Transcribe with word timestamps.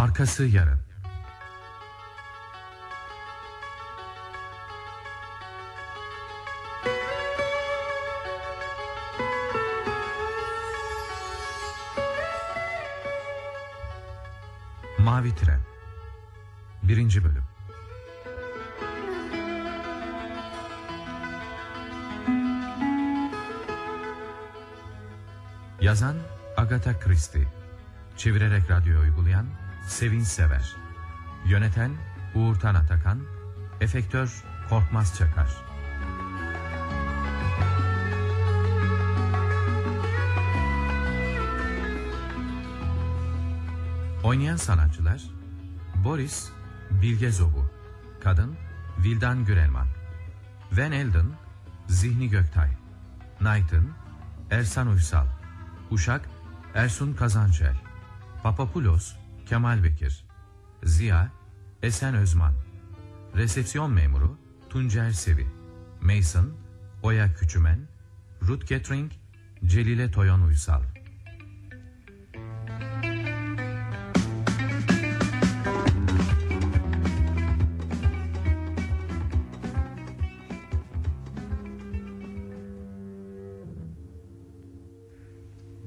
Arkası 0.00 0.44
yarın. 0.44 0.78
Mavi 14.98 15.34
Tren. 15.34 15.60
Birinci 16.82 17.24
Bölüm. 17.24 17.44
Yazan 25.80 26.16
Agatha 26.56 27.00
Christie. 27.00 27.48
Çevirerek 28.16 28.70
radyo 28.70 29.00
uygulayan 29.00 29.46
Sevin 29.86 30.22
Sever 30.22 30.76
Yöneten 31.44 31.92
Uğur 32.34 32.54
Tan 32.54 32.74
Atakan. 32.74 33.20
Efektör 33.80 34.44
Korkmaz 34.68 35.18
Çakar. 35.18 35.50
Oynayan 44.22 44.56
sanatçılar 44.56 45.22
Boris 45.94 46.50
Bilge 46.90 47.30
Zobu 47.30 47.70
Kadın 48.20 48.56
Vildan 48.98 49.44
Gürelman 49.44 49.86
Van 50.72 50.92
Elden 50.92 51.26
Zihni 51.88 52.30
Göktay 52.30 52.68
Knighton 53.38 53.88
Ersan 54.50 54.86
Uysal 54.86 55.26
Uşak 55.90 56.28
Ersun 56.74 57.14
Kazançel 57.14 57.76
Papapulos 58.42 59.19
Kemal 59.50 59.84
Bekir 59.84 60.24
Ziya 60.84 61.32
Esen 61.82 62.14
Özman 62.14 62.54
Resepsiyon 63.36 63.92
memuru 63.92 64.38
Tuncer 64.68 65.10
Sevi 65.10 65.46
Mason 66.00 66.52
Oya 67.02 67.34
Küçümen 67.34 67.78
Ruth 68.42 68.66
Getring 68.66 69.12
Celile 69.66 70.10
Toyon 70.10 70.40
Uysal 70.40 70.82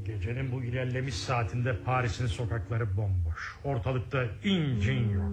Gecenin 0.05 0.51
bu 0.51 0.63
ilerlemiş 0.63 1.15
saatinde 1.15 1.83
Paris'in 1.83 2.27
sokakları 2.27 2.97
bomboş. 2.97 3.52
Ortalıkta 3.63 4.25
incin 4.43 5.09
yok. 5.09 5.31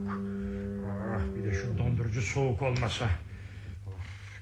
Ah, 1.16 1.36
bir 1.36 1.44
de 1.44 1.54
şu 1.54 1.78
dondurucu 1.78 2.22
soğuk 2.22 2.62
olmasa. 2.62 3.04
Of, 3.86 3.94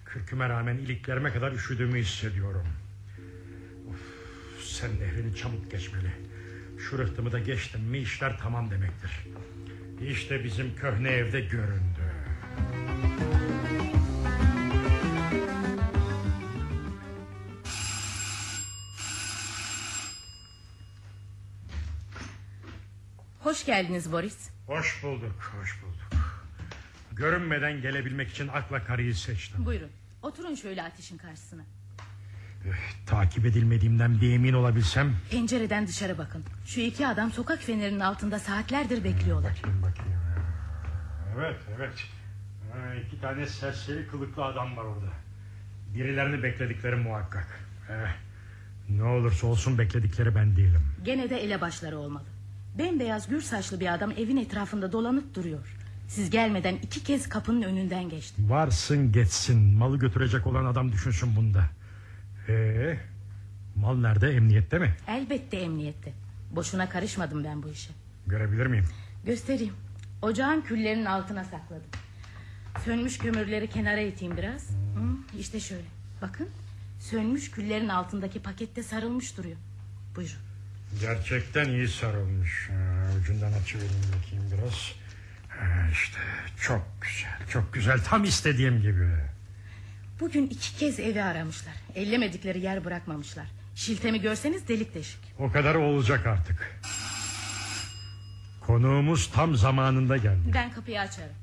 kürküme 0.07 0.49
rağmen 0.49 0.77
iliklerime 0.77 1.33
kadar 1.33 1.53
üşüdüğümü 1.53 1.99
hissediyorum. 1.99 2.67
Of, 3.91 4.65
sen 4.65 4.91
nehrini 5.01 5.37
çabuk 5.37 5.71
geçmeli. 5.71 6.11
Şu 6.79 6.99
rıhtımı 6.99 7.33
da 7.33 7.39
geçtim 7.39 7.81
mi 7.81 7.99
işler 7.99 8.39
tamam 8.43 8.71
demektir. 8.71 9.11
İşte 10.11 10.45
bizim 10.45 10.77
köhne 10.77 11.11
evde 11.11 11.41
göründü. 11.41 12.03
Hoş 23.59 23.67
geldiniz 23.67 24.13
Boris. 24.13 24.51
Hoş 24.67 25.03
bulduk, 25.03 25.53
hoş 25.61 25.83
bulduk. 25.83 26.21
Görünmeden 27.13 27.81
gelebilmek 27.83 28.29
için 28.31 28.49
akla 28.49 28.85
karıyı 28.85 29.15
seçtim. 29.15 29.67
Buyurun. 29.67 29.89
Oturun 30.23 30.55
şöyle 30.55 30.83
ateşin 30.83 31.19
karşısına. 31.19 31.63
Eh, 32.67 33.07
Takip 33.07 33.47
edilmediğimden 33.47 34.21
bir 34.21 34.33
emin 34.33 34.53
olabilsem... 34.53 35.17
Pencereden 35.31 35.87
dışarı 35.87 36.19
bakın. 36.19 36.45
Şu 36.67 36.81
iki 36.81 37.07
adam 37.07 37.33
sokak 37.33 37.63
fenerinin 37.63 38.01
altında 38.01 38.39
saatlerdir 38.39 39.05
bekliyorlar. 39.05 39.53
Bakayım 39.59 39.83
bakayım. 39.83 40.21
Evet, 41.39 41.61
evet. 41.77 42.05
Ha, 42.73 42.95
İki 42.95 43.21
tane 43.21 43.47
serseri 43.47 44.07
kılıklı 44.07 44.45
adam 44.45 44.77
var 44.77 44.85
orada. 44.85 45.13
Birilerini 45.95 46.43
bekledikleri 46.43 46.97
muhakkak. 46.97 47.61
Eh, 47.91 48.15
ne 48.89 49.03
olursa 49.03 49.47
olsun 49.47 49.79
bekledikleri 49.79 50.35
ben 50.35 50.57
değilim. 50.57 50.83
Gene 51.05 51.31
de 51.31 51.37
elebaşları 51.37 51.99
olmalı. 51.99 52.25
Bembeyaz 52.79 53.29
gür 53.29 53.41
saçlı 53.41 53.81
bir 53.81 53.95
adam 53.95 54.11
evin 54.11 54.37
etrafında 54.37 54.93
dolanıp 54.93 55.35
duruyor. 55.35 55.77
Siz 56.09 56.31
gelmeden 56.31 56.75
iki 56.83 57.05
kez 57.05 57.29
kapının 57.29 57.63
önünden 57.63 58.09
geçti. 58.09 58.43
Varsın 58.49 59.13
geçsin. 59.13 59.59
Malı 59.75 59.99
götürecek 59.99 60.47
olan 60.47 60.65
adam 60.65 60.93
düşünsün 60.93 61.37
bunda. 61.37 61.65
Ee, 62.49 62.99
mal 63.77 63.97
nerede? 63.99 64.31
Emniyette 64.31 64.79
mi? 64.79 64.97
Elbette 65.09 65.57
emniyette. 65.57 66.13
Boşuna 66.51 66.89
karışmadım 66.89 67.45
ben 67.45 67.63
bu 67.63 67.69
işe. 67.69 67.91
Görebilir 68.27 68.67
miyim? 68.67 68.85
Göstereyim. 69.27 69.75
Ocağın 70.23 70.61
küllerinin 70.61 71.05
altına 71.05 71.45
sakladım. 71.45 71.91
Sönmüş 72.85 73.19
kömürleri 73.19 73.71
kenara 73.71 74.01
iteyim 74.01 74.37
biraz. 74.37 74.69
Hı, 74.71 75.39
işte 75.39 75.61
şöyle. 75.61 75.85
Bakın. 76.23 76.49
Sönmüş 77.01 77.51
küllerin 77.51 77.89
altındaki 77.89 78.43
pakette 78.43 78.83
sarılmış 78.83 79.37
duruyor. 79.37 79.57
Buyurun. 80.17 80.48
Gerçekten 81.01 81.69
iyi 81.69 81.89
sarılmış. 81.89 82.69
Ha, 82.69 83.11
ucundan 83.21 83.53
açıvereyim 83.53 84.03
bakayım 84.17 84.45
biraz. 84.53 84.93
Ha, 85.49 85.89
işte 85.93 86.19
çok 86.61 86.83
güzel, 87.01 87.49
çok 87.53 87.73
güzel. 87.73 87.99
Tam 88.05 88.25
istediğim 88.25 88.83
gibi. 88.83 89.09
Bugün 90.21 90.47
iki 90.47 90.77
kez 90.77 91.01
evi 91.01 91.23
aramışlar. 91.23 91.75
Ellemedikleri 91.95 92.61
yer 92.61 92.85
bırakmamışlar. 92.85 93.47
Şiltemi 93.75 94.21
görseniz 94.21 94.69
delik 94.69 94.95
deşik. 94.95 95.21
O 95.39 95.53
kadar 95.53 95.75
olacak 95.75 96.27
artık. 96.27 96.81
Konuğumuz 98.61 99.31
tam 99.33 99.57
zamanında 99.57 100.17
geldi. 100.17 100.51
Ben 100.55 100.71
kapıyı 100.73 101.01
açarım. 101.01 101.37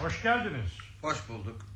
Hoş 0.00 0.22
geldiniz. 0.22 0.70
Hoş 1.02 1.28
bulduk. 1.28 1.69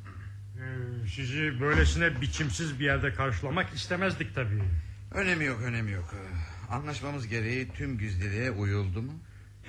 Ee, 0.58 1.08
sizi 1.08 1.60
böylesine 1.60 2.20
biçimsiz 2.20 2.80
bir 2.80 2.84
yerde 2.84 3.14
karşılamak 3.14 3.74
istemezdik 3.74 4.34
tabii. 4.34 4.62
Önemi 5.10 5.44
yok 5.44 5.60
önemi 5.62 5.90
yok. 5.90 6.14
Ee, 6.14 6.54
Anlaşmamız 6.72 7.28
gereği 7.28 7.68
tüm 7.68 7.98
gizliliğe 7.98 8.50
uyuldu 8.50 9.02
mu? 9.02 9.12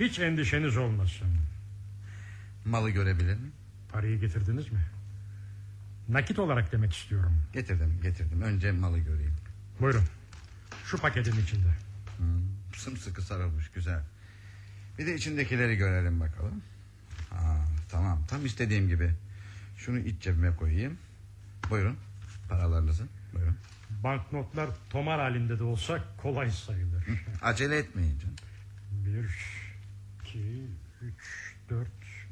Hiç 0.00 0.18
endişeniz 0.18 0.76
olmasın. 0.76 1.28
Malı 2.64 2.90
görebilir 2.90 3.34
mi? 3.34 3.50
Parayı 3.92 4.20
getirdiniz 4.20 4.72
mi? 4.72 4.80
Nakit 6.08 6.38
olarak 6.38 6.72
demek 6.72 6.94
istiyorum. 6.94 7.42
Getirdim 7.52 8.00
getirdim. 8.02 8.42
Önce 8.42 8.72
malı 8.72 8.98
göreyim. 8.98 9.34
Buyurun. 9.80 10.04
Şu 10.84 10.98
paketin 10.98 11.42
içinde. 11.42 11.68
Hmm, 12.18 12.42
sımsıkı 12.74 13.22
sarılmış 13.22 13.70
güzel. 13.70 14.00
Bir 14.98 15.06
de 15.06 15.14
içindekileri 15.14 15.76
görelim 15.76 16.20
bakalım. 16.20 16.62
Aa, 17.32 17.56
tamam 17.90 18.26
tam 18.30 18.46
istediğim 18.46 18.88
gibi. 18.88 19.10
Şunu 19.86 19.98
iç 19.98 20.22
cebime 20.22 20.56
koyayım. 20.56 20.98
Buyurun 21.70 21.96
paralarınızı. 22.48 23.04
Buyurun. 23.34 23.56
Banknotlar 24.04 24.68
tomar 24.90 25.20
halinde 25.20 25.58
de 25.58 25.62
olsa 25.62 26.04
kolay 26.22 26.50
sayılır. 26.50 27.04
Acele 27.42 27.78
etmeyin 27.78 28.18
canım. 28.18 28.36
Bir, 28.92 29.30
iki, 30.22 30.62
üç, 31.02 31.54
dört, 31.70 31.88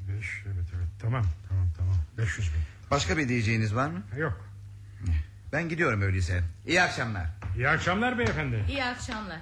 beş. 0.07 0.43
Evet 0.45 0.65
evet 0.75 0.87
tamam 0.99 1.25
tamam 1.49 1.67
tamam. 1.77 1.95
500 2.17 2.53
bin. 2.53 2.61
Başka 2.91 3.17
bir 3.17 3.29
diyeceğiniz 3.29 3.75
var 3.75 3.89
mı? 3.89 4.01
Yok. 4.17 4.49
Ben 5.53 5.69
gidiyorum 5.69 6.01
öyleyse. 6.01 6.43
İyi 6.67 6.81
akşamlar. 6.81 7.25
İyi 7.57 7.69
akşamlar 7.69 8.17
beyefendi. 8.19 8.65
İyi 8.69 8.83
akşamlar. 8.83 9.41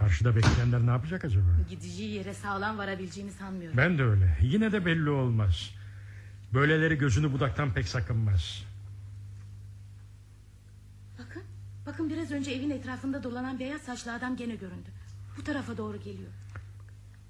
Karşıda 0.00 0.36
bekleyenler 0.36 0.80
ne 0.86 0.90
yapacak 0.90 1.24
acaba? 1.24 1.44
Gideceği 1.70 2.10
yere 2.10 2.34
sağlam 2.34 2.78
varabileceğini 2.78 3.32
sanmıyorum. 3.32 3.76
Ben 3.76 3.98
de 3.98 4.02
öyle. 4.04 4.38
Yine 4.42 4.72
de 4.72 4.86
belli 4.86 5.10
olmaz. 5.10 5.70
Böyleleri 6.54 6.98
gözünü 6.98 7.32
budaktan 7.32 7.72
pek 7.74 7.88
sakınmaz. 7.88 8.64
Bakın. 11.18 11.42
Bakın 11.86 12.10
biraz 12.10 12.30
önce 12.30 12.50
evin 12.50 12.70
etrafında 12.70 13.22
dolanan 13.24 13.58
beyaz 13.58 13.80
saçlı 13.80 14.12
adam 14.14 14.36
gene 14.36 14.54
göründü. 14.54 14.88
Bu 15.38 15.44
tarafa 15.44 15.76
doğru 15.76 15.96
geliyor. 15.96 16.30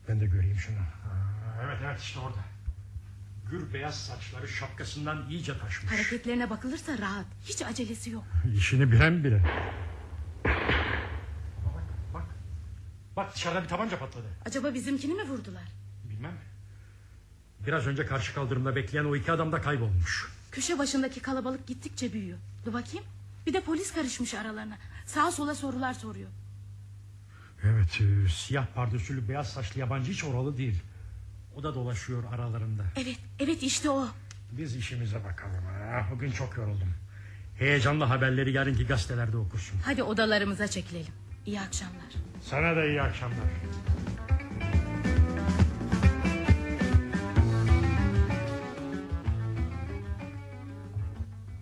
Ben 0.08 0.20
de 0.20 0.26
göreyim 0.26 0.56
şunu. 0.56 0.76
Aa, 0.78 1.64
evet 1.64 1.78
evet 1.84 2.00
işte 2.00 2.20
orada. 2.20 2.38
Gür 3.50 3.72
beyaz 3.74 4.00
saçları 4.06 4.48
şapkasından 4.48 5.28
iyice 5.30 5.58
taşmış. 5.58 5.92
Hareketlerine 5.92 6.50
bakılırsa 6.50 6.98
rahat. 6.98 7.26
Hiç 7.44 7.62
acelesi 7.62 8.10
yok. 8.10 8.24
İşini 8.54 8.92
bilen 8.92 9.24
bile. 9.24 9.42
Bak 13.20 13.34
dışarıda 13.34 13.62
bir 13.62 13.68
tabanca 13.68 13.98
patladı. 13.98 14.26
Acaba 14.46 14.74
bizimkini 14.74 15.14
mi 15.14 15.22
vurdular? 15.28 15.62
Bilmem. 16.10 16.32
Biraz 17.66 17.86
önce 17.86 18.06
karşı 18.06 18.34
kaldırımda 18.34 18.76
bekleyen 18.76 19.04
o 19.04 19.16
iki 19.16 19.32
adam 19.32 19.52
da 19.52 19.60
kaybolmuş. 19.60 20.28
Köşe 20.52 20.78
başındaki 20.78 21.20
kalabalık 21.20 21.66
gittikçe 21.66 22.12
büyüyor. 22.12 22.38
Dur 22.66 22.72
bakayım. 22.72 23.04
Bir 23.46 23.52
de 23.54 23.60
polis 23.60 23.92
karışmış 23.92 24.34
aralarına. 24.34 24.78
Sağa 25.06 25.32
sola 25.32 25.54
sorular 25.54 25.94
soruyor. 25.94 26.28
Evet 27.64 28.00
e, 28.00 28.28
siyah 28.28 28.66
pardösülü 28.74 29.28
beyaz 29.28 29.52
saçlı 29.52 29.80
yabancı 29.80 30.12
hiç 30.12 30.24
oralı 30.24 30.56
değil. 30.56 30.82
O 31.56 31.62
da 31.62 31.74
dolaşıyor 31.74 32.24
aralarında. 32.32 32.82
Evet 32.96 33.18
evet 33.38 33.62
işte 33.62 33.90
o. 33.90 34.08
Biz 34.52 34.76
işimize 34.76 35.24
bakalım. 35.24 35.64
Ha, 35.64 36.06
bugün 36.14 36.30
çok 36.30 36.56
yoruldum. 36.56 36.94
Heyecanlı 37.58 38.04
haberleri 38.04 38.52
yarınki 38.52 38.86
gazetelerde 38.86 39.36
okursun. 39.36 39.80
Hadi 39.84 40.02
odalarımıza 40.02 40.68
çekilelim. 40.68 41.12
İyi 41.46 41.60
akşamlar. 41.60 42.14
Sana 42.42 42.76
da 42.76 42.84
iyi 42.84 43.02
akşamlar. 43.02 43.38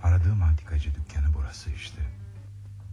Aradığım 0.02 0.42
antikacı 0.42 0.94
dükkanı 0.94 1.34
burası 1.34 1.70
işte. 1.70 2.02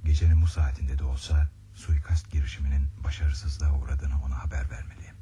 Gecenin 0.05 0.41
bu 0.41 0.47
saatinde 0.47 0.99
de 0.99 1.03
olsa 1.03 1.47
suikast 1.75 2.31
girişiminin 2.31 2.87
başarısızlığa 3.03 3.73
uğradığını 3.79 4.23
ona 4.25 4.43
haber 4.43 4.69
vermeliyim. 4.71 5.15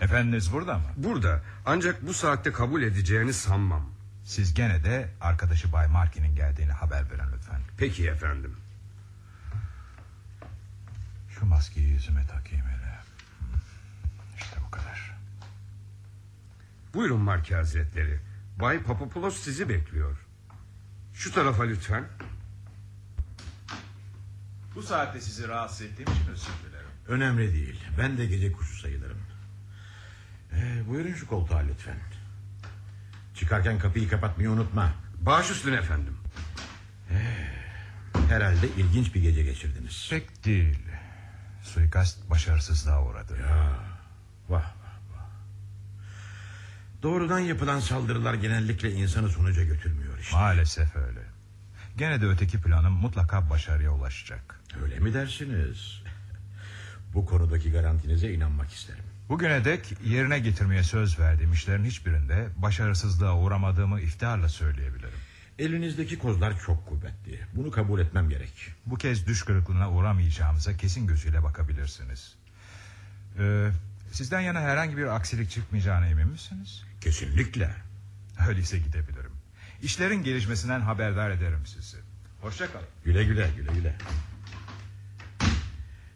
Efendiniz 0.00 0.52
burada 0.52 0.78
mı? 0.78 0.84
Burada 0.96 1.42
ancak 1.66 2.06
bu 2.06 2.14
saatte 2.14 2.52
kabul 2.52 2.82
edeceğini 2.82 3.32
sanmam. 3.32 3.95
Siz 4.26 4.54
gene 4.54 4.84
de 4.84 5.08
arkadaşı 5.20 5.72
Bay 5.72 5.86
Markin'in 5.86 6.34
geldiğini 6.34 6.72
haber 6.72 7.10
verin 7.10 7.32
lütfen. 7.34 7.60
Peki 7.76 8.08
efendim. 8.08 8.56
Şu 11.30 11.46
maskeyi 11.46 11.88
yüzüme 11.88 12.26
takayım 12.26 12.66
hele. 12.66 12.98
İşte 14.38 14.56
bu 14.66 14.70
kadar. 14.70 15.16
Buyurun 16.94 17.20
Marki 17.20 17.54
Hazretleri. 17.54 18.20
Bay 18.60 18.82
Papopoulos 18.82 19.40
sizi 19.40 19.68
bekliyor. 19.68 20.16
Şu 21.14 21.32
tarafa 21.32 21.62
lütfen. 21.62 22.04
Bu 24.74 24.82
saatte 24.82 25.20
sizi 25.20 25.48
rahatsız 25.48 25.80
ettiğim 25.80 26.12
için 26.12 26.32
özür 26.32 26.52
dilerim. 26.68 26.90
Önemli 27.08 27.52
değil. 27.54 27.84
Ben 27.98 28.18
de 28.18 28.26
gece 28.26 28.52
kuşu 28.52 28.80
sayılırım. 28.80 29.20
Ee, 30.52 30.82
buyurun 30.88 31.14
şu 31.14 31.26
koltuğa 31.26 31.58
lütfen. 31.58 31.96
Çıkarken 33.36 33.78
kapıyı 33.78 34.08
kapatmayı 34.08 34.50
unutma. 34.50 34.92
Baş 35.20 35.50
üstüne 35.50 35.76
efendim. 35.76 36.16
Herhalde 38.28 38.68
ilginç 38.76 39.14
bir 39.14 39.22
gece 39.22 39.42
geçirdiniz. 39.42 40.06
Pek 40.10 40.44
değil. 40.44 40.78
Suikast 41.62 42.30
başarısızlığa 42.30 43.04
uğradı. 43.04 43.34
Vah 44.48 44.60
vah 44.60 44.72
vah. 45.12 45.26
Doğrudan 47.02 47.38
yapılan 47.38 47.80
saldırılar 47.80 48.34
genellikle 48.34 48.92
insanı 48.92 49.28
sonuca 49.28 49.64
götürmüyor 49.64 50.18
işte. 50.18 50.36
Maalesef 50.36 50.96
öyle. 50.96 51.20
Gene 51.98 52.20
de 52.20 52.26
öteki 52.26 52.60
planım 52.60 52.92
mutlaka 52.92 53.50
başarıya 53.50 53.90
ulaşacak. 53.90 54.60
Öyle 54.82 54.98
mi 54.98 55.14
dersiniz? 55.14 56.02
Bu 57.14 57.26
konudaki 57.26 57.72
garantinize 57.72 58.32
inanmak 58.32 58.72
isterim. 58.72 59.04
Bugüne 59.28 59.64
dek 59.64 59.94
yerine 60.04 60.38
getirmeye 60.38 60.82
söz 60.82 61.18
verdiğim 61.18 61.52
işlerin 61.52 61.84
hiçbirinde 61.84 62.48
başarısızlığa 62.56 63.38
uğramadığımı 63.38 64.00
iftiharla 64.00 64.48
söyleyebilirim. 64.48 65.18
Elinizdeki 65.58 66.18
kozlar 66.18 66.60
çok 66.60 66.86
kuvvetli. 66.86 67.40
Bunu 67.54 67.70
kabul 67.70 68.00
etmem 68.00 68.28
gerek. 68.28 68.52
Bu 68.86 68.96
kez 68.96 69.26
düş 69.26 69.42
kırıklığına 69.42 69.90
uğramayacağımıza 69.90 70.76
kesin 70.76 71.06
gözüyle 71.06 71.42
bakabilirsiniz. 71.42 72.34
Ee, 73.38 73.70
sizden 74.12 74.40
yana 74.40 74.60
herhangi 74.60 74.96
bir 74.96 75.16
aksilik 75.16 75.50
çıkmayacağına 75.50 76.06
emin 76.06 76.28
misiniz? 76.28 76.84
Kesinlikle. 77.00 77.70
Öyleyse 78.48 78.78
gidebilirim. 78.78 79.32
İşlerin 79.82 80.22
gelişmesinden 80.22 80.80
haberdar 80.80 81.30
ederim 81.30 81.66
sizi. 81.66 81.96
Hoşçakalın. 82.40 82.86
Güle 83.04 83.24
güle 83.24 83.50
güle 83.56 83.72
güle. 83.72 83.96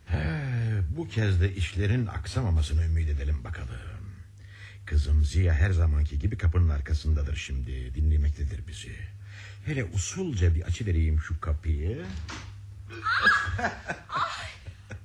He, 0.07 0.41
bu 0.89 1.09
kez 1.09 1.41
de 1.41 1.55
işlerin 1.55 2.07
aksamamasını 2.07 2.85
ümit 2.85 3.09
edelim 3.09 3.45
bakalım. 3.45 3.69
Kızım 4.87 5.25
Ziya 5.25 5.55
her 5.55 5.71
zamanki 5.71 6.19
gibi 6.19 6.39
kapının 6.39 6.69
arkasındadır 6.69 7.37
şimdi. 7.37 7.95
Dinlemektedir 7.95 8.67
bizi. 8.69 8.97
Hele 9.67 9.85
usulca 9.85 10.55
bir 10.55 10.63
açı 10.63 10.87
vereyim 10.87 11.21
şu 11.21 11.41
kapıyı. 11.41 12.05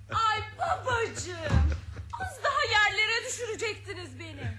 Ay 0.10 0.42
babacığım. 0.60 1.70
Az 2.22 2.40
daha 2.44 2.62
yerlere 2.72 3.28
düşürecektiniz 3.30 4.20
beni. 4.20 4.58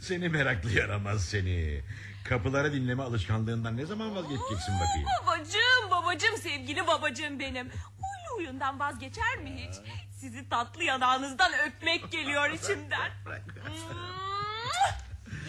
Seni 0.00 0.28
meraklı 0.28 0.72
yaramaz 0.72 1.24
seni. 1.24 1.80
Kapıları 2.24 2.72
dinleme 2.72 3.02
alışkanlığından 3.02 3.76
ne 3.76 3.86
zaman 3.86 4.14
vazgeçeceksin 4.14 4.74
bakayım? 4.74 5.08
Babacığım 5.22 5.90
babacığım 5.90 6.36
sevgili 6.36 6.86
babacığım 6.86 7.40
benim. 7.40 7.68
Huylu 7.68 8.36
huyundan 8.36 8.80
vazgeçer 8.80 9.38
mi 9.42 9.50
hiç? 9.68 9.74
Sizi 10.16 10.48
tatlı 10.48 10.84
yanağınızdan 10.84 11.52
öpmek 11.66 12.12
geliyor 12.12 12.50
içimden. 12.50 13.10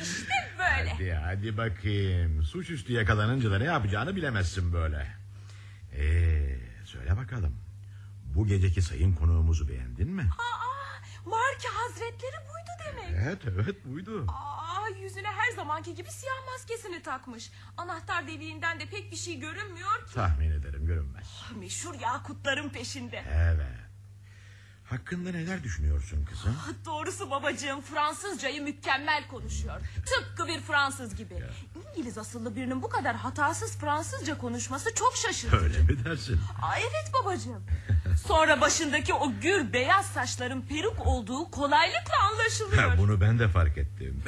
işte 0.02 0.54
böyle. 0.58 0.90
Hadi 0.94 1.14
hadi 1.14 1.58
bakayım. 1.58 2.44
Suçüstü 2.44 2.94
yakalanınca 2.94 3.52
da 3.52 3.58
ne 3.58 3.64
yapacağını 3.64 4.16
bilemezsin 4.16 4.74
böyle. 4.74 5.08
Ee, 5.96 6.60
söyle 6.86 7.18
bakalım. 7.18 7.56
Bu 8.36 8.48
geceki 8.48 8.82
sayın 8.82 9.16
konuğumuzu 9.16 9.70
beğendin 9.70 10.10
mi? 10.10 10.30
Aa, 10.40 10.68
Marki 11.30 11.68
hazretleri 11.68 12.36
buydu 12.48 12.72
demek. 12.88 13.24
Evet 13.24 13.42
evet 13.56 13.86
buydu. 13.86 14.26
Aa, 14.28 14.90
yüzüne 15.02 15.28
her 15.28 15.52
zamanki 15.56 15.96
gibi 15.96 16.12
siyah 16.12 16.46
maskesini 16.52 17.02
takmış. 17.04 17.52
Anahtar 17.78 18.28
deliğinden 18.28 18.80
de 18.80 18.86
pek 18.86 19.12
bir 19.12 19.18
şey 19.18 19.40
görünmüyor 19.40 20.08
ki. 20.08 20.14
Tahmin 20.14 20.52
ederim 20.52 20.86
görünmez. 20.86 21.28
Meşhur 21.60 21.94
yakutların 22.00 22.70
peşinde. 22.70 23.24
Evet. 23.34 23.87
Hakkında 24.90 25.32
neler 25.32 25.64
düşünüyorsun 25.64 26.26
kızım? 26.26 26.56
Doğrusu 26.86 27.32
babacığım 27.32 27.82
Fransızcayı 27.82 28.62
mükemmel 28.62 29.28
konuşuyor. 29.28 29.82
Tıpkı 30.06 30.48
bir 30.48 30.60
Fransız 30.60 31.16
gibi. 31.16 31.34
İngiliz 31.96 32.18
asıllı 32.18 32.56
birinin 32.56 32.82
bu 32.84 32.90
kadar 32.90 33.16
hatasız 33.16 33.78
Fransızca 33.78 34.38
konuşması 34.38 34.94
çok 34.96 35.16
şaşırtıcı. 35.16 35.64
Öyle 35.64 35.80
mi 35.80 36.06
dersin? 36.06 36.40
Aa, 36.62 36.78
evet 36.80 37.12
babacığım. 37.14 37.64
Sonra 38.28 38.62
başındaki 38.62 39.14
o 39.14 39.40
gür 39.42 39.74
beyaz 39.74 40.06
saçların 40.06 40.62
peruk 40.62 41.08
olduğu 41.08 41.52
kolaylıkla 41.52 42.14
anlaşılıyor. 42.32 42.90
Ha, 42.90 42.98
bunu 42.98 43.22
ben 43.22 43.40
de 43.40 43.48
fark 43.50 43.78
ettim. 43.78 44.24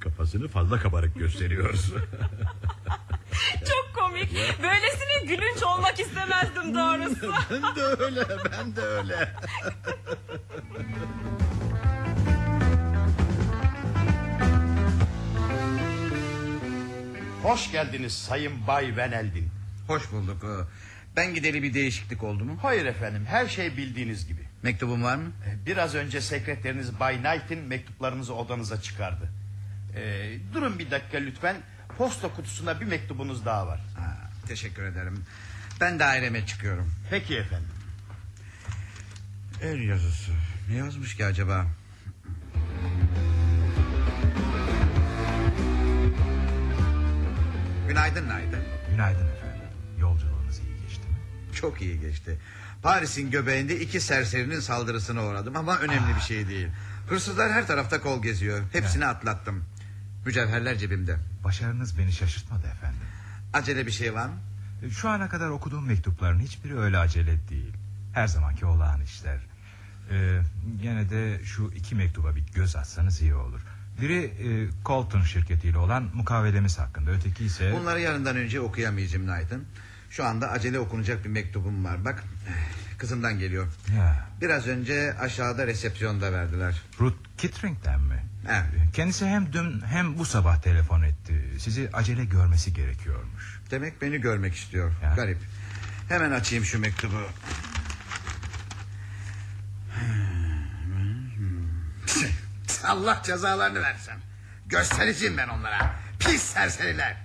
Kafasını 0.00 0.48
fazla 0.48 0.78
kabarık 0.80 1.18
gösteriyoruz. 1.18 1.92
Çok 3.68 3.94
komik. 3.94 4.32
Böylesine 4.62 5.24
gülünç 5.26 5.62
olmak 5.62 6.00
istemezdim 6.00 6.74
doğrusu. 6.74 7.32
ben 7.50 7.76
de 7.76 7.82
öyle, 7.82 8.24
ben 8.52 8.76
de 8.76 8.80
öyle. 8.80 9.34
Hoş 17.42 17.72
geldiniz 17.72 18.12
Sayın 18.12 18.66
Bay 18.66 18.96
Van 18.96 19.12
Eldin. 19.12 19.48
Hoş 19.86 20.12
bulduk. 20.12 20.44
Ee, 20.44 20.64
Ben 21.16 21.34
gideli 21.34 21.62
bir 21.62 21.74
değişiklik 21.74 22.22
oldu 22.22 22.44
mu? 22.44 22.58
Hayır 22.62 22.86
efendim 22.86 23.26
her 23.28 23.46
şey 23.48 23.76
bildiğiniz 23.76 24.26
gibi. 24.28 24.40
Mektubun 24.62 25.02
var 25.02 25.16
mı? 25.16 25.32
Biraz 25.66 25.94
önce 25.94 26.20
sekreteriniz 26.20 27.00
Bay 27.00 27.22
Knight'in 27.22 27.58
mektuplarınızı 27.58 28.34
odanıza 28.34 28.80
çıkardı. 28.82 29.28
Ee, 29.96 30.38
durun 30.52 30.78
bir 30.78 30.90
dakika 30.90 31.18
lütfen. 31.18 31.56
Posta 31.98 32.28
kutusunda 32.28 32.80
bir 32.80 32.86
mektubunuz 32.86 33.44
daha 33.44 33.66
var. 33.66 33.80
Ha, 33.96 34.16
teşekkür 34.48 34.82
ederim. 34.82 35.24
Ben 35.80 35.98
daireme 35.98 36.46
çıkıyorum. 36.46 36.92
Peki 37.10 37.36
efendim. 37.36 37.68
El 39.62 39.80
yazısı. 39.80 40.30
Ne 40.70 40.76
yazmış 40.76 41.16
ki 41.16 41.26
acaba? 41.26 41.66
Günaydın 47.88 48.28
Naide. 48.28 48.56
Günaydın 48.90 49.26
efendim. 49.28 49.68
Yolculuğunuz 49.98 50.58
iyi 50.58 50.82
geçti 50.82 51.08
mi? 51.08 51.16
Çok 51.54 51.82
iyi 51.82 52.00
geçti. 52.00 52.38
Paris'in 52.82 53.30
göbeğinde 53.30 53.80
iki 53.80 54.00
serserinin 54.00 54.60
saldırısına 54.60 55.24
uğradım 55.24 55.56
ama 55.56 55.78
önemli 55.78 56.14
bir 56.16 56.20
şey 56.20 56.48
değil. 56.48 56.68
Hırsızlar 57.08 57.52
her 57.52 57.66
tarafta 57.66 58.00
kol 58.00 58.22
geziyor. 58.22 58.62
Hepsini 58.72 59.06
atlattım. 59.06 59.64
Mücevherler 60.26 60.78
cebimde. 60.78 61.16
Başarınız 61.44 61.98
beni 61.98 62.12
şaşırtmadı 62.12 62.66
efendim. 62.66 63.00
Acele 63.52 63.86
bir 63.86 63.92
şey 63.92 64.14
var 64.14 64.26
mı? 64.26 64.34
Şu 64.90 65.08
ana 65.08 65.28
kadar 65.28 65.48
okuduğum 65.48 65.86
mektupların 65.86 66.40
hiçbiri 66.40 66.78
öyle 66.78 66.98
acele 66.98 67.48
değil. 67.48 67.72
Her 68.12 68.26
zamanki 68.26 68.66
olağan 68.66 69.02
işler. 69.02 69.38
Ee, 70.10 70.40
gene 70.82 71.10
de 71.10 71.44
şu 71.44 71.72
iki 71.76 71.94
mektuba 71.94 72.36
bir 72.36 72.44
göz 72.54 72.76
atsanız 72.76 73.22
iyi 73.22 73.34
olur. 73.34 73.60
Biri 74.00 74.24
e, 74.24 74.68
Colton 74.86 75.22
şirketiyle 75.22 75.78
olan 75.78 76.10
mukavelemiz 76.14 76.78
hakkında. 76.78 77.10
Öteki 77.10 77.44
ise... 77.44 77.72
Bunları 77.80 78.00
yarından 78.00 78.36
önce 78.36 78.60
okuyamayacağım 78.60 79.26
Nathan. 79.26 79.60
Şu 80.10 80.24
anda 80.24 80.50
acele 80.50 80.78
okunacak 80.78 81.24
bir 81.24 81.30
mektubum 81.30 81.84
var. 81.84 82.04
Bak 82.04 82.24
kızımdan 82.98 83.38
geliyor. 83.38 83.66
Ya, 83.96 84.28
Biraz 84.40 84.66
önce 84.66 85.16
aşağıda 85.20 85.66
resepsiyonda 85.66 86.32
verdiler. 86.32 86.82
Ruth 87.00 87.16
Kittering'den 87.38 88.00
mi? 88.00 88.22
Kendisi 88.94 89.26
hem 89.26 89.52
dün 89.52 89.82
hem 89.86 90.18
bu 90.18 90.24
sabah 90.24 90.62
telefon 90.62 91.02
etti. 91.02 91.54
Sizi 91.58 91.90
acele 91.92 92.24
görmesi 92.24 92.74
gerekiyormuş. 92.74 93.60
Demek 93.70 94.02
beni 94.02 94.20
görmek 94.20 94.54
istiyor. 94.54 94.92
Ya. 95.02 95.14
Garip. 95.14 95.38
Hemen 96.08 96.30
açayım 96.30 96.64
şu 96.64 96.78
mektubu. 96.78 97.16
Allah 102.84 103.20
cezalarını 103.24 103.82
versin. 103.82 104.14
Göstereceğim 104.66 105.36
ben 105.36 105.48
onlara. 105.48 105.94
Pis 106.18 106.42
serseriler. 106.42 107.16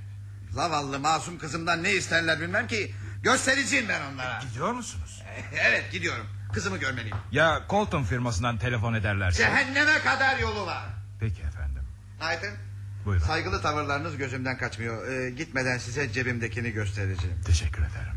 Zavallı 0.51 0.99
masum 0.99 1.37
kızımdan 1.37 1.83
ne 1.83 1.93
isterler 1.93 2.41
bilmem 2.41 2.67
ki. 2.67 2.95
Göstereceğim 3.23 3.85
ben 3.89 4.01
onlara. 4.13 4.39
Gidiyor 4.39 4.71
musunuz? 4.71 5.21
Evet 5.61 5.91
gidiyorum. 5.91 6.25
Kızımı 6.53 6.77
görmeliyim. 6.77 7.17
Ya 7.31 7.61
Colton 7.69 8.03
firmasından 8.03 8.57
telefon 8.57 8.93
ederlerse? 8.93 9.37
Cehenneme 9.37 9.99
kadar 9.99 10.37
yolu 10.37 10.65
var. 10.65 10.83
Peki 11.19 11.41
efendim. 11.41 11.83
Aydın. 12.21 12.53
Buyurun. 13.05 13.25
Saygılı 13.25 13.61
tavırlarınız 13.61 14.17
gözümden 14.17 14.57
kaçmıyor. 14.57 15.07
Ee, 15.07 15.29
gitmeden 15.29 15.77
size 15.77 16.11
cebimdekini 16.11 16.71
göstereceğim. 16.71 17.37
Teşekkür 17.45 17.81
ederim. 17.81 18.15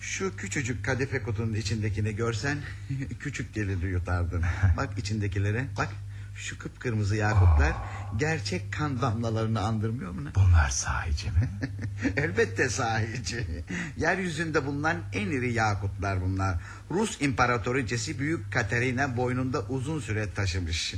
Şu 0.00 0.36
küçücük 0.36 0.84
kadife 0.84 1.22
kutunun 1.22 1.54
içindekini 1.54 2.16
görsen 2.16 2.58
küçük 3.20 3.54
geliri 3.54 3.86
yutardın. 3.86 4.44
Bak 4.76 4.98
içindekilere 4.98 5.66
bak 5.78 5.88
şu 6.34 6.58
kıpkırmızı 6.58 7.16
yakutlar 7.16 7.72
gerçek 8.16 8.72
kan 8.72 9.02
damlalarını 9.02 9.60
andırmıyor 9.60 10.10
mu? 10.10 10.20
Bunlar 10.34 10.68
sahici 10.70 11.30
mi? 11.30 11.50
Elbette 12.16 12.68
sahici. 12.68 13.64
Yeryüzünde 13.96 14.66
bulunan 14.66 14.96
en 15.12 15.26
iri 15.26 15.52
yakutlar 15.52 16.20
bunlar. 16.20 16.58
Rus 16.90 17.20
imparatoriçesi 17.20 18.18
Büyük 18.18 18.52
Katerina 18.52 19.16
boynunda 19.16 19.60
uzun 19.60 20.00
süre 20.00 20.34
taşımış. 20.34 20.94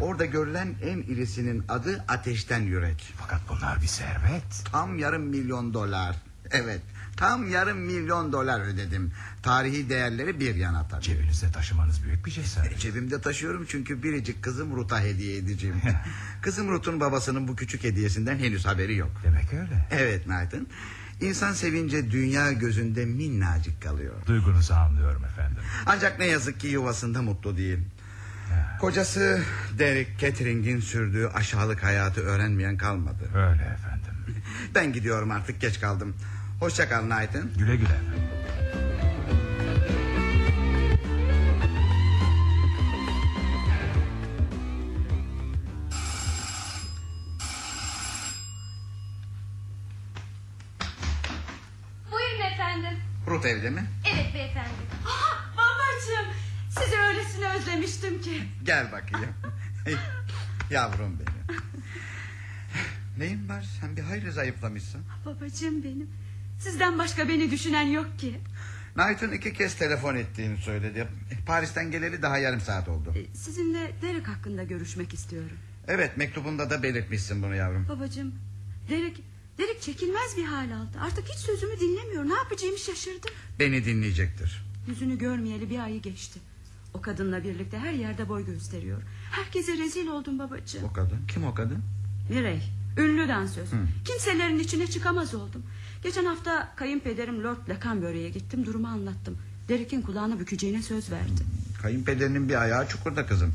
Orada 0.00 0.24
görülen 0.24 0.74
en 0.82 0.98
irisinin 0.98 1.64
adı 1.68 2.04
Ateşten 2.08 2.60
Yürek. 2.60 3.14
Fakat 3.16 3.40
bunlar 3.48 3.82
bir 3.82 3.86
servet. 3.86 4.64
Tam 4.72 4.98
yarım 4.98 5.22
milyon 5.22 5.74
dolar. 5.74 6.16
Evet 6.50 6.80
tam 7.16 7.50
yarım 7.50 7.78
milyon 7.78 8.32
dolar 8.32 8.60
ödedim. 8.60 9.12
Tarihi 9.46 9.88
değerleri 9.90 10.40
bir 10.40 10.54
yana 10.54 10.88
tabii. 10.88 11.02
Cebinizde 11.02 11.52
taşımanız 11.52 12.04
büyük 12.04 12.26
bir 12.26 12.30
cesaret. 12.30 12.78
Cebimde 12.78 13.20
taşıyorum 13.20 13.66
çünkü 13.68 14.02
biricik 14.02 14.42
kızım 14.42 14.76
Ruth'a 14.76 15.00
hediye 15.00 15.36
edeceğim. 15.36 15.76
kızım 16.42 16.68
Ruth'un 16.68 17.00
babasının 17.00 17.48
bu 17.48 17.56
küçük 17.56 17.84
hediyesinden 17.84 18.38
henüz 18.38 18.66
haberi 18.66 18.96
yok. 18.96 19.10
Demek 19.24 19.52
öyle. 19.52 19.88
Evet 19.90 20.26
Nathan. 20.26 20.66
İnsan 21.20 21.52
sevince 21.52 22.10
dünya 22.10 22.52
gözünde 22.52 23.04
minnacık 23.04 23.82
kalıyor. 23.82 24.14
Duygunuzu 24.26 24.74
anlıyorum 24.74 25.24
efendim. 25.24 25.58
Ancak 25.86 26.18
ne 26.18 26.26
yazık 26.26 26.60
ki 26.60 26.66
yuvasında 26.66 27.22
mutlu 27.22 27.56
değil. 27.56 27.78
Kocası 28.80 29.42
Derek 29.78 30.18
Catering'in 30.18 30.80
sürdüğü 30.80 31.26
aşağılık 31.26 31.84
hayatı 31.84 32.20
öğrenmeyen 32.20 32.76
kalmadı. 32.76 33.30
Öyle 33.34 33.62
efendim. 33.62 34.42
Ben 34.74 34.92
gidiyorum 34.92 35.30
artık 35.30 35.60
geç 35.60 35.80
kaldım. 35.80 36.14
Hoşça 36.60 36.88
kal 36.88 37.08
Nathan. 37.08 37.48
Güle 37.58 37.76
güle 37.76 37.88
efendim. 37.88 38.22
Ruth 53.26 53.46
evde 53.46 53.70
mi? 53.70 53.84
Evet 54.14 54.34
beyefendi. 54.34 54.68
Ah, 55.06 55.52
babacığım 55.56 56.32
sizi 56.70 56.96
öylesine 56.98 57.48
özlemiştim 57.56 58.20
ki. 58.22 58.42
Gel 58.64 58.92
bakayım. 58.92 59.34
Yavrum 60.70 61.18
benim. 61.20 61.60
Neyin 63.18 63.48
var? 63.48 63.66
Sen 63.80 63.96
bir 63.96 64.02
hayli 64.02 64.32
zayıflamışsın. 64.32 65.02
Babacığım 65.26 65.84
benim. 65.84 66.10
Sizden 66.60 66.98
başka 66.98 67.28
beni 67.28 67.50
düşünen 67.50 67.82
yok 67.86 68.18
ki. 68.18 68.40
Nathan 68.96 69.32
iki 69.32 69.52
kez 69.52 69.74
telefon 69.74 70.16
ettiğini 70.16 70.56
söyledi. 70.56 71.08
Paris'ten 71.46 71.90
geleli 71.90 72.22
daha 72.22 72.38
yarım 72.38 72.60
saat 72.60 72.88
oldu. 72.88 73.14
E, 73.16 73.36
Sizinle 73.36 73.92
Derek 74.02 74.28
hakkında 74.28 74.62
görüşmek 74.64 75.14
istiyorum. 75.14 75.56
Evet 75.88 76.16
mektubunda 76.16 76.70
da 76.70 76.82
belirtmişsin 76.82 77.42
bunu 77.42 77.54
yavrum. 77.54 77.88
Babacığım 77.88 78.34
Derek, 78.90 79.20
Derek 79.58 79.82
çekilmez 79.82 80.36
bir 80.36 80.44
hal 80.44 80.70
aldı. 80.70 80.98
Artık 81.00 81.24
hiç 81.28 81.38
sözümü 81.38 81.80
dinlemiyor. 81.80 82.28
Ne 82.28 82.34
yapacağımı 82.34 82.78
şaşırdım. 82.78 83.30
Beni 83.58 83.84
dinleyecektir. 83.84 84.62
Yüzünü 84.88 85.18
görmeyeli 85.18 85.70
bir 85.70 85.78
ayı 85.78 86.02
geçti. 86.02 86.40
O 86.94 87.00
kadınla 87.00 87.44
birlikte 87.44 87.78
her 87.78 87.92
yerde 87.92 88.28
boy 88.28 88.46
gösteriyor. 88.46 89.02
Herkese 89.30 89.78
rezil 89.78 90.08
oldum 90.08 90.38
babacığım. 90.38 90.84
O 90.84 90.92
kadın. 90.92 91.18
Kim 91.28 91.44
o 91.44 91.54
kadın? 91.54 91.78
Mirey, 92.30 92.62
ünlü 92.98 93.28
dansöz. 93.28 93.68
Kimselerin 94.04 94.58
içine 94.58 94.86
çıkamaz 94.86 95.34
oldum. 95.34 95.62
Geçen 96.02 96.24
hafta 96.24 96.72
kayınpederim 96.76 97.44
Lord 97.44 97.68
Lacanbury'e 97.68 98.28
gittim. 98.30 98.66
Durumu 98.66 98.88
anlattım. 98.88 99.38
Derek'in 99.68 100.02
kulağına 100.02 100.40
bükeceğine 100.40 100.82
söz 100.82 101.10
verdi. 101.10 101.42
Kayınpederinin 101.82 102.48
bir 102.48 102.62
ayağı 102.62 102.88
çukurda 102.88 103.26
kızım. 103.26 103.54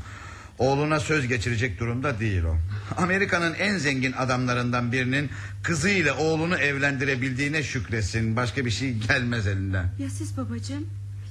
Oğluna 0.62 1.00
söz 1.00 1.28
geçirecek 1.28 1.80
durumda 1.80 2.20
değil 2.20 2.42
o. 2.42 2.56
Amerika'nın 2.96 3.54
en 3.54 3.78
zengin 3.78 4.12
adamlarından 4.12 4.92
birinin 4.92 5.30
kızıyla 5.62 6.16
oğlunu 6.16 6.56
evlendirebildiğine 6.56 7.62
şükresin. 7.62 8.36
Başka 8.36 8.64
bir 8.64 8.70
şey 8.70 8.94
gelmez 8.94 9.46
elinden. 9.46 9.92
Ya 9.98 10.10
siz 10.10 10.36
babacığım? 10.36 10.86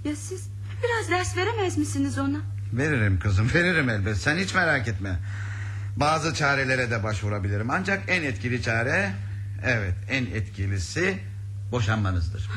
Ya 0.06 0.16
siz? 0.16 0.50
Biraz 0.84 1.10
ders 1.10 1.38
veremez 1.38 1.78
misiniz 1.78 2.18
ona? 2.18 2.38
Veririm 2.74 3.20
kızım 3.20 3.50
veririm 3.54 3.90
elbet 3.90 4.18
sen 4.18 4.38
hiç 4.38 4.56
merak 4.56 4.88
etme. 4.88 5.20
Bazı 5.98 6.34
çarelere 6.34 6.92
de 6.92 7.04
başvurabilirim. 7.04 7.70
Ancak 7.70 8.04
en 8.08 8.24
etkili 8.24 8.62
çare... 8.62 9.14
Evet 9.66 9.96
en 10.10 10.26
etkilisi 10.26 11.20
boşanmanızdır. 11.72 12.50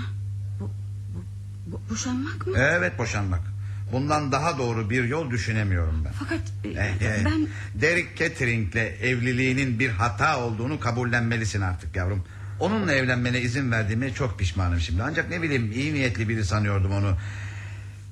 Bo 1.67 1.81
boşanmak 1.91 2.47
mı? 2.47 2.53
Evet 2.57 2.99
boşanmak. 2.99 3.54
Bundan 3.95 4.33
daha 4.33 4.59
doğru 4.59 4.91
bir 4.91 5.05
yol 5.05 5.31
düşünemiyorum 5.31 6.05
ben. 6.05 6.13
Fakat 6.13 6.41
e, 6.65 6.69
eh, 6.69 7.25
ben... 7.25 7.47
Derek 7.75 8.17
Catering'le 8.17 9.03
evliliğinin 9.03 9.79
bir 9.79 9.89
hata 9.89 10.41
olduğunu 10.41 10.81
kabullenmelisin 10.81 11.61
artık 11.61 11.97
yavrum. 11.97 12.25
Onunla 12.61 12.93
evlenmene 12.93 13.41
izin 13.41 13.71
verdiğime 13.71 14.15
çok 14.15 14.39
pişmanım 14.39 14.81
şimdi. 14.81 15.03
Ancak 15.03 15.31
ne 15.31 15.43
bileyim 15.43 15.73
iyi 15.73 15.95
niyetli 15.95 16.29
biri 16.29 16.45
sanıyordum 16.45 16.93
onu. 16.93 17.17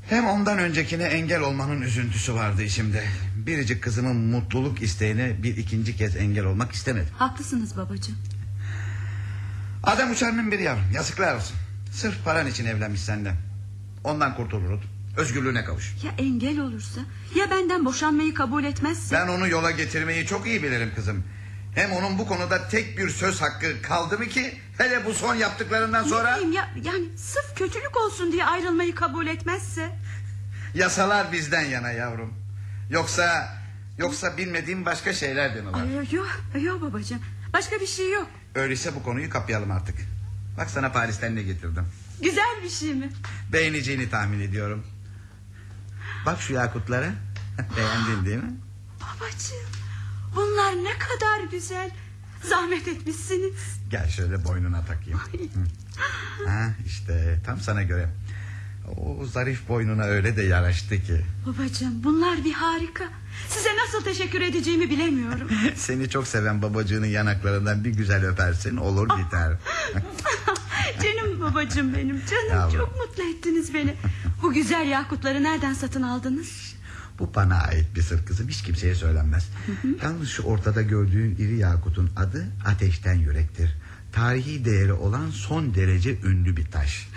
Hem 0.09 0.27
ondan 0.27 0.59
öncekine 0.59 1.05
engel 1.05 1.41
olmanın 1.41 1.83
üzüntüsü 1.83 2.35
vardı 2.35 2.63
içimde. 2.63 3.05
Biricik 3.37 3.83
kızımın 3.83 4.17
mutluluk 4.17 4.83
isteğine 4.83 5.43
bir 5.43 5.57
ikinci 5.57 5.97
kez 5.97 6.17
engel 6.17 6.45
olmak 6.45 6.73
istemedim. 6.73 7.15
Haklısınız 7.19 7.77
babacığım. 7.77 8.17
Adam 9.83 10.11
uçarının 10.11 10.53
biri 10.53 10.63
yavrum 10.63 10.93
yazıklar 10.95 11.37
olsun. 11.37 11.57
Sırf 11.93 12.25
paran 12.25 12.47
için 12.47 12.67
evlenmiş 12.67 13.01
senden. 13.01 13.37
Ondan 14.05 14.37
kurtulur. 14.37 14.92
Özgürlüğüne 15.17 15.65
kavuş. 15.65 15.95
Ya 16.05 16.13
engel 16.19 16.61
olursa? 16.61 17.01
Ya 17.37 17.51
benden 17.51 17.85
boşanmayı 17.85 18.35
kabul 18.35 18.65
etmezse? 18.65 19.17
Ben 19.17 19.29
onu 19.29 19.49
yola 19.49 19.71
getirmeyi 19.71 20.27
çok 20.27 20.47
iyi 20.47 20.63
bilirim 20.63 20.93
kızım. 20.95 21.25
Hem 21.75 21.93
onun 21.93 22.19
bu 22.19 22.27
konuda 22.27 22.69
tek 22.69 22.99
bir 22.99 23.09
söz 23.11 23.41
hakkı 23.43 23.83
kaldı 23.83 24.19
mı 24.19 24.27
ki... 24.27 24.59
...hele 24.79 25.05
bu 25.05 25.15
son 25.15 25.35
yaptıklarından 25.35 26.05
sonra... 26.05 26.31
Ne 26.31 26.37
diyeyim 26.37 26.53
ya, 26.53 26.71
yani 26.85 27.05
sırf 27.17 27.57
kötülük 27.57 27.97
olsun 27.97 28.33
diye 28.33 28.45
ayrılmayı 28.45 28.95
kabul 28.95 29.27
etmezse? 29.27 29.91
Yasalar 30.75 31.33
bizden 31.33 31.65
yana 31.65 31.91
yavrum. 31.91 32.35
Yoksa... 32.91 33.49
Yoksa 33.99 34.37
bilmediğim 34.39 34.87
başka 34.87 35.13
şeyler 35.13 35.55
de 35.55 35.61
mi 35.61 35.73
var? 35.73 35.85
Yok, 36.13 36.27
yok 36.63 36.83
babacığım. 36.83 37.21
Başka 37.53 37.81
bir 37.81 37.87
şey 37.87 38.13
yok. 38.13 38.27
Öyleyse 38.55 38.95
bu 38.95 39.03
konuyu 39.03 39.31
kapayalım 39.31 39.71
artık. 39.71 39.95
Bak 40.59 40.71
sana 40.71 40.93
Paris'ten 40.93 41.37
ne 41.37 41.43
getirdim. 41.43 41.85
Güzel 42.23 42.63
bir 42.65 42.69
şey 42.69 42.95
mi? 42.95 43.11
Beğeneceğini 43.53 44.11
tahmin 44.11 44.41
ediyorum. 44.41 44.87
Bak 46.27 46.41
şu 46.41 46.53
yakutlara. 46.53 47.13
Beğendin 47.77 48.25
değil 48.27 48.43
mi? 48.43 48.53
Babacığım 49.01 49.69
bunlar 50.37 50.85
ne 50.85 50.99
kadar 50.99 51.51
güzel. 51.51 51.91
Zahmet 52.49 52.89
etmişsiniz. 52.89 53.81
Gel 53.91 54.09
şöyle 54.09 54.45
boynuna 54.45 54.85
takayım. 54.85 55.21
Ha, 56.47 56.69
işte 56.87 57.41
tam 57.47 57.61
sana 57.61 57.83
göre. 57.83 58.09
O 58.97 59.25
zarif 59.27 59.69
boynuna 59.69 60.05
öyle 60.05 60.37
de 60.37 60.43
yaraştı 60.43 61.03
ki. 61.03 61.25
Babacığım 61.47 62.05
bunlar 62.05 62.45
bir 62.45 62.53
harika. 62.53 63.05
Size 63.49 63.69
nasıl 63.77 64.05
teşekkür 64.05 64.41
edeceğimi 64.41 64.91
bilemiyorum. 64.91 65.49
Seni 65.77 66.11
çok 66.11 66.27
seven 66.27 66.63
babacığının 66.63 67.07
yanaklarından 67.07 67.85
bir 67.85 67.91
güzel 67.91 68.27
öpersin 68.27 68.77
olur 68.77 69.09
biter. 69.09 69.53
canım 71.03 71.41
babacığım 71.41 71.95
benim 71.95 72.23
canım 72.31 72.51
Yavrum. 72.53 72.79
çok 72.79 72.97
mutlu 72.97 73.23
ettiniz 73.23 73.75
beni. 73.75 73.95
Bu 74.43 74.53
güzel 74.53 74.89
yakutları 74.89 75.43
nereden 75.43 75.75
satın 75.75 76.03
aldınız? 76.03 76.75
Bu 77.19 77.35
bana 77.35 77.55
ait 77.61 77.87
bir 77.97 78.03
sır 78.03 78.27
kızım 78.27 78.49
hiç 78.49 78.63
kimseye 78.63 78.95
söylenmez. 78.95 79.49
Yalnız 80.03 80.29
şu 80.29 80.43
ortada 80.43 80.83
gördüğün 80.83 81.37
iri 81.37 81.57
yakutun 81.59 82.11
adı 82.17 82.47
ateşten 82.67 83.15
yürektir. 83.15 83.71
Tarihi 84.13 84.65
değeri 84.65 84.93
olan 84.93 85.31
son 85.31 85.75
derece 85.75 86.19
ünlü 86.25 86.57
bir 86.57 86.71
taş. 86.71 87.09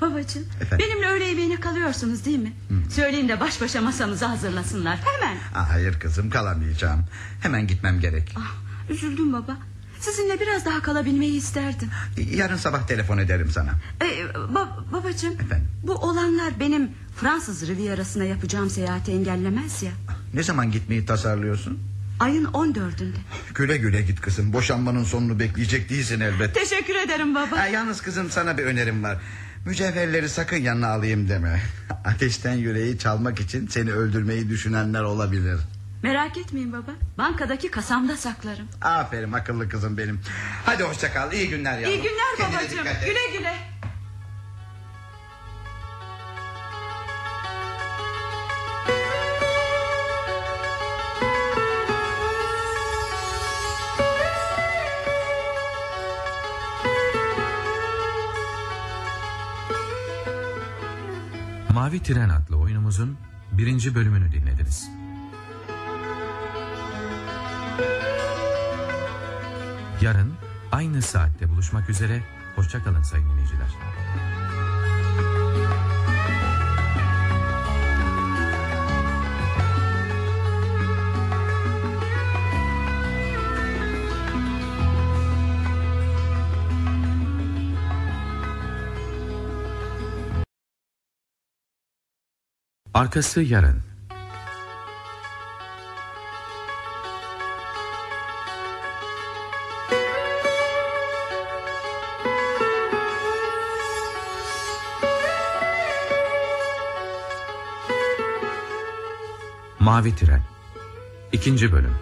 Babacığım 0.00 0.44
Efendim? 0.60 0.86
benimle 0.88 1.06
öğle 1.06 1.24
yemeğine 1.24 1.60
kalıyorsunuz 1.60 2.24
değil 2.24 2.38
mi? 2.38 2.52
Söyleyin 2.90 3.28
de 3.28 3.40
baş 3.40 3.60
başa 3.60 3.80
masamızı 3.80 4.24
hazırlasınlar 4.24 4.98
hemen. 5.04 5.36
Aa, 5.54 5.70
hayır 5.72 6.00
kızım 6.00 6.30
kalamayacağım. 6.30 7.04
Hemen 7.40 7.66
gitmem 7.66 8.00
gerek. 8.00 8.34
Ah, 8.38 8.52
üzüldüm 8.90 9.32
baba. 9.32 9.56
Sizinle 10.00 10.40
biraz 10.40 10.64
daha 10.66 10.82
kalabilmeyi 10.82 11.32
isterdim. 11.36 11.90
Yarın 12.34 12.56
sabah 12.56 12.86
telefon 12.86 13.18
ederim 13.18 13.50
sana. 13.50 13.70
Ee, 14.02 14.06
ba- 14.54 14.92
babacığım 14.92 15.32
Efendim? 15.34 15.68
bu 15.82 15.92
olanlar 15.94 16.60
benim 16.60 16.90
Fransız 17.20 17.66
Rivierası'na 17.68 18.24
yapacağım 18.24 18.70
seyahati 18.70 19.12
engellemez 19.12 19.82
ya. 19.82 19.90
Ne 20.34 20.42
zaman 20.42 20.70
gitmeyi 20.72 21.06
tasarlıyorsun? 21.06 21.78
Ayın 22.20 22.44
14'ünde. 22.44 23.16
Güle 23.54 23.76
güle 23.76 24.02
git 24.02 24.20
kızım. 24.20 24.52
Boşanmanın 24.52 25.04
sonunu 25.04 25.38
bekleyecek 25.40 25.90
değilsin 25.90 26.20
elbet. 26.20 26.54
Teşekkür 26.54 26.94
ederim 26.94 27.34
baba. 27.34 27.56
Ha, 27.58 27.66
yalnız 27.66 28.00
kızım 28.00 28.30
sana 28.30 28.58
bir 28.58 28.62
önerim 28.64 29.02
var. 29.02 29.18
Mücevherleri 29.66 30.28
sakın 30.28 30.56
yanına 30.56 30.88
alayım 30.88 31.28
deme. 31.28 31.60
Ateşten 32.04 32.54
yüreği 32.54 32.98
çalmak 32.98 33.40
için 33.40 33.66
seni 33.66 33.92
öldürmeyi 33.92 34.48
düşünenler 34.48 35.02
olabilir. 35.02 35.60
Merak 36.02 36.36
etmeyin 36.38 36.72
baba. 36.72 36.90
Bankadaki 37.18 37.70
kasamda 37.70 38.16
saklarım. 38.16 38.68
Aferin 38.82 39.32
akıllı 39.32 39.68
kızım 39.68 39.98
benim. 39.98 40.20
Hadi 40.64 40.82
hoşça 40.82 41.12
kal. 41.12 41.32
İyi 41.32 41.48
günler 41.48 41.78
yavrum. 41.78 41.98
İyi 41.98 42.02
günler 42.02 42.50
babacığım. 42.52 42.84
Güle 43.04 43.38
güle. 43.38 43.54
Mavi 61.84 62.02
Tren 62.02 62.28
adlı 62.28 62.56
oyunumuzun 62.56 63.18
birinci 63.52 63.94
bölümünü 63.94 64.32
dinlediniz. 64.32 64.90
Yarın 70.00 70.32
aynı 70.72 71.02
saatte 71.02 71.48
buluşmak 71.48 71.90
üzere. 71.90 72.22
Hoşçakalın 72.56 73.02
sayın 73.02 73.30
dinleyiciler. 73.30 73.68
Arkası 92.94 93.42
yarın. 93.42 93.82
Mavi 109.78 110.16
Tren. 110.16 110.42
İkinci 111.32 111.72
Bölüm. 111.72 111.94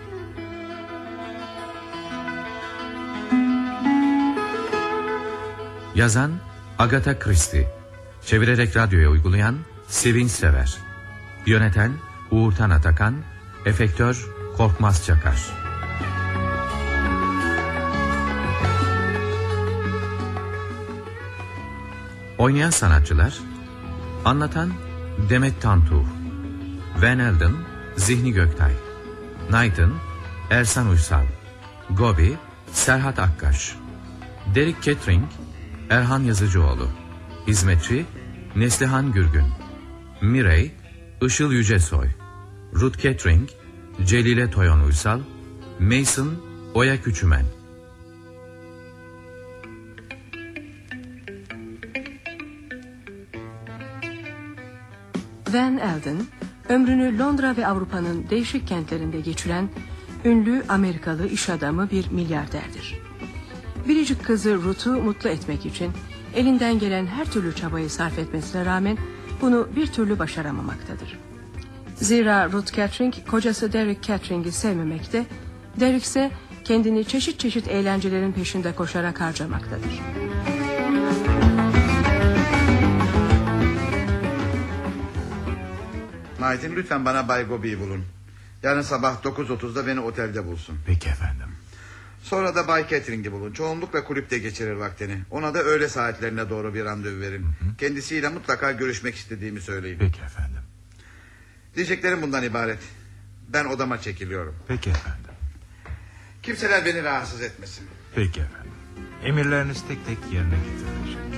Yazan 5.94 6.32
Agatha 6.78 7.18
Christie. 7.18 7.70
Çevirerek 8.26 8.76
radyoya 8.76 9.08
uygulayan 9.10 9.56
Sevinç 9.92 10.30
Sever. 10.30 10.78
Yöneten 11.46 11.92
Uğurtan 12.30 12.70
Atakan 12.70 13.14
Efektör 13.66 14.26
Korkmaz 14.56 15.06
Çakar. 15.06 15.38
Oynayan 22.38 22.70
sanatçılar 22.70 23.38
Anlatan 24.24 24.72
Demet 25.30 25.62
Tantuh 25.62 26.04
Van 27.02 27.18
Elden 27.18 27.54
Zihni 27.96 28.32
Göktay 28.32 28.72
Knighton 29.48 29.94
Ersan 30.50 30.88
Uysal 30.88 31.24
Gobi 31.90 32.36
Serhat 32.72 33.18
Akkaş 33.18 33.76
Derek 34.54 34.82
Kettering 34.82 35.24
Erhan 35.90 36.22
Yazıcıoğlu 36.22 36.88
Hizmetçi 37.46 38.06
Neslihan 38.56 39.12
Gürgün 39.12 39.61
Mirey 40.22 40.70
Işıl 41.22 41.52
Yücesoy 41.52 42.06
Ruth 42.74 42.98
Kettering 42.98 43.48
Celile 44.04 44.50
Toyon 44.50 44.80
Uysal 44.80 45.20
Mason 45.80 46.34
Oya 46.74 47.02
Küçümen 47.02 47.44
Van 55.52 55.78
Elden, 55.78 56.16
ömrünü 56.68 57.18
Londra 57.18 57.56
ve 57.56 57.66
Avrupa'nın 57.66 58.30
değişik 58.30 58.68
kentlerinde 58.68 59.20
geçiren 59.20 59.68
ünlü 60.24 60.62
Amerikalı 60.68 61.28
iş 61.28 61.50
adamı 61.50 61.90
bir 61.90 62.10
milyarderdir. 62.10 62.98
Biricik 63.88 64.24
kızı 64.24 64.54
Ruth'u 64.54 65.02
mutlu 65.02 65.30
etmek 65.30 65.66
için 65.66 65.92
elinden 66.34 66.78
gelen 66.78 67.06
her 67.06 67.24
türlü 67.24 67.54
çabayı 67.54 67.90
sarf 67.90 68.18
etmesine 68.18 68.64
rağmen 68.64 68.98
bunu 69.42 69.68
bir 69.76 69.86
türlü 69.86 70.18
başaramamaktadır. 70.18 71.18
Zira 71.96 72.52
Ruth 72.52 72.72
Catering 72.76 73.14
kocası 73.26 73.72
Derek 73.72 74.02
Catering'i 74.02 74.52
sevmemekte, 74.52 75.26
Derek 75.80 76.02
ise 76.02 76.30
kendini 76.64 77.04
çeşit 77.04 77.40
çeşit 77.40 77.68
eğlencelerin 77.68 78.32
peşinde 78.32 78.74
koşarak 78.74 79.20
harcamaktadır. 79.20 80.00
Knight'in 86.38 86.76
lütfen 86.76 87.04
bana 87.04 87.28
Bay 87.28 87.46
Gobi'yi 87.46 87.80
bulun. 87.80 88.04
Yarın 88.62 88.82
sabah 88.82 89.22
9.30'da 89.22 89.86
beni 89.86 90.00
otelde 90.00 90.46
bulsun. 90.46 90.78
Peki 90.86 91.08
efendim. 91.08 91.51
Sonra 92.22 92.54
da 92.54 92.68
Bay 92.68 92.88
Catering'i 92.88 93.32
bulun. 93.32 93.52
Çoğunlukla 93.52 94.04
kulüpte 94.04 94.38
geçirir 94.38 94.72
vaktini. 94.72 95.22
Ona 95.30 95.54
da 95.54 95.62
öğle 95.62 95.88
saatlerine 95.88 96.50
doğru 96.50 96.74
bir 96.74 96.84
randevu 96.84 97.20
verin. 97.20 97.46
Kendisiyle 97.78 98.28
mutlaka 98.28 98.72
görüşmek 98.72 99.14
istediğimi 99.14 99.60
söyleyin. 99.60 99.98
Peki 99.98 100.20
efendim. 100.20 100.60
Diyeceklerim 101.76 102.22
bundan 102.22 102.42
ibaret. 102.42 102.78
Ben 103.48 103.64
odama 103.64 104.00
çekiliyorum. 104.00 104.54
Peki 104.68 104.90
efendim. 104.90 105.30
Kimseler 106.42 106.84
beni 106.84 107.02
rahatsız 107.04 107.42
etmesin. 107.42 107.86
Peki 108.14 108.40
efendim. 108.40 108.72
Emirleriniz 109.24 109.82
tek 109.88 110.06
tek 110.06 110.18
yerine 110.32 110.54
getirilecek. 110.56 111.31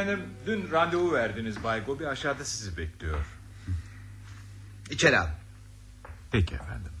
Efendim 0.00 0.26
dün 0.46 0.70
randevu 0.70 1.12
verdiniz 1.12 1.64
Bay 1.64 1.84
Gobi 1.84 2.08
aşağıda 2.08 2.44
sizi 2.44 2.76
bekliyor. 2.76 3.24
İçeri 4.90 5.18
al. 5.18 5.26
Peki 6.32 6.54
efendim. 6.54 6.92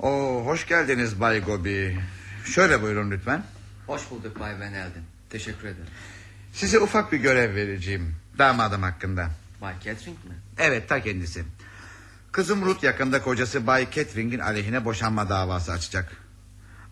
Oo, 0.00 0.42
hoş 0.44 0.66
geldiniz 0.66 1.20
Bay 1.20 1.44
Gobi. 1.44 1.98
Şöyle 2.44 2.82
buyurun 2.82 3.10
lütfen. 3.10 3.44
Hoş 3.86 4.10
bulduk 4.10 4.40
Bay 4.40 4.54
Van 4.54 4.74
Elden. 4.74 5.04
Teşekkür 5.30 5.68
ederim. 5.68 5.86
Size 6.52 6.78
ufak 6.78 7.12
bir 7.12 7.18
görev 7.18 7.54
vereceğim. 7.54 8.16
Damadım 8.38 8.82
hakkında. 8.82 9.30
Bay 9.60 9.74
Catering 9.74 10.24
mi? 10.24 10.34
Evet 10.58 10.88
ta 10.88 11.02
kendisi. 11.02 11.44
Kızım 12.32 12.64
Ruth 12.64 12.84
yakında 12.84 13.22
kocası 13.22 13.66
Bay 13.66 13.90
Catering'in 13.90 14.38
aleyhine 14.38 14.84
boşanma 14.84 15.28
davası 15.28 15.72
açacak. 15.72 16.25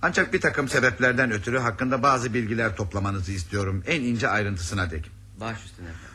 Ancak 0.06 0.32
bir 0.32 0.40
takım 0.40 0.68
sebeplerden 0.68 1.30
ötürü 1.30 1.58
hakkında 1.58 2.02
bazı 2.02 2.34
bilgiler 2.34 2.76
toplamanızı 2.76 3.32
istiyorum. 3.32 3.82
En 3.86 4.00
ince 4.00 4.28
ayrıntısına 4.28 4.90
dek. 4.90 5.10
Baş 5.40 5.64
üstüne 5.64 5.86
efendim. 5.86 6.08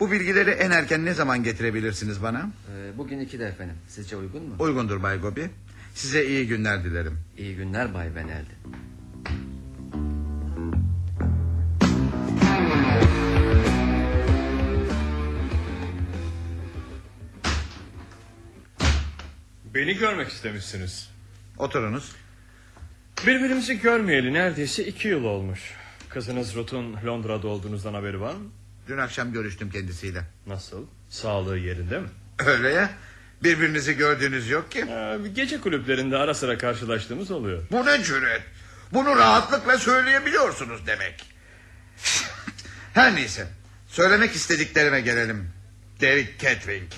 Bu 0.00 0.10
bilgileri 0.10 0.50
en 0.50 0.70
erken 0.70 1.04
ne 1.04 1.14
zaman 1.14 1.42
getirebilirsiniz 1.42 2.22
bana? 2.22 2.50
Ee, 2.70 2.98
bugün 2.98 3.20
iki 3.20 3.38
de 3.38 3.44
efendim. 3.44 3.74
Sizce 3.88 4.16
uygun 4.16 4.42
mu? 4.42 4.54
Uygundur 4.58 5.02
Bay 5.02 5.20
Gobi. 5.20 5.50
Size 5.94 6.26
iyi 6.26 6.46
günler 6.48 6.84
dilerim. 6.84 7.18
İyi 7.38 7.56
günler 7.56 7.94
Bay 7.94 8.14
Van 8.14 8.28
Elden. 8.28 8.56
Beni 19.74 19.94
görmek 19.94 20.28
istemişsiniz. 20.28 21.10
Oturunuz. 21.58 22.25
Birbirimizi 23.24 23.80
görmeyeli 23.80 24.32
neredeyse 24.34 24.84
iki 24.84 25.08
yıl 25.08 25.24
olmuş. 25.24 25.60
Kızınız 26.08 26.54
Ruth'un 26.54 26.96
Londra'da 27.06 27.48
olduğunuzdan 27.48 27.94
haberi 27.94 28.20
var 28.20 28.34
mı? 28.34 28.50
Dün 28.88 28.98
akşam 28.98 29.32
görüştüm 29.32 29.70
kendisiyle. 29.70 30.22
Nasıl? 30.46 30.86
Sağlığı 31.08 31.58
yerinde 31.58 31.98
mi? 31.98 32.08
Öyle 32.46 32.68
ya. 32.68 32.90
Birbirinizi 33.42 33.96
gördüğünüz 33.96 34.48
yok 34.50 34.70
ki. 34.70 34.80
Ee, 34.90 35.18
gece 35.34 35.60
kulüplerinde 35.60 36.16
ara 36.16 36.34
sıra 36.34 36.58
karşılaştığımız 36.58 37.30
oluyor. 37.30 37.62
Bu 37.70 37.86
ne 37.86 38.02
cüret? 38.02 38.42
Bunu 38.92 39.16
rahatlıkla 39.16 39.78
söyleyebiliyorsunuz 39.78 40.86
demek. 40.86 41.24
Her 42.94 43.14
neyse. 43.14 43.46
Söylemek 43.88 44.34
istediklerime 44.34 45.00
gelelim. 45.00 45.50
Derek 46.00 46.40
Catwing. 46.40 46.88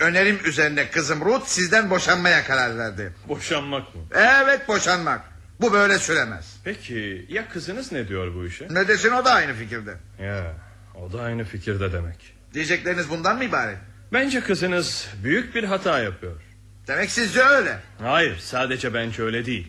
Önerim 0.00 0.38
üzerine 0.44 0.90
kızım 0.90 1.24
Ruth 1.24 1.46
sizden 1.46 1.90
boşanmaya 1.90 2.44
karar 2.44 2.78
verdi. 2.78 3.12
Boşanmak 3.28 3.94
mı? 3.94 4.02
Evet 4.14 4.68
boşanmak. 4.68 5.33
Bu 5.64 5.72
böyle 5.72 5.98
süremez. 5.98 6.56
Peki 6.64 7.26
ya 7.28 7.48
kızınız 7.48 7.92
ne 7.92 8.08
diyor 8.08 8.34
bu 8.34 8.46
işe? 8.46 8.66
Ne 8.70 8.88
desin 8.88 9.10
o 9.10 9.24
da 9.24 9.32
aynı 9.32 9.52
fikirde. 9.54 9.94
Ya 10.22 10.54
o 10.94 11.12
da 11.12 11.22
aynı 11.22 11.44
fikirde 11.44 11.92
demek. 11.92 12.34
Diyecekleriniz 12.54 13.10
bundan 13.10 13.36
mı 13.36 13.44
ibaret? 13.44 13.78
Bence 14.12 14.40
kızınız 14.40 15.08
büyük 15.24 15.54
bir 15.54 15.64
hata 15.64 16.00
yapıyor. 16.00 16.42
Demek 16.86 17.10
sizce 17.10 17.42
öyle. 17.42 17.78
Hayır 17.98 18.36
sadece 18.38 18.94
bence 18.94 19.22
öyle 19.22 19.46
değil. 19.46 19.68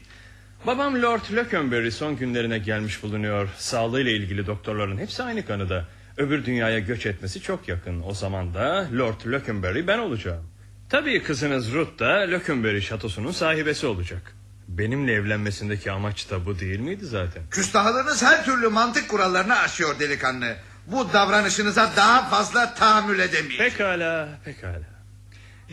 Babam 0.67 1.01
Lord 1.01 1.21
Lockenberry 1.33 1.91
son 1.91 2.17
günlerine 2.17 2.57
gelmiş 2.57 3.03
bulunuyor. 3.03 3.49
Sağlığıyla 3.57 4.11
ilgili 4.11 4.47
doktorların 4.47 4.97
hepsi 4.97 5.23
aynı 5.23 5.45
kanıda. 5.45 5.85
Öbür 6.17 6.45
dünyaya 6.45 6.79
göç 6.79 7.05
etmesi 7.05 7.41
çok 7.41 7.67
yakın. 7.67 8.01
O 8.05 8.13
zaman 8.13 8.53
da 8.53 8.87
Lord 8.97 9.25
Lockenberry 9.25 9.87
ben 9.87 9.99
olacağım. 9.99 10.43
Tabii 10.89 11.23
kızınız 11.23 11.73
Ruth 11.73 11.99
da 11.99 12.31
Lockenberry 12.31 12.81
şatosunun 12.81 13.31
sahibesi 13.31 13.87
olacak. 13.87 14.35
Benimle 14.67 15.13
evlenmesindeki 15.13 15.91
amaç 15.91 16.29
da 16.31 16.45
bu 16.45 16.59
değil 16.59 16.79
miydi 16.79 17.05
zaten? 17.05 17.43
Küstahlığınız 17.51 18.23
her 18.23 18.45
türlü 18.45 18.67
mantık 18.67 19.09
kurallarını 19.09 19.55
aşıyor 19.55 19.99
delikanlı. 19.99 20.55
Bu 20.87 21.13
davranışınıza 21.13 21.93
daha 21.95 22.29
fazla 22.29 22.73
tahammül 22.73 23.19
edemeyim. 23.19 23.57
Pekala, 23.57 24.39
pekala. 24.45 24.95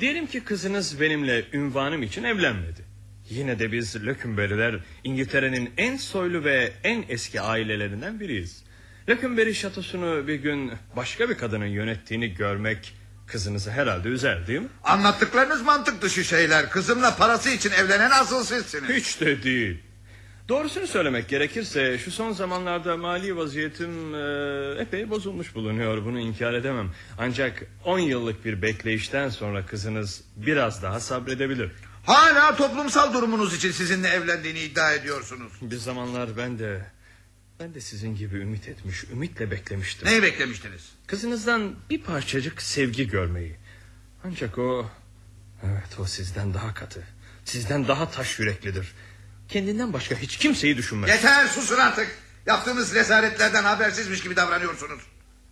Diyelim 0.00 0.26
ki 0.26 0.44
kızınız 0.44 1.00
benimle 1.00 1.44
ünvanım 1.52 2.02
için 2.02 2.24
evlenmedi. 2.24 2.85
Yine 3.31 3.59
de 3.59 3.72
biz 3.72 4.07
Lökümberriler 4.07 4.81
İngiltere'nin 5.05 5.72
en 5.76 5.96
soylu 5.96 6.44
ve 6.44 6.72
en 6.85 7.05
eski 7.09 7.40
ailelerinden 7.40 8.20
biriyiz. 8.20 8.62
Lökümberri 9.09 9.55
şatosunu 9.55 10.28
bir 10.28 10.35
gün 10.35 10.72
başka 10.96 11.28
bir 11.28 11.35
kadının 11.35 11.66
yönettiğini 11.66 12.35
görmek 12.35 12.94
kızınızı 13.27 13.71
herhalde 13.71 14.09
üzer 14.09 14.47
değil 14.47 14.61
mi? 14.61 14.69
Anlattıklarınız 14.85 15.63
mantık 15.63 16.03
dışı 16.03 16.25
şeyler. 16.25 16.71
Kızımla 16.71 17.17
parası 17.17 17.51
için 17.51 17.71
evlenen 17.71 18.11
asıl 18.11 18.45
sizsiniz. 18.45 18.91
Hiç 18.91 19.21
de 19.21 19.43
değil. 19.43 19.83
Doğrusunu 20.49 20.87
söylemek 20.87 21.29
gerekirse 21.29 21.99
şu 21.99 22.11
son 22.11 22.33
zamanlarda 22.33 22.97
mali 22.97 23.37
vaziyetim 23.37 24.15
e, 24.15 24.81
epey 24.81 25.11
bozulmuş 25.11 25.55
bulunuyor. 25.55 26.05
Bunu 26.05 26.21
inkar 26.21 26.55
edemem. 26.55 26.91
Ancak 27.19 27.63
10 27.85 27.99
yıllık 27.99 28.45
bir 28.45 28.63
bekleyişten 28.63 29.29
sonra 29.29 29.67
kızınız 29.67 30.25
biraz 30.37 30.83
daha 30.83 31.01
sabredebilir. 31.01 31.71
Hala 32.07 32.57
toplumsal 32.57 33.15
durumunuz 33.15 33.55
için 33.55 33.71
sizinle 33.71 34.09
evlendiğini 34.09 34.59
iddia 34.59 34.93
ediyorsunuz. 34.93 35.53
Bir 35.61 35.77
zamanlar 35.77 36.37
ben 36.37 36.59
de 36.59 36.87
ben 37.62 37.75
de 37.75 37.81
sizin 37.81 38.16
gibi 38.16 38.37
ümit 38.37 38.68
etmiş, 38.68 39.05
ümitle 39.12 39.51
beklemiştim. 39.51 40.09
Neyi 40.09 40.22
beklemiştiniz? 40.22 40.92
Kızınızdan 41.07 41.75
bir 41.90 42.03
parçacık 42.03 42.62
sevgi 42.62 43.09
görmeyi. 43.09 43.57
Ancak 44.25 44.59
o 44.59 44.90
evet 45.64 45.98
o 46.01 46.05
sizden 46.05 46.55
daha 46.55 46.75
katı. 46.75 47.03
Sizden 47.44 47.88
daha 47.88 48.11
taş 48.11 48.38
yüreklidir. 48.38 48.92
Kendinden 49.48 49.92
başka 49.92 50.16
hiç 50.16 50.37
kimseyi 50.37 50.77
düşünmez. 50.77 51.11
Yeter 51.11 51.46
susun 51.46 51.77
artık. 51.77 52.09
Yaptığınız 52.46 52.94
rezaletlerden 52.94 53.64
habersizmiş 53.64 54.22
gibi 54.22 54.37
davranıyorsunuz. 54.37 55.03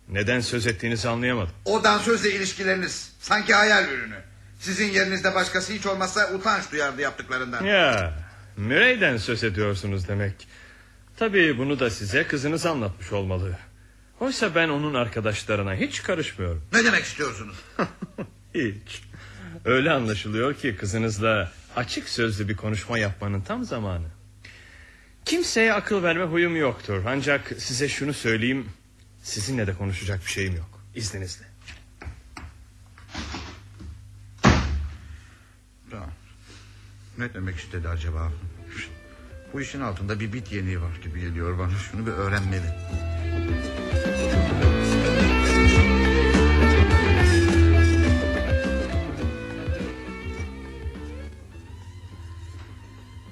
Neden 0.09 0.39
söz 0.39 0.67
ettiğinizi 0.67 1.09
anlayamadım. 1.09 1.53
O 1.65 1.83
dansözle 1.83 2.31
ilişkileriniz 2.31 3.11
sanki 3.19 3.53
hayal 3.53 3.89
ürünü. 3.89 4.17
Sizin 4.59 4.91
yerinizde 4.91 5.35
başkası 5.35 5.73
hiç 5.73 5.85
olmazsa 5.85 6.33
utanç 6.33 6.71
duyardı 6.71 7.01
yaptıklarından. 7.01 7.63
Ya 7.63 8.13
Murray'den 8.57 9.17
söz 9.17 9.43
ediyorsunuz 9.43 10.07
demek. 10.07 10.47
Tabii 11.17 11.57
bunu 11.57 11.79
da 11.79 11.89
size 11.89 12.27
kızınız 12.27 12.65
anlatmış 12.65 13.11
olmalı. 13.11 13.57
Oysa 14.19 14.55
ben 14.55 14.69
onun 14.69 14.93
arkadaşlarına 14.93 15.75
hiç 15.75 16.03
karışmıyorum. 16.03 16.63
Ne 16.73 16.85
demek 16.85 17.03
istiyorsunuz? 17.03 17.55
Hiç. 18.55 19.01
Öyle 19.65 19.91
anlaşılıyor 19.91 20.53
ki 20.53 20.75
kızınızla 20.75 21.51
açık 21.75 22.09
sözlü 22.09 22.49
bir 22.49 22.55
konuşma 22.55 22.97
yapmanın 22.97 23.41
tam 23.41 23.63
zamanı. 23.63 24.07
Kimseye 25.25 25.73
akıl 25.73 26.03
verme 26.03 26.23
huyum 26.23 26.55
yoktur. 26.55 27.03
Ancak 27.07 27.53
size 27.57 27.89
şunu 27.89 28.13
söyleyeyim. 28.13 28.69
Sizinle 29.23 29.67
de 29.67 29.73
konuşacak 29.73 30.25
bir 30.25 30.31
şeyim 30.31 30.55
yok. 30.55 30.83
İzninizle. 30.95 31.45
Tamam. 35.91 36.11
Ne 37.17 37.33
demek 37.33 37.55
istedi 37.57 37.87
acaba? 37.89 38.31
Bu 39.53 39.61
işin 39.61 39.81
altında 39.81 40.19
bir 40.19 40.33
bit 40.33 40.51
yeniği 40.51 40.81
var 40.81 40.95
gibi 41.03 41.19
geliyor 41.19 41.59
bana. 41.59 41.77
Şunu 41.91 42.05
bir 42.07 42.11
öğrenmeli. 42.11 42.65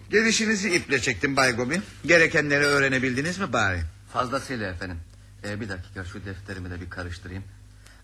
Gelişinizi 0.09 0.75
iple 0.75 0.99
çektim 1.01 1.35
Bay 1.35 1.55
Gobi. 1.55 1.81
Gerekenleri 2.05 2.63
öğrenebildiniz 2.65 3.39
mi 3.39 3.53
bari? 3.53 3.81
Fazlasıyla 4.13 4.69
efendim. 4.69 4.97
Ee, 5.43 5.61
bir 5.61 5.69
dakika 5.69 6.05
şu 6.05 6.25
defterimi 6.25 6.71
de 6.71 6.81
bir 6.81 6.89
karıştırayım. 6.89 7.43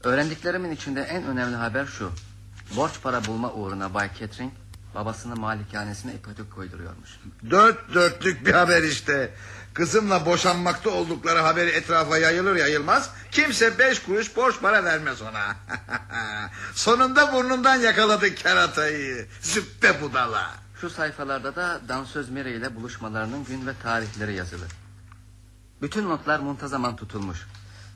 Öğrendiklerimin 0.03 0.71
içinde 0.71 1.01
en 1.01 1.23
önemli 1.23 1.55
haber 1.55 1.85
şu. 1.85 2.11
Borç 2.75 2.91
para 3.03 3.25
bulma 3.25 3.53
uğruna 3.53 3.93
Bay 3.93 4.09
Catering 4.19 4.53
babasının 4.95 5.39
malikanesine 5.39 6.13
ipotek 6.13 6.51
koyduruyormuş. 6.51 7.09
Dört 7.49 7.93
dörtlük 7.93 8.45
bir 8.45 8.53
haber 8.53 8.83
işte. 8.83 9.33
Kızımla 9.73 10.25
boşanmakta 10.25 10.89
oldukları 10.89 11.39
haberi 11.39 11.69
etrafa 11.69 12.17
yayılır 12.17 12.55
yayılmaz... 12.55 13.09
...kimse 13.31 13.79
beş 13.79 13.99
kuruş 13.99 14.35
borç 14.35 14.55
para 14.61 14.83
vermez 14.83 15.21
ona. 15.21 15.55
Sonunda 16.73 17.33
burnundan 17.33 17.75
yakaladı 17.75 18.35
keratayı. 18.35 19.27
Züppe 19.41 20.01
budala. 20.01 20.51
Şu 20.81 20.89
sayfalarda 20.89 21.55
da 21.55 21.81
dansöz 21.87 22.29
Mire 22.29 22.51
ile 22.51 22.75
buluşmalarının 22.75 23.45
gün 23.45 23.67
ve 23.67 23.71
tarihleri 23.83 24.33
yazılı. 24.33 24.65
Bütün 25.81 26.09
notlar 26.09 26.39
muntazaman 26.39 26.95
tutulmuş. 26.95 27.47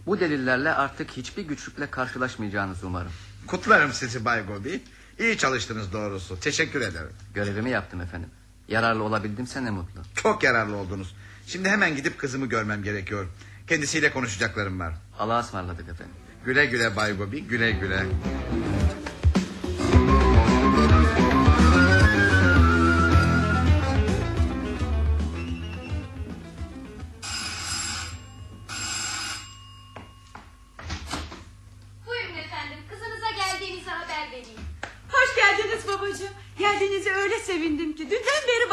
Bu 0.05 0.19
delillerle 0.19 0.73
artık 0.73 1.11
hiçbir 1.11 1.43
güçlükle 1.43 1.91
karşılaşmayacağınızı 1.91 2.87
umarım. 2.87 3.11
Kutlarım 3.47 3.93
sizi 3.93 4.25
Bay 4.25 4.45
Gobi. 4.45 4.83
İyi 5.19 5.37
çalıştınız 5.37 5.93
doğrusu. 5.93 6.39
Teşekkür 6.39 6.81
ederim. 6.81 7.11
Görevimi 7.33 7.69
yaptım 7.69 8.01
efendim. 8.01 8.29
Yararlı 8.67 9.03
olabildimse 9.03 9.65
ne 9.65 9.71
mutlu. 9.71 10.01
Çok 10.15 10.43
yararlı 10.43 10.75
oldunuz. 10.75 11.15
Şimdi 11.47 11.69
hemen 11.69 11.95
gidip 11.95 12.17
kızımı 12.17 12.45
görmem 12.45 12.83
gerekiyor. 12.83 13.27
Kendisiyle 13.67 14.11
konuşacaklarım 14.11 14.79
var. 14.79 14.93
Allah'a 15.19 15.39
ısmarladık 15.39 15.89
efendim. 15.89 16.15
Güle 16.45 16.65
güle 16.65 16.95
Bay 16.95 17.17
Gobi, 17.17 17.43
güle 17.43 17.71
güle. 17.71 18.05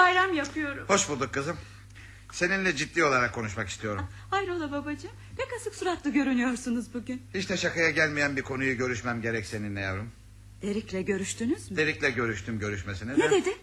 Bayram 0.06 0.34
yapıyorum. 0.34 0.84
Hoş 0.88 1.08
bulduk 1.08 1.34
kızım. 1.34 1.56
Seninle 2.32 2.76
ciddi 2.76 3.04
olarak 3.04 3.34
konuşmak 3.34 3.68
istiyorum. 3.68 4.06
Hayrola 4.30 4.72
babacığım. 4.72 5.10
Pek 5.36 5.46
asık 5.60 5.74
suratlı 5.74 6.10
görünüyorsunuz 6.12 6.94
bugün. 6.94 7.22
Hiç 7.34 7.48
de 7.48 7.56
şakaya 7.56 7.90
gelmeyen 7.90 8.36
bir 8.36 8.42
konuyu 8.42 8.76
görüşmem 8.76 9.22
gerek 9.22 9.46
seninle 9.46 9.80
yavrum. 9.80 10.10
Derik'le 10.62 11.06
görüştünüz 11.06 11.70
mü? 11.70 11.76
Derik'le 11.76 12.16
görüştüm 12.16 12.58
görüşmesine 12.58 13.16
de. 13.16 13.20
Ne 13.20 13.30
dedi? 13.30 13.56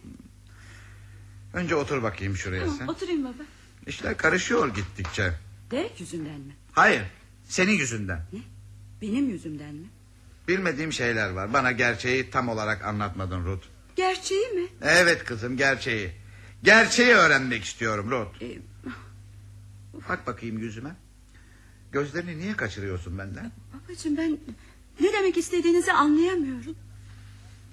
Önce 1.53 1.75
otur 1.75 2.03
bakayım 2.03 2.37
şuraya 2.37 2.69
sen. 2.69 2.87
oturayım 2.87 3.23
baba. 3.23 3.43
İşler 3.87 4.17
karışıyor 4.17 4.75
gittikçe. 4.75 5.33
Derek 5.71 5.99
yüzünden 5.99 6.39
mi? 6.39 6.55
Hayır, 6.71 7.03
senin 7.47 7.71
yüzünden. 7.71 8.21
Benim 9.01 9.29
yüzümden 9.29 9.75
mi? 9.75 9.87
Bilmediğim 10.47 10.93
şeyler 10.93 11.29
var. 11.29 11.53
Bana 11.53 11.71
gerçeği 11.71 12.29
tam 12.29 12.49
olarak 12.49 12.85
anlatmadın 12.85 13.45
Ruth. 13.45 13.65
Gerçeği 13.95 14.47
mi? 14.47 14.67
Evet 14.81 15.23
kızım 15.23 15.57
gerçeği. 15.57 16.22
Gerçeği 16.63 17.13
öğrenmek 17.13 17.63
istiyorum 17.65 18.11
Ruth. 18.11 18.41
Ee, 18.43 18.57
Bak 20.09 20.27
bakayım 20.27 20.57
yüzüme. 20.57 20.95
Gözlerini 21.91 22.39
niye 22.39 22.55
kaçırıyorsun 22.55 23.17
benden? 23.17 23.51
babacığım 23.73 24.17
ben 24.17 24.37
ne 24.99 25.13
demek 25.13 25.37
istediğinizi 25.37 25.91
anlayamıyorum. 25.93 26.75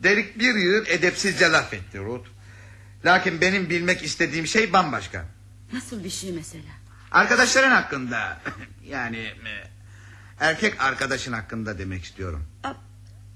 Derik 0.02 0.38
bir 0.38 0.54
yığın 0.54 0.84
edepsizce 0.88 1.50
laf 1.52 1.74
etti 1.74 1.98
Ruth. 1.98 2.28
Lakin 3.04 3.40
benim 3.40 3.70
bilmek 3.70 4.02
istediğim 4.02 4.46
şey 4.46 4.72
bambaşka. 4.72 5.24
Nasıl 5.72 6.04
bir 6.04 6.10
şey 6.10 6.32
mesela? 6.32 6.64
Arkadaşların 7.10 7.70
hakkında. 7.70 8.40
yani... 8.86 9.16
e, 9.18 9.70
Erkek 10.40 10.80
arkadaşın 10.80 11.32
hakkında 11.32 11.78
demek 11.78 12.04
istiyorum. 12.04 12.44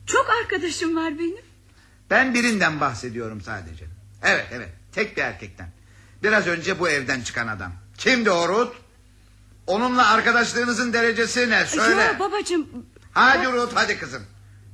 Çok 0.06 0.30
arkadaşım 0.42 0.96
var 0.96 1.18
benim. 1.18 1.44
Ben 2.10 2.34
birinden 2.34 2.80
bahsediyorum 2.80 3.40
sadece. 3.40 3.84
Evet 4.22 4.46
evet 4.52 4.68
tek 4.94 5.16
bir 5.16 5.22
erkekten. 5.22 5.68
Biraz 6.22 6.46
önce 6.46 6.78
bu 6.80 6.88
evden 6.88 7.20
çıkan 7.20 7.48
adam. 7.48 7.72
Kimdi 7.98 8.30
o 8.30 8.48
Ruth? 8.48 8.76
Onunla 9.66 10.10
arkadaşlığınızın 10.10 10.92
derecesi 10.92 11.50
ne? 11.50 11.66
Söyle. 11.66 12.00
Ya 12.00 12.18
babacığım. 12.18 12.68
Hadi 13.12 13.46
Ruth 13.46 13.72
hadi 13.74 13.98
kızım. 13.98 14.22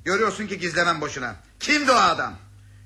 Görüyorsun 0.05 0.47
ki 0.47 0.59
gizlemem 0.59 1.01
boşuna. 1.01 1.37
Kimdi 1.61 1.93
o 1.93 1.95
adam? 1.95 2.35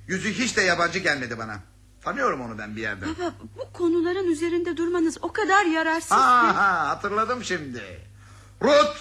Yüzü 0.09 0.33
hiç 0.33 0.57
de 0.57 0.63
yabancı 0.63 0.99
gelmedi 0.99 1.39
bana. 1.39 1.59
Tanıyorum 2.05 2.41
onu 2.41 2.59
ben 2.59 2.77
bir 2.77 2.81
yerden. 2.81 3.09
Baba 3.19 3.35
bu 3.59 3.73
konuların 3.73 4.31
üzerinde 4.31 4.77
durmanız 4.77 5.19
o 5.23 5.33
kadar 5.33 5.65
yararsız 5.65 6.11
Ha, 6.11 6.41
ki. 6.51 6.57
ha, 6.57 6.89
hatırladım 6.89 7.45
şimdi. 7.45 7.83
Ruth 8.63 8.97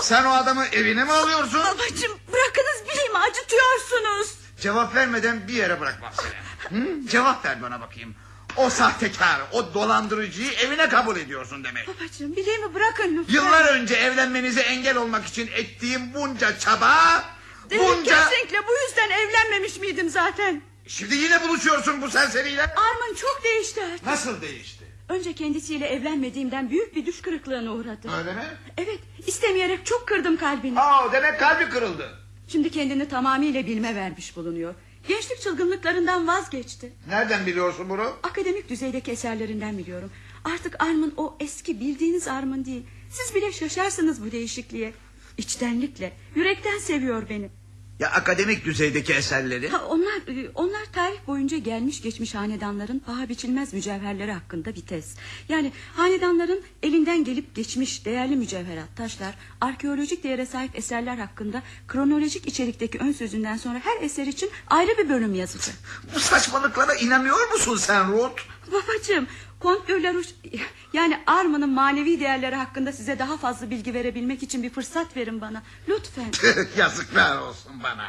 sen 0.00 0.24
o 0.24 0.30
adamı 0.30 0.64
evine 0.66 1.04
mi 1.04 1.12
alıyorsun? 1.12 1.60
Babacığım 1.60 2.12
bırakınız 2.32 2.92
bileyim 2.92 3.16
acıtıyorsunuz. 3.16 4.34
Cevap 4.60 4.94
vermeden 4.94 5.48
bir 5.48 5.52
yere 5.52 5.80
bırakmam 5.80 6.12
seni. 6.16 6.32
Hı? 6.68 7.08
Cevap 7.10 7.44
ver 7.44 7.62
bana 7.62 7.80
bakayım. 7.80 8.14
O 8.56 8.70
sahtekar, 8.70 9.40
o 9.52 9.74
dolandırıcıyı 9.74 10.52
evine 10.52 10.88
kabul 10.88 11.16
ediyorsun 11.16 11.64
demek. 11.64 11.88
Babacığım 11.88 12.36
bileğimi 12.36 12.74
bırakın 12.74 13.16
lütfen. 13.18 13.34
Yıllar 13.34 13.74
önce 13.74 13.94
evlenmenize 13.94 14.60
engel 14.60 14.96
olmak 14.96 15.26
için 15.26 15.46
ettiğim 15.46 16.14
bunca 16.14 16.58
çaba... 16.58 17.24
David 17.70 17.80
bunca... 17.80 18.28
kesinlikle 18.28 18.58
bu 18.58 18.72
yüzden 18.86 19.10
evlenmemiş 19.10 19.78
miydim 19.80 20.10
zaten? 20.10 20.62
Şimdi 20.86 21.14
yine 21.16 21.42
buluşuyorsun 21.42 22.02
bu 22.02 22.10
serseriyle. 22.10 22.62
Arman 22.62 23.14
çok 23.16 23.40
değişti 23.44 23.84
artık. 23.84 24.06
Nasıl 24.06 24.40
değişti? 24.40 24.84
Önce 25.08 25.32
kendisiyle 25.32 25.86
evlenmediğimden 25.86 26.70
büyük 26.70 26.96
bir 26.96 27.06
düş 27.06 27.20
kırıklığına 27.22 27.72
uğradı. 27.72 28.10
Öyle 28.18 28.32
mi? 28.32 28.44
Evet 28.78 29.00
istemeyerek 29.26 29.86
çok 29.86 30.08
kırdım 30.08 30.36
kalbini. 30.36 30.80
Aa, 30.80 31.12
demek 31.12 31.40
kalbi 31.40 31.68
kırıldı. 31.68 32.18
Şimdi 32.48 32.70
kendini 32.70 33.08
tamamıyla 33.08 33.66
bilme 33.66 33.94
vermiş 33.94 34.36
bulunuyor. 34.36 34.74
Gençlik 35.08 35.40
çılgınlıklarından 35.40 36.26
vazgeçti. 36.26 36.92
Nereden 37.08 37.46
biliyorsun 37.46 37.88
bunu? 37.88 38.12
Akademik 38.22 38.68
düzeydeki 38.68 39.10
eserlerinden 39.10 39.78
biliyorum. 39.78 40.10
Artık 40.44 40.82
Armın 40.82 41.14
o 41.16 41.36
eski 41.40 41.80
bildiğiniz 41.80 42.28
Armın 42.28 42.64
değil. 42.64 42.82
Siz 43.10 43.34
bile 43.34 43.52
şaşarsınız 43.52 44.24
bu 44.24 44.32
değişikliğe. 44.32 44.92
İçtenlikle, 45.38 46.12
yürekten 46.34 46.78
seviyor 46.78 47.28
beni. 47.28 47.50
Ya 47.98 48.10
akademik 48.10 48.64
düzeydeki 48.64 49.12
eserleri? 49.12 49.68
Ha, 49.68 49.84
onlar 49.88 50.14
e, 50.28 50.50
onlar 50.54 50.84
tarih 50.92 51.26
boyunca 51.26 51.56
gelmiş 51.56 52.02
geçmiş 52.02 52.34
hanedanların 52.34 52.98
paha 52.98 53.28
biçilmez 53.28 53.72
mücevherleri 53.72 54.32
hakkında 54.32 54.74
bir 54.74 54.80
tez. 54.86 55.14
Yani 55.48 55.72
hanedanların 55.94 56.62
elinden 56.82 57.24
gelip 57.24 57.54
geçmiş 57.54 58.04
değerli 58.04 58.36
mücevherat, 58.36 58.96
taşlar, 58.96 59.34
arkeolojik 59.60 60.24
değere 60.24 60.46
sahip 60.46 60.78
eserler 60.78 61.16
hakkında 61.16 61.62
kronolojik 61.88 62.46
içerikteki 62.46 62.98
ön 62.98 63.12
sözünden 63.12 63.56
sonra 63.56 63.80
her 63.84 64.04
eser 64.04 64.26
için 64.26 64.50
ayrı 64.68 64.98
bir 64.98 65.08
bölüm 65.08 65.34
yazacak. 65.34 65.76
Bu 66.14 66.20
saçmalıklara 66.20 66.94
inanıyor 66.94 67.52
musun 67.52 67.76
sen 67.76 68.12
Ruth? 68.12 68.42
Babacığım, 68.72 69.26
Kont 69.60 69.88
de 69.88 70.02
la 70.02 70.10
Roche- 70.12 70.60
yani 70.92 71.22
Arma'nın 71.26 71.70
manevi 71.70 72.20
değerleri 72.20 72.56
hakkında 72.56 72.92
size 72.92 73.18
daha 73.18 73.36
fazla 73.36 73.70
bilgi 73.70 73.94
verebilmek 73.94 74.42
için 74.42 74.62
bir 74.62 74.70
fırsat 74.70 75.16
verin 75.16 75.40
bana. 75.40 75.62
Lütfen. 75.88 76.32
Yazıklar 76.76 77.38
olsun 77.38 77.82
bana. 77.82 78.08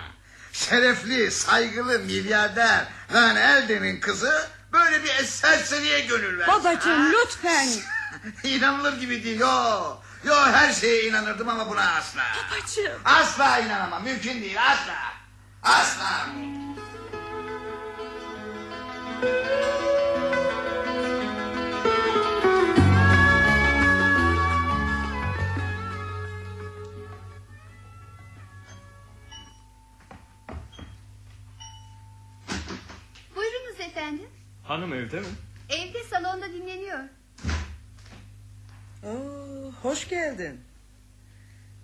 Şerefli, 0.54 1.32
saygılı, 1.32 2.00
milyarder 2.00 2.86
Van 3.12 3.36
Elden'in 3.36 4.00
kızı 4.00 4.48
böyle 4.74 5.04
bir 5.04 5.26
serseriye 5.26 6.00
gönül 6.00 6.40
versin. 6.40 6.54
Babacığım 6.54 7.02
ha? 7.02 7.12
lütfen. 7.12 7.68
İnanılır 8.44 9.00
gibi 9.00 9.24
değil. 9.24 9.40
Yo, 9.40 9.48
yo 10.24 10.36
her 10.52 10.74
şeye 10.74 11.04
inanırdım 11.04 11.50
ama 11.50 11.70
buna 11.70 11.92
asla. 11.96 12.22
Babacığım. 12.52 13.02
Asla 13.06 13.60
inanamam. 13.60 14.04
Mümkün 14.04 14.42
değil. 14.42 14.58
Asla. 14.72 14.96
Asla. 15.64 16.28
Buyurunuz 16.36 16.78
Hanım 34.68 34.94
evde 34.94 35.20
mi? 35.20 35.26
Evde 35.70 36.04
salonda 36.04 36.54
dinleniyor. 36.54 37.00
Oo, 39.04 39.72
hoş 39.82 40.10
geldin. 40.10 40.60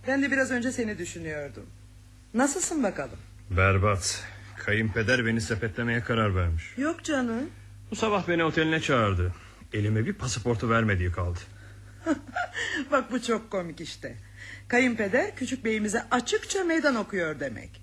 Ben 0.08 0.24
de 0.24 0.32
biraz 0.32 0.52
önce 0.52 0.72
seni 0.72 0.98
düşünüyordum. 0.98 1.66
Nasılsın 2.34 2.84
bakalım? 2.84 3.18
Berbat. 3.50 4.24
Kayınpeder 4.58 5.26
beni 5.26 5.42
sepetlemeye 5.42 6.02
karar 6.04 6.36
vermiş. 6.36 6.64
Yok 6.78 7.04
canım. 7.04 7.50
Bu 7.92 7.96
sabah 7.96 8.28
beni 8.28 8.44
oteline 8.44 8.80
çağırdı. 8.80 9.34
Elime 9.74 10.06
bir 10.06 10.14
pasaportu 10.14 10.70
vermediği 10.70 11.12
kaldı. 11.12 11.40
Bak 12.92 13.12
bu 13.12 13.22
çok 13.22 13.52
komik 13.52 13.82
işte. 13.82 14.16
Kayınpeder 14.68 15.36
küçük 15.36 15.66
beyimize 15.66 16.04
açıkça 16.12 16.64
meydan 16.64 16.96
okuyor 16.96 17.40
demek. 17.40 17.82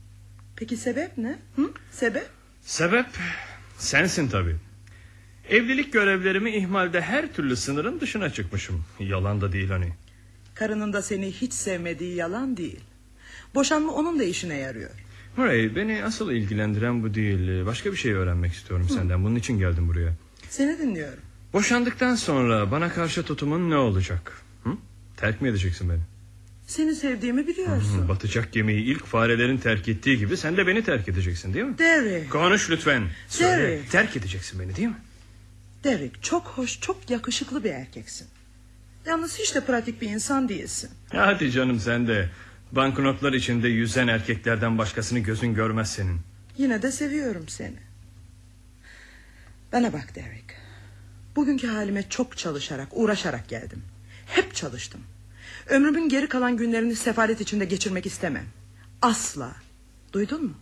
Peki 0.56 0.76
sebep 0.76 1.18
ne? 1.18 1.38
Hı? 1.56 1.70
Sebep? 1.90 2.30
Sebep 2.62 3.06
sensin 3.78 4.28
tabii. 4.28 4.56
Evlilik 5.50 5.92
görevlerimi 5.92 6.50
ihmalde 6.56 7.00
her 7.00 7.32
türlü 7.32 7.56
sınırın 7.56 8.00
dışına 8.00 8.30
çıkmışım. 8.30 8.84
Yalan 9.00 9.40
da 9.40 9.52
değil 9.52 9.68
hani. 9.70 9.88
Karının 10.54 10.92
da 10.92 11.02
seni 11.02 11.32
hiç 11.32 11.52
sevmediği 11.52 12.14
yalan 12.16 12.56
değil. 12.56 12.80
Boşanma 13.54 13.92
onun 13.92 14.18
da 14.18 14.24
işine 14.24 14.56
yarıyor. 14.56 14.90
Murray 15.36 15.76
beni 15.76 16.04
asıl 16.04 16.30
ilgilendiren 16.30 17.02
bu 17.02 17.14
değil. 17.14 17.66
Başka 17.66 17.92
bir 17.92 17.96
şey 17.96 18.12
öğrenmek 18.12 18.52
istiyorum 18.52 18.86
senden. 18.94 19.24
Bunun 19.24 19.36
için 19.36 19.58
geldim 19.58 19.88
buraya. 19.88 20.12
Seni 20.48 20.78
dinliyorum. 20.78 21.18
Boşandıktan 21.52 22.14
sonra 22.14 22.70
bana 22.70 22.92
karşı 22.92 23.22
tutumun 23.22 23.70
ne 23.70 23.76
olacak? 23.76 24.42
Hı? 24.64 24.70
Terk 25.16 25.40
mi 25.42 25.48
edeceksin 25.48 25.88
beni? 25.90 26.00
Seni 26.66 26.94
sevdiğimi 26.94 27.46
biliyorsun. 27.46 28.04
Hı, 28.04 28.08
Batacak 28.08 28.52
gemiyi 28.52 28.84
ilk 28.84 29.06
farelerin 29.06 29.58
terk 29.58 29.88
ettiği 29.88 30.18
gibi 30.18 30.36
sen 30.36 30.56
de 30.56 30.66
beni 30.66 30.84
terk 30.84 31.08
edeceksin 31.08 31.54
değil 31.54 31.64
mi? 31.64 31.78
Derek. 31.78 32.30
Konuş 32.30 32.70
lütfen. 32.70 33.02
Söyle. 33.28 33.62
Derek. 33.62 33.90
Terk 33.90 34.16
edeceksin 34.16 34.60
beni 34.60 34.76
değil 34.76 34.88
mi? 34.88 34.94
Derek 35.84 36.22
çok 36.22 36.46
hoş 36.46 36.80
çok 36.80 37.10
yakışıklı 37.10 37.64
bir 37.64 37.70
erkeksin. 37.70 38.28
Yalnız 39.06 39.38
hiç 39.38 39.54
de 39.54 39.64
pratik 39.64 40.00
bir 40.02 40.10
insan 40.10 40.48
değilsin. 40.48 40.90
Hadi 41.12 41.50
canım 41.50 41.80
sen 41.80 42.06
de. 42.06 42.28
Banknotlar 42.72 43.32
içinde 43.32 43.68
yüzen 43.68 44.08
erkeklerden 44.08 44.78
başkasını 44.78 45.18
gözün 45.18 45.54
görmez 45.54 45.92
senin. 45.92 46.20
Yine 46.58 46.82
de 46.82 46.92
seviyorum 46.92 47.48
seni. 47.48 47.76
Bana 49.72 49.92
bak 49.92 50.14
Derek. 50.14 50.44
Bugünkü 51.36 51.66
halime 51.66 52.08
çok 52.08 52.36
çalışarak, 52.36 52.88
uğraşarak 52.92 53.48
geldim. 53.48 53.82
Hep 54.26 54.54
çalıştım. 54.54 55.00
Ömrümün 55.66 56.08
geri 56.08 56.28
kalan 56.28 56.56
günlerini 56.56 56.96
sefalet 56.96 57.40
içinde 57.40 57.64
geçirmek 57.64 58.06
istemem. 58.06 58.46
Asla. 59.02 59.52
Duydun 60.12 60.44
mu? 60.44 60.54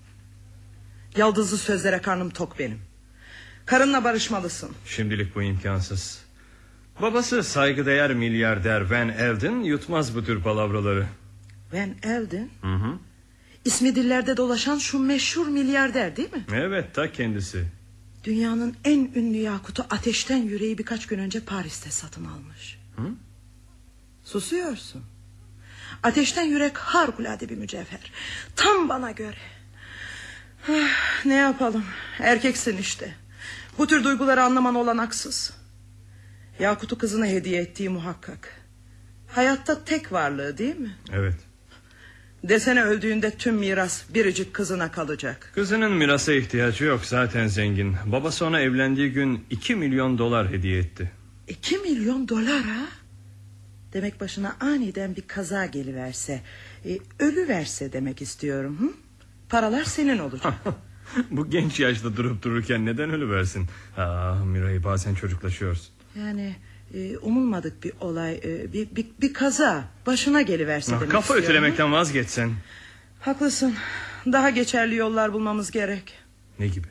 Yaldızlı 1.17 1.59
sözlere 1.59 2.03
karnım 2.03 2.31
tok 2.31 2.59
benim. 2.59 2.79
Karınla 3.69 4.05
barışmalısın. 4.05 4.71
Şimdilik 4.87 5.35
bu 5.35 5.43
imkansız. 5.43 6.19
Babası 7.03 7.43
saygıdeğer 7.45 8.15
milyarder 8.15 8.81
Van 8.91 9.09
Elden 9.09 9.61
yutmaz 9.61 10.15
bu 10.17 10.25
tür 10.25 10.43
palavraları. 10.43 11.07
Van 11.73 11.91
Elden, 12.03 12.49
Hı 12.63 12.75
hı. 12.75 12.99
ismi 13.65 13.95
dillerde 13.95 14.37
dolaşan 14.37 14.79
şu 14.79 14.99
meşhur 14.99 15.47
milyarder 15.49 16.17
değil 16.17 16.33
mi? 16.33 16.45
Evet 16.55 16.95
ta 16.95 17.13
kendisi. 17.13 17.65
Dünyanın 18.25 18.77
en 18.85 19.11
ünlü 19.15 19.37
yakutu 19.39 19.87
ateşten 19.91 20.37
yüreği 20.37 20.79
birkaç 20.79 21.07
gün 21.07 21.19
önce 21.19 21.41
Paris'te 21.41 21.91
satın 21.91 22.25
almış. 22.25 22.79
Hı? 22.97 23.03
Susuyorsun. 24.25 25.03
Ateşten 26.03 26.45
yürek 26.45 26.79
harikulade 26.79 27.49
bir 27.49 27.57
mücevher. 27.57 28.13
Tam 28.57 28.89
bana 28.89 29.11
göre. 29.11 29.37
Ah, 30.69 31.25
ne 31.25 31.35
yapalım? 31.35 31.85
Erkeksin 32.19 32.77
işte. 32.77 33.15
Bu 33.79 33.87
tür 33.87 34.05
duyguları 34.05 34.43
anlaman 34.43 34.75
olanaksız. 34.75 35.53
Yakut'u 36.59 36.99
kızına 36.99 37.27
hediye 37.27 37.61
ettiği 37.61 37.89
muhakkak. 37.89 38.49
Hayatta 39.27 39.85
tek 39.85 40.13
varlığı 40.13 40.59
değil 40.59 40.77
mi? 40.77 40.97
Evet. 41.13 41.35
Desene 42.45 42.83
öldüğünde 42.83 43.31
tüm 43.31 43.55
miras 43.55 44.03
biricik 44.15 44.55
kızına 44.55 44.93
kalacak. 44.93 45.51
Kızının 45.55 45.93
mirasa 45.93 46.33
ihtiyacı 46.33 46.85
yok 46.85 47.05
zaten 47.05 47.47
zengin. 47.47 47.97
Babası 48.07 48.47
ona 48.47 48.61
evlendiği 48.61 49.13
gün 49.13 49.45
2 49.51 49.75
milyon 49.75 50.19
dolar 50.19 50.51
hediye 50.51 50.79
etti. 50.79 51.11
İki 51.49 51.79
milyon 51.79 52.29
dolar 52.29 52.63
ha? 52.63 52.87
Demek 53.93 54.21
başına 54.21 54.57
aniden 54.61 55.17
bir 55.17 55.23
kaza 55.23 55.67
geliverse... 55.67 56.43
E, 56.85 56.99
ölü 57.19 57.49
verse 57.49 57.93
demek 57.93 58.23
istiyorum. 58.23 58.79
Hı? 58.81 58.93
Paralar 59.49 59.85
senin 59.85 60.19
olacak. 60.19 60.55
Bu 61.31 61.51
genç 61.51 61.81
yaşta 61.81 62.17
durup 62.17 62.43
dururken 62.43 62.87
neden 62.87 63.11
ölü 63.11 63.31
versin? 63.31 63.67
Aa, 63.97 64.35
Miray 64.35 64.85
bazen 64.85 65.15
çocuklaşıyorsun. 65.15 65.89
yani 66.19 66.57
Ee, 66.95 67.17
umulmadık 67.19 67.85
bir 67.85 67.93
olay, 68.01 68.35
e, 68.45 68.73
bir, 68.73 68.97
bir, 68.97 69.07
bir 69.21 69.33
kaza 69.35 69.85
başına 70.07 70.43
geliverse 70.43 70.97
Ah, 70.97 71.01
demek 71.01 71.13
Kafa 71.13 71.21
istiyorum. 71.23 71.45
ötelemekten 71.45 71.93
vazgeçsen. 71.93 72.51
Haklısın. 73.21 73.75
Daha 74.27 74.51
geçerli 74.51 74.95
yollar 74.95 75.33
bulmamız 75.33 75.71
gerek. 75.71 76.15
Ne 76.59 76.67
gibi? 76.69 76.87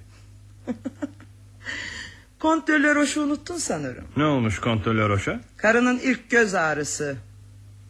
Kont 2.39 2.67
de 2.67 3.19
unuttun 3.19 3.57
sanırım. 3.57 4.03
Ne 4.17 4.25
olmuş 4.25 4.59
kontrolör 4.59 5.09
Roş'a? 5.09 5.41
Karının 5.57 5.99
ilk 5.99 6.29
göz 6.29 6.53
ağrısı. 6.53 7.15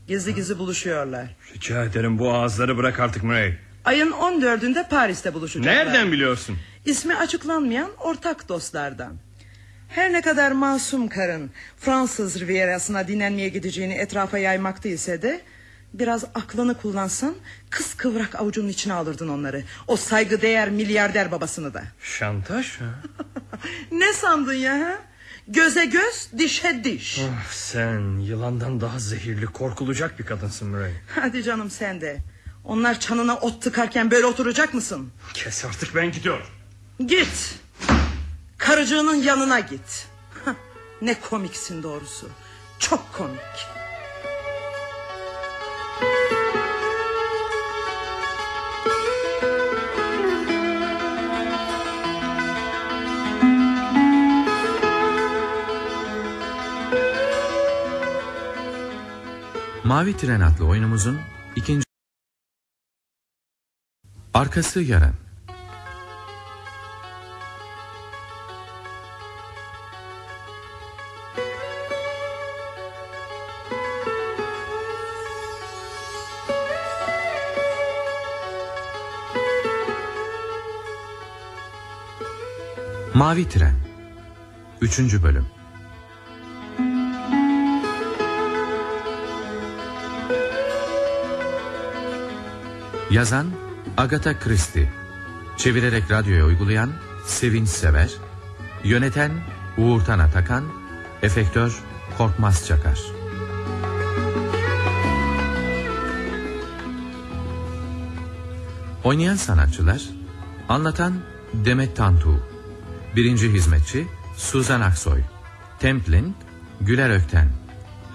Gizli 0.07 0.35
gizli 0.35 0.57
buluşuyorlar. 0.57 1.35
Rica 1.55 1.83
ederim 1.83 2.19
bu 2.19 2.33
ağızları 2.33 2.77
bırak 2.77 2.99
artık 2.99 3.23
Murray. 3.23 3.57
Ayın 3.87 4.11
14'ünde 4.11 4.89
Paris'te 4.89 5.33
buluşacaklar. 5.33 5.75
Nereden 5.75 6.11
biliyorsun? 6.11 6.57
İsmi 6.85 7.15
açıklanmayan 7.15 7.89
ortak 7.97 8.49
dostlardan. 8.49 9.13
Her 9.87 10.13
ne 10.13 10.21
kadar 10.21 10.51
masum 10.51 11.07
karın 11.07 11.51
Fransız 11.77 12.39
Rivierası'na 12.39 13.07
dinlenmeye 13.07 13.49
gideceğini 13.49 13.93
etrafa 13.93 14.37
yaymakta 14.37 14.89
ise 14.89 15.21
de... 15.21 15.41
...biraz 15.93 16.23
aklını 16.23 16.77
kullansan 16.77 17.35
kız 17.69 17.93
kıvrak 17.93 18.35
avucunun 18.35 18.69
içine 18.69 18.93
alırdın 18.93 19.27
onları. 19.27 19.63
O 19.87 19.95
saygıdeğer 19.95 20.69
milyarder 20.69 21.31
babasını 21.31 21.73
da. 21.73 21.83
Şantaj 22.01 22.79
ha? 22.79 22.85
Ne 23.91 24.13
sandın 24.13 24.53
ya 24.53 24.79
ha? 24.79 24.95
Göze 25.47 25.85
göz 25.85 26.29
dişe 26.37 26.83
diş. 26.83 27.19
Ah, 27.19 27.51
sen 27.51 28.19
yılandan 28.19 28.81
daha 28.81 28.99
zehirli 28.99 29.45
korkulacak 29.45 30.19
bir 30.19 30.25
kadınsın 30.25 30.69
Murray. 30.69 30.91
Hadi 31.15 31.43
canım 31.43 31.69
sen 31.69 32.01
de. 32.01 32.17
Onlar 32.67 32.99
çanına 32.99 33.35
ot 33.35 33.61
tıkarken 33.61 34.11
böyle 34.11 34.25
oturacak 34.25 34.73
mısın? 34.73 35.11
Kes 35.33 35.65
artık 35.65 35.95
ben 35.95 36.11
gidiyorum. 36.11 36.45
Git. 37.05 37.59
Karıcığının 38.57 39.15
yanına 39.15 39.59
git. 39.59 40.07
Hah, 40.45 40.53
ne 41.01 41.19
komiksin 41.19 41.83
doğrusu. 41.83 42.29
Çok 42.79 43.13
komik. 43.13 43.39
Mavi 59.83 60.17
Tren 60.17 60.41
adlı 60.41 60.65
oyunumuzun 60.65 61.19
ikinci... 61.55 61.86
Arkası 64.37 64.81
yarın. 64.81 65.13
Mavi 83.13 83.49
Tren 83.49 83.75
3. 84.81 84.99
Bölüm 85.23 85.45
Yazan 93.11 93.66
Agatha 93.97 94.39
Christie 94.39 94.89
Çevirerek 95.57 96.11
radyoya 96.11 96.45
uygulayan 96.45 96.91
Sevinç 97.25 97.69
Sever 97.69 98.09
Yöneten 98.83 99.31
Uğurtan 99.77 100.19
Atakan 100.19 100.63
Efektör 101.21 101.83
Korkmaz 102.17 102.67
Çakar. 102.67 102.99
Oynayan 109.03 109.35
sanatçılar 109.35 110.01
Anlatan 110.69 111.13
Demet 111.53 111.95
Tantu 111.95 112.47
Birinci 113.15 113.53
hizmetçi 113.53 114.07
Suzan 114.35 114.81
Aksoy 114.81 115.21
Templin 115.79 116.35
Güler 116.81 117.09
Ökten 117.09 117.49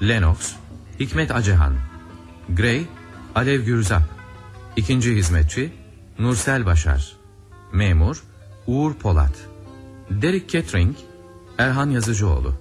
Lennox 0.02 0.52
Hikmet 1.00 1.30
Acehan 1.30 1.74
Gray 2.48 2.86
Alev 3.34 3.60
Gürzap 3.60 4.11
İkinci 4.76 5.16
hizmetçi 5.16 5.72
Nursel 6.18 6.66
Başar. 6.66 7.16
Memur 7.72 8.22
Uğur 8.66 8.94
Polat. 8.94 9.48
Derek 10.10 10.48
Kettering 10.48 10.96
Erhan 11.58 11.90
Yazıcıoğlu. 11.90 12.54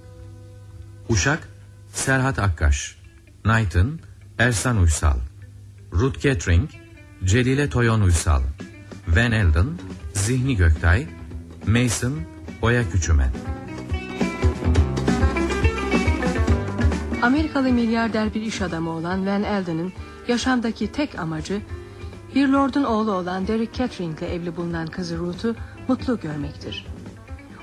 Uşak 1.10 1.50
Serhat 1.94 2.40
Akkaş. 2.40 2.98
Knighton 3.44 4.00
Ersan 4.40 4.78
Uysal. 4.78 5.18
Ruth 5.94 6.20
Kettering 6.20 6.70
Celile 7.24 7.70
Toyon 7.70 8.02
Uysal. 8.02 8.42
Van 9.08 9.32
Elden 9.32 9.68
Zihni 10.14 10.56
Göktay. 10.56 11.08
Mason 11.68 12.14
Oya 12.62 12.90
Küçümen. 12.90 13.32
Amerikalı 17.22 17.70
milyarder 17.72 18.34
bir 18.34 18.42
iş 18.42 18.62
adamı 18.62 18.90
olan 18.90 19.28
Van 19.28 19.44
Elden'in 19.44 19.94
yaşamdaki 20.28 20.92
tek 20.92 21.20
amacı 21.20 21.62
bir 22.36 22.48
lordun 22.48 22.84
oğlu 22.84 23.12
olan 23.12 23.48
Derek 23.48 23.74
Kettering 23.74 24.20
ile 24.20 24.34
evli 24.34 24.56
bulunan 24.56 24.88
kızı 24.88 25.18
Ruth'u 25.18 25.56
mutlu 25.88 26.20
görmektir. 26.20 26.86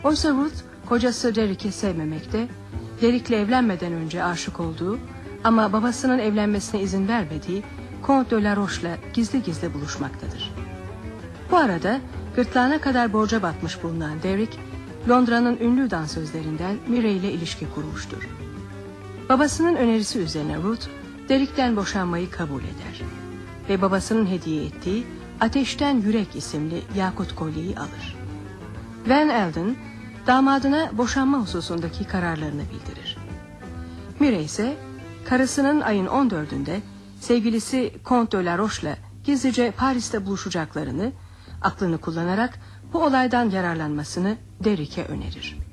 Oysa 0.05 0.31
Ruth 0.31 0.57
kocası 0.87 1.35
Derek'i 1.35 1.73
sevmemekte, 1.73 2.49
Derek'le 3.01 3.31
evlenmeden 3.31 3.93
önce 3.93 4.25
aşık 4.25 4.61
olduğu 4.61 4.99
ama 5.45 5.73
babasının 5.73 6.19
evlenmesine 6.19 6.81
izin 6.81 7.09
vermediği 7.09 7.63
Comte 8.07 8.37
de 8.37 8.43
la 8.45 8.57
Roche'la 8.57 8.97
gizli 9.15 9.43
gizli 9.43 9.75
buluşmaktadır. 9.75 10.53
Bu 11.51 11.57
arada 11.57 12.01
gırtlağına 12.37 12.81
kadar 12.81 13.13
borca 13.13 13.43
batmış 13.43 13.83
bulunan 13.83 14.23
Derek, 14.23 14.59
Londra'nın 15.09 15.57
ünlü 15.61 15.91
dansözlerinden 15.91 16.77
Mire 16.89 17.13
ile 17.13 17.33
ilişki 17.33 17.67
kurmuştur. 17.75 18.29
Babasının 19.29 19.77
önerisi 19.77 20.19
üzerine 20.19 20.57
Ruth, 20.57 20.87
Derek'ten 21.29 21.77
boşanmayı 21.77 22.31
kabul 22.31 22.61
eder. 22.61 23.03
Ve 23.69 23.83
babasının 23.83 24.27
hediye 24.27 24.65
ettiği 24.65 25.07
Ateşten 25.41 26.01
Yürek 26.01 26.37
isimli 26.37 26.83
yakut 26.97 27.35
kolyeyi 27.35 27.79
alır. 27.79 28.17
Van 29.07 29.29
Elden, 29.29 29.77
damadına 30.27 30.91
boşanma 30.93 31.39
hususundaki 31.39 32.05
kararlarını 32.05 32.63
bildirir. 32.63 33.17
Mire 34.21 34.43
ise 34.43 34.77
karısının 35.25 35.81
ayın 35.81 36.07
14'ünde 36.07 36.79
sevgilisi 37.21 37.95
Comte 38.05 38.39
de 38.39 38.45
la 38.45 38.59
Roche'la 38.59 38.97
gizlice 39.25 39.71
Paris'te 39.71 40.27
buluşacaklarını, 40.27 41.13
aklını 41.63 41.99
kullanarak 41.99 42.59
bu 42.93 43.05
olaydan 43.05 43.51
yararlanmasını 43.51 44.37
Derek'e 44.65 45.05
önerir. 45.05 45.68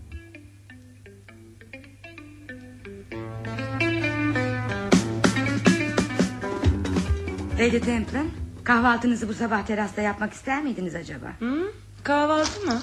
Lady 7.59 7.79
Templin 7.79 8.33
kahvaltınızı 8.63 9.29
bu 9.29 9.33
sabah 9.33 9.65
terasta 9.65 10.01
yapmak 10.01 10.33
ister 10.33 10.63
miydiniz 10.63 10.95
acaba? 10.95 11.27
Hı? 11.39 11.71
Kahvaltı 12.03 12.61
mı? 12.61 12.81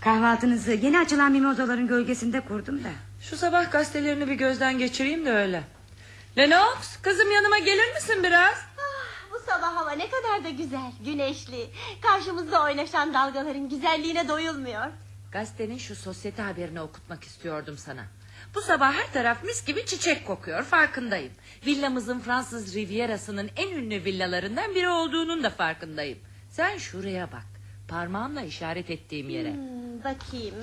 Kahvaltınızı 0.00 0.72
yeni 0.72 0.98
açılan 0.98 1.32
mimozaların 1.32 1.88
gölgesinde 1.88 2.40
kurdum 2.40 2.84
da. 2.84 2.88
Şu 3.20 3.36
sabah 3.36 3.72
gazetelerini 3.72 4.28
bir 4.28 4.34
gözden 4.34 4.78
geçireyim 4.78 5.26
de 5.26 5.32
öyle. 5.32 5.62
Lennox 6.38 6.96
kızım 7.02 7.32
yanıma 7.32 7.58
gelir 7.58 7.94
misin 7.94 8.22
biraz? 8.22 8.56
Bu 9.32 9.38
sabah 9.50 9.76
hava 9.76 9.92
ne 9.92 10.08
kadar 10.10 10.44
da 10.44 10.50
güzel, 10.50 10.92
güneşli. 11.04 11.70
Karşımızda 12.02 12.64
oynaşan 12.64 13.14
dalgaların 13.14 13.68
güzelliğine 13.68 14.28
doyulmuyor. 14.28 14.86
Gazetenin 15.32 15.78
şu 15.78 15.96
sosyete 15.96 16.42
haberini 16.42 16.80
okutmak 16.80 17.24
istiyordum 17.24 17.78
sana. 17.78 18.04
Bu 18.54 18.60
sabah 18.60 18.94
her 18.94 19.12
taraf 19.12 19.44
mis 19.44 19.64
gibi 19.64 19.86
çiçek 19.86 20.26
kokuyor 20.26 20.62
farkındayım. 20.62 21.32
Villamızın 21.66 22.18
Fransız 22.18 22.74
Rivierası'nın 22.74 23.50
en 23.56 23.76
ünlü 23.76 24.04
villalarından 24.04 24.74
biri 24.74 24.88
olduğunun 24.88 25.42
da 25.42 25.50
farkındayım. 25.50 26.18
Sen 26.50 26.78
şuraya 26.78 27.32
bak. 27.32 27.46
Parmağımla 27.88 28.42
işaret 28.42 28.90
ettiğim 28.90 29.28
yere. 29.28 29.52
Hmm, 29.52 29.98
bakayım. 30.04 30.54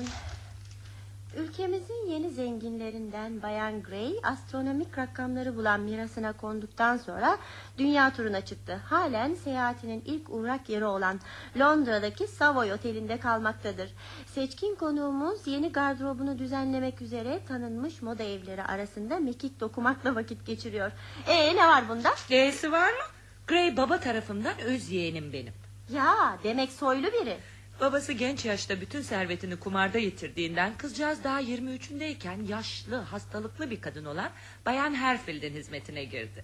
Ülkemizin 1.38 2.08
yeni 2.08 2.30
zenginlerinden 2.30 3.42
Bayan 3.42 3.84
Gray 3.84 4.14
astronomik 4.24 4.98
rakamları 4.98 5.56
bulan 5.56 5.80
mirasına 5.80 6.34
konduktan 6.34 6.98
sonra 6.98 7.38
dünya 7.78 8.14
turuna 8.14 8.46
çıktı. 8.46 8.82
Halen 8.86 9.34
seyahatinin 9.34 10.04
ilk 10.06 10.30
uğrak 10.30 10.70
yeri 10.70 10.86
olan 10.86 11.20
Londra'daki 11.60 12.28
Savoy 12.28 12.74
Oteli'nde 12.74 13.18
kalmaktadır. 13.20 13.90
Seçkin 14.26 14.76
konuğumuz 14.76 15.48
yeni 15.48 15.72
gardırobunu 15.72 16.40
düzenlemek 16.40 17.02
üzere 17.02 17.40
tanınmış 17.48 18.02
moda 18.02 18.24
evleri 18.24 18.64
arasında 18.64 19.20
mekik 19.20 19.60
dokumakla 19.60 20.16
vakit 20.16 20.46
geçiriyor. 20.46 20.92
Ee 21.28 21.56
ne 21.56 21.68
var 21.68 21.90
bunda? 21.90 22.10
E'si 22.30 22.72
var 22.72 22.90
mı? 22.90 23.04
Gray 23.48 23.78
baba 23.78 24.00
tarafından 24.00 24.60
öz 24.60 24.90
yeğenim 24.90 25.34
benim. 25.34 25.54
Ya 25.94 26.38
demek 26.44 26.72
soylu 26.72 27.08
biri. 27.08 27.38
Babası 27.82 28.13
genç 28.13 28.45
yaşta 28.45 28.82
bütün 28.82 29.01
servetini 29.01 29.55
kumarda 29.55 29.97
yitirdiğinden 29.97 30.78
kızcağız 30.78 31.24
daha 31.24 31.41
23'ündeyken 31.41 32.47
yaşlı, 32.47 32.95
hastalıklı 32.95 33.69
bir 33.69 33.82
kadın 33.82 34.05
olan 34.05 34.30
Bayan 34.65 34.95
Herfield'in 34.95 35.53
hizmetine 35.53 36.03
girdi. 36.03 36.43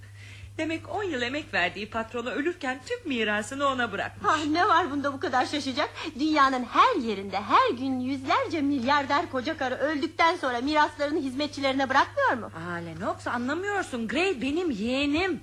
Demek 0.58 0.90
10 0.90 1.04
yıl 1.04 1.22
emek 1.22 1.54
verdiği 1.54 1.90
patronu 1.90 2.30
ölürken 2.30 2.82
tüm 2.86 3.10
mirasını 3.10 3.66
ona 3.68 3.92
bırakmış. 3.92 4.32
Ah, 4.32 4.46
ne 4.46 4.68
var 4.68 4.92
bunda 4.92 5.14
bu 5.14 5.20
kadar 5.20 5.46
şaşacak? 5.46 5.90
Dünyanın 6.20 6.64
her 6.64 7.02
yerinde 7.02 7.42
her 7.42 7.70
gün 7.78 8.00
yüzlerce 8.00 8.62
milyarder 8.62 9.32
koca 9.32 9.58
karı 9.58 9.76
öldükten 9.76 10.36
sonra 10.36 10.62
miraslarını 10.62 11.20
hizmetçilerine 11.20 11.90
bırakmıyor 11.90 12.34
mu? 12.34 12.52
Aa 12.56 12.74
Lennox 12.74 13.28
anlamıyorsun. 13.28 14.08
Gray 14.08 14.42
benim 14.42 14.72
yeğenim. 14.72 15.40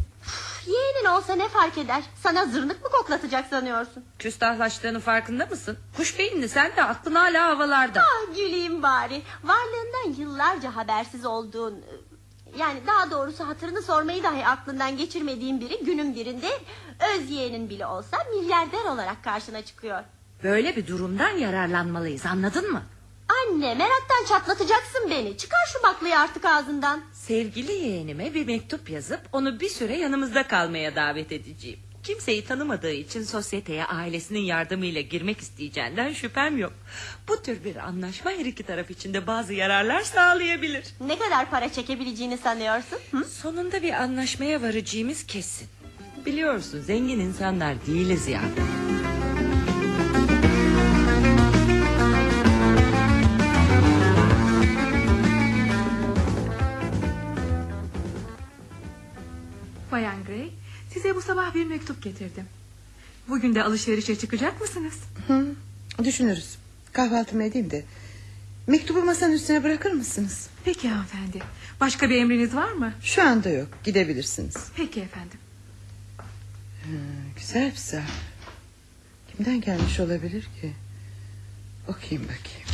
Yeğenin 0.66 1.04
olsa 1.04 1.34
ne 1.34 1.48
fark 1.48 1.78
eder? 1.78 2.02
Sana 2.22 2.44
zırnık 2.46 2.82
mı 2.84 2.90
koklatacak 2.90 3.46
sanıyorsun? 3.50 4.04
Küstahlaştığını 4.18 5.00
farkında 5.00 5.46
mısın? 5.46 5.78
Kuş 5.96 6.18
beyinli 6.18 6.48
sen 6.48 6.76
de 6.76 6.82
aklın 6.84 7.14
hala 7.14 7.46
havalarda. 7.46 8.00
Ah 8.00 8.36
güleyim 8.36 8.82
bari. 8.82 9.22
Varlığından 9.44 10.22
yıllarca 10.22 10.76
habersiz 10.76 11.26
olduğun... 11.26 11.84
Yani 12.58 12.80
daha 12.86 13.10
doğrusu 13.10 13.48
hatırını 13.48 13.82
sormayı 13.82 14.22
dahi 14.22 14.46
aklından 14.46 14.96
geçirmediğin 14.96 15.60
biri 15.60 15.84
günün 15.84 16.14
birinde 16.14 16.48
öz 17.14 17.30
yeğenin 17.30 17.70
bile 17.70 17.86
olsa 17.86 18.16
milyarder 18.36 18.84
olarak 18.84 19.24
karşına 19.24 19.62
çıkıyor. 19.62 20.02
Böyle 20.42 20.76
bir 20.76 20.86
durumdan 20.86 21.28
yararlanmalıyız 21.30 22.26
anladın 22.26 22.72
mı? 22.72 22.82
Anne 23.28 23.74
meraktan 23.74 24.24
çatlatacaksın 24.28 25.10
beni. 25.10 25.36
Çıkar 25.36 25.58
şu 25.72 25.82
baklayı 25.82 26.18
artık 26.18 26.44
ağzından. 26.44 27.00
Sevgili 27.12 27.72
yeğenime 27.72 28.34
bir 28.34 28.46
mektup 28.46 28.90
yazıp 28.90 29.20
onu 29.32 29.60
bir 29.60 29.68
süre 29.68 29.96
yanımızda 29.96 30.42
kalmaya 30.48 30.96
davet 30.96 31.32
edeceğim. 31.32 31.78
Kimseyi 32.02 32.44
tanımadığı 32.44 32.92
için 32.92 33.22
sosyeteye 33.22 33.84
ailesinin 33.84 34.40
yardımıyla 34.40 35.00
girmek 35.00 35.40
isteyeceğinden 35.40 36.12
şüphem 36.12 36.58
yok. 36.58 36.72
Bu 37.28 37.42
tür 37.42 37.64
bir 37.64 37.76
anlaşma 37.76 38.30
her 38.30 38.44
iki 38.44 38.62
taraf 38.62 38.90
için 38.90 39.14
de 39.14 39.26
bazı 39.26 39.54
yararlar 39.54 40.02
sağlayabilir. 40.02 40.84
Ne 41.00 41.18
kadar 41.18 41.50
para 41.50 41.72
çekebileceğini 41.72 42.38
sanıyorsun? 42.38 42.98
Hı? 43.10 43.24
Sonunda 43.24 43.82
bir 43.82 43.92
anlaşmaya 43.92 44.62
varacağımız 44.62 45.26
kesin. 45.26 45.68
Biliyorsun 46.26 46.80
zengin 46.80 47.20
insanlar 47.20 47.74
değiliz 47.86 48.28
ya. 48.28 48.40
Bayan 59.92 60.24
Gray, 60.24 60.50
size 60.92 61.14
bu 61.14 61.22
sabah 61.22 61.54
bir 61.54 61.66
mektup 61.66 62.02
getirdim. 62.02 62.44
Bugün 63.28 63.54
de 63.54 63.62
alışverişe 63.62 64.18
çıkacak 64.18 64.60
mısınız? 64.60 64.94
Hı, 65.26 65.54
düşünürüz. 66.04 66.56
Kahvaltımı 66.92 67.44
edeyim 67.44 67.70
de. 67.70 67.84
Mektubu 68.66 69.02
masanın 69.02 69.32
üstüne 69.32 69.64
bırakır 69.64 69.92
mısınız? 69.92 70.48
Peki 70.64 70.88
hanımefendi. 70.88 71.42
Başka 71.80 72.10
bir 72.10 72.16
emriniz 72.16 72.54
var 72.54 72.72
mı? 72.72 72.92
Şu 73.02 73.22
anda 73.22 73.48
yok. 73.48 73.68
Gidebilirsiniz. 73.84 74.56
Peki 74.76 75.00
efendim. 75.00 75.38
Hı, 76.82 76.96
güzel 77.36 77.70
bir 77.70 77.76
zarf. 77.76 78.10
Kimden 79.36 79.60
gelmiş 79.60 80.00
olabilir 80.00 80.42
ki? 80.42 80.72
Okuyayım 81.88 82.22
bakayım. 82.28 82.68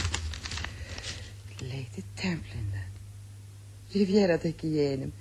Lady 1.63 2.03
Templin'den. 2.17 2.87
Riviera'daki 3.95 4.67
yeğenim. 4.67 5.13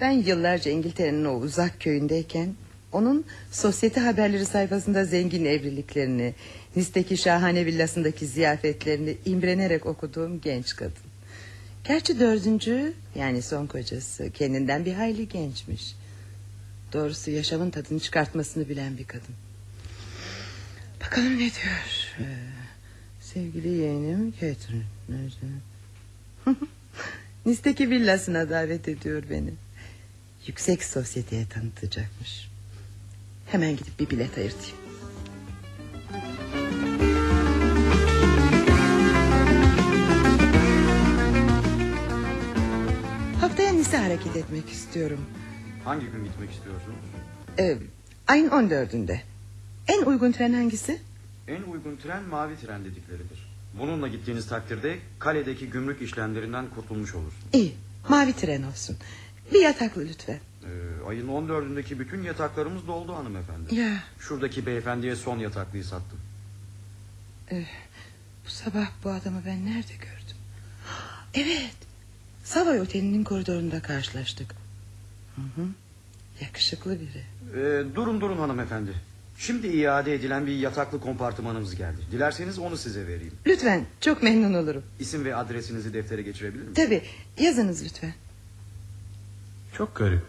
Ben 0.00 0.10
yıllarca 0.10 0.70
İngiltere'nin 0.70 1.24
o 1.24 1.32
uzak 1.34 1.80
köyündeyken... 1.80 2.54
...onun 2.92 3.24
sosyete 3.50 4.00
haberleri 4.00 4.46
sayfasında 4.46 5.04
zengin 5.04 5.44
evliliklerini... 5.44 6.34
...Nice'deki 6.76 7.16
şahane 7.16 7.66
villasındaki 7.66 8.26
ziyafetlerini... 8.26 9.16
...imrenerek 9.24 9.86
okuduğum 9.86 10.40
genç 10.40 10.76
kadın. 10.76 11.06
Gerçi 11.84 12.20
dördüncü 12.20 12.92
yani 13.14 13.42
son 13.42 13.66
kocası... 13.66 14.30
...kendinden 14.30 14.84
bir 14.84 14.94
hayli 14.94 15.28
gençmiş. 15.28 15.94
Doğrusu 16.92 17.30
yaşamın 17.30 17.70
tadını 17.70 18.00
çıkartmasını 18.00 18.68
bilen 18.68 18.98
bir 18.98 19.04
kadın. 19.04 19.34
Bakalım 21.04 21.34
ne 21.34 21.38
diyor. 21.38 22.14
Ee, 22.18 22.24
sevgili 23.20 23.68
yeğenim 23.68 24.32
Catherine. 24.40 24.82
Nice'deki 27.46 27.90
villasına 27.90 28.50
davet 28.50 28.88
ediyor 28.88 29.22
beni. 29.30 29.50
Yüksek 30.46 30.84
sosyeteye 30.84 31.46
tanıtacakmış. 31.46 32.48
Hemen 33.46 33.76
gidip 33.76 34.00
bir 34.00 34.10
bilet 34.10 34.38
ayırtayım. 34.38 34.76
Haftaya 43.40 43.72
Nice 43.72 43.96
hareket 43.96 44.36
etmek 44.36 44.68
istiyorum. 44.70 45.20
Hangi 45.84 46.06
gün 46.06 46.24
gitmek 46.24 46.50
istiyorsunuz? 46.50 46.96
Ee, 47.58 47.78
ayın 48.26 48.48
14'ünde. 48.48 49.18
En 49.88 50.02
uygun 50.02 50.32
tren 50.32 50.52
hangisi? 50.52 51.00
En 51.48 51.62
uygun 51.62 51.96
tren 51.96 52.22
mavi 52.22 52.56
tren 52.56 52.84
dedikleridir. 52.84 53.48
Bununla 53.78 54.08
gittiğiniz 54.08 54.48
takdirde 54.48 54.98
kaledeki 55.18 55.70
gümrük 55.70 56.02
işlemlerinden 56.02 56.64
kurtulmuş 56.74 57.14
olursunuz. 57.14 57.46
İyi 57.52 57.74
mavi 58.08 58.32
tren 58.32 58.62
olsun. 58.62 58.96
Bir 59.52 59.60
yataklı 59.60 60.04
lütfen. 60.08 60.40
Ee, 60.64 60.68
ayın 61.08 61.28
14'ündeki 61.28 61.98
bütün 61.98 62.22
yataklarımız 62.22 62.86
doldu 62.86 63.14
hanımefendi. 63.14 63.74
Ya. 63.74 64.04
Şuradaki 64.18 64.66
beyefendiye 64.66 65.16
son 65.16 65.38
yataklıyı 65.38 65.84
sattım. 65.84 66.20
Ee, 67.52 67.64
bu 68.46 68.50
sabah 68.50 68.86
bu 69.04 69.10
adamı 69.10 69.42
ben 69.46 69.66
nerede 69.66 69.92
gördüm? 69.92 70.36
Evet. 71.34 71.76
Savoy 72.44 72.80
Oteli'nin 72.80 73.24
koridorunda 73.24 73.82
karşılaştık. 73.82 74.54
Hı 75.36 75.42
hı. 75.42 75.66
Yakışıklı 76.40 76.98
biri. 77.00 77.24
Ee, 77.60 77.94
durun 77.94 78.20
durun 78.20 78.38
hanımefendi. 78.38 78.90
Şimdi 79.38 79.66
iade 79.66 80.14
edilen 80.14 80.46
bir 80.46 80.56
yataklı 80.56 81.00
kompartımanımız 81.00 81.76
geldi. 81.76 81.98
Dilerseniz 82.12 82.58
onu 82.58 82.76
size 82.76 83.06
vereyim. 83.06 83.32
Lütfen 83.46 83.84
çok 84.00 84.22
memnun 84.22 84.54
olurum. 84.54 84.82
İsim 85.00 85.24
ve 85.24 85.36
adresinizi 85.36 85.94
deftere 85.94 86.22
geçirebilir 86.22 86.62
miyim? 86.62 86.74
Tabi 86.74 87.02
yazınız 87.38 87.84
lütfen. 87.84 88.12
Çok 89.78 89.96
garip. 89.96 90.22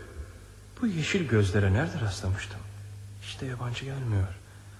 Bu 0.81 0.87
yeşil 0.87 1.27
gözlere 1.27 1.73
nerede 1.73 2.01
rastlamıştım? 2.01 2.59
İşte 3.23 3.45
yabancı 3.45 3.85
gelmiyor. 3.85 4.27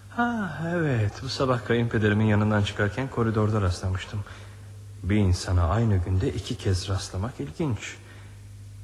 Ha 0.09 0.59
evet 0.75 1.11
bu 1.23 1.29
sabah 1.29 1.65
kayınpederimin 1.65 2.25
yanından 2.25 2.63
çıkarken 2.63 3.07
koridorda 3.09 3.61
rastlamıştım. 3.61 4.23
Bir 5.03 5.15
insana 5.15 5.69
aynı 5.69 5.97
günde 5.97 6.33
iki 6.33 6.55
kez 6.55 6.89
rastlamak 6.89 7.39
ilginç. 7.39 7.95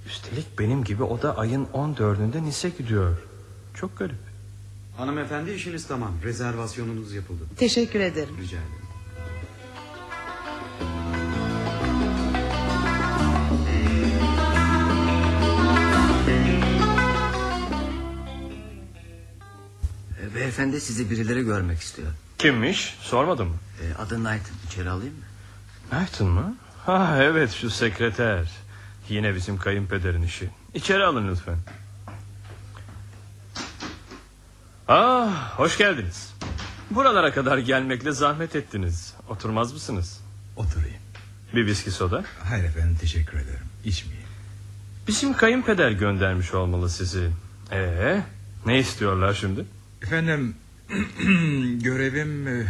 Üstelik 0.08 0.60
benim 0.60 0.84
gibi 0.84 1.04
o 1.04 1.22
da 1.22 1.38
ayın 1.38 1.66
14'ünde 1.66 2.44
Nice 2.44 2.70
gidiyor. 2.70 3.18
Çok 3.74 3.98
garip. 3.98 4.16
Hanımefendi 4.98 5.52
işiniz 5.52 5.88
tamam. 5.88 6.12
Rezervasyonunuz 6.24 7.14
yapıldı. 7.14 7.44
Teşekkür 7.58 8.00
ederim. 8.00 8.38
Rica 8.38 8.58
ederim. 8.58 8.83
Beyefendi 20.36 20.82
sizi 20.82 21.10
birileri 21.10 21.44
görmek 21.44 21.80
istiyor. 21.80 22.08
Kimmiş 22.38 22.98
sormadın 23.02 23.48
mı? 23.48 23.56
E, 23.84 24.02
adı 24.02 24.16
Knighton 24.16 24.56
içeri 24.68 24.90
alayım 24.90 25.14
mı? 25.14 25.24
Knighton 25.90 26.28
mı? 26.30 26.56
Ha 26.86 27.18
evet 27.22 27.52
şu 27.52 27.70
sekreter. 27.70 28.52
Yine 29.10 29.36
bizim 29.36 29.58
kayınpederin 29.58 30.22
işi. 30.22 30.50
İçeri 30.74 31.04
alın 31.04 31.32
lütfen. 31.32 31.58
Ah 34.88 35.60
hoş 35.60 35.78
geldiniz. 35.78 36.34
Buralara 36.92 37.34
kadar 37.34 37.58
gelmekle 37.58 38.12
zahmet 38.12 38.56
ettiniz. 38.56 39.14
Oturmaz 39.30 39.74
mısınız? 39.74 40.22
Oturayım. 40.56 40.98
Bir 41.56 41.66
viski 41.66 41.92
soda. 41.92 42.24
Hayır 42.50 42.64
efendim 42.64 42.98
teşekkür 43.02 43.38
ederim. 43.38 43.66
İçmeyeyim. 43.86 44.28
Bizim 45.08 45.34
kayınpeder 45.34 45.92
göndermiş 45.92 46.54
olmalı 46.54 46.90
sizi. 46.90 47.30
Ee, 47.72 48.22
ne 48.66 48.80
istiyorlar 48.80 49.34
şimdi? 49.34 49.66
Efendim 50.04 50.56
görevim 51.84 52.48
e, 52.48 52.66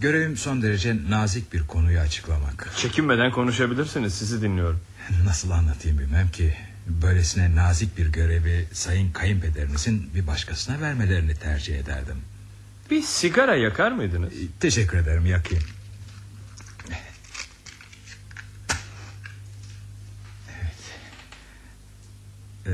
görevim 0.00 0.36
son 0.36 0.62
derece 0.62 0.96
nazik 1.08 1.52
bir 1.52 1.66
konuyu 1.66 1.98
açıklamak. 1.98 2.72
Çekinmeden 2.76 3.30
konuşabilirsiniz 3.32 4.14
sizi 4.14 4.42
dinliyorum. 4.42 4.80
Nasıl 5.24 5.50
anlatayım 5.50 5.98
bilmem 5.98 6.28
ki. 6.30 6.54
Böylesine 6.86 7.56
nazik 7.56 7.98
bir 7.98 8.06
görevi 8.06 8.64
sayın 8.72 9.12
kayınpederinizin 9.12 10.10
bir 10.14 10.26
başkasına 10.26 10.80
vermelerini 10.80 11.34
tercih 11.34 11.78
ederdim. 11.78 12.16
Bir 12.90 13.02
sigara 13.02 13.56
yakar 13.56 13.92
mıydınız? 13.92 14.32
Teşekkür 14.60 14.98
ederim 14.98 15.26
yakayım. 15.26 15.64
Evet. 20.48 20.72
Ee, 22.66 22.70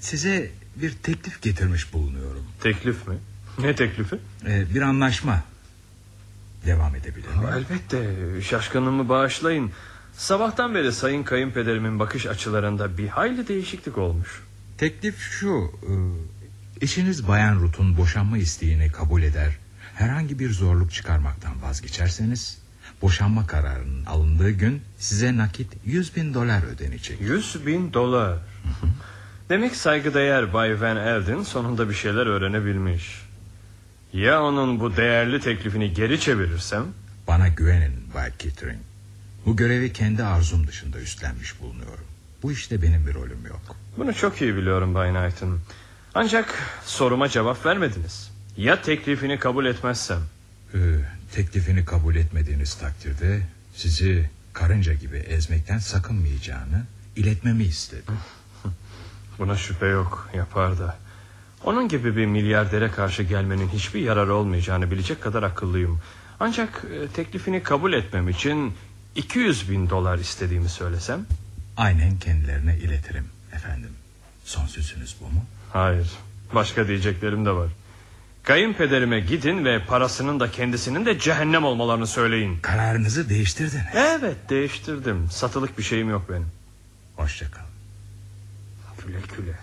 size 0.00 0.50
bir 0.76 0.92
teklif 1.02 1.42
getirmiş 1.42 1.92
bulunuyorum. 1.92 2.44
Teklif 2.62 3.08
mi? 3.08 3.14
Ne 3.58 3.74
teklifi? 3.74 4.16
Ee, 4.46 4.74
bir 4.74 4.82
anlaşma. 4.82 5.42
devam 6.66 6.94
edebilir 6.94 7.28
miyim? 7.28 7.48
Elbette 7.56 8.16
şaşkınlığımı 8.42 9.08
bağışlayın. 9.08 9.70
Sabahtan 10.16 10.74
beri 10.74 10.92
sayın 10.92 11.22
kayınpederimin 11.22 11.98
bakış 11.98 12.26
açılarında 12.26 12.98
bir 12.98 13.08
hayli 13.08 13.48
değişiklik 13.48 13.98
olmuş. 13.98 14.42
Teklif 14.78 15.18
şu. 15.18 15.72
e, 15.88 15.92
eşiniz 16.84 17.28
Bayan 17.28 17.60
Ruth'un 17.60 17.96
boşanma 17.96 18.38
isteğini 18.38 18.92
kabul 18.92 19.22
eder. 19.22 19.56
Herhangi 19.94 20.38
bir 20.38 20.50
zorluk 20.52 20.92
çıkarmaktan 20.92 21.62
vazgeçerseniz... 21.62 22.58
...boşanma 23.02 23.46
kararının 23.46 24.04
alındığı 24.04 24.50
gün 24.50 24.82
size 24.98 25.36
nakit 25.36 25.72
100 25.84 26.16
bin 26.16 26.34
dolar 26.34 26.62
ödenecek. 26.62 27.20
100 27.20 27.66
bin 27.66 27.92
dolar. 27.92 28.38
Demek 29.50 29.76
saygıdeğer 29.76 30.52
Bay 30.52 30.80
Van 30.80 30.96
Elden 30.96 31.42
sonunda 31.42 31.88
bir 31.88 31.94
şeyler 31.94 32.26
öğrenebilmiş. 32.26 33.22
Ya 34.12 34.42
onun 34.42 34.80
bu 34.80 34.96
değerli 34.96 35.40
teklifini 35.40 35.92
geri 35.94 36.20
çevirirsem? 36.20 36.84
Bana 37.28 37.48
güvenin 37.48 37.92
Bay 38.14 38.30
Kittering. 38.38 38.80
Bu 39.46 39.56
görevi 39.56 39.92
kendi 39.92 40.24
arzum 40.24 40.66
dışında 40.66 41.00
üstlenmiş 41.00 41.60
bulunuyorum. 41.60 42.04
Bu 42.42 42.52
işte 42.52 42.82
benim 42.82 43.06
bir 43.06 43.14
rolüm 43.14 43.46
yok. 43.48 43.76
Bunu 43.96 44.14
çok 44.14 44.42
iyi 44.42 44.56
biliyorum 44.56 44.94
Bay 44.94 45.12
Knighton. 45.12 45.58
Ancak 46.14 46.54
soruma 46.84 47.28
cevap 47.28 47.66
vermediniz. 47.66 48.30
Ya 48.56 48.82
teklifini 48.82 49.38
kabul 49.38 49.66
etmezsem? 49.66 50.20
Ee, 50.74 50.78
teklifini 51.34 51.84
kabul 51.84 52.16
etmediğiniz 52.16 52.74
takdirde 52.74 53.42
sizi 53.74 54.30
karınca 54.52 54.94
gibi 54.94 55.16
ezmekten 55.16 55.78
sakınmayacağını 55.78 56.84
iletmemi 57.16 57.64
istedi. 57.64 58.12
Buna 59.40 59.56
şüphe 59.56 59.86
yok 59.86 60.28
yapar 60.34 60.78
da. 60.78 60.96
Onun 61.64 61.88
gibi 61.88 62.16
bir 62.16 62.26
milyardere 62.26 62.90
karşı 62.90 63.22
gelmenin 63.22 63.68
hiçbir 63.68 64.00
yararı 64.00 64.34
olmayacağını 64.34 64.90
bilecek 64.90 65.22
kadar 65.22 65.42
akıllıyım. 65.42 66.00
Ancak 66.40 66.84
e, 66.94 67.08
teklifini 67.08 67.62
kabul 67.62 67.92
etmem 67.92 68.28
için 68.28 68.74
200 69.16 69.70
bin 69.70 69.90
dolar 69.90 70.18
istediğimi 70.18 70.68
söylesem? 70.68 71.26
Aynen 71.76 72.18
kendilerine 72.18 72.78
iletirim 72.78 73.28
efendim. 73.52 73.90
Son 74.44 74.66
sözünüz 74.66 75.16
bu 75.20 75.24
mu? 75.24 75.44
Hayır. 75.72 76.10
Başka 76.54 76.88
diyeceklerim 76.88 77.46
de 77.46 77.50
var. 77.50 77.68
Kayınpederime 78.42 79.20
gidin 79.20 79.64
ve 79.64 79.84
parasının 79.84 80.40
da 80.40 80.50
kendisinin 80.50 81.06
de 81.06 81.18
cehennem 81.18 81.64
olmalarını 81.64 82.06
söyleyin. 82.06 82.58
Kararınızı 82.62 83.28
değiştirdiniz. 83.28 83.84
Evet 83.94 84.36
değiştirdim. 84.50 85.30
Satılık 85.30 85.78
bir 85.78 85.82
şeyim 85.82 86.10
yok 86.10 86.22
benim. 86.30 86.48
Hoşçakal. 87.16 87.69
Güle 89.10 89.22
güle. 89.36 89.58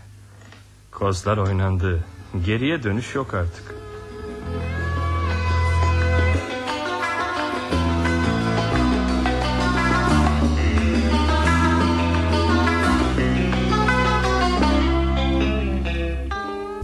Kozlar 0.91 1.37
oynandı. 1.37 2.03
Geriye 2.45 2.83
dönüş 2.83 3.15
yok 3.15 3.33
artık. 3.33 3.63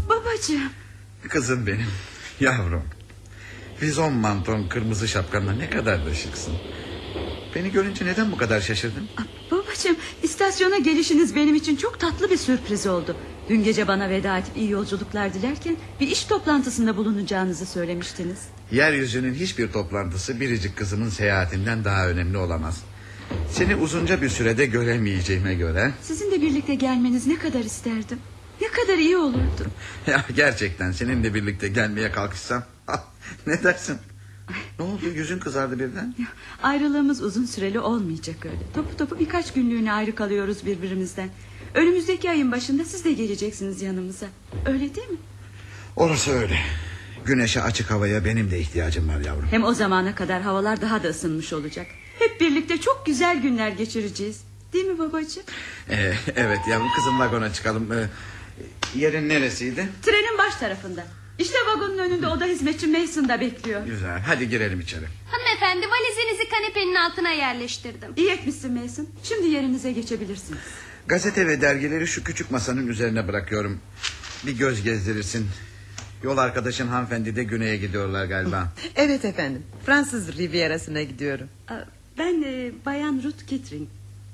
Babacığım. 0.09 0.72
Kızım 1.30 1.68
benim. 1.68 1.88
Yavrum. 2.39 2.84
Vizon 3.82 4.14
manton 4.14 4.68
kırmızı 4.68 5.07
şapkanla 5.07 5.51
ne 5.53 5.70
kadar 5.70 6.05
da 6.05 6.14
şıksın. 6.14 6.53
Beni 7.55 7.72
görünce 7.72 8.05
neden 8.05 8.32
bu 8.32 8.38
kadar 8.38 8.61
şaşırdın? 8.61 9.09
Babacığım 9.74 9.97
istasyona 10.24 10.78
gelişiniz 10.78 11.36
benim 11.36 11.55
için 11.55 11.76
çok 11.76 11.99
tatlı 11.99 12.30
bir 12.30 12.38
sürpriz 12.38 12.88
oldu. 12.88 13.15
Dün 13.49 13.63
gece 13.63 13.88
bana 13.88 14.09
veda 14.09 14.38
edip 14.38 14.57
iyi 14.57 14.69
yolculuklar 14.69 15.34
dilerken 15.34 15.78
bir 15.99 16.07
iş 16.07 16.24
toplantısında 16.24 16.97
bulunacağınızı 16.97 17.65
söylemiştiniz. 17.65 18.38
Yeryüzünün 18.71 19.34
hiçbir 19.34 19.71
toplantısı 19.71 20.39
biricik 20.39 20.78
kızımın 20.78 21.09
seyahatinden 21.09 21.84
daha 21.86 22.07
önemli 22.07 22.38
olamaz. 22.38 22.84
Seni 23.51 23.76
uzunca 23.76 24.21
bir 24.21 24.30
sürede 24.30 24.65
göremeyeceğime 24.65 25.55
göre... 25.55 25.91
Sizinle 26.01 26.41
birlikte 26.41 26.76
gelmeniz 26.76 27.28
ne 27.28 27.36
kadar 27.36 27.59
isterdim. 27.59 28.19
Ne 28.61 28.67
kadar 28.67 28.97
iyi 28.97 29.17
olurdu. 29.17 29.67
Ya 30.07 30.26
gerçekten 30.36 30.91
seninle 30.91 31.34
birlikte 31.34 31.67
gelmeye 31.67 32.11
kalkışsam... 32.11 32.63
ah, 32.88 33.03
ne 33.47 33.63
dersin? 33.63 33.97
Ne 34.80 34.86
oldu 34.86 35.06
yüzün 35.16 35.39
kızardı 35.39 35.80
birden? 35.80 36.16
Ayrılığımız 36.64 37.22
uzun 37.22 37.46
süreli 37.46 37.80
olmayacak 37.80 38.46
öyle. 38.46 38.58
Topu 38.76 38.98
topu 38.98 39.20
birkaç 39.20 39.54
günlüğüne 39.54 39.94
ayrı 39.94 40.16
kalıyoruz 40.16 40.66
birbirimizden. 40.66 41.30
Önümüzdeki 41.74 42.30
ayın 42.30 42.52
başında 42.52 42.86
siz 42.86 43.06
de 43.06 43.14
geleceksiniz 43.14 43.82
yanımıza. 43.82 44.26
Öyle 44.66 44.96
değil 44.96 45.10
mi? 45.10 45.18
Orası 45.96 46.32
öyle. 46.32 46.60
Güneşe 47.26 47.62
açık 47.62 47.91
havaya 47.91 48.26
benim 48.26 48.52
de 48.52 48.60
ihtiyacım 48.60 49.10
var 49.10 49.20
yavrum. 49.20 49.48
Hem 49.52 49.64
o 49.64 49.74
zamana 49.74 50.16
kadar 50.16 50.41
havalar 50.41 50.82
daha 50.82 51.04
da 51.04 51.08
ısınmış 51.08 51.54
olacak. 51.54 51.88
Hep 52.20 52.41
birlikte 52.41 52.78
çok 52.82 53.06
güzel 53.06 53.41
günler 53.41 53.70
geçireceğiz. 53.70 54.41
Değil 54.74 54.86
mi 54.86 55.00
babacığım? 55.00 55.44
Ee, 55.89 56.14
evet 56.36 56.60
yavrum 56.70 56.88
kızım 56.96 57.20
vagona 57.20 57.54
çıkalım. 57.54 57.91
Ee, 57.94 58.08
yerin 58.96 59.30
neresiydi? 59.30 59.89
Trenin 60.02 60.38
baş 60.38 60.56
tarafında. 60.56 61.06
İşte 61.40 61.56
vagonun 61.74 61.98
önünde 61.98 62.28
oda 62.28 62.46
hizmetçi 62.46 62.88
Mason 62.88 63.30
da 63.30 63.42
bekliyor. 63.42 63.86
Güzel 63.86 64.20
hadi 64.20 64.50
girelim 64.50 64.80
içeri. 64.80 65.06
Hanımefendi 65.32 65.86
valizinizi 65.88 66.50
kanepenin 66.50 66.96
altına 66.96 67.30
yerleştirdim. 67.30 68.14
İyi 68.16 68.30
etmişsin 68.30 68.74
Mason. 68.82 69.08
Şimdi 69.24 69.48
yerinize 69.48 69.92
geçebilirsiniz. 69.92 70.60
Gazete 71.08 71.48
ve 71.48 71.62
dergileri 71.62 72.08
şu 72.08 72.24
küçük 72.24 72.52
masanın 72.52 72.88
üzerine 72.88 73.28
bırakıyorum. 73.28 73.80
Bir 74.46 74.58
göz 74.58 74.84
gezdirirsin. 74.84 75.48
Yol 76.24 76.38
arkadaşın 76.38 76.88
hanımefendi 76.88 77.36
de 77.36 77.44
güneye 77.44 77.78
gidiyorlar 77.78 78.26
galiba. 78.26 78.74
Evet 78.96 79.26
efendim. 79.26 79.64
Fransız 79.86 80.38
Rivierası'na 80.38 81.02
gidiyorum. 81.02 81.50
Ben 82.18 82.44
e, 82.44 82.72
Bayan 82.86 83.22
Ruth 83.24 83.46
Kittring. 83.48 83.88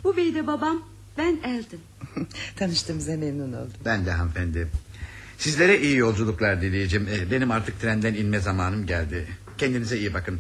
Bu 0.04 0.18
bey 0.18 0.36
de 0.36 0.48
babam. 0.48 0.82
Ben 1.18 1.40
Eldon. 1.44 1.80
Tanıştığımıza 2.56 3.12
memnun 3.18 3.54
oldum. 3.54 3.74
Ben 3.86 4.06
de 4.06 4.12
hanımefendi. 4.12 4.68
Sizlere 5.40 5.80
iyi 5.80 5.98
yolculuklar 5.98 6.62
dileyeceğim. 6.62 7.08
Ee, 7.12 7.32
Benim 7.32 7.52
artık 7.52 7.82
trenden 7.82 8.14
inme 8.14 8.40
zamanım 8.40 8.86
geldi. 8.86 9.28
Kendinize 9.58 9.98
iyi 9.98 10.14
bakın. 10.14 10.40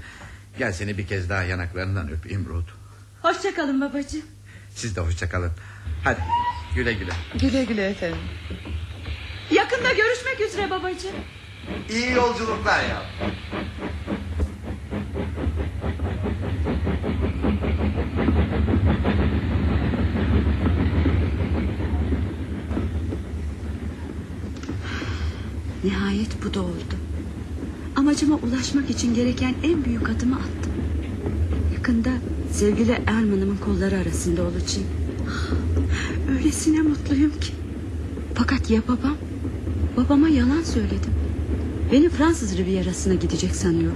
Gel 0.57 0.71
seni 0.73 0.97
bir 0.97 1.07
kez 1.07 1.29
daha 1.29 1.43
yanaklarından 1.43 2.11
öpeyim 2.11 2.45
Ruth. 2.49 2.69
Hoşçakalın 3.21 3.81
babacığım. 3.81 4.21
Siz 4.75 4.95
de 4.95 5.01
hoşça 5.01 5.29
kalın. 5.29 5.51
Hadi 6.03 6.19
güle 6.75 6.93
güle. 6.93 7.11
Güle 7.41 7.63
güle 7.63 7.89
efendim. 7.89 8.17
Yakında 9.51 9.91
görüşmek 9.93 10.41
üzere 10.49 10.69
babacığım. 10.69 11.15
İyi 11.89 12.11
yolculuklar 12.11 12.83
ya. 12.83 13.03
Nihayet 26.09 26.43
bu 26.45 26.53
da 26.53 26.61
oldu. 26.61 26.95
Amacıma 27.95 28.35
ulaşmak 28.35 28.89
için 28.89 29.15
gereken 29.15 29.53
en 29.63 29.85
büyük 29.85 30.09
adımı 30.09 30.35
attım. 30.35 30.71
Yakında 31.73 32.09
sevgili 32.51 32.91
Erman'ımın 32.91 33.57
kolları 33.57 33.97
arasında 33.97 34.41
olacağım. 34.41 34.87
Öylesine 36.31 36.81
mutluyum 36.81 37.31
ki. 37.31 37.53
Fakat 38.35 38.69
ya 38.69 38.81
babam? 38.87 39.17
Babama 39.97 40.29
yalan 40.29 40.61
söyledim. 40.61 41.13
Beni 41.91 42.09
Fransız 42.09 42.57
Rivierası'na 42.57 43.13
gidecek 43.13 43.55
sanıyor. 43.55 43.93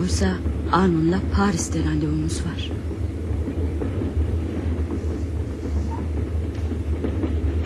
Oysa 0.00 0.36
Armand'la 0.72 1.20
Paris'te 1.36 1.84
randevumuz 1.84 2.40
var. 2.40 2.70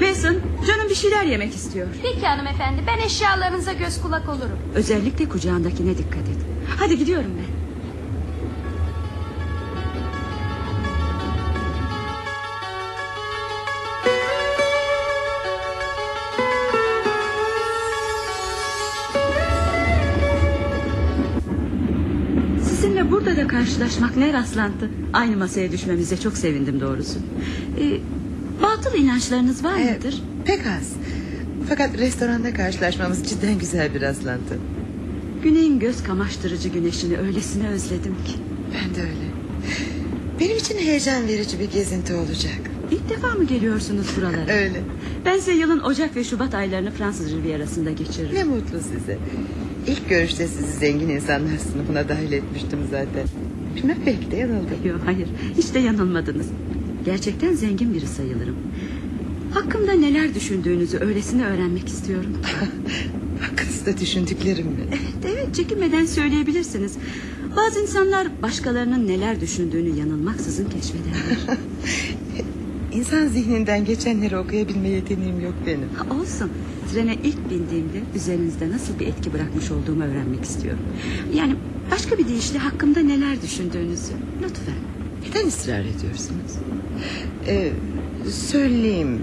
Mason, 0.01 0.37
canım 0.67 0.84
bir 0.95 0.99
şeyler 0.99 1.25
yemek 1.25 1.55
istiyor. 1.55 1.87
Peki 2.03 2.27
hanımefendi 2.27 2.83
ben 2.87 2.99
eşyalarınıza 2.99 3.73
göz 3.73 4.03
kulak 4.03 4.29
olurum. 4.29 4.59
Özellikle 4.75 5.29
kucağındakine 5.29 5.99
dikkat 5.99 6.29
et. 6.29 6.37
Hadi 6.79 6.99
gidiyorum 6.99 7.31
ben. 7.39 7.55
Sizinle 22.65 23.11
burada 23.11 23.37
da 23.37 23.47
karşılaşmak 23.47 24.17
ne 24.17 24.33
rastlantı. 24.33 24.91
Aynı 25.13 25.37
masaya 25.37 25.73
düşmemize 25.73 26.17
çok 26.21 26.37
sevindim 26.37 26.81
doğrusu. 26.81 27.19
Ee, 27.81 28.01
batıl 28.63 28.99
inançlarınız 28.99 29.65
var 29.65 29.75
Evet, 29.79 30.05
mıdır? 30.05 30.34
Pek 30.45 30.61
az. 30.67 30.93
Fakat 31.69 31.99
restoranda 31.99 32.55
karşılaşmamız 32.55 33.25
cidden 33.29 33.59
güzel 33.59 33.95
bir 33.95 34.01
rastlantı. 34.01 34.59
Güneyin 35.43 35.79
göz 35.79 36.03
kamaştırıcı 36.03 36.69
güneşini 36.69 37.19
öylesine 37.19 37.69
özledim 37.69 38.15
ki. 38.27 38.33
Ben 38.75 38.95
de 38.95 39.01
öyle. 39.01 39.35
Benim 40.41 40.57
için 40.57 40.79
heyecan 40.79 41.29
verici 41.29 41.61
bir 41.61 41.71
gezinti 41.71 42.15
olacak. 42.15 42.61
İlk 42.91 43.11
defa 43.11 43.35
mı 43.35 43.45
geliyorsunuz 43.45 44.07
buralara? 44.17 44.53
Öyle. 44.53 44.81
Ben 45.25 45.37
size 45.37 45.53
yılın 45.53 45.81
Ocak 45.81 46.17
ve 46.17 46.25
Şubat 46.25 46.55
aylarını 46.55 46.91
Fransız 46.91 47.33
Rivierası'nda 47.33 47.91
geçiririm. 47.91 48.35
Ne 48.35 48.45
mutlu 48.45 48.79
size. 48.81 49.19
İlk 49.87 50.09
görüşte 50.09 50.47
sizi 50.47 50.73
zengin 50.79 51.09
insanlar 51.09 51.59
sınıfına 51.73 52.09
dahil 52.09 52.33
etmiştim 52.33 52.79
zaten. 52.91 53.27
Bilmem 53.77 53.99
belki 54.07 54.31
de 54.31 54.37
yanıldım. 54.37 54.79
Yok 54.85 55.01
hayır 55.05 55.29
hiç 55.57 55.75
de 55.75 55.79
yanılmadınız. 55.79 56.47
Gerçekten 57.05 57.53
zengin 57.55 57.95
biri 57.95 58.07
sayılırım. 58.07 58.57
Hakkımda 59.55 59.93
neler 59.93 60.35
düşündüğünüzü 60.35 60.99
öylesine 60.99 61.47
öğrenmek 61.47 61.89
istiyorum. 61.89 62.33
Hakkınızda 63.41 63.99
düşündüklerim 63.99 64.67
mi? 64.67 64.81
Evet, 64.89 65.35
evet 65.35 65.55
çekinmeden 65.55 66.07
söyleyebilirsiniz. 66.07 66.93
Bazı 67.57 67.81
insanlar 67.81 68.29
başkalarının 68.43 69.09
neler 69.09 69.41
düşündüğünü 69.41 69.99
yanılmaksızın 69.99 70.65
keşfederler. 70.65 71.59
İnsan 72.93 73.27
zihninden 73.27 73.85
geçenleri 73.85 74.37
okuyabilme 74.37 74.89
yeteneğim 74.89 75.41
yok 75.41 75.55
benim. 75.67 75.89
Ha, 75.97 76.15
olsun. 76.21 76.51
Trene 76.93 77.15
ilk 77.15 77.51
bindiğimde 77.51 78.01
üzerinizde 78.17 78.71
nasıl 78.71 78.99
bir 78.99 79.07
etki 79.07 79.33
bırakmış 79.33 79.71
olduğumu 79.71 80.05
öğrenmek 80.05 80.45
istiyorum. 80.45 80.83
Yani 81.35 81.55
başka 81.91 82.19
bir 82.19 82.29
deyişle 82.29 82.59
hakkımda 82.59 83.01
neler 83.01 83.43
düşündüğünüzü. 83.43 84.13
Lütfen. 84.43 84.75
Neden 85.29 85.49
ısrar 85.49 85.81
ediyorsunuz? 85.81 86.53
Ee, 87.47 87.73
söyleyeyim. 88.31 89.19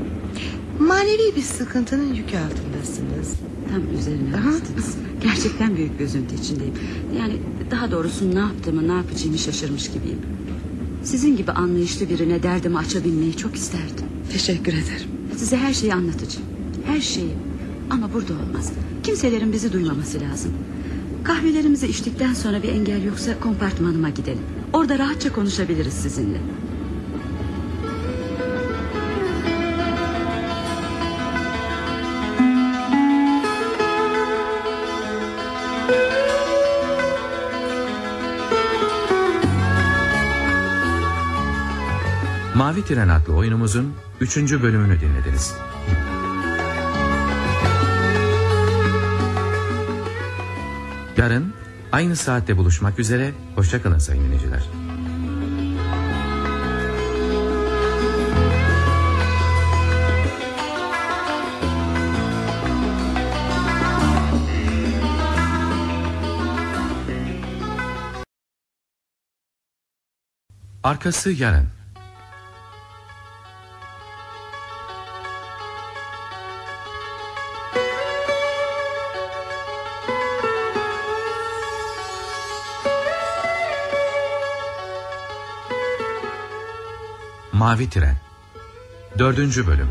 Manevi 0.87 1.35
bir 1.35 1.41
sıkıntının 1.41 2.13
yükü 2.13 2.37
altındasınız. 2.37 3.35
Tam 3.69 3.99
üzerine 3.99 4.33
bastınız. 4.33 4.97
Gerçekten 5.23 5.75
büyük 5.75 5.99
bir 5.99 6.05
üzüntü 6.05 6.35
içindeyim. 6.35 6.73
Yani 7.17 7.33
daha 7.71 7.91
doğrusu 7.91 8.35
ne 8.35 8.39
yaptığımı 8.39 8.87
ne 8.87 8.91
yapacağımı 8.91 9.37
şaşırmış 9.37 9.91
gibiyim. 9.91 10.19
Sizin 11.03 11.37
gibi 11.37 11.51
anlayışlı 11.51 12.09
birine 12.09 12.43
derdimi 12.43 12.77
açabilmeyi 12.77 13.37
çok 13.37 13.55
isterdim. 13.55 14.05
Teşekkür 14.31 14.73
ederim. 14.73 15.09
Size 15.37 15.57
her 15.57 15.73
şeyi 15.73 15.93
anlatacağım. 15.93 16.47
Her 16.85 17.01
şeyi. 17.01 17.33
Ama 17.89 18.13
burada 18.13 18.33
olmaz. 18.33 18.71
Kimselerin 19.03 19.53
bizi 19.53 19.73
duymaması 19.73 20.21
lazım. 20.21 20.51
Kahvelerimizi 21.23 21.87
içtikten 21.87 22.33
sonra 22.33 22.63
bir 22.63 22.69
engel 22.69 23.03
yoksa 23.03 23.39
kompartmanıma 23.39 24.09
gidelim. 24.09 24.43
Orada 24.73 24.99
rahatça 24.99 25.33
konuşabiliriz 25.33 25.93
sizinle. 25.93 26.37
Mavi 42.71 42.85
Tren 42.85 43.09
adlı 43.09 43.35
oyunumuzun 43.35 43.93
3. 44.21 44.37
bölümünü 44.37 45.01
dinlediniz. 45.01 45.55
Yarın 51.17 51.53
aynı 51.91 52.15
saatte 52.15 52.57
buluşmak 52.57 52.99
üzere. 52.99 53.31
Hoşçakalın 53.55 53.97
sayın 53.97 54.23
dinleyiciler. 54.23 54.63
Arkası 70.83 71.31
yarın. 71.31 71.80
Mavi 87.61 87.89
Tren. 87.89 88.17
Dördüncü 89.19 89.67
Bölüm. 89.67 89.89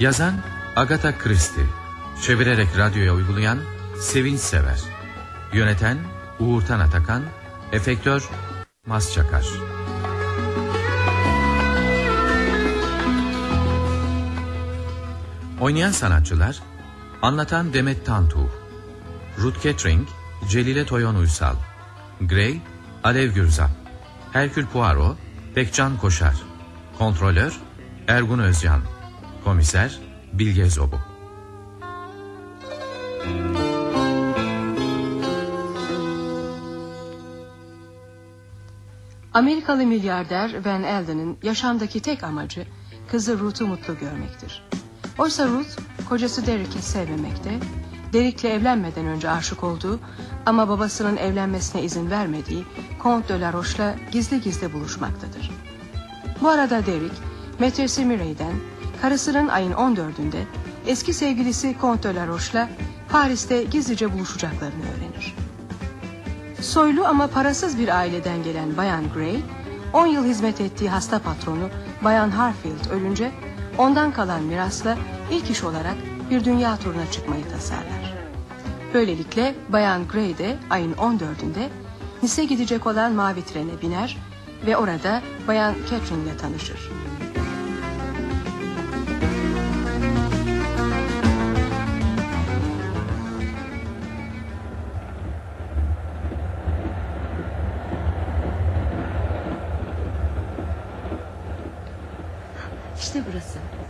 Yazan 0.00 0.34
Agatha 0.76 1.18
Christie. 1.18 1.64
Çevirerek 2.22 2.78
radyoya 2.78 3.14
uygulayan 3.14 3.58
Sevinç 4.00 4.40
Sever. 4.40 4.80
Yöneten 5.52 5.98
Uğurtan 6.40 6.80
Atakan. 6.80 7.22
Efektör 7.72 8.28
Mas 8.86 9.14
Çakar. 9.14 9.46
Oynayan 15.60 15.92
sanatçılar 15.92 16.73
Anlatan 17.22 17.72
Demet 17.72 18.06
Tantuh 18.06 18.48
Ruth 19.38 19.62
Kettering 19.62 20.08
Celile 20.48 20.86
Toyon 20.86 21.14
Uysal. 21.14 21.56
Gray 22.20 22.60
Alev 23.04 23.34
Gürzap. 23.34 23.70
Herkül 24.32 24.66
Poirot 24.66 25.16
Bekcan 25.56 25.96
Koşar. 25.96 26.34
Kontrolör 26.98 27.60
Ergun 28.08 28.38
Özcan. 28.38 28.80
Komiser 29.44 29.98
Bilge 30.32 30.70
Zobu. 30.70 30.98
Amerikalı 39.34 39.86
milyarder 39.86 40.64
Van 40.64 40.82
Alden'in 40.82 41.38
yaşamdaki 41.42 42.00
tek 42.00 42.24
amacı 42.24 42.66
kızı 43.08 43.38
Ruth'u 43.38 43.66
mutlu 43.66 43.98
görmektir. 43.98 44.62
Oysa 45.18 45.48
Ruth 45.48 45.78
kocası 46.08 46.46
Derek'i 46.46 46.82
sevmemekte, 46.82 47.58
Derek'le 48.12 48.44
evlenmeden 48.44 49.06
önce 49.06 49.30
aşık 49.30 49.64
olduğu 49.64 50.00
ama 50.46 50.68
babasının 50.68 51.16
evlenmesine 51.16 51.82
izin 51.82 52.10
vermediği 52.10 52.64
Comte 53.02 53.34
de 53.34 53.40
la 53.40 53.52
Roche'la 53.52 53.94
gizli 54.12 54.40
gizli 54.40 54.72
buluşmaktadır. 54.72 55.50
Bu 56.40 56.48
arada 56.48 56.86
Derek, 56.86 57.12
metresi 57.58 58.04
Mirey'den 58.04 58.52
karısının 59.02 59.48
ayın 59.48 59.72
14'ünde 59.72 60.42
eski 60.86 61.12
sevgilisi 61.12 61.76
Comte 61.80 62.08
de 62.08 62.14
la 62.14 62.26
Roche'la 62.26 62.68
Paris'te 63.08 63.62
gizlice 63.62 64.12
buluşacaklarını 64.12 64.82
öğrenir. 64.96 65.34
Soylu 66.60 67.06
ama 67.06 67.26
parasız 67.26 67.78
bir 67.78 67.98
aileden 67.98 68.42
gelen 68.42 68.76
Bayan 68.76 69.04
Gray, 69.14 69.36
10 69.92 70.06
yıl 70.06 70.24
hizmet 70.24 70.60
ettiği 70.60 70.90
hasta 70.90 71.18
patronu 71.18 71.68
Bayan 72.04 72.30
Harfield 72.30 72.90
ölünce 72.90 73.32
ondan 73.78 74.12
kalan 74.12 74.42
mirasla 74.42 74.98
ilk 75.30 75.50
iş 75.50 75.64
olarak 75.64 75.96
bir 76.30 76.44
dünya 76.44 76.76
turuna 76.76 77.10
çıkmayı 77.10 77.44
tasarlar. 77.48 78.14
Böylelikle 78.94 79.54
Bayan 79.68 80.08
Gray 80.08 80.38
de 80.38 80.56
ayın 80.70 80.92
14'ünde 80.92 81.68
Nice 82.22 82.44
gidecek 82.44 82.86
olan 82.86 83.12
mavi 83.12 83.44
trene 83.44 83.82
biner 83.82 84.16
ve 84.66 84.76
orada 84.76 85.22
Bayan 85.48 85.74
Catherine 85.90 86.22
ile 86.22 86.36
tanışır. 86.36 86.90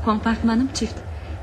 Kompartmanım 0.04 0.68
çift. 0.74 0.94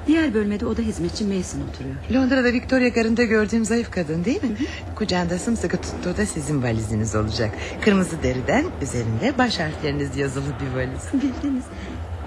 Diğer 0.08 0.34
bölmede 0.34 0.66
oda 0.66 0.82
hizmetçi 0.82 1.26
Mason 1.26 1.60
oturuyor. 1.62 1.96
Londra'da 2.14 2.54
Victoria 2.54 2.88
Garı'nda 2.88 3.24
gördüğüm 3.24 3.66
zayıf 3.66 3.92
kadın 3.92 4.26
değil 4.26 4.44
mi? 4.44 4.56
Kucağında 4.96 5.40
sımsıkı 5.40 5.78
tuttuğu 5.78 6.18
da 6.18 6.26
sizin 6.26 6.64
valiziniz 6.64 7.16
olacak. 7.16 7.56
Kırmızı 7.82 8.24
deriden 8.24 8.66
üzerinde 8.82 9.38
baş 9.38 9.60
harfleriniz 9.60 10.18
yazılı 10.18 10.46
bir 10.46 10.78
valiz. 10.78 11.02
Bildiniz. 11.14 11.64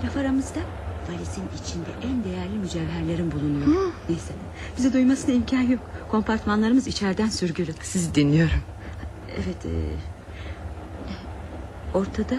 Laf 0.04 0.16
aramızda 0.16 0.60
valizin 1.08 1.42
içinde 1.62 1.90
en 2.02 2.24
değerli 2.24 2.58
mücevherlerin 2.58 3.32
bulunuyor. 3.32 3.92
Neyse 4.08 4.32
bize 4.78 4.92
duymasına 4.92 5.34
imkan 5.34 5.60
yok. 5.60 5.80
Kompartmanlarımız 6.10 6.86
içeriden 6.86 7.28
sürgülü. 7.28 7.72
Sizi 7.82 8.14
dinliyorum. 8.14 8.60
Evet. 9.34 9.66
E, 9.66 9.74
ortada 11.98 12.34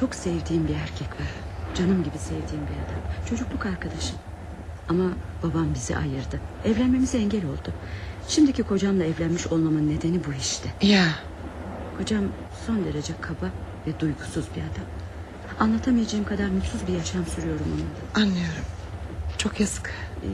çok 0.00 0.14
sevdiğim 0.14 0.68
bir 0.68 0.74
erkek 0.74 1.08
var. 1.08 1.47
Canım 1.78 2.04
gibi 2.04 2.18
sevdiğim 2.18 2.64
bir 2.66 2.74
adam. 2.84 3.26
Çocukluk 3.28 3.66
arkadaşım. 3.66 4.16
Ama 4.88 5.04
babam 5.42 5.74
bizi 5.74 5.96
ayırdı. 5.96 6.40
Evlenmemize 6.64 7.18
engel 7.18 7.44
oldu. 7.44 7.72
Şimdiki 8.28 8.62
kocamla 8.62 9.04
evlenmiş 9.04 9.46
olmamın 9.46 9.88
nedeni 9.90 10.20
bu 10.24 10.32
işte. 10.40 10.68
Ya. 10.82 11.04
Kocam 11.98 12.24
son 12.66 12.84
derece 12.84 13.12
kaba 13.20 13.50
ve 13.86 14.00
duygusuz 14.00 14.44
bir 14.56 14.60
adam. 14.60 14.84
Anlatamayacağım 15.60 16.24
kadar 16.24 16.48
mutsuz 16.48 16.80
bir 16.88 16.92
yaşam 16.92 17.26
sürüyorum 17.26 17.66
onunla. 17.66 18.26
Anlıyorum. 18.26 18.64
Çok 19.38 19.60
yazık. 19.60 19.90
Ee, 20.24 20.26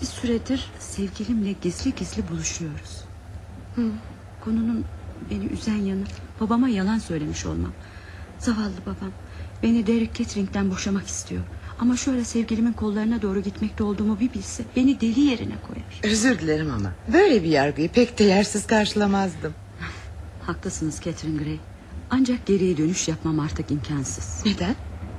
Bir 0.00 0.06
süredir 0.06 0.70
sevgilimle 0.78 1.52
gizli 1.52 1.94
gizli 1.94 2.28
buluşuyoruz. 2.28 3.04
Hı, 3.76 3.82
konunun 4.44 4.84
beni 5.30 5.44
üzen 5.44 5.76
yanı 5.76 6.04
babama 6.40 6.68
yalan 6.68 6.98
söylemiş 6.98 7.46
olmam. 7.46 7.72
Zavallı 8.38 8.80
babam 8.86 9.10
beni 9.62 9.86
Derek 9.86 10.14
Catering'den 10.14 10.70
boşamak 10.70 11.06
istiyor. 11.06 11.42
Ama 11.78 11.96
şöyle 11.96 12.24
sevgilimin 12.24 12.72
kollarına 12.72 13.22
doğru 13.22 13.40
gitmekte 13.40 13.84
olduğumu 13.84 14.20
bir 14.20 14.32
bilse 14.34 14.64
beni 14.76 15.00
deli 15.00 15.20
yerine 15.20 15.54
koyar. 15.68 16.12
Özür 16.12 16.38
dilerim 16.38 16.70
ama 16.70 16.92
böyle 17.12 17.42
bir 17.42 17.48
yargıyı 17.48 17.88
pek 17.88 18.18
de 18.18 18.24
yersiz 18.24 18.66
karşılamazdım. 18.66 19.54
Haklısınız 20.46 21.00
Catherine 21.04 21.42
Gray. 21.42 21.58
Ancak 22.10 22.46
geriye 22.46 22.76
dönüş 22.76 23.08
yapmam 23.08 23.40
artık 23.40 23.70
imkansız. 23.70 24.46
Neden? 24.46 24.74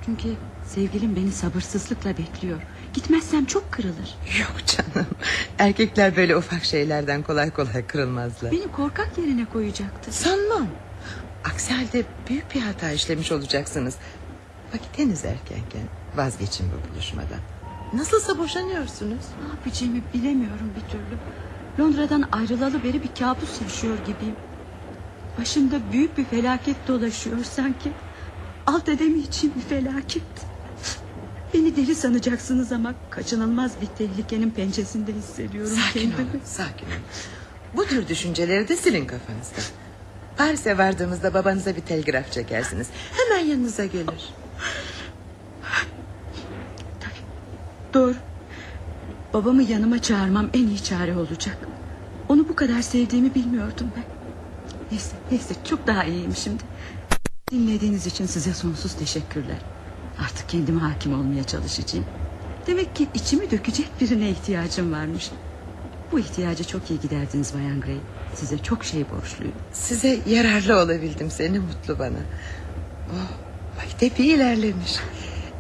Çünkü 0.06 0.28
sevgilim 0.68 1.16
beni 1.16 1.32
sabırsızlıkla 1.32 2.18
bekliyor. 2.18 2.58
Gitmezsem 2.94 3.46
çok 3.46 3.72
kırılır. 3.72 4.18
Yok 4.40 4.56
canım. 4.68 5.08
Erkekler 5.60 6.16
böyle 6.16 6.38
ufak 6.38 6.66
şeylerden 6.66 7.24
kolay 7.24 7.50
kolay 7.52 7.88
kırılmazlar. 7.88 8.52
Beni 8.52 8.72
korkak 8.72 9.18
yerine 9.18 9.46
koyacaktı. 9.46 10.12
Sanmam. 10.12 10.68
Aksi 11.44 11.74
halde 11.74 12.04
büyük 12.30 12.56
bir 12.56 12.62
hata 12.62 12.92
işlemiş 12.92 13.32
olacaksınız. 13.32 13.96
Vakit 14.74 14.98
henüz 14.98 15.26
erkenken 15.26 15.82
vazgeçin 16.16 16.68
bu 16.72 16.94
buluşmadan. 16.94 17.40
Nasılsa 17.94 18.38
boşanıyorsunuz. 18.38 19.24
Ne 19.44 19.48
yapacağımı 19.50 20.02
bilemiyorum 20.14 20.72
bir 20.76 20.92
türlü. 20.92 21.18
Londra'dan 21.80 22.30
ayrılalı 22.32 22.84
beri 22.84 23.04
bir 23.04 23.10
kabus 23.20 23.62
yaşıyor 23.62 23.98
gibiyim. 23.98 24.36
Başımda 25.40 25.76
büyük 25.92 26.18
bir 26.18 26.26
felaket 26.26 26.76
dolaşıyor 26.88 27.44
sanki. 27.44 27.92
Alt 28.68 28.90
edemeyeceğim 28.90 29.56
bir 29.56 29.62
felaket. 29.62 30.24
Beni 31.54 31.76
deli 31.76 31.96
sanacaksınız 31.96 32.72
ama 32.72 32.94
kaçınılmaz 33.10 33.72
bir 33.82 33.86
tehlikenin 33.88 34.52
pençesinde 34.52 35.14
hissediyorum 35.14 35.72
Sakin 35.88 36.00
kendimi. 36.12 36.30
olun, 36.30 36.42
sakin 36.46 36.86
olun. 36.86 36.96
Bu 37.76 37.86
tür 37.86 38.08
düşünceleri 38.08 38.68
de 38.68 38.76
silin 38.76 39.06
kafanızdan. 39.06 39.64
Paris'e 40.38 40.78
vardığımızda 40.78 41.34
babanıza 41.34 41.76
bir 41.76 41.82
telgraf 41.82 42.32
çekersiniz. 42.32 42.88
Hemen 43.12 43.46
yanınıza 43.46 43.86
gelir. 43.86 44.30
Doğru. 47.94 48.16
Babamı 49.34 49.64
yanıma 49.64 50.02
çağırmam 50.02 50.50
en 50.54 50.68
iyi 50.68 50.84
çare 50.84 51.18
olacak. 51.18 51.58
Onu 52.30 52.50
bu 52.50 52.56
kadar 52.56 52.82
sevdiğimi 52.82 53.36
bilmiyordum 53.36 53.88
ben. 53.98 54.04
Neyse, 54.92 55.16
neyse 55.32 55.56
çok 55.64 55.88
daha 55.88 56.04
iyiyim 56.04 56.36
şimdi. 56.36 56.64
Dinlediğiniz 57.52 58.06
için 58.08 58.26
size 58.26 58.54
sonsuz 58.54 58.94
teşekkürler. 58.94 59.58
Artık 60.20 60.50
kendime 60.50 60.82
hakim 60.82 61.14
olmaya 61.14 61.44
çalışacağım. 61.44 62.06
Demek 62.68 62.96
ki 62.96 63.08
içimi 63.14 63.52
dökecek 63.52 63.88
birine 64.02 64.30
ihtiyacım 64.30 64.92
varmış. 64.92 65.32
Bu 66.12 66.20
ihtiyacı 66.20 66.64
çok 66.68 66.92
iyi 66.92 67.00
giderdiniz 67.00 67.54
Bayan 67.54 67.82
Gray. 67.82 67.98
Size 68.36 68.58
çok 68.58 68.84
şey 68.84 69.06
borçluyum. 69.10 69.56
Size 69.74 70.20
yararlı 70.28 70.80
olabildim 70.80 71.32
seni 71.32 71.60
mutlu 71.60 72.00
bana. 72.00 72.20
Oh, 73.10 73.53
vakit 73.78 74.04
epey 74.04 74.28
ilerlemiş. 74.34 75.00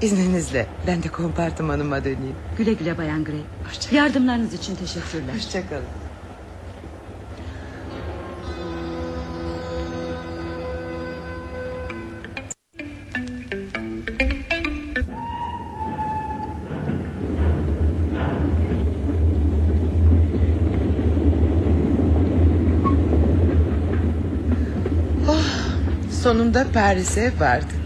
İzninizle 0.01 0.67
ben 0.87 1.03
de 1.03 1.07
kompartımanıma 1.07 2.03
döneyim. 2.03 2.35
Güle 2.57 2.73
güle 2.73 2.97
Bayan 2.97 3.23
Gray. 3.23 3.41
Yardımlarınız 3.91 4.53
için 4.53 4.75
teşekkürler. 4.75 5.33
Hoşçakalın. 5.35 5.85
Oh, 25.29 25.43
sonunda 26.11 26.65
Paris'e 26.73 27.31
vardık. 27.39 27.82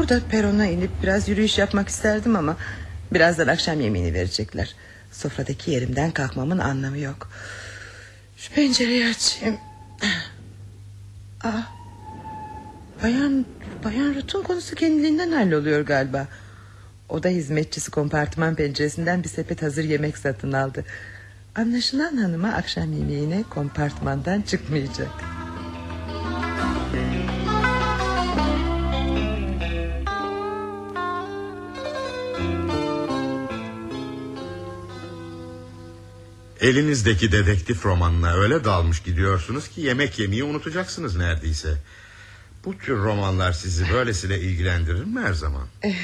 Burada 0.00 0.20
perona 0.30 0.66
inip 0.66 0.90
biraz 1.02 1.28
yürüyüş 1.28 1.58
yapmak 1.58 1.88
isterdim 1.88 2.36
ama... 2.36 2.56
...birazdan 3.12 3.46
akşam 3.46 3.80
yemeğini 3.80 4.14
verecekler. 4.14 4.74
Sofradaki 5.12 5.70
yerimden 5.70 6.10
kalkmamın 6.10 6.58
anlamı 6.58 6.98
yok. 6.98 7.30
Şu 8.36 8.52
pencereyi 8.52 9.06
açayım. 9.06 9.58
Aa, 11.44 11.62
bayan, 13.02 13.46
bayan 13.84 14.14
Ruth'un 14.14 14.42
konusu 14.42 14.74
kendiliğinden 14.74 15.32
halloluyor 15.32 15.80
galiba. 15.80 16.26
O 17.08 17.22
da 17.22 17.28
hizmetçisi 17.28 17.90
kompartıman 17.90 18.54
penceresinden 18.54 19.22
bir 19.22 19.28
sepet 19.28 19.62
hazır 19.62 19.84
yemek 19.84 20.18
satın 20.18 20.52
aldı. 20.52 20.84
Anlaşılan 21.54 22.16
hanıma 22.16 22.48
akşam 22.48 22.92
yemeğine 22.92 23.42
kompartmandan 23.50 24.42
çıkmayacak. 24.42 25.10
Elinizdeki 36.60 37.32
dedektif 37.32 37.86
romanına 37.86 38.32
öyle 38.34 38.64
dalmış 38.64 39.02
gidiyorsunuz 39.02 39.68
ki 39.68 39.80
yemek 39.80 40.18
yemeyi 40.18 40.44
unutacaksınız 40.44 41.16
neredeyse. 41.16 41.74
Bu 42.64 42.78
tür 42.78 42.96
romanlar 42.96 43.52
sizi 43.52 43.92
böylesine 43.92 44.38
ilgilendirir 44.38 45.04
mi 45.04 45.20
her 45.20 45.32
zaman? 45.32 45.66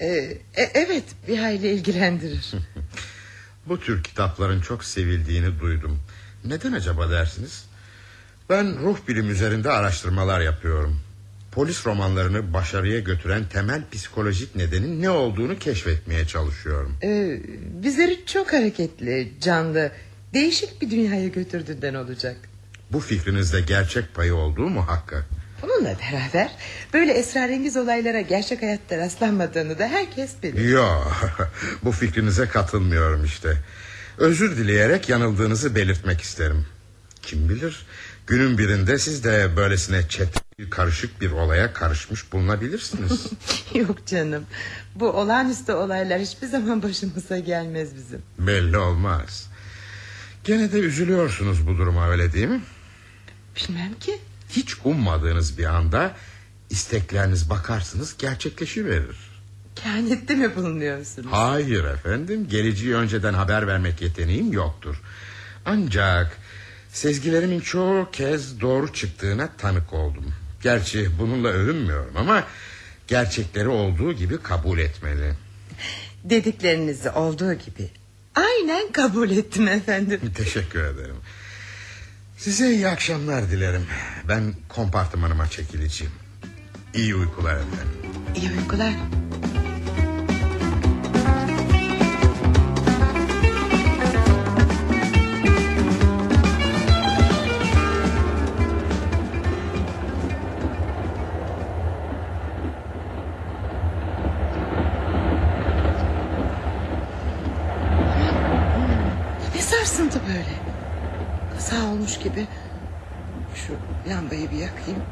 Ee, 0.00 0.06
e, 0.56 0.62
evet 0.74 1.04
bir 1.28 1.38
hayli 1.38 1.68
ilgilendirir. 1.68 2.52
Bu 3.66 3.80
tür 3.80 4.02
kitapların 4.02 4.60
çok 4.60 4.84
sevildiğini 4.84 5.60
duydum. 5.60 6.00
Neden 6.44 6.72
acaba 6.72 7.10
dersiniz? 7.10 7.64
Ben 8.50 8.78
ruh 8.82 8.98
bilim 9.08 9.30
üzerinde 9.30 9.70
araştırmalar 9.70 10.40
yapıyorum. 10.40 11.00
Polis 11.56 11.86
romanlarını 11.86 12.52
başarıya 12.52 13.00
götüren 13.00 13.48
temel 13.48 13.82
psikolojik 13.92 14.56
nedenin 14.56 15.02
ne 15.02 15.10
olduğunu 15.10 15.58
keşfetmeye 15.58 16.26
çalışıyorum. 16.26 16.96
Ee, 17.02 17.40
bizleri 17.82 18.26
çok 18.26 18.52
hareketli, 18.52 19.32
canlı, 19.40 19.92
değişik 20.34 20.82
bir 20.82 20.90
dünyaya 20.90 21.28
götürdüğünden 21.28 21.94
olacak. 21.94 22.36
Bu 22.92 23.00
fikrinizde 23.00 23.60
gerçek 23.60 24.14
payı 24.14 24.34
olduğu 24.34 24.68
muhakkak. 24.68 25.24
Bununla 25.62 25.96
beraber 25.98 26.50
böyle 26.94 27.12
esrarengiz 27.12 27.76
olaylara 27.76 28.20
gerçek 28.20 28.62
hayatta 28.62 28.96
rastlanmadığını 28.96 29.78
da 29.78 29.88
herkes 29.88 30.30
bilir. 30.42 30.68
Yo, 30.68 30.86
bu 31.84 31.92
fikrinize 31.92 32.48
katılmıyorum 32.48 33.24
işte. 33.24 33.56
Özür 34.18 34.56
dileyerek 34.56 35.08
yanıldığınızı 35.08 35.74
belirtmek 35.74 36.20
isterim. 36.20 36.66
Kim 37.22 37.48
bilir 37.48 37.86
günün 38.26 38.58
birinde 38.58 38.98
siz 38.98 39.24
de 39.24 39.56
böylesine 39.56 40.08
çetrefil 40.08 40.70
karışık 40.70 41.20
bir 41.20 41.30
olaya 41.30 41.72
karışmış 41.72 42.32
bulunabilirsiniz. 42.32 43.26
Yok 43.74 44.06
canım. 44.06 44.44
Bu 44.94 45.08
olağanüstü 45.08 45.72
olaylar 45.72 46.20
hiçbir 46.20 46.46
zaman 46.46 46.82
başımıza 46.82 47.38
gelmez 47.38 47.96
bizim. 47.96 48.22
Belli 48.38 48.78
olmaz. 48.78 49.50
Gene 50.44 50.72
de 50.72 50.78
üzülüyorsunuz 50.78 51.66
bu 51.66 51.78
duruma 51.78 52.08
öyle 52.08 52.32
değil 52.32 52.48
mi? 52.48 52.60
Bilmem 53.56 53.94
ki. 54.00 54.18
Hiç 54.50 54.74
ummadığınız 54.84 55.58
bir 55.58 55.64
anda 55.64 56.14
istekleriniz 56.70 57.50
bakarsınız 57.50 58.16
gerçekleşiverir. 58.18 59.16
Kehanette 59.76 60.34
mi 60.34 60.56
bulunuyorsunuz? 60.56 61.28
Hayır 61.30 61.84
efendim 61.84 62.48
geleceği 62.48 62.94
önceden 62.94 63.34
haber 63.34 63.66
vermek 63.66 64.02
yeteneğim 64.02 64.52
yoktur. 64.52 64.96
Ancak 65.66 66.38
sezgilerimin 66.96 67.60
çoğu 67.60 68.10
kez 68.10 68.60
doğru 68.60 68.92
çıktığına 68.92 69.48
tanık 69.58 69.92
oldum. 69.92 70.34
Gerçi 70.62 71.18
bununla 71.18 71.48
övünmüyorum 71.48 72.16
ama 72.16 72.44
gerçekleri 73.08 73.68
olduğu 73.68 74.12
gibi 74.12 74.38
kabul 74.42 74.78
etmeli. 74.78 75.32
Dediklerinizi 76.24 77.10
olduğu 77.10 77.52
gibi 77.54 77.90
aynen 78.34 78.92
kabul 78.92 79.30
ettim 79.30 79.68
efendim. 79.68 80.20
Teşekkür 80.34 80.82
ederim. 80.84 81.16
Size 82.38 82.70
iyi 82.72 82.88
akşamlar 82.88 83.50
dilerim. 83.50 83.86
Ben 84.28 84.54
kompartımanıma 84.68 85.50
çekileceğim. 85.50 86.12
İyi 86.94 87.14
uykular 87.14 87.54
efendim. 87.54 88.22
İyi 88.36 88.50
uykular. 88.58 88.92
Gibi. 112.28 112.46
Şu 113.54 113.72
lambayı 114.10 114.50
bir 114.50 114.56
yakayım. 114.56 115.02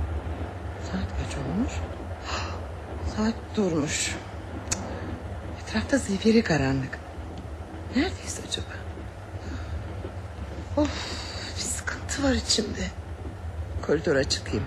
Saat 0.83 1.09
kaç 1.19 1.37
olmuş? 1.37 1.73
Saat 3.17 3.35
durmuş. 3.57 4.17
Etrafta 5.63 5.99
zifiri 5.99 6.43
karanlık. 6.43 6.99
Neredeyiz 7.97 8.41
acaba? 8.49 8.75
Of 10.77 10.89
bir 11.57 11.63
sıkıntı 11.63 12.23
var 12.23 12.33
içimde. 12.33 12.91
Koridora 13.83 14.25
çıkayım. 14.25 14.65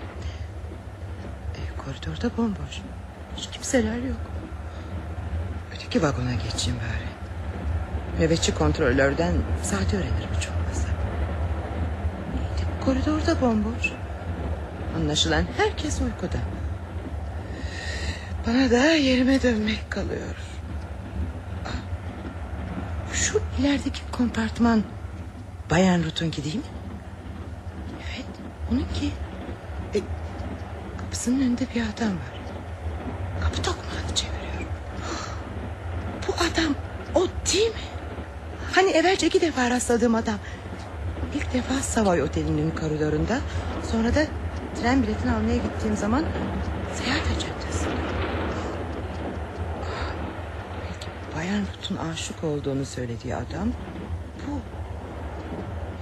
E, 1.54 1.60
koridorda 1.78 2.36
bomboş. 2.36 2.82
Hiç 3.36 3.50
kimseler 3.50 3.96
yok. 3.96 4.20
Öteki 5.74 6.02
vagona 6.02 6.34
geçeyim 6.34 6.78
bari. 6.80 7.08
Nöbetçi 8.22 8.54
kontrolörden 8.54 9.34
saati 9.62 9.96
öğrenirim 9.96 10.34
de 10.34 10.57
koridorda 12.88 13.40
bomboş. 13.40 13.92
Anlaşılan 14.96 15.44
herkes 15.56 16.00
uykuda. 16.00 16.38
Bana 18.46 18.70
da 18.70 18.94
yerime 18.94 19.42
dönmek 19.42 19.90
kalıyor. 19.90 20.36
Ah, 21.66 23.14
Şu 23.14 23.40
ilerideki 23.58 24.00
kompartman 24.12 24.82
Bayan 25.70 26.02
Ruth'unki 26.02 26.44
değil 26.44 26.56
mi? 26.56 26.62
Evet 28.14 28.26
onunki. 28.72 29.06
E, 29.94 29.98
kapısının 30.98 31.40
önünde 31.40 31.66
bir 31.74 31.80
adam 31.82 32.08
var. 32.08 32.38
Kapı 33.40 33.62
tokmağını 33.62 34.14
çeviriyor. 34.14 34.70
Bu 36.28 36.32
adam 36.32 36.74
o 37.14 37.28
değil 37.52 37.68
mi? 37.68 37.80
Hani 38.74 38.90
evvelce 38.90 39.26
iki 39.26 39.40
defa 39.40 39.70
rastladığım 39.70 40.14
adam. 40.14 40.38
İlk 41.34 41.52
defa 41.54 41.74
Savoy 41.74 42.22
Oteli'nin 42.22 42.70
koridorunda. 42.70 43.40
Sonra 43.92 44.14
da 44.14 44.26
tren 44.80 45.02
biletini 45.02 45.32
almaya 45.32 45.56
gittiğim 45.56 45.96
zaman 45.96 46.24
seyahat 46.94 47.22
acentesinde. 47.36 47.90
Belki 50.84 51.08
Bayan 51.36 51.60
Ruth'un 51.60 51.96
aşık 51.96 52.44
olduğunu 52.44 52.84
söylediği 52.86 53.34
adam 53.34 53.72
bu. 54.46 54.60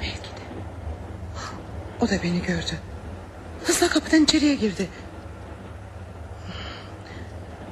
Belki 0.00 0.30
de. 0.30 0.46
O 2.00 2.08
da 2.08 2.22
beni 2.22 2.42
gördü. 2.42 2.78
Hızla 3.64 3.88
kapıdan 3.88 4.22
içeriye 4.24 4.54
girdi. 4.54 4.88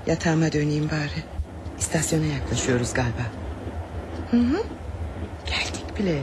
Yatağıma 0.07 0.53
döneyim 0.53 0.91
bari. 0.91 1.25
İstasyona 1.79 2.25
yaklaşıyoruz 2.25 2.95
galiba. 2.95 3.23
Hı 4.31 4.37
hı. 4.37 4.63
Geldik 5.47 5.99
bile. 5.99 6.23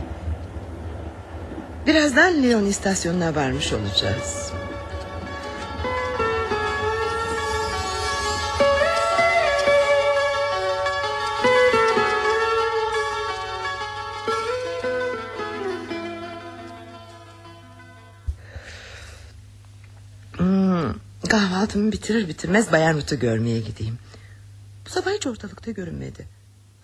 Birazdan 1.88 2.44
Lyon 2.44 2.66
istasyonuna 2.66 3.36
varmış 3.36 3.74
olacağız. 3.74 4.52
Hmm, 20.38 20.94
kahvaltımı 21.30 21.92
bitirir 21.92 22.28
bitirmez 22.28 22.72
Bayan 22.72 22.94
Ruth'u 22.94 23.20
görmeye 23.20 23.60
gideyim. 23.60 23.98
Bu 24.86 24.90
sabah 24.90 25.12
hiç 25.12 25.28
ortalıkta 25.28 25.72
görünmedi. 25.72 26.28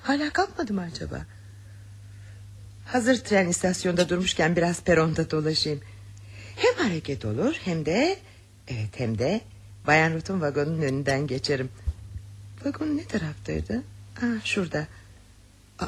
Hala 0.04 0.30
kalkmadı 0.30 0.74
mı 0.74 0.82
acaba? 0.82 1.26
Hazır 2.88 3.24
tren 3.24 3.48
istasyonda 3.48 4.10
durmuşken 4.10 4.56
biraz 4.56 4.82
peronda 4.82 5.32
dolaşayım. 5.32 5.82
Hem 6.56 6.86
hareket 6.88 7.26
olur 7.26 7.56
hem 7.66 7.86
de... 7.86 8.18
Evet 8.68 8.90
hem 8.98 9.18
de 9.18 9.42
Bayan 9.88 10.14
Ruth'un 10.14 10.42
vagonun 10.42 10.82
önünden 10.82 11.28
geçerim. 11.28 11.70
Vagon 12.66 12.98
ne 12.98 13.06
taraftaydı? 13.06 13.84
Aa, 14.22 14.26
şurada. 14.44 14.88
Aa, 15.80 15.88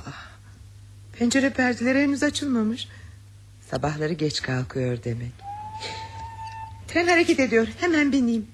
pencere 1.19 1.49
perdeleri 1.49 1.99
henüz 1.99 2.23
açılmamış. 2.23 2.87
Sabahları 3.71 4.13
geç 4.13 4.41
kalkıyor 4.41 5.03
demek. 5.03 5.31
Tren 6.87 7.07
hareket 7.07 7.39
ediyor. 7.39 7.67
Hemen 7.79 8.11
bineyim. 8.11 8.47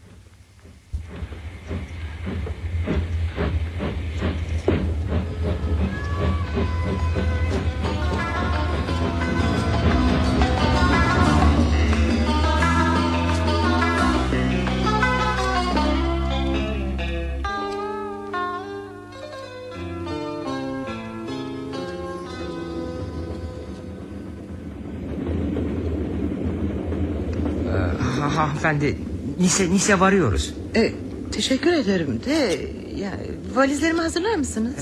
Hanımefendi 28.65 28.97
Nice, 29.39 29.71
Nice 29.73 29.99
varıyoruz. 29.99 30.53
E, 30.75 30.93
teşekkür 31.31 31.73
ederim 31.73 32.21
de... 32.25 32.57
Ya, 32.95 33.11
valizlerimi 33.55 34.01
hazırlar 34.01 34.35
mısınız? 34.35 34.73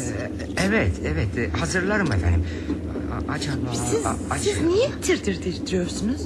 Evet 0.57 0.91
evet 1.05 1.37
e, 1.37 1.57
hazırlarım 1.59 2.11
efendim. 2.11 2.43
A- 3.29 3.31
Acaba... 3.31 3.55
Siz, 3.91 4.05
a- 4.05 4.37
siz 4.37 4.61
niye 4.61 4.89
tir 5.01 5.17
tir 5.23 5.41
titriyorsunuz? 5.41 6.21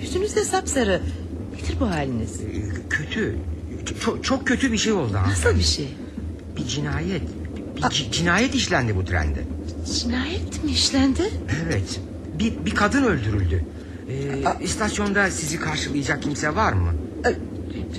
Yüzünüz 0.00 0.36
de 0.36 0.44
sapsarı. 0.44 1.00
Nedir 1.54 1.76
bu 1.80 1.90
haliniz? 1.90 2.40
Kötü. 2.90 3.36
Çok, 4.00 4.24
çok 4.24 4.46
kötü 4.46 4.72
bir 4.72 4.78
şey 4.78 4.92
oldu. 4.92 5.12
Nasıl 5.28 5.56
bir 5.58 5.62
şey? 5.64 5.88
Bir 6.56 6.64
cinayet. 6.66 7.22
Bir 7.76 7.82
ci- 7.82 8.10
cinayet 8.12 8.54
işlendi 8.54 8.96
bu 8.96 9.04
trende. 9.04 9.40
Cinayet 10.00 10.64
mi 10.64 10.70
işlendi? 10.70 11.22
Evet. 11.66 12.00
Bir, 12.38 12.52
bir 12.66 12.74
kadın 12.74 13.04
öldürüldü. 13.04 13.64
Ee, 14.12 14.64
istasyonda 14.64 15.30
sizi 15.30 15.60
karşılayacak 15.60 16.22
kimse 16.22 16.54
var 16.56 16.72
mı? 16.72 16.92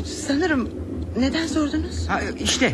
Sanırım. 0.06 0.70
Neden 1.20 1.48
sordunuz? 1.48 2.08
Ha, 2.08 2.22
işte 2.44 2.74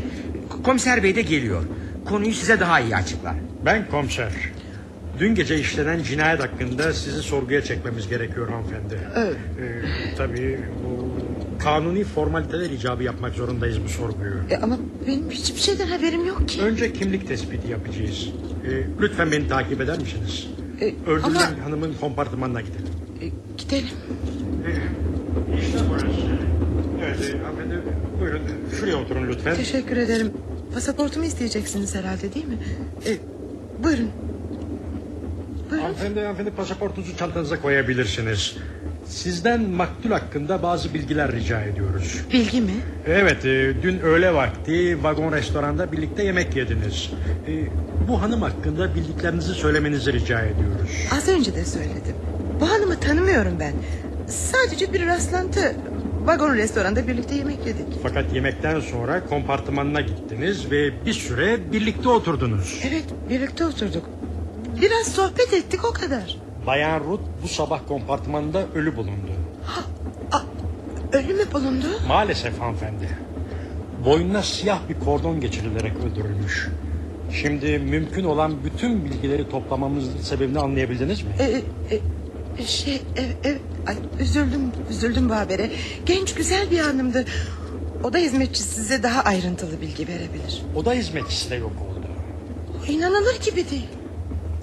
komiser 0.63 1.03
bey 1.03 1.15
de 1.15 1.21
geliyor. 1.21 1.63
Konuyu 2.05 2.33
size 2.33 2.59
daha 2.59 2.79
iyi 2.79 2.95
açıklar. 2.95 3.35
Ben 3.65 3.89
komiser. 3.91 4.31
Dün 5.19 5.35
gece 5.35 5.59
işlenen 5.59 6.03
cinayet 6.03 6.39
hakkında 6.43 6.93
sizi 6.93 7.21
sorguya 7.21 7.63
çekmemiz 7.63 8.07
gerekiyor 8.09 8.49
hanımefendi. 8.49 8.99
Evet. 9.15 9.35
Ee, 9.61 10.15
tabii 10.17 10.59
bu 10.85 11.09
kanuni 11.63 12.03
formaliteler 12.03 12.69
icabı 12.69 13.03
yapmak 13.03 13.33
zorundayız 13.33 13.77
bu 13.85 13.89
sorguyu. 13.89 14.33
E, 14.49 14.57
ama 14.57 14.77
benim 15.07 15.29
hiçbir 15.29 15.59
şeyden 15.59 15.87
haberim 15.87 16.25
yok 16.25 16.49
ki. 16.49 16.61
Önce 16.61 16.93
kimlik 16.93 17.27
tespiti 17.27 17.71
yapacağız. 17.71 18.27
Ee, 18.67 18.83
lütfen 19.01 19.31
beni 19.31 19.47
takip 19.47 19.81
eder 19.81 19.99
misiniz? 19.99 20.47
E, 20.81 20.85
Öldürülen 21.11 21.25
ama- 21.53 21.65
hanımın 21.65 21.93
kompartımanına 22.01 22.61
gidelim. 22.61 22.87
Gidelim. 23.57 23.89
İşte 25.61 25.79
burası. 25.89 26.05
Evet 27.05 27.35
e, 27.35 27.37
hanımefendi 27.37 27.81
buyurun 28.19 28.41
şuraya 28.79 28.97
oturun 28.97 29.27
lütfen. 29.27 29.55
Teşekkür 29.55 29.97
ederim. 29.97 30.31
Pasaportumu 30.73 31.25
isteyeceksiniz 31.25 31.95
herhalde 31.95 32.33
değil 32.33 32.45
mi? 32.45 32.57
E, 33.05 33.17
buyurun. 33.83 34.09
Hanımefendi, 35.69 36.19
hanımefendi 36.19 36.51
pasaportunuzu 36.51 37.17
çantanıza 37.17 37.61
koyabilirsiniz. 37.61 38.57
Sizden 39.05 39.61
maktul 39.61 40.11
hakkında 40.11 40.63
bazı 40.63 40.93
bilgiler 40.93 41.31
rica 41.31 41.61
ediyoruz. 41.61 42.21
Bilgi 42.33 42.61
mi? 42.61 42.71
Evet, 43.07 43.45
e, 43.45 43.73
dün 43.83 43.99
öğle 43.99 44.33
vakti 44.33 45.03
vagon 45.03 45.31
restoranda 45.31 45.91
birlikte 45.91 46.23
yemek 46.23 46.55
yediniz. 46.55 47.11
E, 47.47 47.51
bu 48.07 48.21
hanım 48.21 48.41
hakkında 48.41 48.95
bildiklerinizi 48.95 49.53
söylemenizi 49.53 50.13
rica 50.13 50.39
ediyoruz. 50.41 51.07
Az 51.17 51.27
önce 51.27 51.55
de 51.55 51.65
söyledim. 51.65 52.15
Bu 52.59 52.69
hanımı 52.69 52.99
tanımıyorum 52.99 53.53
ben. 53.59 53.73
Sadece 54.27 54.93
bir 54.93 55.07
rastlantı. 55.07 55.75
Vagon 56.25 56.55
restoranda 56.55 57.07
birlikte 57.07 57.35
yemek 57.35 57.65
yedik. 57.65 57.85
Fakat 58.03 58.33
yemekten 58.33 58.79
sonra 58.79 59.25
kompartımanına 59.25 60.01
gittiniz 60.01 60.71
ve 60.71 61.05
bir 61.05 61.13
süre 61.13 61.71
birlikte 61.71 62.09
oturdunuz. 62.09 62.79
Evet 62.87 63.05
birlikte 63.29 63.65
oturduk. 63.65 64.09
Biraz 64.81 65.07
sohbet 65.07 65.53
ettik 65.53 65.85
o 65.85 65.93
kadar. 65.93 66.37
Bayan 66.67 66.99
Ruth 66.99 67.23
bu 67.43 67.47
sabah 67.47 67.79
kompartımanında 67.87 68.63
ölü 68.75 68.95
bulundu. 68.95 69.31
Ölü 71.13 71.33
mü 71.33 71.43
bulundu? 71.53 71.87
Maalesef 72.07 72.59
hanımefendi. 72.59 73.09
Boynuna 74.05 74.43
siyah 74.43 74.79
bir 74.89 74.99
kordon 74.99 75.41
geçirilerek 75.41 75.93
öldürülmüş. 75.97 76.67
Şimdi 77.41 77.79
mümkün 77.79 78.23
olan 78.23 78.53
bütün 78.63 79.05
bilgileri 79.05 79.49
toplamamızın 79.49 80.17
sebebini 80.17 80.59
anlayabildiniz 80.59 81.23
mi? 81.23 81.29
E, 81.39 81.43
e, 81.95 81.99
şey 82.65 82.95
e, 82.95 83.49
e, 83.49 83.57
ay, 83.87 83.95
üzüldüm 84.19 84.71
üzüldüm 84.89 85.29
bu 85.29 85.35
habere. 85.35 85.69
Genç 86.05 86.33
güzel 86.33 86.71
bir 86.71 86.79
hanımdı. 86.79 87.25
Oda 88.03 88.17
hizmetçisi 88.17 88.69
size 88.69 89.03
daha 89.03 89.21
ayrıntılı 89.21 89.81
bilgi 89.81 90.07
verebilir. 90.07 90.61
Oda 90.75 90.93
hizmetçisi 90.93 91.49
de 91.49 91.55
yok 91.55 91.71
oldu. 91.71 92.07
İnanılır 92.87 93.39
gibi 93.45 93.69
değil. 93.69 93.87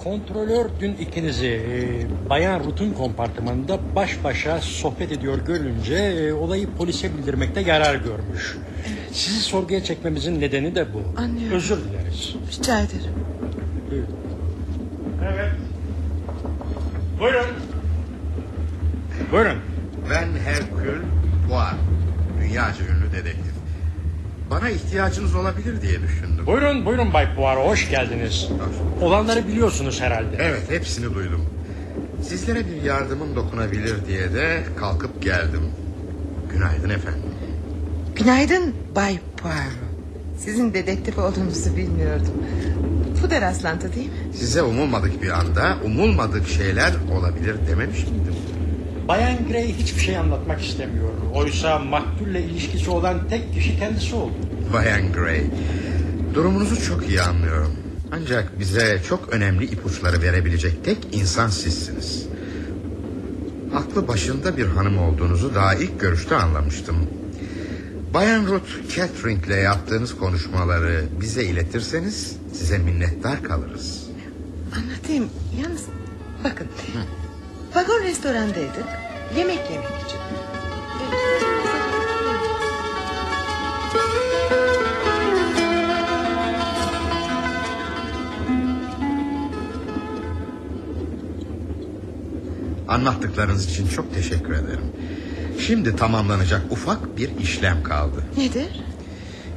Kontrolör 0.03 0.65
dün 0.79 0.93
ikinizi 0.93 1.47
e, 1.47 2.29
Bayan 2.29 2.59
Ruth'un 2.59 2.93
kompartımanında 2.93 3.79
baş 3.95 4.23
başa 4.23 4.61
sohbet 4.61 5.11
ediyor 5.11 5.39
görünce 5.47 5.95
e, 5.95 6.33
olayı 6.33 6.67
polise 6.77 7.17
bildirmekte 7.17 7.61
yarar 7.61 7.95
görmüş. 7.95 8.57
Sizi 9.11 9.39
sorguya 9.39 9.83
çekmemizin 9.83 10.41
nedeni 10.41 10.75
de 10.75 10.85
bu. 10.93 11.21
Anlıyorum. 11.21 11.57
Özür 11.57 11.77
dileriz. 11.77 12.35
Rica 12.59 12.79
ederim. 12.79 13.13
Buyurun. 17.19 17.45
Buyurun. 19.31 19.57
Ben 20.09 20.27
Herkül 20.45 21.01
Poirot. 21.49 21.79
Dünyaca 22.41 22.85
ünlü 22.85 23.11
dedektif. 23.11 23.53
Bana 24.49 24.69
ihtiyacınız 24.69 25.35
olabilir 25.35 25.81
diye 25.81 26.01
düşündüm. 26.01 26.45
Buyurun 26.45 26.85
buyurun 26.85 27.13
Bay 27.13 27.35
Poirot 27.35 27.65
hoş 27.67 27.89
geldiniz. 27.89 28.49
Olanları 29.01 29.47
biliyorsunuz 29.47 30.01
herhalde. 30.01 30.35
Evet 30.39 30.71
hepsini 30.71 31.13
duydum. 31.15 31.45
Sizlere 32.23 32.59
bir 32.67 32.81
yardımım 32.81 33.35
dokunabilir 33.35 34.05
diye 34.07 34.33
de 34.33 34.63
kalkıp 34.79 35.21
geldim. 35.21 35.61
Günaydın 36.53 36.89
efendim. 36.89 37.21
Günaydın 38.15 38.75
Bay 38.95 39.19
Poirot. 39.37 39.87
Sizin 40.39 40.73
dedektif 40.73 41.17
olduğunuzu 41.19 41.75
bilmiyordum. 41.75 42.33
Bu 43.23 43.29
da 43.29 43.41
rastlantı 43.41 43.93
değil 43.93 44.07
mi? 44.07 44.13
Size 44.35 44.61
umulmadık 44.61 45.21
bir 45.21 45.29
anda 45.29 45.77
umulmadık 45.85 46.47
şeyler 46.47 46.93
olabilir 47.19 47.55
dememiş 47.69 47.99
miydim? 48.03 48.35
Bayan 49.07 49.47
Gray 49.47 49.73
hiçbir 49.73 50.01
şey 50.01 50.17
anlatmak 50.17 50.61
istemiyor. 50.61 51.09
Oysa 51.33 51.79
maktulle 51.79 52.43
ilişkisi 52.43 52.89
olan 52.89 53.27
tek 53.29 53.53
kişi 53.53 53.79
kendisi 53.79 54.15
oldu. 54.15 54.33
Bayan 54.73 55.13
Gray, 55.13 55.43
durumunuzu 56.33 56.83
çok 56.83 57.09
iyi 57.09 57.21
anlıyorum. 57.21 57.71
Ancak 58.11 58.59
bize 58.59 59.01
çok 59.07 59.29
önemli 59.33 59.65
ipuçları 59.65 60.21
verebilecek 60.21 60.85
tek 60.85 60.97
insan 61.11 61.49
sizsiniz. 61.49 62.27
Aklı 63.75 64.07
başında 64.07 64.57
bir 64.57 64.65
hanım 64.65 64.97
olduğunuzu 64.97 65.55
daha 65.55 65.75
ilk 65.75 65.99
görüşte 65.99 66.35
anlamıştım. 66.35 66.95
Bayan 68.13 68.45
Ruth 68.45 68.95
Catherine 68.95 69.39
ile 69.47 69.55
yaptığınız 69.55 70.17
konuşmaları 70.17 71.05
bize 71.21 71.43
iletirseniz 71.43 72.35
size 72.53 72.77
minnettar 72.77 73.43
kalırız. 73.43 74.07
Anlatayım. 74.75 75.29
Yalnız 75.63 75.85
bakın. 76.43 76.67
Vagon 77.75 78.03
restorandaydık. 78.03 78.85
Yemek 79.37 79.71
yemek 79.71 79.87
için. 80.05 80.17
Anlattıklarınız 92.87 93.65
için 93.65 93.87
çok 93.87 94.13
teşekkür 94.13 94.53
ederim. 94.53 94.91
Şimdi 95.59 95.95
tamamlanacak 95.95 96.71
ufak 96.71 97.17
bir 97.17 97.37
işlem 97.39 97.83
kaldı. 97.83 98.23
Nedir? 98.37 98.83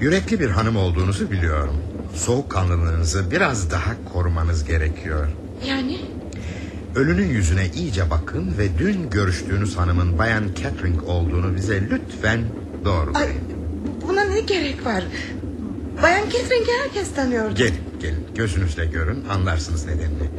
Yürekli 0.00 0.40
bir 0.40 0.50
hanım 0.50 0.76
olduğunuzu 0.76 1.30
biliyorum. 1.30 1.76
Soğukkanlılığınızı 2.14 3.30
biraz 3.30 3.70
daha 3.70 3.94
korumanız 4.12 4.64
gerekiyor. 4.64 5.28
Yani? 5.66 6.00
Ölünün 6.94 7.28
yüzüne 7.28 7.66
iyice 7.74 8.10
bakın 8.10 8.58
ve 8.58 8.78
dün 8.78 9.10
görüştüğünüz 9.10 9.76
hanımın 9.76 10.18
Bayan 10.18 10.44
Catherine 10.62 11.00
olduğunu 11.00 11.56
bize 11.56 11.82
lütfen 11.90 12.40
doğrulayın. 12.84 13.40
Buna 14.08 14.24
ne 14.24 14.40
gerek 14.40 14.86
var? 14.86 15.04
Bayan 16.02 16.30
Catherine'i 16.30 16.82
herkes 16.82 17.14
tanıyordu. 17.14 17.54
Gelin 17.54 17.74
gelin 18.00 18.26
gözünüzle 18.34 18.86
görün 18.86 19.24
anlarsınız 19.28 19.86
nedenini. 19.86 20.30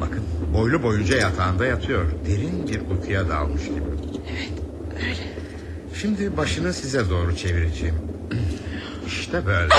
Bakın 0.00 0.22
boylu 0.54 0.82
boyunca 0.82 1.16
yatağında 1.16 1.66
yatıyor. 1.66 2.04
Derin 2.28 2.68
bir 2.68 2.80
uykuya 2.90 3.28
dalmış 3.28 3.64
gibi. 3.64 3.80
Evet 4.30 4.52
öyle. 4.94 5.36
Şimdi 6.00 6.36
başını 6.36 6.72
size 6.72 7.10
doğru 7.10 7.36
çevireceğim. 7.36 7.94
İşte 9.06 9.46
böyle. 9.46 9.74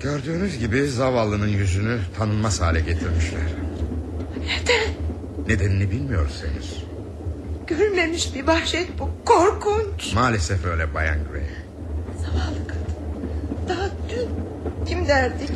Gördüğünüz 0.00 0.58
gibi 0.58 0.88
zavallının 0.88 1.48
yüzünü 1.48 1.98
tanınmaz 2.18 2.60
hale 2.60 2.80
getirmişler. 2.80 3.42
Neden? 4.44 4.94
Nedenini 5.48 5.90
bilmiyoruz 5.90 6.42
henüz. 6.46 6.84
Görülmemiş 7.66 8.34
bir 8.34 8.46
vahşet 8.46 8.88
bu. 8.98 9.10
Korkunç. 9.24 10.14
Maalesef 10.14 10.64
öyle 10.64 10.94
Bayan 10.94 11.18
Gray. 11.32 11.42
Zavallı 12.18 12.66
kadın. 12.68 12.84
Daha 13.68 13.90
dün 14.10 14.28
kim 14.86 15.08
derdi 15.08 15.46
ki? 15.46 15.52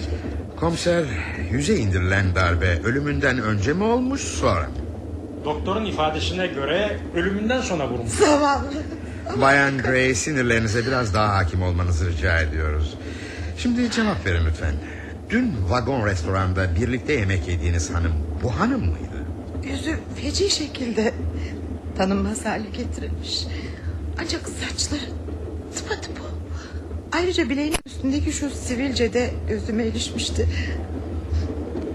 Komiser 0.57 1.05
yüze 1.51 1.77
indirilen 1.77 2.35
darbe 2.35 2.83
ölümünden 2.85 3.39
önce 3.39 3.73
mi 3.73 3.85
olmuş 3.85 4.21
sonra 4.21 4.61
mı? 4.63 4.75
Doktorun 5.45 5.85
ifadesine 5.85 6.47
göre 6.47 6.97
ölümünden 7.15 7.61
sonra 7.61 7.89
vurmuş. 7.91 8.11
Zavallı. 8.11 8.73
Bayan 9.41 9.79
Gray 9.79 10.15
sinirlerinize 10.15 10.87
biraz 10.87 11.15
daha 11.15 11.37
hakim 11.37 11.63
olmanızı 11.63 12.11
rica 12.11 12.41
ediyoruz. 12.41 12.95
Şimdi 13.59 13.91
cevap 13.91 14.27
verin 14.27 14.47
lütfen. 14.47 14.75
Dün 15.31 15.55
vagon 15.69 16.07
restoranda 16.07 16.75
birlikte 16.77 17.13
yemek 17.13 17.49
yediğiniz 17.49 17.95
hanım 17.95 18.13
bu 18.43 18.61
hanım 18.61 18.81
mıydı? 18.81 19.25
Yüzü 19.65 19.99
feci 20.17 20.51
şekilde 20.51 21.15
tanınmaz 21.97 22.45
hale 22.45 22.71
getirilmiş. 22.71 23.47
Ancak 24.21 24.49
saçları 24.49 25.11
tıpatıp 25.77 26.21
o. 26.21 26.29
Ayrıca 27.17 27.51
bileğinin 27.51 27.79
üstündeki 27.87 28.33
şu 28.33 28.51
sivilce 28.51 29.13
de 29.13 29.31
gözüme 29.49 29.87
ilişmişti. 29.87 30.49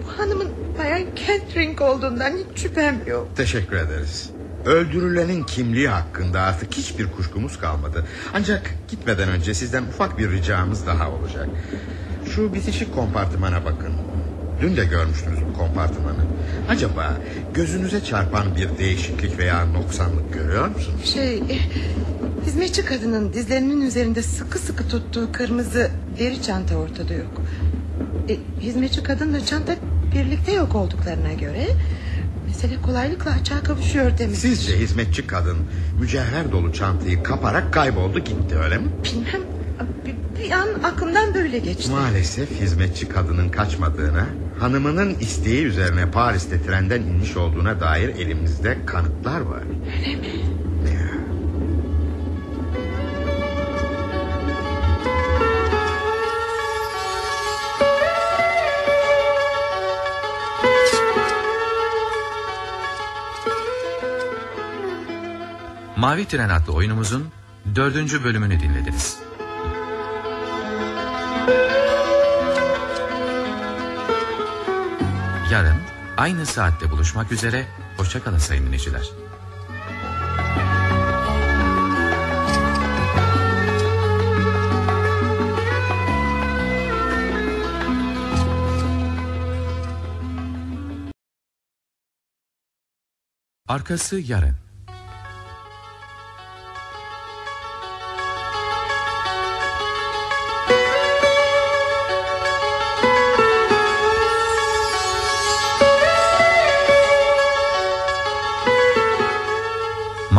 Bu 0.03 0.19
hanımın 0.21 0.47
bayan 0.77 1.05
Catherine 1.15 1.83
olduğundan 1.83 2.31
hiç 2.31 2.61
şüphem 2.61 3.01
yok. 3.07 3.27
Teşekkür 3.35 3.77
ederiz. 3.77 4.29
Öldürülenin 4.65 5.43
kimliği 5.43 5.87
hakkında 5.87 6.41
artık 6.41 6.73
hiçbir 6.73 7.11
kuşkumuz 7.11 7.59
kalmadı. 7.59 8.05
Ancak 8.33 8.73
gitmeden 8.87 9.29
önce 9.29 9.53
sizden 9.53 9.83
ufak 9.83 10.17
bir 10.17 10.31
ricamız 10.31 10.87
daha 10.87 11.11
olacak. 11.11 11.49
Şu 12.35 12.53
bitişik 12.53 12.95
kompartımana 12.95 13.65
bakın. 13.65 13.93
Dün 14.63 14.77
de 14.77 14.85
görmüştünüz 14.85 15.39
bu 15.49 15.57
kompartımanı. 15.57 16.25
Acaba 16.69 17.17
gözünüze 17.53 18.03
çarpan 18.03 18.55
bir 18.55 18.77
değişiklik 18.77 19.39
veya 19.39 19.65
noksanlık 19.65 20.33
görüyor 20.33 20.67
musunuz? 20.67 21.13
Şey 21.13 21.43
hizmetçi 22.45 22.85
kadının 22.85 23.33
dizlerinin 23.33 23.81
üzerinde 23.81 24.21
sıkı 24.21 24.59
sıkı 24.59 24.87
tuttuğu 24.87 25.31
kırmızı 25.31 25.91
deri 26.19 26.41
çanta 26.41 26.75
ortada 26.75 27.13
yok. 27.13 27.41
E, 28.29 28.37
hizmetçi 28.61 29.03
kadınla 29.03 29.45
çanta 29.45 29.75
birlikte 30.15 30.51
yok 30.51 30.75
olduklarına 30.75 31.33
göre 31.33 31.67
mesele 32.47 32.81
kolaylıkla 32.81 33.31
açığa 33.31 33.63
kavuşuyor 33.63 34.17
demek. 34.17 34.35
Sizce 34.35 34.79
hizmetçi 34.79 35.27
kadın 35.27 35.57
mücevher 35.99 36.51
dolu 36.51 36.73
çantayı 36.73 37.23
kaparak 37.23 37.73
kayboldu 37.73 38.19
gitti 38.19 38.55
öyle 38.63 38.77
mi? 38.77 38.87
Bilmem 39.03 39.41
bir, 40.05 40.43
bir 40.43 40.51
an 40.51 40.67
aklımdan 40.83 41.33
böyle 41.33 41.59
geçti. 41.59 41.91
Maalesef 41.91 42.61
hizmetçi 42.61 43.09
kadının 43.09 43.49
kaçmadığına, 43.49 44.25
hanımının 44.59 45.15
isteği 45.19 45.65
üzerine 45.65 46.11
Paris'te 46.11 46.61
trenden 46.61 47.01
inmiş 47.01 47.37
olduğuna 47.37 47.79
dair 47.79 48.09
elimizde 48.09 48.77
kanıtlar 48.85 49.41
var. 49.41 49.63
Öyle 49.97 50.15
mi? 50.15 50.27
Mavi 66.03 66.25
Tren 66.25 66.49
adlı 66.49 66.73
oyunumuzun 66.73 67.27
dördüncü 67.75 68.23
bölümünü 68.23 68.59
dinlediniz. 68.59 69.19
Yarın 75.53 75.77
aynı 76.17 76.45
saatte 76.45 76.91
buluşmak 76.91 77.31
üzere, 77.31 77.65
hoşçakalın 77.97 78.37
sayın 78.37 78.65
dinleyiciler. 78.65 79.09
Arkası 93.67 94.19
yarın. 94.19 94.72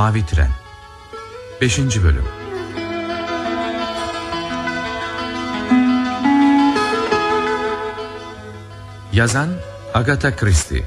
Mavi 0.05 0.27
Tren. 0.27 0.51
5. 1.61 1.79
Bölüm. 1.79 2.25
Yazan 9.13 9.49
Agatha 9.95 10.37
Christie. 10.37 10.85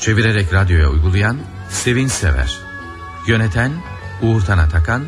Çevirerek 0.00 0.54
radyoya 0.54 0.88
uygulayan 0.88 1.38
Sevin 1.70 2.06
Sever. 2.06 2.58
Yöneten 3.26 3.72
Uğur 4.22 4.40
Tanatakan 4.40 5.04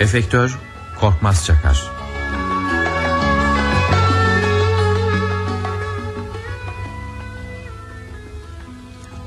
Efektör 0.00 0.58
Korkmaz 1.00 1.46
Çakar. 1.46 1.82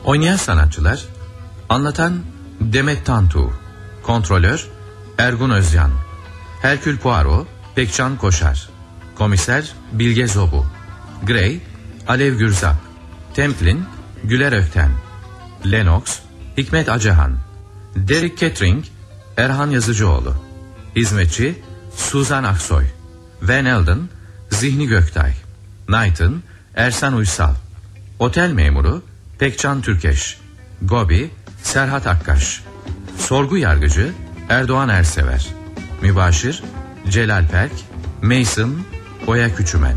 Oynayan 0.05 0.37
sanatçılar 0.37 1.05
Anlatan 1.69 2.23
Demet 2.59 3.05
Tantu 3.05 3.53
Kontrolör 4.03 4.67
Ergun 5.17 5.49
Özyan 5.49 5.91
Herkül 6.61 6.97
Poirot 6.97 7.47
Pekcan 7.75 8.17
Koşar 8.17 8.69
Komiser 9.15 9.73
Bilge 9.91 10.27
Zobu 10.27 10.65
Grey 11.23 11.61
Alev 12.07 12.37
Gürzap 12.37 12.75
Templin 13.33 13.85
Güler 14.23 14.51
Ökten 14.51 14.91
Lennox 15.71 16.19
Hikmet 16.57 16.89
Acehan 16.89 17.37
Derek 17.95 18.37
Kettering 18.37 18.85
Erhan 19.37 19.69
Yazıcıoğlu 19.69 20.33
Hizmetçi 20.95 21.55
Suzan 21.95 22.43
Aksoy 22.43 22.85
Van 23.41 23.65
Elden 23.65 24.09
Zihni 24.49 24.87
Göktay 24.87 25.33
Knighton 25.87 26.43
Ersan 26.75 27.13
Uysal 27.13 27.55
Otel 28.19 28.51
memuru 28.51 29.03
Pekcan 29.39 29.81
Türkeş 29.81 30.37
Gobi 30.81 31.31
Serhat 31.67 32.07
Akkaş 32.07 32.63
Sorgu 33.17 33.57
yargıcı 33.57 34.13
Erdoğan 34.49 34.89
Ersever 34.89 35.47
Mübaşir 36.01 36.63
Celal 37.09 37.47
Perk 37.47 37.71
Mason 38.21 38.77
Oya 39.27 39.55
Küçümen 39.55 39.95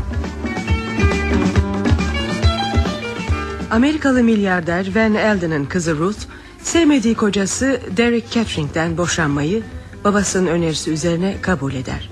Amerikalı 3.71 4.23
milyarder 4.23 4.95
Van 4.95 5.15
Elden'ın 5.15 5.65
kızı 5.65 5.97
Ruth 5.97 6.19
sevmediği 6.63 7.15
kocası 7.15 7.81
Derek 7.97 8.31
Catering'den 8.31 8.97
boşanmayı 8.97 9.63
babasının 10.03 10.47
önerisi 10.47 10.91
üzerine 10.91 11.41
kabul 11.41 11.73
eder. 11.73 12.09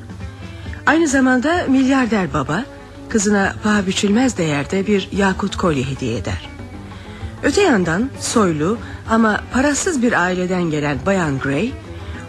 Aynı 0.85 1.07
zamanda 1.07 1.65
milyarder 1.67 2.33
baba 2.33 2.65
kızına 3.09 3.55
paha 3.63 3.87
biçilmez 3.87 4.37
değerde 4.37 4.87
bir 4.87 5.09
yakut 5.11 5.55
kolye 5.55 5.83
hediye 5.83 6.17
eder. 6.17 6.58
Öte 7.43 7.61
yandan 7.61 8.09
soylu 8.19 8.77
ama 9.09 9.41
parasız 9.53 10.01
bir 10.01 10.23
aileden 10.23 10.63
gelen 10.63 10.97
Bayan 11.05 11.39
Gray 11.39 11.71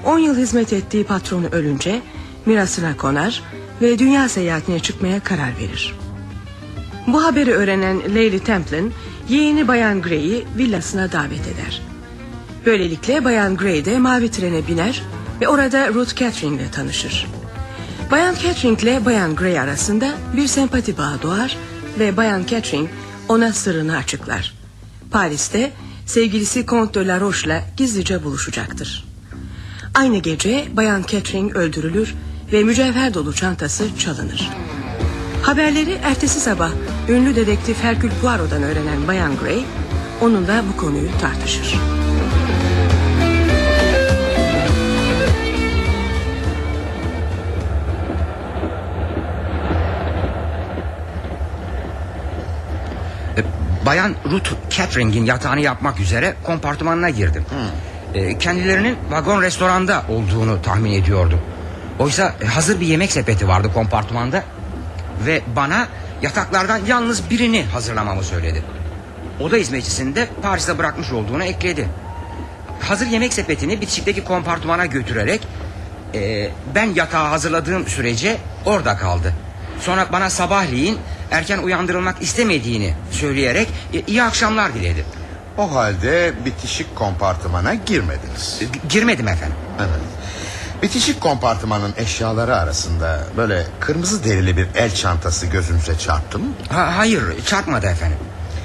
10 0.04 0.18
yıl 0.18 0.36
hizmet 0.36 0.72
ettiği 0.72 1.04
patronu 1.04 1.46
ölünce 1.52 2.02
mirasına 2.46 2.96
konar 2.96 3.42
ve 3.82 3.98
dünya 3.98 4.28
seyahatine 4.28 4.80
çıkmaya 4.80 5.20
karar 5.20 5.58
verir. 5.58 5.94
Bu 7.06 7.24
haberi 7.24 7.52
öğrenen 7.52 8.00
Lady 8.00 8.38
Templin 8.38 8.92
yeğeni 9.28 9.68
Bayan 9.68 10.02
Grey'i 10.02 10.46
villasına 10.56 11.12
davet 11.12 11.46
eder. 11.48 11.82
Böylelikle 12.66 13.24
Bayan 13.24 13.56
Grey 13.56 13.84
de 13.84 13.98
mavi 13.98 14.30
trene 14.30 14.66
biner 14.66 15.02
ve 15.40 15.48
orada 15.48 15.88
Ruth 15.88 16.14
Catherine 16.16 16.56
ile 16.56 16.70
tanışır. 16.70 17.26
Bayan 18.10 18.34
Catherine 18.34 18.78
ile 18.82 19.04
Bayan 19.04 19.36
Grey 19.36 19.60
arasında 19.60 20.08
bir 20.36 20.46
sempati 20.46 20.98
bağı 20.98 21.22
doğar 21.22 21.56
ve 21.98 22.16
Bayan 22.16 22.44
Catherine 22.46 22.88
ona 23.28 23.52
sırrını 23.52 23.96
açıklar. 23.96 24.59
Paris'te 25.10 25.72
sevgilisi 26.06 26.66
Comte 26.66 27.00
de 27.00 27.06
la 27.06 27.20
Roche'la 27.20 27.62
gizlice 27.76 28.24
buluşacaktır. 28.24 29.04
Aynı 29.94 30.18
gece 30.18 30.68
Bayan 30.72 31.02
Catherine 31.02 31.52
öldürülür 31.52 32.14
ve 32.52 32.64
mücevher 32.64 33.14
dolu 33.14 33.34
çantası 33.34 33.98
çalınır. 33.98 34.50
Haberleri 35.42 35.98
ertesi 36.02 36.40
sabah 36.40 36.70
ünlü 37.08 37.36
dedektif 37.36 37.82
Hercule 37.82 38.12
Poirot'dan 38.22 38.62
öğrenen 38.62 39.08
Bayan 39.08 39.36
Gray 39.36 39.64
onunla 40.20 40.64
bu 40.72 40.76
konuyu 40.76 41.08
tartışır. 41.20 41.74
Bayan 53.86 54.14
Ruth 54.30 54.50
Catering'in 54.70 55.24
yatağını 55.24 55.60
yapmak 55.60 56.00
üzere 56.00 56.34
kompartımanına 56.42 57.10
girdim. 57.10 57.44
E, 58.14 58.38
kendilerinin 58.38 58.96
vagon 59.10 59.42
restoranda 59.42 60.02
olduğunu 60.08 60.62
tahmin 60.62 60.92
ediyordum. 60.92 61.40
Oysa 61.98 62.34
e, 62.42 62.46
hazır 62.46 62.80
bir 62.80 62.86
yemek 62.86 63.12
sepeti 63.12 63.48
vardı 63.48 63.70
kompartımanda 63.74 64.42
ve 65.26 65.42
bana 65.56 65.88
yataklardan 66.22 66.80
yalnız 66.86 67.30
birini 67.30 67.64
hazırlamamı 67.64 68.22
söyledi. 68.24 68.62
Oda 69.40 69.56
hizmetçisini 69.56 70.16
de 70.16 70.28
Paris'te 70.42 70.78
bırakmış 70.78 71.12
olduğunu 71.12 71.44
ekledi. 71.44 71.88
Hazır 72.80 73.06
yemek 73.06 73.32
sepetini 73.32 73.80
bitişikteki 73.80 74.24
kompartımana 74.24 74.86
götürerek 74.86 75.40
e, 76.14 76.50
ben 76.74 76.94
yatağı 76.94 77.28
hazırladığım 77.28 77.86
sürece 77.86 78.36
orada 78.64 78.96
kaldı. 78.96 79.34
Sonra 79.80 80.12
bana 80.12 80.30
sabahleyin 80.30 80.98
erken 81.30 81.58
uyandırılmak 81.58 82.22
istemediğini 82.22 82.94
söyleyerek 83.10 83.68
e, 83.94 84.00
iyi 84.06 84.22
akşamlar 84.22 84.74
diledi. 84.74 85.04
O 85.58 85.74
halde 85.74 86.32
bitişik 86.44 86.96
kompartımana 86.96 87.74
girmediniz. 87.74 88.60
Girmedim 88.88 89.28
efendim. 89.28 89.56
Evet. 89.78 90.00
Bitişik 90.82 91.20
kompartımanın 91.20 91.94
eşyaları 91.96 92.56
arasında 92.56 93.20
böyle 93.36 93.66
kırmızı 93.80 94.24
derili 94.24 94.56
bir 94.56 94.68
el 94.74 94.94
çantası 94.94 95.46
gözünüze 95.46 95.98
çarptı 95.98 96.38
mı? 96.38 96.46
Ha, 96.68 96.92
hayır 96.96 97.22
çarpmadı 97.46 97.86
efendim. 97.86 98.18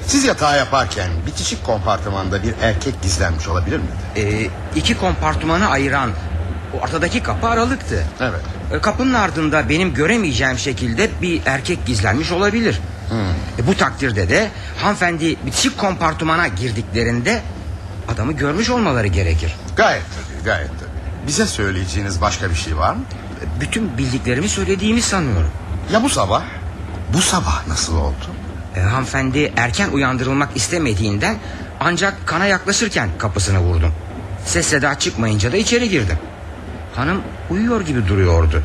Siz 0.06 0.24
yatağı 0.24 0.58
yaparken 0.58 1.10
bitişik 1.26 1.64
kompartımanda 1.64 2.42
bir 2.42 2.54
erkek 2.62 3.02
gizlenmiş 3.02 3.48
olabilir 3.48 3.78
mi? 3.78 3.84
Ee, 4.16 4.46
iki 4.76 4.98
kompartımanı 4.98 5.68
ayıran 5.68 6.10
ortadaki 6.82 7.22
kapı 7.22 7.46
aralıktı. 7.48 8.04
Evet. 8.20 8.40
E, 8.72 8.78
Kapının 8.78 9.14
ardında 9.14 9.68
benim 9.68 9.94
göremeyeceğim 9.94 10.58
şekilde 10.58 11.10
bir 11.22 11.40
erkek 11.46 11.86
gizlenmiş 11.86 12.32
olabilir. 12.32 12.80
E, 13.58 13.66
bu 13.66 13.76
takdirde 13.76 14.28
de 14.28 14.50
hanımefendi 14.78 15.36
bitişik 15.46 15.78
kompartımana 15.78 16.48
girdiklerinde 16.48 17.42
adamı 18.14 18.32
görmüş 18.32 18.70
olmaları 18.70 19.06
gerekir. 19.06 19.54
Gayet 19.76 20.02
tabii 20.02 20.44
gayet 20.44 20.68
tabii. 20.68 21.26
Bize 21.26 21.46
söyleyeceğiniz 21.46 22.20
başka 22.20 22.50
bir 22.50 22.54
şey 22.54 22.76
var 22.76 22.94
mı? 22.94 23.02
Bütün 23.60 23.98
bildiklerimi 23.98 24.48
söylediğimi 24.48 25.02
sanıyorum. 25.02 25.50
Ya 25.92 26.02
bu 26.02 26.08
sabah? 26.08 26.42
Bu 27.12 27.22
sabah 27.22 27.66
nasıl 27.66 27.96
oldu? 27.96 28.26
E, 28.76 28.80
hanımefendi 28.80 29.52
erken 29.56 29.88
uyandırılmak 29.90 30.56
istemediğinden 30.56 31.36
ancak 31.80 32.26
kana 32.26 32.46
yaklaşırken 32.46 33.08
kapısını 33.18 33.58
vurdum. 33.58 33.92
Ses 34.46 34.66
seda 34.66 34.98
çıkmayınca 34.98 35.52
da 35.52 35.56
içeri 35.56 35.88
girdim. 35.88 36.18
Hanım 36.96 37.22
uyuyor 37.50 37.80
gibi 37.80 38.08
duruyordu. 38.08 38.62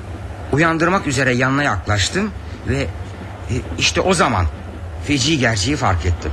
Uyandırmak 0.51 1.07
üzere 1.07 1.33
yanına 1.35 1.63
yaklaştım 1.63 2.31
ve 2.67 2.77
e, 3.49 3.55
işte 3.77 4.01
o 4.01 4.13
zaman 4.13 4.45
feci 5.07 5.39
gerçeği 5.39 5.77
fark 5.77 6.05
ettim. 6.05 6.31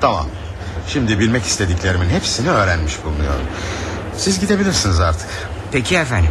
Tamam. 0.00 0.26
Şimdi 0.88 1.18
bilmek 1.18 1.44
istediklerimin 1.44 2.08
hepsini 2.10 2.50
öğrenmiş 2.50 3.04
bulunuyorum. 3.04 3.46
Siz 4.16 4.40
gidebilirsiniz 4.40 5.00
artık. 5.00 5.28
Peki 5.72 5.96
efendim. 5.96 6.30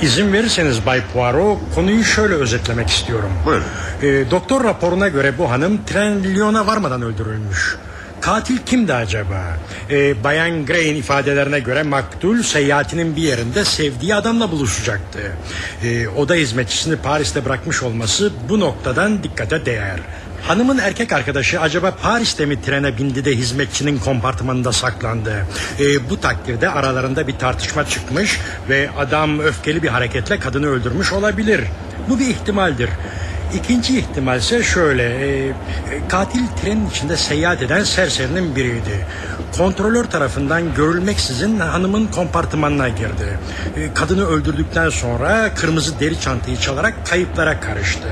İzin 0.00 0.32
verirseniz 0.32 0.86
Bay 0.86 1.02
Poirot 1.12 1.58
konuyu 1.74 2.04
şöyle 2.04 2.34
özetlemek 2.34 2.90
istiyorum. 2.90 3.30
Buyurun. 3.46 3.64
Ee, 4.02 4.30
doktor 4.30 4.64
raporuna 4.64 5.08
göre 5.08 5.38
bu 5.38 5.50
hanım 5.50 5.84
tren 5.86 6.24
Lyon'a 6.24 6.66
varmadan 6.66 7.02
öldürülmüş. 7.02 7.76
Katil 8.24 8.58
kimdi 8.58 8.94
acaba? 8.94 9.56
Ee, 9.90 10.24
Bayan 10.24 10.66
Gray'in 10.66 10.96
ifadelerine 10.96 11.60
göre 11.60 11.82
maktul 11.82 12.42
seyahatinin 12.42 13.16
bir 13.16 13.22
yerinde 13.22 13.64
sevdiği 13.64 14.14
adamla 14.14 14.50
buluşacaktı. 14.50 15.18
Ee, 15.84 16.08
oda 16.08 16.34
hizmetçisini 16.34 16.96
Paris'te 16.96 17.44
bırakmış 17.44 17.82
olması 17.82 18.32
bu 18.48 18.60
noktadan 18.60 19.22
dikkate 19.22 19.66
değer. 19.66 20.00
Hanımın 20.42 20.78
erkek 20.78 21.12
arkadaşı 21.12 21.60
acaba 21.60 21.94
Paris'te 22.02 22.46
mi 22.46 22.62
trene 22.62 22.98
bindi 22.98 23.24
de 23.24 23.36
hizmetçinin 23.36 23.98
kompartımanında 23.98 24.72
saklandı? 24.72 25.46
Ee, 25.80 26.10
bu 26.10 26.20
takdirde 26.20 26.70
aralarında 26.70 27.26
bir 27.26 27.38
tartışma 27.38 27.86
çıkmış 27.86 28.40
ve 28.68 28.88
adam 28.98 29.38
öfkeli 29.38 29.82
bir 29.82 29.88
hareketle 29.88 30.38
kadını 30.38 30.66
öldürmüş 30.66 31.12
olabilir. 31.12 31.60
Bu 32.08 32.18
bir 32.18 32.26
ihtimaldir. 32.26 32.90
İkinci 33.54 33.98
ihtimal 33.98 34.38
ise 34.38 34.62
şöyle. 34.62 35.04
e, 35.04 35.48
e, 35.48 35.52
katil 36.08 36.46
trenin 36.62 36.90
içinde 36.90 37.16
seyahat 37.16 37.62
eden 37.62 37.84
serserinin 37.84 38.56
biriydi. 38.56 39.06
Kontrolör 39.58 40.04
tarafından 40.04 40.74
görülmeksizin 40.74 41.58
hanımın 41.58 42.06
kompartımanına 42.06 42.88
girdi. 42.88 43.38
E, 43.76 43.94
kadını 43.94 44.26
öldürdükten 44.26 44.88
sonra 44.88 45.54
kırmızı 45.54 46.00
deri 46.00 46.20
çantayı 46.20 46.56
çalarak 46.56 46.94
kayıplara 47.06 47.60
karıştı. 47.60 48.08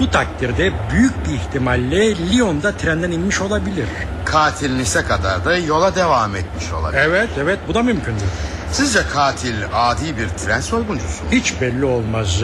Bu 0.00 0.10
takdirde 0.10 0.72
büyük 0.92 1.26
bir 1.28 1.34
ihtimalle 1.34 2.16
Lyon'da 2.16 2.72
trenden 2.72 3.10
inmiş 3.10 3.40
olabilir. 3.40 3.86
Katil 4.24 4.76
Nice 4.76 5.02
kadar 5.02 5.44
da 5.44 5.56
yola 5.56 5.94
devam 5.94 6.36
etmiş 6.36 6.72
olabilir. 6.72 7.02
Evet 7.02 7.28
evet 7.42 7.58
bu 7.68 7.74
da 7.74 7.82
mümkündür. 7.82 8.26
Sizce 8.72 9.00
katil 9.14 9.54
adi 9.72 10.16
bir 10.16 10.28
tren 10.28 10.60
soyguncusu 10.60 11.24
mu? 11.24 11.30
Hiç 11.32 11.60
belli 11.60 11.84
olmaz. 11.84 12.42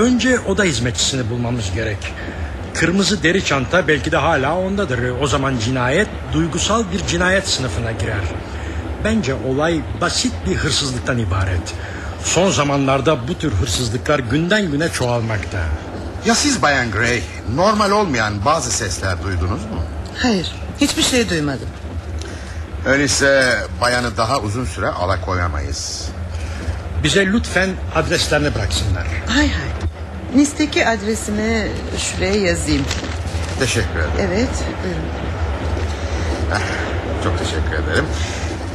Önce 0.00 0.40
oda 0.40 0.64
hizmetçisini 0.64 1.30
bulmamız 1.30 1.72
gerek. 1.74 2.14
Kırmızı 2.74 3.22
deri 3.22 3.44
çanta 3.44 3.88
belki 3.88 4.12
de 4.12 4.16
hala 4.16 4.58
ondadır. 4.58 4.98
O 5.20 5.26
zaman 5.26 5.58
cinayet 5.58 6.08
duygusal 6.32 6.84
bir 6.92 7.06
cinayet 7.06 7.48
sınıfına 7.48 7.92
girer. 7.92 8.24
Bence 9.04 9.34
olay 9.34 9.80
basit 10.00 10.32
bir 10.46 10.54
hırsızlıktan 10.54 11.18
ibaret. 11.18 11.74
Son 12.24 12.50
zamanlarda 12.50 13.28
bu 13.28 13.38
tür 13.38 13.52
hırsızlıklar 13.52 14.18
günden 14.18 14.70
güne 14.70 14.88
çoğalmakta. 14.88 15.58
Ya 16.26 16.34
siz 16.34 16.62
Bayan 16.62 16.90
Gray 16.90 17.22
normal 17.54 17.90
olmayan 17.90 18.44
bazı 18.44 18.70
sesler 18.72 19.22
duydunuz 19.22 19.64
mu? 19.64 19.82
Hayır 20.22 20.52
hiçbir 20.80 21.02
şey 21.02 21.30
duymadım. 21.30 21.68
Öyleyse 22.86 23.56
bayanı 23.80 24.16
daha 24.16 24.40
uzun 24.40 24.64
süre 24.64 24.88
alakoyamayız. 24.88 26.08
Bize 27.04 27.26
lütfen 27.26 27.70
adreslerini 27.94 28.54
bıraksınlar. 28.54 29.06
Hay 29.26 29.48
hay. 29.48 29.79
Nice'deki 30.34 30.86
adresimi 30.86 31.68
şuraya 31.98 32.34
yazayım. 32.34 32.84
Teşekkür 33.58 33.98
ederim. 33.98 34.10
Evet 34.18 34.48
buyurun. 34.84 35.02
Çok 37.24 37.38
teşekkür 37.38 37.84
ederim. 37.84 38.04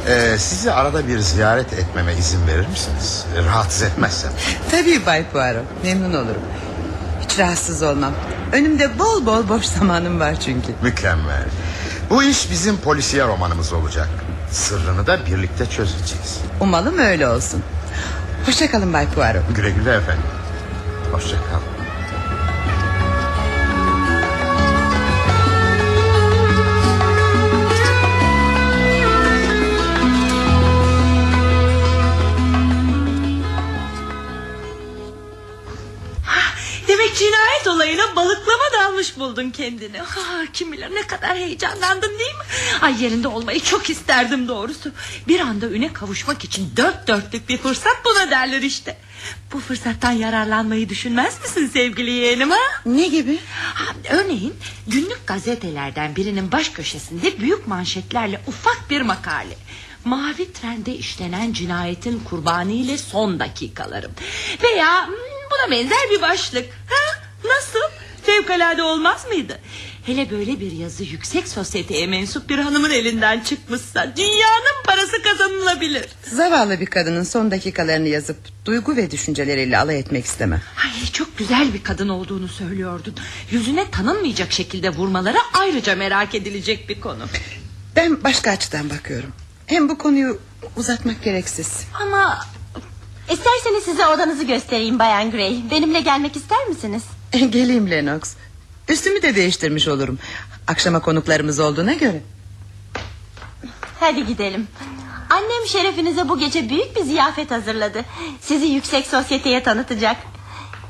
Ee, 0.08 0.38
sizi 0.38 0.72
arada 0.72 1.08
bir 1.08 1.18
ziyaret 1.18 1.72
etmeme 1.72 2.14
izin 2.14 2.46
verir 2.46 2.66
misiniz? 2.68 3.24
Rahatsız 3.46 3.82
etmezsem. 3.82 4.30
Tabii 4.70 5.06
Bay 5.06 5.24
Poirot 5.32 5.64
memnun 5.84 6.10
olurum. 6.14 6.42
Hiç 7.24 7.38
rahatsız 7.38 7.82
olmam. 7.82 8.12
Önümde 8.52 8.98
bol 8.98 9.26
bol 9.26 9.48
boş 9.48 9.64
zamanım 9.64 10.20
var 10.20 10.40
çünkü. 10.40 10.72
Mükemmel. 10.82 11.44
Bu 12.10 12.22
iş 12.22 12.50
bizim 12.50 12.76
polisiye 12.76 13.24
romanımız 13.26 13.72
olacak. 13.72 14.08
Sırrını 14.50 15.06
da 15.06 15.26
birlikte 15.26 15.66
çözeceğiz. 15.66 16.40
Umalım 16.60 16.98
öyle 16.98 17.28
olsun. 17.28 17.62
Hoşçakalın 18.46 18.92
Bay 18.92 19.06
Poirot. 19.08 19.42
Güle 19.56 19.70
güle 19.70 19.94
efendim. 19.94 20.22
Hoşçakal. 21.16 21.60
Demek 36.88 37.16
cinayet 37.16 37.66
olayına 37.66 38.16
balıklama 38.16 38.65
dalmış 38.96 39.18
buldun 39.18 39.50
kendini. 39.50 40.02
Ah, 40.02 40.46
kim 40.52 40.72
bilir 40.72 40.94
ne 40.94 41.06
kadar 41.06 41.36
heyecanlandın 41.36 42.18
değil 42.18 42.34
mi? 42.34 42.44
Ay 42.80 43.02
yerinde 43.02 43.28
olmayı 43.28 43.60
çok 43.60 43.90
isterdim 43.90 44.48
doğrusu. 44.48 44.92
Bir 45.28 45.40
anda 45.40 45.66
üne 45.66 45.92
kavuşmak 45.92 46.44
için 46.44 46.72
dört 46.76 47.08
dörtlük 47.08 47.48
bir 47.48 47.58
fırsat 47.58 48.04
buna 48.04 48.30
derler 48.30 48.62
işte. 48.62 48.98
Bu 49.52 49.60
fırsattan 49.60 50.12
yararlanmayı 50.12 50.88
düşünmez 50.88 51.40
misin 51.42 51.70
sevgili 51.72 52.10
yeğenim 52.10 52.50
ha? 52.50 52.58
Ne 52.86 53.08
gibi? 53.08 53.38
Ha, 53.74 53.84
örneğin 54.10 54.54
günlük 54.86 55.26
gazetelerden 55.26 56.16
birinin 56.16 56.52
baş 56.52 56.68
köşesinde 56.68 57.38
büyük 57.40 57.66
manşetlerle 57.66 58.40
ufak 58.46 58.90
bir 58.90 59.00
makale. 59.00 59.56
Mavi 60.04 60.52
trende 60.52 60.94
işlenen 60.94 61.52
cinayetin 61.52 62.22
kurbanı 62.30 62.72
ile 62.72 62.98
son 62.98 63.40
dakikalarım. 63.40 64.12
Veya 64.62 65.06
hmm, 65.06 65.14
buna 65.50 65.70
benzer 65.70 66.10
bir 66.10 66.22
başlık. 66.22 66.70
Ha? 66.70 67.20
Nasıl? 67.44 68.05
Fevkalade 68.26 68.82
olmaz 68.82 69.26
mıydı? 69.26 69.58
Hele 70.06 70.30
böyle 70.30 70.60
bir 70.60 70.72
yazı 70.72 71.04
yüksek 71.04 71.48
sosyeteye 71.48 72.06
mensup 72.06 72.48
bir 72.48 72.58
hanımın 72.58 72.90
elinden 72.90 73.40
çıkmışsa 73.40 74.12
dünyanın 74.16 74.82
parası 74.84 75.22
kazanılabilir. 75.22 76.04
Zavallı 76.22 76.80
bir 76.80 76.86
kadının 76.86 77.22
son 77.22 77.50
dakikalarını 77.50 78.08
yazıp 78.08 78.36
duygu 78.64 78.96
ve 78.96 79.10
düşünceleriyle 79.10 79.78
alay 79.78 79.98
etmek 79.98 80.24
istemem. 80.24 80.62
Ay, 80.84 81.10
çok 81.12 81.38
güzel 81.38 81.74
bir 81.74 81.82
kadın 81.82 82.08
olduğunu 82.08 82.48
söylüyordun. 82.48 83.14
Yüzüne 83.50 83.90
tanınmayacak 83.90 84.52
şekilde 84.52 84.90
vurmaları 84.90 85.38
ayrıca 85.52 85.94
merak 85.96 86.34
edilecek 86.34 86.88
bir 86.88 87.00
konu. 87.00 87.24
Ben 87.96 88.24
başka 88.24 88.50
açıdan 88.50 88.90
bakıyorum. 88.90 89.32
Hem 89.66 89.88
bu 89.88 89.98
konuyu 89.98 90.40
uzatmak 90.76 91.24
gereksiz. 91.24 91.84
Ama 92.02 92.46
isterseniz 93.30 93.84
size 93.84 94.06
odanızı 94.06 94.44
göstereyim 94.44 94.98
Bayan 94.98 95.30
Gray. 95.30 95.56
Benimle 95.70 96.00
gelmek 96.00 96.36
ister 96.36 96.66
misiniz? 96.68 97.02
Geleyim 97.50 97.90
Lennox. 97.90 98.34
Üstümü 98.88 99.22
de 99.22 99.36
değiştirmiş 99.36 99.88
olurum. 99.88 100.18
Akşama 100.66 101.00
konuklarımız 101.00 101.60
olduğuna 101.60 101.92
göre. 101.92 102.22
Hadi 104.00 104.26
gidelim. 104.26 104.68
Annem 105.30 105.66
şerefinize 105.66 106.28
bu 106.28 106.38
gece 106.38 106.68
büyük 106.68 106.96
bir 106.96 107.02
ziyafet 107.02 107.50
hazırladı. 107.50 108.04
Sizi 108.40 108.66
yüksek 108.66 109.06
sosyeteye 109.06 109.62
tanıtacak. 109.62 110.16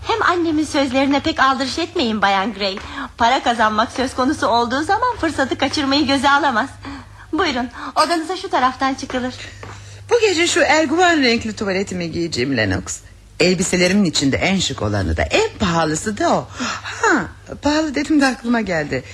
Hem 0.06 0.22
annemin 0.22 0.64
sözlerine 0.64 1.20
pek 1.20 1.40
aldırış 1.40 1.78
etmeyin 1.78 2.22
Bayan 2.22 2.54
Gray. 2.54 2.78
Para 3.18 3.42
kazanmak 3.42 3.92
söz 3.92 4.14
konusu 4.14 4.46
olduğu 4.46 4.82
zaman 4.82 5.16
fırsatı 5.16 5.58
kaçırmayı 5.58 6.06
göze 6.06 6.30
alamaz. 6.30 6.68
Buyurun 7.32 7.68
odanıza 7.96 8.36
şu 8.36 8.48
taraftan 8.50 8.94
çıkılır. 8.94 9.34
Bu 10.10 10.20
gece 10.20 10.46
şu 10.46 10.60
erguvan 10.60 11.22
renkli 11.22 11.56
tuvaletimi 11.56 12.10
giyeceğim 12.10 12.56
Lennox. 12.56 13.00
Elbiselerimin 13.40 14.04
içinde 14.04 14.36
en 14.36 14.58
şık 14.58 14.82
olanı 14.82 15.16
da 15.16 15.22
en 15.22 15.58
pahalısı 15.58 16.18
da 16.18 16.32
o. 16.32 16.48
Ha, 16.82 17.28
pahalı 17.62 17.94
dedim 17.94 18.20
de 18.20 18.26
aklıma 18.26 18.60
geldi. 18.60 19.04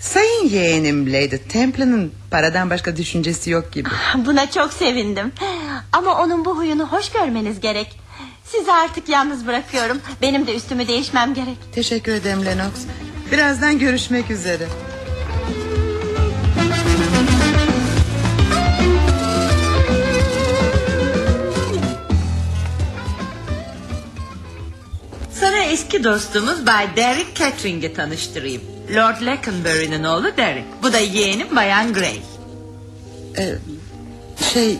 Sayın 0.00 0.48
yeğenim 0.48 1.12
Lady 1.12 1.36
Temple'ın 1.36 2.12
paradan 2.30 2.70
başka 2.70 2.96
düşüncesi 2.96 3.50
yok 3.50 3.72
gibi. 3.72 3.88
Buna 4.14 4.50
çok 4.50 4.72
sevindim. 4.72 5.32
Ama 5.92 6.22
onun 6.22 6.44
bu 6.44 6.56
huyunu 6.58 6.86
hoş 6.88 7.12
görmeniz 7.12 7.60
gerek. 7.60 8.00
Sizi 8.44 8.72
artık 8.72 9.08
yalnız 9.08 9.46
bırakıyorum. 9.46 10.00
Benim 10.22 10.46
de 10.46 10.56
üstümü 10.56 10.88
değişmem 10.88 11.34
gerek. 11.34 11.56
Teşekkür 11.74 12.12
ederim 12.12 12.46
Lennox. 12.46 12.72
Birazdan 13.32 13.78
görüşmek 13.78 14.30
üzere. 14.30 14.68
Eski 25.66 26.04
dostumuz 26.04 26.66
Bay 26.66 26.96
Derek 26.96 27.34
Catering'i 27.36 27.94
tanıştırayım. 27.94 28.62
Lord 28.94 29.26
Leconbury'nin 29.26 30.04
oğlu 30.04 30.36
Derek. 30.36 30.64
Bu 30.82 30.92
da 30.92 30.98
yeğenim 30.98 31.56
Bayan 31.56 31.94
Gray. 31.94 32.20
Ee, 33.38 33.54
şey 34.52 34.76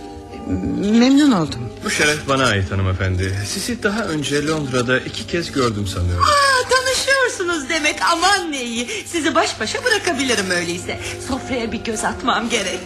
memnun 0.80 1.32
oldum. 1.32 1.60
Bu 1.84 1.90
şeref 1.90 2.28
bana 2.28 2.46
ait 2.46 2.72
hanımefendi. 2.72 3.38
Sizi 3.46 3.82
daha 3.82 4.04
önce 4.04 4.46
Londra'da 4.46 4.98
iki 4.98 5.26
kez 5.26 5.52
gördüm 5.52 5.86
sanıyorum. 5.86 6.24
Aa, 6.24 6.68
tanışıyorsunuz 6.70 7.68
demek 7.68 7.96
aman 8.12 8.52
ne 8.52 8.64
iyi. 8.64 8.88
Sizi 9.06 9.34
baş 9.34 9.60
başa 9.60 9.84
bırakabilirim 9.84 10.50
öyleyse. 10.50 10.98
Sofraya 11.28 11.72
bir 11.72 11.84
göz 11.84 12.04
atmam 12.04 12.48
gerek. 12.48 12.80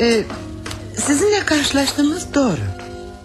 Ee, 0.00 0.24
sizinle 1.06 1.40
karşılaştığımız 1.44 2.34
doğru. 2.34 2.60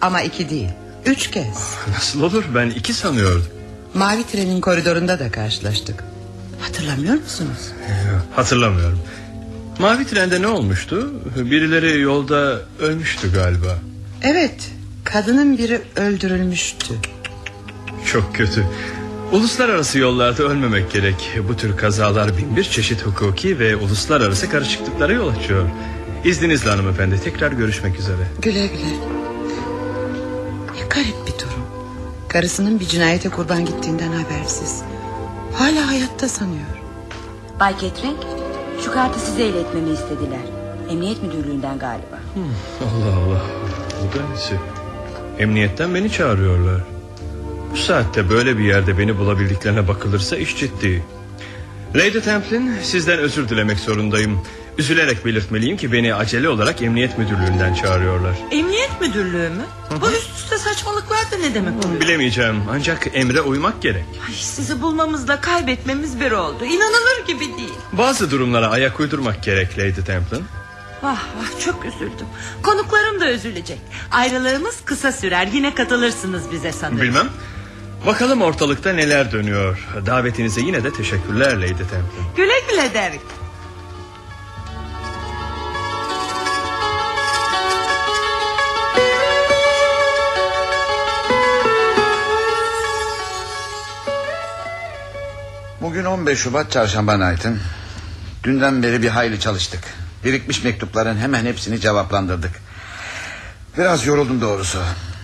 Ama 0.00 0.20
iki 0.22 0.50
değil. 0.50 0.68
Üç 1.06 1.30
kez. 1.30 1.74
Nasıl 1.94 2.22
olur 2.22 2.44
ben 2.54 2.70
iki 2.70 2.94
sanıyordum. 2.94 3.61
Mavi 3.94 4.24
trenin 4.26 4.60
koridorunda 4.60 5.18
da 5.18 5.30
karşılaştık. 5.30 6.04
Hatırlamıyor 6.60 7.14
musunuz? 7.14 7.72
Hatırlamıyorum. 8.36 8.98
Mavi 9.78 10.06
trende 10.06 10.42
ne 10.42 10.46
olmuştu? 10.46 11.10
Birileri 11.36 12.00
yolda 12.00 12.60
ölmüştü 12.80 13.32
galiba. 13.34 13.78
Evet. 14.22 14.70
Kadının 15.04 15.58
biri 15.58 15.80
öldürülmüştü. 15.96 16.94
Çok 18.12 18.34
kötü. 18.34 18.64
Uluslararası 19.32 19.98
yollarda 19.98 20.42
ölmemek 20.42 20.92
gerek. 20.92 21.30
Bu 21.48 21.56
tür 21.56 21.76
kazalar 21.76 22.36
bin 22.38 22.56
bir 22.56 22.64
çeşit 22.64 23.06
hukuki 23.06 23.58
ve 23.58 23.76
uluslararası 23.76 24.50
karışıklıklara 24.50 25.12
yol 25.12 25.28
açıyor. 25.28 25.68
İzninizle 26.24 26.70
hanımefendi 26.70 27.20
tekrar 27.24 27.52
görüşmek 27.52 27.98
üzere. 27.98 28.22
Güle 28.42 28.66
güle. 28.66 28.90
Ne 30.74 30.80
garip 30.90 31.26
bir 31.26 31.32
durum. 31.38 31.51
Karısının 32.32 32.80
bir 32.80 32.86
cinayete 32.86 33.28
kurban 33.28 33.64
gittiğinden 33.64 34.12
habersiz. 34.12 34.82
Hala 35.54 35.88
hayatta 35.88 36.28
sanıyor. 36.28 36.66
Bay 37.60 37.76
Ketrenk 37.76 38.18
şu 38.84 38.92
kartı 38.92 39.20
size 39.20 39.46
iletmemi 39.46 39.90
istediler. 39.90 40.40
Emniyet 40.90 41.22
müdürlüğünden 41.22 41.78
galiba. 41.78 42.20
Allah 42.80 43.16
Allah. 43.16 43.42
Bu 44.02 44.18
da 44.18 44.28
nesi? 44.32 44.54
Emniyetten 45.38 45.94
beni 45.94 46.12
çağırıyorlar. 46.12 46.80
Bu 47.72 47.76
saatte 47.76 48.30
böyle 48.30 48.58
bir 48.58 48.64
yerde 48.64 48.98
beni 48.98 49.18
bulabildiklerine 49.18 49.88
bakılırsa 49.88 50.36
iş 50.36 50.56
ciddi. 50.56 51.02
Lady 51.94 52.20
Templin 52.20 52.72
sizden 52.82 53.18
özür 53.18 53.48
dilemek 53.48 53.78
zorundayım. 53.78 54.40
Üzülerek 54.78 55.24
belirtmeliyim 55.24 55.76
ki 55.76 55.92
beni 55.92 56.14
acele 56.14 56.48
olarak 56.48 56.82
emniyet 56.82 57.18
müdürlüğünden 57.18 57.74
çağırıyorlar. 57.74 58.36
Emniyet 58.50 59.00
müdürlüğü 59.00 59.48
mü? 59.48 59.64
Bu 60.00 60.06
üst 60.10 60.31
saçmalıklar 60.64 61.30
da 61.32 61.36
ne 61.36 61.54
demek 61.54 61.84
oluyor? 61.84 62.00
Bilemeyeceğim 62.00 62.62
ancak 62.70 63.06
emre 63.12 63.40
uymak 63.40 63.82
gerek. 63.82 64.04
Ay, 64.28 64.34
sizi 64.34 64.82
bulmamızla 64.82 65.40
kaybetmemiz 65.40 66.20
bir 66.20 66.32
oldu. 66.32 66.64
İnanılır 66.64 67.26
gibi 67.26 67.40
değil. 67.58 67.74
Bazı 67.92 68.30
durumlara 68.30 68.68
ayak 68.70 69.00
uydurmak 69.00 69.42
gerek 69.42 69.78
Lady 69.78 70.04
Templin. 70.06 70.44
Vah 71.02 71.16
vah 71.16 71.60
çok 71.64 71.84
üzüldüm. 71.84 72.26
Konuklarım 72.62 73.20
da 73.20 73.32
üzülecek. 73.32 73.78
Ayrılığımız 74.10 74.76
kısa 74.84 75.12
sürer. 75.12 75.46
Yine 75.52 75.74
katılırsınız 75.74 76.42
bize 76.52 76.72
sanırım. 76.72 77.00
Bilmem. 77.00 77.28
Bakalım 78.06 78.42
ortalıkta 78.42 78.92
neler 78.92 79.32
dönüyor. 79.32 79.88
Davetinize 80.06 80.60
yine 80.60 80.84
de 80.84 80.92
teşekkürler 80.92 81.56
Lady 81.56 81.66
Templin. 81.68 82.24
Güle 82.36 82.60
güle 82.70 82.94
Derek. 82.94 83.20
Bugün 95.82 96.04
15 96.04 96.38
Şubat 96.38 96.72
çarşamba 96.72 97.16
Knight'ın. 97.16 97.60
Dünden 98.44 98.82
beri 98.82 99.02
bir 99.02 99.08
hayli 99.08 99.40
çalıştık. 99.40 99.80
Birikmiş 100.24 100.64
mektupların 100.64 101.16
hemen 101.16 101.44
hepsini 101.44 101.80
cevaplandırdık. 101.80 102.50
Biraz 103.78 104.06
yoruldum 104.06 104.40
doğrusu. 104.40 104.78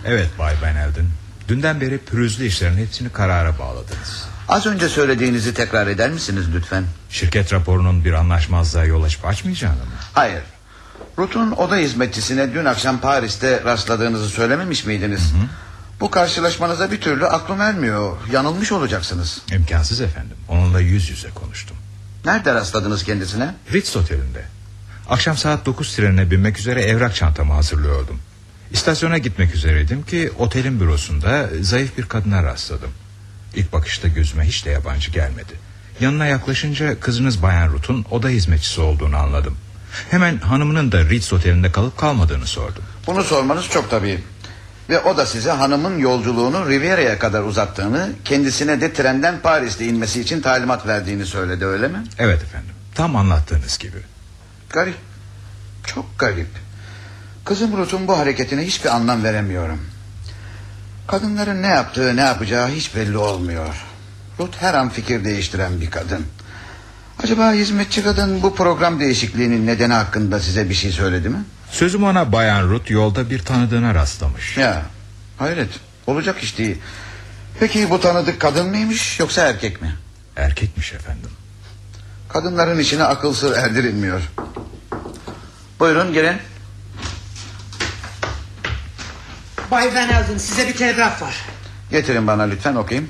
Evet 0.05 0.29
Bay 0.39 0.53
Elden. 0.53 1.05
Dünden 1.47 1.81
beri 1.81 1.97
pürüzlü 1.97 2.45
işlerin 2.45 2.77
hepsini 2.77 3.09
karara 3.09 3.59
bağladınız. 3.59 4.27
Az 4.47 4.65
önce 4.65 4.89
söylediğinizi 4.89 5.53
tekrar 5.53 5.87
eder 5.87 6.09
misiniz 6.09 6.45
lütfen? 6.55 6.83
Şirket 7.09 7.53
raporunun 7.53 8.05
bir 8.05 8.13
anlaşmazlığa 8.13 8.85
yol 8.85 9.03
açıp 9.03 9.25
açmayacağını 9.25 9.75
mı? 9.75 9.91
Hayır. 10.13 10.43
Rut'un 11.19 11.51
oda 11.51 11.75
hizmetçisine 11.75 12.53
dün 12.53 12.65
akşam 12.65 12.99
Paris'te 12.99 13.63
rastladığınızı 13.65 14.29
söylememiş 14.29 14.85
miydiniz? 14.85 15.33
Bu 15.99 16.11
karşılaşmanıza 16.11 16.91
bir 16.91 17.01
türlü 17.01 17.27
aklım 17.27 17.61
ermiyor. 17.61 18.17
Yanılmış 18.31 18.71
olacaksınız. 18.71 19.41
İmkansız 19.51 20.01
efendim. 20.01 20.37
Onunla 20.49 20.79
yüz 20.79 21.09
yüze 21.09 21.29
konuştum. 21.29 21.77
Nerede 22.25 22.53
rastladınız 22.53 23.03
kendisine? 23.03 23.55
Ritz 23.73 23.97
Oteli'nde. 23.97 24.45
Akşam 25.09 25.37
saat 25.37 25.65
9 25.65 25.95
trenine 25.95 26.31
binmek 26.31 26.59
üzere 26.59 26.81
evrak 26.81 27.15
çantamı 27.15 27.53
hazırlıyordum. 27.53 28.19
İstasyona 28.71 29.17
gitmek 29.17 29.55
üzereydim 29.55 30.03
ki 30.03 30.31
otelin 30.37 30.79
bürosunda 30.79 31.49
zayıf 31.61 31.97
bir 31.97 32.05
kadına 32.05 32.43
rastladım. 32.43 32.89
İlk 33.55 33.73
bakışta 33.73 34.07
gözüme 34.07 34.43
hiç 34.43 34.65
de 34.65 34.69
yabancı 34.69 35.11
gelmedi. 35.11 35.53
Yanına 36.01 36.25
yaklaşınca 36.25 36.99
kızınız 36.99 37.41
Bayan 37.41 37.67
Ruth'un 37.67 38.05
oda 38.11 38.27
hizmetçisi 38.29 38.81
olduğunu 38.81 39.17
anladım. 39.17 39.57
Hemen 40.11 40.37
hanımının 40.37 40.91
da 40.91 41.09
Ritz 41.09 41.33
Oteli'nde 41.33 41.71
kalıp 41.71 41.97
kalmadığını 41.97 42.45
sordum. 42.47 42.83
Bunu 43.07 43.23
sormanız 43.23 43.69
çok 43.69 43.89
tabii. 43.89 44.19
Ve 44.89 44.99
o 44.99 45.17
da 45.17 45.25
size 45.25 45.51
hanımın 45.51 45.97
yolculuğunu 45.97 46.69
Riviera'ya 46.69 47.19
kadar 47.19 47.43
uzattığını... 47.43 48.09
...kendisine 48.25 48.81
de 48.81 48.93
trenden 48.93 49.39
Paris'te 49.39 49.85
inmesi 49.85 50.21
için 50.21 50.41
talimat 50.41 50.87
verdiğini 50.87 51.25
söyledi 51.25 51.65
öyle 51.65 51.87
mi? 51.87 52.03
Evet 52.17 52.43
efendim. 52.43 52.69
Tam 52.95 53.15
anlattığınız 53.15 53.77
gibi. 53.77 53.97
Garip. 54.69 54.95
Çok 55.85 56.19
garip. 56.19 56.47
Kızım 57.45 57.77
Ruth'un 57.77 58.07
bu 58.07 58.17
hareketine 58.17 58.61
hiçbir 58.61 58.95
anlam 58.95 59.23
veremiyorum. 59.23 59.79
Kadınların 61.07 61.61
ne 61.61 61.67
yaptığı 61.67 62.15
ne 62.15 62.21
yapacağı 62.21 62.69
hiç 62.69 62.95
belli 62.95 63.17
olmuyor. 63.17 63.85
Ruth 64.39 64.57
her 64.61 64.73
an 64.73 64.89
fikir 64.89 65.23
değiştiren 65.23 65.81
bir 65.81 65.91
kadın. 65.91 66.25
Acaba 67.23 67.51
hizmetçi 67.53 68.03
kadın 68.03 68.43
bu 68.43 68.55
program 68.55 68.99
değişikliğinin 68.99 69.67
nedeni 69.67 69.93
hakkında 69.93 70.39
size 70.39 70.69
bir 70.69 70.73
şey 70.73 70.91
söyledi 70.91 71.29
mi? 71.29 71.43
Sözüm 71.71 72.03
ona 72.03 72.31
Bayan 72.31 72.69
Ruth 72.69 72.91
yolda 72.91 73.29
bir 73.29 73.39
tanıdığına 73.39 73.95
rastlamış. 73.95 74.57
Ya 74.57 74.81
hayret 75.37 75.69
olacak 76.07 76.43
iş 76.43 76.57
değil. 76.57 76.77
Peki 77.59 77.89
bu 77.89 78.01
tanıdık 78.01 78.39
kadın 78.39 78.69
mıymış 78.69 79.19
yoksa 79.19 79.47
erkek 79.47 79.81
mi? 79.81 79.95
Erkekmiş 80.35 80.93
efendim. 80.93 81.29
Kadınların 82.29 82.79
içine 82.79 83.03
akıl 83.03 83.33
sır 83.33 83.57
erdirilmiyor. 83.57 84.21
Buyurun 85.79 86.13
gelin. 86.13 86.37
Bay 89.71 89.95
Van 89.95 90.09
Elden 90.09 90.37
size 90.37 90.67
bir 90.67 90.75
telgraf 90.75 91.21
var. 91.21 91.35
Getirin 91.91 92.27
bana 92.27 92.43
lütfen 92.43 92.75
okuyayım. 92.75 93.09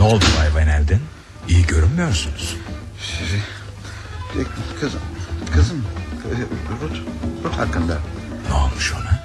Ne 0.00 0.06
oldu 0.06 0.24
Bay 0.38 0.54
Van 0.54 0.68
Elden? 0.68 1.00
İyi 1.48 1.66
görünmüyorsunuz. 1.66 2.56
Sizi... 3.00 3.42
Kızım, 4.80 5.00
kızım, 5.52 5.84
Ruth, 6.82 6.98
Ruth 7.44 7.58
hakkında. 7.58 7.98
Ne 8.48 8.54
olmuş 8.54 8.92
ona? 8.92 9.24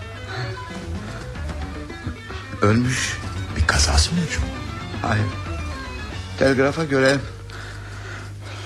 Ölmüş. 2.61 3.17
Bir 3.55 3.67
kazası 3.67 4.11
mı 4.11 4.19
hocam? 4.25 4.43
Hayır. 5.01 5.25
Telgrafa 6.39 6.83
göre 6.83 7.17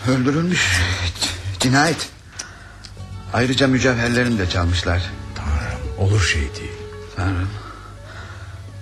öldürülmüş. 0.07 0.81
Cinayet. 1.59 2.09
Ayrıca 3.33 3.67
mücevherlerini 3.67 4.39
de 4.39 4.49
çalmışlar. 4.49 5.11
Tanrım 5.35 5.97
olur 5.97 6.21
şey 6.21 6.41
değil. 6.41 6.71
Tanrım. 7.15 7.49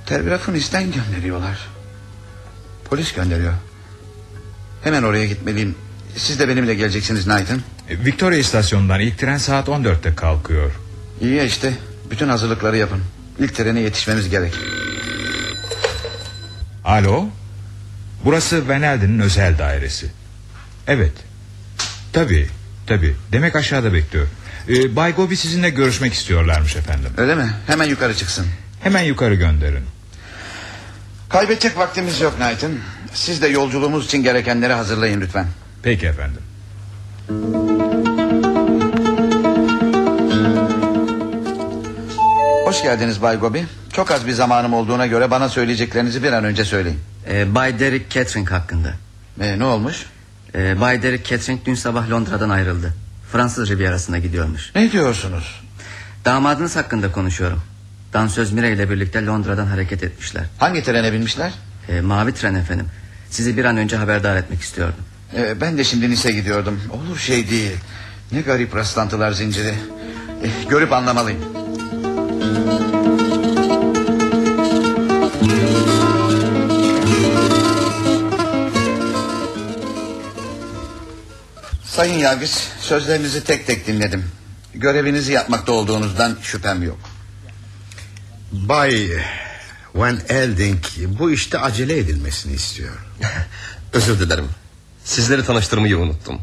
Telgrafın 0.05 0.53
isten 0.53 0.91
gönderiyorlar. 0.91 1.67
Polis 2.89 3.13
gönderiyor. 3.13 3.53
Hemen 4.85 5.03
oraya 5.03 5.25
gitmeliyim. 5.25 5.75
Siz 6.17 6.39
de 6.39 6.47
benimle 6.47 6.75
geleceksiniz 6.75 7.25
Knight'ın. 7.25 7.63
E, 7.89 8.05
Victoria 8.05 8.37
istasyonundan 8.37 8.99
ilk 8.99 9.17
tren 9.17 9.37
saat 9.37 9.67
14'te 9.67 10.15
kalkıyor. 10.15 10.71
İyi 11.21 11.35
ya 11.35 11.43
işte. 11.43 11.73
Bütün 12.11 12.27
hazırlıkları 12.27 12.77
yapın. 12.77 13.01
İlk 13.39 13.55
trene 13.55 13.79
yetişmemiz 13.79 14.29
gerek. 14.29 14.53
Alo. 16.85 17.25
Burası 18.25 18.69
Van 18.69 18.81
Elden'in 18.81 19.19
özel 19.19 19.57
dairesi. 19.57 20.07
Evet. 20.87 21.13
Tabii. 22.13 22.47
Tabii. 22.87 23.15
Demek 23.31 23.55
aşağıda 23.55 23.93
bekliyor. 23.93 24.27
Ee, 24.69 24.95
Bay 24.95 25.13
Gobi 25.13 25.37
sizinle 25.37 25.69
görüşmek 25.69 26.13
istiyorlarmış 26.13 26.75
efendim. 26.75 27.11
Öyle 27.17 27.35
mi? 27.35 27.49
Hemen 27.67 27.85
yukarı 27.85 28.15
çıksın. 28.15 28.45
Hemen 28.81 29.03
yukarı 29.03 29.35
gönderin. 29.35 29.85
Kaybedecek 31.29 31.77
vaktimiz 31.77 32.21
yok 32.21 32.35
Knight'ın. 32.37 32.79
Siz 33.15 33.41
de 33.41 33.47
yolculuğumuz 33.47 34.05
için 34.05 34.23
gerekenleri 34.23 34.73
hazırlayın 34.73 35.21
lütfen. 35.21 35.47
Peki 35.83 36.05
efendim. 36.05 36.41
Hoş 42.65 42.83
geldiniz 42.83 43.21
Bay 43.21 43.37
Gobi. 43.37 43.65
Çok 43.93 44.11
az 44.11 44.27
bir 44.27 44.31
zamanım 44.31 44.73
olduğuna 44.73 45.05
göre 45.07 45.31
bana 45.31 45.49
söyleyeceklerinizi 45.49 46.23
bir 46.23 46.31
an 46.31 46.43
önce 46.43 46.65
söyleyin. 46.65 46.99
Ee, 47.29 47.55
Bay 47.55 47.79
Derek 47.79 48.09
Catering 48.11 48.51
hakkında. 48.51 48.93
Ee, 49.41 49.59
ne 49.59 49.63
olmuş? 49.63 50.05
Ee, 50.55 50.81
Bay 50.81 51.03
Derek 51.03 51.25
Catering 51.25 51.59
dün 51.65 51.75
sabah 51.75 52.09
Londra'dan 52.09 52.49
ayrıldı. 52.49 52.93
Fransız 53.31 53.69
Rivierası'na 53.69 54.17
gidiyormuş. 54.17 54.71
Ne 54.75 54.91
diyorsunuz? 54.91 55.61
Damadınız 56.25 56.75
hakkında 56.75 57.11
konuşuyorum. 57.11 57.61
Dansöz 58.13 58.51
Mire 58.51 58.71
ile 58.73 58.89
birlikte 58.89 59.25
Londra'dan 59.25 59.65
hareket 59.65 60.03
etmişler. 60.03 60.43
Hangi 60.57 60.83
trene 60.83 61.13
binmişler? 61.13 61.51
Ee, 61.89 62.01
mavi 62.01 62.33
tren 62.33 62.55
efendim. 62.55 62.85
Sizi 63.29 63.57
bir 63.57 63.65
an 63.65 63.77
önce 63.77 63.95
haberdar 63.95 64.35
etmek 64.35 64.61
istiyordum. 64.61 65.03
Ee, 65.35 65.61
ben 65.61 65.77
de 65.77 65.83
şimdi 65.83 66.09
Nice 66.09 66.31
gidiyordum. 66.31 66.81
Olur 66.89 67.17
şey 67.17 67.49
değil. 67.49 67.77
Ne 68.31 68.41
garip 68.41 68.75
rastlantılar 68.75 69.31
zinciri. 69.31 69.73
Ee, 70.43 70.49
görüp 70.69 70.93
anlamalıyım. 70.93 71.41
Sayın 81.83 82.19
Yargıç 82.19 82.51
sözlerinizi 82.79 83.43
tek 83.43 83.67
tek 83.67 83.87
dinledim. 83.87 84.25
Görevinizi 84.73 85.31
yapmakta 85.31 85.71
olduğunuzdan 85.71 86.37
şüphem 86.41 86.83
yok. 86.83 86.99
Bay 88.51 89.09
Van 89.95 90.19
Elding 90.29 90.83
bu 91.19 91.31
işte 91.31 91.59
acele 91.59 91.97
edilmesini 91.97 92.53
istiyor. 92.53 92.93
Özür 93.93 94.19
dilerim. 94.19 94.45
Sizleri 95.03 95.45
tanıştırmayı 95.45 95.97
unuttum. 95.97 96.41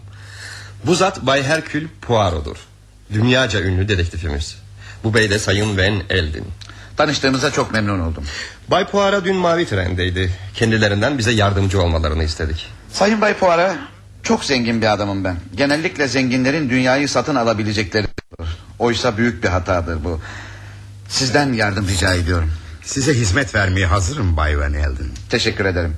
Bu 0.87 0.95
zat 0.95 1.27
Bay 1.27 1.43
Herkül 1.43 1.89
Poirot'dur. 2.01 2.57
Dünyaca 3.13 3.61
ünlü 3.61 3.89
dedektifimiz. 3.89 4.57
Bu 5.05 5.15
bey 5.15 5.31
de 5.31 5.39
Sayın 5.39 5.79
Van 5.79 6.03
Eldin. 6.11 6.45
Tanıştığımıza 6.97 7.51
çok 7.51 7.73
memnun 7.73 8.01
oldum. 8.01 8.25
Bay 8.69 8.87
Poirot 8.87 9.25
dün 9.25 9.37
mavi 9.37 9.67
trendeydi. 9.67 10.31
Kendilerinden 10.55 11.19
bize 11.19 11.31
yardımcı 11.31 11.83
olmalarını 11.83 12.25
istedik. 12.25 12.67
Sayın 12.93 13.21
Bay 13.21 13.35
Poirot 13.35 13.77
çok 14.23 14.45
zengin 14.45 14.83
bir 14.83 14.93
adamım 14.93 15.25
ben. 15.25 15.37
Genellikle 15.55 16.09
zenginlerin 16.09 16.71
dünyayı 16.71 17.09
satın 17.09 17.35
alabilecekleri. 17.35 18.07
Oysa 18.79 19.17
büyük 19.17 19.45
bir 19.45 19.49
hatadır 19.49 20.05
bu. 20.05 20.21
Sizden 21.09 21.53
yardım 21.53 21.89
rica 21.89 22.15
ediyorum. 22.15 22.53
Size 22.83 23.15
hizmet 23.15 23.55
vermeye 23.55 23.87
hazırım 23.87 24.37
Bay 24.37 24.59
Van 24.59 24.75
Elden. 24.75 25.09
Teşekkür 25.31 25.65
ederim. 25.65 25.97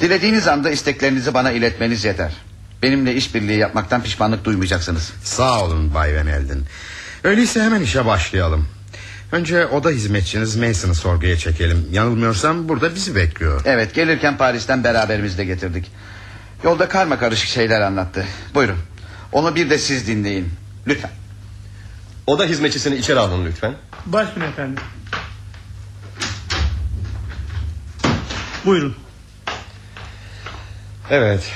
Dilediğiniz 0.00 0.48
anda 0.48 0.70
isteklerinizi 0.70 1.34
bana 1.34 1.50
iletmeniz 1.50 2.04
yeter. 2.04 2.32
Benimle 2.82 3.14
işbirliği 3.14 3.58
yapmaktan 3.58 4.02
pişmanlık 4.02 4.44
duymayacaksınız. 4.44 5.12
Sağ 5.24 5.64
olun 5.64 5.94
Bay 5.94 6.16
Van 6.16 6.26
Elden. 6.26 6.58
Öyleyse 7.24 7.62
hemen 7.62 7.80
işe 7.80 8.06
başlayalım. 8.06 8.68
Önce 9.32 9.66
oda 9.66 9.90
hizmetçiniz 9.90 10.56
Mason'ı 10.56 10.94
sorguya 10.94 11.36
çekelim. 11.38 11.88
Yanılmıyorsam 11.92 12.68
burada 12.68 12.94
bizi 12.94 13.16
bekliyor. 13.16 13.62
Evet 13.64 13.94
gelirken 13.94 14.36
Paris'ten 14.36 14.84
beraberimizle 14.84 15.44
getirdik. 15.44 15.90
Yolda 16.64 16.88
karma 16.88 17.18
karışık 17.18 17.48
şeyler 17.48 17.80
anlattı. 17.80 18.24
Buyurun. 18.54 18.78
Onu 19.32 19.54
bir 19.54 19.70
de 19.70 19.78
siz 19.78 20.06
dinleyin. 20.06 20.48
Lütfen. 20.86 21.10
Oda 22.26 22.44
hizmetçisini 22.44 22.96
içeri 22.96 23.18
alın 23.18 23.46
lütfen. 23.46 23.74
Başüstüne 24.06 24.44
efendim. 24.44 24.76
Buyurun. 28.66 28.94
Evet. 31.10 31.52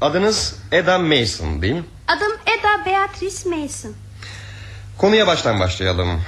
Adınız 0.00 0.56
Eda 0.72 0.98
Mason 0.98 1.62
değil 1.62 1.74
mi? 1.74 1.84
Adım 2.08 2.32
Eda 2.46 2.86
Beatrice 2.86 3.48
Mason. 3.48 3.94
Konuya 4.98 5.26
baştan 5.26 5.60
başlayalım. 5.60 6.20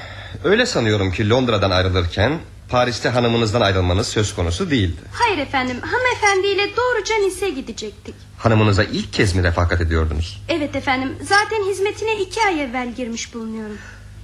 Öyle 0.45 0.67
sanıyorum 0.67 1.13
ki 1.13 1.31
Londra'dan 1.31 1.71
ayrılırken 1.71 2.39
Paris'te 2.69 3.09
hanımınızdan 3.09 3.61
ayrılmanız 3.61 4.09
söz 4.09 4.35
konusu 4.35 4.71
değildi. 4.71 5.01
Hayır 5.13 5.39
efendim 5.39 5.77
hanımefendiyle 5.81 6.77
doğruca 6.77 7.15
Nice 7.17 7.51
gidecektik. 7.51 8.15
Hanımınıza 8.39 8.85
ilk 8.85 9.13
kez 9.13 9.35
mi 9.35 9.43
refakat 9.43 9.81
ediyordunuz? 9.81 10.43
Evet 10.49 10.77
efendim 10.77 11.17
zaten 11.23 11.71
hizmetine 11.71 12.21
iki 12.21 12.41
ay 12.43 12.63
evvel 12.63 12.93
girmiş 12.95 13.35
bulunuyorum. 13.35 13.79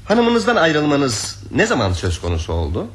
Hanımınızdan 0.04 0.56
ayrılmanız 0.56 1.42
ne 1.50 1.66
zaman 1.66 1.92
söz 1.92 2.20
konusu 2.20 2.52
oldu? 2.52 2.86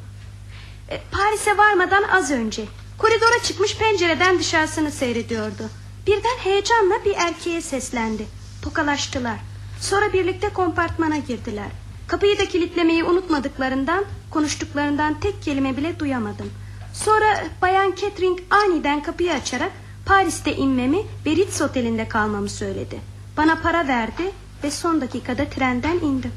E, 0.90 1.00
Paris'e 1.12 1.56
varmadan 1.58 2.02
az 2.02 2.30
önce. 2.30 2.62
Koridora 2.98 3.42
çıkmış 3.42 3.76
pencereden 3.76 4.38
dışarısını 4.38 4.90
seyrediyordu. 4.90 5.70
Birden 6.06 6.38
heyecanla 6.44 7.04
bir 7.04 7.14
erkeğe 7.16 7.60
seslendi. 7.62 8.26
Tokalaştılar. 8.62 9.38
Sonra 9.80 10.12
birlikte 10.12 10.48
kompartmana 10.48 11.16
girdiler. 11.16 11.68
Kapıyı 12.08 12.38
da 12.38 12.48
kilitlemeyi 12.48 13.04
unutmadıklarından 13.04 14.04
konuştuklarından 14.30 15.20
tek 15.20 15.42
kelime 15.42 15.76
bile 15.76 15.98
duyamadım. 15.98 16.50
Sonra 16.92 17.44
Bayan 17.62 17.94
Catherine 18.00 18.40
aniden 18.50 19.02
kapıyı 19.02 19.32
açarak 19.32 19.72
Paris'te 20.06 20.56
inmemi 20.56 20.98
ve 21.26 21.30
Ritz 21.30 21.62
otelinde 21.62 22.08
kalmamı 22.08 22.48
söyledi. 22.48 23.00
Bana 23.36 23.58
para 23.62 23.88
verdi 23.88 24.22
ve 24.64 24.70
son 24.70 25.00
dakikada 25.00 25.44
trenden 25.44 25.96
indim. 25.96 26.32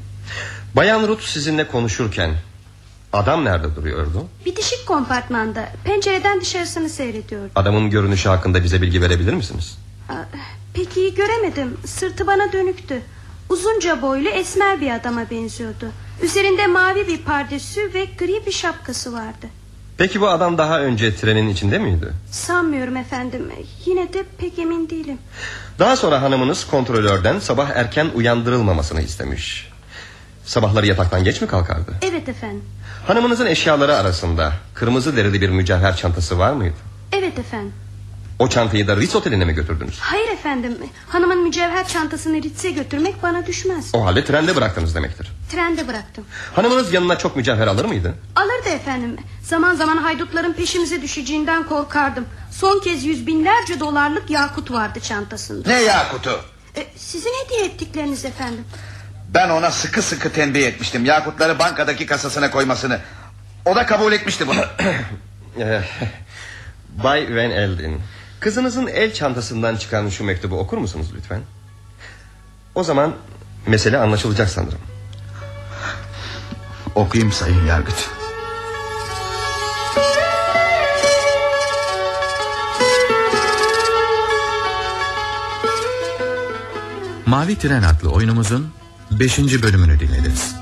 Bayan 0.76 1.08
Ruth 1.08 1.22
sizinle 1.22 1.68
konuşurken 1.68 2.34
adam 3.12 3.44
nerede 3.44 3.76
duruyordu? 3.76 4.26
Bitişik 4.46 4.86
kompartmanda 4.86 5.68
pencereden 5.84 6.40
dışarısını 6.40 6.88
seyrediyordu. 6.88 7.50
Adamın 7.54 7.90
görünüşü 7.90 8.28
hakkında 8.28 8.64
bize 8.64 8.82
bilgi 8.82 9.02
verebilir 9.02 9.32
misiniz? 9.34 9.78
Aa, 10.08 10.14
Pek 10.74 10.96
iyi 10.96 11.14
göremedim. 11.14 11.76
Sırtı 11.86 12.26
bana 12.26 12.52
dönüktü. 12.52 13.02
Uzunca 13.48 14.02
boylu 14.02 14.28
esmer 14.28 14.80
bir 14.80 14.90
adama 14.90 15.30
benziyordu. 15.30 15.88
Üzerinde 16.22 16.66
mavi 16.66 17.06
bir 17.06 17.18
pardesü 17.18 17.94
ve 17.94 18.04
gri 18.04 18.46
bir 18.46 18.52
şapkası 18.52 19.12
vardı. 19.12 19.46
Peki 19.98 20.20
bu 20.20 20.28
adam 20.28 20.58
daha 20.58 20.80
önce 20.80 21.16
trenin 21.16 21.48
içinde 21.48 21.78
miydi? 21.78 22.08
Sanmıyorum 22.30 22.96
efendim. 22.96 23.50
Yine 23.86 24.12
de 24.12 24.24
pek 24.38 24.58
emin 24.58 24.90
değilim. 24.90 25.18
Daha 25.78 25.96
sonra 25.96 26.22
hanımınız 26.22 26.66
kontrolörden 26.66 27.38
sabah 27.38 27.70
erken 27.70 28.10
uyandırılmamasını 28.14 29.02
istemiş. 29.02 29.70
Sabahları 30.44 30.86
yataktan 30.86 31.24
geç 31.24 31.40
mi 31.40 31.48
kalkardı? 31.48 31.92
Evet 32.02 32.28
efendim. 32.28 32.62
Hanımınızın 33.10 33.46
eşyaları 33.46 33.96
arasında 33.96 34.52
kırmızı 34.74 35.16
derili 35.16 35.40
bir 35.40 35.48
mücevher 35.48 35.96
çantası 35.96 36.38
var 36.38 36.52
mıydı? 36.52 36.74
Evet 37.12 37.38
efendim. 37.38 37.72
O 38.38 38.48
çantayı 38.48 38.88
da 38.88 38.96
Ritz 38.96 39.16
oteline 39.16 39.44
mi 39.44 39.52
götürdünüz? 39.52 39.98
Hayır 40.00 40.28
efendim. 40.28 40.78
Hanımın 41.08 41.42
mücevher 41.42 41.88
çantasını 41.88 42.42
Ritz'e 42.42 42.70
götürmek 42.70 43.22
bana 43.22 43.46
düşmez. 43.46 43.90
O 43.92 44.04
halde 44.04 44.24
trende 44.24 44.56
bıraktınız 44.56 44.94
demektir. 44.94 45.32
Trende 45.52 45.88
bıraktım. 45.88 46.24
Hanımınız 46.54 46.92
yanına 46.92 47.18
çok 47.18 47.36
mücevher 47.36 47.66
alır 47.66 47.84
mıydı? 47.84 48.14
Alırdı 48.36 48.68
efendim. 48.68 49.16
Zaman 49.42 49.74
zaman 49.74 49.96
haydutların 49.96 50.52
peşimize 50.52 51.02
düşeceğinden 51.02 51.68
korkardım. 51.68 52.24
Son 52.50 52.80
kez 52.80 53.04
yüz 53.04 53.26
binlerce 53.26 53.80
dolarlık 53.80 54.30
yakut 54.30 54.70
vardı 54.70 55.00
çantasında. 55.00 55.68
Ne 55.68 55.82
yakutu? 55.82 56.40
E, 56.76 56.86
sizin 56.96 57.30
hediye 57.44 57.64
ettikleriniz 57.64 58.24
efendim. 58.24 58.64
Ben 59.34 59.50
ona 59.50 59.70
sıkı 59.70 60.02
sıkı 60.02 60.32
tembih 60.32 60.66
etmiştim. 60.66 61.04
Yakutları 61.04 61.58
bankadaki 61.58 62.06
kasasına 62.06 62.50
koymasını. 62.50 62.98
O 63.64 63.76
da 63.76 63.86
kabul 63.86 64.12
etmişti 64.12 64.46
bunu. 64.48 64.64
Eh, 65.60 65.82
Bay 67.04 67.36
Van 67.36 67.50
Elden 67.50 67.98
Kızınızın 68.40 68.86
el 68.86 69.14
çantasından 69.14 69.76
çıkan 69.76 70.08
şu 70.08 70.24
mektubu 70.24 70.58
okur 70.58 70.78
musunuz 70.78 71.06
lütfen? 71.14 71.40
O 72.74 72.84
zaman 72.84 73.14
mesele 73.66 73.98
anlaşılacak 73.98 74.48
sanırım. 74.48 74.78
Okuyayım 76.94 77.32
sayın 77.32 77.66
yargıç. 77.66 78.06
Mavi 87.26 87.58
Tren 87.58 87.82
adlı 87.82 88.10
oyunumuzun 88.10 88.79
5. 89.10 89.62
bölümünü 89.62 90.00
dinlediniz. 90.00 90.54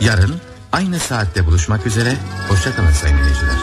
Yarın 0.00 0.40
aynı 0.72 0.98
saatte 0.98 1.46
buluşmak 1.46 1.86
üzere. 1.86 2.16
Hoşçakalın 2.48 2.90
sayın 2.90 3.18
dinleyiciler. 3.18 3.54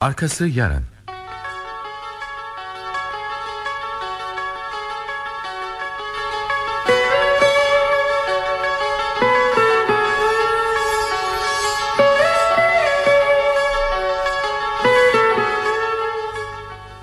Arkası 0.00 0.46
yarın. 0.46 0.84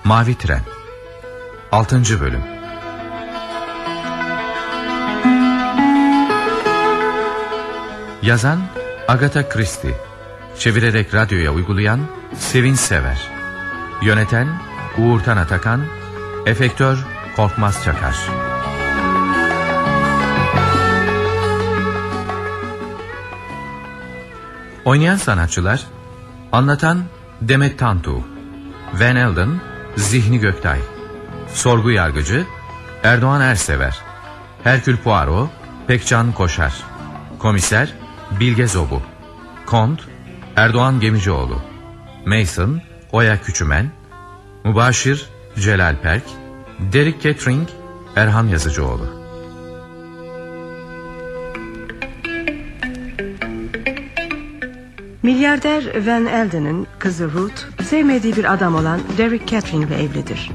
Mavi 0.08 0.36
Tren. 0.36 0.62
6. 1.72 2.20
Bölüm. 2.22 2.42
Yazan 8.22 8.60
Agatha 9.08 9.50
Christie. 9.50 9.94
Çevirerek 10.60 11.14
radyoya 11.14 11.52
uygulayan 11.52 12.00
Sevin 12.38 12.74
Sever. 12.74 13.30
Yöneten 14.02 14.48
Uğurtan 14.98 15.38
Atakan. 15.38 15.82
Efektör 16.46 16.98
Korkmaz 17.36 17.84
Çakar. 17.84 18.16
Oynayan 24.86 25.18
sanatçılar 25.18 25.88
Anlatan 26.52 27.04
Demet 27.42 27.80
Tantu 27.80 28.24
Van 28.94 29.16
Elden 29.16 29.67
Zihni 29.98 30.40
Göktay. 30.40 30.80
Sorgu 31.54 31.92
Yargıcı 31.92 32.46
Erdoğan 33.04 33.42
Ersever. 33.42 33.98
Herkül 34.64 34.98
Poirot 34.98 35.50
Pekcan 35.88 36.32
Koşar. 36.32 36.74
Komiser 37.40 37.94
Bilge 38.40 38.68
Zobu. 38.68 39.02
Kont 39.66 40.00
Erdoğan 40.56 41.00
Gemicioğlu. 41.00 41.62
Mason 42.26 42.82
Oya 43.12 43.42
Küçümen. 43.42 43.92
Mübaşir 44.64 45.26
Celal 45.60 45.96
Perk. 46.02 46.24
Derek 46.80 47.22
Kettering 47.22 47.70
Erhan 48.16 48.48
Yazıcıoğlu 48.48 49.17
Milyarder 55.24 56.08
Van 56.08 56.26
Elden'in 56.26 56.88
kızı 57.00 57.32
Ruth 57.34 57.84
sevmediği 57.84 58.36
bir 58.36 58.54
adam 58.54 58.76
olan 58.76 59.00
Derek 59.18 59.48
Catherine 59.48 59.86
ile 59.86 60.04
evlidir. 60.04 60.52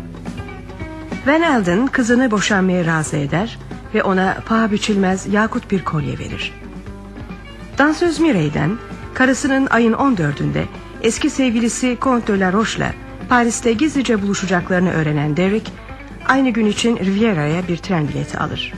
Van 1.27 1.43
Elden 1.43 1.87
kızını 1.87 2.31
boşanmaya 2.31 2.87
razı 2.87 3.17
eder 3.17 3.59
ve 3.95 4.03
ona 4.03 4.37
paha 4.47 4.73
biçilmez 4.73 5.27
yakut 5.27 5.71
bir 5.71 5.85
kolye 5.85 6.19
verir. 6.19 6.53
Dansöz 7.79 8.21
Mirey'den 8.21 8.79
karısının 9.15 9.67
ayın 9.71 9.93
14'ünde 9.93 10.65
eski 11.03 11.31
sevgilisi 11.31 11.99
Comte 12.01 12.33
de 12.33 12.41
la 12.41 12.53
Roche'la 12.53 12.93
Paris'te 13.29 13.73
gizlice 13.73 14.23
buluşacaklarını 14.23 14.93
öğrenen 14.93 15.37
Derek 15.37 15.73
aynı 16.27 16.51
gün 16.51 16.67
için 16.67 16.97
Riviera'ya 16.97 17.69
bir 17.69 17.77
tren 17.77 18.09
bileti 18.09 18.39
alır. 18.39 18.73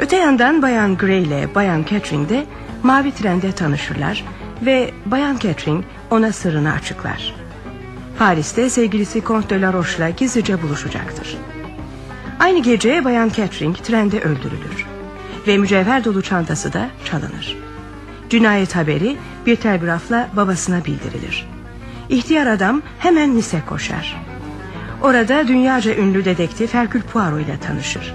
Öte 0.00 0.16
yandan 0.16 0.62
Bayan 0.62 0.96
Gray 0.96 1.22
ile 1.22 1.54
Bayan 1.54 1.84
Catherine 1.90 2.28
de 2.28 2.44
mavi 2.82 3.12
trende 3.12 3.52
tanışırlar 3.52 4.24
ve 4.62 4.90
Bayan 5.06 5.38
Catherine 5.38 5.84
ona 6.10 6.32
sırrını 6.32 6.72
açıklar. 6.72 7.34
Paris'te 8.18 8.70
sevgilisi 8.70 9.22
Comte 9.24 9.56
de 9.56 9.60
la 9.60 9.72
Roche'la 9.72 10.10
gizlice 10.10 10.62
buluşacaktır. 10.62 11.36
Aynı 12.40 12.62
gece 12.62 13.04
Bayan 13.04 13.28
Catherine 13.28 13.74
trende 13.74 14.20
öldürülür 14.20 14.86
ve 15.46 15.58
mücevher 15.58 16.04
dolu 16.04 16.22
çantası 16.22 16.72
da 16.72 16.88
çalınır. 17.04 17.56
Cinayet 18.30 18.76
haberi 18.76 19.16
bir 19.46 19.56
telgrafla 19.56 20.28
babasına 20.36 20.84
bildirilir. 20.84 21.48
İhtiyar 22.08 22.46
adam 22.46 22.82
hemen 22.98 23.36
Nice 23.36 23.62
koşar. 23.68 24.22
Orada 25.02 25.48
dünyaca 25.48 25.94
ünlü 25.94 26.24
dedektif 26.24 26.74
Hercule 26.74 27.02
Poirot 27.02 27.40
ile 27.40 27.58
tanışır. 27.60 28.14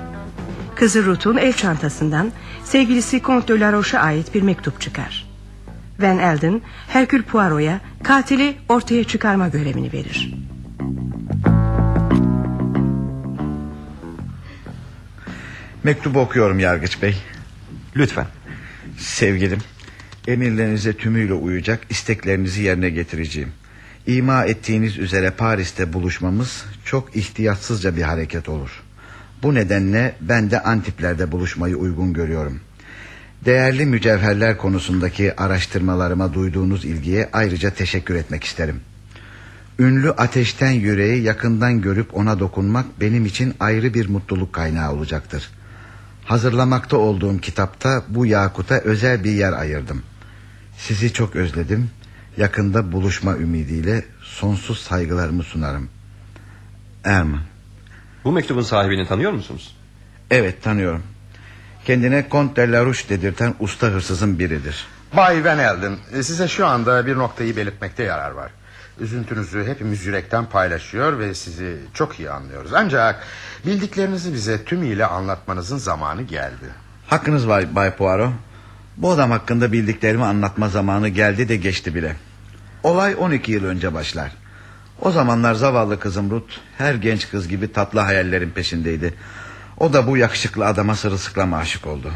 Kızı 0.75 1.05
Ruth'un 1.05 1.37
el 1.37 1.53
çantasından 1.53 2.31
sevgilisi 2.63 3.21
Comte 3.21 3.53
de 3.53 3.59
la 3.59 3.71
Roche'a 3.71 4.01
ait 4.01 4.35
bir 4.35 4.41
mektup 4.41 4.81
çıkar. 4.81 5.30
Van 6.01 6.19
Elden 6.19 6.61
Hercule 6.87 7.21
Poirot'a 7.23 7.79
katili 8.03 8.55
ortaya 8.69 9.03
çıkarma 9.03 9.47
görevini 9.47 9.93
verir. 9.93 10.33
Mektubu 15.83 16.19
okuyorum 16.19 16.59
Yargıç 16.59 17.01
Bey. 17.01 17.17
Lütfen. 17.95 18.27
Sevgilim, 18.97 19.59
emirlerinize 20.27 20.93
tümüyle 20.93 21.33
uyacak, 21.33 21.79
isteklerinizi 21.89 22.63
yerine 22.63 22.89
getireceğim. 22.89 23.51
İma 24.07 24.45
ettiğiniz 24.45 24.97
üzere 24.97 25.31
Paris'te 25.31 25.93
buluşmamız 25.93 26.65
çok 26.85 27.15
ihtiyatsızca 27.15 27.95
bir 27.95 28.01
hareket 28.01 28.49
olur. 28.49 28.83
Bu 29.43 29.55
nedenle 29.55 30.15
ben 30.21 30.51
de 30.51 30.63
Antipler'de 30.63 31.31
buluşmayı 31.31 31.75
uygun 31.75 32.13
görüyorum. 32.13 32.59
Değerli 33.45 33.85
mücevherler 33.85 34.57
konusundaki 34.57 35.35
araştırmalarıma 35.35 36.33
duyduğunuz 36.33 36.85
ilgiye 36.85 37.29
ayrıca 37.33 37.69
teşekkür 37.69 38.15
etmek 38.15 38.43
isterim. 38.43 38.81
Ünlü 39.79 40.11
ateşten 40.11 40.71
yüreği 40.71 41.23
yakından 41.23 41.81
görüp 41.81 42.17
ona 42.17 42.39
dokunmak 42.39 42.85
benim 42.99 43.25
için 43.25 43.53
ayrı 43.59 43.93
bir 43.93 44.09
mutluluk 44.09 44.53
kaynağı 44.53 44.93
olacaktır. 44.93 45.49
Hazırlamakta 46.25 46.97
olduğum 46.97 47.37
kitapta 47.37 48.03
bu 48.07 48.25
yakuta 48.25 48.75
özel 48.75 49.23
bir 49.23 49.31
yer 49.31 49.53
ayırdım. 49.53 50.03
Sizi 50.77 51.13
çok 51.13 51.35
özledim. 51.35 51.89
Yakında 52.37 52.91
buluşma 52.91 53.37
ümidiyle 53.37 54.05
sonsuz 54.23 54.79
saygılarımı 54.79 55.43
sunarım. 55.43 55.89
Erman. 57.03 57.41
Bu 58.23 58.31
mektubun 58.31 58.61
sahibini 58.61 59.07
tanıyor 59.07 59.31
musunuz? 59.31 59.75
Evet 60.31 60.63
tanıyorum. 60.63 61.03
Kendine 61.85 62.25
Comte 62.31 62.61
de 62.61 62.71
la 62.71 62.85
dedirten 62.85 63.55
usta 63.59 63.87
hırsızın 63.87 64.39
biridir. 64.39 64.87
Bay 65.17 65.45
Van 65.45 65.59
Elden 65.59 65.95
size 66.21 66.47
şu 66.47 66.67
anda 66.67 67.05
bir 67.05 67.15
noktayı 67.15 67.55
belirtmekte 67.55 68.03
yarar 68.03 68.31
var. 68.31 68.51
Üzüntünüzü 68.99 69.65
hepimiz 69.67 70.05
yürekten 70.05 70.45
paylaşıyor 70.45 71.19
ve 71.19 71.33
sizi 71.33 71.77
çok 71.93 72.19
iyi 72.19 72.31
anlıyoruz. 72.31 72.73
Ancak 72.73 73.23
bildiklerinizi 73.65 74.33
bize 74.33 74.63
tümüyle 74.63 75.05
anlatmanızın 75.05 75.77
zamanı 75.77 76.21
geldi. 76.21 76.65
Hakkınız 77.07 77.47
var 77.47 77.75
Bay 77.75 77.95
Poirot. 77.95 78.31
Bu 78.97 79.11
adam 79.11 79.31
hakkında 79.31 79.71
bildiklerimi 79.71 80.25
anlatma 80.25 80.69
zamanı 80.69 81.07
geldi 81.07 81.49
de 81.49 81.55
geçti 81.55 81.95
bile. 81.95 82.15
Olay 82.83 83.15
12 83.19 83.51
yıl 83.51 83.65
önce 83.65 83.93
başlar. 83.93 84.31
O 85.01 85.11
zamanlar 85.11 85.53
zavallı 85.53 85.99
kızım 85.99 86.31
Ruth 86.31 86.53
her 86.77 86.95
genç 86.95 87.29
kız 87.29 87.47
gibi 87.47 87.71
tatlı 87.71 87.99
hayallerin 87.99 88.49
peşindeydi. 88.49 89.13
O 89.81 89.93
da 89.93 90.07
bu 90.07 90.17
yakışıklı 90.17 90.65
adama 90.65 90.95
sırılsıklam 90.95 91.53
aşık 91.53 91.87
oldu. 91.87 92.11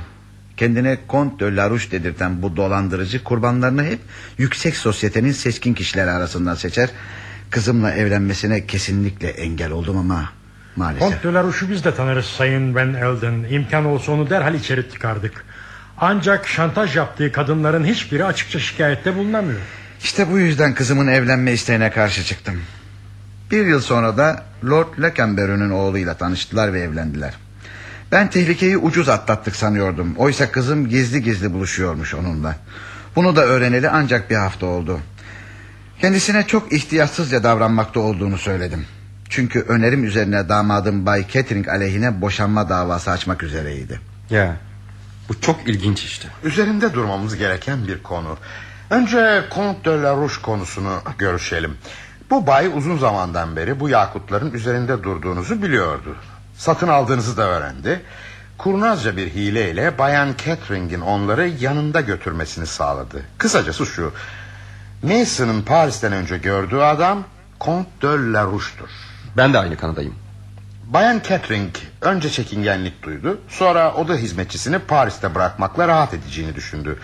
Kendine 0.57 0.97
Comte 1.09 1.45
de 1.45 1.55
Larouche 1.55 1.91
dedirten 1.91 2.41
bu 2.41 2.55
dolandırıcı 2.55 3.23
kurbanlarını 3.23 3.83
hep 3.83 3.99
yüksek 4.37 4.77
sosyetenin 4.77 5.31
seçkin 5.31 5.73
kişileri 5.73 6.11
arasından 6.11 6.55
seçer. 6.55 6.89
Kızımla 7.49 7.91
evlenmesine 7.91 8.65
kesinlikle 8.65 9.29
engel 9.29 9.71
oldum 9.71 9.97
ama 9.97 10.29
maalesef. 10.75 11.09
Kont 11.09 11.23
de 11.23 11.33
la 11.33 11.69
biz 11.69 11.85
de 11.85 11.95
tanırız 11.95 12.25
Sayın 12.25 12.75
Van 12.75 12.93
Elden. 12.93 13.45
İmkan 13.49 13.85
olsa 13.85 14.11
onu 14.11 14.29
derhal 14.29 14.53
içeri 14.55 14.91
çıkardık. 14.91 15.45
Ancak 15.97 16.47
şantaj 16.47 16.95
yaptığı 16.95 17.31
kadınların 17.31 17.85
hiçbiri 17.85 18.25
açıkça 18.25 18.59
şikayette 18.59 19.15
bulunamıyor. 19.15 19.59
İşte 20.03 20.31
bu 20.31 20.39
yüzden 20.39 20.73
kızımın 20.73 21.07
evlenme 21.07 21.51
isteğine 21.51 21.91
karşı 21.91 22.23
çıktım. 22.23 22.61
Bir 23.51 23.65
yıl 23.65 23.81
sonra 23.81 24.17
da 24.17 24.43
Lord 24.65 25.01
Lekenberry'nin 25.01 25.69
oğluyla 25.69 26.13
tanıştılar 26.13 26.73
ve 26.73 26.81
evlendiler. 26.81 27.33
Ben 28.11 28.29
tehlikeyi 28.29 28.77
ucuz 28.77 29.09
atlattık 29.09 29.55
sanıyordum. 29.55 30.15
Oysa 30.17 30.51
kızım 30.51 30.89
gizli 30.89 31.23
gizli 31.23 31.53
buluşuyormuş 31.53 32.13
onunla. 32.13 32.55
Bunu 33.15 33.35
da 33.35 33.45
öğreneli 33.45 33.89
ancak 33.89 34.29
bir 34.29 34.35
hafta 34.35 34.65
oldu. 34.65 34.99
Kendisine 36.01 36.47
çok 36.47 36.73
ihtiyatsızca 36.73 37.43
davranmakta 37.43 37.99
olduğunu 37.99 38.37
söyledim. 38.37 38.85
Çünkü 39.29 39.61
önerim 39.61 40.03
üzerine 40.03 40.49
damadım 40.49 41.05
Bay 41.05 41.27
Catering 41.33 41.67
aleyhine 41.67 42.21
boşanma 42.21 42.69
davası 42.69 43.11
açmak 43.11 43.43
üzereydi. 43.43 43.99
Ya 44.29 44.57
bu 45.29 45.41
çok 45.41 45.67
ilginç 45.67 46.03
işte. 46.03 46.27
Üzerinde 46.43 46.93
durmamız 46.93 47.35
gereken 47.35 47.87
bir 47.87 48.03
konu. 48.03 48.37
Önce 48.89 49.43
Comte 49.55 49.91
de 49.91 50.01
la 50.01 50.15
Rouche 50.15 50.41
konusunu 50.41 51.01
görüşelim. 51.17 51.77
Bu 52.29 52.47
bay 52.47 52.71
uzun 52.75 52.97
zamandan 52.97 53.55
beri 53.55 53.79
bu 53.79 53.89
yakutların 53.89 54.53
üzerinde 54.53 55.03
durduğunuzu 55.03 55.61
biliyordu. 55.61 56.15
Satın 56.57 56.87
aldığınızı 56.87 57.37
da 57.37 57.43
öğrendi. 57.43 58.01
Kurnazca 58.57 59.17
bir 59.17 59.29
hileyle 59.29 59.97
Bayan 59.97 60.35
Catherine'in 60.45 61.01
onları 61.01 61.47
yanında 61.47 62.01
götürmesini 62.01 62.67
sağladı. 62.67 63.21
Kısacası 63.37 63.85
şu. 63.85 64.13
Mason'ın 65.03 65.61
Paris'ten 65.61 66.13
önce 66.13 66.37
gördüğü 66.37 66.77
adam 66.77 67.23
Comte 67.61 68.07
de 68.07 68.07
la 68.07 68.43
Rouche'dur. 68.43 68.89
Ben 69.37 69.53
de 69.53 69.59
aynı 69.59 69.77
kanadayım. 69.77 70.15
Bayan 70.85 71.21
Catherine 71.29 71.69
önce 72.01 72.29
çekingenlik 72.29 73.03
duydu. 73.03 73.39
Sonra 73.49 73.93
oda 73.93 74.15
hizmetçisini 74.15 74.79
Paris'te 74.79 75.35
bırakmakla 75.35 75.87
rahat 75.87 76.13
edeceğini 76.13 76.55
düşündü. 76.55 76.99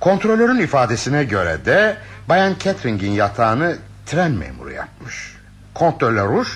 Kontrolörün 0.00 0.58
ifadesine 0.58 1.24
göre 1.24 1.64
de 1.64 1.96
Bayan 2.28 2.54
Catherine'in 2.64 3.12
yatağını 3.12 3.76
tren 4.06 4.30
memuru 4.30 4.72
yapmış. 4.72 5.36
Comte 5.76 6.06
de 6.06 6.14
la 6.14 6.24
Rouge 6.24 6.50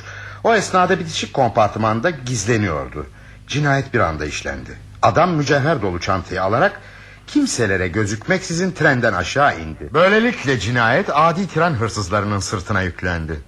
o 0.47 0.55
esnada 0.55 0.98
bitişik 0.98 1.35
kompartımanda 1.35 2.10
gizleniyordu. 2.10 3.06
Cinayet 3.48 3.94
bir 3.94 4.01
anda 4.01 4.27
işlendi. 4.27 4.78
Adam 5.02 5.31
mücevher 5.31 5.82
dolu 5.82 6.01
çantayı 6.01 6.43
alarak 6.43 6.81
kimselere 7.27 7.89
gözükmeksizin 7.89 8.73
trenden 8.73 9.12
aşağı 9.12 9.60
indi. 9.60 9.89
Böylelikle 9.94 10.60
cinayet 10.60 11.10
adi 11.12 11.48
tren 11.48 11.70
hırsızlarının 11.70 12.39
sırtına 12.39 12.82
yüklendi. 12.82 13.40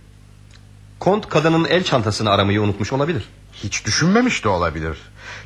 Kont 0.99 1.29
kadının 1.29 1.65
el 1.65 1.85
çantasını 1.85 2.31
aramayı 2.31 2.63
unutmuş 2.63 2.93
olabilir. 2.93 3.29
Hiç 3.53 3.85
düşünmemiş 3.87 4.45
de 4.45 4.49
olabilir. 4.49 4.99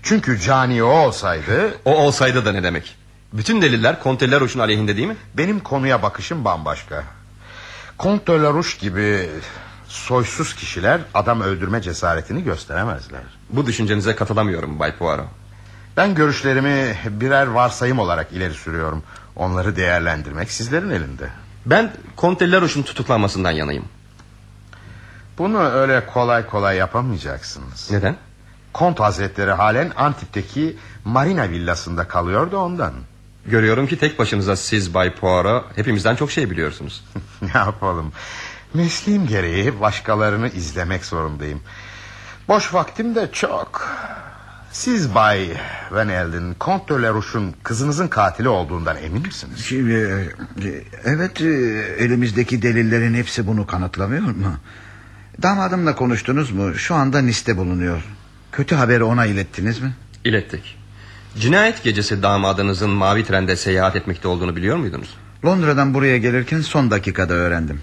Çünkü 0.02 0.40
cani 0.40 0.82
o 0.82 0.88
olsaydı... 0.90 1.74
O 1.84 1.94
olsaydı 1.96 2.44
da 2.44 2.52
ne 2.52 2.62
demek? 2.62 2.96
Bütün 3.32 3.62
deliller 3.62 3.96
Comte 4.04 4.26
de 4.26 4.30
la 4.30 4.40
Rouche'un 4.40 4.62
aleyhinde 4.62 4.96
değil 4.96 5.08
mi? 5.08 5.16
Benim 5.34 5.60
konuya 5.60 6.02
bakışım 6.02 6.44
bambaşka. 6.44 7.04
Comte 7.98 8.32
de 8.32 8.38
la 8.38 8.50
Rouche 8.50 8.78
gibi 8.80 9.28
soysuz 9.92 10.54
kişiler 10.54 11.00
adam 11.14 11.40
öldürme 11.40 11.82
cesaretini 11.82 12.44
gösteremezler. 12.44 13.20
Bu 13.50 13.66
düşüncenize 13.66 14.16
katılamıyorum 14.16 14.78
Bay 14.78 14.96
Poirot. 14.96 15.26
Ben 15.96 16.14
görüşlerimi 16.14 16.96
birer 17.10 17.46
varsayım 17.46 17.98
olarak 17.98 18.32
ileri 18.32 18.54
sürüyorum. 18.54 19.02
Onları 19.36 19.76
değerlendirmek 19.76 20.50
sizlerin 20.50 20.90
elinde. 20.90 21.28
Ben 21.66 21.92
Comte 22.18 22.46
de 22.46 22.50
la 22.50 22.60
Rouche'un 22.60 22.82
tutuklanmasından 22.82 23.50
yanayım. 23.50 23.84
Bunu 25.38 25.58
öyle 25.58 26.06
kolay 26.06 26.46
kolay 26.46 26.76
yapamayacaksınız. 26.76 27.90
Neden? 27.90 28.16
Kont 28.72 29.00
Hazretleri 29.00 29.52
halen 29.52 29.92
Antip'teki 29.96 30.76
Marina 31.04 31.50
villasında 31.50 32.08
kalıyor 32.08 32.52
da 32.52 32.58
ondan. 32.58 32.92
Görüyorum 33.46 33.86
ki 33.86 33.98
tek 33.98 34.18
başınıza 34.18 34.56
siz 34.56 34.94
Bay 34.94 35.14
Poirot 35.14 35.64
hepimizden 35.76 36.16
çok 36.16 36.30
şey 36.30 36.50
biliyorsunuz. 36.50 37.04
ne 37.42 37.58
yapalım? 37.58 38.12
Mesleğim 38.74 39.26
gereği 39.26 39.80
başkalarını 39.80 40.48
izlemek 40.48 41.04
zorundayım. 41.04 41.60
Boş 42.48 42.74
vaktim 42.74 43.14
de 43.14 43.28
çok. 43.32 43.88
Siz 44.72 45.14
Bay 45.14 45.48
Van 45.90 46.08
Elden, 46.08 46.54
la 46.90 47.08
Rouche'un 47.12 47.54
kızınızın 47.62 48.08
katili 48.08 48.48
olduğundan 48.48 48.96
emin 48.96 49.22
misiniz? 49.22 49.64
Şimdi, 49.64 49.94
evet 51.04 51.40
elimizdeki 51.98 52.62
delillerin 52.62 53.14
hepsi 53.14 53.46
bunu 53.46 53.66
kanıtlamıyor 53.66 54.22
mu? 54.22 54.54
Damadımla 55.42 55.94
konuştunuz 55.94 56.50
mu? 56.50 56.74
Şu 56.74 56.94
anda 56.94 57.20
Nice'de 57.20 57.56
bulunuyor. 57.56 58.02
Kötü 58.52 58.74
haberi 58.74 59.04
ona 59.04 59.26
ilettiniz 59.26 59.80
mi? 59.80 59.92
İlettik. 60.24 60.78
Cinayet 61.38 61.82
gecesi 61.82 62.22
damadınızın 62.22 62.90
mavi 62.90 63.24
trende 63.24 63.56
seyahat 63.56 63.96
etmekte 63.96 64.28
olduğunu 64.28 64.56
biliyor 64.56 64.76
muydunuz? 64.76 65.16
Londra'dan 65.44 65.94
buraya 65.94 66.18
gelirken 66.18 66.60
son 66.60 66.90
dakikada 66.90 67.34
öğrendim. 67.34 67.80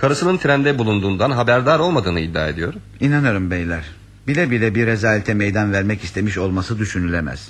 Karısının 0.00 0.36
trende 0.36 0.78
bulunduğundan 0.78 1.30
haberdar 1.30 1.78
olmadığını 1.78 2.20
iddia 2.20 2.48
ediyor. 2.48 2.74
İnanırım 3.00 3.50
beyler. 3.50 3.84
Bile 4.26 4.50
bile 4.50 4.74
bir 4.74 4.86
rezalete 4.86 5.34
meydan 5.34 5.72
vermek 5.72 6.04
istemiş 6.04 6.38
olması 6.38 6.78
düşünülemez. 6.78 7.48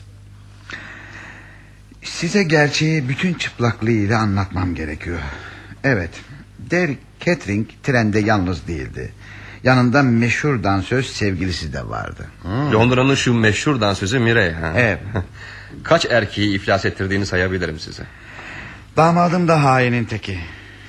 Size 2.03 2.43
gerçeği 2.43 3.09
bütün 3.09 3.35
çıplaklığıyla 3.35 4.19
anlatmam 4.19 4.75
gerekiyor. 4.75 5.19
Evet, 5.85 6.11
Der 6.59 6.91
Catering 7.25 7.69
trende 7.83 8.19
yalnız 8.19 8.69
değildi. 8.69 9.13
Yanında 9.65 10.03
meşhur 10.03 10.63
dansöz 10.63 11.07
sevgilisi 11.07 11.73
de 11.73 11.89
vardı. 11.89 12.27
Hmm. 12.43 12.73
Londra'nın 12.73 13.15
şu 13.15 13.35
meşhur 13.35 13.81
dansözü 13.81 14.19
Mireille. 14.19 14.55
Ha? 14.55 14.73
Evet. 14.77 15.01
Kaç 15.83 16.07
erkeği 16.11 16.55
iflas 16.55 16.85
ettirdiğini 16.85 17.27
sayabilirim 17.27 17.79
size. 17.79 18.03
Damadım 18.97 19.49
da 19.49 19.65
hainin 19.65 20.05
teki. 20.05 20.39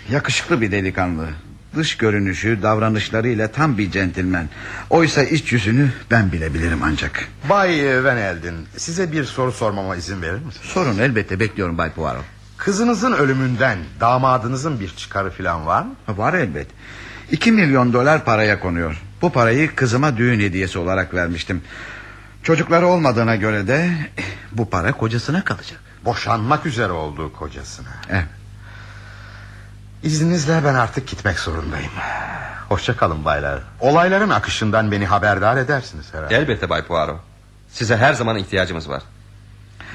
Yakışıklı 0.09 0.61
bir 0.61 0.71
delikanlı. 0.71 1.29
Dış 1.75 1.97
görünüşü, 1.97 2.59
davranışlarıyla 2.61 3.47
tam 3.47 3.77
bir 3.77 3.91
centilmen. 3.91 4.49
Oysa 4.89 5.23
iç 5.23 5.51
yüzünü 5.51 5.91
ben 6.11 6.31
bile 6.31 6.53
bilirim 6.53 6.79
ancak. 6.83 7.27
Bay 7.49 8.03
Van 8.03 8.17
Elden, 8.17 8.55
size 8.77 9.11
bir 9.11 9.23
soru 9.23 9.51
sormama 9.51 9.95
izin 9.95 10.21
verir 10.21 10.33
misiniz? 10.45 10.57
Sorun 10.61 10.97
elbette 10.97 11.39
bekliyorum 11.39 11.77
Bay 11.77 11.91
Poirot. 11.91 12.23
Kızınızın 12.57 13.11
ölümünden 13.11 13.77
damadınızın 13.99 14.79
bir 14.79 14.89
çıkarı 14.89 15.29
falan 15.29 15.65
var 15.65 15.83
mı? 15.83 15.95
Var 16.07 16.33
elbet. 16.33 16.67
İki 17.31 17.51
milyon 17.51 17.93
dolar 17.93 18.25
paraya 18.25 18.59
konuyor. 18.59 19.01
Bu 19.21 19.31
parayı 19.31 19.75
kızıma 19.75 20.17
düğün 20.17 20.39
hediyesi 20.39 20.79
olarak 20.79 21.13
vermiştim. 21.13 21.61
Çocukları 22.43 22.87
olmadığına 22.87 23.35
göre 23.35 23.67
de 23.67 23.91
bu 24.51 24.69
para 24.69 24.91
kocasına 24.91 25.43
kalacak. 25.43 25.79
Boşanmak 26.05 26.65
üzere 26.65 26.91
olduğu 26.91 27.33
kocasına. 27.33 27.89
Evet. 28.09 28.40
İzninizle 30.03 30.61
ben 30.65 30.75
artık 30.75 31.07
gitmek 31.07 31.39
zorundayım. 31.39 31.91
Hoşça 32.69 32.97
kalın 32.97 33.25
baylar. 33.25 33.59
Olayların 33.79 34.29
akışından 34.29 34.91
beni 34.91 35.05
haberdar 35.05 35.57
edersiniz 35.57 36.13
herhalde. 36.13 36.35
Elbette 36.35 36.69
Bay 36.69 36.85
Poirot. 36.85 37.19
Size 37.69 37.97
her 37.97 38.13
zaman 38.13 38.37
ihtiyacımız 38.37 38.89
var. 38.89 39.03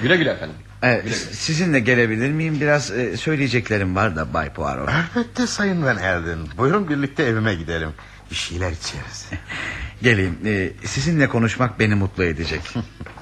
Güle 0.03 0.17
güle 0.17 0.31
efendim. 0.31 0.57
Ee, 0.85 1.03
sizinle 1.33 1.81
gelebilir 1.81 2.31
miyim? 2.31 2.61
Biraz 2.61 2.91
e, 2.91 3.17
söyleyeceklerim 3.17 3.97
var 3.97 4.17
da 4.17 4.35
Bay 4.35 4.51
Poirot. 4.51 4.89
Elbette 4.89 5.47
Sayın 5.47 5.85
Van 5.85 5.97
Helden. 5.97 6.39
Buyurun 6.59 6.89
birlikte 6.89 7.23
evime 7.23 7.55
gidelim. 7.55 7.91
Bir 8.31 8.37
şeyler 8.37 8.71
içeriz. 8.73 9.29
Geleyim. 10.03 10.39
Ee, 10.45 10.73
sizinle 10.85 11.29
konuşmak 11.29 11.81
beni 11.81 11.95
mutlu 11.95 12.25
edecek. 12.25 12.61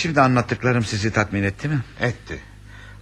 Şimdi 0.00 0.20
anlattıklarım 0.20 0.84
sizi 0.84 1.12
tatmin 1.12 1.42
etti 1.42 1.68
mi? 1.68 1.80
Etti. 2.00 2.40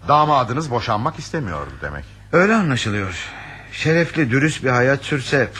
Damadınız 0.09 0.70
boşanmak 0.70 1.19
istemiyordu 1.19 1.70
demek. 1.83 2.05
Öyle 2.33 2.55
anlaşılıyor. 2.55 3.29
Şerefli, 3.73 4.31
dürüst 4.31 4.65
bir 4.65 4.70
hayat 4.70 5.03
sürse... 5.03 5.51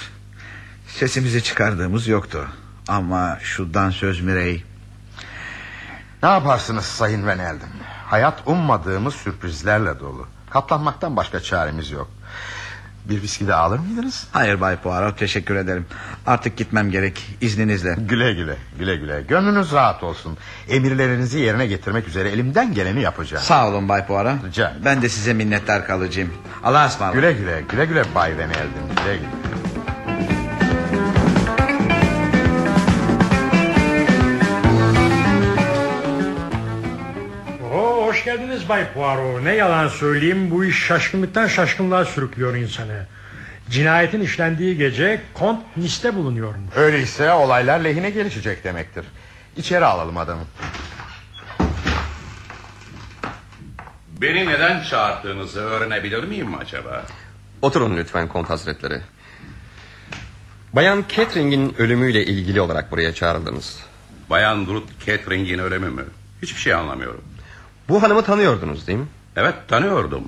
...sesimizi 0.89 1.43
çıkardığımız 1.43 2.09
yoktu. 2.09 2.48
Ama 2.89 3.39
şu 3.43 3.74
dansöz 3.74 4.20
Mirey... 4.20 4.65
Ne 6.23 6.28
yaparsınız 6.28 6.85
Sayın 6.85 7.27
Van 7.27 7.39
Helden? 7.39 7.70
Hayat 8.06 8.43
ummadığımız 8.47 9.15
sürprizlerle 9.15 10.01
dolu. 10.01 10.27
Katlanmaktan 10.51 11.16
başka 11.16 11.40
çaremiz 11.40 11.90
yok. 11.90 12.10
Bir 13.09 13.22
viski 13.22 13.47
de 13.47 13.55
alır 13.55 13.78
mıydınız? 13.78 14.26
Hayır 14.32 14.60
Bay 14.60 14.76
Poirot 14.76 15.18
teşekkür 15.18 15.56
ederim. 15.56 15.86
Artık 16.26 16.56
gitmem 16.56 16.90
gerek 16.90 17.26
izninizle. 17.40 17.97
Güle 17.98 18.32
güle 18.32 18.56
güle 18.78 18.97
güle. 18.97 19.22
Gönlünüz 19.28 19.72
rahat 19.72 20.02
olsun. 20.02 20.36
Emirlerinizi 20.68 21.39
yerine 21.39 21.66
getirmek 21.66 22.09
üzere 22.09 22.28
elimden 22.28 22.74
geleni 22.74 23.01
yapacağım. 23.01 23.44
Sağ 23.44 23.68
olun 23.68 23.89
Bay 23.89 24.06
Poirot. 24.06 24.44
Rica 24.47 24.76
Ben 24.85 25.02
de 25.02 25.09
size 25.09 25.35
minnettar 25.35 25.86
kalacağım. 25.86 26.30
Allah'a 26.64 26.86
ısmarladık. 26.86 27.20
Güle 27.20 27.32
güle 27.32 27.62
güle 27.70 27.85
güle 27.85 28.14
Bay 28.14 28.39
Van 28.39 28.48
Helden. 28.48 29.05
Güle 29.05 29.16
güle. 29.16 29.28
Geldiniz 38.28 38.68
Bay 38.68 38.92
Poirot. 38.92 39.42
Ne 39.42 39.55
yalan 39.55 39.88
söyleyeyim 39.88 40.50
bu 40.50 40.64
iş 40.64 40.86
şaşkınlıktan 40.86 41.46
şaşkınlığa 41.46 42.05
sürüklüyor 42.05 42.55
insanı. 42.55 43.06
Cinayetin 43.70 44.20
işlendiği 44.20 44.76
gece 44.76 45.22
Kont 45.34 45.76
Nice'te 45.76 46.14
bulunuyormuş. 46.14 46.76
Öyleyse 46.76 47.32
olaylar 47.32 47.80
lehine 47.80 48.10
gelişecek 48.10 48.64
demektir. 48.64 49.05
İçeri 49.56 49.84
alalım 49.84 50.16
adamı. 50.16 50.42
Beni 54.20 54.46
neden 54.46 54.82
çağırdığınızı 54.82 55.60
öğrenebilir 55.60 56.24
miyim 56.24 56.55
acaba? 56.55 57.05
Oturun 57.62 57.96
lütfen 57.96 58.28
kont 58.28 58.50
hazretleri. 58.50 59.00
Bayan 60.72 61.05
Catherine'in 61.16 61.74
ölümüyle 61.78 62.24
ilgili 62.24 62.60
olarak 62.60 62.90
buraya 62.90 63.14
çağrıldınız. 63.14 63.78
Bayan 64.30 64.66
Ruth 64.66 65.06
Catherine'in 65.06 65.59
ölümü 65.59 65.90
mü? 65.90 66.05
Hiçbir 66.42 66.60
şey 66.60 66.74
anlamıyorum. 66.74 67.24
Bu 67.89 68.02
hanımı 68.02 68.23
tanıyordunuz 68.24 68.86
değil 68.86 68.98
mi? 68.98 69.06
Evet 69.36 69.55
tanıyordum. 69.69 70.23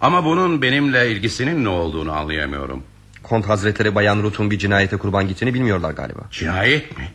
Ama 0.00 0.24
bunun 0.24 0.62
benimle 0.62 1.10
ilgisinin 1.10 1.64
ne 1.64 1.68
olduğunu 1.68 2.12
anlayamıyorum. 2.12 2.82
Kont 3.22 3.48
hazretleri 3.48 3.94
Bayan 3.94 4.22
Ruth'un 4.22 4.50
bir 4.50 4.58
cinayete 4.58 4.96
kurban 4.96 5.28
gittiğini 5.28 5.54
bilmiyorlar 5.54 5.90
galiba. 5.90 6.20
Cinayet 6.30 6.98
mi? 6.98 7.12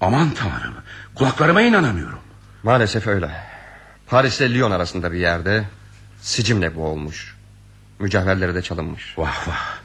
Aman 0.00 0.30
tanrım. 0.30 0.74
Kulaklarıma 1.14 1.62
inanamıyorum. 1.62 2.18
Maalesef 2.62 3.06
öyle. 3.06 3.30
Paris 4.06 4.40
ile 4.40 4.54
Lyon 4.54 4.70
arasında 4.70 5.12
bir 5.12 5.18
yerde 5.18 5.64
sicimle 6.20 6.76
boğulmuş. 6.76 7.36
Mücevherleri 7.98 8.54
de 8.54 8.62
çalınmış. 8.62 9.18
Vah 9.18 9.48
vah. 9.48 9.76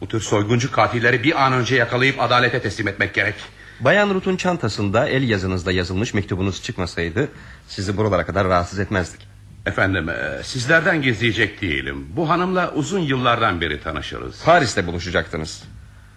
Bu 0.00 0.08
tür 0.08 0.20
soyguncu 0.20 0.72
katilleri 0.72 1.22
bir 1.22 1.44
an 1.44 1.52
önce 1.52 1.76
yakalayıp 1.76 2.20
adalete 2.20 2.62
teslim 2.62 2.88
etmek 2.88 3.14
gerek. 3.14 3.34
Bayan 3.80 4.14
Ruth'un 4.14 4.36
çantasında 4.36 5.08
el 5.08 5.28
yazınızda 5.28 5.72
yazılmış 5.72 6.14
mektubunuz 6.14 6.62
çıkmasaydı... 6.62 7.28
...sizi 7.68 7.96
buralara 7.96 8.26
kadar 8.26 8.48
rahatsız 8.48 8.78
etmezdik. 8.78 9.28
Efendim 9.66 10.08
e, 10.08 10.42
sizlerden 10.42 11.02
gizleyecek 11.02 11.62
değilim. 11.62 12.06
Bu 12.16 12.28
hanımla 12.28 12.72
uzun 12.72 13.00
yıllardan 13.00 13.60
beri 13.60 13.80
tanışırız. 13.80 14.42
Paris'te 14.44 14.86
buluşacaktınız. 14.86 15.64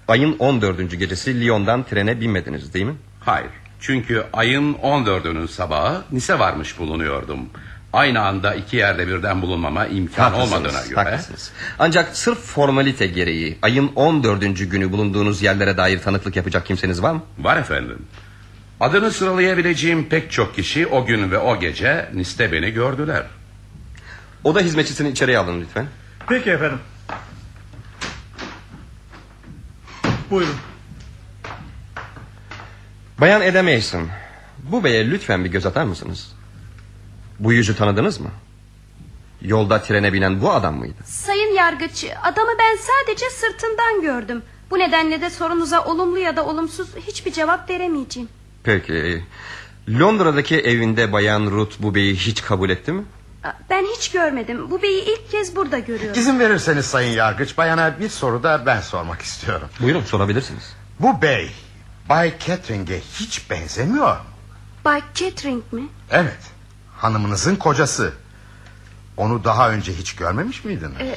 Ayın 0.08 0.36
14. 0.40 1.00
gecesi 1.00 1.42
Lyon'dan 1.42 1.84
trene 1.84 2.22
binmediniz 2.22 2.74
değil 2.74 2.86
mi? 2.86 2.96
Hayır. 3.20 3.50
Çünkü 3.80 4.24
ayın 4.34 4.74
14'ünün 4.74 5.48
sabahı 5.48 6.02
Nice 6.12 6.40
varmış 6.40 6.80
bulunuyordum. 6.80 7.40
Aynı 7.93 8.22
anda 8.22 8.55
iki 8.55 8.76
yerde 8.76 9.07
birden 9.07 9.41
bulunmama 9.41 9.85
imkan 9.85 10.23
Haklısınız, 10.23 10.51
olmadığına 10.53 10.85
göre. 10.85 10.95
haklısınız. 10.95 11.51
Ancak 11.80 12.18
sırf 12.18 12.38
formalite 12.39 13.07
gereği 13.07 13.57
ayın 13.61 13.91
14. 13.95 14.72
günü 14.72 14.91
bulunduğunuz 14.91 15.41
yerlere 15.41 15.77
dair 15.77 15.99
tanıklık 15.99 16.35
yapacak 16.35 16.65
kimseniz 16.65 17.01
var 17.01 17.13
mı? 17.13 17.22
Var 17.39 17.57
efendim. 17.57 18.05
Adını 18.80 19.11
sıralayabileceğim 19.11 20.09
pek 20.09 20.31
çok 20.31 20.55
kişi 20.55 20.88
o 20.88 21.05
gün 21.05 21.31
ve 21.31 21.38
o 21.38 21.59
gece 21.59 22.09
Nice'de 22.13 22.51
beni 22.51 22.72
gördüler. 22.72 23.23
O 24.43 24.55
da 24.55 24.59
hizmetçisini 24.59 25.09
içeriye 25.09 25.38
alın 25.38 25.61
lütfen. 25.61 25.85
Peki 26.30 26.49
efendim. 26.49 26.80
Buyurun. 30.31 30.55
Bayan 33.22 33.41
Eda 33.41 33.63
Mason. 33.63 34.07
Bu 34.63 34.84
beye 34.84 35.09
lütfen 35.11 35.45
bir 35.45 35.49
göz 35.49 35.65
atar 35.65 35.84
mısınız? 35.84 36.34
Bu 37.41 37.53
yüzü 37.53 37.76
tanıdınız 37.76 38.19
mı? 38.19 38.30
Yolda 39.41 39.81
trene 39.81 40.13
binen 40.13 40.41
bu 40.41 40.51
adam 40.51 40.76
mıydı? 40.76 41.03
Sayın 41.05 41.53
yargıç 41.55 42.05
adamı 42.23 42.51
ben 42.59 42.77
sadece 42.77 43.26
sırtından 43.30 44.01
gördüm. 44.01 44.43
Bu 44.72 44.80
nedenle 44.80 45.22
de 45.22 45.30
sorunuza 45.30 45.84
olumlu 45.85 46.19
ya 46.19 46.35
da 46.35 46.45
olumsuz 46.45 46.88
hiçbir 47.07 47.31
cevap 47.31 47.69
veremeyeceğim. 47.69 48.30
Peki. 48.63 49.23
Londra'daki 49.89 50.59
evinde 50.59 51.13
bayan 51.13 51.45
Ruth 51.51 51.76
bu 51.80 51.95
beyi 51.95 52.15
hiç 52.15 52.41
kabul 52.41 52.69
etti 52.69 52.91
mi? 52.91 53.03
Ben 53.69 53.85
hiç 53.95 54.11
görmedim. 54.11 54.72
Bu 54.72 54.81
beyi 54.81 55.03
ilk 55.03 55.31
kez 55.31 55.55
burada 55.55 55.80
görüyorum. 55.80 56.19
İzin 56.19 56.39
verirseniz 56.39 56.85
sayın 56.85 57.11
yargıç 57.11 57.57
bayana 57.57 57.99
bir 57.99 58.09
soru 58.09 58.43
da 58.43 58.65
ben 58.65 58.81
sormak 58.81 59.22
istiyorum. 59.22 59.68
Buyurun 59.80 60.03
sorabilirsiniz. 60.03 60.73
Bu 60.99 61.22
bey 61.22 61.51
Bay 62.09 62.34
Catherine'e 62.47 62.99
hiç 63.13 63.49
benzemiyor. 63.49 64.18
Bay 64.85 65.01
Catering 65.13 65.63
mi? 65.73 65.84
Evet 66.11 66.51
hanımınızın 67.02 67.56
kocası. 67.56 68.14
Onu 69.18 69.44
daha 69.44 69.69
önce 69.69 69.94
hiç 69.94 70.15
görmemiş 70.15 70.64
miydiniz? 70.65 70.95
Ee, 70.99 71.15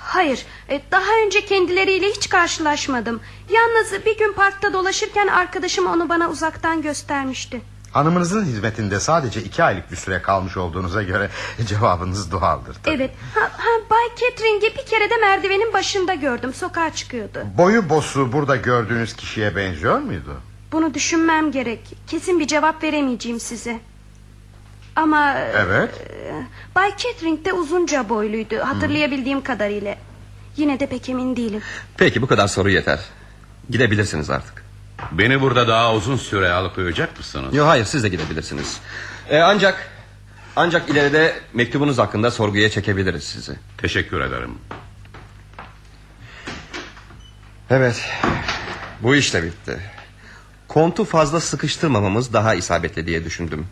hayır. 0.00 0.46
Ee, 0.70 0.82
daha 0.92 1.12
önce 1.26 1.44
kendileriyle 1.46 2.06
hiç 2.06 2.28
karşılaşmadım. 2.28 3.20
Yalnız 3.50 3.92
bir 4.06 4.18
gün 4.18 4.32
parkta 4.32 4.72
dolaşırken 4.72 5.26
arkadaşım 5.26 5.86
onu 5.86 6.08
bana 6.08 6.28
uzaktan 6.28 6.82
göstermişti. 6.82 7.60
Hanımınızın 7.92 8.44
hizmetinde 8.44 9.00
sadece 9.00 9.42
iki 9.42 9.62
aylık 9.64 9.90
bir 9.90 9.96
süre 9.96 10.22
kalmış 10.22 10.56
olduğunuza 10.56 11.02
göre 11.02 11.30
cevabınız 11.66 12.32
doğaldır. 12.32 12.76
tabii. 12.82 12.94
Evet. 12.96 13.10
Ha, 13.34 13.40
ha, 13.40 13.68
Bay 13.90 14.08
Catering'i 14.20 14.76
bir 14.78 14.86
kere 14.86 15.10
de 15.10 15.16
merdivenin 15.16 15.72
başında 15.72 16.14
gördüm. 16.14 16.54
Sokağa 16.54 16.94
çıkıyordu. 16.94 17.38
Boyu 17.58 17.88
bosu 17.88 18.32
burada 18.32 18.56
gördüğünüz 18.56 19.16
kişiye 19.16 19.56
benziyor 19.56 19.98
muydu? 19.98 20.40
Bunu 20.72 20.94
düşünmem 20.94 21.52
gerek. 21.52 21.80
Kesin 22.06 22.40
bir 22.40 22.46
cevap 22.46 22.82
veremeyeceğim 22.82 23.40
size. 23.40 23.80
Ama... 24.98 25.34
Evet. 25.38 25.90
e, 26.10 26.46
Bay 26.74 26.90
Catering 26.96 27.44
de 27.44 27.52
uzunca 27.52 28.08
boyluydu. 28.08 28.56
Hatırlayabildiğim 28.58 29.42
kadarıyla. 29.42 29.96
Yine 30.56 30.80
de 30.80 30.86
pek 30.86 31.08
emin 31.08 31.36
değilim. 31.36 31.62
Peki 31.96 32.22
bu 32.22 32.26
kadar 32.26 32.48
soru 32.48 32.70
yeter. 32.70 32.98
Gidebilirsiniz 33.70 34.30
artık. 34.30 34.64
Beni 35.12 35.40
burada 35.40 35.68
daha 35.68 35.94
uzun 35.94 36.16
süre 36.16 36.50
alıkoyacak 36.50 37.18
mısınız? 37.18 37.54
Yok 37.54 37.68
hayır 37.68 37.84
siz 37.84 38.02
de 38.04 38.08
gidebilirsiniz. 38.08 38.80
Ee, 39.30 39.38
ancak 39.38 39.90
ancak 40.56 40.90
ileride 40.90 41.40
mektubunuz 41.54 41.98
hakkında 41.98 42.30
sorguya 42.30 42.70
çekebiliriz 42.70 43.24
sizi. 43.24 43.52
Teşekkür 43.76 44.20
ederim. 44.20 44.58
Evet. 47.70 48.10
Bu 49.02 49.16
iş 49.16 49.34
de 49.34 49.42
bitti. 49.42 49.78
Kontu 50.68 51.04
fazla 51.04 51.40
sıkıştırmamamız 51.40 52.32
daha 52.32 52.54
isabetli 52.54 53.06
diye 53.06 53.24
düşündüm. 53.24 53.66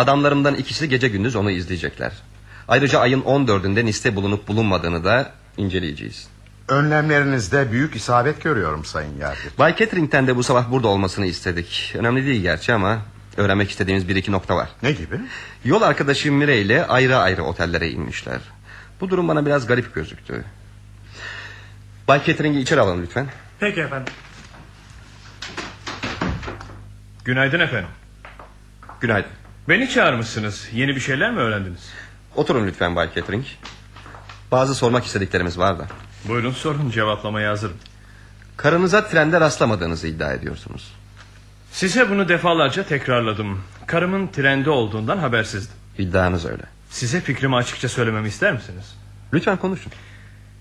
Adamlarımdan 0.00 0.54
ikisi 0.54 0.88
gece 0.88 1.08
gündüz 1.08 1.36
onu 1.36 1.50
izleyecekler. 1.50 2.12
Ayrıca 2.68 3.00
ayın 3.00 3.22
14'ünde 3.22 3.84
Nice'te 3.84 4.16
bulunup 4.16 4.48
bulunmadığını 4.48 5.04
da 5.04 5.32
inceleyeceğiz. 5.56 6.28
Önlemlerinizde 6.68 7.72
büyük 7.72 7.96
isabet 7.96 8.42
görüyorum 8.42 8.84
sayın 8.84 9.18
yargıç. 9.18 9.58
Bay 9.58 9.76
Catering'den 9.76 10.26
de 10.26 10.36
bu 10.36 10.42
sabah 10.42 10.70
burada 10.70 10.88
olmasını 10.88 11.26
istedik. 11.26 11.94
Önemli 11.98 12.26
değil 12.26 12.42
gerçi 12.42 12.72
ama 12.72 12.98
öğrenmek 13.36 13.70
istediğimiz 13.70 14.08
bir 14.08 14.16
iki 14.16 14.32
nokta 14.32 14.56
var. 14.56 14.68
Ne 14.82 14.92
gibi? 14.92 15.20
Yol 15.64 15.82
arkadaşı 15.82 16.32
Mire 16.32 16.60
ile 16.60 16.86
ayrı 16.86 17.16
ayrı 17.16 17.42
otellere 17.42 17.90
inmişler. 17.90 18.40
Bu 19.00 19.10
durum 19.10 19.28
bana 19.28 19.46
biraz 19.46 19.66
garip 19.66 19.94
gözüktü. 19.94 20.44
Bay 22.08 22.24
Catering'i 22.24 22.60
içeri 22.60 22.80
alın 22.80 23.02
lütfen. 23.02 23.26
Peki 23.60 23.80
efendim. 23.80 24.12
Günaydın 27.24 27.60
efendim. 27.60 27.90
Günaydın. 29.00 29.39
Beni 29.68 29.88
çağırmışsınız. 29.88 30.68
Yeni 30.72 30.96
bir 30.96 31.00
şeyler 31.00 31.30
mi 31.30 31.38
öğrendiniz? 31.40 31.90
Oturun 32.36 32.66
lütfen 32.66 32.96
Bay 32.96 33.08
Catering. 33.14 33.44
Bazı 34.50 34.74
sormak 34.74 35.04
istediklerimiz 35.04 35.58
var 35.58 35.78
da. 35.78 35.86
Buyurun 36.28 36.50
sorun 36.52 36.90
cevaplamaya 36.90 37.50
hazırım. 37.50 37.76
Karınıza 38.56 39.06
trende 39.08 39.40
rastlamadığınızı 39.40 40.06
iddia 40.08 40.32
ediyorsunuz. 40.32 40.92
Size 41.72 42.10
bunu 42.10 42.28
defalarca 42.28 42.82
tekrarladım. 42.84 43.62
Karımın 43.86 44.26
trende 44.26 44.70
olduğundan 44.70 45.18
habersizdim. 45.18 45.76
İddianız 45.98 46.46
öyle. 46.46 46.62
Size 46.90 47.20
fikrimi 47.20 47.56
açıkça 47.56 47.88
söylememi 47.88 48.28
ister 48.28 48.52
misiniz? 48.52 48.94
Lütfen 49.32 49.56
konuşun. 49.56 49.92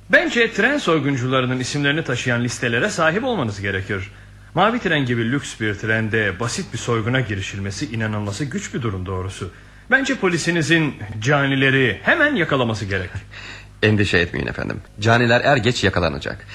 Bence 0.10 0.54
tren 0.54 0.78
soyguncularının 0.78 1.60
isimlerini 1.60 2.04
taşıyan 2.04 2.44
listelere 2.44 2.90
sahip 2.90 3.24
olmanız 3.24 3.62
gerekir. 3.62 4.12
Mavi 4.56 4.80
tren 4.80 5.06
gibi 5.06 5.32
lüks 5.32 5.60
bir 5.60 5.74
trende 5.76 6.40
basit 6.40 6.74
bir 6.74 6.78
soyguna 6.78 7.20
girişilmesi 7.22 7.86
inanılması 7.86 8.46
güç 8.46 8.74
bir 8.74 8.82
durum 8.82 9.06
doğrusu. 9.06 9.52
Bence 9.92 10.16
polisinizin 10.16 10.96
canileri 11.22 12.00
hemen 12.04 12.36
yakalaması 12.36 12.86
gerek. 12.86 13.10
Endişe 13.84 14.18
etmeyin 14.18 14.48
efendim. 14.48 14.82
Caniler 15.00 15.42
er 15.42 15.58
geç 15.58 15.84
yakalanacak. 15.84 16.46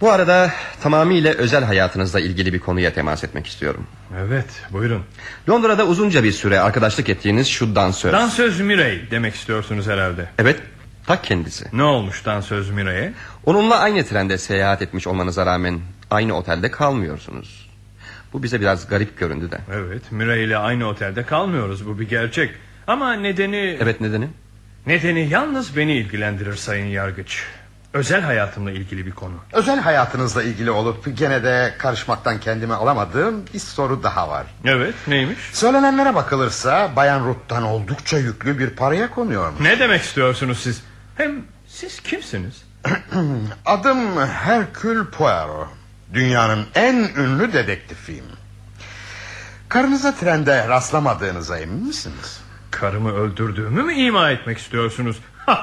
Bu 0.00 0.10
arada 0.10 0.52
tamamıyla 0.82 1.32
özel 1.32 1.64
hayatınızla 1.64 2.20
ilgili 2.20 2.52
bir 2.52 2.58
konuya 2.58 2.92
temas 2.92 3.24
etmek 3.24 3.46
istiyorum. 3.46 3.86
Evet 4.18 4.46
buyurun. 4.72 5.02
Londra'da 5.48 5.86
uzunca 5.86 6.24
bir 6.24 6.32
süre 6.32 6.60
arkadaşlık 6.60 7.08
ettiğiniz 7.08 7.46
şu 7.48 7.74
dansöz. 7.74 8.12
Dansöz 8.12 8.60
Mirey 8.60 9.02
demek 9.10 9.34
istiyorsunuz 9.34 9.86
herhalde. 9.86 10.28
Evet 10.38 10.60
tak 11.06 11.24
kendisi. 11.24 11.64
Ne 11.72 11.82
olmuş 11.82 12.24
dansöz 12.24 12.70
Mirey'e? 12.70 13.12
Onunla 13.44 13.78
aynı 13.78 14.04
trende 14.04 14.38
seyahat 14.38 14.82
etmiş 14.82 15.06
olmanıza 15.06 15.46
rağmen 15.46 15.80
aynı 16.10 16.34
otelde 16.34 16.70
kalmıyorsunuz. 16.70 17.70
Bu 18.32 18.42
bize 18.42 18.60
biraz 18.60 18.88
garip 18.88 19.18
göründü 19.18 19.50
de. 19.50 19.58
Evet 19.72 20.12
Mirey 20.12 20.44
ile 20.44 20.58
aynı 20.58 20.86
otelde 20.88 21.22
kalmıyoruz 21.22 21.86
bu 21.86 21.98
bir 22.00 22.08
gerçek. 22.08 22.50
Ama 22.86 23.12
nedeni... 23.14 23.78
Evet 23.80 24.00
nedeni? 24.00 24.28
Nedeni 24.86 25.28
yalnız 25.28 25.76
beni 25.76 25.92
ilgilendirir 25.96 26.54
sayın 26.56 26.86
yargıç. 26.86 27.44
Özel 27.92 28.20
hayatımla 28.20 28.70
ilgili 28.70 29.06
bir 29.06 29.10
konu. 29.10 29.34
Özel 29.52 29.80
hayatınızla 29.80 30.42
ilgili 30.42 30.70
olup 30.70 31.16
gene 31.16 31.44
de 31.44 31.74
karışmaktan 31.78 32.40
kendimi 32.40 32.74
alamadığım 32.74 33.44
bir 33.54 33.58
soru 33.58 34.02
daha 34.02 34.28
var. 34.28 34.46
Evet 34.64 34.94
neymiş? 35.08 35.38
Söylenenlere 35.52 36.14
bakılırsa 36.14 36.90
Bayan 36.96 37.26
Ruth'tan 37.26 37.62
oldukça 37.62 38.18
yüklü 38.18 38.58
bir 38.58 38.70
paraya 38.70 39.10
konuyormuş. 39.10 39.60
Ne 39.60 39.78
demek 39.78 40.02
istiyorsunuz 40.02 40.60
siz? 40.60 40.82
Hem 41.16 41.42
siz 41.68 42.00
kimsiniz? 42.00 42.64
Adım 43.66 44.26
Hercule 44.26 45.04
Poirot. 45.04 45.68
Dünyanın 46.16 46.66
en 46.74 46.94
ünlü 46.94 47.52
dedektifiyim. 47.52 48.24
Karınıza 49.68 50.14
trende 50.14 50.68
rastlamadığınıza 50.68 51.58
emin 51.58 51.86
misiniz? 51.86 52.40
Karımı 52.70 53.12
öldürdüğümü 53.12 53.82
mü 53.82 53.94
ima 53.94 54.30
etmek 54.30 54.58
istiyorsunuz? 54.58 55.16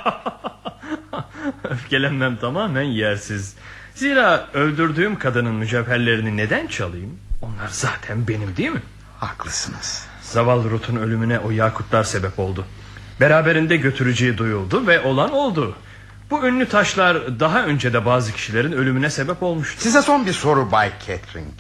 Öfkelenmem 1.64 2.38
tamamen 2.38 2.82
yersiz. 2.82 3.56
Zira 3.96 4.48
öldürdüğüm 4.54 5.20
kadının 5.20 5.56
mücevherlerini 5.56 6.38
neden 6.38 6.68
çalayım? 6.68 7.20
Onlar 7.42 7.68
zaten 7.70 8.28
benim 8.28 8.58
değil 8.58 8.72
mi? 8.72 8.82
Haklısınız. 9.20 10.06
Zavallı 10.22 10.70
Ruth'un 10.70 10.96
ölümüne 10.96 11.40
o 11.40 11.52
yakutlar 11.52 12.04
sebep 12.04 12.40
oldu. 12.40 12.66
Beraberinde 13.20 13.78
götüreceği 13.78 14.38
duyuldu 14.38 14.88
ve 14.88 15.02
olan 15.02 15.32
oldu. 15.32 15.76
Bu 16.30 16.48
ünlü 16.48 16.70
taşlar 16.70 17.40
daha 17.40 17.64
önce 17.66 17.94
de 17.94 18.06
bazı 18.06 18.34
kişilerin 18.34 18.72
ölümüne 18.72 19.10
sebep 19.10 19.44
olmuştu. 19.44 19.82
Size 19.82 20.02
son 20.02 20.26
bir 20.26 20.34
soru 20.34 20.72
Bay 20.72 20.92
Catering. 21.08 21.54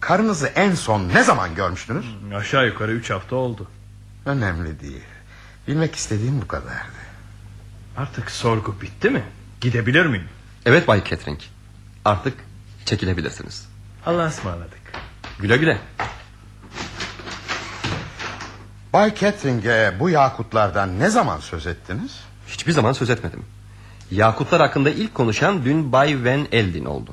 Karınızı 0.00 0.46
en 0.46 0.74
son 0.74 1.08
ne 1.08 1.22
zaman 1.24 1.54
görmüştünüz? 1.54 2.06
Aşağı 2.36 2.66
yukarı 2.66 2.92
üç 2.92 3.10
hafta 3.10 3.36
oldu. 3.36 3.70
Önemli 4.26 4.80
değil. 4.80 5.04
Bilmek 5.68 5.94
istediğim 5.94 6.42
bu 6.42 6.48
kadardı. 6.48 7.04
Artık 7.96 8.30
sorgu 8.30 8.80
bitti 8.82 9.10
mi? 9.10 9.24
Gidebilir 9.60 10.06
miyim? 10.06 10.28
Evet 10.66 10.88
Bay 10.88 11.04
Catering. 11.04 11.40
Artık 12.04 12.34
çekilebilirsiniz. 12.84 13.68
Allah'a 14.06 14.26
ısmarladık. 14.26 14.80
Güle 15.38 15.56
güle. 15.56 15.78
Bay 18.92 19.14
Catering'e 19.14 19.94
bu 20.00 20.10
yakutlardan 20.10 20.98
ne 21.00 21.10
zaman 21.10 21.40
söz 21.40 21.66
ettiniz? 21.66 22.20
Hiçbir 22.48 22.72
zaman 22.72 22.92
söz 22.92 23.10
etmedim. 23.10 23.44
Yakutlar 24.14 24.60
hakkında 24.60 24.90
ilk 24.90 25.14
konuşan 25.14 25.64
dün 25.64 25.92
Bay 25.92 26.24
Van 26.24 26.46
Eldin 26.52 26.84
oldu. 26.84 27.10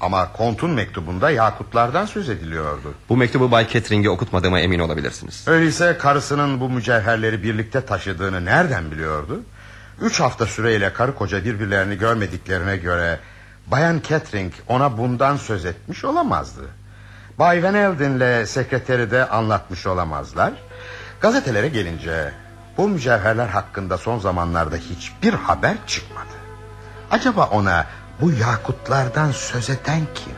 Ama 0.00 0.32
kontun 0.32 0.70
mektubunda 0.70 1.30
yakutlardan 1.30 2.06
söz 2.06 2.28
ediliyordu. 2.28 2.94
Bu 3.08 3.16
mektubu 3.16 3.50
Bay 3.50 3.68
Catering'e 3.68 4.10
okutmadığıma 4.10 4.60
emin 4.60 4.78
olabilirsiniz. 4.78 5.44
Öyleyse 5.48 5.98
karısının 5.98 6.60
bu 6.60 6.68
mücevherleri 6.68 7.42
birlikte 7.42 7.80
taşıdığını 7.80 8.44
nereden 8.44 8.90
biliyordu? 8.90 9.40
Üç 10.00 10.20
hafta 10.20 10.46
süreyle 10.46 10.92
karı 10.92 11.14
koca 11.14 11.44
birbirlerini 11.44 11.98
görmediklerine 11.98 12.76
göre... 12.76 13.18
Bayan 13.66 14.02
Catering 14.08 14.52
ona 14.68 14.98
bundan 14.98 15.36
söz 15.36 15.64
etmiş 15.64 16.04
olamazdı. 16.04 16.62
Bay 17.38 17.62
Van 17.62 17.74
Elden'le 17.74 18.46
sekreteri 18.46 19.10
de 19.10 19.28
anlatmış 19.28 19.86
olamazlar. 19.86 20.52
Gazetelere 21.20 21.68
gelince 21.68 22.32
bu 22.76 22.88
mücevherler 22.88 23.46
hakkında 23.46 23.98
son 23.98 24.18
zamanlarda 24.18 24.76
hiçbir 24.76 25.32
haber 25.32 25.76
çıkmadı. 25.86 26.43
Acaba 27.10 27.46
ona 27.46 27.86
bu 28.20 28.30
yakutlardan 28.30 29.32
söz 29.32 29.70
eden 29.70 30.00
kim? 30.14 30.32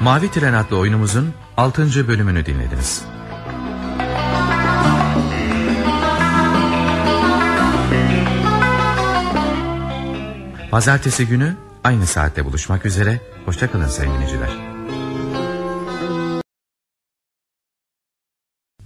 Mavi 0.00 0.30
Tren 0.30 0.52
adlı 0.52 0.78
oyunumuzun 0.78 1.34
6. 1.56 2.08
bölümünü 2.08 2.46
dinlediniz. 2.46 3.17
Pazartesi 10.70 11.26
günü 11.26 11.56
aynı 11.84 12.06
saatte 12.06 12.44
buluşmak 12.44 12.86
üzere. 12.86 13.20
Hoşçakalın 13.44 13.86
sayın 13.86 14.14
dinleyiciler. 14.14 14.50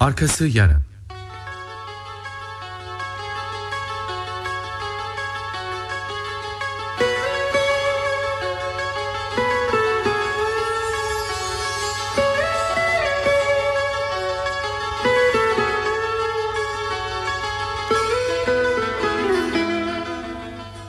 Arkası 0.01 0.47
yarın. 0.47 0.83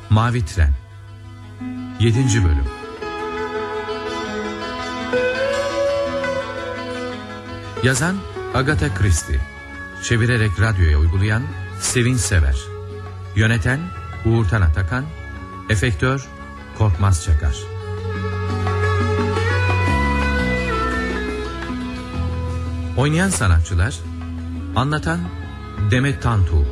Mavi 0.09 0.45
Tren 0.45 0.82
7. 2.03 2.43
Bölüm. 2.43 2.65
Yazan 7.83 8.15
Agatha 8.53 8.93
Christie. 8.93 9.39
Çevirerek 10.03 10.51
radyoya 10.59 10.97
uygulayan 10.97 11.43
Sevin 11.79 12.15
Sever. 12.15 12.55
Yöneten 13.35 13.79
Uğurtan 14.25 14.61
Atakan. 14.61 15.05
Efektör 15.69 16.27
Korkmaz 16.77 17.25
Çakar. 17.25 17.55
Oynayan 22.97 23.29
sanatçılar 23.29 23.99
Anlatan 24.75 25.19
Demet 25.91 26.23
Tantu 26.23 26.65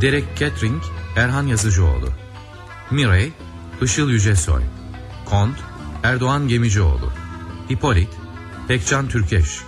Derek 0.00 0.36
Catering 0.36 0.82
Erhan 1.16 1.46
Yazıcıoğlu 1.46 2.08
Mirey 2.90 3.32
Işıl 3.82 4.10
Yücesoy 4.10 4.62
Kont 5.24 5.56
Erdoğan 6.02 6.48
Gemicioğlu 6.48 7.12
Hipolit 7.70 8.08
Pekcan 8.68 9.08
Türkeş 9.08 9.60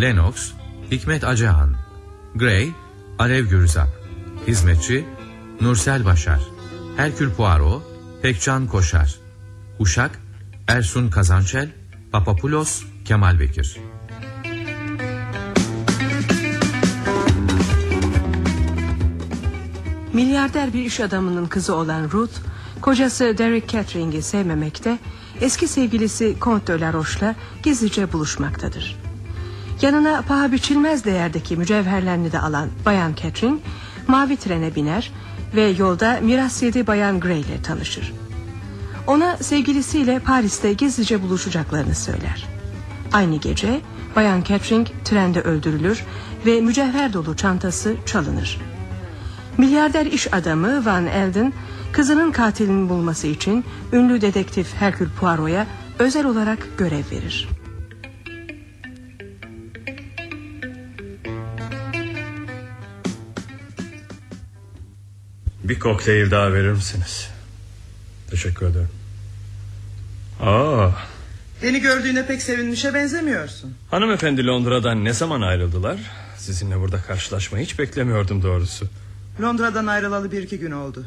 Lennox 0.00 0.52
Hikmet 0.90 1.24
Acehan 1.24 1.76
Gray 2.34 2.68
Alev 3.18 3.46
Gürzap 3.46 3.88
Hizmetçi 4.46 5.04
Nursel 5.60 6.04
Başar 6.04 6.40
Herkül 6.96 7.30
Poirot 7.30 7.82
Pekcan 8.22 8.66
Koşar 8.66 9.14
Uşak 9.78 10.18
Ersun 10.68 11.10
Kazançel 11.10 11.70
Papapulos 12.12 12.82
Kemal 13.04 13.40
Bekir. 13.40 13.76
Milyarder 20.12 20.72
bir 20.72 20.84
iş 20.84 21.00
adamının 21.00 21.46
kızı 21.46 21.74
olan 21.74 22.10
Ruth, 22.12 22.38
kocası 22.80 23.38
Derek 23.38 23.68
Catering'i 23.68 24.22
sevmemekte, 24.22 24.98
eski 25.40 25.68
sevgilisi 25.68 26.36
Comte 26.40 26.72
de 26.72 26.80
la 26.80 26.92
Roche'la 26.92 27.34
gizlice 27.62 28.12
buluşmaktadır. 28.12 28.96
Yanına 29.82 30.22
paha 30.28 30.52
biçilmez 30.52 31.04
değerdeki 31.04 31.56
mücevherlerini 31.56 32.32
de 32.32 32.38
alan 32.38 32.68
Bayan 32.86 33.14
Catherine 33.22 33.58
mavi 34.08 34.36
trene 34.36 34.74
biner 34.74 35.12
ve 35.54 35.62
yolda 35.62 36.20
miras 36.22 36.62
yedi 36.62 36.86
Bayan 36.86 37.20
Gray 37.20 37.40
ile 37.40 37.62
tanışır. 37.62 38.12
Ona 39.06 39.36
sevgilisiyle 39.36 40.18
Paris'te 40.18 40.72
gizlice 40.72 41.22
buluşacaklarını 41.22 41.94
söyler. 41.94 42.46
Aynı 43.12 43.36
gece 43.36 43.80
Bayan 44.16 44.42
Catherine 44.42 44.84
trende 45.04 45.40
öldürülür 45.40 46.04
ve 46.46 46.60
mücevher 46.60 47.12
dolu 47.12 47.36
çantası 47.36 47.96
çalınır. 48.06 48.58
Milyarder 49.58 50.06
iş 50.06 50.34
adamı 50.34 50.84
Van 50.84 51.06
Elden 51.06 51.52
kızının 51.92 52.32
katilini 52.32 52.88
bulması 52.88 53.26
için 53.26 53.64
ünlü 53.92 54.20
dedektif 54.20 54.74
Hercule 54.74 55.10
Poirot'a 55.20 55.66
özel 55.98 56.26
olarak 56.26 56.68
görev 56.78 57.04
verir. 57.10 57.48
Bir 65.64 65.78
kokteyl 65.80 66.30
daha 66.30 66.52
verir 66.52 66.70
misiniz? 66.72 67.28
Teşekkür 68.30 68.66
ederim. 68.66 68.88
Aa, 70.42 70.90
Beni 71.62 71.80
gördüğüne 71.80 72.26
pek 72.26 72.42
sevinmişe 72.42 72.94
benzemiyorsun. 72.94 73.74
hanımefendi 73.90 74.46
Londra'dan 74.46 75.04
ne 75.04 75.12
zaman 75.12 75.40
ayrıldılar? 75.40 75.98
Sizinle 76.36 76.80
burada 76.80 77.02
karşılaşmayı 77.02 77.64
hiç 77.64 77.78
beklemiyordum 77.78 78.42
doğrusu. 78.42 78.86
Londra'dan 79.42 79.86
ayrılalı 79.86 80.32
bir 80.32 80.42
iki 80.42 80.58
gün 80.58 80.70
oldu. 80.70 81.04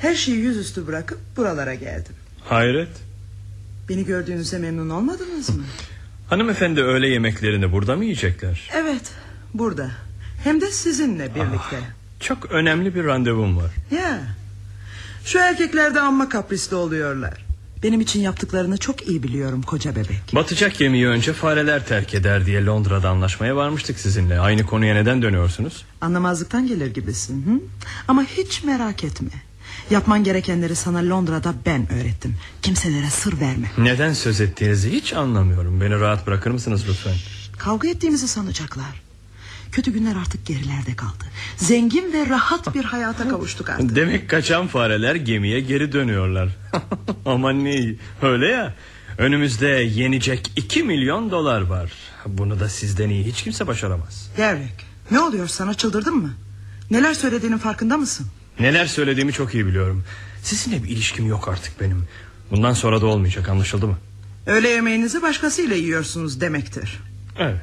Her 0.00 0.14
şeyi 0.14 0.36
yüzüstü 0.38 0.86
bırakıp 0.86 1.18
buralara 1.36 1.74
geldim. 1.74 2.14
Hayret. 2.44 2.88
Beni 3.88 4.04
gördüğünüzde 4.04 4.58
memnun 4.58 4.90
olmadınız 4.90 5.48
mı? 5.50 5.62
Hanımefendi 6.30 6.82
öğle 6.82 7.08
yemeklerini 7.08 7.72
burada 7.72 7.96
mı 7.96 8.04
yiyecekler? 8.04 8.70
evet, 8.74 9.12
burada. 9.54 9.90
Hem 10.44 10.60
de 10.60 10.66
sizinle 10.70 11.34
birlikte. 11.34 11.78
Çok 12.20 12.50
önemli 12.50 12.94
bir 12.94 13.04
randevum 13.04 13.56
var. 13.56 13.70
Ya. 13.90 14.20
Şu 15.24 15.38
erkekler 15.38 15.94
de 15.94 16.00
amma 16.00 16.28
kaprisli 16.28 16.76
oluyorlar. 16.76 17.44
Benim 17.82 18.00
için 18.00 18.20
yaptıklarını 18.20 18.78
çok 18.78 19.08
iyi 19.08 19.22
biliyorum 19.22 19.62
koca 19.62 19.96
bebek. 19.96 20.34
Batacak 20.34 20.78
gemiyi 20.78 21.06
önce 21.08 21.32
fareler 21.32 21.86
terk 21.86 22.14
eder 22.14 22.46
diye 22.46 22.64
Londra'da 22.64 23.08
anlaşmaya 23.08 23.56
varmıştık 23.56 23.98
sizinle. 23.98 24.40
Aynı 24.40 24.66
konuya 24.66 24.94
neden 24.94 25.22
dönüyorsunuz? 25.22 25.84
Anlamazlıktan 26.00 26.66
gelir 26.66 26.94
gibisin. 26.94 27.46
Hı? 27.46 27.60
Ama 28.08 28.22
hiç 28.22 28.64
merak 28.64 29.04
etme. 29.04 29.28
Yapman 29.90 30.24
gerekenleri 30.24 30.74
sana 30.76 31.08
Londra'da 31.10 31.54
ben 31.66 31.92
öğrettim. 31.92 32.36
Kimselere 32.62 33.10
sır 33.10 33.40
verme. 33.40 33.70
Neden 33.78 34.12
söz 34.12 34.40
ettiğinizi 34.40 34.92
hiç 34.92 35.12
anlamıyorum. 35.12 35.80
Beni 35.80 36.00
rahat 36.00 36.26
bırakır 36.26 36.50
mısınız 36.50 36.84
lütfen? 36.88 37.14
Kavga 37.58 37.88
ettiğimizi 37.88 38.28
sanacaklar. 38.28 39.02
Kötü 39.72 39.92
günler 39.92 40.16
artık 40.16 40.46
gerilerde 40.46 40.96
kaldı. 40.96 41.24
Zengin 41.56 42.12
ve 42.12 42.26
rahat 42.28 42.74
bir 42.74 42.84
hayata 42.84 43.28
kavuştuk 43.28 43.70
artık. 43.70 43.96
Demek 43.96 44.30
kaçan 44.30 44.66
fareler 44.66 45.14
gemiye 45.14 45.60
geri 45.60 45.92
dönüyorlar. 45.92 46.48
Aman 47.26 47.64
ne 47.64 47.76
iyi. 47.76 47.98
Öyle 48.22 48.46
ya. 48.46 48.74
Önümüzde 49.18 49.66
yenecek 49.68 50.52
2 50.56 50.82
milyon 50.82 51.30
dolar 51.30 51.60
var. 51.60 51.92
Bunu 52.26 52.60
da 52.60 52.68
sizden 52.68 53.08
iyi 53.10 53.24
hiç 53.24 53.42
kimse 53.42 53.66
başaramaz. 53.66 54.30
Derek 54.36 54.86
ne 55.10 55.20
oluyor 55.20 55.46
sana 55.48 55.74
çıldırdın 55.74 56.16
mı? 56.16 56.34
Neler 56.90 57.14
söylediğinin 57.14 57.58
farkında 57.58 57.96
mısın? 57.96 58.26
Neler 58.60 58.86
söylediğimi 58.86 59.32
çok 59.32 59.54
iyi 59.54 59.66
biliyorum. 59.66 60.04
Sizinle 60.42 60.84
bir 60.84 60.88
ilişkim 60.88 61.26
yok 61.26 61.48
artık 61.48 61.80
benim. 61.80 62.04
Bundan 62.50 62.72
sonra 62.72 63.00
da 63.00 63.06
olmayacak 63.06 63.48
anlaşıldı 63.48 63.86
mı? 63.86 63.98
Öğle 64.46 64.68
yemeğinizi 64.68 65.22
başkasıyla 65.22 65.76
yiyorsunuz 65.76 66.40
demektir. 66.40 67.00
Evet. 67.38 67.60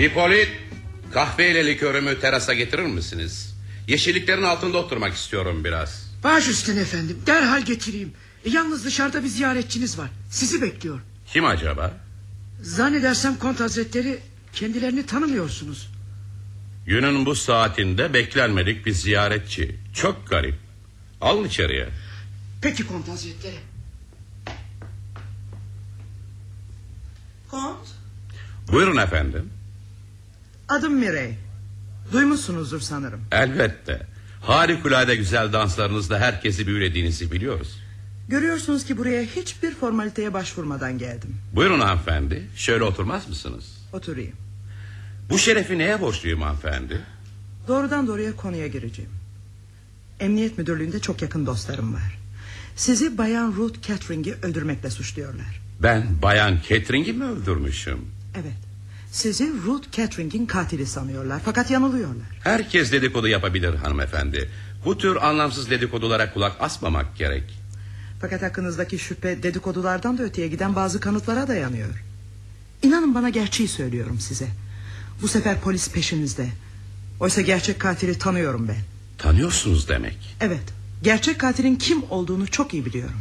Hipolit 0.00 0.48
kahveyle 1.12 1.66
likörümü 1.66 2.20
terasa 2.20 2.54
getirir 2.54 2.82
misiniz? 2.82 3.54
Yeşilliklerin 3.88 4.42
altında 4.42 4.78
oturmak 4.78 5.14
istiyorum 5.14 5.64
biraz. 5.64 6.12
Baş 6.24 6.48
üstüne 6.48 6.80
efendim 6.80 7.18
derhal 7.26 7.62
getireyim. 7.62 8.12
E, 8.44 8.50
yalnız 8.50 8.84
dışarıda 8.84 9.22
bir 9.22 9.28
ziyaretçiniz 9.28 9.98
var. 9.98 10.08
Sizi 10.30 10.62
bekliyor. 10.62 11.00
Kim 11.26 11.44
acaba? 11.44 11.92
Zannedersem 12.62 13.38
kont 13.38 13.60
hazretleri 13.60 14.20
kendilerini 14.52 15.06
tanımıyorsunuz. 15.06 15.90
Günün 16.86 17.26
bu 17.26 17.34
saatinde 17.34 18.14
beklenmedik 18.14 18.86
bir 18.86 18.92
ziyaretçi. 18.92 19.76
Çok 19.94 20.28
garip. 20.28 20.54
Alın 21.20 21.44
içeriye. 21.44 21.88
Peki 22.62 22.86
kont 22.86 23.08
hazretleri. 23.08 23.56
Kont 27.50 27.88
Buyurun 28.72 28.96
efendim. 28.96 29.50
adım 30.68 30.94
Mirey. 30.94 31.34
Duymuşsunuzdur 32.12 32.80
sanırım. 32.80 33.20
Elbette. 33.32 34.06
Harikulade 34.40 35.16
güzel 35.16 35.52
danslarınızla 35.52 36.18
herkesi 36.18 36.66
büyülediğinizi 36.66 37.32
biliyoruz. 37.32 37.78
Görüyorsunuz 38.32 38.84
ki 38.84 38.98
buraya 38.98 39.22
hiçbir 39.22 39.74
formaliteye 39.74 40.34
başvurmadan 40.34 40.98
geldim. 40.98 41.36
Buyurun 41.54 41.80
hanımefendi. 41.80 42.48
Şöyle 42.56 42.84
oturmaz 42.84 43.28
mısınız? 43.28 43.64
Oturayım. 43.92 44.32
Bu 45.30 45.38
şerefi 45.38 45.78
neye 45.78 46.00
borçluyum 46.00 46.42
hanımefendi? 46.42 47.00
Doğrudan 47.68 48.06
doğruya 48.06 48.36
konuya 48.36 48.66
gireceğim. 48.66 49.10
Emniyet 50.20 50.58
müdürlüğünde 50.58 51.00
çok 51.00 51.22
yakın 51.22 51.46
dostlarım 51.46 51.94
var. 51.94 52.18
Sizi 52.76 53.18
Bayan 53.18 53.52
Ruth 53.52 53.88
Catering'i 53.88 54.34
öldürmekle 54.42 54.90
suçluyorlar. 54.90 55.60
Ben 55.82 56.22
bayan 56.22 56.58
Catering'i 56.68 57.12
mi 57.12 57.24
öldürmüşüm? 57.24 58.00
Evet. 58.34 58.58
Sizi 59.10 59.52
Ruth 59.66 59.92
Catering'in 59.92 60.46
katili 60.46 60.86
sanıyorlar 60.86 61.40
fakat 61.44 61.70
yanılıyorlar. 61.70 62.26
Herkes 62.44 62.92
dedikodu 62.92 63.28
yapabilir 63.28 63.74
hanımefendi. 63.74 64.48
Bu 64.84 64.98
tür 64.98 65.16
anlamsız 65.16 65.70
dedikodulara 65.70 66.32
kulak 66.32 66.56
asmamak 66.60 67.16
gerek. 67.16 67.61
Fakat 68.22 68.42
hakkınızdaki 68.42 68.98
şüphe 68.98 69.42
dedikodulardan 69.42 70.18
da 70.18 70.22
öteye 70.22 70.48
giden 70.48 70.76
bazı 70.76 71.00
kanıtlara 71.00 71.48
dayanıyor. 71.48 72.04
İnanın 72.82 73.14
bana 73.14 73.28
gerçeği 73.28 73.68
söylüyorum 73.68 74.20
size. 74.20 74.46
Bu 75.22 75.28
sefer 75.28 75.60
polis 75.60 75.90
peşinizde. 75.90 76.48
Oysa 77.20 77.40
gerçek 77.40 77.80
katili 77.80 78.18
tanıyorum 78.18 78.68
ben. 78.68 78.80
Tanıyorsunuz 79.18 79.88
demek. 79.88 80.36
Evet. 80.40 80.62
Gerçek 81.02 81.40
katilin 81.40 81.76
kim 81.76 82.02
olduğunu 82.10 82.46
çok 82.46 82.74
iyi 82.74 82.84
biliyorum. 82.84 83.20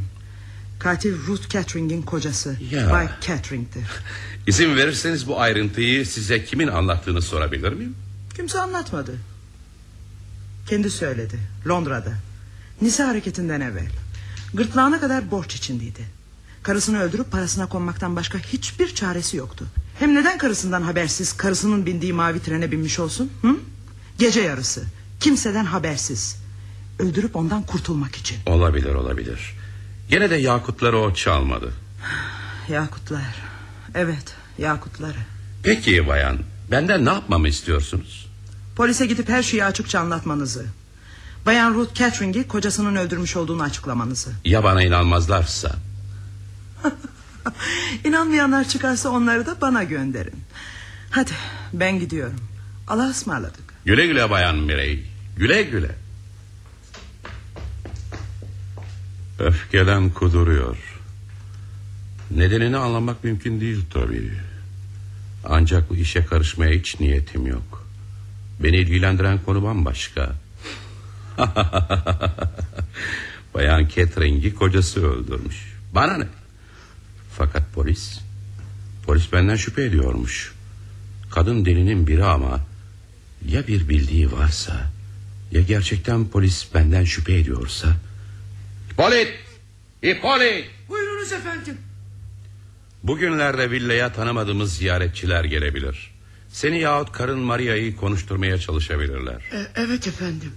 Katil 0.80 1.14
Ruth 1.28 1.50
Catering'in 1.50 2.02
kocası. 2.02 2.58
Ya. 2.72 2.92
Bay 2.92 3.08
Catering'dir. 3.22 3.84
İzin 4.48 4.76
verirseniz 4.76 5.28
bu 5.28 5.40
ayrıntıyı 5.40 6.06
size 6.06 6.46
kimin 6.46 6.68
anlattığını 6.68 7.22
sorabilir 7.22 7.74
miyim? 7.74 7.96
Kimse 8.36 8.60
anlatmadı. 8.60 9.16
Kendi 10.70 10.90
söyledi. 10.90 11.40
Londra'da. 11.68 12.14
Nisa 12.82 13.08
hareketinden 13.08 13.62
evvel. 13.62 13.90
Gırtlağına 14.54 15.00
kadar 15.00 15.32
borç 15.32 15.56
içindeydi. 15.56 16.06
Karısını 16.64 17.02
öldürüp 17.02 17.32
parasına 17.32 17.70
konmaktan 17.70 18.16
başka 18.16 18.38
hiçbir 18.38 18.96
çaresi 18.96 19.38
yoktu. 19.38 19.66
Hem 20.00 20.16
neden 20.16 20.38
karısından 20.38 20.82
habersiz 20.82 21.34
karısının 21.34 21.86
bindiği 21.86 22.14
mavi 22.14 22.40
trene 22.40 22.72
binmiş 22.72 23.00
olsun? 23.00 23.32
Hı? 23.42 23.56
Gece 24.20 24.42
yarısı. 24.42 24.84
Kimseden 25.20 25.66
habersiz. 25.66 26.38
Öldürüp 27.00 27.36
ondan 27.36 27.64
kurtulmak 27.64 28.16
için. 28.16 28.38
Olabilir 28.46 28.94
olabilir. 28.94 29.56
Gene 30.10 30.30
de 30.30 30.36
yakutları 30.36 31.00
o 31.00 31.14
çalmadı. 31.14 31.74
Yakutlar. 32.70 33.36
Evet 33.96 34.36
yakutları. 34.58 35.18
Peki 35.64 36.08
bayan 36.08 36.38
benden 36.72 37.06
ne 37.06 37.10
yapmamı 37.10 37.48
istiyorsunuz? 37.48 38.28
Polise 38.76 39.06
gidip 39.06 39.30
her 39.30 39.44
şeyi 39.44 39.66
açıkça 39.66 40.00
anlatmanızı. 40.00 40.66
Bayan 41.46 41.74
Ruth 41.74 41.94
Catering'i 41.94 42.48
kocasının 42.48 42.96
öldürmüş 42.96 43.36
olduğunu 43.36 43.64
açıklamanızı. 43.64 44.32
Ya 44.46 44.64
bana 44.64 44.84
inanmazlarsa? 44.84 45.76
İnanmayanlar 48.06 48.68
çıkarsa 48.68 49.10
onları 49.10 49.46
da 49.46 49.62
bana 49.62 49.84
gönderin. 49.84 50.44
Hadi 51.10 51.32
ben 51.74 52.00
gidiyorum. 52.00 52.40
Allah'a 52.88 53.10
ısmarladık. 53.10 53.64
Güle 53.86 54.08
güle 54.08 54.30
bayan 54.30 54.56
Mirey. 54.56 55.06
Güle 55.38 55.64
güle. 55.64 55.96
Öfkeden 59.40 60.10
kuduruyor. 60.10 60.78
Nedenini 62.32 62.78
anlamak 62.78 63.24
mümkün 63.24 63.62
değil 63.62 63.86
tabii. 63.94 64.32
Ancak 65.46 65.90
bu 65.90 65.96
işe 65.96 66.26
karışmaya 66.26 66.72
hiç 66.80 67.00
niyetim 67.00 67.48
yok. 67.48 67.88
Beni 68.64 68.78
ilgilendiren 68.78 69.40
konu 69.46 69.64
bambaşka. 69.64 70.36
Bayan 73.54 73.88
Catering'i 73.96 74.56
kocası 74.56 75.12
öldürmüş. 75.12 75.56
Bana 75.94 76.18
ne? 76.18 76.28
Fakat 77.38 77.64
polis... 77.74 78.20
Polis 79.06 79.34
benden 79.34 79.56
şüphe 79.56 79.84
ediyormuş. 79.84 80.54
Kadın 81.32 81.66
delinin 81.66 82.08
biri 82.08 82.24
ama 82.24 82.60
ya 83.48 83.68
bir 83.68 83.90
bildiği 83.90 84.32
varsa 84.32 84.92
ya 85.52 85.62
gerçekten 85.62 86.28
polis 86.28 86.68
benden 86.74 87.04
şüphe 87.04 87.38
ediyorsa. 87.38 87.88
Polit! 88.98 89.28
Hippolit! 90.06 90.66
Buyurunuz 90.90 91.32
efendim. 91.32 91.78
Bugünlerde 93.04 93.72
villaya 93.72 94.14
tanımadığımız 94.14 94.78
ziyaretçiler 94.78 95.44
gelebilir. 95.44 96.12
Seni 96.50 96.80
yahut 96.80 97.12
karın 97.12 97.40
Maria'yı 97.40 97.96
konuşturmaya 97.96 98.58
çalışabilirler. 98.58 99.42
E, 99.54 99.68
evet 99.76 100.08
efendim. 100.08 100.52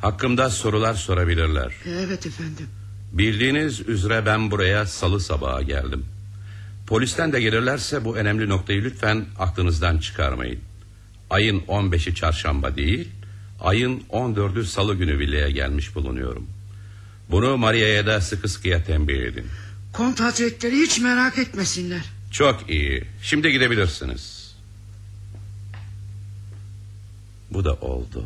Hakkımda 0.00 0.50
sorular 0.50 0.94
sorabilirler. 0.94 1.72
Evet 1.86 2.26
efendim. 2.26 2.66
Bildiğiniz 3.12 3.88
üzere 3.88 4.26
ben 4.26 4.50
buraya 4.50 4.86
salı 4.86 5.20
sabahı 5.20 5.62
geldim. 5.62 6.04
Polisten 6.86 7.32
de 7.32 7.40
gelirlerse 7.40 8.04
bu 8.04 8.16
önemli 8.16 8.48
noktayı 8.48 8.84
lütfen 8.84 9.26
aklınızdan 9.38 9.98
çıkarmayın. 9.98 10.60
Ayın 11.30 11.60
15'i 11.60 12.14
çarşamba 12.14 12.76
değil, 12.76 13.08
ayın 13.60 14.02
14'ü 14.10 14.64
salı 14.64 14.94
günü 14.94 15.18
villaya 15.18 15.50
gelmiş 15.50 15.94
bulunuyorum. 15.94 16.46
Bunu 17.30 17.56
Maria'ya 17.56 18.06
da 18.06 18.20
sıkı 18.20 18.48
sıkıya 18.48 18.84
tembih 18.84 19.22
edin. 19.22 19.46
Kont 19.92 20.20
hazretleri 20.20 20.76
hiç 20.76 21.00
merak 21.00 21.38
etmesinler. 21.38 22.04
Çok 22.30 22.70
iyi. 22.70 23.04
Şimdi 23.22 23.52
gidebilirsiniz. 23.52 24.54
Bu 27.50 27.64
da 27.64 27.74
oldu. 27.74 28.24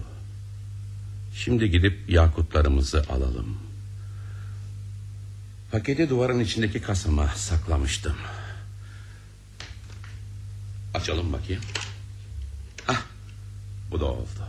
Şimdi 1.34 1.70
gidip 1.70 2.10
yakutlarımızı 2.10 3.04
alalım. 3.08 3.58
Paketi 5.70 6.10
duvarın 6.10 6.40
içindeki 6.40 6.82
kasama 6.82 7.28
saklamıştım. 7.28 8.16
Açalım 10.94 11.32
bakayım. 11.32 11.62
Ah, 12.88 13.02
bu 13.90 14.00
da 14.00 14.04
oldu. 14.04 14.46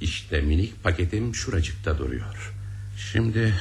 İşte 0.00 0.40
minik 0.40 0.82
paketim 0.82 1.34
şuracıkta 1.34 1.98
duruyor. 1.98 2.52
Şimdi 3.12 3.54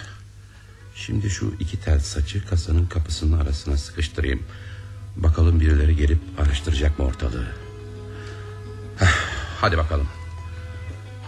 Şimdi 0.96 1.30
şu 1.30 1.54
iki 1.60 1.80
tel 1.80 2.00
saçı 2.00 2.46
kasanın 2.48 2.86
kapısının 2.86 3.40
arasına 3.40 3.78
sıkıştırayım. 3.78 4.44
Bakalım 5.16 5.60
birileri 5.60 5.96
gelip 5.96 6.20
araştıracak 6.38 7.00
mı 7.00 7.06
ortalığı. 7.06 7.48
Hadi 9.62 9.78
bakalım. 9.78 10.08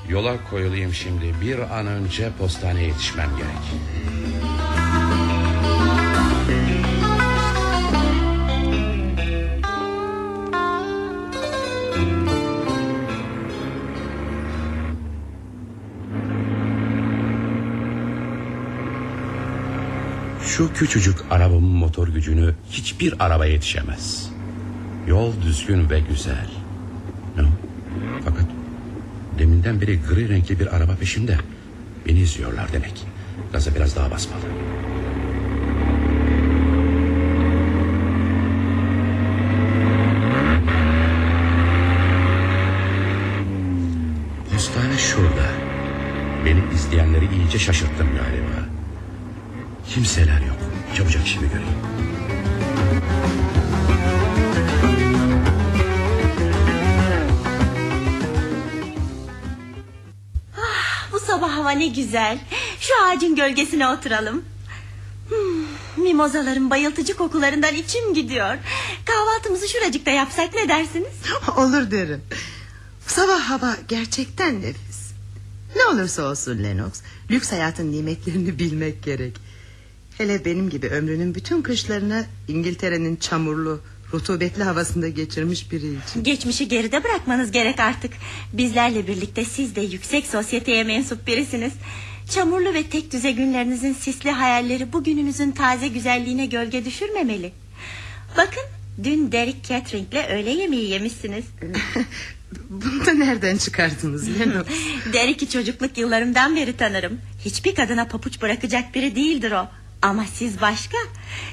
Yola 0.09 0.37
koyulayım 0.49 0.93
şimdi. 0.93 1.33
Bir 1.41 1.79
an 1.79 1.87
önce 1.87 2.29
postaneye 2.39 2.87
yetişmem 2.87 3.29
gerek. 3.37 3.83
Şu 20.45 20.73
küçücük 20.73 21.17
arabamın 21.31 21.63
motor 21.63 22.07
gücünü 22.07 22.55
hiçbir 22.71 23.25
araba 23.25 23.45
yetişemez. 23.45 24.29
Yol 25.07 25.41
düzgün 25.41 25.89
ve 25.89 25.99
güzel. 25.99 26.49
Fakat 28.25 28.45
deminden 29.39 29.81
beri 29.81 29.99
gri 30.09 30.29
renkli 30.29 30.59
bir 30.59 30.75
araba 30.75 30.95
peşimde. 30.95 31.37
Beni 32.07 32.19
izliyorlar 32.19 32.73
demek. 32.73 33.05
Gaza 33.53 33.75
biraz 33.75 33.95
daha 33.95 34.11
basmalı. 34.11 34.41
Postane 44.51 44.97
şurada. 44.97 45.47
Beni 46.45 46.59
izleyenleri 46.73 47.25
iyice 47.35 47.59
şaşırttım 47.59 48.07
galiba. 48.07 48.69
Kimseler 49.87 50.41
yok. 50.41 50.57
Çabucak 50.95 51.25
işimi 51.25 51.47
göreyim. 51.47 52.12
Ne 61.79 61.87
güzel. 61.87 62.39
Şu 62.79 62.93
ağacın 63.05 63.35
gölgesine 63.35 63.87
oturalım. 63.87 64.43
Hmm, 65.29 66.03
mimozaların 66.03 66.69
bayıltıcı 66.69 67.15
kokularından 67.15 67.75
içim 67.75 68.13
gidiyor. 68.13 68.57
Kahvaltımızı 69.05 69.67
şuracıkta 69.67 70.11
yapsak 70.11 70.53
ne 70.53 70.69
dersiniz? 70.69 71.13
Olur 71.57 71.91
derim. 71.91 72.21
Sabah 73.07 73.39
hava 73.39 73.77
gerçekten 73.87 74.61
nefis. 74.61 75.11
Ne 75.75 75.85
olursa 75.85 76.23
olsun 76.23 76.63
Lennox, 76.63 76.91
lüks 77.31 77.51
hayatın 77.51 77.91
nimetlerini 77.91 78.59
bilmek 78.59 79.03
gerek. 79.03 79.37
Hele 80.17 80.45
benim 80.45 80.69
gibi 80.69 80.87
ömrünün 80.87 81.35
bütün 81.35 81.61
kışlarını 81.61 82.25
İngiltere'nin 82.47 83.15
çamurlu, 83.15 83.81
rutubetli 84.13 84.63
havasında 84.63 85.09
geçirmiş 85.09 85.71
biri 85.71 85.87
için. 85.87 86.23
Geçmişi 86.23 86.67
geride 86.67 87.03
bırakmanız 87.03 87.51
gerek 87.51 87.79
artık. 87.79 88.13
Bizlerle 88.53 89.07
birlikte 89.07 89.45
siz 89.45 89.75
de 89.75 89.81
yüksek 89.81 90.25
sosyeteye 90.27 90.83
mensup 90.83 91.27
birisiniz. 91.27 91.73
Çamurlu 92.29 92.73
ve 92.73 92.83
tek 92.83 93.11
düze 93.11 93.31
günlerinizin 93.31 93.93
sisli 93.93 94.31
hayalleri 94.31 94.93
bugününüzün 94.93 95.51
taze 95.51 95.87
güzelliğine 95.87 96.45
gölge 96.45 96.85
düşürmemeli. 96.85 97.51
Bakın 98.37 98.63
dün 99.03 99.31
Derek 99.31 99.63
Catering'le 99.63 100.29
öğle 100.29 100.51
yemeği 100.51 100.89
yemişsiniz. 100.89 101.45
Bunu 102.69 103.05
da 103.05 103.13
nereden 103.13 103.57
çıkardınız 103.57 104.39
Lennox? 104.39 104.67
Derek'i 105.13 105.49
çocukluk 105.49 105.97
yıllarımdan 105.97 106.55
beri 106.55 106.77
tanırım. 106.77 107.21
Hiçbir 107.45 107.75
kadına 107.75 108.05
papuç 108.07 108.41
bırakacak 108.41 108.95
biri 108.95 109.15
değildir 109.15 109.51
o. 109.51 109.67
Ama 110.03 110.25
siz 110.33 110.61
başka. 110.61 110.97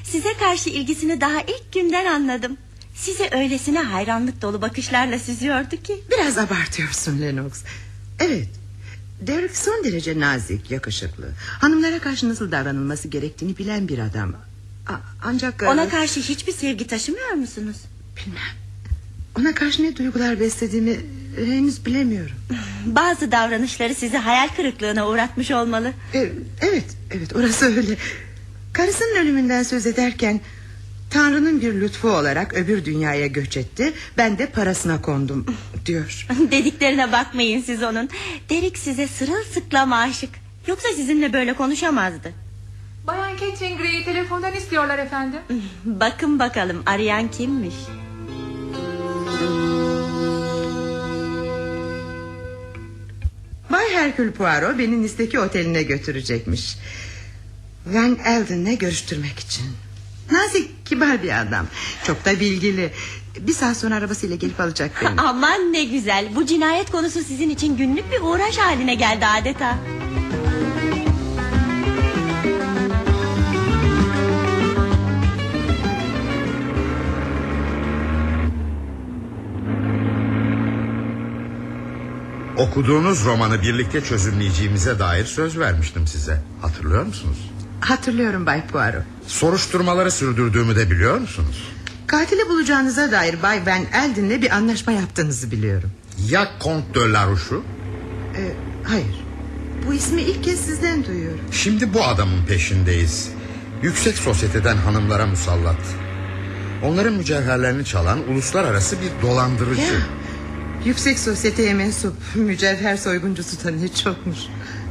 Size 0.05 0.33
karşı 0.39 0.71
ilgisini 0.71 1.21
daha 1.21 1.41
ilk 1.41 1.73
günden 1.73 2.07
anladım. 2.07 2.57
Size 2.95 3.29
öylesine 3.33 3.79
hayranlık 3.79 4.43
dolu 4.43 4.63
bakışlarla 4.63 5.19
süzüyordu 5.19 5.83
ki. 5.83 6.05
Biraz 6.11 6.39
abartıyorsun 6.39 7.21
Lennox. 7.21 7.53
Evet. 8.19 8.49
Derek 9.21 9.57
son 9.57 9.85
derece 9.85 10.21
nazik, 10.21 10.71
yakışıklı. 10.71 11.29
Hanımlara 11.61 11.99
karşı 11.99 12.29
nasıl 12.29 12.53
davranılması 12.53 13.09
gerektiğini 13.09 13.59
bilen 13.59 13.89
bir 13.89 13.99
adam. 13.99 14.35
A- 14.89 14.93
ancak... 15.23 15.63
Ona 15.63 15.89
karşı 15.89 16.21
hiçbir 16.21 16.53
sevgi 16.53 16.87
taşımıyor 16.87 17.31
musunuz? 17.33 17.77
Bilmem. 18.17 18.43
Ona 19.39 19.55
karşı 19.55 19.83
ne 19.83 19.97
duygular 19.97 20.41
beslediğimi 20.41 20.97
henüz 21.37 21.87
bilemiyorum. 21.87 22.37
Bazı 22.87 23.33
davranışları 23.33 23.95
sizi 23.95 24.17
hayal 24.17 24.49
kırıklığına 24.49 25.09
uğratmış 25.09 25.51
olmalı. 25.51 25.93
E, 26.15 26.33
evet, 26.61 26.85
evet 27.11 27.37
orası 27.37 27.67
öyle. 27.67 27.97
Karısının 28.73 29.17
ölümünden 29.17 29.63
söz 29.63 29.87
ederken... 29.87 30.41
Tanrı'nın 31.11 31.61
bir 31.61 31.75
lütfu 31.81 32.09
olarak 32.09 32.55
öbür 32.55 32.85
dünyaya 32.85 33.27
göç 33.27 33.57
etti. 33.57 33.93
Ben 34.17 34.39
de 34.39 34.47
parasına 34.47 35.03
kondum 35.03 35.47
diyor. 35.87 36.27
Dediklerine 36.51 37.13
bakmayın 37.13 37.63
siz 37.63 37.83
onun. 37.83 38.09
Derek 38.51 38.79
size 38.79 39.07
sırılsıklam 39.07 39.93
aşık. 39.93 40.31
Yoksa 40.67 40.89
sizinle 40.97 41.33
böyle 41.33 41.53
konuşamazdı. 41.53 42.33
Bayan 43.07 43.37
Catherine 43.37 43.77
Gray'i 43.77 44.05
telefondan 44.05 44.55
istiyorlar 44.55 44.99
efendim. 44.99 45.41
Bakın 45.85 46.39
bakalım 46.39 46.83
arayan 46.87 47.31
kimmiş? 47.31 47.75
Bay 53.71 53.85
Herkül 53.95 54.33
Poirot 54.33 54.79
beni 54.79 55.03
Nice'deki 55.03 55.41
oteline 55.41 55.83
götürecekmiş. 55.83 56.77
Van 57.87 58.19
Elden'le 58.25 58.79
görüştürmek 58.79 59.39
için. 59.39 59.65
Nazik, 60.31 60.87
kibar 60.87 61.23
bir 61.23 61.41
adam. 61.41 61.67
Çok 62.05 62.25
da 62.25 62.41
bilgili. 62.41 62.93
Bir 63.41 63.53
saat 63.53 63.77
sonra 63.77 63.95
arabasıyla 63.95 64.37
gelip 64.37 64.61
alacak 64.61 64.91
beni. 65.03 65.21
Aman 65.27 65.73
ne 65.73 65.85
güzel. 65.85 66.29
Bu 66.37 66.47
cinayet 66.47 66.91
konusu 66.91 67.25
sizin 67.25 67.51
için 67.51 67.77
günlük 67.77 68.13
bir 68.13 68.21
uğraş 68.21 68.57
haline 68.57 68.95
geldi 68.95 69.27
adeta. 69.27 69.79
Okuduğunuz 82.59 83.25
romanı 83.25 83.63
birlikte 83.63 84.01
çözümleyeceğimize 84.01 84.99
dair 84.99 85.25
söz 85.25 85.59
vermiştim 85.59 86.07
size. 86.07 86.43
Hatırlıyor 86.63 87.07
musunuz? 87.07 87.50
Hatırlıyorum 87.81 88.47
Bay 88.47 88.67
Poirot. 88.67 89.03
Soruşturmaları 89.27 90.11
sürdürdüğümü 90.11 90.77
de 90.77 90.91
biliyor 90.91 91.19
musunuz? 91.19 91.69
Katili 92.07 92.49
bulacağınıza 92.49 93.13
dair 93.13 93.43
Bay 93.43 93.67
Van 93.67 93.85
Elden'le 93.93 94.43
bir 94.43 94.51
anlaşma 94.51 94.93
yaptığınızı 94.93 95.51
biliyorum. 95.51 95.91
Ya 96.29 96.49
Comte 96.65 97.01
de 97.01 97.13
Larouche'u? 97.13 97.63
Ee, 98.37 98.53
hayır. 98.85 99.25
Bu 99.87 99.95
ismi 99.95 100.23
ilk 100.23 100.45
kez 100.45 100.61
sizden 100.61 101.05
duyuyorum. 101.05 101.41
Şimdi 101.53 101.95
bu 101.95 102.05
adamın 102.05 102.47
peşindeyiz. 102.47 103.29
Yüksek 103.83 104.19
sosyeteden 104.19 104.77
hanımlara 104.77 105.27
musallat. 105.27 105.81
Onların 106.85 107.13
mücevherlerini 107.13 107.85
çalan 107.85 108.19
uluslararası 108.31 108.97
bir 109.03 109.29
dolandırıcı. 109.29 109.81
Ya, 109.83 109.89
yüksek 110.85 111.19
sosyeteye 111.19 111.75
mensup 111.75 112.15
mücevher 112.35 112.97
soyguncusu 112.97 113.59
tanıyor 113.63 113.89
çokmuş. 114.05 114.39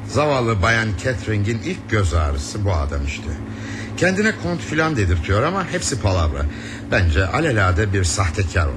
Zavallı 0.10 0.62
bayan 0.62 0.88
Catherine'in 1.04 1.62
ilk 1.66 1.90
göz 1.90 2.14
ağrısı 2.14 2.66
bu 2.66 2.74
adam 2.74 3.06
işte. 3.08 3.30
Kendine 3.98 4.34
kont 4.44 4.62
filan 4.62 4.96
dedirtiyor 4.96 5.44
ama 5.44 5.68
hepsi 5.72 6.02
palavra. 6.02 6.46
Bence 6.92 7.26
alelade 7.28 7.94
bir 7.94 8.04
sahtekar 8.04 8.68
o. 8.68 8.74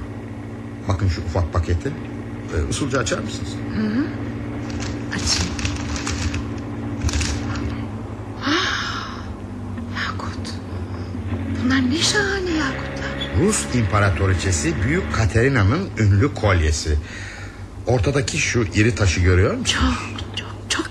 Bakın 0.87 1.07
şu 1.07 1.21
ufak 1.21 1.53
paketi. 1.53 1.91
Ee, 2.57 2.69
usulca 2.69 2.99
açar 2.99 3.19
mısınız? 3.19 3.49
Hı 3.75 3.81
hı. 3.81 4.05
Açayım. 5.09 5.53
Ah, 8.45 9.17
yakut. 10.07 10.49
Bunlar 11.63 11.89
ne 11.91 11.97
şahane 11.97 12.51
yakutlar. 12.51 13.45
Rus 13.45 13.75
imparatoriçesi 13.75 14.73
Büyük 14.83 15.13
Katerina'nın 15.15 15.89
ünlü 15.97 16.33
kolyesi. 16.33 16.97
Ortadaki 17.87 18.37
şu 18.37 18.63
iri 18.75 18.95
taşı 18.95 19.19
görüyor 19.19 19.53
musun? 19.53 19.75
Çok 19.79 20.12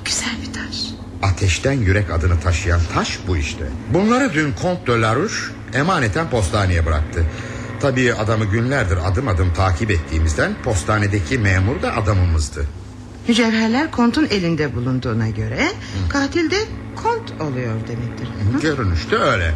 çok 0.03 0.07
güzel 0.07 0.35
bir 0.43 0.53
taş. 0.53 0.87
Ateşten 1.23 1.73
yürek 1.73 2.11
adını 2.11 2.41
taşıyan 2.41 2.81
taş 2.95 3.19
bu 3.27 3.37
işte. 3.37 3.65
Bunları 3.95 4.35
dün 4.35 4.53
Kont 4.53 4.87
de 4.87 5.01
Larouche 5.01 5.35
emaneten 5.75 6.31
postaneye 6.31 6.87
bıraktı. 6.87 7.25
Tabii 7.81 8.15
adamı 8.15 8.45
günlerdir 8.45 8.99
adım 9.05 9.29
adım 9.29 9.55
takip 9.55 9.91
ettiğimizden 9.91 10.55
postanedeki 10.65 11.39
memur 11.39 11.83
da 11.83 11.97
adamımızdı. 11.97 12.67
Mücevherler 13.29 13.91
kontun 13.91 14.27
elinde 14.31 14.75
bulunduğuna 14.75 15.29
göre 15.29 15.69
katil 16.09 16.51
de 16.51 16.59
kont 16.97 17.41
oluyor 17.41 17.75
demektir. 17.89 18.29
Görünüşte 18.63 19.17
öyle. 19.17 19.55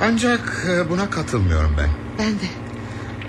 Ancak 0.00 0.66
e, 0.70 0.90
buna 0.90 1.10
katılmıyorum 1.10 1.74
ben. 1.78 1.90
Ben 2.18 2.32
de. 2.32 2.46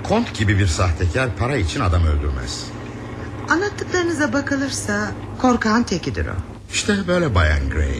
Kont 0.04 0.34
gibi 0.34 0.60
bir 0.60 0.68
sahtekar 0.68 1.36
para 1.36 1.58
için 1.58 1.80
adam 1.80 2.04
öldürmez. 2.06 2.64
Anlattıklarınıza 3.50 4.34
bakılırsa 4.34 5.12
korkağın 5.42 5.84
tekidir 5.84 6.26
o. 6.26 6.53
İşte 6.74 6.94
böyle 7.08 7.36
Bayan 7.36 7.70
Gray. 7.70 7.96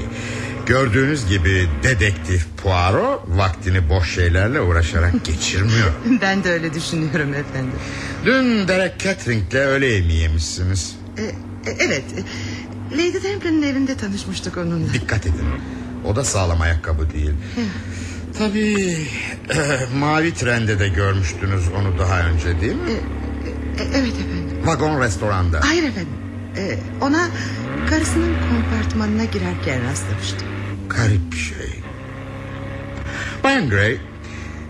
Gördüğünüz 0.66 1.28
gibi 1.28 1.68
dedektif 1.84 2.46
Poirot 2.64 3.22
vaktini 3.28 3.90
boş 3.90 4.16
şeylerle 4.16 4.62
uğraşarak 4.62 5.26
geçirmiyor. 5.26 5.92
ben 6.22 6.44
de 6.44 6.52
öyle 6.52 6.74
düşünüyorum 6.74 7.34
efendim. 7.34 7.72
Dün 8.26 8.68
Derek 8.68 9.00
Catering'le 9.00 9.54
öğle 9.56 9.86
yemeği 9.88 10.20
yemişsiniz. 10.22 10.96
E, 11.18 11.24
e, 11.24 11.76
evet. 11.80 12.04
Lady 12.92 13.20
Templin'in 13.20 13.62
evinde 13.62 13.98
tanışmıştık 13.98 14.58
onunla. 14.58 14.94
Dikkat 14.94 15.26
edin. 15.26 15.46
O 16.06 16.16
da 16.16 16.24
sağlam 16.24 16.62
ayakkabı 16.62 17.14
değil. 17.14 17.32
Tabii 18.38 18.98
mavi 20.00 20.34
trende 20.34 20.80
de 20.80 20.88
görmüştünüz 20.88 21.64
onu 21.80 22.00
daha 22.00 22.20
önce 22.20 22.62
değil 22.62 22.76
mi? 22.76 22.92
E, 23.80 23.84
evet 23.84 24.14
efendim. 24.14 24.58
Vagon 24.66 25.02
restoranda. 25.02 25.60
Hayır 25.64 25.84
efendim. 25.84 26.14
E, 26.58 26.78
ona 27.02 27.28
karısının 27.90 28.34
kompartmanına 28.50 29.26
girerken 29.26 29.84
rastlamıştım. 29.84 30.48
Garip 30.90 31.32
bir 31.32 31.38
şey. 31.38 31.80
Bayan 33.44 33.70
Gray, 33.70 33.98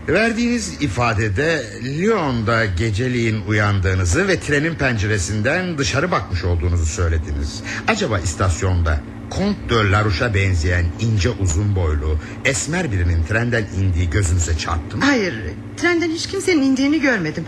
verdiğiniz 0.08 0.82
ifadede 0.82 1.64
Lyon'da 1.84 2.64
geceliğin 2.64 3.40
uyandığınızı 3.48 4.28
ve 4.28 4.40
trenin 4.40 4.74
penceresinden 4.74 5.78
dışarı 5.78 6.10
bakmış 6.10 6.44
olduğunuzu 6.44 6.86
söylediniz. 6.86 7.62
Acaba 7.88 8.18
istasyonda 8.18 9.00
Kont 9.30 9.56
de 9.70 9.74
Larouche'a 9.90 10.34
benzeyen 10.34 10.84
ince 11.00 11.30
uzun 11.30 11.76
boylu 11.76 12.18
esmer 12.44 12.92
birinin 12.92 13.24
trenden 13.24 13.64
indiği 13.78 14.10
gözünüze 14.10 14.58
çarptı 14.58 14.96
mı? 14.96 15.04
Hayır, 15.04 15.34
trenden 15.76 16.10
hiç 16.10 16.26
kimsenin 16.26 16.62
indiğini 16.62 17.00
görmedim. 17.00 17.44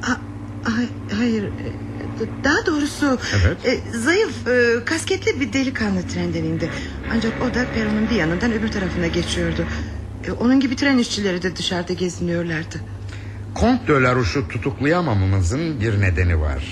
Ha, 0.00 0.20
hay- 0.64 1.18
hayır, 1.18 1.44
daha 2.44 2.66
doğrusu 2.66 3.18
Evet. 3.42 3.56
e, 3.66 3.98
zayıf, 3.98 4.48
e, 4.48 4.84
kasketli 4.84 5.40
bir 5.40 5.52
delikanlı 5.52 6.02
trenden 6.08 6.44
indi. 6.44 6.70
Ancak 7.14 7.32
o 7.42 7.54
da 7.54 7.66
peronun 7.74 8.10
bir 8.10 8.14
yanından 8.14 8.52
öbür 8.52 8.68
tarafına 8.68 9.06
geçiyordu. 9.06 9.66
E, 10.26 10.32
onun 10.32 10.60
gibi 10.60 10.76
tren 10.76 10.98
işçileri 10.98 11.42
de 11.42 11.56
dışarıda 11.56 11.92
geziniyorlardı. 11.92 12.80
Kont 13.54 13.88
de 13.88 13.92
Larouche'u 13.92 14.48
tutuklayamamamızın 14.48 15.80
bir 15.80 16.00
nedeni 16.00 16.40
var. 16.40 16.64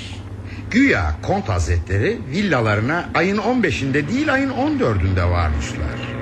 Güya 0.70 1.16
Kont 1.23 1.49
Hazretleri 1.49 2.19
villalarına 2.31 3.09
ayın 3.15 3.37
15'inde 3.39 4.09
değil 4.09 4.33
ayın 4.33 4.51
14'ünde 4.51 5.31
varmışlar. 5.31 6.19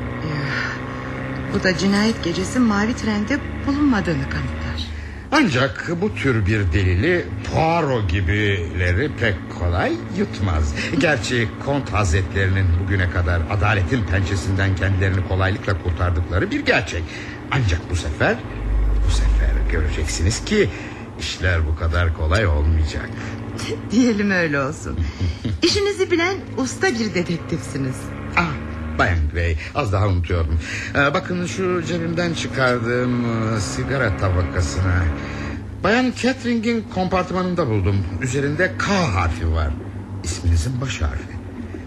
Bu 1.55 1.63
da 1.63 1.79
cinayet 1.79 2.25
gecesi 2.25 2.59
mavi 2.59 2.95
trende 2.97 3.39
bulunmadığını 3.67 4.23
kanıtlar. 4.31 4.56
Ancak 5.39 5.91
bu 6.01 6.15
tür 6.15 6.47
bir 6.47 6.73
delili 6.73 7.27
Poirot 7.53 8.11
gibileri 8.11 9.11
pek 9.21 9.35
kolay 9.59 9.93
yutmaz. 10.19 10.75
Gerçi 10.99 11.49
Kont 11.65 11.93
Hazretlerinin 11.93 12.67
bugüne 12.83 13.11
kadar 13.11 13.43
adaletin 13.51 14.05
pençesinden 14.05 14.77
kendilerini 14.77 15.29
kolaylıkla 15.29 15.83
kurtardıkları 15.83 16.51
bir 16.51 16.61
gerçek. 16.61 17.03
Ancak 17.51 17.91
bu 17.91 17.97
sefer, 17.97 18.37
bu 19.07 19.11
sefer 19.11 19.71
göreceksiniz 19.73 20.45
ki 20.45 20.71
işler 21.21 21.67
bu 21.67 21.77
kadar 21.77 22.15
kolay 22.15 22.47
olmayacak. 22.47 23.11
Diyelim 23.91 24.31
öyle 24.31 24.61
olsun. 24.61 24.99
İşinizi 25.63 26.11
bilen 26.11 26.37
usta 26.57 26.87
bir 26.87 27.15
dedektifsiniz. 27.15 27.97
Ah 28.37 28.66
Bayan 28.99 29.19
Gray 29.33 29.57
az 29.75 29.93
daha 29.93 30.09
unutuyordum. 30.09 30.59
Ee, 30.95 31.15
bakın 31.15 31.47
şu 31.47 31.83
cebimden 31.87 32.35
çıkardığım 32.35 33.25
e, 33.25 33.61
sigara 33.61 34.17
tabakasına. 34.17 35.05
Bayan 35.85 36.13
Catherine'in 36.23 36.85
kompartmanında 36.95 37.67
buldum. 37.69 37.97
Üzerinde 38.23 38.73
K 38.79 39.15
harfi 39.15 39.53
var. 39.53 39.71
İsminizin 40.25 40.81
baş 40.81 41.03
harfi. 41.03 41.37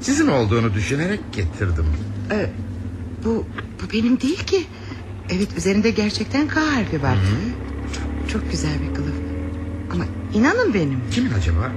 Sizin 0.02 0.28
olduğunu 0.28 0.74
düşünerek 0.74 1.20
getirdim. 1.32 1.86
E, 2.32 2.50
bu, 3.26 3.46
bu 3.82 3.94
benim 3.94 4.22
değil 4.22 4.46
ki. 4.46 4.64
Evet 5.30 5.48
üzerinde 5.58 5.92
gerçekten 5.92 6.48
K 6.48 6.62
harfi 6.62 7.04
var. 7.04 7.18
Çok, 7.94 8.30
çok 8.30 8.52
güzel 8.52 8.74
bir 8.90 8.96
kılıf. 8.96 9.16
Ama 9.94 10.04
inanın 10.34 10.74
benim. 10.74 11.00
Kimin 11.12 11.34
acaba? 11.34 11.72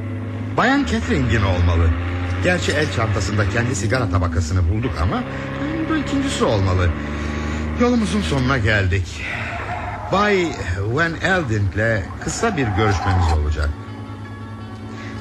Bayan 0.56 0.84
Catherine'in 0.84 1.42
olmalı. 1.42 1.90
Gerçi 2.44 2.72
el 2.72 2.92
çantasında 2.92 3.48
kendi 3.48 3.76
sigara 3.76 4.10
tabakasını 4.10 4.70
bulduk 4.70 4.92
ama 5.02 5.22
bu 5.90 5.96
ikincisi 5.96 6.44
olmalı. 6.44 6.90
Yolumuzun 7.80 8.20
sonuna 8.20 8.58
geldik. 8.58 9.24
Bay 10.12 10.52
Van 10.92 11.14
Elding'le 11.14 12.02
kısa 12.24 12.56
bir 12.56 12.66
görüşmemiz 12.66 13.32
olacak. 13.42 13.68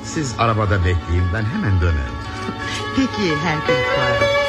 Siz 0.03 0.35
arabada 0.38 0.80
bekleyin 0.80 1.26
ben 1.34 1.43
hemen 1.43 1.81
dönerim. 1.81 2.18
Peki 2.95 3.35
Herkül 3.43 3.76
Poirot. 3.76 4.40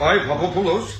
Bay 0.00 0.28
Papopoulos 0.28 0.90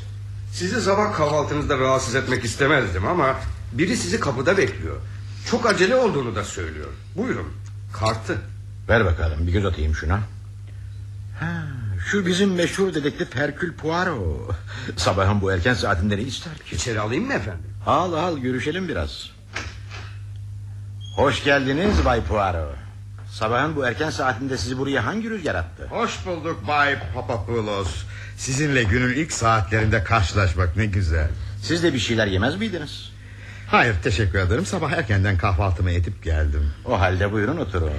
Sizi 0.52 0.80
sabah 0.80 1.14
kahvaltınızda 1.16 1.78
rahatsız 1.78 2.14
etmek 2.14 2.44
istemezdim 2.44 3.06
ama 3.06 3.36
Biri 3.72 3.96
sizi 3.96 4.20
kapıda 4.20 4.56
bekliyor 4.56 4.96
Çok 5.50 5.66
acele 5.66 5.96
olduğunu 5.96 6.34
da 6.34 6.44
söylüyor 6.44 6.88
Buyurun 7.16 7.52
kartı 7.92 8.38
Ver 8.90 9.04
bakalım 9.04 9.46
bir 9.46 9.52
göz 9.52 9.64
atayım 9.64 9.94
şuna. 9.94 10.20
Ha, 11.40 11.66
şu 12.10 12.26
bizim 12.26 12.54
meşhur 12.54 12.94
dedektif 12.94 13.36
Herkül 13.36 13.72
Poirot. 13.72 14.54
Sabahın 14.96 15.40
bu 15.40 15.52
erken 15.52 15.74
saatinde 15.74 16.16
ne 16.16 16.22
ister 16.22 16.58
ki? 16.58 16.76
İçeri 16.76 17.00
alayım 17.00 17.26
mı 17.26 17.32
efendim? 17.32 17.64
Al 17.86 18.12
al 18.12 18.38
görüşelim 18.38 18.88
biraz. 18.88 19.30
Hoş 21.16 21.44
geldiniz 21.44 22.04
Bay 22.04 22.24
Poirot. 22.24 22.74
Sabahın 23.30 23.76
bu 23.76 23.86
erken 23.86 24.10
saatinde 24.10 24.58
sizi 24.58 24.78
buraya 24.78 25.06
hangi 25.06 25.30
rüzgar 25.30 25.54
attı? 25.54 25.86
Hoş 25.90 26.26
bulduk 26.26 26.66
Bay 26.68 26.96
Papapoulos. 27.14 28.04
Sizinle 28.40 28.82
günün 28.82 29.14
ilk 29.14 29.32
saatlerinde 29.32 30.04
karşılaşmak 30.04 30.76
ne 30.76 30.86
güzel. 30.86 31.28
Siz 31.62 31.82
de 31.82 31.94
bir 31.94 31.98
şeyler 31.98 32.26
yemez 32.26 32.56
miydiniz? 32.56 33.12
Hayır 33.66 33.94
teşekkür 34.02 34.38
ederim. 34.38 34.66
Sabah 34.66 34.92
erkenden 34.92 35.38
kahvaltımı 35.38 35.90
edip 35.90 36.22
geldim. 36.22 36.70
O 36.84 37.00
halde 37.00 37.32
buyurun 37.32 37.56
oturun. 37.56 37.90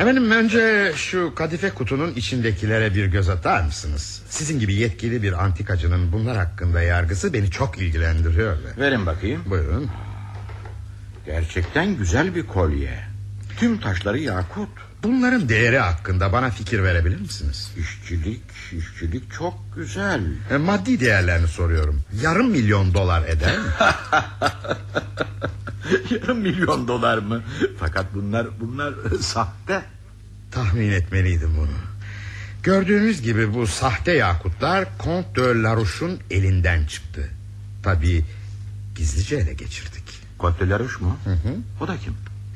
Efendim 0.00 0.30
önce 0.30 0.92
şu 0.96 1.34
kadife 1.34 1.70
kutunun 1.70 2.14
içindekilere 2.14 2.94
bir 2.94 3.06
göz 3.06 3.28
atar 3.28 3.62
mısınız? 3.62 4.22
Sizin 4.28 4.60
gibi 4.60 4.74
yetkili 4.74 5.22
bir 5.22 5.44
antikacının 5.44 6.12
bunlar 6.12 6.36
hakkında 6.36 6.82
yargısı 6.82 7.32
beni 7.32 7.50
çok 7.50 7.78
ilgilendiriyor. 7.78 8.56
Verin 8.78 9.06
bakayım. 9.06 9.42
Buyurun. 9.46 9.90
Gerçekten 11.26 11.96
güzel 11.96 12.34
bir 12.34 12.46
kolye. 12.46 13.00
Tüm 13.58 13.80
taşları 13.80 14.18
yakut. 14.18 14.87
Bunların 15.02 15.48
değeri 15.48 15.78
hakkında 15.78 16.32
bana 16.32 16.50
fikir 16.50 16.82
verebilir 16.82 17.20
misiniz? 17.20 17.70
İşçilik, 17.78 18.40
işçilik 18.72 19.32
çok 19.32 19.54
güzel. 19.76 20.22
E, 20.50 20.56
maddi 20.56 21.00
değerlerini 21.00 21.48
soruyorum. 21.48 22.00
Yarım 22.22 22.50
milyon 22.50 22.94
dolar 22.94 23.28
eder 23.28 23.58
mi? 23.58 23.64
Yarım 26.10 26.38
milyon 26.38 26.88
dolar 26.88 27.18
mı? 27.18 27.42
Fakat 27.80 28.14
bunlar 28.14 28.46
bunlar 28.60 28.94
sahte. 29.20 29.82
Tahmin 30.50 30.90
etmeliydim 30.92 31.56
bunu. 31.56 31.76
Gördüğünüz 32.62 33.22
gibi 33.22 33.54
bu 33.54 33.66
sahte 33.66 34.12
yakutlar 34.12 34.88
Comte 35.04 35.42
de 35.42 35.62
Larouche'un 35.62 36.20
elinden 36.30 36.86
çıktı. 36.86 37.30
Tabii 37.82 38.24
gizlice 38.96 39.36
ele 39.36 39.52
geçirdik. 39.52 40.04
Comte 40.40 40.66
de 40.66 40.70
Larouche 40.70 41.04
mu? 41.04 41.18
Hı 41.24 41.30
hı. 41.30 41.54
O 41.80 41.88
da 41.88 41.96
kim? 41.96 42.14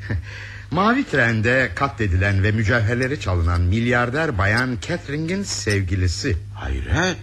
Mavi 0.72 1.04
trende 1.04 1.70
katledilen 1.74 2.42
ve 2.42 2.52
mücevherleri 2.52 3.20
çalınan 3.20 3.60
milyarder 3.60 4.38
bayan 4.38 4.78
Catherine'in 4.88 5.42
sevgilisi. 5.42 6.36
Hayret. 6.54 7.16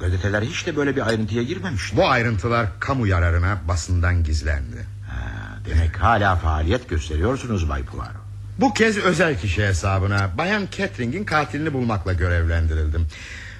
Gazeteler 0.00 0.42
hiç 0.42 0.66
de 0.66 0.76
böyle 0.76 0.96
bir 0.96 1.08
ayrıntıya 1.08 1.42
girmemiş. 1.42 1.96
Bu 1.96 2.08
ayrıntılar 2.08 2.66
kamu 2.80 3.06
yararına 3.06 3.58
basından 3.68 4.24
gizlendi. 4.24 4.86
Ha, 5.10 5.58
demek 5.70 5.96
hala 5.96 6.36
faaliyet 6.36 6.88
gösteriyorsunuz 6.88 7.68
Bay 7.68 7.84
Poirot. 7.84 8.22
Bu 8.58 8.74
kez 8.74 8.98
özel 8.98 9.40
kişi 9.40 9.66
hesabına 9.66 10.38
Bayan 10.38 10.68
Catherine'in 10.76 11.24
katilini 11.24 11.72
bulmakla 11.72 12.12
görevlendirildim. 12.12 13.06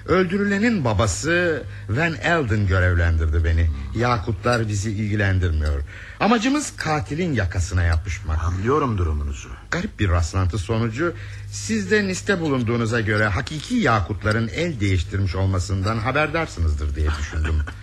Öldürülenin 0.07 0.85
babası 0.85 1.63
Van 1.89 2.15
Elden 2.15 2.67
görevlendirdi 2.67 3.43
beni. 3.43 3.69
Yakutlar 3.95 4.67
bizi 4.67 4.91
ilgilendirmiyor. 4.91 5.81
Amacımız 6.19 6.73
katilin 6.77 7.33
yakasına 7.33 7.83
yapışmak. 7.83 8.43
Anlıyorum 8.43 8.97
durumunuzu. 8.97 9.49
Garip 9.71 9.99
bir 9.99 10.09
rastlantı 10.09 10.57
sonucu 10.57 11.13
siz 11.51 11.91
de 11.91 12.07
liste 12.07 12.39
bulunduğunuza 12.39 13.01
göre 13.01 13.27
hakiki 13.27 13.75
yakutların 13.75 14.47
el 14.47 14.79
değiştirmiş 14.79 15.35
olmasından 15.35 15.97
haberdarsınızdır 15.97 16.95
diye 16.95 17.09
düşündüm. 17.19 17.55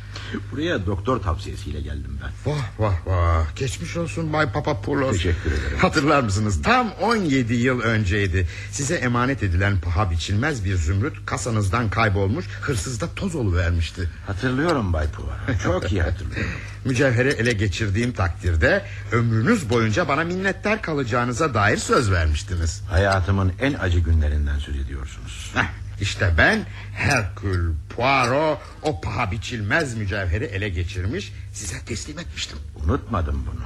Buraya 0.52 0.86
doktor 0.86 1.23
tavsiyesiyle 1.23 1.81
geldim 1.81 2.19
ben. 2.23 2.52
Vah 2.52 2.65
vah 2.78 3.07
vah. 3.07 3.57
Geçmiş 3.57 3.97
olsun 3.97 4.32
Bay 4.32 4.52
Papapoulos. 4.52 5.12
Teşekkür 5.12 5.52
ederim. 5.52 5.78
Hatırlar 5.78 6.23
mısınız? 6.23 6.62
Tam 6.62 6.90
17 7.01 7.55
yıl 7.55 7.81
önceydi. 7.81 8.47
Size 8.70 8.94
emanet 8.94 9.43
edilen 9.43 9.81
paha 9.81 10.11
biçilmez 10.11 10.65
bir 10.65 10.77
zümrüt 10.77 11.27
kasanızdan 11.27 11.90
kaybolmuş, 11.90 12.47
hırsızda 12.61 13.15
toz 13.16 13.31
vermişti. 13.57 14.11
Hatırlıyorum 14.27 14.93
Bay 14.93 15.07
Poirot. 15.09 15.62
Çok 15.62 15.93
iyi 15.93 16.02
hatırlıyorum. 16.02 16.51
Mücevheri 16.85 17.28
ele 17.28 17.52
geçirdiğim 17.52 18.12
takdirde 18.12 18.85
ömrünüz 19.12 19.70
boyunca 19.70 20.09
bana 20.09 20.24
minnettar 20.24 20.82
kalacağınıza 20.82 21.55
dair 21.55 21.77
söz 21.77 22.11
vermiştiniz. 22.11 22.82
Hayatımın 22.90 23.52
en 23.61 23.73
acı 23.73 23.98
günlerinden 23.98 24.59
söz 24.59 24.77
ediyorsunuz. 24.77 25.51
Heh, 25.55 25.66
işte 26.01 26.35
ben 26.39 26.66
Herkül 26.93 27.73
Poirot 28.01 28.59
o 28.83 29.01
paha 29.01 29.31
biçilmez 29.31 29.95
mücevheri 29.95 30.45
ele 30.45 30.69
geçirmiş 30.69 31.33
size 31.53 31.81
teslim 31.87 32.19
etmiştim. 32.19 32.59
Unutmadım 32.85 33.47
bunu. 33.47 33.61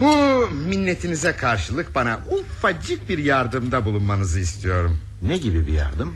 Bu 0.00 0.46
minnetinize 0.50 1.32
karşılık 1.32 1.94
bana 1.94 2.20
ufacık 2.30 3.08
bir 3.08 3.18
yardımda 3.18 3.84
bulunmanızı 3.84 4.40
istiyorum. 4.40 5.00
Ne 5.22 5.38
gibi 5.38 5.66
bir 5.66 5.72
yardım? 5.72 6.14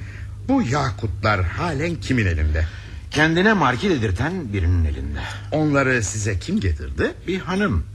Bu 0.49 0.63
yakutlar 0.63 1.45
halen 1.45 1.95
kimin 1.95 2.27
elinde? 2.27 2.67
Kendine 3.11 3.53
marki 3.53 3.91
dedirten 3.91 4.53
birinin 4.53 4.85
elinde. 4.85 5.21
Onları 5.53 6.03
size 6.03 6.39
kim 6.39 6.61
getirdi? 6.61 7.15
Bir 7.27 7.41
hanım. 7.41 7.87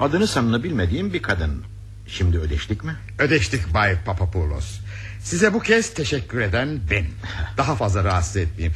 Adını 0.00 0.26
sanını 0.26 0.64
bilmediğim 0.64 1.12
bir 1.12 1.22
kadın. 1.22 1.62
Şimdi 2.06 2.38
ödeştik 2.38 2.84
mi? 2.84 2.96
Ödeştik 3.18 3.74
Bay 3.74 3.96
Papapoulos. 4.04 4.78
Size 5.22 5.54
bu 5.54 5.60
kez 5.60 5.94
teşekkür 5.94 6.40
eden 6.40 6.80
ben. 6.90 7.06
Daha 7.56 7.76
fazla 7.76 8.04
rahatsız 8.04 8.36
etmeyeyim. 8.36 8.74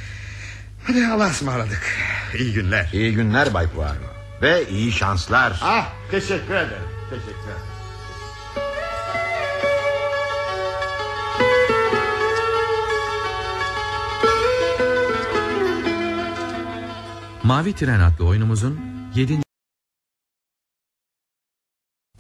Hadi 0.87 1.07
Allah'a 1.07 1.31
ısmarladık. 1.31 1.97
İyi 2.39 2.53
günler. 2.53 2.91
İyi 2.93 3.15
günler 3.15 3.55
Bay 3.55 3.69
Poirot. 3.69 3.97
Ve 4.43 4.69
iyi 4.69 4.93
şanslar. 4.93 5.61
Ah 5.63 5.93
teşekkür 6.11 6.55
ederim. 6.55 6.89
Teşekkür 7.11 7.33
ederim. 7.33 7.73
Mavi 17.43 17.73
Tren 17.75 18.01
adlı 18.01 18.27
oyunumuzun 18.27 18.81
7. 19.15 19.39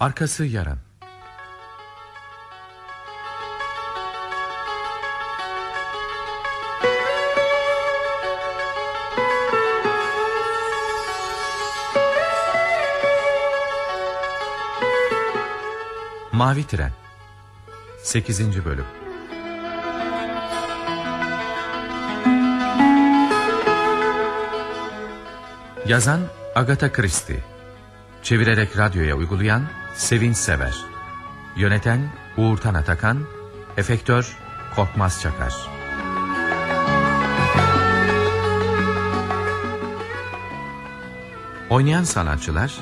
Arkası 0.00 0.44
yarın. 0.44 0.91
Mavi 16.42 16.64
Tren. 16.66 16.92
8. 18.02 18.64
Bölüm. 18.64 18.84
Yazan 25.86 26.20
Agatha 26.54 26.92
Christie. 26.92 27.44
Çevirerek 28.22 28.78
radyoya 28.78 29.16
uygulayan 29.16 29.62
Sevinç 29.94 30.36
Sever. 30.36 30.74
Yöneten 31.56 32.00
Uğurtan 32.36 32.74
Atakan. 32.74 33.26
Efektör 33.76 34.36
Korkmaz 34.76 35.20
Çakar. 35.22 35.54
Oynayan 41.70 42.04
sanatçılar 42.04 42.72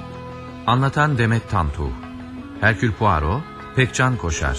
Anlatan 0.67 1.19
Demet 1.19 1.51
Tamtuğ 1.51 1.91
Herkül 2.61 2.93
Poirot 2.93 3.50
Pekcan 3.77 4.17
Koşar. 4.17 4.59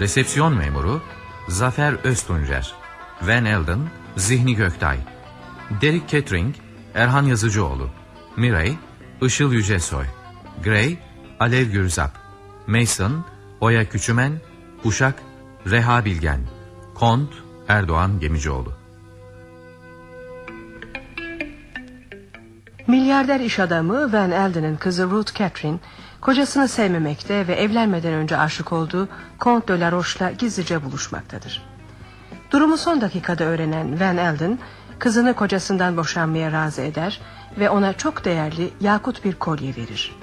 Resepsiyon 0.00 0.54
memuru 0.54 1.02
Zafer 1.48 1.94
Öztuncer. 2.04 2.74
Van 3.22 3.44
Elden 3.44 3.78
Zihni 4.16 4.54
Göktay. 4.54 4.98
Derek 5.80 6.08
Kettering 6.08 6.54
Erhan 6.94 7.22
Yazıcıoğlu. 7.22 7.88
Miray 8.36 8.74
Işıl 9.22 9.52
Yücesoy. 9.52 10.04
Gray 10.64 10.98
Alev 11.40 11.70
Gürzap. 11.70 12.10
Mason 12.66 13.24
Oya 13.60 13.88
Küçümen 13.88 14.32
Uşak 14.84 15.14
Reha 15.66 16.04
Bilgen. 16.04 16.40
Kont 16.94 17.30
Erdoğan 17.68 18.20
Gemicioğlu. 18.20 18.72
Milyarder 22.86 23.40
iş 23.40 23.58
adamı 23.58 24.12
Van 24.12 24.30
Elden'in 24.30 24.76
kızı 24.76 25.10
Ruth 25.10 25.38
Catherine 25.38 25.78
kocasını 26.24 26.68
sevmemekte 26.68 27.48
ve 27.48 27.54
evlenmeden 27.54 28.12
önce 28.12 28.38
aşık 28.38 28.72
olduğu 28.72 29.08
Comte 29.40 29.74
de 29.74 29.80
la 29.80 29.92
Roche'la 29.92 30.30
gizlice 30.30 30.84
buluşmaktadır. 30.84 31.62
Durumu 32.50 32.76
son 32.76 33.00
dakikada 33.00 33.44
öğrenen 33.44 34.00
Van 34.00 34.16
Elden 34.16 34.58
kızını 34.98 35.34
kocasından 35.34 35.96
boşanmaya 35.96 36.52
razı 36.52 36.82
eder 36.82 37.20
ve 37.58 37.70
ona 37.70 37.92
çok 37.92 38.24
değerli 38.24 38.70
yakut 38.80 39.24
bir 39.24 39.34
kolye 39.34 39.76
verir. 39.76 40.16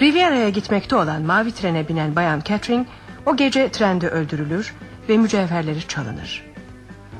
Riviera'ya 0.00 0.48
gitmekte 0.48 0.96
olan 0.96 1.22
mavi 1.22 1.52
trene 1.52 1.88
binen 1.88 2.16
bayan 2.16 2.42
Catherine 2.44 2.86
o 3.26 3.36
gece 3.36 3.68
trende 3.68 4.08
öldürülür 4.08 4.74
ve 5.08 5.18
mücevherleri 5.18 5.88
çalınır. 5.88 6.44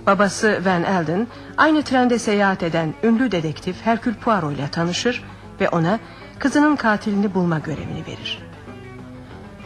Babası 0.06 0.62
Van 0.64 0.84
Elden 0.84 1.26
aynı 1.56 1.82
trende 1.82 2.18
seyahat 2.18 2.62
eden 2.62 2.94
ünlü 3.02 3.30
dedektif 3.30 3.76
Hercule 3.84 4.16
Poirot 4.16 4.52
ile 4.52 4.68
tanışır 4.68 5.24
ve 5.60 5.68
ona 5.68 5.98
kızının 6.38 6.76
katilini 6.76 7.34
bulma 7.34 7.58
görevini 7.58 8.06
verir. 8.06 8.38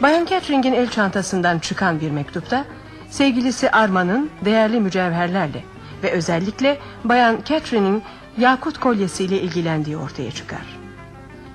Bayan 0.01 0.25
Catherine'in 0.25 0.73
el 0.73 0.89
çantasından 0.89 1.59
çıkan 1.59 2.01
bir 2.01 2.11
mektupta 2.11 2.65
sevgilisi 3.09 3.71
Armand'ın 3.71 4.29
değerli 4.45 4.79
mücevherlerle 4.79 5.63
ve 6.03 6.11
özellikle 6.11 6.79
Bayan 7.03 7.37
Catherine'in 7.45 8.03
yakut 8.37 8.77
kolyesiyle 8.79 9.41
ilgilendiği 9.41 9.97
ortaya 9.97 10.31
çıkar. 10.31 10.79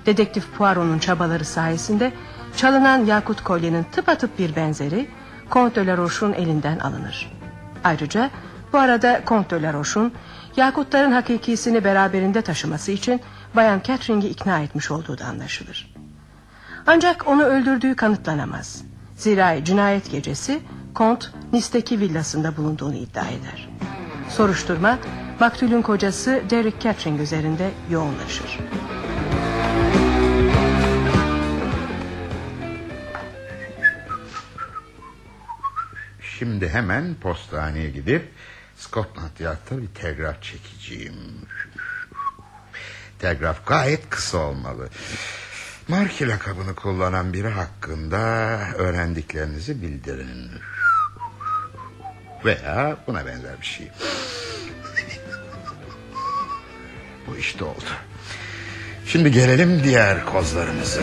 Dedektif 0.06 0.44
Poirot'un 0.58 0.98
çabaları 0.98 1.44
sayesinde 1.44 2.12
çalınan 2.56 3.04
yakut 3.04 3.44
kolyenin 3.44 3.82
tıpatıp 3.82 4.38
bir 4.38 4.56
benzeri 4.56 5.08
Comte 5.50 5.80
de 5.80 5.86
la 5.86 5.96
Roche'un 5.96 6.32
elinden 6.32 6.78
alınır. 6.78 7.32
Ayrıca 7.84 8.30
bu 8.72 8.78
arada 8.78 9.20
Comte 9.26 9.56
de 9.56 9.62
la 9.62 9.72
Roche'un 9.72 10.12
yakutların 10.56 11.12
hakikisini 11.12 11.84
beraberinde 11.84 12.42
taşıması 12.42 12.92
için 12.92 13.20
Bayan 13.56 13.80
Catherine'i 13.84 14.28
ikna 14.28 14.60
etmiş 14.60 14.90
olduğu 14.90 15.18
da 15.18 15.24
anlaşılır. 15.24 15.94
Ancak 16.86 17.28
onu 17.28 17.42
öldürdüğü 17.44 17.96
kanıtlanamaz. 17.96 18.82
Zira 19.16 19.64
cinayet 19.64 20.10
gecesi 20.10 20.62
Kont 20.94 21.30
Nice'deki 21.52 22.00
villasında 22.00 22.56
bulunduğunu 22.56 22.94
iddia 22.94 23.28
eder. 23.28 23.68
Soruşturma 24.28 24.98
maktulün 25.40 25.82
kocası 25.82 26.42
Derek 26.50 26.80
Catherine 26.80 27.22
üzerinde 27.22 27.70
yoğunlaşır. 27.90 28.58
Şimdi 36.38 36.68
hemen 36.68 37.14
postaneye 37.14 37.90
gidip 37.90 38.32
Scotland 38.76 39.38
Yard'da 39.40 39.82
bir 39.82 39.86
telgraf 39.86 40.42
çekeceğim. 40.42 41.14
Telgraf 43.24 43.66
gayet 43.66 44.10
kısa 44.10 44.38
olmalı. 44.38 44.88
Marki 45.88 46.28
lakabını 46.28 46.74
kullanan 46.74 47.32
biri 47.32 47.48
hakkında 47.48 48.18
öğrendiklerinizi 48.74 49.82
bildirin. 49.82 50.50
Veya 52.44 52.96
buna 53.06 53.26
benzer 53.26 53.60
bir 53.60 53.66
şey. 53.66 53.88
Bu 57.26 57.36
işte 57.36 57.64
oldu. 57.64 57.90
Şimdi 59.06 59.32
gelelim 59.32 59.84
diğer 59.84 60.26
kozlarımıza. 60.26 61.02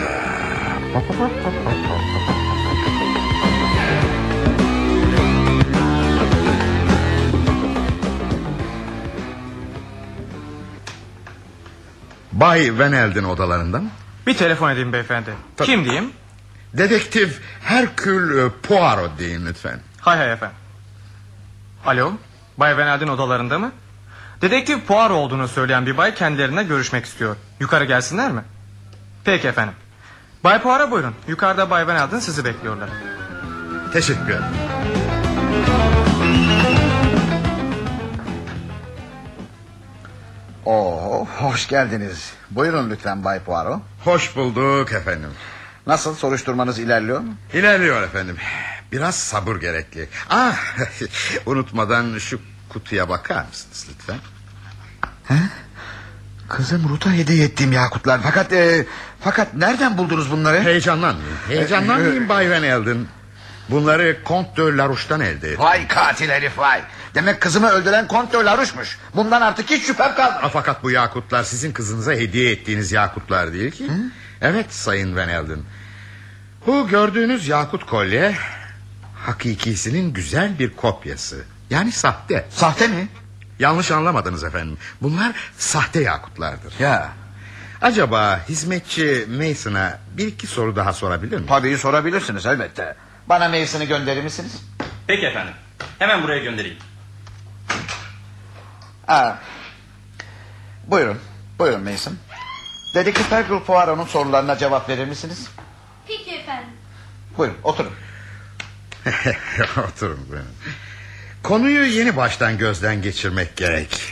Bay 12.32 12.78
Van 12.78 12.92
Elden 12.92 13.24
odalarında 13.24 13.78
mı? 13.78 13.88
Bir 14.26 14.36
telefon 14.36 14.70
edeyim 14.70 14.92
beyefendi. 14.92 15.30
Kim 15.62 15.84
diyeyim? 15.84 16.10
Dedektif 16.74 17.40
Herkül 17.62 18.50
Poirot 18.50 19.18
deyin 19.18 19.46
lütfen. 19.46 19.80
Hay 20.00 20.18
hay 20.18 20.32
efendim. 20.32 20.56
Alo, 21.86 22.12
Bay 22.58 22.76
Venel'in 22.76 23.08
odalarında 23.08 23.58
mı? 23.58 23.72
Dedektif 24.42 24.86
Poirot 24.86 25.10
olduğunu 25.10 25.48
söyleyen 25.48 25.86
bir 25.86 25.96
bay 25.96 26.14
kendilerine 26.14 26.62
görüşmek 26.62 27.04
istiyor. 27.04 27.36
Yukarı 27.60 27.84
gelsinler 27.84 28.32
mi? 28.32 28.42
Peki 29.24 29.48
efendim. 29.48 29.74
Bay 30.44 30.62
Poirot 30.62 30.90
buyurun. 30.90 31.14
Yukarıda 31.28 31.70
Bay 31.70 31.86
Venel'den 31.86 32.18
sizi 32.18 32.44
bekliyorlar. 32.44 32.88
Teşekkür 33.92 34.22
ederim. 34.24 35.01
Oo, 40.66 41.26
hoş 41.38 41.68
geldiniz. 41.68 42.32
Buyurun 42.50 42.90
lütfen 42.90 43.24
Bay 43.24 43.40
Poirot. 43.40 43.80
Hoş 44.04 44.36
bulduk 44.36 44.92
efendim. 44.92 45.30
Nasıl 45.86 46.14
soruşturmanız 46.14 46.78
ilerliyor 46.78 47.20
mu? 47.20 47.34
İlerliyor 47.52 48.02
efendim. 48.02 48.36
Biraz 48.92 49.14
sabır 49.14 49.56
gerekli. 49.56 50.08
Ah, 50.30 50.56
unutmadan 51.46 52.18
şu 52.18 52.40
kutuya 52.68 53.08
bakar 53.08 53.44
mısınız 53.44 53.86
lütfen? 53.90 54.16
He? 55.28 55.38
Kızım 56.48 56.88
Ruta 56.88 57.12
hediye 57.12 57.44
ettiğim 57.44 57.72
yakutlar. 57.72 58.20
Fakat 58.22 58.52
e, 58.52 58.86
fakat 59.20 59.54
nereden 59.54 59.98
buldunuz 59.98 60.30
bunları? 60.30 60.60
Heyecanlanmayın. 60.62 61.36
Heyecanlanmayın 61.48 62.28
Bay 62.28 62.50
Van 62.50 62.62
Elden. 62.62 63.06
Bunları 63.72 64.24
Kont 64.24 64.56
de 64.56 64.76
Larouche'dan 64.76 65.20
elde 65.20 65.48
ettim. 65.48 65.64
Vay 65.64 65.88
katil 65.88 66.28
herif 66.28 66.58
vay. 66.58 66.82
Demek 67.14 67.40
kızımı 67.40 67.70
öldüren 67.70 68.08
Kont 68.08 68.32
de 68.32 68.36
Larouche'muş. 68.36 68.98
Bundan 69.14 69.40
artık 69.42 69.70
hiç 69.70 69.86
şüphem 69.86 70.14
kalmadı. 70.14 70.50
Fakat 70.52 70.82
bu 70.82 70.90
yakutlar 70.90 71.42
sizin 71.44 71.72
kızınıza 71.72 72.12
hediye 72.12 72.52
ettiğiniz 72.52 72.92
yakutlar 72.92 73.52
değil 73.52 73.70
ki. 73.70 73.86
Evet 74.40 74.74
Sayın 74.74 75.16
Van 75.16 75.28
Elden. 75.28 75.60
Bu 76.66 76.88
gördüğünüz 76.88 77.48
yakut 77.48 77.86
kolye 77.86 78.34
hakikisinin 79.14 80.12
güzel 80.12 80.58
bir 80.58 80.76
kopyası. 80.76 81.44
Yani 81.70 81.92
sahte. 81.92 82.46
Sahte 82.50 82.88
mi? 82.88 83.08
Yanlış 83.58 83.90
anlamadınız 83.90 84.44
efendim. 84.44 84.78
Bunlar 85.02 85.32
sahte 85.58 86.00
yakutlardır. 86.00 86.74
Ya. 86.78 87.12
Acaba 87.82 88.40
hizmetçi 88.48 89.26
Mason'a 89.38 89.98
bir 90.16 90.26
iki 90.26 90.46
soru 90.46 90.76
daha 90.76 90.92
sorabilir 90.92 91.36
miyim? 91.36 91.46
Tabii 91.48 91.78
sorabilirsiniz 91.78 92.46
elbette. 92.46 92.94
Bana 93.26 93.48
Mason'ı 93.48 93.84
gönderir 93.84 94.22
misiniz? 94.22 94.62
Peki 95.06 95.26
efendim. 95.26 95.54
Hemen 95.98 96.22
buraya 96.22 96.38
göndereyim. 96.44 96.78
Aa, 99.08 99.32
buyurun. 100.86 101.18
Buyurun 101.58 101.82
Mason. 101.82 102.14
Dedektif 102.94 103.30
Hercule 103.30 103.64
Poirot'un 103.64 104.04
sorularına 104.06 104.58
cevap 104.58 104.88
verir 104.88 105.04
misiniz? 105.04 105.48
Peki 106.08 106.30
efendim. 106.30 106.68
Buyurun 107.38 107.58
oturun. 107.62 107.92
Oturun 109.88 110.28
buyurun. 110.28 110.48
Konuyu 111.42 111.84
yeni 111.84 112.16
baştan 112.16 112.58
gözden 112.58 113.02
geçirmek 113.02 113.56
gerek. 113.56 114.02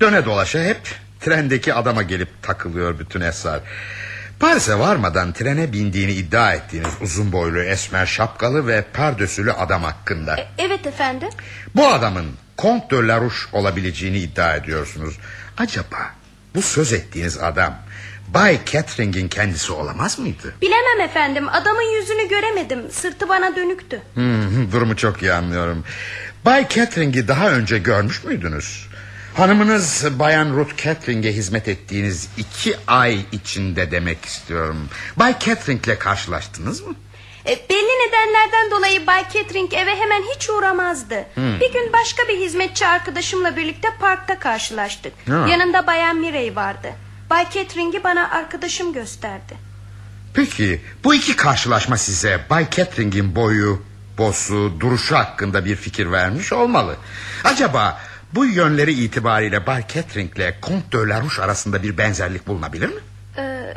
Döne 0.00 0.24
dolaşa 0.24 0.58
hep 0.58 0.80
trendeki 1.20 1.74
adama 1.74 2.02
gelip 2.02 2.42
takılıyor 2.42 2.98
bütün 2.98 3.20
esrar. 3.20 3.60
Paris'e 4.40 4.78
varmadan 4.78 5.32
trene 5.32 5.72
bindiğini 5.72 6.12
iddia 6.12 6.52
ettiğiniz 6.52 6.90
uzun 7.00 7.32
boylu 7.32 7.62
esmer 7.62 8.06
şapkalı 8.06 8.66
ve 8.66 8.84
pardösülü 8.92 9.52
adam 9.52 9.82
hakkında. 9.82 10.36
Evet 10.58 10.86
efendim. 10.86 11.28
Bu 11.76 11.86
adamın 11.86 12.26
Kont 12.56 12.90
de 12.90 12.96
Larouche 12.96 13.36
olabileceğini 13.52 14.18
iddia 14.18 14.54
ediyorsunuz. 14.54 15.14
Acaba 15.58 16.10
bu 16.54 16.62
söz 16.62 16.92
ettiğiniz 16.92 17.38
adam 17.38 17.74
Bay 18.28 18.58
Catering'in 18.72 19.28
kendisi 19.28 19.72
olamaz 19.72 20.18
mıydı? 20.18 20.54
Bilemem 20.62 21.00
efendim. 21.00 21.48
Adamın 21.48 21.96
yüzünü 22.00 22.28
göremedim. 22.28 22.90
Sırtı 22.90 23.28
bana 23.28 23.56
dönüktü. 23.56 24.02
Hmm, 24.14 24.72
durumu 24.72 24.96
çok 24.96 25.22
iyi 25.22 25.32
anlıyorum. 25.32 25.84
Bay 26.44 26.68
Catering'i 26.68 27.28
daha 27.28 27.50
önce 27.50 27.78
görmüş 27.78 28.24
müydünüz? 28.24 28.86
Hanımınız 29.34 30.04
Bayan 30.18 30.56
Ruth 30.56 30.84
Catering'e 30.84 31.32
hizmet 31.32 31.68
ettiğiniz 31.68 32.28
iki 32.36 32.76
ay 32.86 33.20
içinde 33.32 33.90
demek 33.90 34.24
istiyorum. 34.24 34.88
Bay 35.16 35.38
Catering'le 35.38 35.98
karşılaştınız 35.98 36.80
mı? 36.80 36.94
E, 37.46 37.68
belli 37.70 38.08
nedenlerden 38.08 38.70
dolayı 38.70 39.06
Bay 39.06 39.24
Catering 39.32 39.74
eve 39.74 39.96
hemen 39.96 40.22
hiç 40.34 40.50
uğramazdı. 40.50 41.26
Hmm. 41.34 41.60
Bir 41.60 41.72
gün 41.72 41.92
başka 41.92 42.28
bir 42.28 42.38
hizmetçi 42.38 42.86
arkadaşımla 42.86 43.56
birlikte 43.56 43.88
parkta 44.00 44.38
karşılaştık. 44.38 45.12
Ha. 45.28 45.46
Yanında 45.50 45.86
Bayan 45.86 46.16
Mirey 46.16 46.56
vardı. 46.56 46.88
Bay 47.30 47.50
Catering'i 47.50 48.04
bana 48.04 48.30
arkadaşım 48.30 48.92
gösterdi. 48.92 49.54
Peki 50.34 50.82
bu 51.04 51.14
iki 51.14 51.36
karşılaşma 51.36 51.96
size 51.96 52.40
Bay 52.50 52.70
Catering'in 52.70 53.36
boyu, 53.36 53.82
bosu, 54.18 54.80
duruşu 54.80 55.16
hakkında 55.16 55.64
bir 55.64 55.76
fikir 55.76 56.12
vermiş 56.12 56.52
olmalı. 56.52 56.96
Acaba 57.44 58.00
bu 58.34 58.44
yönleri 58.44 58.92
itibariyle 58.92 59.66
Bay 59.66 59.84
Catering'le 59.94 60.54
Comte 60.62 60.98
de 60.98 61.08
Larouche 61.08 61.42
arasında 61.42 61.82
bir 61.82 61.98
benzerlik 61.98 62.46
bulunabilir 62.46 62.88
mi? 62.88 63.00
Ee, 63.38 63.74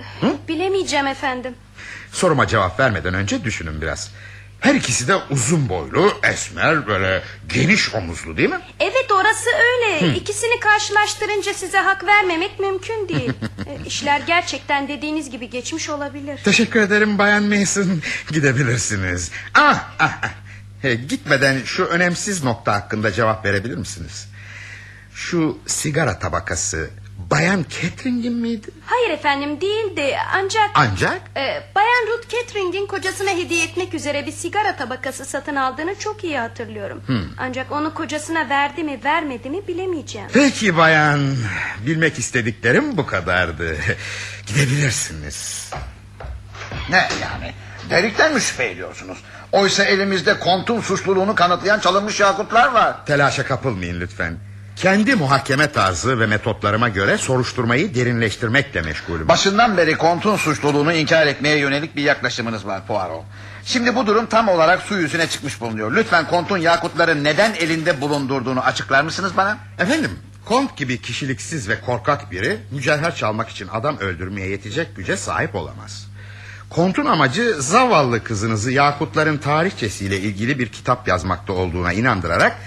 bilemeyeceğim 0.47 1.07
efendim. 1.07 1.55
Soruma 2.11 2.47
cevap 2.47 2.79
vermeden 2.79 3.13
önce 3.13 3.43
düşünün 3.43 3.81
biraz. 3.81 4.11
Her 4.59 4.75
ikisi 4.75 5.07
de 5.07 5.15
uzun 5.15 5.69
boylu, 5.69 6.13
esmer, 6.23 6.87
böyle 6.87 7.23
geniş 7.49 7.95
omuzlu 7.95 8.37
değil 8.37 8.49
mi? 8.49 8.59
Evet 8.79 9.11
orası 9.11 9.49
öyle. 9.49 10.01
Hı. 10.01 10.15
İkisini 10.15 10.59
karşılaştırınca 10.59 11.53
size 11.53 11.77
hak 11.77 12.05
vermemek 12.05 12.59
mümkün 12.59 13.09
değil. 13.09 13.33
e, 13.65 13.85
işler 13.85 14.21
gerçekten 14.27 14.87
dediğiniz 14.87 15.29
gibi 15.29 15.49
geçmiş 15.49 15.89
olabilir. 15.89 16.39
Teşekkür 16.43 16.79
ederim 16.79 17.17
Bayan 17.17 17.43
Mason. 17.43 18.01
Gidebilirsiniz. 18.31 19.31
Ah, 19.53 19.89
ah, 19.99 20.19
ah. 20.21 20.29
He, 20.81 20.95
gitmeden 20.95 21.63
şu 21.65 21.85
önemsiz 21.85 22.43
nokta 22.43 22.73
hakkında 22.73 23.11
cevap 23.11 23.45
verebilir 23.45 23.77
misiniz? 23.77 24.27
Şu 25.17 25.57
sigara 25.67 26.19
tabakası 26.19 26.89
Bayan 27.31 27.65
Catering'in 27.69 28.33
miydi? 28.33 28.67
Hayır 28.85 29.09
efendim 29.09 29.61
değildi 29.61 30.15
ancak... 30.33 30.69
Ancak? 30.75 31.21
e, 31.37 31.63
Bayan 31.75 32.07
Ruth 32.07 32.29
Catering'in 32.29 32.87
kocasına 32.87 33.29
hediye 33.29 33.65
etmek 33.65 33.93
üzere 33.93 34.25
bir 34.25 34.31
sigara 34.31 34.75
tabakası 34.75 35.25
satın 35.25 35.55
aldığını 35.55 35.99
çok 35.99 36.23
iyi 36.23 36.37
hatırlıyorum. 36.37 37.01
Hmm. 37.05 37.23
Ancak 37.37 37.71
onu 37.71 37.93
kocasına 37.93 38.49
verdi 38.49 38.83
mi 38.83 38.99
vermedi 39.03 39.49
mi 39.49 39.67
bilemeyeceğim. 39.67 40.27
Peki 40.33 40.77
bayan. 40.77 41.35
Bilmek 41.85 42.19
istediklerim 42.19 42.97
bu 42.97 43.05
kadardı. 43.05 43.77
Gidebilirsiniz. 44.47 45.71
Ne 46.89 47.09
yani? 47.21 47.53
Delikten 47.89 48.33
mi 48.33 48.41
şüphe 48.41 48.69
ediyorsunuz? 48.69 49.17
Oysa 49.51 49.83
elimizde 49.83 50.39
kontun 50.39 50.81
suçluluğunu 50.81 51.35
kanıtlayan 51.35 51.79
çalınmış 51.79 52.19
yakutlar 52.19 52.71
var. 52.73 53.05
Telaşa 53.05 53.45
kapılmayın 53.45 53.99
lütfen. 53.99 54.37
Kendi 54.77 55.15
muhakeme 55.15 55.71
tarzı 55.71 56.19
ve 56.19 56.25
metotlarıma 56.25 56.89
göre 56.89 57.17
soruşturmayı 57.17 57.95
derinleştirmekle 57.95 58.81
meşgulüm. 58.81 59.27
Başından 59.27 59.77
beri 59.77 59.97
kontun 59.97 60.35
suçluluğunu 60.35 60.93
inkar 60.93 61.27
etmeye 61.27 61.57
yönelik 61.57 61.95
bir 61.95 62.03
yaklaşımınız 62.03 62.67
var 62.67 62.87
Poirot. 62.87 63.23
Şimdi 63.65 63.95
bu 63.95 64.07
durum 64.07 64.25
tam 64.25 64.47
olarak 64.47 64.81
su 64.81 64.97
yüzüne 64.99 65.27
çıkmış 65.27 65.61
bulunuyor. 65.61 65.95
Lütfen 65.95 66.27
kontun 66.27 66.57
yakutları 66.57 67.23
neden 67.23 67.53
elinde 67.53 68.01
bulundurduğunu 68.01 68.59
açıklar 68.61 69.03
mısınız 69.03 69.31
bana? 69.37 69.57
Efendim, 69.79 70.11
Kont 70.45 70.77
gibi 70.77 71.01
kişiliksiz 71.01 71.69
ve 71.69 71.81
korkak 71.81 72.31
biri 72.31 72.57
mücevher 72.71 73.15
çalmak 73.15 73.49
için 73.49 73.67
adam 73.67 73.97
öldürmeye 73.97 74.49
yetecek 74.49 74.95
güce 74.95 75.17
sahip 75.17 75.55
olamaz. 75.55 76.07
Kont'un 76.69 77.05
amacı 77.05 77.55
zavallı 77.59 78.23
kızınızı 78.23 78.71
yakutların 78.71 79.37
tarihçesiyle 79.37 80.19
ilgili 80.19 80.59
bir 80.59 80.67
kitap 80.67 81.07
yazmakta 81.07 81.53
olduğuna 81.53 81.93
inandırarak 81.93 82.57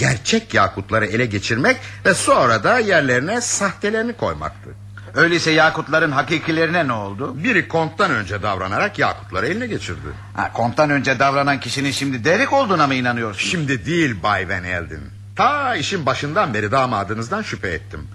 gerçek 0.00 0.54
yakutları 0.54 1.06
ele 1.06 1.26
geçirmek 1.26 1.76
ve 2.04 2.14
sonra 2.14 2.64
da 2.64 2.78
yerlerine 2.78 3.40
sahtelerini 3.40 4.12
koymaktı. 4.12 4.70
Öyleyse 5.14 5.50
yakutların 5.50 6.10
hakikilerine 6.10 6.88
ne 6.88 6.92
oldu? 6.92 7.44
Biri 7.44 7.68
konttan 7.68 8.10
önce 8.10 8.42
davranarak 8.42 8.98
yakutları 8.98 9.46
eline 9.46 9.66
geçirdi. 9.66 10.08
Ha, 10.36 10.52
konttan 10.52 10.90
önce 10.90 11.18
davranan 11.18 11.60
kişinin 11.60 11.90
şimdi 11.90 12.24
Derek 12.24 12.52
olduğuna 12.52 12.86
mı 12.86 12.94
inanıyorsunuz? 12.94 13.50
Şimdi 13.50 13.86
değil 13.86 14.22
Bay 14.22 14.48
Van 14.48 14.64
Elden. 14.64 15.00
Ta 15.36 15.76
işin 15.76 16.06
başından 16.06 16.54
beri 16.54 16.72
damadınızdan 16.72 17.42
şüphe 17.42 17.68
ettim. 17.68 18.08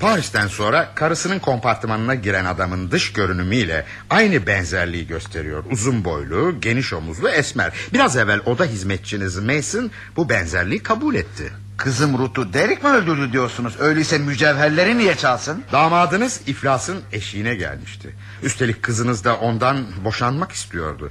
Paris'ten 0.00 0.46
sonra 0.46 0.88
karısının 0.94 1.38
kompartımanına 1.38 2.14
giren 2.14 2.44
adamın 2.44 2.90
dış 2.90 3.12
görünümüyle 3.12 3.86
aynı 4.10 4.46
benzerliği 4.46 5.06
gösteriyor. 5.06 5.64
Uzun 5.70 6.04
boylu, 6.04 6.60
geniş 6.60 6.92
omuzlu, 6.92 7.28
esmer. 7.28 7.72
Biraz 7.92 8.16
evvel 8.16 8.40
oda 8.46 8.64
hizmetçiniz 8.64 9.38
Mason 9.38 9.90
bu 10.16 10.28
benzerliği 10.28 10.82
kabul 10.82 11.14
etti. 11.14 11.52
Kızım 11.76 12.18
Ruth'u 12.18 12.52
Derek 12.52 12.82
mi 12.82 12.88
öldürdü 12.88 13.32
diyorsunuz? 13.32 13.74
Öyleyse 13.80 14.18
mücevherleri 14.18 14.98
niye 14.98 15.14
çalsın? 15.14 15.62
Damadınız 15.72 16.40
iflasın 16.46 17.00
eşiğine 17.12 17.54
gelmişti. 17.54 18.14
Üstelik 18.42 18.82
kızınız 18.82 19.24
da 19.24 19.36
ondan 19.36 19.86
boşanmak 20.04 20.52
istiyordu. 20.52 21.10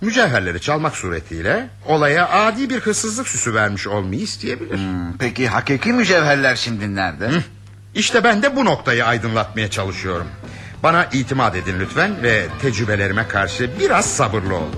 Mücevherleri 0.00 0.60
çalmak 0.60 0.96
suretiyle 0.96 1.68
olaya 1.86 2.28
adi 2.28 2.70
bir 2.70 2.80
hırsızlık 2.80 3.28
süsü 3.28 3.54
vermiş 3.54 3.86
olmayı 3.86 4.20
isteyebilir. 4.20 4.78
Hmm, 4.78 5.18
peki 5.18 5.48
hakiki 5.48 5.92
mücevherler 5.92 6.56
şimdi 6.56 6.94
nerede? 6.94 7.28
Hı. 7.28 7.42
İşte 7.96 8.24
ben 8.24 8.42
de 8.42 8.56
bu 8.56 8.64
noktayı 8.64 9.04
aydınlatmaya 9.04 9.70
çalışıyorum. 9.70 10.26
Bana 10.82 11.04
itimat 11.04 11.56
edin 11.56 11.80
lütfen 11.80 12.22
ve 12.22 12.46
tecrübelerime 12.62 13.28
karşı 13.28 13.70
biraz 13.80 14.06
sabırlı 14.06 14.56
olun. 14.56 14.74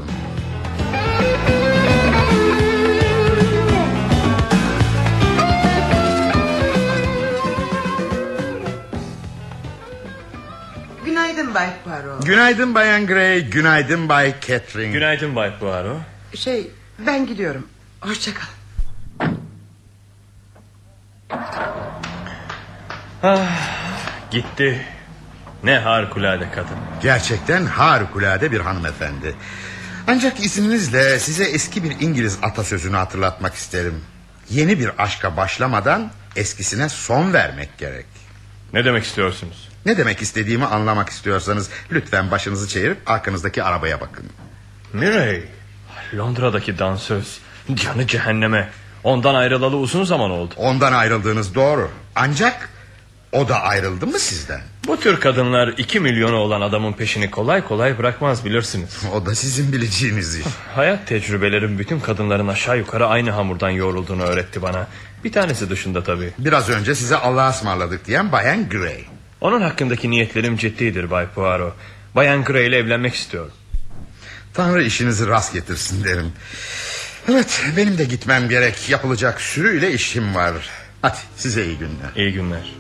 Günaydın 11.05 11.55
Bay 11.55 11.69
Poirot. 11.85 12.27
Günaydın 12.27 12.75
Bayan 12.75 13.07
Gray, 13.07 13.41
günaydın 13.41 14.09
Bay 14.09 14.35
Catherine. 14.41 14.93
Günaydın 14.93 15.37
Bay 15.37 15.59
Poirot. 15.59 16.01
Şey 16.35 16.71
ben 17.07 17.27
gidiyorum. 17.27 17.67
Hoşça 18.01 18.31
kal. 18.35 18.47
Ah, 23.23 23.47
gitti. 24.31 24.87
Ne 25.65 25.79
harikulade 25.79 26.51
kadın. 26.55 26.77
Gerçekten 27.03 27.67
harikulade 27.67 28.53
bir 28.53 28.61
hanımefendi. 28.61 29.35
Ancak 30.07 30.41
izninizle 30.41 31.19
size 31.19 31.45
eski 31.45 31.85
bir 31.85 32.01
İngiliz 32.01 32.39
atasözünü 32.43 32.97
hatırlatmak 32.97 33.55
isterim. 33.55 34.05
Yeni 34.51 34.79
bir 34.79 34.91
aşka 34.99 35.37
başlamadan 35.37 36.11
eskisine 36.37 36.89
son 36.89 37.33
vermek 37.33 37.79
gerek. 37.79 38.07
Ne 38.73 38.85
demek 38.85 39.05
istiyorsunuz? 39.05 39.69
Ne 39.87 39.97
demek 39.97 40.23
istediğimi 40.23 40.65
anlamak 40.65 41.09
istiyorsanız 41.09 41.71
lütfen 41.93 42.31
başınızı 42.31 42.69
çevirip 42.69 43.11
arkanızdaki 43.11 43.63
arabaya 43.63 44.01
bakın. 44.01 44.27
Mirey, 44.93 45.45
Londra'daki 46.15 46.79
dansöz. 46.79 47.39
Canı 47.75 48.07
cehenneme. 48.07 48.69
Ondan 49.05 49.35
ayrılalı 49.35 49.77
uzun 49.77 50.05
zaman 50.05 50.31
oldu. 50.31 50.55
Ondan 50.57 50.93
ayrıldığınız 50.93 51.55
doğru. 51.55 51.91
Ancak 52.17 52.71
o 53.33 53.49
da 53.49 53.63
ayrıldı 53.63 54.07
mı 54.07 54.19
sizden? 54.19 54.61
Bu 54.87 55.01
tür 55.01 55.21
kadınlar 55.21 55.69
iki 55.69 56.01
milyonu 56.01 56.37
olan 56.37 56.61
adamın 56.61 56.93
peşini 56.93 57.31
kolay 57.31 57.65
kolay 57.65 57.99
bırakmaz 57.99 58.45
bilirsiniz. 58.45 58.99
O 59.15 59.27
da 59.27 59.35
sizin 59.35 59.73
bileceğiniz 59.73 60.37
iş. 60.39 60.47
Hayat 60.75 61.07
tecrübelerim 61.07 61.79
bütün 61.79 62.01
kadınların 62.01 62.49
aşağı 62.49 62.79
yukarı 62.79 63.07
aynı 63.07 63.31
hamurdan 63.31 63.71
yoğrulduğunu 63.71 64.23
öğretti 64.23 64.63
bana. 64.63 64.87
Bir 65.25 65.33
tanesi 65.33 65.71
dışında 65.71 66.05
tabii. 66.05 66.31
Biraz 66.39 66.69
önce 66.69 66.95
size 66.95 67.17
Allah'a 67.17 67.51
ısmarladık 67.51 68.07
diyen 68.07 68.33
Bayan 68.33 68.69
Gray. 68.69 69.05
Onun 69.41 69.61
hakkındaki 69.61 70.11
niyetlerim 70.11 70.57
ciddidir 70.57 71.11
Bay 71.11 71.27
Poirot. 71.27 71.75
Bayan 72.17 72.45
Gray 72.45 72.67
ile 72.67 72.77
evlenmek 72.77 73.15
istiyorum. 73.15 73.53
Tanrı 74.55 74.83
işinizi 74.83 75.27
rast 75.27 75.53
getirsin 75.53 76.05
derim. 76.05 76.33
Evet 77.29 77.63
benim 77.77 77.99
de 77.99 78.05
gitmem 78.05 78.49
gerek. 78.49 78.89
Yapılacak 78.89 79.41
sürüyle 79.41 79.93
işim 79.93 80.35
var. 80.35 80.55
Hadi 81.03 81.19
size 81.37 81.65
iyi 81.65 81.79
günler. 81.79 82.11
İyi 82.17 82.33
günler. 82.33 82.73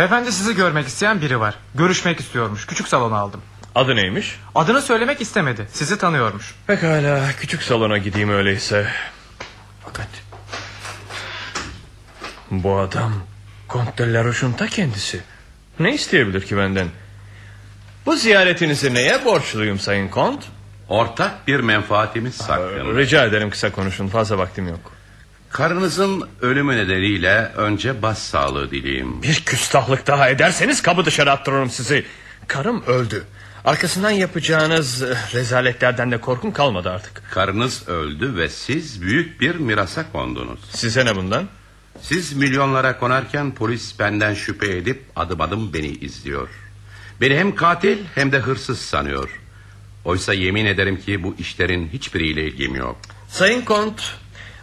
Beyefendi 0.00 0.32
sizi 0.32 0.54
görmek 0.54 0.86
isteyen 0.86 1.20
biri 1.20 1.40
var. 1.40 1.54
Görüşmek 1.74 2.20
istiyormuş. 2.20 2.66
Küçük 2.66 2.88
salona 2.88 3.16
aldım. 3.16 3.40
Adı 3.74 3.96
neymiş? 3.96 4.40
Adını 4.54 4.82
söylemek 4.82 5.20
istemedi. 5.20 5.68
Sizi 5.72 5.98
tanıyormuş. 5.98 6.54
Pekala 6.66 7.32
küçük 7.40 7.62
salona 7.62 7.98
gideyim 7.98 8.30
öyleyse. 8.30 8.86
Fakat... 9.84 10.06
Bu 12.50 12.78
adam 12.78 13.12
Kont 13.68 13.98
de 13.98 14.12
Larouche'un 14.12 14.52
ta 14.52 14.66
kendisi. 14.66 15.20
Ne 15.80 15.94
isteyebilir 15.94 16.46
ki 16.46 16.56
benden? 16.56 16.88
Bu 18.06 18.16
ziyaretinizi 18.16 18.94
neye 18.94 19.24
borçluyum 19.24 19.78
Sayın 19.78 20.08
Kont? 20.08 20.44
Ortak 20.88 21.46
bir 21.46 21.60
menfaatimiz 21.60 22.34
saklı. 22.34 22.96
Rica 22.96 23.24
ederim 23.24 23.50
kısa 23.50 23.72
konuşun 23.72 24.08
fazla 24.08 24.38
vaktim 24.38 24.68
yok. 24.68 24.92
Karınızın 25.52 26.28
ölümü 26.40 26.76
nedeniyle 26.76 27.52
önce 27.56 28.02
bas 28.02 28.18
sağlığı 28.18 28.70
dileyim. 28.70 29.22
Bir 29.22 29.42
küstahlık 29.46 30.06
daha 30.06 30.28
ederseniz 30.28 30.82
kabı 30.82 31.04
dışarı 31.04 31.32
attırırım 31.32 31.70
sizi. 31.70 32.04
Karım 32.46 32.82
öldü. 32.82 33.24
Arkasından 33.64 34.10
yapacağınız 34.10 35.02
eh, 35.02 35.34
rezaletlerden 35.34 36.10
de 36.10 36.20
korkum 36.20 36.52
kalmadı 36.52 36.90
artık. 36.90 37.22
Karınız 37.30 37.88
öldü 37.88 38.36
ve 38.36 38.48
siz 38.48 39.02
büyük 39.02 39.40
bir 39.40 39.54
mirasa 39.54 40.12
kondunuz. 40.12 40.60
Size 40.70 41.04
ne 41.04 41.16
bundan? 41.16 41.48
Siz 42.02 42.32
milyonlara 42.32 42.98
konarken 42.98 43.54
polis 43.54 43.98
benden 43.98 44.34
şüphe 44.34 44.76
edip 44.76 45.02
adım 45.16 45.40
adım 45.40 45.72
beni 45.74 45.88
izliyor. 45.88 46.48
Beni 47.20 47.38
hem 47.38 47.54
katil 47.54 47.98
hem 48.14 48.32
de 48.32 48.38
hırsız 48.38 48.80
sanıyor. 48.80 49.40
Oysa 50.04 50.34
yemin 50.34 50.66
ederim 50.66 51.00
ki 51.00 51.22
bu 51.22 51.34
işlerin 51.38 51.88
hiçbiriyle 51.88 52.44
ilgim 52.44 52.74
yok. 52.74 52.96
Sayın 53.28 53.62
Kont, 53.62 54.02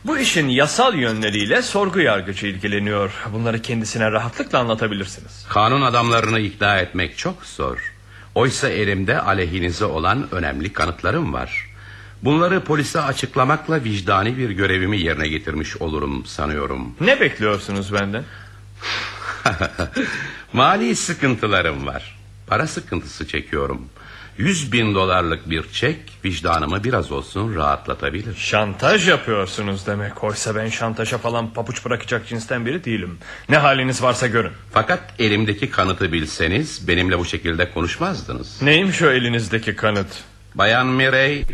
bu 0.08 0.18
işin 0.18 0.48
yasal 0.48 0.96
yönleriyle 0.96 1.62
sorgu 1.62 2.00
yargıcı 2.00 2.48
ilgileniyor. 2.48 3.12
Bunları 3.34 3.62
kendisine 3.62 4.12
rahatlıkla 4.12 4.60
anlatabilirsiniz. 4.60 5.46
Kanun 5.50 5.82
adamlarını 5.82 6.40
ikna 6.40 6.78
etmek 6.78 7.18
çok 7.18 7.46
zor. 7.46 7.94
Oysa 8.36 8.70
elimde 8.70 9.22
aleyhinize 9.22 9.86
olan 9.86 10.28
önemli 10.32 10.74
kanıtlarım 10.74 11.34
var. 11.34 11.70
Bunları 12.24 12.64
polise 12.64 13.02
açıklamakla 13.02 13.84
vicdani 13.84 14.38
bir 14.38 14.50
görevimi 14.50 15.00
yerine 15.02 15.28
getirmiş 15.28 15.78
olurum 15.78 16.26
sanıyorum. 16.26 16.96
Ne 17.02 17.20
bekliyorsunuz 17.20 17.94
benden? 17.94 18.24
Mali 20.54 20.96
sıkıntılarım 20.96 21.86
var. 21.86 22.18
Para 22.48 22.68
sıkıntısı 22.68 23.28
çekiyorum. 23.28 23.90
Yüz 24.38 24.72
bin 24.72 24.95
dolarlık 24.95 25.49
bir 25.49 25.72
çek 25.72 25.97
vicdanımı 26.26 26.84
biraz 26.84 27.11
olsun 27.11 27.55
rahatlatabilir. 27.55 28.35
Şantaj 28.35 29.07
yapıyorsunuz 29.07 29.88
demek. 29.88 30.23
Oysa 30.23 30.55
ben 30.55 30.69
şantaja 30.69 31.18
falan 31.18 31.53
papuç 31.53 31.85
bırakacak 31.85 32.27
cinsten 32.27 32.65
biri 32.65 32.85
değilim. 32.85 33.18
Ne 33.49 33.57
haliniz 33.57 34.03
varsa 34.03 34.27
görün. 34.27 34.51
Fakat 34.72 34.99
elimdeki 35.19 35.69
kanıtı 35.69 36.11
bilseniz 36.14 36.88
benimle 36.88 37.19
bu 37.19 37.26
şekilde 37.26 37.72
konuşmazdınız. 37.72 38.61
Neymiş 38.61 39.01
o 39.01 39.09
elinizdeki 39.11 39.76
kanıt? 39.76 40.07
Bayan 40.55 40.88
Mirey 40.88 41.45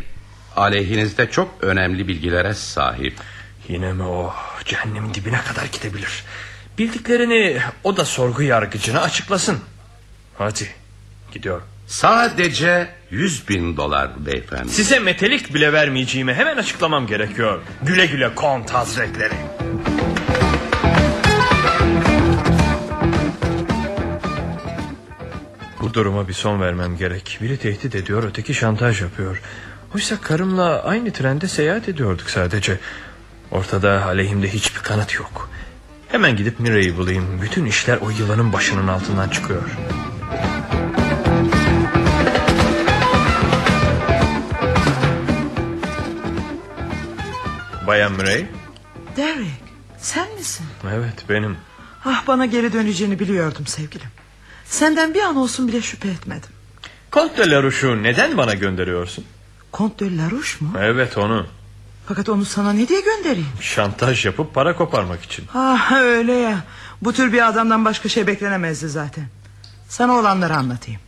aleyhinizde 0.56 1.32
çok 1.32 1.56
önemli 1.62 2.08
bilgilere 2.08 2.54
sahip. 2.54 3.14
Yine 3.68 3.94
mi 3.94 4.04
o? 4.04 4.34
Cehennemin 4.66 5.14
dibine 5.14 5.42
kadar 5.42 5.66
gidebilir. 5.66 6.24
Bildiklerini 6.78 7.60
o 7.84 7.98
da 7.98 8.06
sorgu 8.06 8.42
yargıcına 8.42 9.02
açıklasın. 9.02 9.60
Hadi 10.38 10.68
gidiyorum. 11.32 11.73
Sadece 11.94 12.88
yüz 13.12 13.50
bin 13.50 13.78
dolar 13.78 14.26
beyefendi. 14.26 14.70
Size 14.70 15.00
metelik 15.00 15.54
bile 15.54 15.74
vermeyeceğimi 15.74 16.34
hemen 16.34 16.58
açıklamam 16.58 17.08
gerekiyor. 17.08 17.62
Güle 17.84 18.06
güle 18.06 18.36
kont 18.36 18.72
hazretleri. 18.72 19.34
Bu 25.82 25.94
duruma 25.94 26.28
bir 26.28 26.34
son 26.34 26.62
vermem 26.62 26.98
gerek. 26.98 27.38
Biri 27.42 27.58
tehdit 27.58 27.96
ediyor, 27.96 28.24
öteki 28.24 28.54
şantaj 28.54 29.02
yapıyor. 29.02 29.42
Oysa 29.96 30.22
karımla 30.22 30.84
aynı 30.84 31.14
trende 31.14 31.48
seyahat 31.48 31.90
ediyorduk 31.90 32.30
sadece. 32.30 32.80
Ortada 33.52 34.06
aleyhimde 34.06 34.54
hiçbir 34.54 34.80
kanıt 34.80 35.16
yok. 35.16 35.50
Hemen 36.08 36.36
gidip 36.36 36.60
Mira'yı 36.60 36.98
bulayım. 36.98 37.42
Bütün 37.42 37.66
işler 37.66 37.98
o 37.98 38.10
yılanın 38.10 38.54
başının 38.54 38.88
altından 38.88 39.30
çıkıyor. 39.30 39.64
Bayan 47.88 48.12
Murray? 48.14 48.46
Derek 49.18 49.64
sen 49.98 50.34
misin? 50.38 50.66
Evet 50.94 51.26
benim. 51.30 51.58
Ah 52.06 52.28
bana 52.28 52.46
geri 52.46 52.74
döneceğini 52.74 53.20
biliyordum 53.20 53.68
sevgilim. 53.68 54.08
Senden 54.66 55.14
bir 55.14 55.22
an 55.22 55.36
olsun 55.36 55.68
bile 55.68 55.82
şüphe 55.82 56.08
etmedim. 56.08 56.50
Kont 57.12 57.38
de 57.38 57.50
Larouche'u 57.50 58.04
neden 58.04 58.38
bana 58.38 58.54
gönderiyorsun? 58.54 59.26
Kont 59.72 60.00
de 60.00 60.18
Larouche 60.18 60.66
mu? 60.66 60.74
Evet 60.80 61.18
onu. 61.18 61.48
Fakat 62.08 62.30
onu 62.30 62.46
sana 62.46 62.74
ne 62.74 62.88
diye 62.88 63.02
göndereyim? 63.02 63.48
Şantaj 63.60 64.26
yapıp 64.26 64.54
para 64.54 64.76
koparmak 64.76 65.24
için. 65.24 65.46
Ah 65.54 65.92
öyle 65.92 66.34
ya. 66.34 66.64
Bu 67.02 67.14
tür 67.14 67.34
bir 67.34 67.48
adamdan 67.48 67.86
başka 67.86 68.10
şey 68.10 68.28
beklenemezdi 68.28 68.90
zaten. 68.90 69.26
Sana 69.90 70.14
olanları 70.14 70.56
anlatayım. 70.56 71.02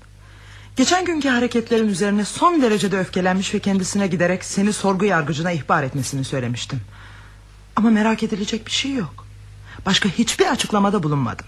Geçen 0.76 1.06
günkü 1.06 1.30
hareketlerin 1.30 1.88
üzerine 1.88 2.26
son 2.26 2.62
derecede 2.62 3.00
öfkelenmiş 3.00 3.54
ve 3.54 3.60
kendisine 3.60 4.08
giderek 4.08 4.46
seni 4.46 4.74
sorgu 4.74 5.06
yargıcına 5.06 5.52
ihbar 5.52 5.84
etmesini 5.84 6.24
söylemiştim. 6.24 6.82
Ama 7.76 7.90
merak 7.90 8.24
edilecek 8.24 8.66
bir 8.68 8.72
şey 8.72 8.94
yok. 8.94 9.26
Başka 9.86 10.10
hiçbir 10.10 10.52
açıklamada 10.52 11.04
bulunmadım. 11.04 11.46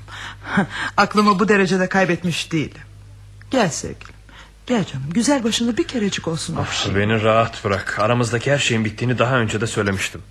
Aklımı 0.97 1.39
bu 1.39 1.47
derecede 1.47 1.89
kaybetmiş 1.89 2.51
değilim. 2.51 2.81
Gel 3.51 3.69
sevgilim. 3.69 4.15
Gel 4.67 4.85
canım 4.85 5.09
güzel 5.09 5.43
başını 5.43 5.77
bir 5.77 5.87
kerecik 5.87 6.27
olsun. 6.27 6.55
Of, 6.55 6.95
beni 6.95 7.23
rahat 7.23 7.63
bırak. 7.63 7.99
Aramızdaki 7.99 8.51
her 8.51 8.57
şeyin 8.57 8.85
bittiğini 8.85 9.19
daha 9.19 9.37
önce 9.37 9.61
de 9.61 9.67
söylemiştim. 9.67 10.21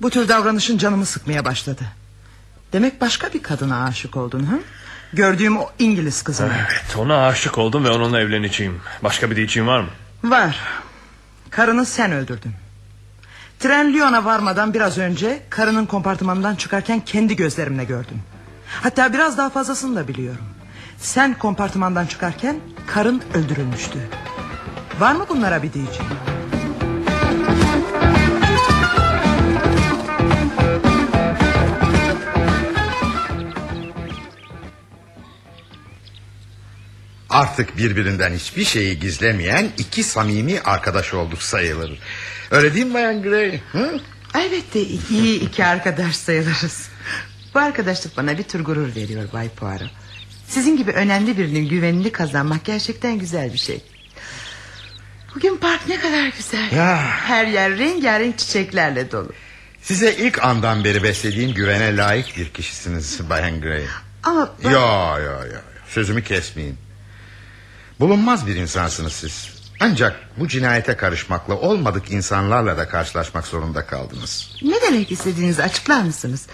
Bu 0.00 0.10
tür 0.10 0.28
davranışın 0.28 0.78
canımı 0.78 1.06
sıkmaya 1.06 1.44
başladı. 1.44 1.84
Demek 2.72 3.00
başka 3.00 3.32
bir 3.32 3.42
kadına 3.42 3.84
aşık 3.84 4.16
oldun 4.16 4.44
ha? 4.44 4.58
Gördüğüm 5.12 5.56
o 5.58 5.70
İngiliz 5.78 6.22
kızı. 6.22 6.48
Evet 6.70 6.96
ona 6.96 7.26
aşık 7.26 7.58
oldum 7.58 7.84
ve 7.84 7.90
onunla 7.90 8.20
evleneceğim. 8.20 8.80
Başka 9.04 9.30
bir 9.30 9.36
diyeceğim 9.36 9.68
var 9.68 9.80
mı? 9.80 9.88
Var. 10.24 10.58
Karını 11.50 11.86
sen 11.86 12.12
öldürdün. 12.12 12.52
Tren 13.58 13.92
Lyon'a 13.94 14.24
varmadan 14.24 14.74
biraz 14.74 14.98
önce 14.98 15.42
karının 15.50 15.86
kompartımanından 15.86 16.54
çıkarken 16.54 17.00
kendi 17.00 17.36
gözlerimle 17.36 17.84
gördüm. 17.84 18.22
Hatta 18.82 19.12
biraz 19.12 19.38
daha 19.38 19.50
fazlasını 19.50 19.96
da 19.96 20.08
biliyorum. 20.08 20.44
Sen 20.98 21.34
kompartımandan 21.38 22.06
çıkarken 22.06 22.56
karın 22.86 23.22
öldürülmüştü. 23.34 23.98
Var 25.00 25.12
mı 25.12 25.26
bunlara 25.28 25.62
bir 25.62 25.72
diyeceğim? 25.72 26.12
Artık 37.30 37.76
birbirinden 37.78 38.32
hiçbir 38.32 38.64
şeyi 38.64 38.98
gizlemeyen 38.98 39.68
iki 39.78 40.02
samimi 40.02 40.60
arkadaş 40.60 41.14
olduk 41.14 41.42
sayılır. 41.42 41.98
Öyle 42.50 42.74
değil 42.74 42.86
mi 42.86 42.94
Bayan 42.94 43.22
Gray? 43.22 43.60
Hı? 43.72 44.00
Elbette 44.34 44.80
iyi 45.10 45.40
iki 45.40 45.64
arkadaş 45.64 46.16
sayılırız. 46.16 46.88
Bu 47.54 47.58
arkadaşlık 47.58 48.16
bana 48.16 48.38
bir 48.38 48.42
tür 48.42 48.64
gurur 48.64 48.94
veriyor 48.94 49.32
Bay 49.32 49.48
Poirot. 49.48 49.90
Sizin 50.48 50.76
gibi 50.76 50.90
önemli 50.90 51.38
birinin 51.38 51.68
güvenini 51.68 52.12
kazanmak 52.12 52.64
gerçekten 52.64 53.18
güzel 53.18 53.52
bir 53.52 53.58
şey. 53.58 53.84
Bugün 55.34 55.56
park 55.56 55.88
ne 55.88 56.00
kadar 56.00 56.26
güzel. 56.36 56.72
Ya. 56.72 56.96
Her 57.02 57.46
yer 57.46 57.78
rengarenk 57.78 58.38
çiçeklerle 58.38 59.12
dolu. 59.12 59.32
Size 59.82 60.14
ilk 60.14 60.44
andan 60.44 60.84
beri 60.84 61.02
beslediğim 61.02 61.54
güvene 61.54 61.96
layık 61.96 62.36
bir 62.36 62.48
kişisiniz 62.48 63.30
Bayan 63.30 63.60
Gray. 63.60 63.84
Ama 64.22 64.54
ben... 64.64 64.70
Yo 64.70 65.18
yo 65.18 65.46
yo 65.52 65.58
sözümü 65.88 66.22
kesmeyin. 66.22 66.87
Bulunmaz 68.00 68.46
bir 68.46 68.56
insansınız 68.56 69.12
siz. 69.12 69.48
Ancak 69.80 70.16
bu 70.36 70.48
cinayete 70.48 70.96
karışmakla 70.96 71.54
olmadık 71.54 72.10
insanlarla 72.10 72.76
da 72.78 72.88
karşılaşmak 72.88 73.46
zorunda 73.46 73.86
kaldınız. 73.86 74.50
Ne 74.62 74.80
demek 74.82 75.12
istediğinizi 75.12 75.62
açıklar 75.62 76.02
mısınız? 76.02 76.46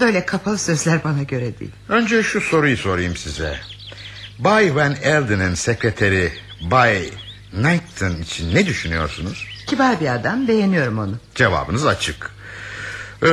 Böyle 0.00 0.26
kapalı 0.26 0.58
sözler 0.58 1.04
bana 1.04 1.22
göre 1.22 1.58
değil. 1.58 1.70
Önce 1.88 2.22
şu 2.22 2.40
soruyu 2.40 2.76
sorayım 2.76 3.16
size. 3.16 3.58
Bay 4.38 4.74
Van 4.76 4.96
Elden'in 5.02 5.54
sekreteri 5.54 6.32
Bay 6.60 7.10
Knighton 7.50 8.22
için 8.22 8.54
ne 8.54 8.66
düşünüyorsunuz? 8.66 9.46
Kibar 9.66 10.00
bir 10.00 10.14
adam 10.14 10.48
beğeniyorum 10.48 10.98
onu. 10.98 11.14
Cevabınız 11.34 11.86
açık. 11.86 12.30
Ee, 13.22 13.26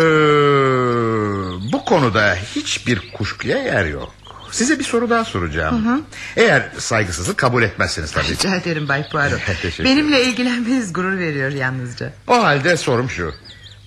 bu 1.73 1.85
konuda 1.85 2.35
hiçbir 2.55 3.11
kuşkuya 3.13 3.57
yer 3.57 3.85
yok. 3.85 4.13
Size 4.51 4.79
bir 4.79 4.83
soru 4.83 5.09
daha 5.09 5.25
soracağım. 5.25 5.85
Hı 5.85 5.89
hı. 5.89 6.01
Eğer 6.35 6.69
saygısızlık 6.77 7.37
kabul 7.37 7.63
etmezsiniz 7.63 8.11
tabii. 8.11 8.27
Rica 8.27 8.55
ederim 8.55 8.87
Bay 8.87 9.09
Poirot. 9.09 9.41
Benimle 9.79 10.23
ilgilenmeniz 10.23 10.93
gurur 10.93 11.17
veriyor 11.17 11.51
yalnızca. 11.51 12.13
O 12.27 12.43
halde 12.43 12.77
sorum 12.77 13.09
şu. 13.09 13.33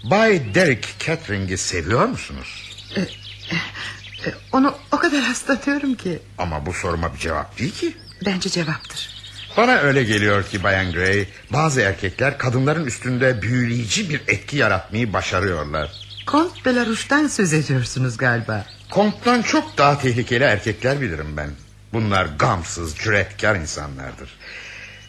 Bay 0.05 0.55
Derek 0.55 0.94
Catering'i 1.06 1.59
seviyor 1.59 2.06
musunuz? 2.06 2.72
Ee, 2.97 3.01
e, 3.01 4.34
onu 4.52 4.74
o 4.93 4.97
kadar 4.97 5.20
hastalıyorum 5.20 5.94
ki. 5.94 6.18
Ama 6.39 6.66
bu 6.66 6.72
soruma 6.72 7.14
bir 7.14 7.18
cevap 7.18 7.59
değil 7.59 7.72
ki. 7.72 7.97
Bence 8.26 8.51
cevaptır. 8.51 9.12
Bana 9.56 9.72
öyle 9.72 10.05
geliyor 10.05 10.44
ki 10.44 10.62
Bayan 10.62 10.93
Gray... 10.93 11.26
...bazı 11.51 11.80
erkekler 11.80 12.39
kadınların 12.39 12.86
üstünde 12.86 13.43
büyüleyici 13.43 14.10
bir 14.10 14.20
etki 14.28 14.56
yaratmayı 14.56 15.12
başarıyorlar. 15.12 15.90
Kont 16.26 16.64
Belarus'tan 16.66 17.26
söz 17.26 17.52
ediyorsunuz 17.52 18.16
galiba. 18.16 18.66
Kont'tan 18.93 19.43
çok 19.43 19.78
daha 19.78 19.98
tehlikeli 19.98 20.44
erkekler 20.44 21.01
bilirim 21.01 21.36
ben. 21.36 21.51
Bunlar 21.93 22.27
gamsız, 22.39 22.97
cüretkar 22.97 23.56
insanlardır. 23.56 24.39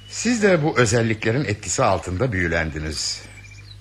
Siz 0.09 0.43
de 0.43 0.63
bu 0.63 0.77
özelliklerin 0.77 1.45
etkisi 1.45 1.83
altında 1.83 2.31
büyülendiniz. 2.31 3.21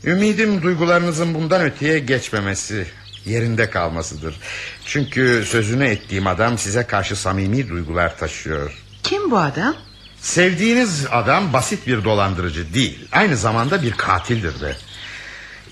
Ümidim 0.04 0.62
duygularınızın 0.62 1.34
bundan 1.34 1.62
öteye 1.62 1.98
geçmemesi, 1.98 2.86
yerinde 3.24 3.70
kalmasıdır. 3.70 4.40
Çünkü 4.86 5.44
sözünü 5.46 5.84
ettiğim 5.84 6.26
adam 6.26 6.58
size 6.58 6.86
karşı 6.86 7.16
samimi 7.16 7.68
duygular 7.68 8.18
taşıyor. 8.18 8.82
Kim 9.02 9.30
bu 9.30 9.38
adam? 9.38 9.76
Sevdiğiniz 10.20 11.06
adam 11.10 11.52
basit 11.52 11.86
bir 11.86 12.04
dolandırıcı 12.04 12.74
değil. 12.74 13.08
Aynı 13.12 13.36
zamanda 13.36 13.82
bir 13.82 13.92
katildir 13.92 14.60
de. 14.60 14.76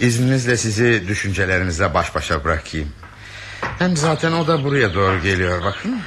İzninizle 0.00 0.56
sizi 0.56 1.08
düşüncelerinizle 1.08 1.94
baş 1.94 2.14
başa 2.14 2.44
bırakayım. 2.44 2.92
Hem 3.78 3.96
zaten 3.96 4.32
o 4.32 4.46
da 4.46 4.64
buraya 4.64 4.94
doğru 4.94 5.22
geliyor 5.22 5.64
bakın. 5.64 5.98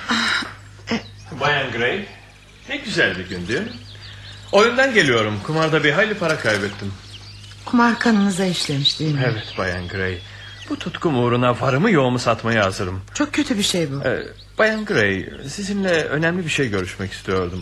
Bayan 1.39 1.71
Gray 1.71 2.05
ne 2.69 2.77
güzel 2.77 3.17
bir 3.17 3.29
gün 3.29 3.47
değil 3.47 3.61
mi? 3.61 3.71
Oyundan 4.51 4.93
geliyorum 4.93 5.39
kumarda 5.43 5.83
bir 5.83 5.91
hayli 5.91 6.13
para 6.13 6.37
kaybettim. 6.37 6.93
Kumar 7.65 7.99
kanınıza 7.99 8.45
işlemiş 8.45 8.99
değil 8.99 9.15
mi? 9.15 9.21
Evet 9.25 9.53
Bayan 9.57 9.87
Gray. 9.87 10.17
Bu 10.69 10.79
tutkum 10.79 11.23
uğruna 11.23 11.61
varımı 11.61 11.91
yoğumu 11.91 12.19
satmaya 12.19 12.65
hazırım. 12.65 13.01
Çok 13.13 13.33
kötü 13.33 13.57
bir 13.57 13.63
şey 13.63 13.91
bu. 13.91 14.01
Ee, 14.07 14.23
Bayan 14.57 14.85
Gray 14.85 15.29
sizinle 15.47 16.03
önemli 16.03 16.45
bir 16.45 16.49
şey 16.49 16.69
görüşmek 16.69 17.13
istiyordum. 17.13 17.61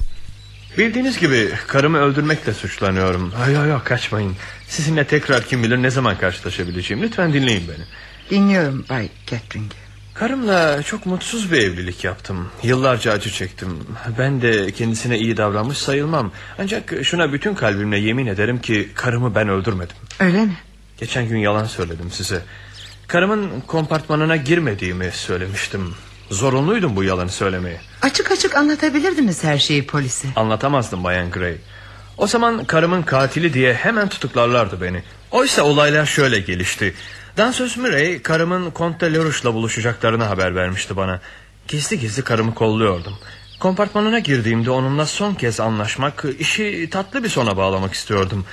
Bildiğiniz 0.77 1.19
gibi 1.19 1.51
karımı 1.67 1.97
öldürmekle 1.97 2.53
suçlanıyorum. 2.53 3.31
Hayır 3.31 3.57
yok 3.57 3.67
yok 3.67 3.85
kaçmayın. 3.85 4.35
Sizinle 4.67 5.07
tekrar 5.07 5.45
kim 5.45 5.63
bilir 5.63 5.77
ne 5.77 5.89
zaman 5.89 6.17
karşılaşabileceğim. 6.17 7.03
Lütfen 7.03 7.33
dinleyin 7.33 7.63
beni. 7.67 7.85
Dinliyorum 8.29 8.85
Bay 8.89 9.09
Catering. 9.27 9.71
Karımla 10.21 10.83
çok 10.83 11.05
mutsuz 11.05 11.51
bir 11.51 11.57
evlilik 11.57 12.03
yaptım. 12.03 12.49
Yıllarca 12.63 13.11
acı 13.11 13.31
çektim. 13.31 13.79
Ben 14.19 14.41
de 14.41 14.71
kendisine 14.71 15.19
iyi 15.19 15.37
davranmış 15.37 15.77
sayılmam. 15.77 16.31
Ancak 16.59 16.93
şuna 17.03 17.33
bütün 17.33 17.55
kalbimle 17.55 17.99
yemin 17.99 18.27
ederim 18.27 18.61
ki 18.61 18.89
karımı 18.95 19.35
ben 19.35 19.49
öldürmedim. 19.49 19.95
Öyle 20.19 20.45
mi? 20.45 20.57
Geçen 20.97 21.27
gün 21.27 21.37
yalan 21.37 21.65
söyledim 21.65 22.11
size. 22.11 22.41
Karımın 23.07 23.61
kompartmanına 23.67 24.35
girmediğimi 24.35 25.11
söylemiştim. 25.11 25.95
Zorunluydum 26.31 26.95
bu 26.95 27.03
yalanı 27.03 27.29
söylemeye. 27.29 27.81
Açık 28.01 28.31
açık 28.31 28.55
anlatabilirdiniz 28.55 29.43
her 29.43 29.57
şeyi 29.57 29.87
polise. 29.87 30.27
Anlatamazdım 30.35 31.03
Bayan 31.03 31.31
Gray. 31.31 31.55
O 32.17 32.27
zaman 32.27 32.65
karımın 32.65 33.01
katili 33.01 33.53
diye 33.53 33.73
hemen 33.73 34.09
tutuklarlardı 34.09 34.81
beni. 34.81 35.03
Oysa 35.31 35.63
olaylar 35.63 36.05
şöyle 36.05 36.39
gelişti. 36.39 36.93
Dansöz 37.37 37.77
Murray 37.77 38.21
karımın 38.21 38.71
Comte 38.75 39.13
Leroux'la 39.13 39.53
buluşacaklarını 39.53 40.23
haber 40.23 40.55
vermişti 40.55 40.97
bana. 40.97 41.19
Gizli 41.67 41.99
gizli 41.99 42.23
karımı 42.23 42.53
kolluyordum. 42.53 43.13
Kompartmanına 43.59 44.19
girdiğimde 44.19 44.71
onunla 44.71 45.05
son 45.05 45.33
kez 45.33 45.59
anlaşmak, 45.59 46.25
işi 46.39 46.89
tatlı 46.91 47.23
bir 47.23 47.29
sona 47.29 47.57
bağlamak 47.57 47.93
istiyordum. 47.93 48.45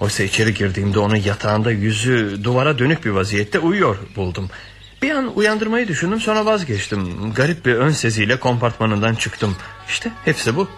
Oysa 0.00 0.22
içeri 0.22 0.54
girdiğimde 0.54 0.98
onu 0.98 1.16
yatağında 1.16 1.70
yüzü 1.70 2.44
duvara 2.44 2.78
dönük 2.78 3.04
bir 3.04 3.10
vaziyette 3.10 3.58
uyuyor 3.58 3.96
buldum. 4.16 4.50
Bir 5.02 5.10
an 5.10 5.36
uyandırmayı 5.36 5.88
düşündüm 5.88 6.20
sonra 6.20 6.46
vazgeçtim. 6.46 7.32
Garip 7.34 7.66
bir 7.66 7.74
ön 7.74 7.90
seziyle 7.90 8.40
kompartmanından 8.40 9.14
çıktım. 9.14 9.56
İşte 9.88 10.12
hepsi 10.24 10.56
bu. 10.56 10.68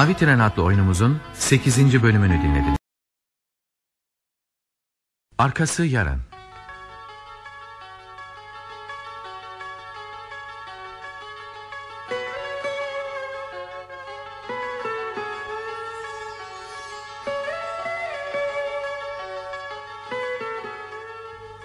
Mavi 0.00 0.16
Tren 0.16 0.38
adlı 0.38 0.62
oyunumuzun 0.62 1.20
8. 1.34 2.02
bölümünü 2.02 2.42
dinlediniz. 2.42 2.76
Arkası 5.38 5.84
yarın. 5.84 6.20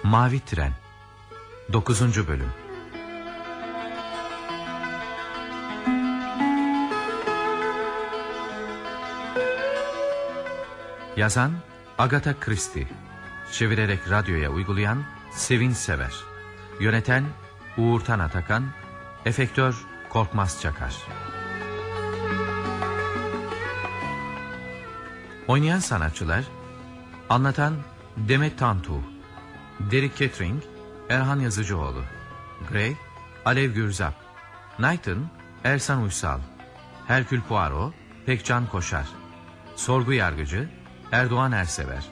Mavi 0.02 0.40
Tren 0.40 0.72
9. 1.72 2.28
Bölüm 2.28 2.65
Yazan 11.16 11.52
Agatha 11.98 12.40
Christie. 12.40 12.88
Çevirerek 13.52 14.10
radyoya 14.10 14.50
uygulayan 14.50 15.04
Sevin 15.32 15.72
Sever. 15.72 16.14
Yöneten 16.80 17.24
Uğurtan 17.78 18.18
Atakan. 18.18 18.64
Efektör 19.24 19.74
Korkmaz 20.10 20.62
Çakar. 20.62 20.94
Oynayan 25.48 25.78
sanatçılar 25.78 26.44
Anlatan 27.30 27.74
Demet 28.16 28.58
Tantu 28.58 29.00
Derek 29.80 30.16
Kettering 30.16 30.62
Erhan 31.08 31.40
Yazıcıoğlu 31.40 32.02
Gray 32.70 32.96
Alev 33.44 33.72
Gürzap 33.72 34.14
Knighton 34.76 35.28
Ersan 35.64 36.02
Uysal 36.02 36.40
Herkül 37.06 37.40
Poirot 37.40 37.94
Pekcan 38.26 38.66
Koşar 38.66 39.06
Sorgu 39.76 40.12
Yargıcı 40.12 40.68
Erdoğan 41.12 41.52
Ersever 41.52 42.04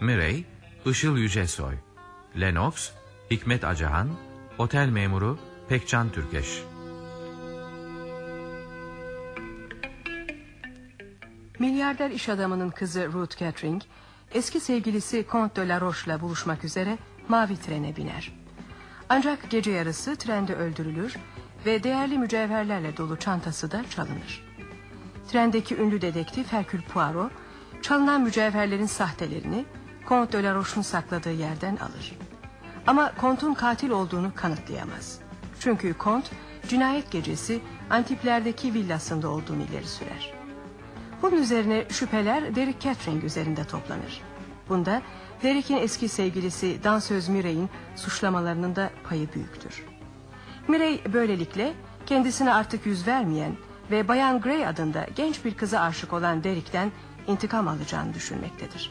Mirey 0.00 0.44
Işıl 0.86 1.16
Yücesoy 1.16 1.74
Lennox 2.40 2.90
Hikmet 3.30 3.64
Acahan 3.64 4.08
Otel 4.58 4.88
Memuru 4.88 5.38
Pekcan 5.68 6.10
Türkeş 6.10 6.62
Milyarder 11.58 12.10
iş 12.10 12.28
adamının 12.28 12.70
kızı 12.70 13.12
Ruth 13.12 13.38
Catering, 13.38 13.82
eski 14.34 14.60
sevgilisi 14.60 15.26
Comte 15.30 15.62
de 15.62 15.68
la 15.68 15.80
Roche'la 15.80 16.20
buluşmak 16.20 16.64
üzere 16.64 16.98
mavi 17.28 17.56
trene 17.56 17.96
biner. 17.96 18.32
Ancak 19.08 19.50
gece 19.50 19.70
yarısı 19.70 20.16
trende 20.16 20.54
öldürülür 20.54 21.16
ve 21.66 21.82
değerli 21.82 22.18
mücevherlerle 22.18 22.96
dolu 22.96 23.16
çantası 23.16 23.70
da 23.70 23.84
çalınır. 23.90 24.44
Trendeki 25.28 25.76
ünlü 25.76 26.00
dedektif 26.00 26.52
Herkül 26.52 26.82
Poirot, 26.82 27.32
çalınan 27.82 28.20
mücevherlerin 28.22 28.86
sahtelerini 28.86 29.64
Comte 30.08 30.38
de 30.38 30.42
la 30.42 30.54
Roche'un 30.54 30.82
sakladığı 30.82 31.32
yerden 31.32 31.76
alır. 31.76 32.18
Ama 32.86 33.12
Comte'un 33.20 33.54
katil 33.54 33.90
olduğunu 33.90 34.32
kanıtlayamaz. 34.34 35.18
Çünkü 35.60 35.94
Comte, 36.00 36.28
cinayet 36.68 37.10
gecesi 37.10 37.60
Antipler'deki 37.90 38.74
villasında 38.74 39.28
olduğunu 39.28 39.62
ileri 39.62 39.86
sürer. 39.86 40.32
Bunun 41.22 41.36
üzerine 41.36 41.84
şüpheler 41.88 42.54
Derek 42.54 42.80
Catering 42.80 43.24
üzerinde 43.24 43.64
toplanır. 43.64 44.20
Bunda 44.68 45.02
Derek'in 45.42 45.76
eski 45.76 46.08
sevgilisi 46.08 46.84
dansöz 46.84 47.28
Mirey'in 47.28 47.70
suçlamalarının 47.96 48.76
da 48.76 48.90
payı 49.08 49.32
büyüktür. 49.34 49.84
Mirey 50.68 51.02
böylelikle 51.12 51.74
kendisine 52.06 52.54
artık 52.54 52.86
yüz 52.86 53.06
vermeyen 53.06 53.52
ve 53.90 54.08
Bayan 54.08 54.40
Gray 54.40 54.66
adında 54.66 55.06
genç 55.16 55.44
bir 55.44 55.54
kıza 55.54 55.80
aşık 55.80 56.12
olan 56.12 56.44
Derek'ten 56.44 56.92
intikam 57.30 57.68
alacağını 57.68 58.14
düşünmektedir. 58.14 58.90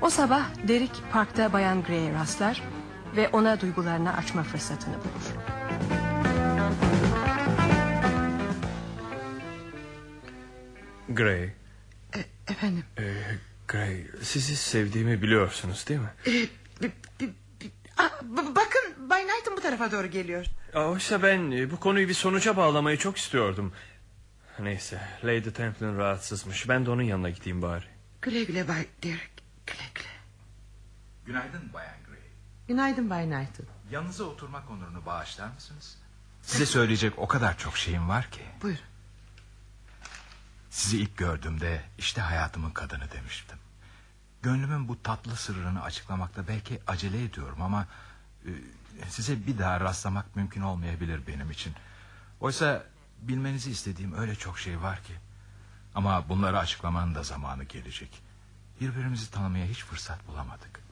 O 0.00 0.10
sabah 0.10 0.42
Derek 0.68 1.02
parkta 1.12 1.52
Bayan 1.52 1.82
Gray'e 1.82 2.12
rastlar 2.12 2.62
ve 3.16 3.28
ona 3.28 3.60
duygularını 3.60 4.16
açma 4.16 4.42
fırsatını 4.42 4.94
bulur. 4.94 5.34
Gray. 11.08 11.50
efendim. 12.50 12.84
Ee, 12.98 13.02
Gray 13.68 14.04
sizi 14.22 14.56
sevdiğimi 14.56 15.22
biliyorsunuz 15.22 15.84
değil 15.88 16.00
mi? 16.00 16.08
Ee, 16.26 16.30
bi- 16.82 16.92
bi- 17.20 17.32
bi- 17.60 17.70
b- 18.22 18.54
bakın 18.56 19.10
Bay 19.10 19.22
Knight'ın 19.26 19.56
bu 19.56 19.60
tarafa 19.60 19.92
doğru 19.92 20.06
geliyor. 20.06 20.46
Oysa 20.74 21.22
ben 21.22 21.50
e, 21.50 21.70
bu 21.70 21.80
konuyu 21.80 22.08
bir 22.08 22.14
sonuca 22.14 22.56
bağlamayı 22.56 22.96
çok 22.98 23.16
istiyordum. 23.16 23.72
Neyse 24.58 25.00
Lady 25.24 25.50
Templin 25.50 25.98
rahatsızmış. 25.98 26.68
Ben 26.68 26.86
de 26.86 26.90
onun 26.90 27.02
yanına 27.02 27.30
gideyim 27.30 27.62
bari. 27.62 27.84
Güle 28.22 28.44
güle 28.44 28.68
Bay 28.68 28.86
Derek. 29.02 29.34
Günaydın 31.26 31.72
Bayan 31.72 31.96
Gray. 32.06 32.18
Günaydın 32.68 33.10
Bay 33.10 33.24
Knight'ın. 33.24 33.66
Yanınıza 33.90 34.24
oturmak 34.24 34.70
onurunu 34.70 35.06
bağışlar 35.06 35.48
mısınız? 35.48 35.98
Size 36.42 36.66
söyleyecek 36.66 37.18
o 37.18 37.28
kadar 37.28 37.58
çok 37.58 37.76
şeyim 37.76 38.08
var 38.08 38.30
ki. 38.30 38.42
Buyur. 38.62 38.78
Sizi 40.70 41.00
ilk 41.00 41.16
gördüğümde 41.16 41.82
işte 41.98 42.20
hayatımın 42.20 42.70
kadını 42.70 43.10
demiştim. 43.10 43.58
Gönlümün 44.42 44.88
bu 44.88 45.02
tatlı 45.02 45.36
sırrını 45.36 45.82
açıklamakta 45.82 46.48
belki 46.48 46.80
acele 46.86 47.24
ediyorum 47.24 47.62
ama... 47.62 47.86
e, 48.46 48.50
...size 49.08 49.46
bir 49.46 49.58
daha 49.58 49.80
rastlamak 49.80 50.36
mümkün 50.36 50.60
olmayabilir 50.60 51.26
benim 51.26 51.50
için. 51.50 51.72
Oysa 52.40 52.84
bilmenizi 53.28 53.70
istediğim 53.70 54.18
öyle 54.18 54.34
çok 54.34 54.58
şey 54.58 54.82
var 54.82 55.02
ki. 55.02 55.14
Ama 55.94 56.28
bunları 56.28 56.58
açıklamanın 56.58 57.14
da 57.14 57.22
zamanı 57.22 57.64
gelecek. 57.64 58.22
Birbirimizi 58.80 59.30
tanımaya 59.30 59.66
hiç 59.66 59.84
fırsat 59.84 60.28
bulamadık. 60.28 60.84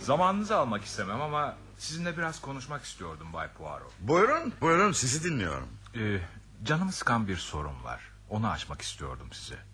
Zamanınızı 0.00 0.56
almak 0.56 0.84
istemem 0.84 1.20
ama 1.20 1.56
sizinle 1.78 2.18
biraz 2.18 2.40
konuşmak 2.40 2.84
istiyordum 2.84 3.32
Bay 3.32 3.48
Poirot. 3.48 3.92
Buyurun, 4.00 4.52
buyurun 4.60 4.92
sizi 4.92 5.24
dinliyorum. 5.24 5.68
Ee, 5.96 6.20
canımı 6.62 6.92
sıkan 6.92 7.28
bir 7.28 7.36
sorun 7.36 7.84
var. 7.84 8.00
Onu 8.30 8.48
açmak 8.48 8.82
istiyordum 8.82 9.28
size. 9.32 9.69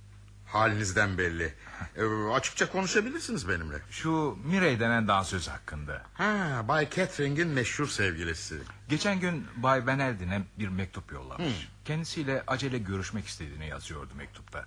Halinizden 0.56 1.18
belli. 1.18 1.54
Ee, 1.96 2.04
açıkça 2.32 2.72
konuşabilirsiniz 2.72 3.48
benimle. 3.48 3.76
Şu 3.90 4.38
Mirey 4.44 4.80
denen 4.80 5.08
dansöz 5.08 5.48
hakkında. 5.48 6.02
Ha, 6.14 6.62
Bay 6.68 6.90
Catering'in 6.90 7.48
meşhur 7.48 7.86
sevgilisi. 7.86 8.58
Geçen 8.88 9.20
gün 9.20 9.46
Bay 9.56 9.86
Van 9.86 9.98
Elden'e 9.98 10.42
bir 10.58 10.68
mektup 10.68 11.12
yollamış. 11.12 11.68
Kendisiyle 11.84 12.44
acele 12.46 12.78
görüşmek 12.78 13.26
istediğini 13.26 13.66
yazıyordu 13.66 14.14
mektupta. 14.14 14.64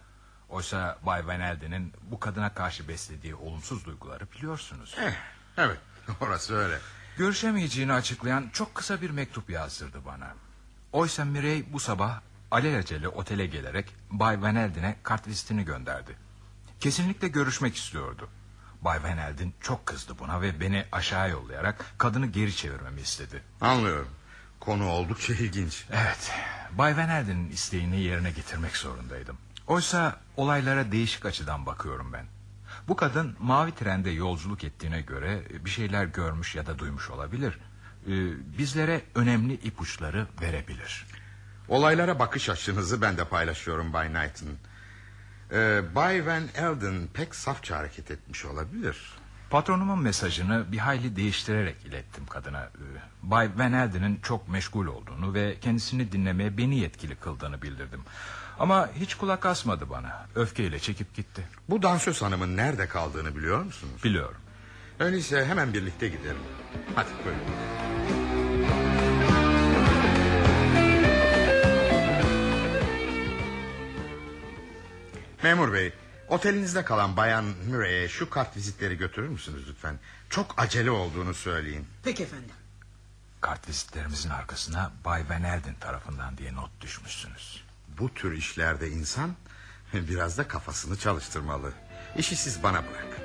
Oysa 0.49 0.97
Bay 1.03 1.27
Van 1.27 1.39
Elden'in 1.39 1.93
bu 2.01 2.19
kadına 2.19 2.53
karşı 2.53 2.87
beslediği 2.87 3.35
olumsuz 3.35 3.85
duyguları 3.85 4.31
biliyorsunuz. 4.31 4.95
Eh, 5.01 5.13
evet, 5.57 5.77
orası 6.21 6.55
öyle. 6.55 6.79
Görüşemeyeceğini 7.17 7.93
açıklayan 7.93 8.49
çok 8.53 8.75
kısa 8.75 9.01
bir 9.01 9.09
mektup 9.09 9.49
yazdırdı 9.49 10.05
bana. 10.05 10.33
Oysa 10.91 11.25
Mirey 11.25 11.73
bu 11.73 11.79
sabah 11.79 12.21
alelacele 12.51 13.07
otele 13.07 13.45
gelerek 13.45 13.95
Bay 14.11 14.41
Van 14.41 14.55
Elden'e 14.55 14.95
kart 15.03 15.27
listini 15.27 15.65
gönderdi. 15.65 16.15
Kesinlikle 16.79 17.27
görüşmek 17.27 17.75
istiyordu. 17.75 18.29
Bay 18.81 19.03
Van 19.03 19.17
Elden 19.17 19.53
çok 19.61 19.85
kızdı 19.85 20.13
buna 20.19 20.41
ve 20.41 20.59
beni 20.59 20.85
aşağı 20.91 21.29
yollayarak 21.29 21.85
kadını 21.97 22.27
geri 22.27 22.55
çevirmemi 22.55 23.01
istedi. 23.01 23.43
Anlıyorum. 23.61 24.07
Konu 24.59 24.89
oldukça 24.89 25.33
ilginç. 25.33 25.85
Evet, 25.91 26.31
Bay 26.71 26.97
Van 26.97 27.09
Elden'in 27.09 27.49
isteğini 27.49 28.01
yerine 28.01 28.31
getirmek 28.31 28.77
zorundaydım. 28.77 29.37
Oysa 29.67 30.19
olaylara 30.37 30.91
değişik 30.91 31.25
açıdan 31.25 31.65
bakıyorum 31.65 32.13
ben. 32.13 32.25
Bu 32.87 32.95
kadın 32.95 33.35
mavi 33.39 33.71
trende 33.75 34.09
yolculuk 34.09 34.63
ettiğine 34.63 35.01
göre 35.01 35.43
bir 35.65 35.69
şeyler 35.69 36.05
görmüş 36.05 36.55
ya 36.55 36.67
da 36.67 36.79
duymuş 36.79 37.09
olabilir. 37.09 37.59
Ee, 38.07 38.09
bizlere 38.57 39.01
önemli 39.15 39.53
ipuçları 39.53 40.27
verebilir. 40.41 41.05
Olaylara 41.69 42.19
bakış 42.19 42.49
açınızı 42.49 43.01
ben 43.01 43.17
de 43.17 43.25
paylaşıyorum 43.25 43.93
Bay 43.93 44.07
Knighton. 44.07 44.49
Ee, 45.51 45.81
Bay 45.95 46.25
Van 46.25 46.43
Elden 46.55 47.07
pek 47.13 47.35
safça 47.35 47.77
hareket 47.77 48.11
etmiş 48.11 48.45
olabilir. 48.45 49.13
Patronumun 49.49 49.99
mesajını 49.99 50.71
bir 50.71 50.77
hayli 50.77 51.15
değiştirerek 51.15 51.85
ilettim 51.85 52.25
kadına. 52.25 52.63
Ee, 52.63 52.81
Bay 53.23 53.49
Van 53.57 53.73
Elden'in 53.73 54.19
çok 54.23 54.49
meşgul 54.49 54.87
olduğunu 54.87 55.33
ve 55.33 55.59
kendisini 55.61 56.11
dinlemeye 56.11 56.57
beni 56.57 56.79
yetkili 56.79 57.15
kıldığını 57.15 57.61
bildirdim. 57.61 58.01
Ama 58.59 58.89
hiç 58.95 59.15
kulak 59.15 59.45
asmadı 59.45 59.89
bana. 59.89 60.27
Öfkeyle 60.35 60.79
çekip 60.79 61.15
gitti. 61.15 61.47
Bu 61.69 61.81
dansöz 61.81 62.21
hanımın 62.21 62.57
nerede 62.57 62.87
kaldığını 62.87 63.35
biliyor 63.35 63.63
musunuz? 63.63 64.03
Biliyorum. 64.03 64.41
Öyleyse 64.99 65.45
hemen 65.45 65.73
birlikte 65.73 66.07
gidelim. 66.07 66.37
Hadi 66.95 67.09
buyurun. 67.25 68.28
Memur 75.43 75.73
bey, 75.73 75.93
otelinizde 76.27 76.85
kalan 76.85 77.17
bayan 77.17 77.45
Murray'e 77.69 78.09
şu 78.09 78.29
kart 78.29 78.57
vizitleri 78.57 78.97
götürür 78.97 79.27
müsünüz 79.27 79.69
lütfen? 79.69 79.99
Çok 80.29 80.55
acele 80.57 80.91
olduğunu 80.91 81.33
söyleyin. 81.33 81.87
Peki 82.03 82.23
efendim. 82.23 82.49
Kart 83.41 83.69
vizitlerimizin 83.69 84.29
arkasına 84.29 84.91
Bay 85.05 85.23
Van 85.29 85.43
Elden 85.43 85.75
tarafından 85.75 86.37
diye 86.37 86.55
not 86.55 86.81
düşmüşsünüz. 86.81 87.63
Bu 87.99 88.13
tür 88.13 88.31
işlerde 88.37 88.89
insan 88.89 89.35
biraz 89.93 90.37
da 90.37 90.47
kafasını 90.47 90.97
çalıştırmalı. 90.97 91.73
İşi 92.17 92.35
siz 92.35 92.63
bana 92.63 92.83
bırakın. 92.83 93.23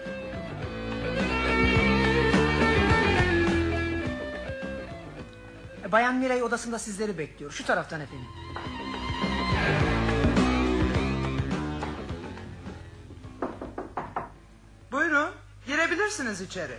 Bayan 5.93 6.15
Mirey 6.15 6.43
odasında 6.43 6.79
sizleri 6.79 7.19
bekliyor. 7.19 7.53
Şu 7.53 7.67
taraftan 7.67 8.01
efendim. 8.01 8.27
Buyurun 14.95 15.31
girebilirsiniz 15.67 16.41
içeri. 16.41 16.79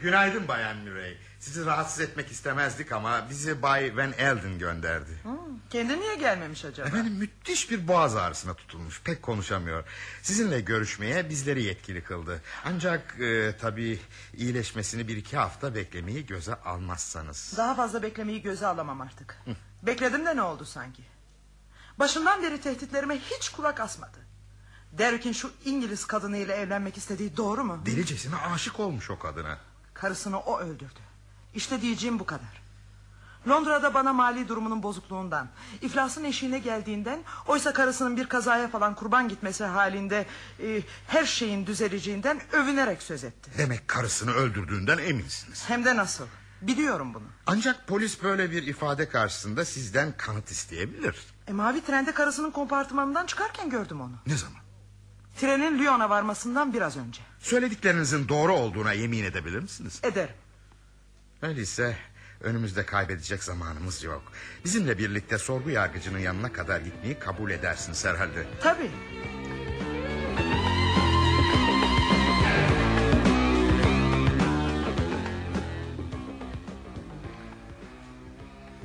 Günaydın 0.00 0.48
Bayan 0.48 0.76
Murray. 0.76 1.16
Sizi 1.40 1.66
rahatsız 1.66 2.00
etmek 2.00 2.30
istemezdik 2.30 2.92
ama 2.92 3.30
bizi 3.30 3.62
Bay 3.62 3.96
Van 3.96 4.12
Elden 4.12 4.58
gönderdi. 4.58 5.10
Kendi 5.70 6.00
niye 6.00 6.14
gelmemiş 6.14 6.64
acaba? 6.64 6.88
Efendim 6.88 7.12
müthiş 7.12 7.70
bir 7.70 7.88
boğaz 7.88 8.16
ağrısına 8.16 8.54
tutulmuş. 8.54 9.02
Pek 9.02 9.22
konuşamıyor. 9.22 9.84
Sizinle 10.22 10.60
görüşmeye 10.60 11.30
bizleri 11.30 11.62
yetkili 11.62 12.04
kıldı. 12.04 12.42
Ancak 12.64 13.20
e, 13.20 13.56
tabii 13.60 14.00
iyileşmesini 14.34 15.08
bir 15.08 15.16
iki 15.16 15.36
hafta 15.36 15.74
beklemeyi 15.74 16.26
göze 16.26 16.54
almazsanız. 16.54 17.54
Daha 17.56 17.74
fazla 17.74 18.02
beklemeyi 18.02 18.42
göze 18.42 18.66
alamam 18.66 19.00
artık. 19.00 19.42
Bekledim 19.82 20.26
de 20.26 20.36
ne 20.36 20.42
oldu 20.42 20.64
sanki? 20.64 21.02
Başından 21.98 22.42
beri 22.42 22.60
tehditlerime 22.60 23.18
hiç 23.18 23.48
kulak 23.48 23.80
asmadı. 23.80 24.25
Derrick'in 24.98 25.32
şu 25.32 25.50
İngiliz 25.64 26.04
kadınıyla 26.04 26.54
evlenmek 26.54 26.96
istediği 26.96 27.36
doğru 27.36 27.64
mu? 27.64 27.82
Delicesine 27.86 28.36
aşık 28.36 28.80
olmuş 28.80 29.10
o 29.10 29.18
kadına. 29.18 29.58
Karısını 29.94 30.40
o 30.40 30.58
öldürdü. 30.60 31.00
İşte 31.54 31.82
diyeceğim 31.82 32.18
bu 32.18 32.26
kadar. 32.26 32.66
Londra'da 33.48 33.94
bana 33.94 34.12
mali 34.12 34.48
durumunun 34.48 34.82
bozukluğundan, 34.82 35.48
iflasın 35.82 36.24
eşiğine 36.24 36.58
geldiğinden, 36.58 37.22
oysa 37.46 37.72
karısının 37.72 38.16
bir 38.16 38.28
kazaya 38.28 38.68
falan 38.68 38.94
kurban 38.94 39.28
gitmesi 39.28 39.64
halinde 39.64 40.26
e, 40.62 40.82
her 41.06 41.24
şeyin 41.24 41.66
düzeleceğinden 41.66 42.40
övünerek 42.52 43.02
söz 43.02 43.24
etti. 43.24 43.50
Demek 43.58 43.88
karısını 43.88 44.32
öldürdüğünden 44.32 44.98
eminsiniz. 44.98 45.64
Hem 45.68 45.84
de 45.84 45.96
nasıl? 45.96 46.24
Biliyorum 46.62 47.14
bunu. 47.14 47.24
Ancak 47.46 47.86
polis 47.86 48.22
böyle 48.22 48.50
bir 48.50 48.66
ifade 48.66 49.08
karşısında 49.08 49.64
sizden 49.64 50.16
kanıt 50.16 50.50
isteyebilir. 50.50 51.16
E, 51.48 51.52
mavi 51.52 51.84
trende 51.84 52.12
karısının 52.12 52.50
kompartımanından 52.50 53.26
çıkarken 53.26 53.70
gördüm 53.70 54.00
onu. 54.00 54.14
Ne 54.26 54.36
zaman? 54.36 54.65
Trenin 55.40 55.78
Lyon'a 55.78 56.10
varmasından 56.10 56.72
biraz 56.74 56.96
önce. 56.96 57.20
Söylediklerinizin 57.38 58.28
doğru 58.28 58.52
olduğuna 58.52 58.92
yemin 58.92 59.24
edebilir 59.24 59.58
misiniz? 59.60 60.00
Ederim. 60.02 60.34
Öyleyse 61.42 61.96
önümüzde 62.40 62.86
kaybedecek 62.86 63.44
zamanımız 63.44 64.04
yok. 64.04 64.22
Bizimle 64.64 64.98
birlikte 64.98 65.38
sorgu 65.38 65.70
yargıcının 65.70 66.18
yanına 66.18 66.52
kadar 66.52 66.80
gitmeyi 66.80 67.18
kabul 67.18 67.50
edersiniz 67.50 68.04
herhalde. 68.04 68.46
Tabii. 68.60 68.90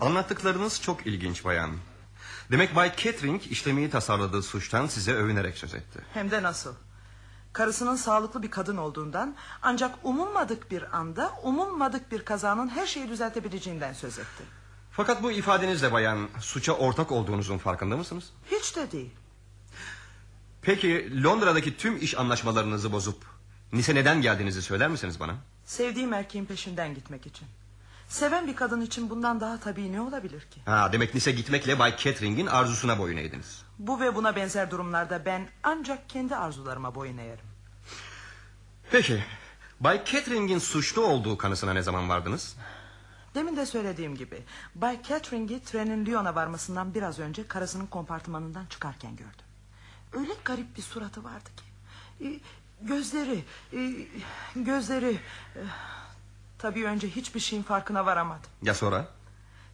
Anlattıklarınız 0.02 0.82
çok 0.82 1.08
ilginç 1.08 1.46
bayan. 1.46 1.72
Demek 2.52 2.76
Bay 2.76 2.96
Kettering 2.96 3.42
işlemeyi 3.52 3.90
tasarladığı 3.90 4.44
suçtan 4.44 4.88
size 4.88 5.14
övünerek 5.14 5.58
söz 5.58 5.74
etti. 5.74 6.00
Hem 6.14 6.32
de 6.32 6.44
nasıl? 6.44 6.74
Karısının 7.54 7.96
sağlıklı 7.96 8.44
bir 8.44 8.52
kadın 8.52 8.78
olduğundan 8.78 9.36
ancak 9.62 9.96
umulmadık 10.04 10.72
bir 10.72 10.98
anda 10.98 11.32
umulmadık 11.44 12.12
bir 12.12 12.26
kazanın 12.26 12.70
her 12.70 12.88
şeyi 12.88 13.10
düzeltebileceğinden 13.10 13.94
söz 13.94 14.20
etti. 14.20 14.44
Fakat 14.92 15.24
bu 15.24 15.32
ifadenizle 15.32 15.92
bayan 15.92 16.30
suça 16.40 16.74
ortak 16.74 17.12
olduğunuzun 17.12 17.58
farkında 17.58 17.98
mısınız? 17.98 18.30
Hiç 18.52 18.76
de 18.76 18.92
değil. 18.92 19.12
Peki 20.62 21.24
Londra'daki 21.24 21.78
tüm 21.78 21.98
iş 21.98 22.18
anlaşmalarınızı 22.18 22.92
bozup 22.92 23.26
Nice 23.74 23.96
neden 23.96 24.22
geldiğinizi 24.22 24.62
söyler 24.62 24.90
misiniz 24.90 25.20
bana? 25.20 25.36
Sevdiğim 25.66 26.14
erkeğin 26.14 26.46
peşinden 26.46 26.96
gitmek 26.96 27.26
için. 27.26 27.48
Seven 28.12 28.48
bir 28.48 28.56
kadın 28.56 28.82
için 28.82 29.10
bundan 29.10 29.42
daha 29.42 29.60
tabii 29.60 29.92
ne 29.92 30.02
olabilir 30.02 30.42
ki? 30.42 30.62
Ha, 30.66 30.90
demek 30.94 31.14
Nice 31.14 31.32
gitmekle 31.32 31.80
Bay 31.80 31.96
Kettering'in 31.96 32.48
arzusuna 32.48 33.00
boyun 33.00 33.18
eğdiniz. 33.18 33.64
Bu 33.80 34.00
ve 34.00 34.16
buna 34.16 34.36
benzer 34.36 34.72
durumlarda 34.72 35.26
ben 35.26 35.50
ancak 35.64 36.10
kendi 36.10 36.36
arzularıma 36.36 36.96
boyun 36.96 37.18
eğerim. 37.18 37.46
Peki 38.92 39.24
Bay 39.80 40.04
Kettering'in 40.04 40.60
suçlu 40.60 41.02
olduğu 41.06 41.38
kanısına 41.38 41.74
ne 41.74 41.82
zaman 41.82 42.10
vardınız? 42.10 42.56
Demin 43.36 43.56
de 43.56 43.66
söylediğim 43.66 44.16
gibi 44.16 44.44
Bay 44.76 45.04
Catering'i 45.04 45.64
trenin 45.64 46.06
Lyon'a 46.06 46.36
varmasından 46.36 46.94
biraz 46.94 47.20
önce 47.20 47.48
karısının 47.48 47.86
kompartımanından 47.86 48.66
çıkarken 48.66 49.16
gördüm. 49.16 49.46
Öyle 50.14 50.34
garip 50.46 50.78
bir 50.78 50.82
suratı 50.82 51.24
vardı 51.24 51.50
ki. 51.58 51.64
Ee, 52.28 52.40
Gözleri, 52.82 53.44
e, 53.74 53.80
gözleri... 54.56 55.20
Tabii 56.62 56.86
önce 56.86 57.10
hiçbir 57.10 57.40
şeyin 57.40 57.64
farkına 57.64 58.06
varamadım. 58.06 58.50
Ya 58.62 58.74
sonra? 58.74 59.08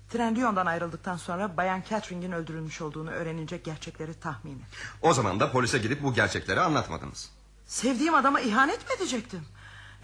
Tren 0.09 0.35
Lyon'dan 0.35 0.65
ayrıldıktan 0.65 1.17
sonra 1.17 1.57
Bayan 1.57 1.83
Catering'in 1.89 2.31
öldürülmüş 2.31 2.81
olduğunu 2.81 3.11
öğrenince 3.11 3.57
gerçekleri 3.57 4.13
tahmin 4.13 4.51
ettim. 4.55 4.67
O 5.01 5.13
zaman 5.13 5.39
da 5.39 5.51
polise 5.51 5.77
gidip 5.77 6.03
bu 6.03 6.13
gerçekleri 6.13 6.61
anlatmadınız. 6.61 7.31
Sevdiğim 7.65 8.13
adama 8.13 8.39
ihanet 8.39 8.89
mi 8.89 8.95
edecektim? 8.97 9.45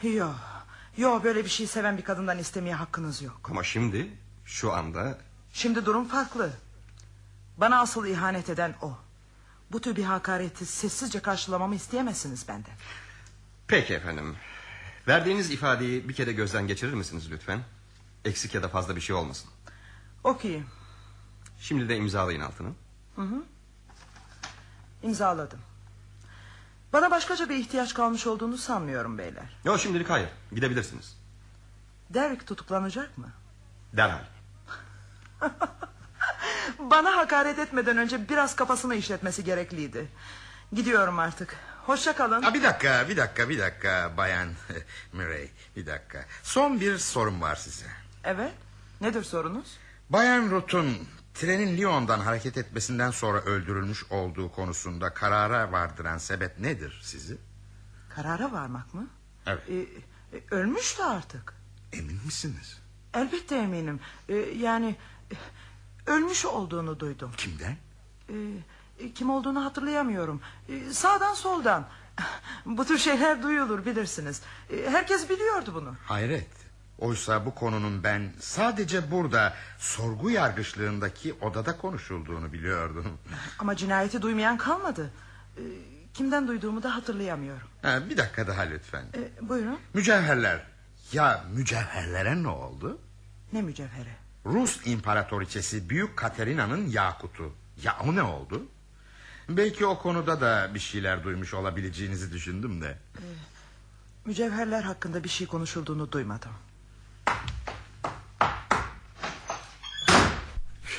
Yok, 0.04 0.36
yok 0.98 1.24
böyle 1.24 1.46
bir 1.46 1.50
şey 1.50 1.68
seven 1.68 1.98
bir 1.98 2.04
kadından 2.04 2.40
istemeye 2.40 2.76
hakkınız 2.76 3.22
yok. 3.22 3.50
Ama 3.52 3.64
şimdi 3.64 4.12
şu 4.46 4.74
anda 4.74 5.18
Şimdi 5.54 5.86
durum 5.86 6.08
farklı. 6.08 6.52
Bana 7.58 7.80
asıl 7.82 8.06
ihanet 8.06 8.50
eden 8.50 8.76
o. 8.82 8.98
Bu 9.72 9.82
tür 9.82 9.96
bir 9.96 10.04
hakareti 10.04 10.66
sessizce 10.66 11.20
karşılamamı 11.20 11.76
isteyemezsiniz 11.76 12.48
benden. 12.48 12.74
Peki 13.68 13.94
efendim. 13.94 14.36
Verdiğiniz 15.08 15.52
ifadeyi 15.52 16.10
bir 16.10 16.14
kere 16.14 16.34
gözden 16.34 16.68
geçirir 16.68 16.94
misiniz 16.94 17.32
lütfen? 17.32 17.60
Eksik 18.26 18.56
ya 18.56 18.64
da 18.64 18.68
fazla 18.70 18.96
bir 18.96 19.02
şey 19.02 19.16
olmasın. 19.16 19.50
Okuyayım. 20.24 20.66
Şimdi 21.60 21.90
de 21.90 21.96
imzalayın 21.96 22.42
altını. 22.42 22.70
Hı 23.16 23.22
hı. 23.22 23.44
İmzaladım. 25.04 25.60
Bana 26.94 27.12
başkaca 27.12 27.50
bir 27.50 27.56
ihtiyaç 27.56 27.94
kalmış 27.94 28.28
olduğunu 28.28 28.58
sanmıyorum 28.58 29.18
beyler. 29.18 29.58
Yok 29.66 29.80
şimdilik 29.80 30.10
hayır. 30.10 30.30
Gidebilirsiniz. 30.52 31.18
Derek 32.10 32.48
tutuklanacak 32.48 33.18
mı? 33.18 33.32
Derhal. 33.94 34.24
Bana 36.80 37.18
hakaret 37.18 37.60
etmeden 37.60 37.98
önce 37.98 38.30
biraz 38.30 38.56
kafasını 38.56 38.96
işletmesi 38.96 39.44
gerekliydi. 39.44 40.08
Gidiyorum 40.74 41.20
artık. 41.20 41.58
Hoşça 41.86 42.16
kalın. 42.16 42.42
Ha, 42.42 42.54
bir 42.54 42.64
dakika, 42.64 43.10
bir 43.10 43.18
dakika, 43.18 43.50
bir 43.50 43.60
dakika 43.60 44.12
Bayan 44.18 44.50
Murray. 45.14 45.50
Bir 45.76 45.86
dakika. 45.86 46.26
Son 46.44 46.80
bir 46.82 46.98
sorum 46.98 47.42
var 47.42 47.56
size. 47.56 47.86
Evet. 48.24 48.52
Nedir 49.02 49.24
sorunuz? 49.24 49.78
Bayan 50.10 50.52
Ruth'un 50.52 50.98
trenin 51.34 51.78
Lyon'dan 51.78 52.20
hareket 52.20 52.58
etmesinden 52.58 53.12
sonra 53.12 53.42
öldürülmüş 53.42 54.04
olduğu 54.12 54.52
konusunda 54.52 55.14
karara 55.14 55.72
vardıran 55.72 56.18
sebep 56.18 56.60
nedir 56.60 57.00
sizi? 57.04 57.38
Karara 58.10 58.52
varmak 58.52 58.94
mı? 58.94 59.08
Evet. 59.48 59.64
Ee, 59.70 60.38
e, 60.38 60.44
ölmüştü 60.52 61.04
artık. 61.04 61.54
Emin 61.94 62.20
misiniz? 62.26 62.80
Elbette 63.14 63.56
eminim. 63.56 64.00
Ee, 64.30 64.36
yani 64.36 64.96
e, 65.32 65.36
ölmüş 66.12 66.46
olduğunu 66.46 67.00
duydum. 67.00 67.32
Kimden? 67.38 67.78
Ee, 68.30 68.34
kim 69.16 69.30
olduğunu 69.30 69.66
hatırlayamıyorum. 69.66 70.42
Ee, 70.70 70.94
sağdan 70.94 71.34
soldan. 71.34 71.86
Bu 72.66 72.86
tür 72.86 72.98
şeyler 72.98 73.44
duyulur 73.44 73.86
bilirsiniz. 73.86 74.42
Ee, 74.70 74.90
herkes 74.90 75.30
biliyordu 75.30 75.72
bunu. 75.76 75.96
Hayret. 76.06 76.50
Oysa 77.00 77.46
bu 77.46 77.56
konunun 77.56 78.04
ben 78.04 78.34
sadece 78.40 79.12
burada 79.12 79.54
sorgu 79.80 80.30
yargıçlığındaki 80.30 81.34
odada 81.42 81.78
konuşulduğunu 81.78 82.54
biliyordum. 82.54 83.18
Ama 83.60 83.76
cinayeti 83.76 84.22
duymayan 84.22 84.58
kalmadı. 84.58 85.12
Kimden 86.14 86.48
duyduğumu 86.48 86.84
da 86.84 86.96
hatırlayamıyorum. 86.96 87.68
Ha, 87.82 88.10
bir 88.10 88.18
dakika 88.18 88.48
daha 88.48 88.62
lütfen. 88.62 89.06
Ee, 89.16 89.50
buyurun. 89.50 89.80
Mücevherler. 89.94 90.64
Ya 91.14 91.46
mücevherlere 91.54 92.44
ne 92.44 92.48
oldu? 92.48 93.00
Ne 93.54 93.62
mücevhere? 93.62 94.16
Rus 94.46 94.88
imparatoriçesi 94.88 95.90
Büyük 95.90 96.18
Katerina'nın 96.18 96.88
yakutu. 96.90 97.54
Ya 97.84 97.98
o 98.04 98.16
ne 98.16 98.24
oldu? 98.24 98.68
Belki 99.50 99.86
o 99.86 100.00
konuda 100.00 100.42
da 100.42 100.72
bir 100.74 100.80
şeyler 100.80 101.24
duymuş 101.24 101.54
olabileceğinizi 101.54 102.32
düşündüm 102.32 102.82
de. 102.82 102.98
Mücevherler 104.26 104.84
hakkında 104.84 105.24
bir 105.24 105.30
şey 105.30 105.48
konuşulduğunu 105.48 106.12
duymadım. 106.12 106.52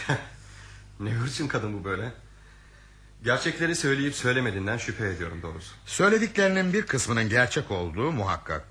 Ne 1.00 1.10
hırçın 1.10 1.48
kadın 1.48 1.80
bu 1.80 1.84
böyle. 1.84 2.12
Gerçekleri 3.24 3.74
söyleyip 3.76 4.14
söylemediğinden 4.14 4.76
şüphe 4.76 5.08
ediyorum 5.08 5.42
doğrusu. 5.42 5.74
Söylediklerinin 5.86 6.72
bir 6.72 6.86
kısmının 6.86 7.28
gerçek 7.28 7.70
olduğu 7.70 8.12
muhakkak. 8.12 8.64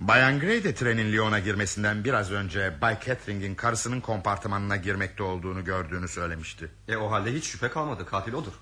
Bayan 0.00 0.40
Gray 0.40 0.64
de 0.64 0.74
trenin 0.74 1.12
Lyon'a 1.12 1.38
girmesinden 1.38 2.04
biraz 2.04 2.30
önce 2.30 2.74
Bay 2.80 2.98
Catering'in 3.06 3.54
karısının 3.54 4.00
kompartımanına 4.00 4.76
girmekte 4.76 5.22
olduğunu 5.22 5.64
gördüğünü 5.64 6.08
söylemişti. 6.08 6.70
E 6.88 6.96
o 6.96 7.10
halde 7.10 7.32
hiç 7.32 7.44
şüphe 7.44 7.68
kalmadı 7.68 8.06
katil 8.06 8.32
odur. 8.32 8.52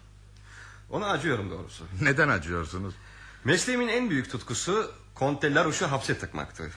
Ona 0.90 1.06
acıyorum 1.10 1.50
doğrusu. 1.50 1.84
Neden 2.00 2.28
acıyorsunuz? 2.28 2.94
Mesleğimin 3.44 3.88
en 3.88 4.10
büyük 4.10 4.30
tutkusu 4.30 4.92
Conte 5.16 5.54
Larouche'u 5.54 5.90
hapse 5.90 6.18
tıkmaktı. 6.18 6.70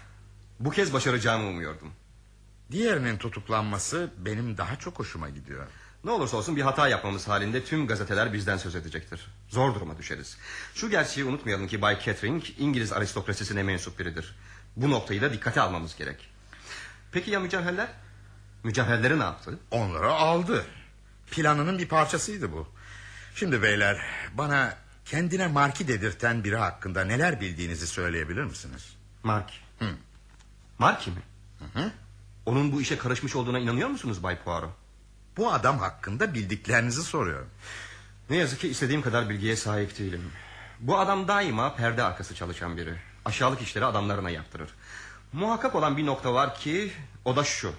Bu 0.59 0.69
kez 0.69 0.93
başaracağımı 0.93 1.47
umuyordum. 1.47 1.91
Diğerinin 2.71 3.17
tutuklanması 3.17 4.11
benim 4.17 4.57
daha 4.57 4.75
çok 4.75 4.99
hoşuma 4.99 5.29
gidiyor. 5.29 5.67
Ne 6.03 6.11
olursa 6.11 6.37
olsun 6.37 6.55
bir 6.55 6.61
hata 6.61 6.87
yapmamız 6.87 7.27
halinde 7.27 7.63
tüm 7.63 7.87
gazeteler 7.87 8.33
bizden 8.33 8.57
söz 8.57 8.75
edecektir. 8.75 9.27
Zor 9.49 9.75
duruma 9.75 9.97
düşeriz. 9.97 10.37
Şu 10.75 10.89
gerçeği 10.89 11.27
unutmayalım 11.27 11.67
ki 11.67 11.81
Bay 11.81 11.99
Kettering 11.99 12.43
İngiliz 12.57 12.93
aristokrasisine 12.93 13.63
mensup 13.63 13.99
biridir. 13.99 14.35
Bu 14.75 14.89
noktayı 14.91 15.21
da 15.21 15.33
dikkate 15.33 15.61
almamız 15.61 15.95
gerek. 15.95 16.29
Peki 17.11 17.31
ya 17.31 17.39
mücevherler? 17.39 17.87
Mücevherleri 18.63 19.19
ne 19.19 19.23
yaptı? 19.23 19.59
Onları 19.71 20.11
aldı. 20.11 20.65
Planının 21.31 21.77
bir 21.79 21.87
parçasıydı 21.87 22.51
bu. 22.51 22.67
Şimdi 23.35 23.61
beyler 23.61 24.01
bana 24.33 24.77
kendine 25.05 25.47
marki 25.47 25.87
dedirten 25.87 26.43
biri 26.43 26.57
hakkında 26.57 27.03
neler 27.03 27.41
bildiğinizi 27.41 27.87
söyleyebilir 27.87 28.43
misiniz? 28.43 28.95
Marki. 29.23 29.55
Hı. 29.79 29.85
Marki 30.79 31.11
mi? 31.11 31.21
Hı 31.59 31.79
hı. 31.79 31.91
Onun 32.45 32.71
bu 32.71 32.81
işe 32.81 32.97
karışmış 32.97 33.35
olduğuna 33.35 33.59
inanıyor 33.59 33.89
musunuz 33.89 34.23
Bay 34.23 34.43
Poirot? 34.43 34.71
Bu 35.37 35.53
adam 35.53 35.79
hakkında 35.79 36.33
bildiklerinizi 36.33 37.03
soruyorum. 37.03 37.49
Ne 38.29 38.37
yazık 38.37 38.59
ki 38.59 38.67
istediğim 38.67 39.01
kadar 39.01 39.29
bilgiye 39.29 39.55
sahip 39.55 39.99
değilim. 39.99 40.31
Bu 40.79 40.99
adam 40.99 41.27
daima 41.27 41.75
perde 41.75 42.03
arkası 42.03 42.35
çalışan 42.35 42.77
biri. 42.77 42.95
Aşağılık 43.25 43.61
işleri 43.61 43.85
adamlarına 43.85 44.29
yaptırır. 44.29 44.69
Muhakkak 45.33 45.75
olan 45.75 45.97
bir 45.97 46.05
nokta 46.05 46.33
var 46.33 46.55
ki 46.55 46.91
o 47.25 47.35
da 47.35 47.43
şu. 47.43 47.73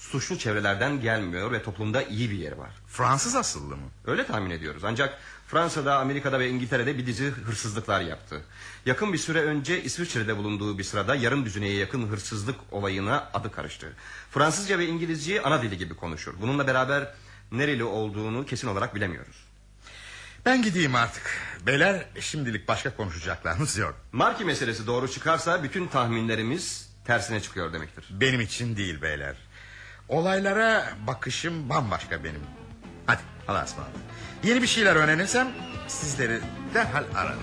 Suçlu 0.00 0.38
çevrelerden 0.38 1.00
gelmiyor 1.00 1.52
ve 1.52 1.62
toplumda 1.62 2.02
iyi 2.02 2.30
bir 2.30 2.38
yeri 2.38 2.58
var. 2.58 2.70
Fransız 2.86 3.34
asıllı 3.34 3.76
mı? 3.76 3.88
Öyle 4.06 4.26
tahmin 4.26 4.50
ediyoruz. 4.50 4.84
Ancak 4.84 5.18
Fransa'da, 5.46 5.98
Amerika'da 5.98 6.38
ve 6.40 6.48
İngiltere'de 6.48 6.98
bir 6.98 7.06
dizi 7.06 7.30
hırsızlıklar 7.30 8.00
yaptı. 8.00 8.42
Yakın 8.86 9.12
bir 9.12 9.18
süre 9.18 9.42
önce 9.42 9.82
İsviçre'de 9.82 10.36
bulunduğu 10.36 10.78
bir 10.78 10.84
sırada 10.84 11.14
yarım 11.14 11.44
düzineye 11.44 11.74
yakın 11.74 12.08
hırsızlık 12.08 12.56
olayına 12.70 13.30
adı 13.34 13.52
karıştı. 13.52 13.92
Fransızca 14.30 14.78
ve 14.78 14.86
İngilizceyi 14.86 15.42
ana 15.42 15.62
dili 15.62 15.78
gibi 15.78 15.94
konuşur. 15.96 16.34
Bununla 16.40 16.66
beraber 16.66 17.14
nereli 17.52 17.84
olduğunu 17.84 18.46
kesin 18.46 18.68
olarak 18.68 18.94
bilemiyoruz. 18.94 19.44
Ben 20.46 20.62
gideyim 20.62 20.94
artık. 20.94 21.38
Beyler 21.66 22.06
şimdilik 22.20 22.68
başka 22.68 22.96
konuşacaklarımız 22.96 23.76
yok. 23.76 23.94
Marki 24.12 24.44
meselesi 24.44 24.86
doğru 24.86 25.10
çıkarsa 25.10 25.62
bütün 25.62 25.86
tahminlerimiz 25.86 26.90
tersine 27.06 27.40
çıkıyor 27.40 27.72
demektir. 27.72 28.06
Benim 28.10 28.40
için 28.40 28.76
değil 28.76 29.02
beyler. 29.02 29.49
Olaylara 30.10 30.84
bakışım 31.06 31.68
bambaşka 31.68 32.24
benim. 32.24 32.42
Hadi 33.06 33.20
Allah'a 33.48 33.64
ısmarladık. 33.64 34.00
Yeni 34.42 34.62
bir 34.62 34.66
şeyler 34.66 34.96
öğrenirsem 34.96 35.48
sizleri 35.88 36.40
derhal 36.74 37.04
ararım. 37.16 37.40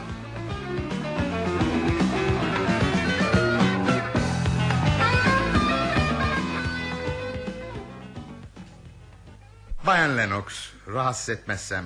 Bayan 9.86 10.18
Lennox 10.18 10.72
rahatsız 10.88 11.30
etmezsem 11.30 11.86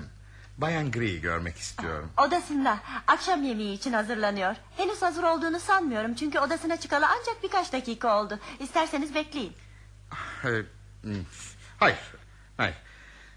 Bayan 0.57 0.91
Grey'i 0.91 1.21
görmek 1.21 1.57
istiyorum. 1.57 2.11
Odasında 2.27 2.77
akşam 3.07 3.43
yemeği 3.43 3.73
için 3.77 3.93
hazırlanıyor. 3.93 4.55
Henüz 4.77 5.01
hazır 5.01 5.23
olduğunu 5.23 5.59
sanmıyorum 5.59 6.13
çünkü 6.13 6.39
odasına 6.39 6.77
çıkalı 6.77 7.05
ancak 7.07 7.43
birkaç 7.43 7.73
dakika 7.73 8.21
oldu. 8.21 8.39
İsterseniz 8.59 9.15
bekleyin. 9.15 9.53
Hmm, 10.41 11.15
Hayır, 11.79 11.97
hayır. 12.57 12.75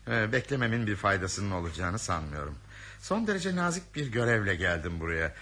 Ee, 0.09 0.33
Beklememin 0.33 0.86
bir 0.86 0.97
faydasının 0.97 1.51
olacağını 1.51 1.99
sanmıyorum. 1.99 2.59
Son 3.01 3.27
derece 3.27 3.57
nazik 3.57 3.94
bir 3.94 4.07
görevle 4.07 4.55
geldim 4.55 5.01
buraya. 5.01 5.35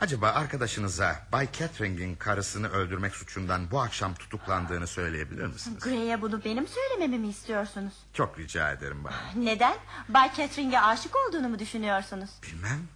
Acaba 0.00 0.28
arkadaşınıza 0.30 1.26
Bay 1.32 1.48
Catherine'in 1.52 2.14
karısını 2.16 2.68
öldürmek 2.70 3.14
suçundan 3.14 3.70
bu 3.70 3.80
akşam 3.80 4.14
tutuklandığını 4.14 4.86
söyleyebilir 4.86 5.46
misiniz? 5.46 5.82
Grey'e 5.82 6.22
bunu 6.22 6.44
benim 6.44 6.66
söylememi 6.68 7.18
mi 7.18 7.28
istiyorsunuz? 7.28 7.92
Çok 8.12 8.38
rica 8.38 8.72
ederim 8.72 9.04
bana. 9.04 9.14
Neden? 9.36 9.76
Bay 10.08 10.34
Catherine'e 10.36 10.80
aşık 10.80 11.12
olduğunu 11.16 11.48
mu 11.48 11.58
düşünüyorsunuz? 11.58 12.30
Bilmem. 12.42 12.88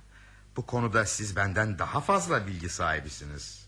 Bu 0.56 0.66
konuda 0.66 1.04
siz 1.06 1.36
benden 1.36 1.78
daha 1.78 2.00
fazla 2.00 2.46
bilgi 2.46 2.68
sahibisiniz. 2.68 3.66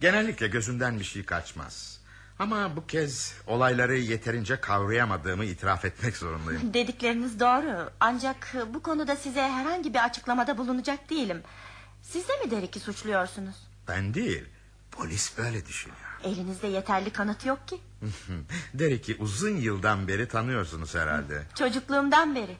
Genellikle 0.00 0.46
gözümden 0.48 0.98
bir 0.98 1.04
şey 1.04 1.24
kaçmaz. 1.24 1.95
Ama 2.38 2.76
bu 2.76 2.86
kez 2.86 3.34
olayları 3.46 3.96
yeterince 3.98 4.60
kavrayamadığımı 4.60 5.44
itiraf 5.44 5.84
etmek 5.84 6.16
zorundayım. 6.16 6.60
Dedikleriniz 6.74 7.40
doğru. 7.40 7.90
Ancak 8.00 8.54
bu 8.74 8.82
konuda 8.82 9.16
size 9.16 9.42
herhangi 9.42 9.94
bir 9.94 10.04
açıklamada 10.04 10.58
bulunacak 10.58 11.10
değilim. 11.10 11.42
Siz 12.02 12.28
de 12.28 12.32
mi 12.44 12.50
Derek'i 12.50 12.80
suçluyorsunuz? 12.80 13.54
Ben 13.88 14.14
değil. 14.14 14.44
Polis 14.92 15.38
böyle 15.38 15.66
düşünüyor. 15.66 16.00
Elinizde 16.24 16.66
yeterli 16.66 17.10
kanıt 17.10 17.46
yok 17.46 17.68
ki. 17.68 17.80
Derek'i 18.74 19.16
uzun 19.18 19.56
yıldan 19.56 20.08
beri 20.08 20.28
tanıyorsunuz 20.28 20.94
herhalde. 20.94 21.42
Çocukluğumdan 21.58 22.34
beri. 22.34 22.56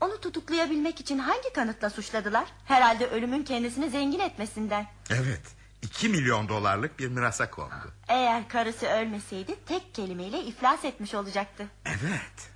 Onu 0.00 0.20
tutuklayabilmek 0.20 1.00
için 1.00 1.18
hangi 1.18 1.52
kanıtla 1.54 1.90
suçladılar? 1.90 2.44
Herhalde 2.64 3.06
ölümün 3.06 3.42
kendisini 3.42 3.90
zengin 3.90 4.20
etmesinden. 4.20 4.86
Evet. 5.10 5.42
2 5.82 6.08
milyon 6.08 6.48
dolarlık 6.48 6.98
bir 6.98 7.08
mirasa 7.08 7.50
kondu. 7.50 7.92
Eğer 8.08 8.48
karısı 8.48 8.86
ölmeseydi 8.86 9.56
tek 9.66 9.94
kelimeyle 9.94 10.42
iflas 10.44 10.84
etmiş 10.84 11.14
olacaktı. 11.14 11.66
Evet. 11.86 12.50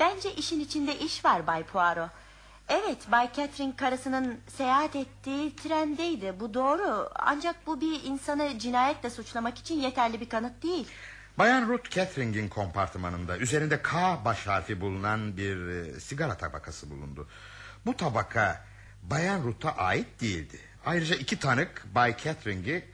Bence 0.00 0.34
işin 0.34 0.60
içinde 0.60 0.98
iş 0.98 1.24
var 1.24 1.46
Bay 1.46 1.64
Poirot. 1.64 2.10
Evet 2.68 3.12
Bay 3.12 3.32
Catherine 3.36 3.76
karısının 3.76 4.40
seyahat 4.56 4.96
ettiği 4.96 5.56
trendeydi 5.56 6.34
bu 6.40 6.54
doğru. 6.54 7.10
Ancak 7.14 7.66
bu 7.66 7.80
bir 7.80 8.02
insanı 8.04 8.58
cinayetle 8.58 9.10
suçlamak 9.10 9.58
için 9.58 9.80
yeterli 9.80 10.20
bir 10.20 10.28
kanıt 10.28 10.62
değil. 10.62 10.88
Bayan 11.38 11.68
Ruth 11.68 11.90
Catherine'in 11.90 12.48
kompartımanında 12.48 13.38
üzerinde 13.38 13.82
K 13.82 14.18
baş 14.24 14.46
harfi 14.46 14.80
bulunan 14.80 15.36
bir 15.36 15.68
e, 15.68 16.00
sigara 16.00 16.36
tabakası 16.36 16.90
bulundu. 16.90 17.28
Bu 17.86 17.96
tabaka 17.96 18.64
Bayan 19.02 19.42
Ruth'a 19.42 19.70
ait 19.70 20.20
değildi. 20.20 20.60
Ayrıca 20.86 21.16
iki 21.16 21.38
tanık 21.38 21.84
Bay 21.94 22.16
Catherine'i 22.16 22.84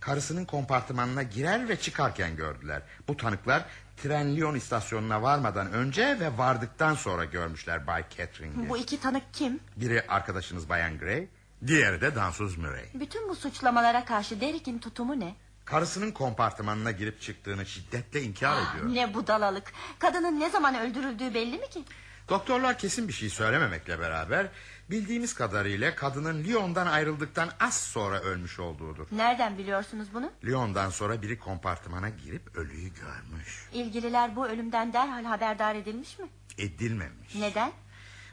karısının 0.00 0.44
kompartımanına 0.44 1.22
girer 1.22 1.68
ve 1.68 1.76
çıkarken 1.76 2.36
gördüler. 2.36 2.82
Bu 3.08 3.16
tanıklar 3.16 3.64
tren 3.96 4.36
Lyon 4.36 4.54
istasyonuna 4.54 5.22
varmadan 5.22 5.72
önce 5.72 6.20
ve 6.20 6.38
vardıktan 6.38 6.94
sonra 6.94 7.24
görmüşler 7.24 7.86
Bay 7.86 8.04
Catherine'i. 8.16 8.68
Bu 8.68 8.76
iki 8.78 9.00
tanık 9.00 9.22
kim? 9.34 9.60
Biri 9.76 10.04
arkadaşınız 10.08 10.68
Bayan 10.68 10.98
Gray, 10.98 11.26
diğeri 11.66 12.00
de 12.00 12.14
dansöz 12.14 12.58
Murray. 12.58 12.84
Bütün 12.94 13.28
bu 13.28 13.36
suçlamalara 13.36 14.04
karşı 14.04 14.40
Derek'in 14.40 14.78
tutumu 14.78 15.20
ne? 15.20 15.34
Karısının 15.64 16.10
kompartımanına 16.12 16.90
girip 16.90 17.20
çıktığını 17.20 17.66
şiddetle 17.66 18.22
inkar 18.22 18.56
ediyor. 18.62 18.94
Ne 18.94 19.14
budalalık. 19.14 19.72
Kadının 19.98 20.40
ne 20.40 20.50
zaman 20.50 20.74
öldürüldüğü 20.78 21.34
belli 21.34 21.58
mi 21.58 21.68
ki? 21.70 21.84
Doktorlar 22.28 22.78
kesin 22.78 23.08
bir 23.08 23.12
şey 23.12 23.30
söylememekle 23.30 24.00
beraber 24.00 24.48
bildiğimiz 24.90 25.34
kadarıyla 25.34 25.94
kadının 25.94 26.44
Lyon'dan 26.44 26.86
ayrıldıktan 26.86 27.50
az 27.60 27.74
sonra 27.76 28.20
ölmüş 28.20 28.60
olduğudur. 28.60 29.06
Nereden 29.12 29.58
biliyorsunuz 29.58 30.08
bunu? 30.14 30.30
Lyon'dan 30.44 30.90
sonra 30.90 31.22
biri 31.22 31.38
kompartımana 31.38 32.08
girip 32.08 32.56
ölüyü 32.56 32.90
görmüş. 32.94 33.68
İlgililer 33.72 34.36
bu 34.36 34.46
ölümden 34.46 34.92
derhal 34.92 35.24
haberdar 35.24 35.74
edilmiş 35.74 36.18
mi? 36.18 36.26
Edilmemiş. 36.58 37.34
Neden? 37.34 37.72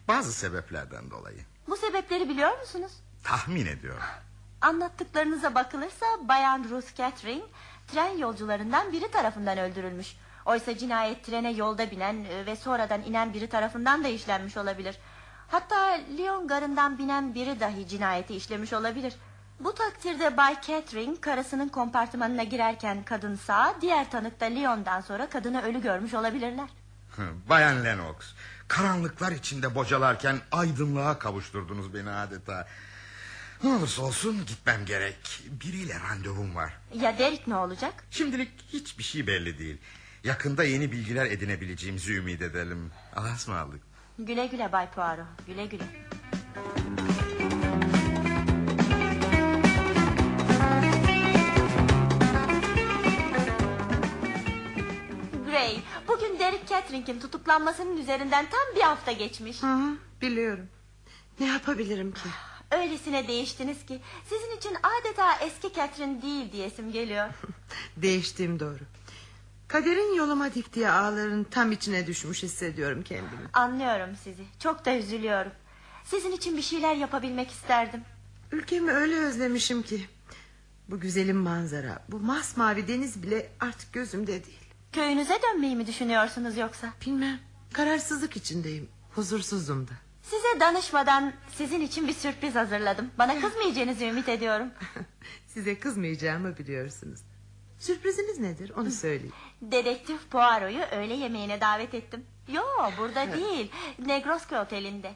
Bazı 0.07 0.33
sebeplerden 0.33 1.11
dolayı. 1.11 1.39
Bu 1.67 1.77
sebepleri 1.77 2.29
biliyor 2.29 2.59
musunuz? 2.59 2.91
Tahmin 3.23 3.65
ediyorum. 3.65 4.03
Anlattıklarınıza 4.61 5.55
bakılırsa 5.55 6.05
Bayan 6.27 6.63
Ruth 6.69 6.95
Catherine 6.95 7.43
tren 7.87 8.17
yolcularından 8.17 8.91
biri 8.91 9.11
tarafından 9.11 9.57
öldürülmüş. 9.57 10.15
Oysa 10.45 10.77
cinayet 10.77 11.23
trene 11.25 11.51
yolda 11.51 11.91
binen 11.91 12.23
e, 12.23 12.45
ve 12.45 12.55
sonradan 12.55 13.01
inen 13.03 13.33
biri 13.33 13.47
tarafından 13.49 14.03
da 14.03 14.07
işlenmiş 14.07 14.57
olabilir. 14.57 14.97
Hatta 15.51 15.99
Lyon 16.17 16.47
garından 16.47 16.97
binen 16.97 17.35
biri 17.35 17.59
dahi 17.59 17.87
cinayeti 17.87 18.35
işlemiş 18.35 18.73
olabilir. 18.73 19.13
Bu 19.59 19.75
takdirde 19.75 20.37
Bay 20.37 20.61
Catherine 20.61 21.21
karısının 21.21 21.69
kompartımanına 21.69 22.43
girerken 22.43 23.03
kadın 23.03 23.35
sağ, 23.35 23.75
diğer 23.81 24.11
tanık 24.11 24.39
da 24.39 24.45
Lyon'dan 24.45 25.01
sonra 25.01 25.29
kadını 25.29 25.61
ölü 25.61 25.81
görmüş 25.81 26.13
olabilirler. 26.13 26.69
Bayan 27.49 27.85
Lennox, 27.85 28.15
karanlıklar 28.67 29.31
içinde 29.31 29.75
bocalarken 29.75 30.37
aydınlığa 30.51 31.19
kavuşturdunuz 31.19 31.93
beni 31.93 32.09
adeta. 32.09 32.67
Ne 33.63 33.69
olursa 33.69 34.01
olsun 34.01 34.45
gitmem 34.45 34.85
gerek. 34.85 35.43
Biriyle 35.51 35.99
randevum 35.99 36.55
var. 36.55 36.73
Ya 36.93 37.17
Derek 37.17 37.47
ne 37.47 37.55
olacak? 37.55 37.93
Şimdilik 38.11 38.51
hiçbir 38.73 39.03
şey 39.03 39.27
belli 39.27 39.59
değil. 39.59 39.77
Yakında 40.23 40.63
yeni 40.63 40.91
bilgiler 40.91 41.25
edinebileceğimizi 41.25 42.13
ümit 42.13 42.41
edelim. 42.41 42.91
Allah'a 43.15 43.33
ısmarladık. 43.33 43.90
Güle 44.19 44.45
güle 44.47 44.71
Bay 44.71 44.89
Poirot, 44.91 45.25
güle 45.47 45.65
güle. 45.65 45.83
Gray, 55.45 55.79
bugün 56.07 56.39
Derek 56.39 56.67
Catherine'in 56.67 57.19
tutuklanmasının 57.19 57.97
üzerinden 57.97 58.45
tam 58.49 58.75
bir 58.75 58.81
hafta 58.81 59.11
geçmiş. 59.11 59.63
Hı 59.63 59.73
hı, 59.73 59.97
biliyorum. 60.21 60.67
Ne 61.39 61.45
yapabilirim 61.47 62.11
ki? 62.11 62.29
Öylesine 62.71 63.27
değiştiniz 63.27 63.85
ki 63.85 63.99
sizin 64.25 64.57
için 64.57 64.77
adeta 64.83 65.45
eski 65.45 65.73
Catherine 65.73 66.21
değil 66.21 66.51
diyesim 66.51 66.91
geliyor. 66.91 67.27
Değiştiğim 67.97 68.59
doğru. 68.59 68.79
Kaderin 69.71 70.15
yoluma 70.15 70.53
diktiği 70.53 70.89
ağların 70.89 71.43
tam 71.43 71.71
içine 71.71 72.07
düşmüş 72.07 72.43
hissediyorum 72.43 73.03
kendimi. 73.03 73.49
Anlıyorum 73.53 74.09
sizi. 74.23 74.43
Çok 74.59 74.85
da 74.85 74.97
üzülüyorum. 74.97 75.51
Sizin 76.03 76.31
için 76.31 76.57
bir 76.57 76.61
şeyler 76.61 76.95
yapabilmek 76.95 77.51
isterdim. 77.51 78.01
Ülkemi 78.51 78.91
öyle 78.91 79.15
özlemişim 79.15 79.81
ki. 79.81 80.05
Bu 80.89 80.99
güzelim 80.99 81.37
manzara 81.37 82.03
Bu 82.09 82.19
masmavi 82.19 82.87
deniz 82.87 83.23
bile 83.23 83.49
artık 83.59 83.93
gözümde 83.93 84.31
değil 84.45 84.59
Köyünüze 84.93 85.39
dönmeyi 85.43 85.75
mi 85.75 85.87
düşünüyorsunuz 85.87 86.57
yoksa? 86.57 86.93
Bilmem 87.05 87.39
kararsızlık 87.73 88.37
içindeyim 88.37 88.89
Huzursuzum 89.15 89.87
da 89.87 89.91
Size 90.23 90.59
danışmadan 90.59 91.33
sizin 91.57 91.81
için 91.81 92.07
bir 92.07 92.13
sürpriz 92.13 92.55
hazırladım 92.55 93.09
Bana 93.17 93.41
kızmayacağınızı 93.41 94.03
ümit 94.03 94.29
ediyorum 94.29 94.67
Size 95.47 95.79
kızmayacağımı 95.79 96.57
biliyorsunuz 96.57 97.19
Sürpriziniz 97.85 98.39
nedir? 98.39 98.71
Onu 98.77 98.91
söyleyin. 98.91 99.33
Dedektif 99.61 100.29
Poirot'u 100.29 100.95
öğle 100.95 101.13
yemeğine 101.13 101.61
davet 101.61 101.93
ettim. 101.93 102.25
Yo 102.47 102.61
burada 102.97 103.33
değil. 103.33 103.71
Negroski 103.99 104.57
otelinde. 104.57 105.13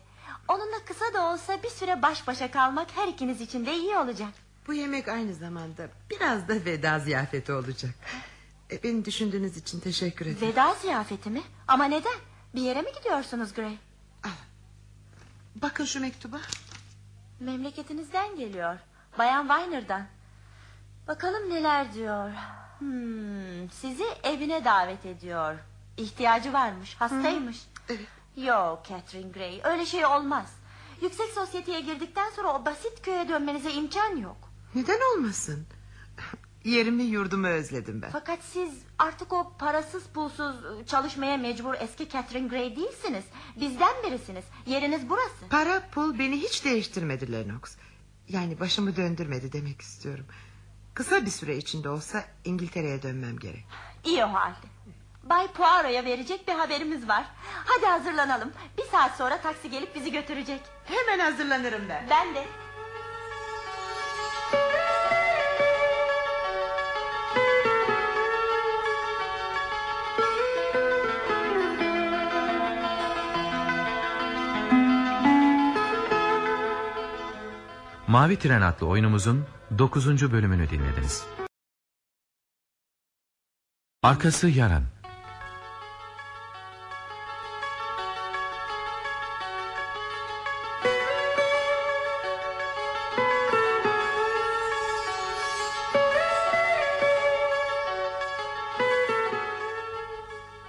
Onunla 0.48 0.86
kısa 0.86 1.14
da 1.14 1.26
olsa 1.34 1.64
bir 1.64 1.70
süre 1.70 2.02
baş 2.02 2.28
başa 2.28 2.52
kalmak 2.52 2.88
her 2.96 3.08
ikiniz 3.08 3.42
için 3.42 3.66
de 3.66 3.76
iyi 3.76 3.98
olacak. 3.98 4.30
Bu 4.68 4.74
yemek 4.74 5.08
aynı 5.08 5.34
zamanda 5.34 5.88
biraz 6.12 6.48
da 6.48 6.54
veda 6.66 7.00
ziyafeti 7.00 7.54
olacak. 7.54 7.92
E, 8.72 8.84
Beni 8.84 9.06
düşündüğünüz 9.06 9.58
için 9.58 9.80
teşekkür 9.80 10.26
ederim. 10.26 10.48
Veda 10.48 10.74
ziyafeti 10.74 11.30
mi? 11.30 11.42
Ama 11.68 11.86
neden? 11.86 12.16
Bir 12.56 12.62
yere 12.62 12.82
mi 12.82 12.90
gidiyorsunuz 12.98 13.54
Gray? 13.54 13.78
Bakın 15.56 15.86
şu 15.86 16.00
mektuba. 16.00 16.38
Memleketinizden 17.40 18.36
geliyor. 18.36 18.78
Bayan 19.18 19.48
Weiner'dan 19.48 20.08
Bakalım 21.08 21.50
neler 21.50 21.94
diyor. 21.94 22.30
Hmm, 22.80 23.70
Sizi 23.72 24.04
evine 24.24 24.66
davet 24.66 25.06
ediyor. 25.06 25.56
İhtiyacı 25.98 26.54
varmış 26.54 26.96
hastaymış. 26.96 27.68
Yok 28.38 28.86
Catherine 28.90 29.32
Gray 29.32 29.62
öyle 29.64 29.86
şey 29.86 30.06
olmaz. 30.06 30.54
Yüksek 31.02 31.28
sosyeteye 31.30 31.82
girdikten 31.82 32.30
sonra 32.30 32.54
o 32.54 32.66
basit 32.66 33.02
köye 33.02 33.30
dönmenize 33.30 33.72
imkan 33.74 34.18
yok. 34.18 34.38
Neden 34.76 35.00
olmasın? 35.16 35.66
Yerimi 36.64 37.04
yurdumu 37.04 37.48
özledim 37.48 38.02
ben. 38.02 38.10
Fakat 38.12 38.40
siz 38.44 38.74
artık 39.00 39.34
o 39.34 39.52
parasız 39.60 40.04
pulsuz 40.04 40.56
çalışmaya 40.88 41.38
mecbur 41.38 41.74
eski 41.80 42.10
Catherine 42.10 42.48
Gray 42.48 42.76
değilsiniz. 42.76 43.24
Bizden 43.60 43.94
birisiniz. 44.08 44.44
Yeriniz 44.66 45.10
burası. 45.10 45.48
Para 45.50 45.84
pul 45.92 46.20
beni 46.20 46.42
hiç 46.42 46.66
değiştirmedi 46.66 47.32
Lennox 47.32 47.76
Yani 48.30 48.60
başımı 48.60 48.96
döndürmedi 48.96 49.52
demek 49.54 49.82
istiyorum 49.82 50.26
Kısa 50.96 51.26
bir 51.26 51.32
süre 51.32 51.58
içinde 51.58 51.90
olsa 51.90 52.24
İngiltere'ye 52.46 53.02
dönmem 53.02 53.40
gerek. 53.40 53.66
İyi 54.04 54.26
o 54.26 54.34
halde. 54.34 54.56
Bay 55.24 55.48
Poirot'a 55.48 56.06
verecek 56.06 56.48
bir 56.48 56.54
haberimiz 56.54 57.08
var. 57.08 57.26
Hadi 57.66 57.86
hazırlanalım. 57.86 58.52
Bir 58.78 58.84
saat 58.84 59.18
sonra 59.18 59.42
taksi 59.42 59.70
gelip 59.70 59.96
bizi 59.96 60.12
götürecek. 60.12 60.62
Hemen 60.86 61.20
hazırlanırım 61.20 61.90
ben. 61.90 62.08
Ben 62.10 62.36
de. 62.36 62.46
Mavi 78.08 78.40
Tren 78.40 78.62
adlı 78.62 78.88
oyunumuzun 78.88 79.46
9. 79.72 80.32
bölümünü 80.32 80.70
dinlediniz. 80.70 81.26
Arkası 84.04 84.48
yarın. 84.48 84.84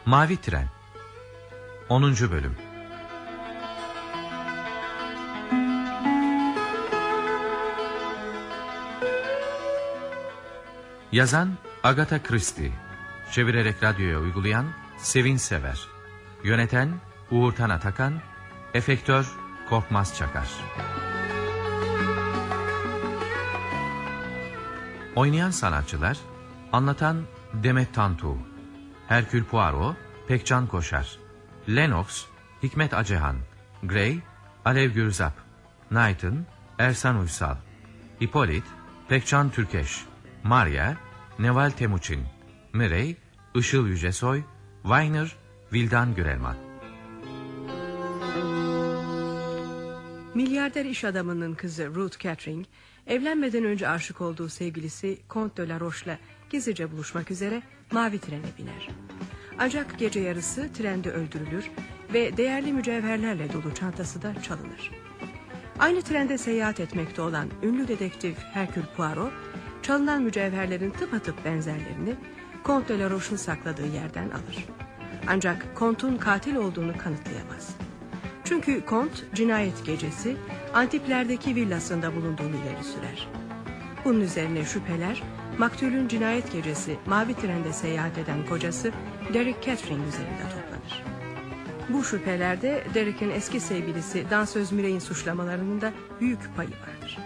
Mavi 0.06 0.36
Tren 0.36 0.68
10. 1.88 2.02
bölüm 2.02 2.56
Yazan 11.12 11.58
Agatha 11.82 12.22
Christie. 12.22 12.72
Çevirerek 13.32 13.82
radyoya 13.82 14.18
uygulayan 14.18 14.66
Sevin 14.98 15.36
Sever. 15.36 15.88
Yöneten 16.44 16.88
Uğurtan 17.30 17.70
Atakan. 17.70 18.20
Efektör 18.74 19.26
Korkmaz 19.68 20.16
Çakar. 20.16 20.48
Oynayan 25.16 25.50
sanatçılar 25.50 26.18
Anlatan 26.72 27.22
Demet 27.52 27.94
Tantu 27.94 28.38
Herkül 29.08 29.44
Poirot 29.44 29.96
Pekcan 30.28 30.66
Koşar 30.66 31.18
Lennox 31.68 32.24
Hikmet 32.62 32.94
Acehan 32.94 33.36
Gray 33.82 34.18
Alev 34.64 34.90
Gürzap 34.90 35.32
Knighton 35.88 36.46
Ersan 36.78 37.18
Uysal 37.20 37.56
Hippolyt 38.20 38.64
Pekcan 39.08 39.50
Türkeş 39.50 40.04
Maria 40.48 40.94
Neval 41.38 41.70
Temuçin 41.70 42.20
Mirey 42.72 43.16
Işıl 43.54 43.86
Yücesoy 43.86 44.42
Weiner 44.82 45.36
Vildan 45.72 46.14
Gürelman 46.14 46.56
Milyarder 50.34 50.84
iş 50.84 51.04
adamının 51.04 51.54
kızı 51.54 51.94
Ruth 51.94 52.18
Catering, 52.18 52.66
evlenmeden 53.06 53.64
önce 53.64 53.88
aşık 53.88 54.20
olduğu 54.20 54.48
sevgilisi 54.48 55.18
Comte 55.30 55.62
de 55.62 55.68
la 55.68 55.80
Roche'la 55.80 56.18
gizlice 56.50 56.92
buluşmak 56.92 57.30
üzere 57.30 57.62
mavi 57.92 58.18
trene 58.18 58.46
biner. 58.58 58.88
Ancak 59.58 59.98
gece 59.98 60.20
yarısı 60.20 60.72
trende 60.72 61.10
öldürülür 61.10 61.70
ve 62.14 62.36
değerli 62.36 62.72
mücevherlerle 62.72 63.52
dolu 63.52 63.74
çantası 63.74 64.22
da 64.22 64.42
çalınır. 64.42 64.90
Aynı 65.78 66.02
trende 66.02 66.38
seyahat 66.38 66.80
etmekte 66.80 67.22
olan 67.22 67.48
ünlü 67.62 67.88
dedektif 67.88 68.38
Hercule 68.38 68.86
Poirot, 68.96 69.32
çalınan 69.86 70.22
mücevherlerin 70.22 70.90
tıpatıp 70.90 71.44
benzerlerini 71.44 72.14
Comte 72.64 72.94
de 72.94 73.02
la 73.02 73.10
Roche'un 73.10 73.36
sakladığı 73.36 73.86
yerden 73.86 74.30
alır. 74.30 74.66
Ancak 75.26 75.66
Comte'un 75.78 76.16
katil 76.16 76.56
olduğunu 76.56 76.98
kanıtlayamaz. 76.98 77.76
Çünkü 78.44 78.84
Kont 78.84 79.34
cinayet 79.34 79.86
gecesi 79.86 80.36
Antipler'deki 80.74 81.54
villasında 81.54 82.16
bulunduğunu 82.16 82.48
ileri 82.48 82.84
sürer. 82.84 83.28
Bunun 84.04 84.20
üzerine 84.20 84.64
şüpheler 84.64 85.22
maktulün 85.58 86.08
cinayet 86.08 86.52
gecesi 86.52 86.96
mavi 87.06 87.34
trende 87.34 87.72
seyahat 87.72 88.18
eden 88.18 88.46
kocası 88.46 88.92
Derek 89.34 89.62
Catherine 89.62 90.06
üzerinde 90.08 90.42
toplanır. 90.42 91.04
Bu 91.88 92.04
şüphelerde 92.04 92.84
Derek'in 92.94 93.30
eski 93.30 93.60
sevgilisi 93.60 94.24
dansöz 94.30 94.72
Mirey'in 94.72 94.98
suçlamalarının 94.98 95.80
da 95.80 95.92
büyük 96.20 96.56
payı 96.56 96.70
vardır. 96.70 97.18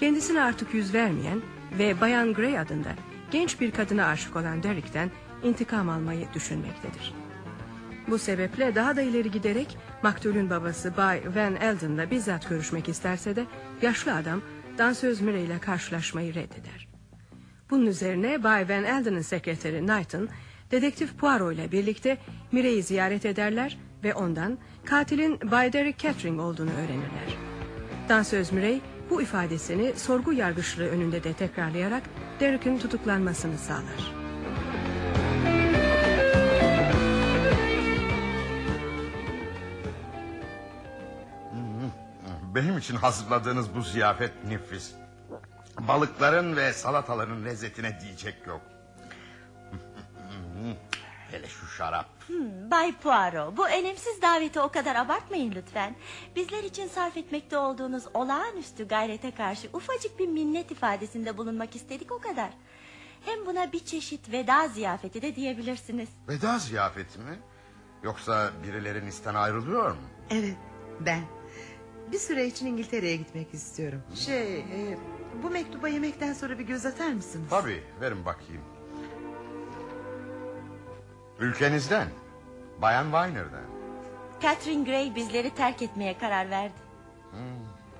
Kendisine 0.00 0.42
artık 0.42 0.74
yüz 0.74 0.94
vermeyen 0.94 1.40
ve 1.78 2.00
Bayan 2.00 2.34
Gray 2.34 2.58
adında 2.58 2.88
genç 3.30 3.60
bir 3.60 3.70
kadına 3.70 4.06
aşık 4.06 4.36
olan 4.36 4.62
Derek'ten 4.62 5.10
intikam 5.42 5.88
almayı 5.88 6.26
düşünmektedir. 6.34 7.14
Bu 8.08 8.18
sebeple 8.18 8.74
daha 8.74 8.96
da 8.96 9.02
ileri 9.02 9.30
giderek 9.30 9.78
maktulün 10.02 10.50
babası 10.50 10.96
Bay 10.96 11.22
Van 11.36 11.56
Elden'la 11.56 12.10
bizzat 12.10 12.48
görüşmek 12.48 12.88
isterse 12.88 13.36
de 13.36 13.44
yaşlı 13.82 14.14
adam 14.14 14.42
dansöz 14.78 15.20
Mirey 15.20 15.44
ile 15.44 15.58
karşılaşmayı 15.58 16.34
reddeder. 16.34 16.88
Bunun 17.70 17.86
üzerine 17.86 18.42
Bay 18.42 18.68
Van 18.68 18.84
Elden'ın 18.84 19.22
sekreteri 19.22 19.86
Knighton 19.86 20.28
dedektif 20.70 21.18
Poirot 21.18 21.54
ile 21.54 21.72
birlikte 21.72 22.18
Mirey'i 22.52 22.82
ziyaret 22.82 23.26
ederler 23.26 23.78
ve 24.04 24.14
ondan 24.14 24.58
katilin 24.84 25.38
Bay 25.50 25.72
Derek 25.72 25.98
Catering 25.98 26.40
olduğunu 26.40 26.70
öğrenirler. 26.70 27.36
Dansöz 28.08 28.52
Mirey 28.52 28.80
bu 29.10 29.22
ifadesini 29.22 29.98
sorgu 29.98 30.32
yargıçlığı 30.32 30.88
önünde 30.88 31.24
de 31.24 31.32
tekrarlayarak 31.32 32.02
Derek'in 32.40 32.78
tutuklanmasını 32.78 33.58
sağlar. 33.58 34.18
Benim 42.54 42.78
için 42.78 42.96
hazırladığınız 42.96 43.74
bu 43.74 43.82
ziyafet 43.82 44.44
nefis. 44.44 44.92
Balıkların 45.80 46.56
ve 46.56 46.72
salataların 46.72 47.44
lezzetine 47.44 48.00
diyecek 48.00 48.46
yok. 48.46 48.60
Hele 51.30 51.48
şu 51.48 51.66
şarap. 51.66 52.17
Hmm, 52.28 52.70
Bay 52.70 52.94
Poirot 52.98 53.56
bu 53.56 53.68
önemsiz 53.68 54.22
daveti 54.22 54.60
o 54.60 54.68
kadar 54.68 54.96
abartmayın 54.96 55.52
lütfen. 55.54 55.96
Bizler 56.36 56.62
için 56.64 56.88
sarf 56.88 57.16
etmekte 57.16 57.58
olduğunuz 57.58 58.04
olağanüstü 58.14 58.88
gayrete 58.88 59.30
karşı 59.30 59.68
ufacık 59.72 60.18
bir 60.18 60.28
minnet 60.28 60.70
ifadesinde 60.70 61.38
bulunmak 61.38 61.76
istedik 61.76 62.12
o 62.12 62.18
kadar. 62.18 62.50
Hem 63.24 63.46
buna 63.46 63.72
bir 63.72 63.84
çeşit 63.84 64.32
veda 64.32 64.68
ziyafeti 64.68 65.22
de 65.22 65.36
diyebilirsiniz. 65.36 66.08
Veda 66.28 66.58
ziyafeti 66.58 67.18
mi? 67.18 67.38
Yoksa 68.02 68.50
birileri 68.62 69.08
isten 69.08 69.34
ayrılıyor 69.34 69.90
mu? 69.90 70.02
Evet 70.30 70.56
ben 71.00 71.20
Bir 72.12 72.18
süre 72.18 72.46
için 72.46 72.66
İngiltere'ye 72.66 73.16
gitmek 73.16 73.54
istiyorum. 73.54 74.02
Şey, 74.14 74.58
e, 74.58 74.98
bu 75.42 75.50
mektuba 75.50 75.88
yemekten 75.88 76.32
sonra 76.32 76.58
bir 76.58 76.64
göz 76.64 76.86
atar 76.86 77.12
mısınız? 77.12 77.50
Tabii 77.50 77.82
verin 78.00 78.24
bakayım. 78.24 78.62
Ülkenizden. 81.38 82.08
Bayan 82.82 83.04
Weiner'den. 83.04 83.64
Catherine 84.40 84.84
Gray 84.84 85.14
bizleri 85.14 85.50
terk 85.54 85.82
etmeye 85.82 86.18
karar 86.18 86.50
verdi. 86.50 86.74
Hmm, 87.30 87.38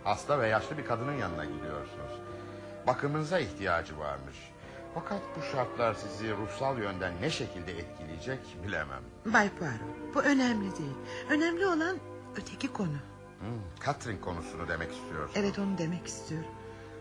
hasta 0.04 0.40
ve 0.40 0.48
yaşlı 0.48 0.78
bir 0.78 0.84
kadının 0.86 1.16
yanına 1.16 1.44
gidiyorsunuz. 1.44 2.12
Bakımınıza 2.86 3.38
ihtiyacı 3.38 3.98
varmış. 3.98 4.36
Fakat 4.94 5.20
bu 5.36 5.42
şartlar 5.52 5.94
sizi 5.94 6.36
ruhsal 6.36 6.78
yönden 6.78 7.12
ne 7.20 7.30
şekilde 7.30 7.72
etkileyecek 7.78 8.38
bilemem. 8.66 9.02
Bay 9.26 9.48
Poirot 9.58 10.14
bu 10.14 10.22
önemli 10.22 10.76
değil. 10.78 10.94
Önemli 11.30 11.66
olan 11.66 11.96
öteki 12.36 12.72
konu. 12.72 12.88
Hmm, 13.40 13.84
Catherine 13.86 14.20
konusunu 14.20 14.68
demek 14.68 14.92
istiyorsun. 14.92 15.34
Evet 15.36 15.58
onu 15.58 15.78
demek 15.78 16.06
istiyorum. 16.06 16.48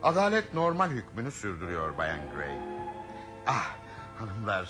Adalet 0.04 0.54
normal 0.54 0.90
hükmünü 0.90 1.32
sürdürüyor 1.32 1.98
Bayan 1.98 2.20
Gray. 2.36 2.58
Ah 3.48 3.76
hanımlar 4.20 4.70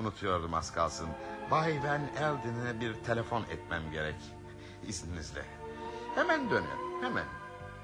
unutuyordum 0.00 0.54
az 0.54 0.72
kalsın. 0.72 1.08
Bay 1.50 1.80
Van 1.84 2.00
Elden'e 2.16 2.80
bir 2.80 2.94
telefon 2.94 3.42
etmem 3.42 3.82
gerek. 3.92 4.16
İzninizle. 4.88 5.44
Hemen 6.14 6.50
dönüyorum 6.50 7.02
hemen. 7.02 7.24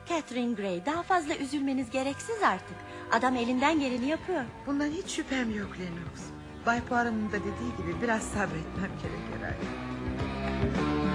Catherine 0.09 0.55
Gray 0.55 0.87
daha 0.87 1.03
fazla 1.03 1.37
üzülmeniz 1.37 1.91
gereksiz 1.91 2.43
artık. 2.43 2.77
Adam 3.13 3.37
elinden 3.37 3.81
geleni 3.81 4.07
yapıyor. 4.07 4.45
Bundan 4.67 4.89
hiç 4.89 5.11
şüphem 5.11 5.57
yok 5.57 5.71
Lennox. 5.79 6.21
Bay 6.67 6.81
Poirot'un 6.85 7.29
da 7.33 7.37
dediği 7.41 7.77
gibi 7.79 8.03
biraz 8.03 8.23
sabretmem 8.23 8.91
gerek 9.03 9.21
herhalde. 9.39 11.06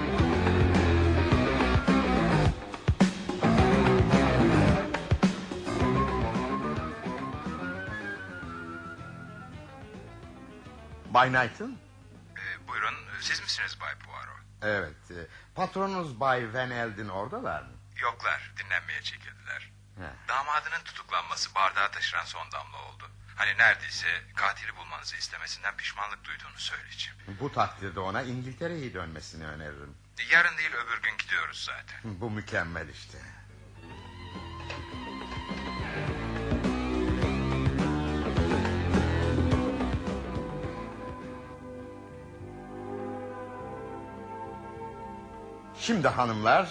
Bay 11.14 11.28
Knight'ın? 11.28 11.78
buyurun 12.68 12.94
siz 13.20 13.40
misiniz 13.42 13.78
Bay 13.80 13.94
Poirot? 13.98 14.38
Evet. 14.62 15.10
e, 15.10 15.26
Patronunuz 15.54 16.20
Bay 16.20 16.54
Van 16.54 16.70
Elden 16.70 17.08
oradalar 17.08 17.62
mı? 17.62 17.72
Yoklar 17.96 18.52
dinlenmeye 18.58 19.02
çekildiler. 19.02 19.70
He. 19.98 20.10
Damadının 20.28 20.84
tutuklanması 20.84 21.54
bardağa 21.54 21.90
taşıran 21.90 22.24
son 22.24 22.52
damla 22.52 22.76
oldu. 22.82 23.10
Hani 23.36 23.58
neredeyse 23.58 24.06
katili 24.36 24.76
bulmanızı 24.76 25.16
istemesinden 25.16 25.76
pişmanlık 25.76 26.24
duyduğunu 26.24 26.58
söyleyeceğim. 26.58 27.18
Bu 27.40 27.52
takdirde 27.52 28.00
ona 28.00 28.22
İngiltere'ye 28.22 28.94
dönmesini 28.94 29.46
öneririm. 29.46 29.94
Yarın 30.32 30.58
değil 30.58 30.70
öbür 30.74 31.02
gün 31.02 31.18
gidiyoruz 31.18 31.64
zaten. 31.64 32.20
Bu 32.20 32.30
mükemmel 32.30 32.88
işte. 32.88 33.18
Şimdi 45.82 46.08
hanımlar 46.08 46.68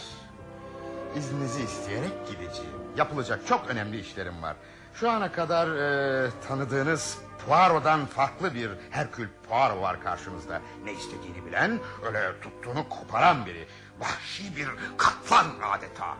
izninizi 1.15 1.63
isteyerek 1.63 2.27
gideceğim. 2.27 2.71
Yapılacak 2.97 3.47
çok 3.47 3.67
önemli 3.67 3.99
işlerim 3.99 4.41
var. 4.41 4.55
Şu 4.93 5.11
ana 5.11 5.31
kadar 5.31 5.67
e, 5.67 6.29
tanıdığınız 6.47 7.17
Poirot'dan 7.47 8.05
farklı 8.05 8.53
bir 8.53 8.69
Herkül 8.89 9.27
Poirot 9.49 9.81
var 9.81 10.01
karşınızda. 10.01 10.61
Ne 10.83 10.93
istediğini 10.93 11.45
bilen, 11.45 11.79
öyle 12.05 12.41
tuttuğunu 12.41 12.89
koparan 12.89 13.45
biri. 13.45 13.67
Vahşi 13.99 14.55
bir 14.55 14.67
kaplan 14.97 15.45
adeta. 15.63 16.17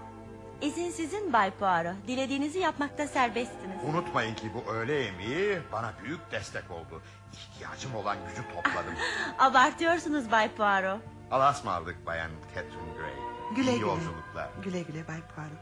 İzin 0.61 0.91
sizin 0.91 1.33
Bay 1.33 1.51
Poirot. 1.51 2.07
Dilediğinizi 2.07 2.59
yapmakta 2.59 3.07
serbestsiniz. 3.07 3.83
Unutmayın 3.89 4.35
ki 4.35 4.51
bu 4.53 4.71
öğle 4.71 4.93
yemeği 4.93 5.59
bana 5.71 5.93
büyük 6.03 6.31
destek 6.31 6.71
oldu. 6.71 7.01
İhtiyacım 7.33 7.95
olan 7.95 8.17
gücü 8.29 8.41
topladım. 8.53 8.93
Abartıyorsunuz 9.39 10.31
Bay 10.31 10.55
Poirot. 10.55 11.01
Allah'a 11.31 11.51
ısmarladık 11.51 12.05
bayan 12.05 12.31
Catherine 12.55 12.93
Gray. 12.97 13.13
Güle 13.55 13.71
İyi 13.71 13.79
güle. 13.79 13.81
yolculuklar. 13.87 14.49
Güle 14.63 14.81
güle 14.81 15.07
Bay 15.07 15.21
Poirot. 15.35 15.59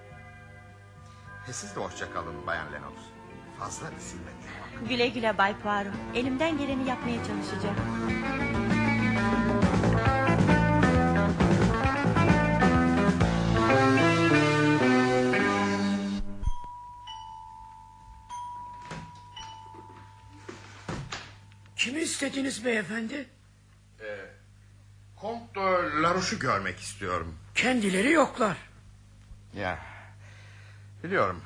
E 1.50 1.54
siz 1.54 1.76
de 1.76 1.80
hoşça 1.80 2.14
kalın 2.14 2.48
bayan 2.48 2.74
Lennox. 2.74 2.94
Fazla 3.60 3.88
üzülmeyin. 3.92 4.40
Güle 4.90 5.08
güle 5.08 5.38
Bay 5.38 5.60
Poirot. 5.60 5.94
Elimden 6.16 6.58
geleni 6.58 6.90
yapmaya 6.90 7.18
çalışacağım. 7.26 7.76
Kimi 21.76 22.00
istediniz 22.02 22.66
beyefendi? 22.66 23.30
Kont 25.22 25.56
de 25.56 25.60
Larouche'u 26.02 26.40
görmek 26.40 26.80
istiyorum. 26.80 27.36
Kendileri 27.56 28.12
yoklar. 28.12 28.58
Ya 29.56 29.80
biliyorum. 31.04 31.42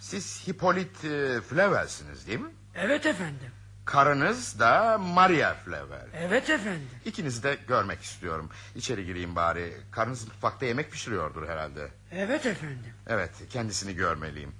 Siz 0.00 0.48
Hippolyte 0.48 1.08
e, 1.08 1.40
Flavel'siniz 1.40 2.26
değil 2.26 2.40
mi? 2.40 2.50
Evet 2.74 3.06
efendim. 3.06 3.50
Karınız 3.84 4.58
da 4.60 4.98
Maria 4.98 5.54
Flavel. 5.54 6.06
Evet 6.14 6.50
efendim. 6.50 6.88
İkinizi 7.04 7.42
de 7.42 7.58
görmek 7.68 8.02
istiyorum. 8.02 8.50
İçeri 8.74 9.06
gireyim 9.06 9.36
bari. 9.36 9.76
Karınız 9.90 10.24
mutfakta 10.28 10.66
yemek 10.66 10.92
pişiriyordur 10.92 11.48
herhalde. 11.48 11.88
Evet 12.12 12.46
efendim. 12.46 12.94
Evet 13.06 13.30
kendisini 13.50 13.94
görmeliyim. 13.94 14.52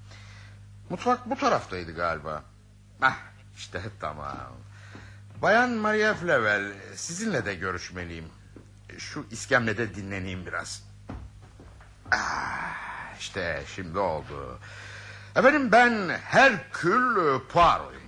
Mutfak 0.90 1.30
bu 1.30 1.36
taraftaydı 1.36 1.94
galiba. 1.94 2.44
Ah 3.02 3.16
işte 3.56 3.80
tamam. 4.00 4.36
Bayan 5.42 5.70
Maria 5.70 6.14
Flavel 6.14 6.72
sizinle 6.94 7.44
de 7.44 7.54
görüşmeliyim. 7.54 8.24
Şu 8.98 9.26
iskemlede 9.30 9.94
dinleneyim 9.94 10.46
biraz. 10.46 10.82
Ah, 12.12 13.16
işte 13.20 13.62
şimdi 13.74 13.98
oldu. 13.98 14.58
Efendim 15.36 15.72
ben 15.72 16.08
Herkül 16.24 17.14
Poirot'uyum. 17.48 18.02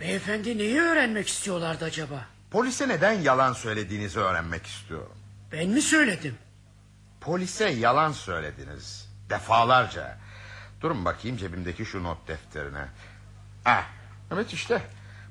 Beyefendi 0.00 0.58
neyi 0.58 0.80
öğrenmek 0.80 1.28
istiyorlardı 1.28 1.84
acaba? 1.84 2.26
Polise 2.50 2.88
neden 2.88 3.12
yalan 3.12 3.52
söylediğinizi 3.52 4.20
öğrenmek 4.20 4.66
istiyorum. 4.66 5.16
Ben 5.52 5.68
mi 5.68 5.82
söyledim? 5.82 6.38
Polise 7.20 7.68
yalan 7.68 8.12
söylediniz. 8.12 9.08
Defalarca. 9.30 10.18
Durun 10.80 11.04
bakayım 11.04 11.36
cebimdeki 11.36 11.84
şu 11.86 12.02
not 12.04 12.28
defterine. 12.28 12.88
Ah, 13.64 13.84
evet 14.32 14.52
işte. 14.52 14.82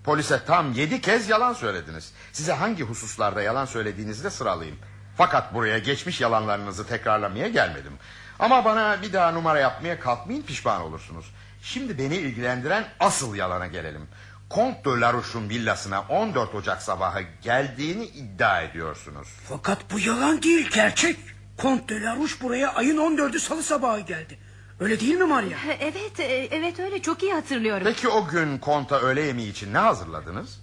Polise 0.03 0.45
tam 0.45 0.73
yedi 0.73 1.01
kez 1.01 1.29
yalan 1.29 1.53
söylediniz. 1.53 2.13
Size 2.31 2.53
hangi 2.53 2.83
hususlarda 2.83 3.41
yalan 3.41 3.65
söylediğinizi 3.65 4.23
de 4.23 4.29
sıralayayım. 4.29 4.79
Fakat 5.17 5.53
buraya 5.53 5.77
geçmiş 5.77 6.21
yalanlarınızı 6.21 6.87
tekrarlamaya 6.87 7.47
gelmedim. 7.47 7.93
Ama 8.39 8.65
bana 8.65 9.01
bir 9.01 9.13
daha 9.13 9.31
numara 9.31 9.59
yapmaya 9.59 9.99
kalkmayın 9.99 10.41
pişman 10.41 10.81
olursunuz. 10.81 11.25
Şimdi 11.61 11.97
beni 11.97 12.15
ilgilendiren 12.15 12.85
asıl 12.99 13.35
yalana 13.35 13.67
gelelim. 13.67 14.07
Kont 14.49 14.85
de 14.85 14.89
Larouche'un 14.89 15.49
villasına 15.49 16.01
14 16.01 16.55
Ocak 16.55 16.81
sabahı 16.81 17.21
geldiğini 17.41 18.05
iddia 18.05 18.61
ediyorsunuz. 18.61 19.27
Fakat 19.49 19.91
bu 19.91 19.99
yalan 19.99 20.43
değil 20.43 20.69
gerçek. 20.73 21.19
Kont 21.57 21.89
de 21.89 22.01
Larouche 22.01 22.35
buraya 22.41 22.73
ayın 22.73 22.97
14'ü 22.97 23.39
salı 23.39 23.63
sabahı 23.63 23.99
geldi. 23.99 24.39
Öyle 24.81 24.99
değil 24.99 25.15
mi 25.15 25.23
Maria? 25.25 25.57
Evet, 25.79 26.19
e, 26.19 26.23
evet 26.51 26.79
öyle 26.79 27.01
çok 27.01 27.23
iyi 27.23 27.33
hatırlıyorum. 27.33 27.83
Peki 27.85 28.07
o 28.09 28.27
gün 28.27 28.57
konta 28.57 28.99
öğle 28.99 29.21
yemeği 29.21 29.51
için 29.51 29.73
ne 29.73 29.77
hazırladınız? 29.77 30.61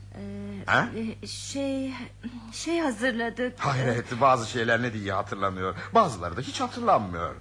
Ha? 0.66 0.88
E, 1.22 1.26
Şey, 1.26 1.92
şey 2.52 2.80
hazırladık. 2.80 3.60
Hayret 3.60 4.20
bazı 4.20 4.50
şeyler 4.50 4.82
ne 4.82 4.92
diye 4.92 5.12
hatırlanıyor. 5.12 5.74
Bazıları 5.94 6.36
da 6.36 6.40
hiç 6.40 6.60
hatırlanmıyor. 6.60 7.34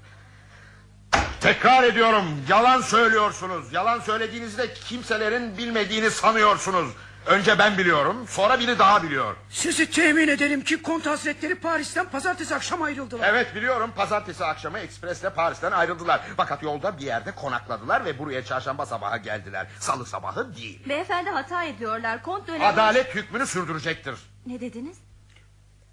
Tekrar 1.41 1.83
ediyorum 1.83 2.25
yalan 2.49 2.81
söylüyorsunuz. 2.81 3.73
Yalan 3.73 3.99
söylediğinizde 3.99 4.73
kimselerin 4.73 5.57
bilmediğini 5.57 6.11
sanıyorsunuz. 6.11 6.88
Önce 7.27 7.59
ben 7.59 7.77
biliyorum 7.77 8.27
sonra 8.27 8.59
biri 8.59 8.80
daha 8.80 9.03
biliyor. 9.03 9.35
Sizi 9.49 9.91
temin 9.91 10.27
edelim 10.27 10.64
ki 10.64 10.81
Kont 10.81 11.06
Hazretleri 11.06 11.56
Paris'ten 11.56 12.09
pazartesi 12.09 12.56
akşam 12.56 12.81
ayrıldılar. 12.81 13.30
Evet 13.30 13.56
biliyorum 13.56 13.91
pazartesi 13.95 14.45
akşamı 14.45 14.80
ekspresle 14.80 15.30
Paris'ten 15.30 15.72
ayrıldılar. 15.72 16.22
Fakat 16.38 16.64
yolda 16.64 16.97
bir 16.97 17.03
yerde 17.06 17.31
konakladılar 17.35 18.06
ve 18.06 18.19
buraya 18.19 18.45
çarşamba 18.45 18.85
sabahı 18.85 19.17
geldiler. 19.17 19.67
Salı 19.80 20.06
sabahı 20.06 20.56
değil. 20.56 20.89
Beyefendi 20.89 21.30
hata 21.30 21.64
ediyorlar. 21.64 22.23
Kont 22.23 22.47
dönemi... 22.47 22.65
Adalet 22.65 23.15
hükmünü 23.15 23.47
sürdürecektir. 23.47 24.15
Ne 24.45 24.59
dediniz? 24.61 24.97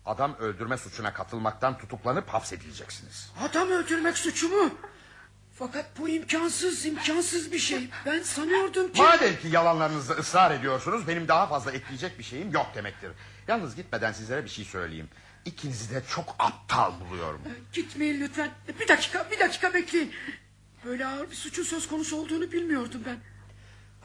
Adam 0.07 0.37
öldürme 0.39 0.77
suçuna 0.77 1.13
katılmaktan 1.13 1.79
tutuklanıp 1.79 2.29
hapsedileceksiniz. 2.29 3.33
Adam 3.49 3.71
öldürmek 3.71 4.19
suçu 4.19 4.49
mu? 4.49 4.71
Fakat 5.59 5.99
bu 5.99 6.09
imkansız, 6.09 6.87
imkansız 6.87 7.53
bir 7.53 7.59
şey. 7.59 7.89
Ben 8.07 8.23
sanıyordum 8.23 8.93
ki... 8.93 9.03
Madem 9.03 9.37
ki 9.39 9.49
yalanlarınızda 9.53 10.15
ısrar 10.15 10.51
ediyorsunuz... 10.51 11.09
...benim 11.09 11.29
daha 11.29 11.47
fazla 11.47 11.73
ekleyecek 11.73 12.19
bir 12.19 12.25
şeyim 12.25 12.53
yok 12.53 12.67
demektir. 12.75 13.11
Yalnız 13.49 13.77
gitmeden 13.77 14.13
sizlere 14.13 14.45
bir 14.45 14.49
şey 14.51 14.65
söyleyeyim. 14.65 15.09
ikinizi 15.45 15.95
de 15.95 16.03
çok 16.11 16.37
aptal 16.39 16.93
buluyorum. 17.01 17.41
Gitmeyin 17.73 18.21
lütfen. 18.21 18.51
Bir 18.81 18.89
dakika, 18.89 19.27
bir 19.31 19.39
dakika 19.41 19.75
bekleyin. 19.75 20.13
Böyle 20.85 21.07
ağır 21.07 21.31
bir 21.31 21.37
suçun 21.37 21.63
söz 21.63 21.89
konusu 21.89 22.17
olduğunu 22.17 22.53
bilmiyordum 22.53 23.03
ben. 23.07 23.17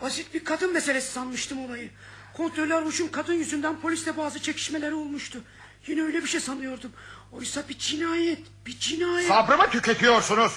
Basit 0.02 0.34
bir 0.34 0.44
kadın 0.44 0.74
meselesi 0.74 1.12
sanmıştım 1.12 1.66
olayı. 1.66 1.90
Kontrolör 2.38 2.86
Ruş'un 2.86 3.08
kadın 3.08 3.34
yüzünden 3.34 3.80
polisle 3.80 4.18
bazı 4.18 4.42
çekişmeleri 4.42 4.94
olmuştu. 4.94 5.42
Yine 5.88 6.02
öyle 6.02 6.24
bir 6.24 6.28
şey 6.28 6.40
sanıyordum. 6.40 6.92
Oysa 7.32 7.70
bir 7.70 7.78
cinayet, 7.78 8.40
bir 8.66 8.80
cinayet. 8.80 9.28
Sabrımı 9.28 9.70
tüketiyorsunuz. 9.70 10.54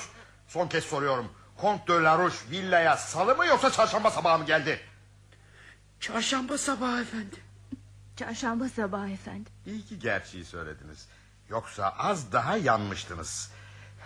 Son 0.52 0.68
kez 0.68 0.84
soruyorum. 0.84 1.32
Kont 1.56 1.88
de 1.88 1.92
la 1.92 2.18
Roche 2.18 2.50
villaya 2.50 2.96
salı 2.96 3.36
mı 3.36 3.46
yoksa 3.46 3.70
çarşamba 3.70 4.10
sabahı 4.10 4.38
mı 4.38 4.46
geldi? 4.46 4.80
Çarşamba 6.00 6.58
sabahı 6.58 7.02
efendim. 7.02 7.38
Çarşamba 8.16 8.68
sabahı 8.68 9.10
efendim. 9.10 9.52
İyi 9.66 9.84
ki 9.84 9.98
gerçeği 9.98 10.44
söylediniz. 10.44 11.08
Yoksa 11.48 11.88
az 11.88 12.32
daha 12.32 12.56
yanmıştınız. 12.56 13.50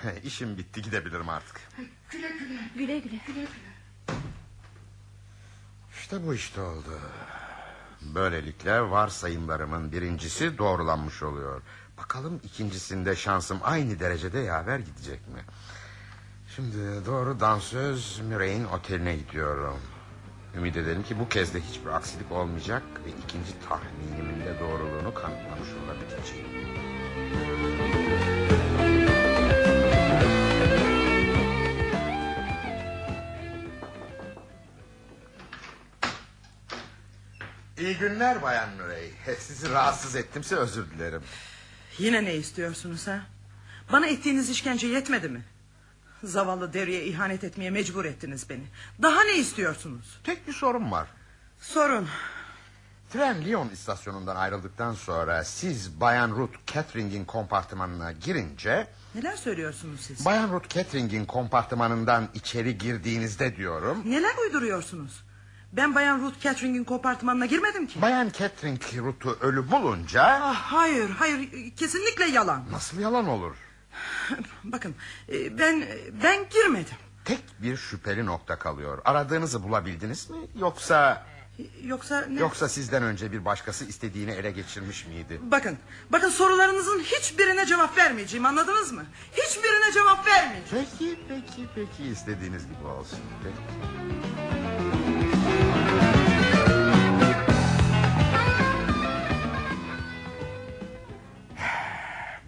İşim 0.24 0.58
bitti 0.58 0.82
gidebilirim 0.82 1.28
artık. 1.28 1.60
Güle 2.10 2.28
güle. 2.28 2.60
Güle 2.74 2.98
güle. 2.98 3.20
güle, 3.26 3.40
güle. 3.40 3.46
İşte 6.00 6.26
bu 6.26 6.34
işte 6.34 6.60
oldu. 6.60 7.00
Böylelikle 8.00 8.80
varsayımlarımın 8.80 9.92
birincisi 9.92 10.58
doğrulanmış 10.58 11.22
oluyor. 11.22 11.62
Bakalım 11.98 12.40
ikincisinde 12.44 13.16
şansım 13.16 13.60
aynı 13.62 14.00
derecede 14.00 14.38
yaver 14.38 14.78
gidecek 14.78 15.28
mi? 15.28 15.44
Şimdi 16.56 17.06
doğru 17.06 17.40
dansöz 17.40 18.20
Murray'in 18.30 18.64
oteline 18.64 19.16
gidiyorum. 19.16 19.80
Ümit 20.56 20.76
edelim 20.76 21.02
ki 21.02 21.18
bu 21.18 21.28
kez 21.28 21.54
de 21.54 21.60
hiçbir 21.60 21.90
aksilik 21.90 22.32
olmayacak 22.32 22.82
ve 23.06 23.10
ikinci 23.24 23.50
tahminimin 23.68 24.40
de 24.46 24.60
doğruluğunu 24.60 25.14
kanıtlamış 25.14 25.68
olabileceğim. 25.84 26.46
İyi 37.78 37.98
günler 37.98 38.42
Bayan 38.42 38.70
Murray. 38.70 39.10
Sizi 39.38 39.70
rahatsız 39.70 40.16
ettimse 40.16 40.56
özür 40.56 40.90
dilerim. 40.90 41.22
Yine 41.98 42.24
ne 42.24 42.34
istiyorsunuz 42.34 43.06
ha? 43.06 43.20
Bana 43.92 44.06
ettiğiniz 44.06 44.50
işkence 44.50 44.86
yetmedi 44.86 45.28
mi? 45.28 45.42
Zavallı 46.26 46.72
deriye 46.72 47.04
ihanet 47.04 47.44
etmeye 47.44 47.70
mecbur 47.70 48.04
ettiniz 48.04 48.50
beni. 48.50 48.64
Daha 49.02 49.24
ne 49.24 49.36
istiyorsunuz? 49.36 50.20
Tek 50.24 50.48
bir 50.48 50.52
sorum 50.52 50.92
var. 50.92 51.06
Sorun. 51.60 52.08
Tren 53.12 53.44
Lyon 53.44 53.68
istasyonundan 53.68 54.36
ayrıldıktan 54.36 54.94
sonra 54.94 55.44
siz 55.44 56.00
Bayan 56.00 56.30
Ruth 56.30 56.58
Catering'in 56.74 57.24
kompartımanına 57.24 58.12
girince... 58.12 58.86
Neler 59.14 59.36
söylüyorsunuz 59.36 60.00
siz? 60.00 60.24
Bayan 60.24 60.52
Ruth 60.52 60.68
Catering'in 60.68 61.24
kompartımanından 61.24 62.28
içeri 62.34 62.78
girdiğinizde 62.78 63.56
diyorum... 63.56 64.02
Neler 64.06 64.34
uyduruyorsunuz? 64.44 65.22
Ben 65.72 65.94
Bayan 65.94 66.20
Ruth 66.20 66.40
Catering'in 66.40 66.84
kompartımanına 66.84 67.46
girmedim 67.46 67.86
ki. 67.86 68.02
Bayan 68.02 68.30
Catering 68.38 68.80
Ruth'u 68.96 69.38
ölü 69.40 69.70
bulunca... 69.70 70.22
Ah, 70.42 70.54
hayır, 70.54 71.10
hayır, 71.10 71.50
kesinlikle 71.76 72.24
yalan. 72.24 72.64
Nasıl 72.72 72.98
yalan 73.00 73.28
olur? 73.28 73.56
Bakın, 74.64 74.94
e, 75.32 75.58
ben 75.58 75.84
ben 76.22 76.48
girmedim. 76.50 76.96
Tek 77.24 77.42
bir 77.62 77.76
şüpheli 77.76 78.26
nokta 78.26 78.58
kalıyor. 78.58 78.98
Aradığınızı 79.04 79.62
bulabildiniz 79.62 80.30
mi? 80.30 80.36
Yoksa... 80.60 81.26
Yoksa 81.84 82.26
ne? 82.26 82.40
Yoksa 82.40 82.68
sizden 82.68 83.02
önce 83.02 83.32
bir 83.32 83.44
başkası 83.44 83.84
istediğini 83.84 84.30
ele 84.30 84.50
geçirmiş 84.50 85.06
miydi? 85.06 85.40
Bakın, 85.42 85.78
bakın 86.10 86.28
sorularınızın 86.28 87.00
hiçbirine 87.00 87.66
cevap 87.66 87.96
vermeyeceğim 87.96 88.46
anladınız 88.46 88.92
mı? 88.92 89.04
Hiçbirine 89.32 89.92
cevap 89.92 90.26
vermeyeceğim. 90.26 90.86
Peki, 90.98 91.18
peki, 91.28 91.66
peki 91.74 92.04
istediğiniz 92.10 92.62
gibi 92.66 92.86
olsun. 92.86 93.18
Peki. 93.44 94.85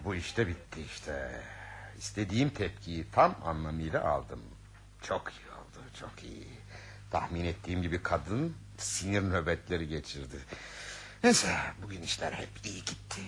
Bu 0.09 0.15
işte 0.15 0.47
bitti 0.47 0.81
işte. 0.81 1.41
İstediğim 1.97 2.49
tepkiyi 2.49 3.05
tam 3.11 3.35
anlamıyla 3.45 4.03
aldım. 4.03 4.41
Çok 5.01 5.31
iyi 5.31 5.49
oldu, 5.51 5.85
çok 5.99 6.23
iyi. 6.23 6.47
Tahmin 7.11 7.45
ettiğim 7.45 7.81
gibi 7.81 8.03
kadın 8.03 8.55
sinir 8.77 9.21
nöbetleri 9.21 9.87
geçirdi. 9.87 10.37
Neyse 11.23 11.55
bugün 11.83 12.01
işler 12.01 12.31
hep 12.31 12.49
iyi 12.65 12.85
gitti. 12.85 13.21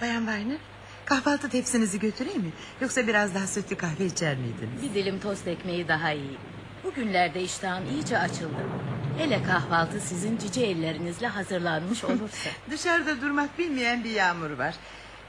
Bayan 0.00 0.26
Weiner 0.26 0.69
kahvaltı 1.10 1.48
tepsinizi 1.48 2.00
götüreyim 2.00 2.42
mi? 2.42 2.50
Yoksa 2.80 3.06
biraz 3.06 3.34
daha 3.34 3.46
sütlü 3.46 3.76
kahve 3.76 4.04
içer 4.04 4.36
miydiniz? 4.36 4.82
Bir 4.82 4.94
dilim 4.94 5.20
tost 5.20 5.48
ekmeği 5.48 5.88
daha 5.88 6.12
iyi. 6.12 6.38
Bugünlerde 6.84 7.42
iştahım 7.42 7.84
iyice 7.90 8.18
açıldı. 8.18 8.62
Hele 9.18 9.42
kahvaltı 9.42 10.00
sizin 10.00 10.38
cici 10.38 10.64
ellerinizle 10.64 11.26
hazırlanmış 11.26 12.04
olursa. 12.04 12.50
Dışarıda 12.70 13.20
durmak 13.20 13.58
bilmeyen 13.58 14.04
bir 14.04 14.10
yağmur 14.10 14.50
var. 14.50 14.74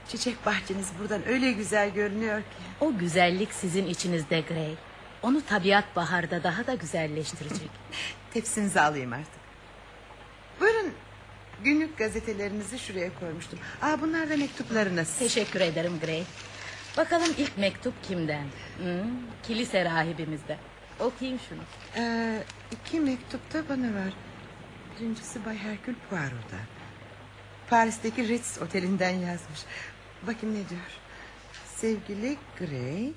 Çiçek 0.08 0.46
bahçeniz 0.46 0.88
buradan 1.00 1.28
öyle 1.28 1.52
güzel 1.52 1.90
görünüyor 1.90 2.38
ki. 2.38 2.46
O 2.80 2.98
güzellik 2.98 3.52
sizin 3.52 3.86
içinizde 3.86 4.40
Grey. 4.40 4.74
Onu 5.22 5.44
tabiat 5.46 5.96
baharda 5.96 6.42
daha 6.42 6.66
da 6.66 6.74
güzelleştirecek. 6.74 7.70
Tepsinizi 8.34 8.80
alayım 8.80 9.12
artık. 9.12 9.42
Buyurun 10.60 10.92
günlük 11.64 11.98
gazetelerinizi 11.98 12.78
şuraya 12.78 13.10
koymuştum. 13.20 13.58
Aa, 13.82 14.00
bunlar 14.00 14.30
da 14.30 14.36
mektuplarınız. 14.36 15.18
Teşekkür 15.18 15.60
ederim 15.60 15.92
Grey. 16.04 16.24
Bakalım 16.96 17.28
ilk 17.38 17.58
mektup 17.58 17.94
kimden? 18.02 18.44
Hmm, 18.78 19.10
kilise 19.42 19.84
rahibimizden. 19.84 20.58
Okuyayım 21.00 21.40
şunu. 21.48 21.60
Ee, 21.96 22.42
iki 22.72 23.00
mektup 23.00 23.54
da 23.54 23.68
bana 23.68 23.86
var. 23.86 24.12
Birincisi 25.00 25.44
Bay 25.44 25.58
Herkül 25.58 25.94
Poirot'da. 26.10 26.56
Paris'teki 27.70 28.28
Ritz 28.28 28.58
otelinden 28.62 29.10
yazmış. 29.10 29.60
Bakayım 30.26 30.54
ne 30.54 30.68
diyor. 30.68 30.90
Sevgili 31.76 32.36
Gray, 32.58 33.12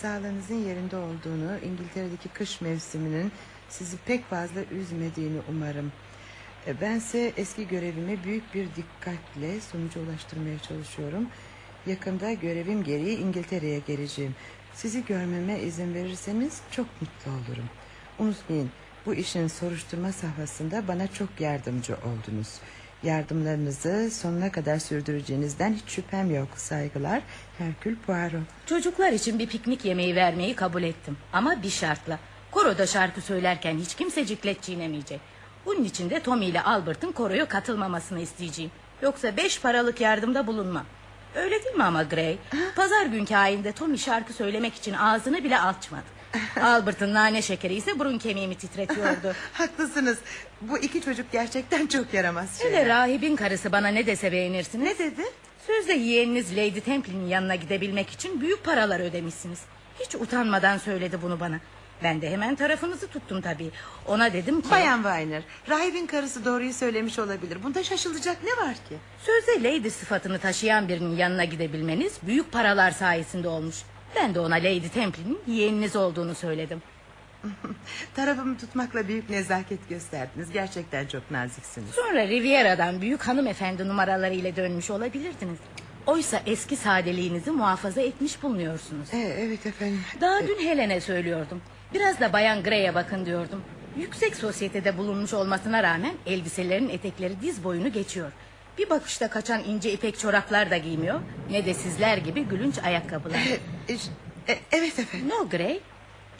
sağlığınızın 0.00 0.64
yerinde 0.64 0.96
olduğunu, 0.96 1.58
İngiltere'deki 1.64 2.28
kış 2.28 2.60
mevsiminin 2.60 3.32
sizi 3.68 3.96
pek 3.96 4.30
fazla 4.30 4.60
üzmediğini 4.64 5.40
umarım. 5.48 5.92
E, 6.66 6.80
Bense 6.80 7.32
eski 7.36 7.68
görevime 7.68 8.24
büyük 8.24 8.54
bir 8.54 8.66
dikkatle 8.76 9.60
sonuca 9.60 10.00
ulaştırmaya 10.00 10.58
çalışıyorum. 10.58 11.28
Yakında 11.86 12.32
görevim 12.32 12.84
gereği 12.84 13.18
İngiltere'ye 13.18 13.78
geleceğim. 13.78 14.34
Sizi 14.74 15.04
görmeme 15.04 15.60
izin 15.60 15.94
verirseniz 15.94 16.60
çok 16.70 16.86
mutlu 17.00 17.30
olurum. 17.30 17.68
Unutmayın 18.18 18.70
bu 19.06 19.14
işin 19.14 19.48
soruşturma 19.48 20.12
safhasında 20.12 20.88
bana 20.88 21.06
çok 21.06 21.40
yardımcı 21.40 21.94
oldunuz. 21.94 22.48
Yardımlarınızı 23.02 24.10
sonuna 24.10 24.52
kadar 24.52 24.78
sürdüreceğinizden 24.78 25.72
hiç 25.72 25.88
şüphem 25.90 26.34
yok. 26.34 26.48
Saygılar 26.56 27.22
Herkül 27.58 27.96
Poirot. 27.96 28.42
Çocuklar 28.66 29.12
için 29.12 29.38
bir 29.38 29.46
piknik 29.48 29.84
yemeği 29.84 30.16
vermeyi 30.16 30.54
kabul 30.54 30.82
ettim. 30.82 31.16
Ama 31.32 31.62
bir 31.62 31.70
şartla. 31.70 32.18
Koroda 32.50 32.86
şarkı 32.86 33.20
söylerken 33.20 33.78
hiç 33.78 33.94
kimse 33.94 34.26
ciklet 34.26 34.62
çiğnemeyecek. 34.62 35.20
Bunun 35.66 35.84
için 35.84 36.10
de 36.10 36.20
Tommy 36.20 36.46
ile 36.46 36.62
Albert'ın 36.62 37.12
koroya 37.12 37.48
katılmamasını 37.48 38.20
isteyeceğim. 38.20 38.70
Yoksa 39.02 39.36
beş 39.36 39.60
paralık 39.60 40.00
yardımda 40.00 40.46
bulunma. 40.46 40.84
Öyle 41.34 41.64
değil 41.64 41.76
mi 41.76 41.84
ama 41.84 42.02
Gray? 42.02 42.38
Pazar 42.76 43.06
günkü 43.06 43.36
ayinde 43.36 43.72
Tommy 43.72 43.98
şarkı 43.98 44.32
söylemek 44.32 44.74
için 44.74 44.92
ağzını 44.94 45.44
bile 45.44 45.60
açmadı. 45.60 46.04
Albert'ın 46.62 47.14
nane 47.14 47.42
şekeri 47.42 47.74
ise 47.74 47.98
burun 47.98 48.18
kemiğimi 48.18 48.54
titretiyordu. 48.54 49.32
Haklısınız. 49.52 50.18
Bu 50.60 50.78
iki 50.78 51.00
çocuk 51.00 51.32
gerçekten 51.32 51.86
çok 51.86 52.14
yaramaz 52.14 52.58
şeyler. 52.58 52.78
Hele 52.78 52.88
rahibin 52.88 53.36
karısı 53.36 53.72
bana 53.72 53.88
ne 53.88 54.06
dese 54.06 54.32
beğenirsiniz. 54.32 54.84
Ne 54.84 54.98
dedi? 54.98 55.22
Sözde 55.66 55.92
yeğeniniz 55.92 56.52
Lady 56.52 56.80
Temple'in 56.80 57.26
yanına 57.26 57.54
gidebilmek 57.54 58.10
için 58.10 58.40
büyük 58.40 58.64
paralar 58.64 59.00
ödemişsiniz. 59.00 59.60
Hiç 60.00 60.14
utanmadan 60.14 60.78
söyledi 60.78 61.18
bunu 61.22 61.40
bana. 61.40 61.60
Ben 62.04 62.22
de 62.22 62.30
hemen 62.30 62.54
tarafınızı 62.54 63.06
tuttum 63.08 63.40
tabii. 63.40 63.70
Ona 64.06 64.32
dedim 64.32 64.60
ki... 64.60 64.70
Bayan 64.70 65.02
Weiner, 65.02 65.42
rahibin 65.68 66.06
karısı 66.06 66.44
doğruyu 66.44 66.72
söylemiş 66.72 67.18
olabilir. 67.18 67.58
Bunda 67.62 67.82
şaşılacak 67.82 68.36
ne 68.44 68.66
var 68.66 68.74
ki? 68.74 68.96
Sözde 69.18 69.62
lady 69.68 69.90
sıfatını 69.90 70.38
taşıyan 70.38 70.88
birinin 70.88 71.16
yanına 71.16 71.44
gidebilmeniz 71.44 72.18
büyük 72.22 72.52
paralar 72.52 72.90
sayesinde 72.90 73.48
olmuş. 73.48 73.76
Ben 74.16 74.34
de 74.34 74.40
ona 74.40 74.54
Lady 74.54 74.88
Temple'in 74.88 75.38
yeğeniniz 75.46 75.96
olduğunu 75.96 76.34
söyledim. 76.34 76.82
Tarafımı 78.14 78.58
tutmakla 78.58 79.08
büyük 79.08 79.30
nezaket 79.30 79.88
gösterdiniz. 79.88 80.50
Gerçekten 80.50 81.06
çok 81.06 81.30
naziksiniz. 81.30 81.90
Sonra 81.90 82.28
Riviera'dan 82.28 83.00
büyük 83.00 83.22
hanımefendi 83.22 83.88
numaralarıyla 83.88 84.56
dönmüş 84.56 84.90
olabilirdiniz. 84.90 85.58
Oysa 86.06 86.40
eski 86.46 86.76
sadeliğinizi 86.76 87.50
muhafaza 87.50 88.00
etmiş 88.00 88.42
bulunuyorsunuz. 88.42 89.14
E, 89.14 89.18
evet 89.18 89.66
efendim. 89.66 90.00
Daha 90.20 90.46
dün 90.46 90.66
Helen'e 90.68 91.00
söylüyordum. 91.00 91.62
Biraz 91.94 92.20
da 92.20 92.32
Bayan 92.32 92.62
Grey'e 92.62 92.94
bakın 92.94 93.26
diyordum. 93.26 93.62
Yüksek 93.96 94.36
sosyetede 94.36 94.98
bulunmuş 94.98 95.34
olmasına 95.34 95.82
rağmen 95.82 96.14
elbiselerin 96.26 96.88
etekleri 96.88 97.40
diz 97.40 97.64
boyunu 97.64 97.92
geçiyor. 97.92 98.32
Bir 98.78 98.90
bakışta 98.90 99.30
kaçan 99.30 99.64
ince 99.64 99.92
ipek 99.92 100.18
çoraplar 100.18 100.70
da 100.70 100.76
giymiyor. 100.76 101.20
Ne 101.50 101.66
de 101.66 101.74
sizler 101.74 102.18
gibi 102.18 102.44
gülünç 102.44 102.78
ayakkabılar. 102.78 103.40
E, 104.48 104.58
evet 104.72 104.98
efendim. 104.98 105.28
No 105.28 105.48
Grey. 105.48 105.80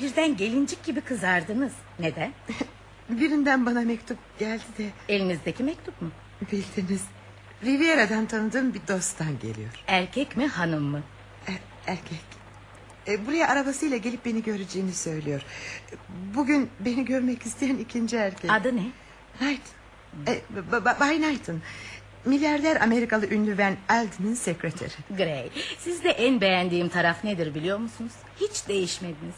Birden 0.01 0.37
gelincik 0.37 0.85
gibi 0.85 1.01
kızardınız. 1.01 1.73
Neden? 1.99 2.33
Birinden 3.09 3.67
bana 3.67 3.81
mektup 3.81 4.19
geldi 4.39 4.63
de. 4.79 4.89
Elinizdeki 5.09 5.63
mektup 5.63 6.03
mu? 6.03 6.11
Bildiniz. 6.53 7.05
Riviera'dan 7.65 8.27
tanıdığım 8.27 8.75
bir 8.75 8.81
dosttan 8.89 9.39
geliyor. 9.43 9.71
Erkek 9.87 10.37
mi 10.37 10.47
hanım 10.47 10.83
mı? 10.83 11.03
E, 11.49 11.53
erkek. 11.87 12.34
E, 13.09 13.27
buraya 13.27 13.49
arabasıyla 13.49 13.97
gelip 13.97 14.25
beni 14.25 14.43
göreceğini 14.43 14.93
söylüyor. 14.93 15.43
Bugün 16.35 16.71
beni 16.81 17.05
görmek 17.05 17.43
isteyen 17.43 17.77
ikinci 17.77 18.17
erkek. 18.17 18.51
Adı 18.53 18.77
ne? 18.77 18.87
Knight. 19.39 19.63
E, 20.29 20.43
Bay 21.01 21.17
Knight'ın. 21.17 21.63
Milyarder 22.25 22.81
Amerikalı 22.81 23.27
ünlü 23.27 23.59
Van 23.59 23.77
Alden'in 23.89 24.35
sekreteri. 24.35 24.93
Grey, 25.17 25.51
sizde 25.79 26.11
en 26.11 26.41
beğendiğim 26.41 26.89
taraf 26.89 27.25
nedir 27.25 27.55
biliyor 27.55 27.79
musunuz? 27.79 28.13
Hiç 28.41 28.69
değişmediniz. 28.69 29.35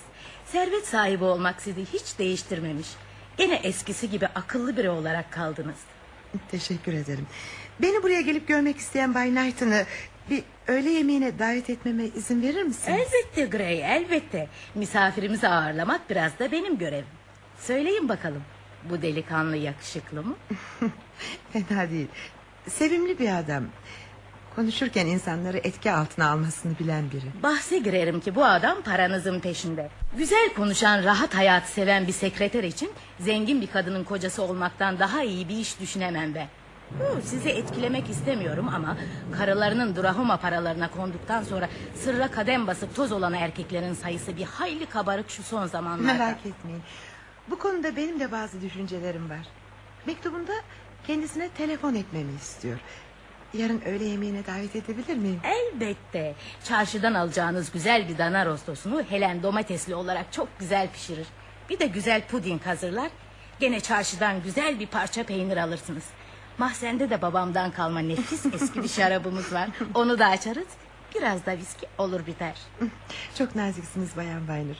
Servet 0.47 0.87
sahibi 0.87 1.25
olmak 1.25 1.63
sizi 1.63 1.85
hiç 1.93 2.19
değiştirmemiş. 2.19 2.89
Gene 3.37 3.55
eskisi 3.55 4.11
gibi 4.11 4.27
akıllı 4.27 4.77
biri 4.77 4.91
olarak 4.91 5.33
kaldınız. 5.33 5.77
Teşekkür 6.51 6.93
ederim. 6.93 7.27
Beni 7.83 8.03
buraya 8.03 8.21
gelip 8.21 8.49
görmek 8.49 8.77
isteyen 8.77 9.15
Bay 9.15 9.31
Knight'ını 9.31 9.87
bir 10.31 10.45
öğle 10.67 10.91
yemeğine 10.91 11.39
davet 11.39 11.71
etmeme 11.71 12.05
izin 12.05 12.43
verir 12.43 12.63
misiniz? 12.63 12.99
Elbette 12.99 13.57
Grey, 13.57 13.97
elbette. 13.97 14.49
Misafirimizi 14.75 15.49
ağırlamak 15.49 16.11
biraz 16.11 16.39
da 16.39 16.53
benim 16.53 16.79
görevim. 16.79 17.07
Söyleyin 17.59 18.09
bakalım, 18.09 18.43
bu 18.91 19.03
delikanlı 19.03 19.57
yakışıklı 19.57 20.23
mı? 20.23 20.37
Fena 21.53 21.91
değil. 21.91 22.09
Sevimli 22.69 23.19
bir 23.19 23.39
adam. 23.39 23.65
Konuşurken 24.57 25.07
insanları 25.07 25.59
etki 25.59 25.93
altına 25.93 26.31
almasını 26.31 26.79
bilen 26.79 27.11
biri. 27.11 27.43
Bahse 27.43 27.79
girerim 27.79 28.21
ki 28.21 28.35
bu 28.35 28.45
adam 28.45 28.83
paranızın 28.83 29.41
peşinde. 29.41 29.89
Güzel 30.17 30.55
konuşan, 30.57 31.05
rahat 31.05 31.35
hayatı 31.35 31.73
seven 31.73 32.07
bir 32.07 32.13
sekreter 32.13 32.65
için... 32.65 32.91
...zengin 33.21 33.61
bir 33.61 33.67
kadının 33.67 34.05
kocası 34.05 34.43
olmaktan 34.43 34.99
daha 34.99 35.23
iyi 35.23 35.49
bir 35.49 35.57
iş 35.57 35.81
düşünemem 35.81 36.35
ben. 36.35 36.49
Hu, 36.99 37.21
sizi 37.25 37.49
etkilemek 37.49 38.11
istemiyorum 38.11 38.69
ama... 38.75 38.97
...karılarının 39.39 39.97
Drahoma 39.97 40.37
paralarına 40.37 40.91
konduktan 40.91 41.43
sonra... 41.43 41.69
...sırra 41.95 42.31
kadem 42.31 42.67
basıp 42.67 42.97
toz 42.97 43.13
olan 43.13 43.35
erkeklerin 43.35 43.95
sayısı... 43.95 44.37
...bir 44.37 44.45
hayli 44.45 44.87
kabarık 44.87 45.31
şu 45.31 45.43
son 45.43 45.67
zamanlarda. 45.67 46.13
Merak 46.13 46.47
etmeyin. 46.47 46.83
Bu 47.51 47.59
konuda 47.59 47.97
benim 47.97 48.21
de 48.21 48.33
bazı 48.33 48.63
düşüncelerim 48.63 49.31
var. 49.31 49.47
Mektubunda 50.07 50.53
kendisine 51.07 51.49
telefon 51.49 51.95
etmemi 51.95 52.33
istiyor. 52.35 52.79
Yarın 53.55 53.81
öğle 53.81 54.05
yemeğine 54.05 54.47
davet 54.47 54.77
edebilir 54.77 55.17
miyim? 55.17 55.41
Elbette. 55.45 56.35
Çarşıdan 56.65 57.15
alacağınız 57.15 57.73
güzel 57.73 58.09
bir 58.09 58.19
dana 58.19 58.47
rostosunu 58.47 59.03
Helen 59.03 59.43
domatesli 59.43 59.95
olarak 59.95 60.33
çok 60.33 60.59
güzel 60.59 60.89
pişirir. 60.93 61.27
Bir 61.71 61.79
de 61.79 61.87
güzel 61.87 62.27
puding 62.27 62.67
hazırlar. 62.67 63.11
Gene 63.61 63.81
çarşıdan 63.81 64.43
güzel 64.43 64.81
bir 64.81 64.87
parça 64.87 65.23
peynir 65.23 65.57
alırsınız. 65.57 66.05
Mahzende 66.59 67.11
de 67.11 67.23
babamdan 67.23 67.71
kalma 67.71 68.01
nefis 68.01 68.47
eski 68.47 68.83
bir 68.83 68.89
şarabımız 68.89 69.53
var. 69.53 69.69
Onu 69.95 70.19
da 70.19 70.27
açarız. 70.27 70.67
Biraz 71.15 71.47
da 71.47 71.57
viski 71.57 71.87
olur 71.99 72.27
biter. 72.27 72.55
Çok 73.39 73.57
naziksiniz 73.57 74.17
Bayan 74.17 74.39
Weiner. 74.39 74.77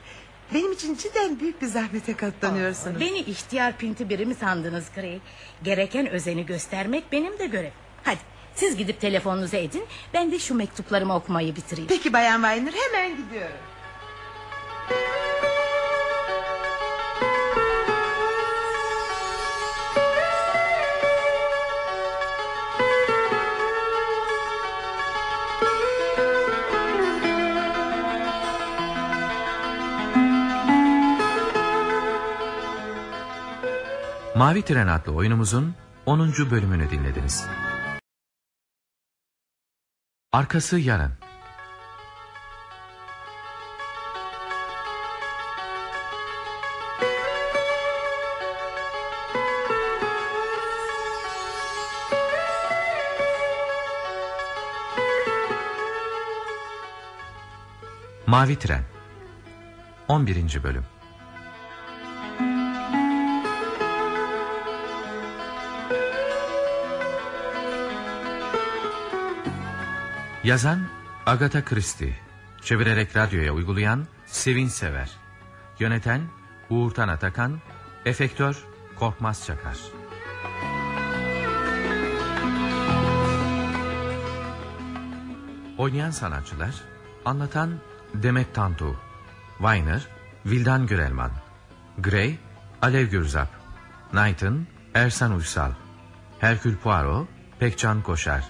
Benim 0.53 0.71
için 0.71 0.95
cidden 0.95 1.39
büyük 1.39 1.61
bir 1.61 1.67
zahmete 1.67 2.15
katlanıyorsunuz. 2.15 2.99
Beni 3.01 3.17
ihtiyar 3.19 3.77
pinti 3.77 4.09
biri 4.09 4.25
mi 4.25 4.35
sandınız 4.35 4.85
Grey? 4.95 5.19
Gereken 5.63 6.07
özeni 6.07 6.45
göstermek 6.45 7.11
benim 7.11 7.39
de 7.39 7.45
görevim. 7.47 7.73
Hadi 8.03 8.19
siz 8.55 8.77
gidip 8.77 9.01
telefonunuzu 9.01 9.57
edin. 9.57 9.85
Ben 10.13 10.31
de 10.31 10.39
şu 10.39 10.55
mektuplarımı 10.55 11.15
okumayı 11.15 11.55
bitireyim. 11.55 11.87
Peki 11.89 12.13
Bayan 12.13 12.41
Weiner 12.41 12.73
hemen 12.73 13.17
gidiyorum. 13.17 13.57
Mavi 34.37 34.61
Tren 34.61 34.87
adlı 34.87 35.11
oyunumuzun 35.11 35.75
10. 36.05 36.31
bölümünü 36.51 36.89
dinlediniz. 36.91 37.45
Arkası 40.31 40.79
yarın. 40.79 41.11
Mavi 58.27 58.59
Tren 58.59 58.83
11. 60.07 60.63
bölüm 60.63 60.85
Yazan 70.47 70.79
Agatha 71.25 71.65
Christie. 71.65 72.15
Çevirerek 72.61 73.15
radyoya 73.15 73.53
uygulayan 73.53 74.07
Sevin 74.25 74.67
Sever. 74.67 75.11
Yöneten 75.79 76.21
Uğurtan 76.69 77.07
Atakan. 77.07 77.59
Efektör 78.05 78.63
Korkmaz 78.95 79.45
Çakar. 79.45 79.77
Oynayan 85.77 86.11
sanatçılar 86.11 86.75
Anlatan 87.25 87.79
Demet 88.13 88.55
Tantu 88.55 88.99
Weiner 89.57 90.07
Vildan 90.45 90.87
Gürelman 90.87 91.31
Gray 91.97 92.35
Alev 92.81 93.05
Gürzap 93.07 93.49
Knighton 94.11 94.67
Ersan 94.93 95.35
Uysal 95.35 95.71
Herkül 96.39 96.77
Poirot 96.77 97.27
Pekcan 97.59 98.01
Koşar 98.01 98.43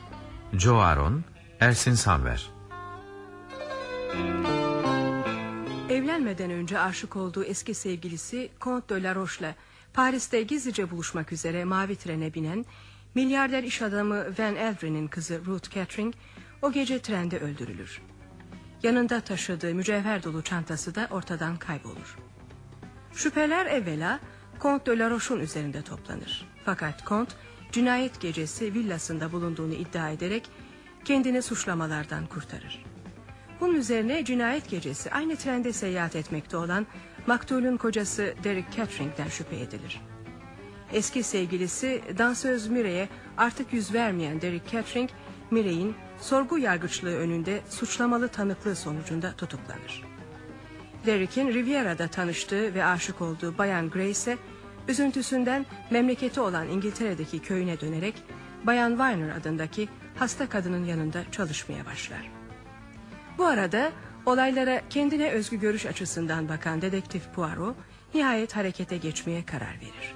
Joe 0.53 0.82
Aron 0.82 1.24
Ersin 1.59 1.93
Sanver 1.93 2.49
Evlenmeden 5.89 6.51
önce 6.51 6.79
aşık 6.79 7.15
olduğu 7.15 7.43
eski 7.43 7.73
sevgilisi 7.73 8.49
Comte 8.61 8.95
de 8.95 9.03
la 9.03 9.15
Roche'la 9.15 9.55
Paris'te 9.93 10.43
gizlice 10.43 10.91
buluşmak 10.91 11.31
üzere 11.31 11.65
mavi 11.65 11.95
trene 11.95 12.33
binen 12.33 12.65
milyarder 13.15 13.63
iş 13.63 13.81
adamı 13.81 14.15
Van 14.39 14.55
Elvrin'in 14.55 15.07
kızı 15.07 15.45
Ruth 15.45 15.69
Catering 15.69 16.13
o 16.61 16.71
gece 16.71 17.01
trende 17.01 17.39
öldürülür. 17.39 18.01
Yanında 18.83 19.21
taşıdığı 19.21 19.75
mücevher 19.75 20.23
dolu 20.23 20.41
çantası 20.41 20.95
da 20.95 21.07
ortadan 21.11 21.57
kaybolur. 21.57 22.17
Şüpheler 23.13 23.65
evvela 23.65 24.19
Comte 24.61 24.91
de 24.91 24.99
la 24.99 25.09
Roche'un 25.09 25.39
üzerinde 25.39 25.81
toplanır. 25.81 26.47
Fakat 26.65 27.05
Comte 27.05 27.35
cinayet 27.71 28.21
gecesi 28.21 28.73
villasında 28.73 29.31
bulunduğunu 29.31 29.73
iddia 29.73 30.09
ederek 30.09 30.49
kendini 31.07 31.41
suçlamalardan 31.41 32.25
kurtarır. 32.25 32.83
Bunun 33.61 33.75
üzerine 33.75 34.25
cinayet 34.25 34.69
gecesi 34.69 35.11
aynı 35.11 35.35
trende 35.35 35.73
seyahat 35.73 36.15
etmekte 36.15 36.57
olan 36.57 36.87
maktulün 37.27 37.77
kocası 37.77 38.33
Derek 38.43 38.65
Catering'den 38.77 39.27
şüphe 39.27 39.55
edilir. 39.55 40.01
Eski 40.93 41.23
sevgilisi 41.23 42.01
dansöz 42.17 42.67
Mire'ye 42.67 43.09
artık 43.37 43.73
yüz 43.73 43.93
vermeyen 43.93 44.41
Derek 44.41 44.71
Catering, 44.71 45.09
Mire'in 45.51 45.95
sorgu 46.21 46.57
yargıçlığı 46.57 47.15
önünde 47.15 47.61
suçlamalı 47.69 48.27
tanıklığı 48.27 48.75
sonucunda 48.75 49.31
tutuklanır. 49.31 50.03
Derek'in 51.05 51.53
Riviera'da 51.53 52.07
tanıştığı 52.07 52.73
ve 52.73 52.85
aşık 52.85 53.21
olduğu 53.21 53.57
Bayan 53.57 53.89
Grace 53.89 54.37
üzüntüsünden 54.87 55.65
memleketi 55.89 56.39
olan 56.39 56.69
İngiltere'deki 56.69 57.39
köyüne 57.39 57.79
dönerek 57.79 58.15
Bayan 58.63 58.89
Weiner 58.89 59.35
adındaki 59.35 59.89
hasta 60.19 60.49
kadının 60.49 60.85
yanında 60.85 61.23
çalışmaya 61.31 61.85
başlar. 61.85 62.31
Bu 63.37 63.45
arada 63.45 63.91
olaylara 64.25 64.81
kendine 64.89 65.29
özgü 65.31 65.59
görüş 65.59 65.85
açısından 65.85 66.49
bakan 66.49 66.81
dedektif 66.81 67.33
Poirot 67.35 67.75
nihayet 68.13 68.55
harekete 68.55 68.97
geçmeye 68.97 69.45
karar 69.45 69.75
verir. 69.81 70.15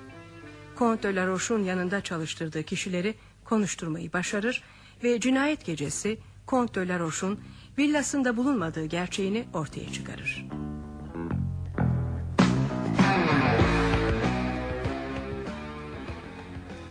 Comte 0.77 1.09
de 1.09 1.15
la 1.15 1.27
Roche'un 1.27 1.63
yanında 1.63 2.01
çalıştırdığı 2.01 2.63
kişileri 2.63 3.15
konuşturmayı 3.45 4.13
başarır 4.13 4.63
ve 5.03 5.19
cinayet 5.19 5.65
gecesi 5.65 6.19
Kont 6.45 6.75
de 6.75 6.87
la 6.87 6.99
Roche'un 6.99 7.39
villasında 7.77 8.37
bulunmadığı 8.37 8.85
gerçeğini 8.85 9.45
ortaya 9.53 9.91
çıkarır. 9.91 10.45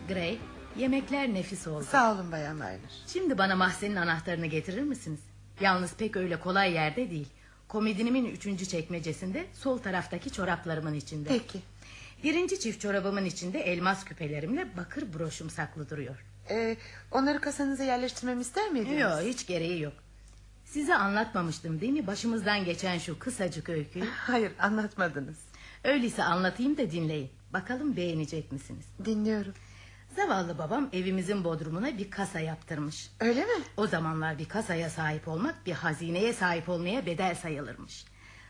Gray, 0.07 0.37
yemekler 0.81 1.33
nefis 1.33 1.67
oldu. 1.67 1.85
Sağ 1.91 2.13
olun 2.13 2.31
Bayan 2.31 2.57
Weiner. 2.57 2.91
Şimdi 3.07 3.37
bana 3.37 3.55
mahzenin 3.55 3.95
anahtarını 3.95 4.45
getirir 4.45 4.81
misiniz? 4.81 5.19
Yalnız 5.61 5.93
pek 5.93 6.15
öyle 6.17 6.39
kolay 6.39 6.73
yerde 6.73 7.09
değil. 7.09 7.27
Komodinimin 7.67 8.25
üçüncü 8.25 8.65
çekmecesinde 8.65 9.45
sol 9.53 9.77
taraftaki 9.77 10.31
çoraplarımın 10.31 10.93
içinde. 10.93 11.29
Peki. 11.29 11.59
Birinci 12.23 12.59
çift 12.59 12.81
çorabımın 12.81 13.25
içinde 13.25 13.59
elmas 13.59 14.05
küpelerimle 14.05 14.77
bakır 14.77 15.13
broşum 15.13 15.49
saklı 15.49 15.89
duruyor. 15.89 16.25
Ee, 16.49 16.77
onları 17.11 17.41
kasanıza 17.41 17.83
yerleştirmemi 17.83 18.41
ister 18.41 18.69
miydiniz? 18.69 18.99
Yok 18.99 19.19
hiç 19.23 19.47
gereği 19.47 19.81
yok. 19.81 19.93
Size 20.65 20.95
anlatmamıştım 20.95 21.81
değil 21.81 21.93
mi 21.93 22.07
başımızdan 22.07 22.65
geçen 22.65 22.97
şu 22.97 23.19
kısacık 23.19 23.69
öyküyü? 23.69 24.05
Hayır 24.17 24.51
anlatmadınız. 24.59 25.37
Öyleyse 25.83 26.23
anlatayım 26.23 26.77
da 26.77 26.91
dinleyin. 26.91 27.29
Bakalım 27.53 27.95
beğenecek 27.95 28.51
misiniz? 28.51 28.85
Dinliyorum. 29.05 29.53
Zavallı 30.15 30.57
babam 30.57 30.89
evimizin 30.93 31.43
bodrumuna 31.43 31.97
bir 31.97 32.11
kasa 32.11 32.39
yaptırmış. 32.39 33.09
Öyle 33.19 33.45
mi? 33.45 33.63
O 33.77 33.87
zamanlar 33.87 34.39
bir 34.39 34.49
kasaya 34.49 34.89
sahip 34.89 35.27
olmak 35.27 35.65
bir 35.65 35.71
hazineye 35.71 36.33
sahip 36.33 36.69
olmaya 36.69 37.05
bedel 37.05 37.35
sayılırmış. 37.35 38.05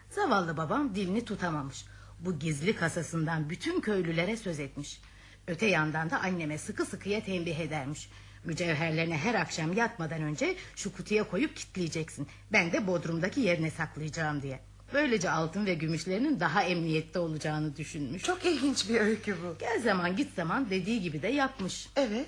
Zavallı 0.10 0.58
babam 0.58 0.96
dilini 0.96 1.26
tutamamış. 1.26 1.86
Bu 2.20 2.40
gizli 2.40 2.76
kasasından 2.76 3.50
bütün 3.50 3.82
köylülere 3.82 4.38
söz 4.38 4.60
etmiş. 4.60 5.02
Öte 5.48 5.66
yandan 5.66 6.10
da 6.10 6.20
anneme 6.20 6.58
sıkı 6.58 6.86
sıkıya 6.86 7.24
tembih 7.24 7.60
edermiş. 7.60 8.10
Mücevherlerini 8.46 9.18
her 9.18 9.36
akşam 9.36 9.74
yatmadan 9.74 10.22
önce 10.22 10.56
şu 10.76 10.94
kutuya 10.94 11.30
koyup 11.30 11.56
kitleyeceksin. 11.56 12.28
Ben 12.52 12.72
de 12.72 12.88
bodrumdaki 12.88 13.40
yerine 13.40 13.72
saklayacağım 13.72 14.42
diye. 14.42 14.60
Böylece 14.94 15.32
altın 15.32 15.66
ve 15.66 15.74
gümüşlerinin 15.74 16.40
daha 16.40 16.64
emniyette 16.64 17.20
olacağını 17.20 17.78
düşünmüş. 17.78 18.24
Çok 18.24 18.46
ilginç 18.46 18.90
bir 18.90 19.02
öykü 19.02 19.36
bu. 19.44 19.56
Gel 19.60 19.82
zaman 19.82 20.16
git 20.16 20.36
zaman 20.36 20.70
dediği 20.70 21.02
gibi 21.02 21.22
de 21.22 21.28
yapmış. 21.28 21.88
Evet. 21.96 22.26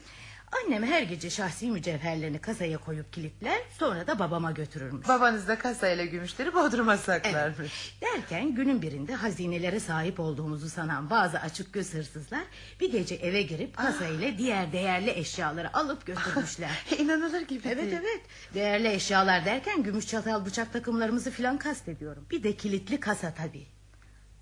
Annem 0.64 0.83
her 0.83 1.01
gece 1.01 1.30
şahsi 1.30 1.72
mücevherlerini 1.72 2.40
kasaya 2.40 2.77
koyup 2.77 3.14
kilitler 3.14 3.59
sonra 3.80 4.07
da 4.07 4.19
babama 4.19 4.51
götürürmüş. 4.51 5.07
Babanız 5.07 5.48
da 5.48 5.57
kasayla 5.57 6.06
gümüşleri 6.06 6.53
bodruma 6.53 6.98
saklarmış. 6.98 7.95
Derken 8.01 8.56
günün 8.56 8.82
birinde 8.82 9.15
hazinelere 9.15 9.80
sahip 9.80 10.19
olduğumuzu 10.19 10.69
sanan 10.69 11.09
bazı 11.09 11.40
açık 11.40 11.73
göz 11.73 11.93
hırsızlar 11.93 12.43
bir 12.80 12.91
gece 12.91 13.15
eve 13.15 13.41
girip 13.41 13.77
kasayla 13.77 14.38
diğer 14.38 14.72
değerli 14.72 15.09
eşyaları 15.09 15.77
alıp 15.77 16.06
götürmüşler. 16.06 16.85
İnanılır 16.99 17.41
gibi 17.41 17.67
Evet 17.67 17.77
değil. 17.83 17.93
evet. 18.01 18.22
Değerli 18.53 18.88
eşyalar 18.88 19.45
derken 19.45 19.83
gümüş 19.83 20.07
çatal 20.07 20.45
bıçak 20.45 20.73
takımlarımızı 20.73 21.32
filan 21.32 21.57
kastediyorum. 21.57 22.25
Bir 22.32 22.43
de 22.43 22.56
kilitli 22.56 22.99
kasa 22.99 23.33
tabii. 23.33 23.67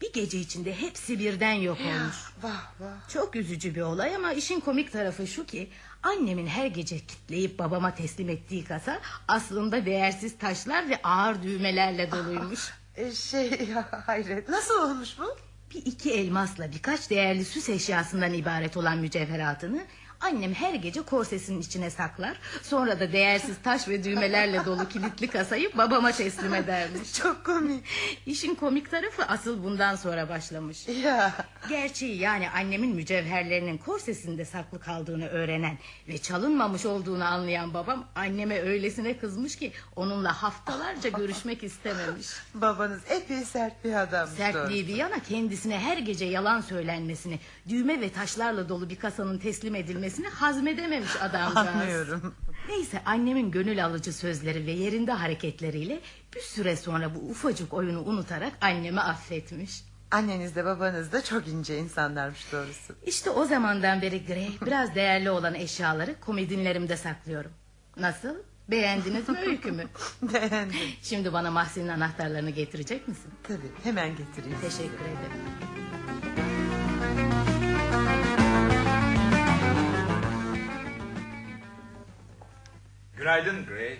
Bir 0.02 0.14
gece 0.14 0.38
içinde 0.40 0.74
hepsi 0.82 1.20
birden 1.20 1.54
yok 1.54 1.78
olmuş. 1.82 2.16
Vah 2.44 2.72
vah. 2.80 3.10
Çok 3.10 3.36
üzücü 3.36 3.76
bir 3.76 3.82
olay 3.82 4.16
ama 4.16 4.34
işin 4.34 4.60
komik 4.60 4.92
tarafı 4.92 5.28
şu 5.28 5.46
ki 5.46 5.70
annemin 6.04 6.48
her 6.48 6.68
gece 6.68 7.00
kitleyip 7.00 7.60
babama 7.60 7.96
teslim 7.96 8.30
ettiği 8.30 8.64
kasa 8.64 9.00
aslında 9.28 9.86
değersiz 9.86 10.38
taşlar 10.38 10.90
ve 10.90 11.00
ağır 11.04 11.44
düğmelerle 11.44 12.12
doluymuş. 12.12 12.74
Ee, 12.96 13.12
şey 13.12 13.68
ya, 13.74 13.88
hayret. 14.06 14.50
Nasıl 14.50 14.84
olmuş 14.84 15.10
bu? 15.20 15.38
Bir 15.76 15.86
iki 15.86 16.12
elmasla 16.12 16.72
birkaç 16.72 17.10
değerli 17.10 17.46
süs 17.46 17.70
eşyasından 17.70 18.34
ibaret 18.34 18.78
olan 18.78 18.98
mücevheratını 18.98 19.86
annem 20.22 20.54
her 20.54 20.74
gece 20.74 21.02
korsesinin 21.02 21.62
içine 21.62 21.90
saklar. 21.90 22.38
Sonra 22.64 23.00
da 23.00 23.12
değersiz 23.12 23.56
taş 23.64 23.88
ve 23.88 24.04
düğmelerle 24.04 24.66
dolu 24.66 24.90
kilitli 24.90 25.28
kasayı 25.28 25.78
babama 25.78 26.12
teslim 26.12 26.54
edermiş. 26.56 27.14
Çok 27.22 27.46
komik. 27.46 27.86
İşin 28.26 28.56
komik 28.56 28.92
tarafı 28.92 29.24
asıl 29.24 29.64
bundan 29.64 29.96
sonra 29.96 30.30
başlamış. 30.30 30.88
Ya. 30.88 31.34
Gerçeği 31.70 32.18
yani 32.18 32.50
annemin 32.50 32.96
mücevherlerinin 32.96 33.78
korsesinde 33.78 34.46
saklı 34.46 34.80
kaldığını 34.80 35.28
öğrenen 35.28 35.78
ve 36.08 36.18
çalınmamış 36.18 36.86
olduğunu 36.86 37.26
anlayan 37.26 37.74
babam 37.74 38.06
anneme 38.16 38.60
öylesine 38.60 39.18
kızmış 39.18 39.56
ki 39.56 39.72
onunla 39.96 40.44
haftalarca 40.44 41.10
görüşmek 41.18 41.64
istememiş. 41.64 42.28
Babanız 42.54 43.02
epey 43.10 43.44
sert 43.44 43.84
bir 43.84 43.94
adammış. 44.02 44.38
Sertliği 44.38 44.88
bir 44.88 44.96
yana 44.96 45.20
kendisine 45.20 45.80
her 45.80 45.98
gece 45.98 46.26
yalan 46.26 46.62
söylenmesini, 46.62 47.40
düğme 47.70 48.02
ve 48.02 48.10
taşlarla 48.10 48.70
dolu 48.70 48.90
bir 48.90 48.96
kasanın 48.96 49.38
teslim 49.38 49.76
edilmesini 49.76 50.11
hazmedememiş 50.30 51.16
adamcağız. 51.22 51.68
Anlıyorum. 51.68 52.36
Neyse 52.70 53.02
annemin 53.06 53.52
gönül 53.52 53.86
alıcı 53.86 54.14
sözleri 54.14 54.66
ve 54.66 54.72
yerinde 54.72 55.12
hareketleriyle 55.12 56.00
bir 56.36 56.42
süre 56.42 56.76
sonra 56.76 57.16
bu 57.16 57.20
ufacık 57.20 57.74
oyunu 57.74 58.02
unutarak 58.02 58.54
annemi 58.62 59.02
affetmiş. 59.02 59.84
Anneniz 60.12 60.56
de 60.56 60.66
babanız 60.66 61.12
da 61.12 61.24
çok 61.24 61.48
ince 61.48 61.78
insanlarmış 61.78 62.52
doğrusu. 62.52 62.94
İşte 63.06 63.30
o 63.30 63.46
zamandan 63.46 64.02
beri 64.02 64.26
Grey 64.26 64.58
biraz 64.66 64.96
değerli 64.96 65.30
olan 65.30 65.56
eşyaları 65.56 66.20
komedinlerimde 66.20 66.98
saklıyorum. 66.98 67.52
Nasıl? 67.98 68.36
Beğendiniz 68.70 69.30
mi 69.30 69.40
öykümü? 69.40 69.84
Beğendim. 70.22 70.78
Şimdi 71.02 71.34
bana 71.34 71.52
mahzenin 71.52 71.88
anahtarlarını 71.88 72.50
getirecek 72.50 73.08
misin? 73.08 73.32
Tabii 73.44 73.72
hemen 73.84 74.10
getireyim. 74.10 74.58
Teşekkür 74.62 75.06
ederim. 75.06 75.71
Günaydın 83.22 83.66
Gray. 83.66 84.00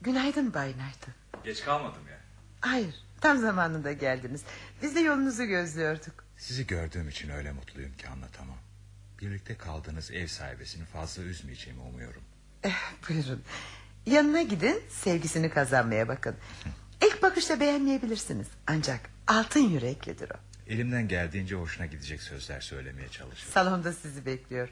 Günaydın 0.00 0.54
Bay 0.54 0.72
Knighton. 0.72 1.14
Geç 1.44 1.64
kalmadım 1.64 2.08
ya. 2.10 2.18
Hayır 2.60 2.94
tam 3.20 3.38
zamanında 3.38 3.92
geldiniz. 3.92 4.42
Biz 4.82 4.96
de 4.96 5.00
yolunuzu 5.00 5.44
gözlüyorduk. 5.44 6.24
Sizi 6.36 6.66
gördüğüm 6.66 7.08
için 7.08 7.28
öyle 7.30 7.52
mutluyum 7.52 7.92
ki 7.96 8.08
anlatamam. 8.08 8.56
Birlikte 9.20 9.56
kaldığınız 9.56 10.10
ev 10.10 10.26
sahibesini 10.26 10.84
fazla 10.84 11.22
üzmeyeceğimi 11.22 11.82
umuyorum. 11.82 12.22
Eh, 12.64 12.92
buyurun. 13.08 13.42
Yanına 14.06 14.42
gidin 14.42 14.82
sevgisini 14.88 15.50
kazanmaya 15.50 16.08
bakın. 16.08 16.36
İlk 17.06 17.22
bakışta 17.22 17.60
beğenmeyebilirsiniz. 17.60 18.46
Ancak 18.66 19.00
altın 19.26 19.60
yüreklidir 19.60 20.30
o. 20.30 20.36
Elimden 20.66 21.08
geldiğince 21.08 21.54
hoşuna 21.54 21.86
gidecek 21.86 22.22
sözler 22.22 22.60
söylemeye 22.60 23.08
çalışıyorum. 23.08 23.52
Salonda 23.52 23.92
sizi 23.92 24.26
bekliyor. 24.26 24.68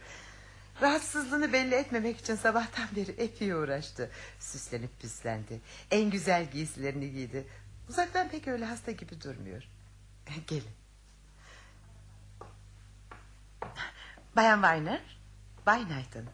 Rahatsızlığını 0.81 1.52
belli 1.52 1.75
etmemek 1.75 2.18
için 2.18 2.34
sabahtan 2.34 2.89
beri 2.97 3.10
epey 3.10 3.52
uğraştı. 3.52 4.10
Süslenip 4.39 5.01
püslendi. 5.01 5.60
En 5.91 6.10
güzel 6.10 6.51
giysilerini 6.51 7.10
giydi. 7.10 7.44
Uzaktan 7.89 8.28
pek 8.28 8.49
öyle 8.49 8.65
hasta 8.65 8.92
gibi 8.92 9.20
durmuyor. 9.20 9.62
Gelin. 10.47 10.65
Bayan 14.36 14.62
Weiner, 14.62 15.01
Bay 15.67 15.84
Knighton. 15.84 16.25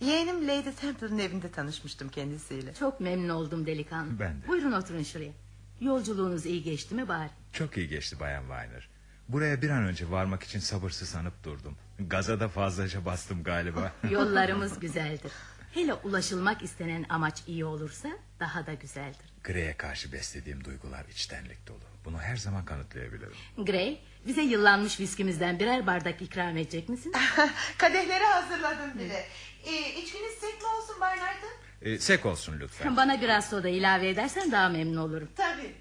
Yeğenim 0.00 0.48
Lady 0.48 0.70
Temple'ın 0.72 1.18
evinde 1.18 1.50
tanışmıştım 1.50 2.08
kendisiyle. 2.08 2.74
Çok 2.74 3.00
memnun 3.00 3.28
oldum 3.28 3.66
delikanlı. 3.66 4.20
Ben 4.20 4.42
de. 4.42 4.48
Buyurun 4.48 4.72
oturun 4.72 5.02
şuraya. 5.02 5.32
Yolculuğunuz 5.80 6.46
iyi 6.46 6.62
geçti 6.62 6.94
mi 6.94 7.08
bari? 7.08 7.30
Çok 7.52 7.76
iyi 7.76 7.88
geçti 7.88 8.20
Bayan 8.20 8.40
Weiner. 8.42 8.88
Buraya 9.28 9.62
bir 9.62 9.70
an 9.70 9.84
önce 9.84 10.10
varmak 10.10 10.42
için 10.42 10.60
sabırsızlanıp 10.60 11.44
durdum. 11.44 11.76
Gaza 11.98 12.40
da 12.40 12.48
fazlaca 12.48 13.04
bastım 13.04 13.42
galiba. 13.42 13.92
Yollarımız 14.10 14.78
güzeldir. 14.80 15.32
Hele 15.74 15.94
ulaşılmak 15.94 16.62
istenen 16.62 17.06
amaç 17.08 17.42
iyi 17.46 17.64
olursa 17.64 18.08
daha 18.40 18.66
da 18.66 18.74
güzeldir. 18.74 19.26
Grey'e 19.44 19.76
karşı 19.76 20.12
beslediğim 20.12 20.64
duygular 20.64 21.04
içtenlik 21.04 21.66
dolu. 21.68 21.78
Bunu 22.04 22.18
her 22.20 22.36
zaman 22.36 22.64
kanıtlayabilirim. 22.64 23.34
Grey, 23.58 24.02
bize 24.26 24.42
yıllanmış 24.42 25.00
viskimizden 25.00 25.58
birer 25.58 25.86
bardak 25.86 26.22
ikram 26.22 26.56
edecek 26.56 26.88
misin? 26.88 27.12
Kadehleri 27.78 28.24
hazırladım 28.24 28.98
bile. 28.98 29.26
Ee, 29.64 29.92
içkiniz 30.02 30.34
sek 30.40 30.60
mi 30.62 30.66
olsun 30.78 31.00
Bay 31.00 31.14
Knighton? 31.18 31.50
Ee, 31.82 31.98
sek 31.98 32.26
olsun 32.26 32.60
lütfen. 32.60 32.96
Bana 32.96 33.20
biraz 33.20 33.48
soda 33.50 33.68
ilave 33.68 34.08
edersen 34.08 34.52
daha 34.52 34.68
memnun 34.68 34.96
olurum. 34.96 35.28
Tabii. 35.36 35.74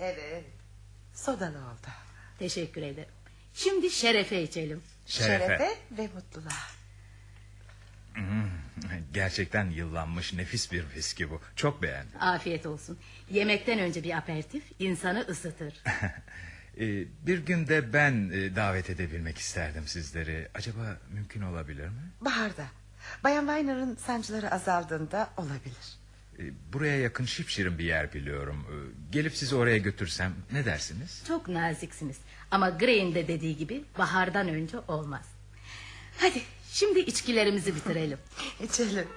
Evet. 0.00 0.44
Sodalı 1.24 1.58
oldu. 1.58 1.86
Teşekkür 2.38 2.82
ederim. 2.82 3.08
Şimdi 3.54 3.90
şerefe 3.90 4.42
içelim. 4.42 4.82
Şerefe. 5.06 5.70
ve 5.90 6.08
mutluluğa. 6.14 6.52
Hmm, 8.14 8.50
Gerçekten 9.12 9.70
yıllanmış 9.70 10.32
nefis 10.32 10.72
bir 10.72 10.84
viski 10.96 11.30
bu. 11.30 11.40
Çok 11.56 11.82
beğendim. 11.82 12.22
Afiyet 12.22 12.66
olsun. 12.66 12.98
Yemekten 13.30 13.78
önce 13.78 14.04
bir 14.04 14.16
aperatif 14.16 14.64
insanı 14.78 15.20
ısıtır. 15.28 15.74
Ee, 16.80 17.04
bir 17.26 17.38
gün 17.46 17.68
de 17.68 17.92
ben 17.92 18.30
e, 18.32 18.56
davet 18.56 18.90
edebilmek 18.90 19.38
isterdim 19.38 19.86
sizleri. 19.86 20.48
Acaba 20.54 20.96
mümkün 21.10 21.42
olabilir 21.42 21.88
mi? 21.88 22.10
Baharda. 22.20 22.66
Bayan 23.24 23.46
Weiner'ın 23.46 23.96
sancıları 23.96 24.50
azaldığında 24.50 25.30
olabilir. 25.36 25.96
Ee, 26.38 26.42
buraya 26.72 27.00
yakın 27.00 27.24
şipşirin 27.24 27.78
bir 27.78 27.84
yer 27.84 28.12
biliyorum. 28.12 28.66
Ee, 28.70 28.74
gelip 29.12 29.36
sizi 29.36 29.54
oraya 29.56 29.78
götürsem 29.78 30.32
ne 30.52 30.64
dersiniz? 30.64 31.22
Çok 31.28 31.48
naziksiniz. 31.48 32.16
Ama 32.50 32.70
Gray'in 32.70 33.14
de 33.14 33.28
dediği 33.28 33.56
gibi 33.56 33.84
bahardan 33.98 34.48
önce 34.48 34.78
olmaz. 34.88 35.26
Hadi 36.18 36.42
şimdi 36.72 36.98
içkilerimizi 37.00 37.74
bitirelim. 37.74 38.18
İçelim. 38.64 39.08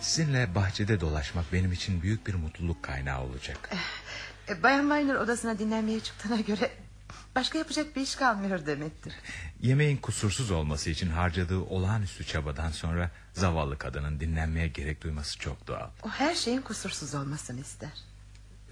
Sizinle 0.00 0.54
bahçede 0.54 1.00
dolaşmak 1.00 1.52
benim 1.52 1.72
için 1.72 2.02
büyük 2.02 2.26
bir 2.26 2.34
mutluluk 2.34 2.82
kaynağı 2.82 3.22
olacak. 3.22 3.70
E, 4.50 4.62
Bayan 4.62 4.82
Weiner 4.82 5.14
odasına 5.14 5.58
dinlenmeye 5.58 6.00
çıktığına 6.00 6.40
göre... 6.40 6.70
...başka 7.34 7.58
yapacak 7.58 7.96
bir 7.96 8.00
iş 8.00 8.14
kalmıyor 8.14 8.66
demektir. 8.66 9.12
Yemeğin 9.60 9.96
kusursuz 9.96 10.50
olması 10.50 10.90
için 10.90 11.10
harcadığı 11.10 11.58
olağanüstü 11.60 12.24
çabadan 12.24 12.70
sonra... 12.70 13.10
...zavallı 13.32 13.78
kadının 13.78 14.20
dinlenmeye 14.20 14.68
gerek 14.68 15.02
duyması 15.02 15.38
çok 15.38 15.66
doğal. 15.66 15.90
O 16.02 16.08
her 16.08 16.34
şeyin 16.34 16.60
kusursuz 16.62 17.14
olmasını 17.14 17.60
ister. 17.60 17.90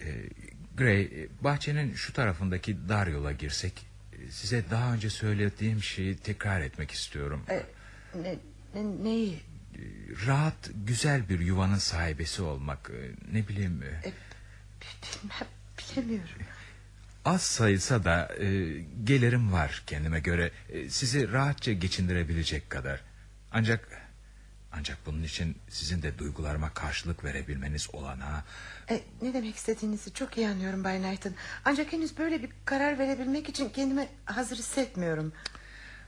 Ee, 0.00 0.24
Gray, 0.76 1.02
e, 1.02 1.28
bahçenin 1.40 1.94
şu 1.94 2.12
tarafındaki 2.12 2.89
dar 2.89 3.07
yola 3.07 3.32
girsek... 3.32 3.86
e, 4.12 4.31
...size 4.31 4.65
daha 4.70 4.92
önce 4.94 5.10
söylediğim 5.10 5.82
şeyi 5.82 6.16
tekrar 6.16 6.60
etmek 6.60 6.90
istiyorum. 6.90 7.42
E, 7.50 7.62
ne, 8.23 8.36
ne, 8.74 9.05
neyi? 9.05 9.40
Rahat, 10.26 10.70
güzel 10.86 11.28
bir 11.28 11.40
yuvanın 11.40 11.78
sahibesi 11.78 12.42
olmak... 12.42 12.90
e, 12.90 13.10
...ne 13.36 13.48
bileyim... 13.48 13.82
e, 13.82 14.12
Bilmem, 14.82 15.48
bilemiyorum. 15.92 16.28
Az 17.25 17.42
sayılsa 17.42 18.05
da 18.05 18.34
e, 18.39 18.47
gelirim 19.05 19.52
var 19.52 19.83
kendime 19.86 20.20
göre. 20.20 20.50
E, 20.68 20.91
sizi 20.91 21.33
rahatça 21.33 21.73
geçindirebilecek 21.73 22.70
kadar. 22.70 23.00
Ancak 23.52 23.89
ancak 24.73 24.99
bunun 25.07 25.23
için 25.23 25.58
sizin 25.68 26.02
de 26.02 26.18
duygularıma 26.18 26.75
karşılık 26.75 27.25
verebilmeniz 27.25 27.94
olanağı 27.94 28.42
E, 28.91 29.02
ne 29.23 29.34
demek 29.34 29.57
istediğinizi 29.57 30.12
çok 30.15 30.36
iyi 30.36 30.49
anlıyorum 30.49 30.84
Bay 30.84 30.99
Knighton. 30.99 31.34
Ancak 31.65 31.92
henüz 31.92 32.18
böyle 32.18 32.42
bir 32.42 32.50
karar 32.65 32.99
verebilmek 32.99 33.49
için 33.49 33.68
kendimi 33.68 34.08
hazır 34.25 34.57
hissetmiyorum. 34.57 35.33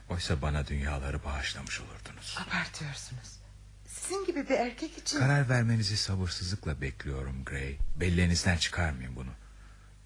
oysa 0.09 0.41
bana 0.41 0.67
dünyaları 0.67 1.23
bağışlamış 1.23 1.81
olurdunuz. 1.81 2.37
Abartıyorsunuz. 2.47 3.41
Sizin 3.87 4.25
gibi 4.25 4.49
bir 4.49 4.55
erkek 4.55 4.97
için... 4.97 5.19
Karar 5.19 5.49
vermenizi 5.49 5.97
sabırsızlıkla 5.97 6.81
bekliyorum 6.81 7.43
Gray. 7.45 7.77
Belleğinizden 7.95 8.57
çıkarmayın 8.57 9.15
bunu. 9.15 9.29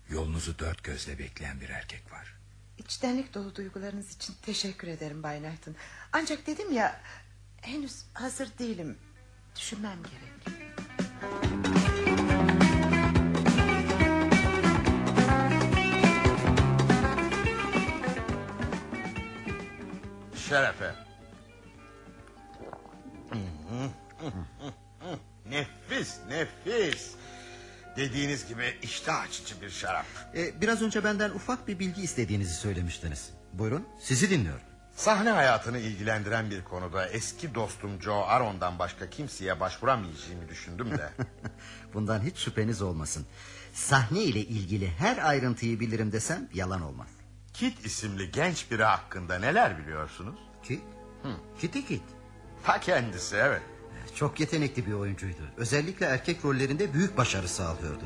Yolunuzu 0.09 0.59
dört 0.59 0.84
gözle 0.84 1.19
bekleyen 1.19 1.61
bir 1.61 1.69
erkek 1.69 2.11
var. 2.11 2.35
İçtenlik 2.77 3.34
dolu 3.34 3.56
duygularınız 3.56 4.16
için 4.16 4.34
teşekkür 4.42 4.88
ederim 4.88 5.24
Bay 5.24 5.40
Knighton. 5.40 5.75
Ancak 6.14 6.48
dedim 6.48 6.72
ya... 6.72 7.01
...henüz 7.61 8.03
hazır 8.14 8.50
değilim. 8.59 8.98
Düşünmem 9.56 10.00
gerek. 10.03 10.59
Şerefe. 20.50 20.95
nefis 25.45 26.19
nefis. 26.27 27.16
Dediğiniz 27.98 28.48
gibi 28.48 28.74
iştah 28.82 29.22
açıcı 29.22 29.61
bir 29.61 29.69
şarap. 29.69 30.06
Ee, 30.35 30.61
biraz 30.61 30.82
önce 30.82 31.03
benden 31.03 31.30
ufak 31.30 31.67
bir 31.67 31.80
bilgi 31.80 32.01
istediğinizi 32.01 32.53
söylemiştiniz. 32.53 33.30
Buyurun 33.53 33.88
sizi 33.99 34.30
dinliyorum. 34.30 34.61
Sahne 34.95 35.30
hayatını 35.30 35.80
ilgilendiren 35.80 36.51
bir 36.51 36.64
konuda 36.64 37.09
eski 37.09 37.56
dostum 37.56 38.01
Joe 38.01 38.24
Aron'dan 38.25 38.80
başka 38.80 39.09
kimseye 39.09 39.59
başvuramayacağımı 39.59 40.49
düşündüm 40.49 40.91
de. 40.98 41.09
Bundan 41.93 42.22
hiç 42.22 42.38
şüpheniz 42.38 42.82
olmasın. 42.82 43.25
Sahne 43.74 44.19
ile 44.24 44.40
ilgili 44.40 44.91
her 44.91 45.17
ayrıntıyı 45.17 45.80
bilirim 45.80 46.11
desem 46.11 46.49
yalan 46.53 46.82
olmaz. 46.82 47.07
Kit 47.53 47.85
isimli 47.85 48.32
genç 48.32 48.72
biri 48.72 48.83
hakkında 48.83 49.40
neler 49.40 49.77
biliyorsunuz? 49.77 50.40
Kit? 50.64 50.82
Kitty 51.61 51.80
Kit. 51.80 52.03
Ta 52.64 52.80
kendisi 52.80 53.35
evet. 53.35 53.61
Çok 54.16 54.40
yetenekli 54.40 54.88
bir 54.88 54.94
oyuncuydu. 54.94 55.42
Özellikle 55.58 56.06
erkek 56.06 56.45
rollerinde 56.45 56.94
büyük 56.94 57.18
başarı 57.18 57.48
sağlıyordu. 57.48 58.03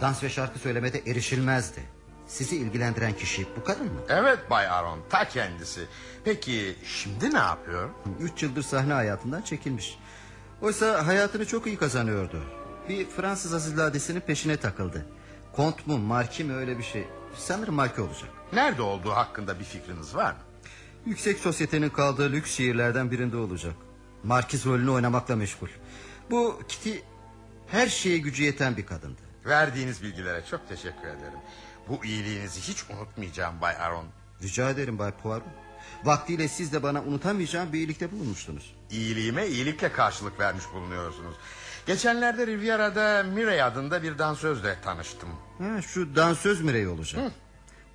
Dans 0.00 0.22
ve 0.22 0.28
şarkı 0.30 0.58
söylemede 0.58 0.98
erişilmezdi. 1.06 1.80
Sizi 2.26 2.56
ilgilendiren 2.56 3.12
kişi 3.12 3.46
bu 3.56 3.64
kadın 3.64 3.86
mı? 3.86 4.00
Evet 4.08 4.38
Bay 4.50 4.66
Aron 4.66 4.98
ta 5.10 5.28
kendisi. 5.28 5.86
Peki 6.24 6.76
şimdi 6.84 7.34
ne 7.34 7.38
yapıyor? 7.38 7.90
Üç 8.20 8.42
yıldır 8.42 8.62
sahne 8.62 8.92
hayatından 8.92 9.42
çekilmiş. 9.42 9.98
Oysa 10.62 11.06
hayatını 11.06 11.46
çok 11.46 11.66
iyi 11.66 11.76
kazanıyordu. 11.76 12.42
Bir 12.88 13.06
Fransız 13.06 13.54
aziladesinin 13.54 14.20
peşine 14.20 14.56
takıldı. 14.56 15.06
Kont 15.52 15.86
mu 15.86 15.98
marki 15.98 16.44
mi 16.44 16.54
öyle 16.54 16.78
bir 16.78 16.82
şey. 16.82 17.04
Sanırım 17.36 17.74
marki 17.74 18.00
olacak. 18.00 18.30
Nerede 18.52 18.82
olduğu 18.82 19.10
hakkında 19.10 19.58
bir 19.58 19.64
fikriniz 19.64 20.14
var 20.14 20.32
mı? 20.32 20.38
Yüksek 21.06 21.38
sosyetenin 21.38 21.90
kaldığı 21.90 22.32
lüks 22.32 22.50
şehirlerden 22.50 23.10
birinde 23.10 23.36
olacak. 23.36 23.74
Markiz 24.26 24.66
rolünü 24.66 24.90
oynamakla 24.90 25.36
meşgul. 25.36 25.68
Bu 26.30 26.60
Kitty 26.68 26.92
her 27.66 27.88
şeye 27.88 28.18
gücü 28.18 28.42
yeten 28.42 28.76
bir 28.76 28.86
kadındı. 28.86 29.20
Verdiğiniz 29.44 30.02
bilgilere 30.02 30.44
çok 30.50 30.68
teşekkür 30.68 31.08
ederim. 31.08 31.38
Bu 31.88 32.04
iyiliğinizi 32.04 32.60
hiç 32.60 32.84
unutmayacağım 32.90 33.60
Bay 33.60 33.76
Aron. 33.76 34.06
Rica 34.42 34.70
ederim 34.70 34.98
Bay 34.98 35.10
Poirot. 35.10 35.42
Vaktiyle 36.04 36.48
siz 36.48 36.72
de 36.72 36.82
bana 36.82 37.02
unutamayacağım 37.02 37.72
bir 37.72 37.78
iyilikte 37.78 38.12
bulunmuştunuz. 38.12 38.74
İyiliğime 38.90 39.46
iyilikle 39.46 39.92
karşılık 39.92 40.40
vermiş 40.40 40.64
bulunuyorsunuz. 40.74 41.34
Geçenlerde 41.86 42.46
Riviera'da 42.46 43.22
Mireille 43.22 43.64
adında 43.64 44.02
bir 44.02 44.18
dansözle 44.18 44.76
tanıştım. 44.84 45.28
Ha, 45.58 45.82
şu 45.82 46.16
dansöz 46.16 46.60
Mirey 46.60 46.88
olacak. 46.88 47.32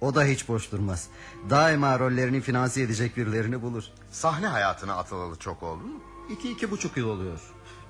O 0.02 0.16
da 0.16 0.24
hiç 0.24 0.48
boş 0.48 0.72
durmaz. 0.72 1.08
Daima 1.50 2.00
rollerini 2.00 2.42
finanse 2.42 2.82
edecek 2.82 3.18
birilerini 3.18 3.62
bulur. 3.62 3.84
Sahne 4.12 4.48
hayatına 4.48 4.96
atılalı 4.96 5.36
çok 5.36 5.64
oldu 5.64 5.84
mu? 5.84 6.11
İki 6.30 6.52
iki 6.52 6.72
buçuk 6.72 6.98
yıl 6.98 7.10
oluyor. 7.10 7.40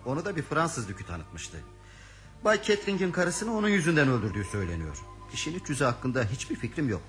Onu 0.05 0.25
da 0.25 0.35
bir 0.35 0.41
Fransız 0.41 0.87
dükü 0.87 1.05
tanıtmıştı. 1.05 1.57
Bay 2.43 2.63
Catering'in 2.63 3.11
karısını 3.11 3.55
onun 3.55 3.69
yüzünden 3.69 4.07
öldürdüğü 4.07 4.43
söyleniyor. 4.43 4.97
İşin 5.33 5.59
iç 5.59 5.69
yüzü 5.69 5.83
hakkında 5.83 6.23
hiçbir 6.23 6.55
fikrim 6.55 6.89
yok. 6.89 7.01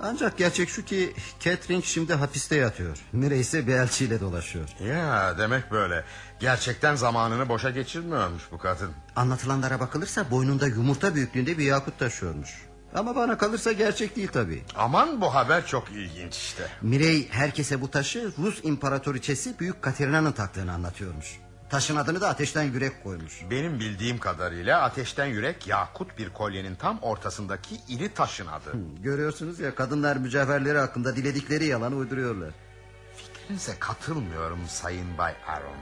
Ancak 0.00 0.38
gerçek 0.38 0.68
şu 0.68 0.84
ki 0.84 1.14
Catering 1.40 1.84
şimdi 1.84 2.14
hapiste 2.14 2.56
yatıyor. 2.56 2.98
Mirey 3.12 3.40
ise 3.40 3.66
bir 3.66 3.74
elçiyle 3.74 4.20
dolaşıyor. 4.20 4.68
Ya 4.80 5.38
demek 5.38 5.70
böyle. 5.70 6.04
Gerçekten 6.40 6.94
zamanını 6.94 7.48
boşa 7.48 7.70
geçirmiyormuş 7.70 8.42
bu 8.52 8.58
kadın. 8.58 8.90
Anlatılanlara 9.16 9.80
bakılırsa 9.80 10.30
boynunda 10.30 10.66
yumurta 10.66 11.14
büyüklüğünde 11.14 11.58
bir 11.58 11.64
yakut 11.64 11.98
taşıyormuş. 11.98 12.67
Ama 12.94 13.16
bana 13.16 13.38
kalırsa 13.38 13.72
gerçek 13.72 14.16
değil 14.16 14.28
tabii. 14.32 14.62
Aman 14.76 15.20
bu 15.20 15.34
haber 15.34 15.66
çok 15.66 15.90
ilginç 15.90 16.36
işte. 16.36 16.68
Mirey 16.82 17.28
herkese 17.30 17.80
bu 17.80 17.90
taşı 17.90 18.32
Rus 18.38 18.60
imparatoriçesi 18.64 19.58
Büyük 19.58 19.82
Katerina'nın 19.82 20.32
taktığını 20.32 20.72
anlatıyormuş. 20.72 21.38
Taşın 21.70 21.96
adını 21.96 22.20
da 22.20 22.28
ateşten 22.28 22.62
yürek 22.62 23.04
koymuş. 23.04 23.42
Benim 23.50 23.80
bildiğim 23.80 24.18
kadarıyla 24.18 24.82
ateşten 24.82 25.26
yürek 25.26 25.66
yakut 25.66 26.18
bir 26.18 26.30
kolyenin 26.32 26.74
tam 26.74 26.98
ortasındaki 27.02 27.76
iri 27.88 28.14
taşın 28.14 28.46
adı. 28.46 28.72
Görüyorsunuz 29.02 29.60
ya 29.60 29.74
kadınlar 29.74 30.16
mücevherleri 30.16 30.78
hakkında 30.78 31.16
diledikleri 31.16 31.66
yalanı 31.66 31.96
uyduruyorlar. 31.96 32.50
Fikrinize 33.16 33.72
katılmıyorum 33.78 34.60
Sayın 34.68 35.18
Bay 35.18 35.34
Aaron. 35.46 35.76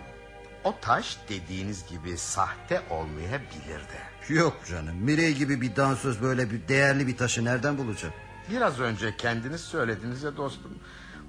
O 0.64 0.74
taş 0.80 1.16
dediğiniz 1.28 1.86
gibi 1.88 2.18
sahte 2.18 2.82
olmayabilir 2.90 3.78
de. 3.80 4.15
Yok 4.28 4.56
canım 4.70 4.96
Mirey 4.96 5.34
gibi 5.34 5.60
bir 5.60 5.76
dansöz 5.76 6.22
böyle 6.22 6.50
bir 6.50 6.68
değerli 6.68 7.06
bir 7.06 7.16
taşı 7.16 7.44
nereden 7.44 7.78
bulacak? 7.78 8.12
Biraz 8.50 8.80
önce 8.80 9.16
kendiniz 9.16 9.60
söylediniz 9.60 10.22
ya 10.22 10.36
dostum. 10.36 10.78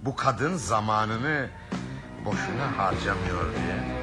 Bu 0.01 0.15
kadın 0.15 0.55
zamanını 0.57 1.49
boşuna 2.25 2.77
harcamıyor 2.77 3.45
diye. 3.53 3.97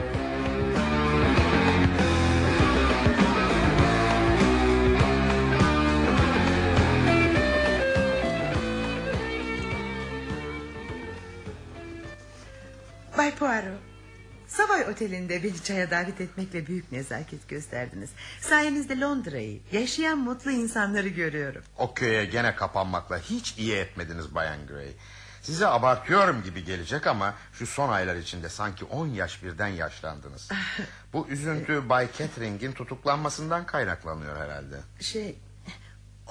Bay 13.18 13.34
Poirot. 13.34 13.93
Savoy 14.56 14.82
Oteli'nde 14.92 15.42
beni 15.42 15.62
çaya 15.62 15.90
davet 15.90 16.20
etmekle 16.20 16.66
büyük 16.66 16.92
nezaket 16.92 17.48
gösterdiniz. 17.48 18.10
Sayenizde 18.40 19.00
Londra'yı, 19.00 19.60
yaşayan 19.72 20.18
mutlu 20.18 20.50
insanları 20.50 21.08
görüyorum. 21.08 21.62
O 21.78 21.94
köye 21.94 22.24
gene 22.24 22.54
kapanmakla 22.54 23.18
hiç 23.18 23.58
iyi 23.58 23.74
etmediniz 23.74 24.34
Bayan 24.34 24.66
Gray. 24.66 24.92
Size 25.42 25.66
abartıyorum 25.66 26.42
gibi 26.42 26.64
gelecek 26.64 27.06
ama 27.06 27.34
şu 27.52 27.66
son 27.66 27.88
aylar 27.88 28.16
içinde 28.16 28.48
sanki 28.48 28.84
10 28.84 29.06
yaş 29.06 29.42
birden 29.42 29.68
yaşlandınız. 29.68 30.48
Bu 31.12 31.26
üzüntü 31.28 31.88
Bay 31.88 32.08
Catering'in 32.18 32.72
tutuklanmasından 32.72 33.66
kaynaklanıyor 33.66 34.36
herhalde. 34.36 34.76
Şey, 35.00 35.38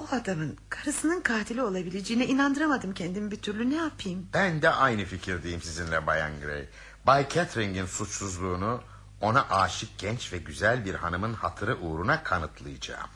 o 0.00 0.06
adamın 0.14 0.58
karısının 0.68 1.20
katili 1.20 1.62
olabileceğine 1.62 2.26
inandıramadım 2.26 2.94
kendimi 2.94 3.30
bir 3.30 3.36
türlü 3.36 3.70
ne 3.70 3.76
yapayım? 3.76 4.26
Ben 4.34 4.62
de 4.62 4.68
aynı 4.68 5.04
fikirdeyim 5.04 5.62
sizinle 5.62 6.06
Bayan 6.06 6.40
Gray. 6.40 6.66
Bay 7.06 7.28
Catering'in 7.28 7.86
suçsuzluğunu 7.86 8.80
ona 9.20 9.46
aşık 9.50 9.98
genç 9.98 10.32
ve 10.32 10.38
güzel 10.38 10.84
bir 10.84 10.94
hanımın 10.94 11.34
hatırı 11.34 11.78
uğruna 11.78 12.22
kanıtlayacağım. 12.22 13.08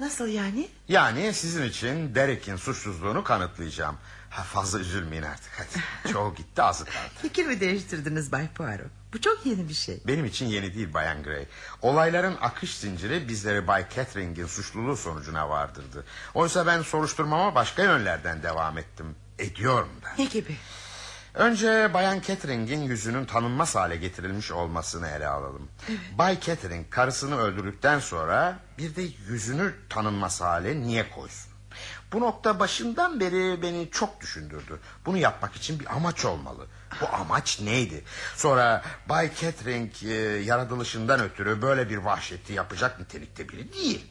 Nasıl 0.00 0.28
yani? 0.28 0.68
Yani 0.88 1.32
sizin 1.34 1.64
için 1.64 2.14
Derek'in 2.14 2.56
suçsuzluğunu 2.56 3.24
kanıtlayacağım. 3.24 3.96
Ha, 4.30 4.42
fazla 4.42 4.78
üzülmeyin 4.78 5.22
artık 5.22 5.52
hadi. 5.58 5.84
Çoğu 6.12 6.34
gitti 6.34 6.62
azı 6.62 6.84
kaldı. 6.84 6.96
Fikir 7.22 7.46
mi 7.46 7.60
değiştirdiniz 7.60 8.32
Bay 8.32 8.48
Poirot? 8.48 8.90
Bu 9.12 9.20
çok 9.20 9.46
yeni 9.46 9.68
bir 9.68 9.74
şey. 9.74 10.00
Benim 10.06 10.24
için 10.24 10.46
yeni 10.46 10.74
değil 10.74 10.94
Bayan 10.94 11.22
Gray. 11.22 11.46
Olayların 11.82 12.36
akış 12.40 12.76
zinciri 12.76 13.28
bizleri 13.28 13.66
Bay 13.66 13.86
Catering'in 13.96 14.46
suçluluğu 14.46 14.96
sonucuna 14.96 15.48
vardırdı. 15.48 16.04
Oysa 16.34 16.66
ben 16.66 16.82
soruşturmama 16.82 17.54
başka 17.54 17.82
yönlerden 17.82 18.42
devam 18.42 18.78
ettim. 18.78 19.16
Ediyorum 19.38 19.88
da. 20.04 20.08
Ne 20.18 20.24
gibi? 20.24 20.56
Önce 21.36 21.94
Bayan 21.94 22.20
Catering'in 22.20 22.82
yüzünün 22.82 23.24
tanınmaz 23.24 23.74
hale 23.74 23.96
getirilmiş 23.96 24.52
olmasını 24.52 25.08
ele 25.08 25.28
alalım. 25.28 25.68
Bay 26.18 26.40
Catering 26.40 26.90
karısını 26.90 27.38
öldürdükten 27.38 27.98
sonra 27.98 28.58
bir 28.78 28.96
de 28.96 29.02
yüzünü 29.28 29.74
tanınmaz 29.88 30.40
hale 30.40 30.80
niye 30.80 31.10
koysun? 31.10 31.52
Bu 32.12 32.20
nokta 32.20 32.60
başından 32.60 33.20
beri 33.20 33.62
beni 33.62 33.88
çok 33.90 34.20
düşündürdü. 34.20 34.80
Bunu 35.06 35.16
yapmak 35.16 35.56
için 35.56 35.80
bir 35.80 35.96
amaç 35.96 36.24
olmalı. 36.24 36.66
Bu 37.00 37.06
amaç 37.08 37.60
neydi? 37.60 38.04
Sonra 38.36 38.82
Bay 39.08 39.30
Catering 39.40 40.02
e, 40.02 40.14
yaratılışından 40.44 41.20
ötürü 41.20 41.62
böyle 41.62 41.90
bir 41.90 41.96
vahşeti 41.96 42.52
yapacak 42.52 43.00
nitelikte 43.00 43.48
biri 43.48 43.72
değil. 43.72 44.06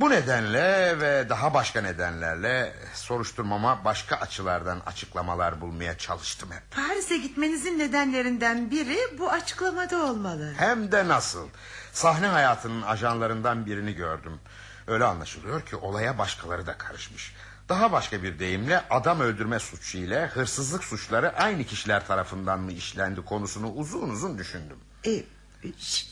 Bu 0.00 0.10
nedenle 0.10 1.00
ve 1.00 1.28
daha 1.28 1.54
başka 1.54 1.80
nedenlerle 1.80 2.74
soruşturmama 2.94 3.84
başka 3.84 4.16
açılardan 4.16 4.80
açıklamalar 4.86 5.60
bulmaya 5.60 5.98
çalıştım 5.98 6.48
hep. 6.52 6.62
Paris'e 6.70 7.16
gitmenizin 7.16 7.78
nedenlerinden 7.78 8.70
biri 8.70 8.98
bu 9.18 9.30
açıklamada 9.30 10.02
olmalı. 10.06 10.54
Hem 10.56 10.92
de 10.92 11.08
nasıl. 11.08 11.48
Sahne 11.92 12.26
hayatının 12.26 12.82
ajanlarından 12.82 13.66
birini 13.66 13.94
gördüm. 13.94 14.40
Öyle 14.86 15.04
anlaşılıyor 15.04 15.62
ki 15.62 15.76
olaya 15.76 16.18
başkaları 16.18 16.66
da 16.66 16.78
karışmış. 16.78 17.34
Daha 17.68 17.92
başka 17.92 18.22
bir 18.22 18.38
deyimle 18.38 18.84
adam 18.90 19.20
öldürme 19.20 19.58
suçu 19.58 19.98
ile 19.98 20.26
hırsızlık 20.26 20.84
suçları 20.84 21.36
aynı 21.36 21.64
kişiler 21.64 22.06
tarafından 22.06 22.60
mı 22.60 22.72
işlendi 22.72 23.24
konusunu 23.24 23.72
uzun 23.72 24.10
uzun 24.10 24.38
düşündüm. 24.38 24.78
E, 25.06 25.22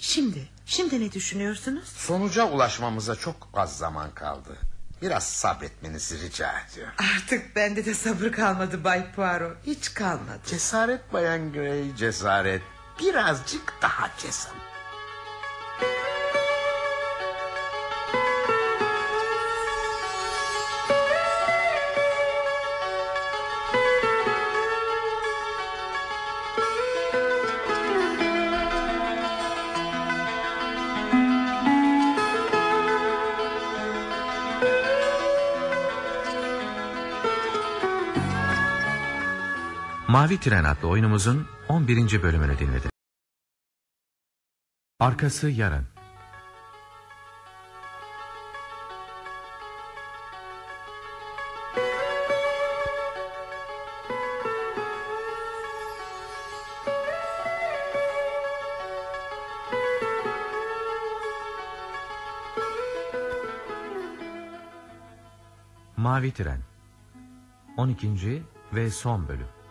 şimdi, 0.01 0.49
şimdi 0.66 1.00
ne 1.00 1.12
düşünüyorsunuz? 1.12 1.89
Sonuca 1.89 2.44
ulaşmamıza 2.44 3.15
çok 3.16 3.49
az 3.55 3.76
zaman 3.78 4.10
kaldı. 4.10 4.57
Biraz 5.02 5.24
sabretmenizi 5.26 6.20
rica 6.20 6.52
ediyorum. 6.60 6.94
Artık 7.16 7.57
bende 7.57 7.84
de 7.84 7.94
sabır 7.94 8.32
kalmadı 8.32 8.84
Bay 8.84 9.12
Poirot. 9.12 9.57
Hiç 9.66 9.94
kalmadı. 9.94 10.39
Cesaret 10.47 11.12
Bayan 11.12 11.52
Gray, 11.52 11.97
cesaret. 11.97 12.62
Birazcık 13.00 13.74
daha 13.82 14.10
cesaret. 14.18 14.57
Mavi 40.12 40.41
Tren 40.41 40.65
adlı 40.65 40.89
oyunumuzun 40.89 41.49
11. 41.68 42.23
bölümünü 42.23 42.58
dinledi. 42.58 42.89
Arkası 45.00 45.50
yarın. 45.50 45.86
Mavi 65.97 66.32
Tren 66.32 66.60
12. 67.76 68.42
ve 68.74 68.91
son 68.91 69.28
bölüm 69.28 69.61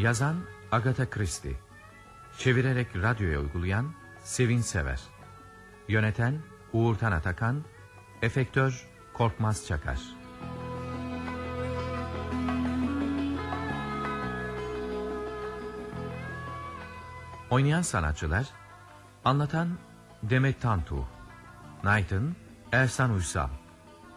Yazan 0.00 0.36
Agatha 0.72 1.10
Christie. 1.10 1.56
Çevirerek 2.38 2.96
radyoya 2.96 3.40
uygulayan 3.40 3.92
Sevin 4.22 4.60
Sever. 4.60 5.00
Yöneten 5.88 6.38
Uğurtan 6.72 7.12
Atakan. 7.12 7.64
Efektör 8.22 8.86
Korkmaz 9.14 9.66
Çakar. 9.66 9.98
Oynayan 17.50 17.82
sanatçılar 17.82 18.46
Anlatan 19.24 19.78
Demet 20.22 20.60
Tantu 20.60 21.08
Knighton 21.82 22.36
Ersan 22.72 23.10
Uysal 23.10 23.48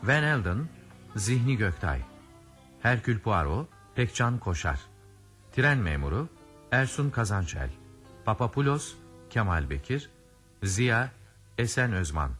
Van 0.03 0.23
Elden 0.23 0.69
Zihni 1.15 1.57
Göktay 1.57 2.01
Herkül 2.81 3.19
Poirot 3.19 3.69
Pekcan 3.95 4.37
Koşar 4.37 4.92
Tren 5.55 5.77
memuru 5.77 6.29
Ersun 6.71 7.09
Kazançel 7.09 7.69
Papapulos 8.25 8.93
Kemal 9.29 9.69
Bekir 9.69 10.09
Ziya 10.63 11.11
Esen 11.57 11.93
Özman 11.93 12.31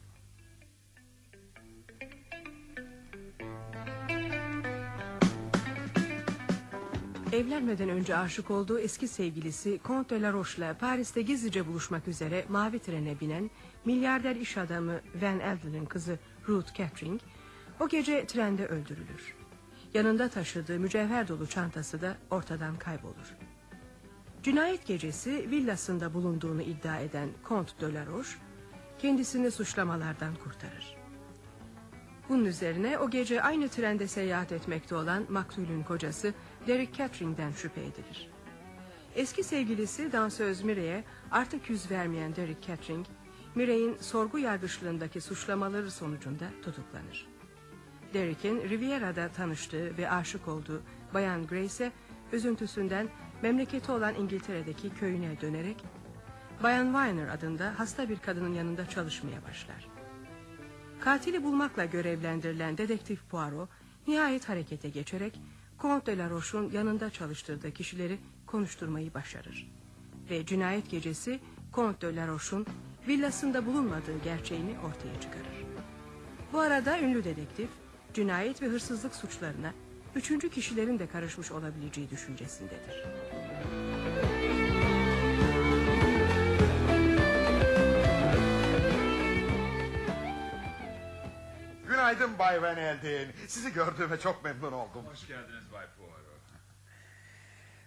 Evlenmeden 7.32 7.90
önce 7.90 8.18
aşık 8.18 8.52
olduğu 8.52 8.80
eski 8.80 9.08
sevgilisi 9.08 9.80
Comte 9.88 10.16
de 10.16 10.22
la 10.22 10.34
Roche'la 10.34 10.78
Paris'te 10.78 11.22
gizlice 11.22 11.68
buluşmak 11.68 12.08
üzere 12.08 12.46
mavi 12.50 12.80
trene 12.80 13.20
binen 13.20 13.50
milyarder 13.86 14.36
iş 14.36 14.58
adamı 14.58 15.00
Van 15.22 15.40
Elden'ın 15.40 15.86
kızı 15.86 16.20
Ruth 16.48 16.74
Catering 16.78 17.22
o 17.80 17.90
gece 17.90 18.28
trende 18.28 18.68
öldürülür. 18.68 19.43
Yanında 19.94 20.30
taşıdığı 20.30 20.80
mücevher 20.80 21.28
dolu 21.28 21.48
çantası 21.48 22.02
da 22.02 22.18
ortadan 22.32 22.76
kaybolur. 22.76 23.36
Cinayet 24.44 24.86
gecesi 24.86 25.52
villasında 25.52 26.14
bulunduğunu 26.14 26.62
iddia 26.62 27.00
eden 27.00 27.30
Comte 27.48 27.82
de 27.82 28.38
kendisini 29.00 29.52
suçlamalardan 29.52 30.36
kurtarır. 30.36 30.98
Bunun 32.30 32.46
üzerine 32.46 32.98
o 32.98 33.10
gece 33.10 33.42
aynı 33.42 33.70
trende 33.70 34.08
seyahat 34.08 34.52
etmekte 34.52 34.96
olan 34.96 35.26
maktulün 35.30 35.84
kocası 35.84 36.34
Derek 36.68 36.94
Catering'den 36.94 37.52
şüphe 37.52 37.82
edilir. 37.82 38.30
Eski 39.16 39.44
sevgilisi 39.44 40.12
dansöz 40.12 40.62
Mire'ye 40.62 41.04
artık 41.32 41.70
yüz 41.70 41.92
vermeyen 41.92 42.36
Derek 42.36 42.64
Catering, 42.68 43.06
Mire'in 43.56 43.98
sorgu 44.02 44.40
yargıçlığındaki 44.40 45.22
suçlamaları 45.22 45.92
sonucunda 45.92 46.46
tutuklanır. 46.64 47.33
Derek'in 48.14 48.70
Riviera'da 48.70 49.30
tanıştığı 49.30 49.98
ve 49.98 50.10
aşık 50.10 50.48
olduğu 50.48 50.82
Bayan 51.14 51.48
Grace'e 51.48 51.92
üzüntüsünden 52.34 53.08
memleketi 53.42 53.92
olan 53.92 54.16
İngiltere'deki 54.16 54.90
köyüne 54.90 55.42
dönerek 55.42 55.78
Bayan 56.64 56.86
Weiner 56.86 57.28
adında 57.28 57.74
hasta 57.78 58.10
bir 58.10 58.20
kadının 58.20 58.54
yanında 58.54 58.90
çalışmaya 58.90 59.44
başlar. 59.44 59.88
Katili 61.00 61.44
bulmakla 61.44 61.86
görevlendirilen 61.86 62.78
dedektif 62.78 63.30
Poirot 63.30 63.70
nihayet 64.08 64.50
harekete 64.50 64.90
geçerek 64.90 65.40
Comte 65.82 66.12
de 66.12 66.18
la 66.18 66.30
Roche'un 66.30 66.72
yanında 66.72 67.10
çalıştırdığı 67.10 67.72
kişileri 67.72 68.18
konuşturmayı 68.46 69.14
başarır. 69.14 69.72
Ve 70.30 70.46
cinayet 70.46 70.90
gecesi 70.90 71.40
Comte 71.74 72.08
de 72.08 72.16
la 72.16 72.28
Roche'un 72.28 72.66
villasında 73.08 73.66
bulunmadığı 73.66 74.24
gerçeğini 74.24 74.76
ortaya 74.80 75.22
çıkarır. 75.22 75.66
Bu 76.54 76.60
arada 76.60 77.00
ünlü 77.00 77.24
dedektif 77.24 77.70
cinayet 78.14 78.62
ve 78.62 78.68
hırsızlık 78.68 79.16
suçlarına 79.16 79.74
üçüncü 80.16 80.50
kişilerin 80.50 81.00
de 81.00 81.08
karışmış 81.08 81.52
olabileceği 81.52 82.10
düşüncesindedir. 82.10 83.04
Günaydın 91.88 92.40
Bay 92.40 92.62
Van 92.62 92.78
Elden. 92.78 93.34
Sizi 93.48 93.74
gördüğüme 93.74 94.20
çok 94.20 94.44
memnun 94.44 94.72
oldum. 94.72 95.06
Hoş 95.06 95.28
geldiniz 95.28 95.72
Bay 95.74 95.86
Poirot. 95.98 96.24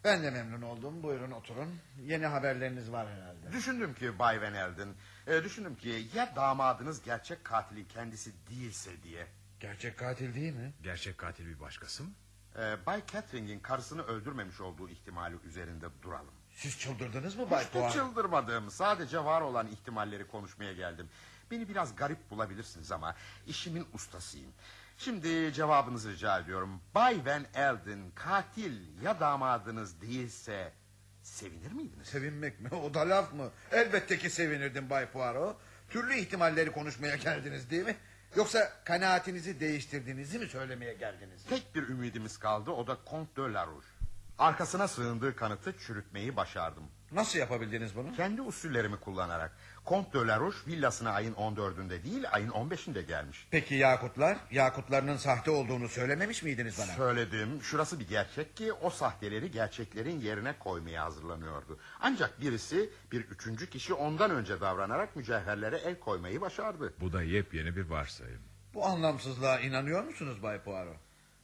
Ben 0.04 0.22
de 0.22 0.30
memnun 0.30 0.62
oldum. 0.62 1.02
Buyurun 1.02 1.30
oturun. 1.30 1.74
Yeni 2.02 2.26
haberleriniz 2.26 2.92
var 2.92 3.08
herhalde. 3.08 3.52
Düşündüm 3.52 3.94
ki 3.94 4.18
Bay 4.18 4.42
Van 4.42 4.54
Elden. 4.54 4.88
e, 5.26 5.44
düşündüm 5.44 5.76
ki 5.76 6.08
ya 6.14 6.36
damadınız 6.36 7.02
gerçek 7.02 7.44
katili 7.44 7.88
kendisi 7.88 8.32
değilse 8.50 9.02
diye. 9.02 9.26
Gerçek 9.60 9.98
katil 9.98 10.34
değil 10.34 10.52
mi? 10.54 10.72
Gerçek 10.82 11.18
katil 11.18 11.46
bir 11.46 11.60
başkası 11.60 12.02
mı? 12.04 12.10
Ee, 12.58 12.76
Bay 12.86 13.02
Catering'in 13.12 13.60
karısını 13.60 14.02
öldürmemiş 14.02 14.60
olduğu 14.60 14.88
ihtimali 14.88 15.36
üzerinde 15.44 15.86
duralım. 16.02 16.34
Siz 16.50 16.78
çıldırdınız 16.78 17.36
mı 17.36 17.50
Bay 17.50 17.60
Hiç 17.64 17.68
de 17.68 17.72
Poirot? 17.72 17.92
çıldırmadım. 17.92 18.70
Sadece 18.70 19.24
var 19.24 19.40
olan 19.40 19.66
ihtimalleri 19.66 20.26
konuşmaya 20.26 20.72
geldim. 20.72 21.08
Beni 21.50 21.68
biraz 21.68 21.96
garip 21.96 22.30
bulabilirsiniz 22.30 22.92
ama 22.92 23.14
işimin 23.46 23.86
ustasıyım. 23.92 24.52
Şimdi 24.98 25.52
cevabınızı 25.52 26.10
rica 26.12 26.38
ediyorum. 26.38 26.80
Bay 26.94 27.20
Van 27.26 27.44
Elden 27.54 28.10
katil 28.14 29.02
ya 29.02 29.20
damadınız 29.20 30.00
değilse 30.00 30.72
sevinir 31.22 31.72
miydiniz? 31.72 32.08
Sevinmek 32.08 32.60
mi? 32.60 32.68
O 32.68 32.94
da 32.94 33.08
laf 33.08 33.32
mı? 33.32 33.50
Elbette 33.72 34.18
ki 34.18 34.30
sevinirdim 34.30 34.90
Bay 34.90 35.06
Poirot. 35.10 35.56
Türlü 35.90 36.14
ihtimalleri 36.14 36.72
konuşmaya 36.72 37.16
geldiniz 37.16 37.70
değil 37.70 37.84
mi? 37.84 37.96
Yoksa 38.36 38.72
kanaatinizi 38.84 39.60
değiştirdiğinizi 39.60 40.38
mi 40.38 40.46
söylemeye 40.46 40.94
geldiniz? 40.94 41.44
Tek 41.48 41.74
bir 41.74 41.88
ümidimiz 41.88 42.38
kaldı 42.38 42.70
o 42.70 42.86
da 42.86 42.96
Comte 43.10 43.42
de 43.42 43.52
la 43.52 43.66
Rouge. 43.66 43.86
Arkasına 44.38 44.88
sığındığı 44.88 45.36
kanıtı 45.36 45.78
çürütmeyi 45.78 46.36
başardım. 46.36 46.84
Nasıl 47.12 47.38
yapabildiniz 47.38 47.96
bunu? 47.96 48.16
Kendi 48.16 48.42
usullerimi 48.42 49.00
kullanarak. 49.00 49.52
Comte 49.86 50.18
de 50.18 50.26
la 50.26 50.40
villasına 50.66 51.10
ayın 51.10 51.34
14'ünde 51.34 52.04
değil 52.04 52.24
ayın 52.32 52.50
15'inde 52.50 53.00
gelmiş. 53.00 53.46
Peki 53.50 53.74
Yakutlar? 53.74 54.38
Yakutlarının 54.50 55.16
sahte 55.16 55.50
olduğunu 55.50 55.88
söylememiş 55.88 56.42
miydiniz 56.42 56.78
bana? 56.78 56.86
Söyledim. 56.86 57.62
Şurası 57.62 58.00
bir 58.00 58.08
gerçek 58.08 58.56
ki 58.56 58.72
o 58.72 58.90
sahteleri 58.90 59.50
gerçeklerin 59.50 60.20
yerine 60.20 60.58
koymaya 60.58 61.04
hazırlanıyordu. 61.04 61.78
Ancak 62.00 62.40
birisi 62.40 62.90
bir 63.12 63.20
üçüncü 63.20 63.70
kişi 63.70 63.94
ondan 63.94 64.30
önce 64.30 64.60
davranarak 64.60 65.16
mücevherlere 65.16 65.76
el 65.76 65.98
koymayı 65.98 66.40
başardı. 66.40 66.94
Bu 67.00 67.12
da 67.12 67.22
yepyeni 67.22 67.76
bir 67.76 67.90
varsayım. 67.90 68.42
Bu 68.74 68.86
anlamsızlığa 68.86 69.60
inanıyor 69.60 70.04
musunuz 70.04 70.42
Bay 70.42 70.62
Poirot? 70.62 70.96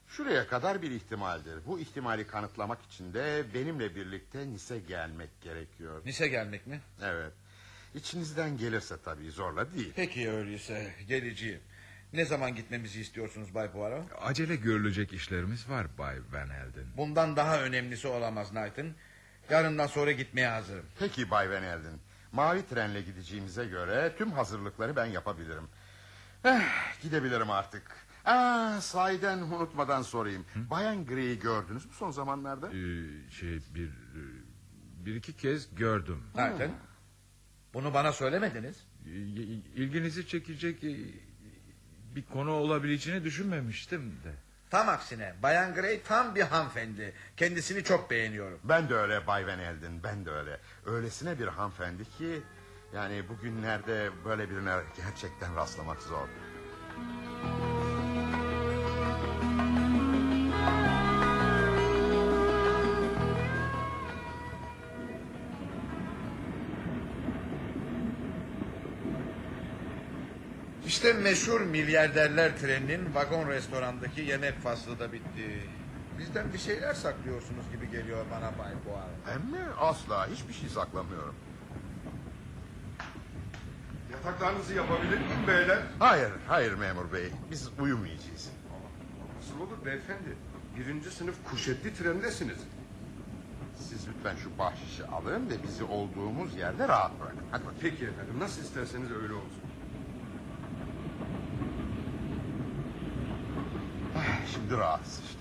Şuraya 0.08 0.46
kadar 0.46 0.82
bir 0.82 0.90
ihtimaldir. 0.90 1.66
Bu 1.66 1.78
ihtimali 1.78 2.26
kanıtlamak 2.26 2.82
için 2.82 3.14
de 3.14 3.44
benimle 3.54 3.94
birlikte 3.94 4.50
Nis'e 4.50 4.78
gelmek 4.78 5.40
gerekiyor. 5.40 6.02
Nis'e 6.04 6.28
gelmek 6.28 6.66
mi? 6.66 6.80
Evet. 7.02 7.32
İçinizden 7.94 8.56
gelirse 8.56 8.94
tabii 9.04 9.30
zorla 9.30 9.72
değil. 9.72 9.92
Peki 9.96 10.30
öyleyse 10.30 10.94
geleceğim. 11.08 11.60
Ne 12.12 12.24
zaman 12.24 12.54
gitmemizi 12.54 13.00
istiyorsunuz 13.00 13.54
Bay 13.54 13.70
Poirot? 13.72 14.04
Acele 14.20 14.56
görülecek 14.56 15.12
işlerimiz 15.12 15.68
var 15.68 15.86
Bay 15.98 16.16
Van 16.32 16.50
Helden. 16.50 16.84
Bundan 16.96 17.36
daha 17.36 17.62
önemlisi 17.62 18.08
olamaz 18.08 18.50
Knighton. 18.50 18.86
Yarından 19.50 19.86
sonra 19.86 20.12
gitmeye 20.12 20.48
hazırım. 20.48 20.84
Peki 20.98 21.30
Bay 21.30 21.50
Van 21.50 21.62
Elden. 21.62 21.98
Mavi 22.32 22.66
trenle 22.66 23.00
gideceğimize 23.02 23.64
göre 23.64 24.14
tüm 24.18 24.30
hazırlıkları 24.32 24.96
ben 24.96 25.06
yapabilirim. 25.06 25.64
Eh, 26.44 26.60
gidebilirim 27.02 27.50
artık. 27.50 27.82
Aa, 28.24 28.80
sahiden 28.80 29.38
unutmadan 29.38 30.02
sorayım. 30.02 30.44
Bayan 30.54 31.06
Grey'i 31.06 31.38
gördünüz 31.38 31.86
mü 31.86 31.92
son 31.98 32.10
zamanlarda? 32.10 32.68
Ee, 32.68 33.30
şey 33.30 33.58
bir 33.74 33.90
bir 35.06 35.14
iki 35.14 35.32
kez 35.36 35.74
gördüm. 35.74 36.22
Knighton. 36.34 36.70
Bunu 37.74 37.94
bana 37.94 38.12
söylemediniz. 38.12 38.76
İlginizi 39.76 40.26
çekecek 40.26 40.84
e, 40.84 40.96
bir 42.16 42.24
konu 42.24 42.50
olabileceğini 42.50 43.24
düşünmemiştim 43.24 44.10
de. 44.24 44.32
Tam 44.70 44.88
aksine 44.88 45.34
Bayan 45.42 45.74
Grey 45.74 46.02
tam 46.02 46.34
bir 46.34 46.42
hanımefendi. 46.42 47.12
Kendisini 47.36 47.84
çok 47.84 48.10
beğeniyorum. 48.10 48.60
Ben 48.64 48.88
de 48.88 48.94
öyle 48.94 49.26
Bay 49.26 49.46
Van 49.46 49.58
Elden, 49.58 50.02
ben 50.02 50.24
de 50.26 50.30
öyle. 50.30 50.60
Öylesine 50.86 51.38
bir 51.38 51.46
hanımefendi 51.46 52.04
ki... 52.04 52.42
...yani 52.94 53.28
bugünlerde 53.28 54.10
böyle 54.24 54.50
birine 54.50 54.76
gerçekten 54.96 55.56
rastlamak 55.56 56.02
zor. 56.02 56.28
İşte 71.02 71.12
meşhur 71.12 71.60
milyarderler 71.60 72.58
treninin 72.58 73.14
vagon 73.14 73.48
restorandaki 73.48 74.20
yemek 74.20 74.58
faslı 74.58 74.98
da 74.98 75.12
bitti. 75.12 75.68
Bizden 76.18 76.52
bir 76.52 76.58
şeyler 76.58 76.94
saklıyorsunuz 76.94 77.64
gibi 77.72 77.90
geliyor 77.90 78.24
bana 78.30 78.58
Bay 78.58 78.72
Poirot. 78.84 79.26
Hem 79.26 79.40
mi? 79.50 79.72
Asla 79.80 80.26
hiçbir 80.26 80.52
şey 80.52 80.68
saklamıyorum. 80.68 81.34
Yataklarınızı 84.12 84.74
yapabilir 84.74 85.18
miyim 85.18 85.46
beyler? 85.48 85.82
Hayır, 85.98 86.30
hayır 86.48 86.74
memur 86.74 87.12
bey. 87.12 87.30
Biz 87.50 87.70
uyumayacağız. 87.80 88.50
Nasıl 89.36 89.60
olur 89.60 89.84
beyefendi? 89.84 90.36
Birinci 90.78 91.10
sınıf 91.10 91.34
kuşetli 91.50 91.94
trendesiniz. 91.94 92.58
Siz 93.78 94.08
lütfen 94.08 94.36
şu 94.36 94.58
bahşişi 94.58 95.04
alın 95.04 95.50
ve 95.50 95.62
bizi 95.62 95.84
olduğumuz 95.84 96.56
yerde 96.56 96.88
rahat 96.88 97.20
bırakın. 97.20 97.46
Hadi 97.50 97.64
bakayım. 97.64 97.80
Peki 97.80 98.04
efendim 98.04 98.34
nasıl 98.38 98.62
isterseniz 98.62 99.10
öyle 99.10 99.32
olsun. 99.34 99.71
Şimdi 104.52 104.76
rahatsız 104.76 105.24
işte. 105.24 105.40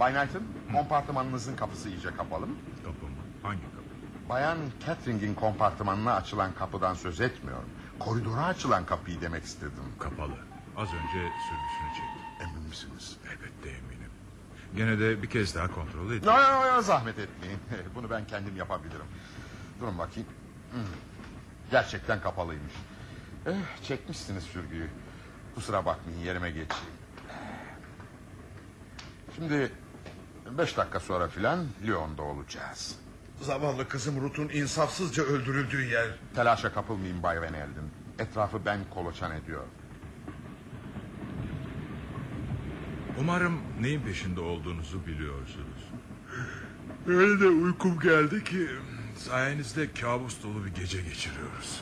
Bay 0.00 0.12
Knight'ın 0.12 0.46
kompartımanınızın 0.72 1.56
kapısı 1.56 1.88
iyice 1.88 2.16
kapalı 2.16 2.46
mı? 2.46 2.54
Kapı 2.84 3.06
mı? 3.06 3.12
Hangi 3.42 3.62
kapı? 3.62 3.88
Bayan 4.28 4.58
Catherine'in 4.86 5.34
kompartımanına 5.34 6.14
açılan 6.14 6.54
kapıdan 6.54 6.94
söz 6.94 7.20
etmiyorum. 7.20 7.68
Koridora 7.98 8.44
açılan 8.44 8.86
kapıyı 8.86 9.20
demek 9.20 9.44
istedim. 9.44 9.84
Kapalı. 9.98 10.34
Az 10.76 10.88
önce 10.88 11.32
sürgüsünü 11.48 11.88
çekti. 11.96 12.42
Emin 12.42 12.68
misiniz? 12.68 13.16
Elbette 13.24 13.68
eminim. 13.68 14.10
Gene 14.76 14.98
de 14.98 15.22
bir 15.22 15.30
kez 15.30 15.54
daha 15.54 15.74
kontrol 15.74 16.12
edin. 16.12 16.26
Ya, 16.26 16.40
ya, 16.40 16.66
ya, 16.66 16.82
zahmet 16.82 17.18
etmeyin. 17.18 17.58
Bunu 17.94 18.10
ben 18.10 18.26
kendim 18.26 18.56
yapabilirim. 18.56 19.06
Durun 19.80 19.98
bakayım. 19.98 20.28
Hmm. 20.72 20.80
Gerçekten 21.70 22.20
kapalıymış. 22.20 22.72
Eh, 23.46 23.52
çekmişsiniz 23.82 24.44
sürgüyü. 24.44 24.90
Kusura 25.54 25.86
bakmayın 25.86 26.18
yerime 26.20 26.50
geçeyim. 26.50 26.97
Şimdi 29.38 29.72
beş 30.58 30.76
dakika 30.76 31.00
sonra 31.00 31.28
filan 31.28 31.66
Lyon'da 31.86 32.22
olacağız. 32.22 32.96
Zavallı 33.40 33.88
kızım 33.88 34.20
Ruth'un 34.20 34.48
insafsızca 34.48 35.22
öldürüldüğü 35.22 35.84
yer. 35.84 36.06
Telaşa 36.34 36.72
kapılmayın 36.72 37.22
Bay 37.22 37.42
Van 37.42 37.54
Elden. 37.54 37.88
Etrafı 38.18 38.64
ben 38.66 38.80
koloçan 38.94 39.36
ediyor. 39.36 39.64
Umarım 43.20 43.60
neyin 43.80 44.00
peşinde 44.00 44.40
olduğunuzu 44.40 45.06
biliyorsunuz. 45.06 45.88
Öyle 47.06 47.40
de 47.40 47.46
uykum 47.46 48.00
geldi 48.00 48.44
ki 48.44 48.68
sayenizde 49.16 49.92
kabus 49.92 50.42
dolu 50.42 50.64
bir 50.64 50.70
gece 50.70 51.02
geçiriyoruz. 51.02 51.80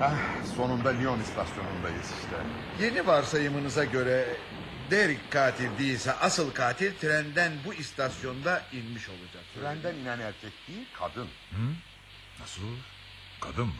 Ah, 0.00 0.14
sonunda 0.56 0.88
Lyon 0.88 1.20
istasyonundayız 1.20 2.12
işte. 2.22 2.36
Yeni 2.84 3.06
varsayımınıza 3.06 3.84
göre 3.84 4.36
Derek 4.90 5.30
katil 5.30 5.78
değilse 5.78 6.12
asıl 6.12 6.50
katil 6.50 6.94
trenden 6.94 7.52
bu 7.66 7.74
istasyonda 7.74 8.62
inmiş 8.72 9.08
olacak. 9.08 9.44
Trenden 9.54 9.94
inen 9.94 10.20
erkek 10.20 10.52
değil 10.68 10.86
kadın. 11.00 11.28
Hı? 11.50 11.74
Nasıl? 12.40 12.62
Kadın 13.40 13.66
mı? 13.66 13.72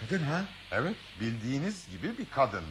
Kadın 0.00 0.24
ha? 0.24 0.44
Evet 0.72 0.96
bildiğiniz 1.20 1.88
gibi 1.90 2.18
bir 2.18 2.26
kadın. 2.34 2.64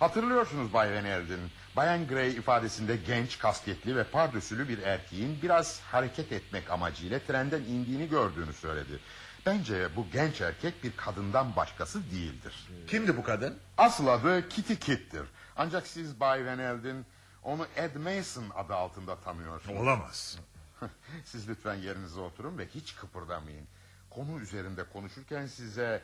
Hatırlıyorsunuz 0.00 0.72
Bay 0.72 0.94
Van 0.94 1.04
Elden. 1.04 1.40
Bayan 1.76 2.06
Gray 2.06 2.30
ifadesinde 2.30 2.96
genç, 2.96 3.38
kasketli 3.38 3.96
ve 3.96 4.04
pardösülü 4.04 4.68
bir 4.68 4.78
erkeğin 4.78 5.38
biraz 5.42 5.80
hareket 5.80 6.32
etmek 6.32 6.70
amacıyla 6.70 7.18
trenden 7.18 7.60
indiğini 7.62 8.08
gördüğünü 8.08 8.52
söyledi. 8.52 8.98
Bence 9.46 9.96
bu 9.96 10.06
genç 10.12 10.40
erkek 10.40 10.84
bir 10.84 10.96
kadından 10.96 11.56
başkası 11.56 12.10
değildir. 12.10 12.68
Kimdi 12.86 13.16
bu 13.16 13.22
kadın? 13.22 13.58
Asıl 13.78 14.06
adı 14.06 14.48
Kitty 14.48 14.74
Kitt'tir. 14.74 15.22
Ancak 15.56 15.86
siz 15.86 16.20
Bay 16.20 16.46
Van 16.46 16.58
Elden 16.58 17.04
onu 17.42 17.66
Ed 17.76 17.96
Mason 17.96 18.44
adı 18.54 18.74
altında 18.74 19.16
tanıyorsunuz. 19.20 19.80
Olamaz. 19.80 20.38
Siz 21.24 21.48
lütfen 21.48 21.74
yerinize 21.74 22.20
oturun 22.20 22.58
ve 22.58 22.66
hiç 22.66 22.96
kıpırdamayın. 22.96 23.66
Konu 24.10 24.40
üzerinde 24.40 24.84
konuşurken 24.84 25.46
size 25.46 26.02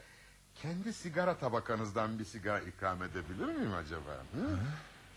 kendi 0.55 0.93
sigara 0.93 1.39
tabakanızdan 1.39 2.19
bir 2.19 2.25
sigara 2.25 2.61
ikram 2.61 3.03
edebilir 3.03 3.45
miyim 3.47 3.75
acaba? 3.75 4.11
Hı? 4.11 4.59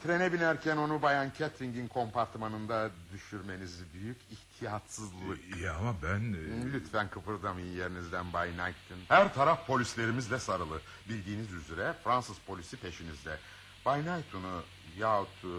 Trene 0.03 0.33
binerken 0.33 0.77
onu 0.77 1.01
Bayan 1.01 1.31
Catering'in 1.39 1.87
kompartımanında 1.87 2.89
düşürmeniz 3.13 3.93
büyük 3.93 4.17
ihtiyatsızlık. 4.31 5.57
Ya 5.61 5.73
ama 5.75 5.95
ben... 6.03 6.33
e, 6.33 6.71
Lütfen 6.73 7.09
kıpırdamayın 7.09 7.71
yerinizden 7.77 8.33
Bay 8.33 8.49
Knighton. 8.49 8.97
Her 9.07 9.33
taraf 9.33 9.67
polislerimizle 9.67 10.39
sarılı. 10.39 10.81
Bildiğiniz 11.09 11.53
üzere 11.53 11.93
Fransız 12.03 12.37
polisi 12.47 12.77
peşinizde. 12.77 13.37
Bay 13.85 14.01
Knighton'u 14.03 14.63
yahut 14.97 15.29
e, 15.43 15.53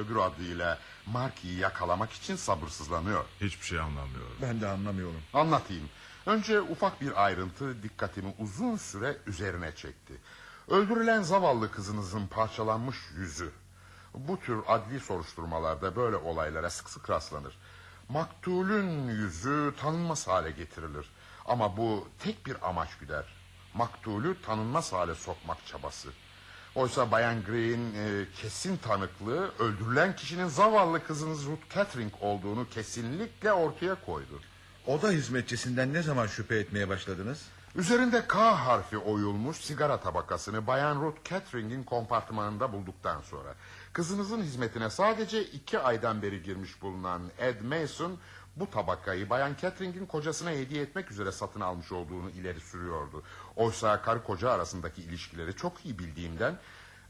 öbür 0.00 0.16
adıyla 0.16 0.78
Marky'yi 1.06 1.58
yakalamak 1.58 2.12
için 2.12 2.36
sabırsızlanıyor. 2.36 3.24
Hiçbir 3.40 3.66
şey 3.66 3.80
anlamıyorum. 3.80 4.36
Ben 4.42 4.60
de 4.60 4.66
anlamıyorum. 4.68 5.22
Anlatayım. 5.32 5.88
Önce 6.26 6.60
ufak 6.60 7.00
bir 7.00 7.24
ayrıntı 7.24 7.82
dikkatimi 7.82 8.34
uzun 8.38 8.76
süre 8.76 9.16
üzerine 9.26 9.74
çekti. 9.74 10.14
Öldürülen 10.68 11.22
zavallı 11.22 11.70
kızınızın 11.72 12.26
parçalanmış 12.26 12.96
yüzü. 13.16 13.50
Bu 14.14 14.40
tür 14.40 14.58
adli 14.66 15.00
soruşturmalarda 15.00 15.96
böyle 15.96 16.16
olaylara 16.16 16.70
sık 16.70 16.90
sık 16.90 17.10
rastlanır. 17.10 17.58
Maktulün 18.08 19.08
yüzü 19.08 19.74
tanınmaz 19.80 20.28
hale 20.28 20.50
getirilir. 20.50 21.10
Ama 21.44 21.76
bu 21.76 22.08
tek 22.18 22.46
bir 22.46 22.68
amaç 22.68 22.98
güder. 22.98 23.24
Maktulü 23.74 24.42
tanınmaz 24.42 24.92
hale 24.92 25.14
sokmak 25.14 25.66
çabası. 25.66 26.08
Oysa 26.74 27.10
Bayan 27.10 27.44
Grey'in 27.44 27.94
e, 27.94 28.26
kesin 28.34 28.76
tanıklığı 28.76 29.50
öldürülen 29.58 30.16
kişinin 30.16 30.48
zavallı 30.48 31.06
kızınız 31.06 31.46
Ruth 31.46 31.74
Catering 31.74 32.12
olduğunu 32.20 32.68
kesinlikle 32.68 33.52
ortaya 33.52 33.94
koydu. 33.94 34.40
Oda 34.86 35.10
hizmetçisinden 35.10 35.92
ne 35.92 36.02
zaman 36.02 36.26
şüphe 36.26 36.56
etmeye 36.56 36.88
başladınız? 36.88 37.42
Üzerinde 37.76 38.26
K 38.28 38.54
harfi 38.54 38.98
oyulmuş 38.98 39.56
sigara 39.56 40.00
tabakasını 40.00 40.66
Bayan 40.66 41.00
Ruth 41.00 41.30
Catering'in 41.30 41.82
kompartımanında 41.82 42.72
bulduktan 42.72 43.20
sonra... 43.20 43.54
...kızınızın 43.92 44.42
hizmetine 44.42 44.90
sadece 44.90 45.44
iki 45.44 45.78
aydan 45.78 46.22
beri 46.22 46.42
girmiş 46.42 46.82
bulunan 46.82 47.22
Ed 47.38 47.60
Mason... 47.60 48.18
...bu 48.56 48.70
tabakayı 48.70 49.30
Bayan 49.30 49.56
Catering'in 49.62 50.06
kocasına 50.06 50.50
hediye 50.50 50.82
etmek 50.82 51.10
üzere 51.10 51.32
satın 51.32 51.60
almış 51.60 51.92
olduğunu 51.92 52.30
ileri 52.30 52.60
sürüyordu. 52.60 53.22
Oysa 53.56 54.02
karı 54.02 54.24
koca 54.24 54.50
arasındaki 54.50 55.02
ilişkileri 55.02 55.56
çok 55.56 55.84
iyi 55.84 55.98
bildiğimden... 55.98 56.58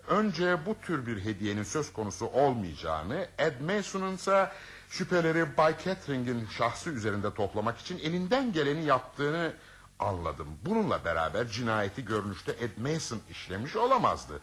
...önce 0.08 0.66
bu 0.66 0.76
tür 0.82 1.06
bir 1.06 1.24
hediyenin 1.24 1.62
söz 1.62 1.92
konusu 1.92 2.26
olmayacağını... 2.26 3.28
...Ed 3.38 3.60
Mason'ın 3.60 4.14
ise 4.14 4.50
şüpheleri 4.88 5.56
Bay 5.56 5.74
Catering'in 5.84 6.46
şahsı 6.46 6.90
üzerinde 6.90 7.34
toplamak 7.34 7.78
için 7.78 7.98
elinden 7.98 8.52
geleni 8.52 8.84
yaptığını 8.84 9.52
anladım. 9.98 10.48
Bununla 10.66 11.04
beraber 11.04 11.48
cinayeti 11.48 12.04
görünüşte 12.04 12.52
Ed 12.52 12.78
Mason 12.78 13.20
işlemiş 13.30 13.76
olamazdı. 13.76 14.40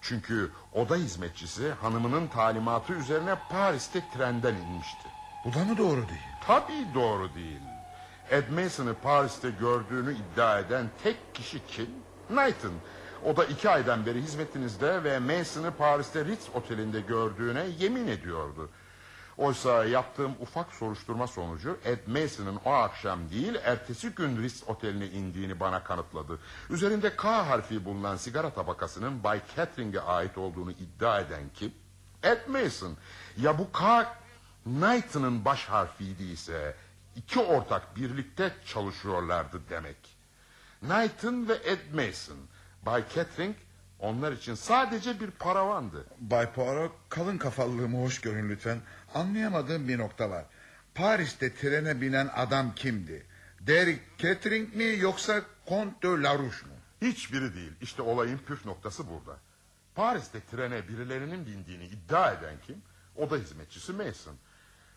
Çünkü 0.00 0.50
oda 0.72 0.96
hizmetçisi 0.96 1.72
hanımının 1.72 2.26
talimatı 2.26 2.92
üzerine 2.92 3.34
Paris'te 3.50 4.02
trenden 4.14 4.54
inmişti. 4.54 5.08
Bu 5.44 5.54
da 5.54 5.64
mı 5.64 5.78
doğru 5.78 6.08
değil? 6.08 6.30
Tabii 6.46 6.86
doğru 6.94 7.34
değil. 7.34 7.60
Ed 8.30 8.48
Mason'ı 8.48 8.94
Paris'te 8.94 9.50
gördüğünü 9.50 10.16
iddia 10.16 10.58
eden 10.58 10.90
tek 11.02 11.34
kişi 11.34 11.66
kim? 11.66 11.88
Knighton. 12.28 12.72
O 13.24 13.36
da 13.36 13.44
iki 13.44 13.70
aydan 13.70 14.06
beri 14.06 14.22
hizmetinizde 14.22 15.04
ve 15.04 15.18
Mason'ı 15.18 15.70
Paris'te 15.70 16.24
Ritz 16.24 16.48
Oteli'nde 16.54 17.00
gördüğüne 17.00 17.64
yemin 17.78 18.06
ediyordu. 18.06 18.70
Oysa 19.40 19.84
yaptığım 19.84 20.34
ufak 20.40 20.72
soruşturma 20.72 21.26
sonucu 21.26 21.78
Ed 21.84 22.06
Mason'ın 22.06 22.56
o 22.64 22.70
akşam 22.72 23.30
değil 23.30 23.54
ertesi 23.64 24.08
gün 24.10 24.42
Ritz 24.42 24.62
Oteli'ne 24.66 25.06
indiğini 25.06 25.60
bana 25.60 25.84
kanıtladı. 25.84 26.38
Üzerinde 26.70 27.16
K 27.16 27.48
harfi 27.48 27.84
bulunan 27.84 28.16
sigara 28.16 28.50
tabakasının 28.50 29.24
Bay 29.24 29.40
Catering'e 29.56 30.00
ait 30.00 30.38
olduğunu 30.38 30.70
iddia 30.70 31.20
eden 31.20 31.42
kim? 31.54 31.72
Ed 32.22 32.48
Mason. 32.48 32.96
Ya 33.36 33.58
bu 33.58 33.72
K 33.72 34.06
Knighton'ın 34.64 35.44
baş 35.44 35.64
harfiydi 35.64 36.22
ise 36.22 36.76
iki 37.16 37.40
ortak 37.40 37.96
birlikte 37.96 38.54
çalışıyorlardı 38.66 39.60
demek. 39.70 40.16
Knighton 40.80 41.48
ve 41.48 41.54
Ed 41.54 41.94
Mason. 41.94 42.38
Bay 42.82 43.04
Catering 43.14 43.56
onlar 44.00 44.32
için 44.32 44.54
sadece 44.54 45.20
bir 45.20 45.30
paravandı. 45.30 46.06
Bay 46.20 46.52
Poirot 46.52 46.92
kalın 47.08 47.38
kafalılığımı 47.38 48.04
hoş 48.04 48.20
görün 48.20 48.48
lütfen. 48.48 48.80
Anlayamadığım 49.14 49.88
bir 49.88 49.98
nokta 49.98 50.30
var. 50.30 50.44
Paris'te 50.94 51.54
trene 51.54 52.00
binen 52.00 52.30
adam 52.36 52.74
kimdi? 52.74 53.26
Derek 53.60 54.00
Catering 54.18 54.74
mi 54.74 54.98
yoksa 54.98 55.42
Comte 55.68 56.08
de 56.08 56.22
Larouche 56.22 56.66
mu? 56.66 56.72
Hiçbiri 57.02 57.54
değil. 57.54 57.72
İşte 57.80 58.02
olayın 58.02 58.38
püf 58.38 58.66
noktası 58.66 59.04
burada. 59.10 59.38
Paris'te 59.94 60.40
trene 60.50 60.88
birilerinin 60.88 61.46
bindiğini 61.46 61.84
iddia 61.84 62.32
eden 62.32 62.54
kim? 62.66 62.82
O 63.16 63.30
da 63.30 63.36
hizmetçisi 63.36 63.92
Mason. 63.92 64.34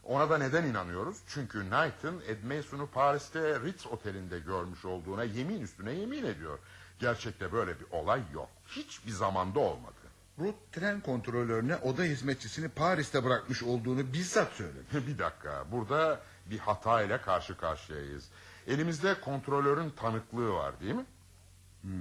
Ona 0.03 0.29
da 0.29 0.37
neden 0.37 0.63
inanıyoruz? 0.63 1.17
Çünkü 1.27 1.59
Knighton 1.59 2.21
Ed 2.27 2.43
Mason'u 2.43 2.87
Paris'te 2.87 3.59
Ritz 3.59 3.87
Oteli'nde 3.87 4.39
görmüş 4.39 4.85
olduğuna 4.85 5.23
yemin 5.23 5.61
üstüne 5.61 5.91
yemin 5.91 6.25
ediyor. 6.25 6.59
Gerçekte 6.99 7.51
böyle 7.51 7.79
bir 7.79 7.85
olay 7.91 8.21
yok. 8.33 8.49
Hiçbir 8.67 9.11
zamanda 9.11 9.59
olmadı. 9.59 10.02
Ruth 10.39 10.57
tren 10.71 11.01
kontrolörüne 11.01 11.75
oda 11.75 12.03
hizmetçisini 12.03 12.69
Paris'te 12.69 13.23
bırakmış 13.23 13.63
olduğunu 13.63 14.13
bizzat 14.13 14.51
söyledi. 14.51 14.85
bir 15.07 15.17
dakika 15.17 15.65
burada 15.71 16.21
bir 16.45 16.59
hata 16.59 17.01
ile 17.01 17.21
karşı 17.21 17.57
karşıyayız. 17.57 18.29
Elimizde 18.67 19.21
kontrolörün 19.21 19.89
tanıklığı 19.89 20.53
var 20.53 20.79
değil 20.79 20.95
mi? 20.95 21.05
Hmm, 21.81 21.91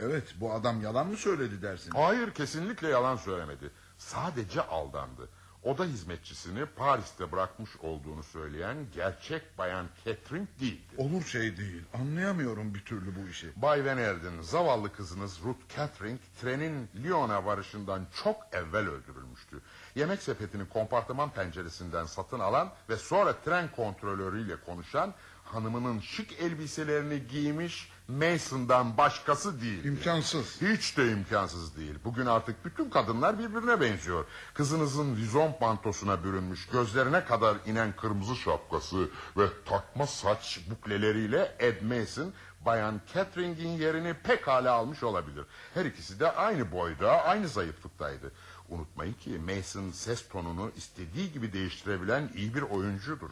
evet 0.00 0.34
bu 0.40 0.52
adam 0.52 0.82
yalan 0.82 1.06
mı 1.06 1.16
söyledi 1.16 1.62
dersin? 1.62 1.90
Hayır 1.90 2.30
kesinlikle 2.30 2.88
yalan 2.88 3.16
söylemedi. 3.16 3.70
Sadece 3.98 4.62
aldandı. 4.62 5.28
Oda 5.66 5.84
hizmetçisini 5.84 6.66
Paris'te 6.66 7.32
bırakmış 7.32 7.70
olduğunu 7.76 8.22
söyleyen 8.22 8.76
gerçek 8.94 9.58
bayan 9.58 9.86
Catherine 10.04 10.46
değildi. 10.60 10.94
Olur 10.98 11.24
şey 11.24 11.56
değil. 11.56 11.82
Anlayamıyorum 11.94 12.74
bir 12.74 12.84
türlü 12.84 13.16
bu 13.16 13.28
işi. 13.28 13.52
Bay 13.56 13.86
Van 13.86 13.98
Erden, 13.98 14.42
zavallı 14.42 14.92
kızınız 14.92 15.40
Ruth 15.44 15.76
Catherine 15.76 16.18
trenin 16.40 16.88
Lyon'a 17.04 17.44
varışından 17.44 18.06
çok 18.22 18.36
evvel 18.52 18.88
öldürülmüştü. 18.88 19.60
Yemek 19.94 20.22
sepetini 20.22 20.68
kompartıman 20.68 21.30
penceresinden 21.30 22.04
satın 22.04 22.40
alan 22.40 22.72
ve 22.88 22.96
sonra 22.96 23.32
tren 23.44 23.70
kontrolörüyle 23.76 24.56
konuşan 24.60 25.14
hanımının 25.44 26.00
şık 26.00 26.32
elbiselerini 26.32 27.26
giymiş 27.26 27.90
Mason'dan 28.08 28.96
başkası 28.96 29.60
değil. 29.60 29.84
İmkansız. 29.84 30.62
Hiç 30.62 30.96
de 30.96 31.12
imkansız 31.12 31.76
değil. 31.76 31.94
Bugün 32.04 32.26
artık 32.26 32.64
bütün 32.64 32.90
kadınlar 32.90 33.38
birbirine 33.38 33.80
benziyor. 33.80 34.24
Kızınızın 34.54 35.16
vizon 35.16 35.52
pantosuna 35.60 36.24
bürünmüş, 36.24 36.66
gözlerine 36.66 37.24
kadar 37.24 37.56
inen 37.66 37.96
kırmızı 37.96 38.36
şapkası 38.36 39.08
ve 39.36 39.46
takma 39.64 40.06
saç 40.06 40.60
bukleleriyle 40.70 41.56
Ed 41.58 41.82
Mason 41.82 42.32
Bayan 42.66 43.00
Catherine'in 43.14 43.78
yerini 43.78 44.14
pekala 44.14 44.72
almış 44.72 45.02
olabilir. 45.02 45.44
Her 45.74 45.84
ikisi 45.84 46.20
de 46.20 46.32
aynı 46.32 46.72
boyda, 46.72 47.24
aynı 47.24 47.48
zayıflıktaydı. 47.48 48.32
Unutmayın 48.68 49.12
ki 49.12 49.30
Mason 49.30 49.90
ses 49.90 50.28
tonunu 50.28 50.70
istediği 50.76 51.32
gibi 51.32 51.52
değiştirebilen 51.52 52.30
iyi 52.34 52.54
bir 52.54 52.62
oyuncudur. 52.62 53.30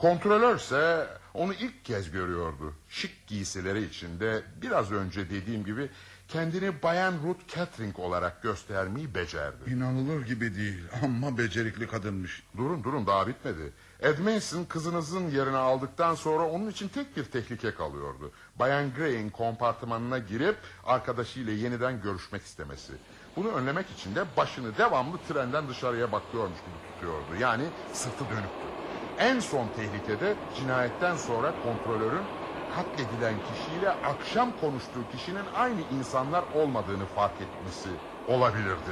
Kontrolör 0.00 0.56
ise 0.56 1.06
onu 1.34 1.54
ilk 1.54 1.84
kez 1.84 2.10
görüyordu. 2.10 2.74
Şık 2.88 3.26
giysileri 3.26 3.84
içinde 3.84 4.42
biraz 4.62 4.92
önce 4.92 5.30
dediğim 5.30 5.64
gibi 5.64 5.90
kendini 6.28 6.82
Bayan 6.82 7.14
Ruth 7.24 7.54
Catering 7.54 7.98
olarak 7.98 8.42
göstermeyi 8.42 9.14
becerdi. 9.14 9.70
İnanılır 9.70 10.26
gibi 10.26 10.56
değil 10.56 10.84
ama 11.02 11.38
becerikli 11.38 11.88
kadınmış. 11.88 12.42
Durun 12.56 12.84
durun 12.84 13.06
daha 13.06 13.26
bitmedi. 13.26 13.72
Ed 14.00 14.18
Mason 14.18 14.64
kızınızın 14.64 15.30
yerini 15.30 15.56
aldıktan 15.56 16.14
sonra 16.14 16.48
onun 16.48 16.70
için 16.70 16.88
tek 16.88 17.16
bir 17.16 17.24
tehlike 17.24 17.74
kalıyordu. 17.74 18.32
Bayan 18.58 18.94
Gray'in 18.94 19.30
kompartımanına 19.30 20.18
girip 20.18 20.56
arkadaşıyla 20.86 21.52
yeniden 21.52 22.02
görüşmek 22.02 22.42
istemesi. 22.42 22.92
Bunu 23.36 23.48
önlemek 23.48 23.90
için 23.90 24.14
de 24.14 24.24
başını 24.36 24.78
devamlı 24.78 25.18
trenden 25.28 25.68
dışarıya 25.68 26.12
bakıyormuş 26.12 26.58
gibi 26.58 26.94
tutuyordu. 26.94 27.42
Yani 27.42 27.64
sırtı 27.92 28.24
dönüktü. 28.24 28.79
En 29.20 29.40
son 29.40 29.68
tehlikede 29.76 30.34
cinayetten 30.58 31.16
sonra 31.16 31.54
kontrolörün 31.62 32.22
katledilen 32.68 33.34
kişiyle 33.40 33.90
akşam 33.90 34.52
konuştuğu 34.60 35.08
kişinin 35.12 35.44
aynı 35.54 35.80
insanlar 35.98 36.44
olmadığını 36.54 37.06
fark 37.06 37.40
etmesi 37.40 37.88
olabilirdi. 38.26 38.90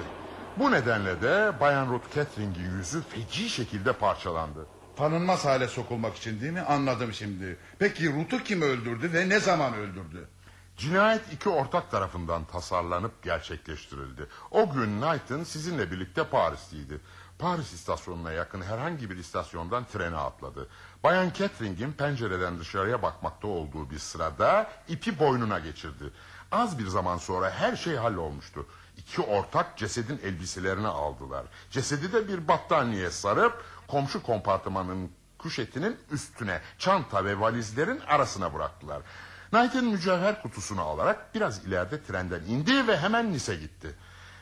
Bu 0.57 0.73
nedenle 0.73 1.23
de 1.23 1.52
Bayan 1.60 1.89
Ruth 1.92 2.15
Catering'in 2.15 2.70
yüzü 2.76 3.02
feci 3.02 3.50
şekilde 3.50 3.92
parçalandı. 3.92 4.66
Tanınmaz 4.97 5.44
hale 5.44 5.68
sokulmak 5.68 6.16
için 6.16 6.40
değil 6.40 6.52
mi? 6.52 6.60
Anladım 6.60 7.12
şimdi. 7.12 7.58
Peki 7.78 8.12
Ruth'u 8.12 8.44
kim 8.44 8.62
öldürdü 8.62 9.12
ve 9.12 9.28
ne 9.28 9.40
zaman 9.40 9.74
öldürdü? 9.74 10.28
Cinayet 10.76 11.32
iki 11.32 11.48
ortak 11.48 11.90
tarafından 11.90 12.44
tasarlanıp 12.44 13.23
gerçekleştirildi. 13.23 14.26
O 14.50 14.70
gün 14.70 15.00
Knighton 15.00 15.42
sizinle 15.44 15.90
birlikte 15.90 16.24
Paris'teydi. 16.24 17.00
Paris 17.39 17.73
istasyonuna 17.73 18.33
yakın 18.33 18.62
herhangi 18.62 19.10
bir 19.10 19.17
istasyondan 19.17 19.84
trene 19.84 20.17
atladı. 20.17 20.68
Bayan 21.05 21.31
Catering'in 21.34 21.92
pencereden 21.92 22.58
dışarıya 22.58 23.02
bakmakta 23.02 23.49
olduğu 23.49 23.91
bir 23.91 23.99
sırada 23.99 24.70
ipi 24.89 25.18
boynuna 25.18 25.58
geçirdi. 25.58 26.12
Az 26.52 26.78
bir 26.78 26.86
zaman 26.86 27.17
sonra 27.17 27.50
her 27.50 27.76
şey 27.76 27.97
hallolmuştu. 27.97 28.67
İki 28.97 29.23
ortak 29.23 29.78
cesedin 29.78 30.20
elbiselerini 30.25 30.86
aldılar. 30.86 31.47
Cesedi 31.70 32.12
de 32.12 32.28
bir 32.28 32.49
battaniye 32.49 33.10
sarıp 33.10 33.65
komşu 33.89 34.23
kompartımanın 34.23 35.10
kuşetinin 35.39 35.97
üstüne 36.10 36.60
çanta 36.78 37.25
ve 37.25 37.41
valizlerin 37.41 38.00
arasına 38.00 38.55
bıraktılar. 38.55 39.02
Knight'ın 39.50 39.84
mücevher 39.84 40.42
kutusunu 40.42 40.83
alarak 40.83 41.34
biraz 41.34 41.67
ileride 41.67 42.02
trenden 42.02 42.41
indi 42.41 42.86
ve 42.86 42.99
hemen 42.99 43.33
Nice 43.33 43.57
gitti. 43.57 43.94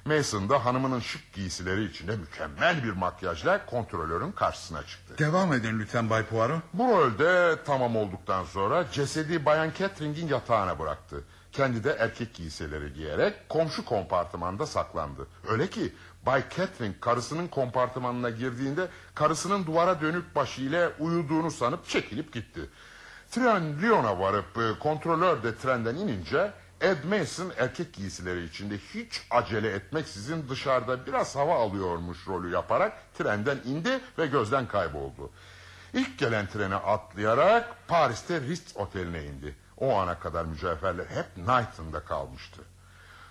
Mason 0.07 0.49
da 0.49 0.65
hanımının 0.65 1.01
şık 1.01 1.33
giysileri 1.33 1.85
içinde 1.85 2.17
mükemmel 2.17 2.85
bir 2.85 2.93
makyajla 2.93 3.67
kontrolörün 3.67 4.33
karşısına 4.33 4.83
çıktı. 4.83 5.19
Devam 5.19 5.53
edin 5.53 5.79
lütfen 5.79 6.11
Bay 6.11 6.23
Poirot. 6.27 6.63
Bu 6.73 6.89
rolde 6.89 7.59
tamam 7.65 7.97
olduktan 7.97 8.45
sonra 8.45 8.91
cesedi 8.93 9.45
Bayan 9.45 9.73
Catering'in 9.79 10.29
yatağına 10.29 10.79
bıraktı. 10.79 11.25
Kendi 11.53 11.85
de 11.85 11.97
erkek 11.99 12.35
giysileri 12.35 12.93
giyerek 12.93 13.49
komşu 13.49 13.85
kompartımanda 13.85 14.67
saklandı. 14.67 15.27
Öyle 15.49 15.71
ki 15.71 15.93
Bay 16.27 16.45
Catherine 16.57 16.95
karısının 17.01 17.49
kompartımanına 17.49 18.31
girdiğinde 18.31 18.89
karısının 19.15 19.67
duvara 19.67 20.01
dönük 20.01 20.37
başıyla 20.37 20.93
uyuduğunu 20.99 21.51
sanıp 21.51 21.89
çekilip 21.89 22.33
gitti. 22.33 22.61
Tren 23.31 23.83
Lyon'a 23.83 24.19
varıp 24.19 24.81
kontrolör 24.81 25.43
de 25.43 25.57
trenden 25.57 25.95
inince 25.95 26.53
Ed 26.81 27.05
Mason 27.05 27.53
erkek 27.59 27.93
giysileri 27.93 28.45
içinde 28.45 28.79
hiç 28.79 29.23
acele 29.31 29.71
etmeksizin 29.73 30.49
dışarıda 30.49 31.07
biraz 31.07 31.37
hava 31.37 31.55
alıyormuş 31.55 32.29
rolü 32.29 32.53
yaparak 32.55 33.15
trenden 33.15 33.59
indi 33.65 34.01
ve 34.19 34.27
gözden 34.27 34.69
kayboldu. 34.69 35.31
İlk 35.95 36.19
gelen 36.19 36.47
trene 36.47 36.75
atlayarak 36.75 37.89
Paris'te 37.89 38.41
Ritz 38.41 38.77
Oteli'ne 38.77 39.25
indi. 39.25 39.55
O 39.77 39.97
ana 39.97 40.19
kadar 40.19 40.45
mücevherler 40.45 41.07
hep 41.07 41.35
Knighton'da 41.35 42.01
kalmıştı. 42.01 42.63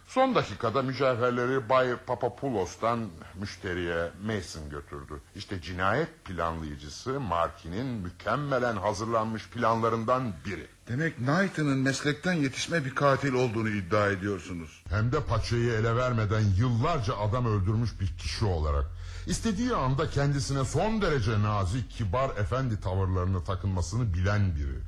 Son 0.07 0.35
dakikada 0.35 0.82
mücevherleri 0.82 1.69
Bay 1.69 1.95
Papapoulos'tan 1.95 3.09
müşteriye 3.35 4.11
Mason 4.25 4.69
götürdü. 4.69 5.22
İşte 5.35 5.61
cinayet 5.61 6.25
planlayıcısı 6.25 7.19
Markin'in 7.19 7.85
mükemmelen 7.85 8.75
hazırlanmış 8.75 9.49
planlarından 9.49 10.33
biri. 10.45 10.75
Demek 10.88 11.18
Knighton'ın 11.18 11.78
meslekten 11.78 12.34
yetişme 12.34 12.86
bir 12.86 12.96
katil 12.96 13.34
olduğunu 13.34 13.70
iddia 13.70 14.10
ediyorsunuz. 14.10 14.84
Hem 14.90 15.12
de 15.12 15.24
paçayı 15.24 15.72
ele 15.72 15.96
vermeden 15.96 16.44
yıllarca 16.58 17.18
adam 17.18 17.46
öldürmüş 17.46 18.00
bir 18.00 18.18
kişi 18.18 18.46
olarak. 18.46 18.86
İstediği 19.28 19.74
anda 19.74 20.10
kendisine 20.10 20.66
son 20.66 21.02
derece 21.02 21.42
nazik, 21.42 21.92
kibar, 21.92 22.30
efendi 22.30 22.80
tavırlarını 22.80 23.44
takınmasını 23.44 24.14
bilen 24.14 24.56
biri. 24.56 24.80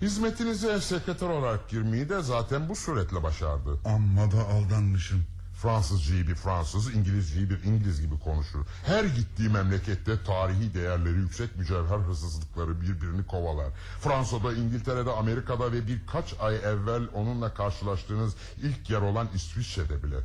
Hizmetinize 0.00 0.80
sekreter 0.80 1.28
olarak 1.28 1.68
girmeyi 1.68 2.08
de 2.08 2.22
zaten 2.22 2.68
bu 2.68 2.76
suretle 2.76 3.22
başardı. 3.22 3.78
Amma 3.84 4.32
da 4.32 4.48
aldanmışım. 4.48 5.24
Fransızcayı 5.62 6.28
bir 6.28 6.34
Fransız, 6.34 6.94
İngilizceyi 6.94 7.50
bir 7.50 7.64
İngiliz 7.64 8.00
gibi 8.00 8.18
konuşur. 8.18 8.58
Her 8.86 9.04
gittiği 9.04 9.48
memlekette 9.48 10.24
tarihi 10.24 10.74
değerleri 10.74 11.14
yüksek 11.16 11.56
mücevher 11.56 11.98
hırsızlıkları 11.98 12.80
birbirini 12.80 13.26
kovalar. 13.26 13.68
Fransa'da, 14.00 14.52
İngiltere'de, 14.52 15.10
Amerika'da 15.10 15.72
ve 15.72 15.86
birkaç 15.86 16.34
ay 16.40 16.56
evvel 16.56 17.02
onunla 17.14 17.54
karşılaştığınız 17.54 18.34
ilk 18.62 18.90
yer 18.90 19.00
olan 19.00 19.28
İsviçre'de 19.34 20.02
bile. 20.02 20.16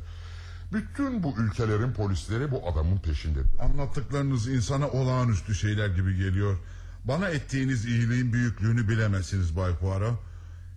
Bütün 0.72 1.22
bu 1.22 1.34
ülkelerin 1.38 1.92
polisleri 1.92 2.50
bu 2.50 2.68
adamın 2.68 2.98
peşinde. 2.98 3.38
Anlattıklarınız 3.60 4.48
insana 4.48 4.88
olağanüstü 4.88 5.54
şeyler 5.54 5.88
gibi 5.88 6.16
geliyor. 6.16 6.58
Bana 7.04 7.28
ettiğiniz 7.28 7.84
iyiliğin 7.84 8.32
büyüklüğünü 8.32 8.88
bilemezsiniz 8.88 9.56
Bay 9.56 9.76
Poirot. 9.76 10.27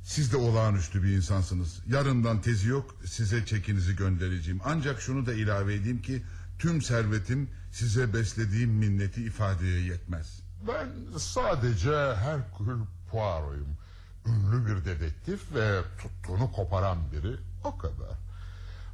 Siz 0.04 0.34
de 0.34 0.38
olağanüstü 0.38 1.04
bir 1.04 1.16
insansınız. 1.16 1.80
Yarından 1.88 2.42
tezi 2.42 2.68
yok 2.68 2.96
size 3.06 3.46
çekinizi 3.46 3.96
göndereceğim. 3.96 4.62
Ancak 4.66 5.02
şunu 5.02 5.26
da 5.26 5.34
ilave 5.34 5.76
edeyim 5.76 6.02
ki 6.02 6.24
tüm 6.60 6.82
servetim 6.82 7.50
size 7.72 8.14
beslediğim 8.14 8.70
minneti 8.70 9.24
ifadeye 9.24 9.82
yetmez. 9.82 10.42
Ben 10.68 11.18
sadece 11.18 12.16
Hercule 12.16 12.84
Poirot'uyum. 13.12 13.78
Ünlü 14.26 14.66
bir 14.66 14.86
dedektif 14.86 15.54
ve 15.56 15.82
tuttuğunu 15.98 16.52
koparan 16.52 16.98
biri. 17.12 17.36
O 17.64 17.78
kadar. 17.78 18.18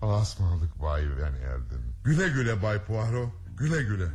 Asmalık 0.01 0.81
Bay 0.81 1.09
Van 1.09 1.33
Elden. 1.33 1.81
Güle 2.03 2.29
güle 2.29 2.61
Bay 2.61 2.83
Poirot. 2.83 3.29
Güle 3.57 3.83
güle. 3.83 4.07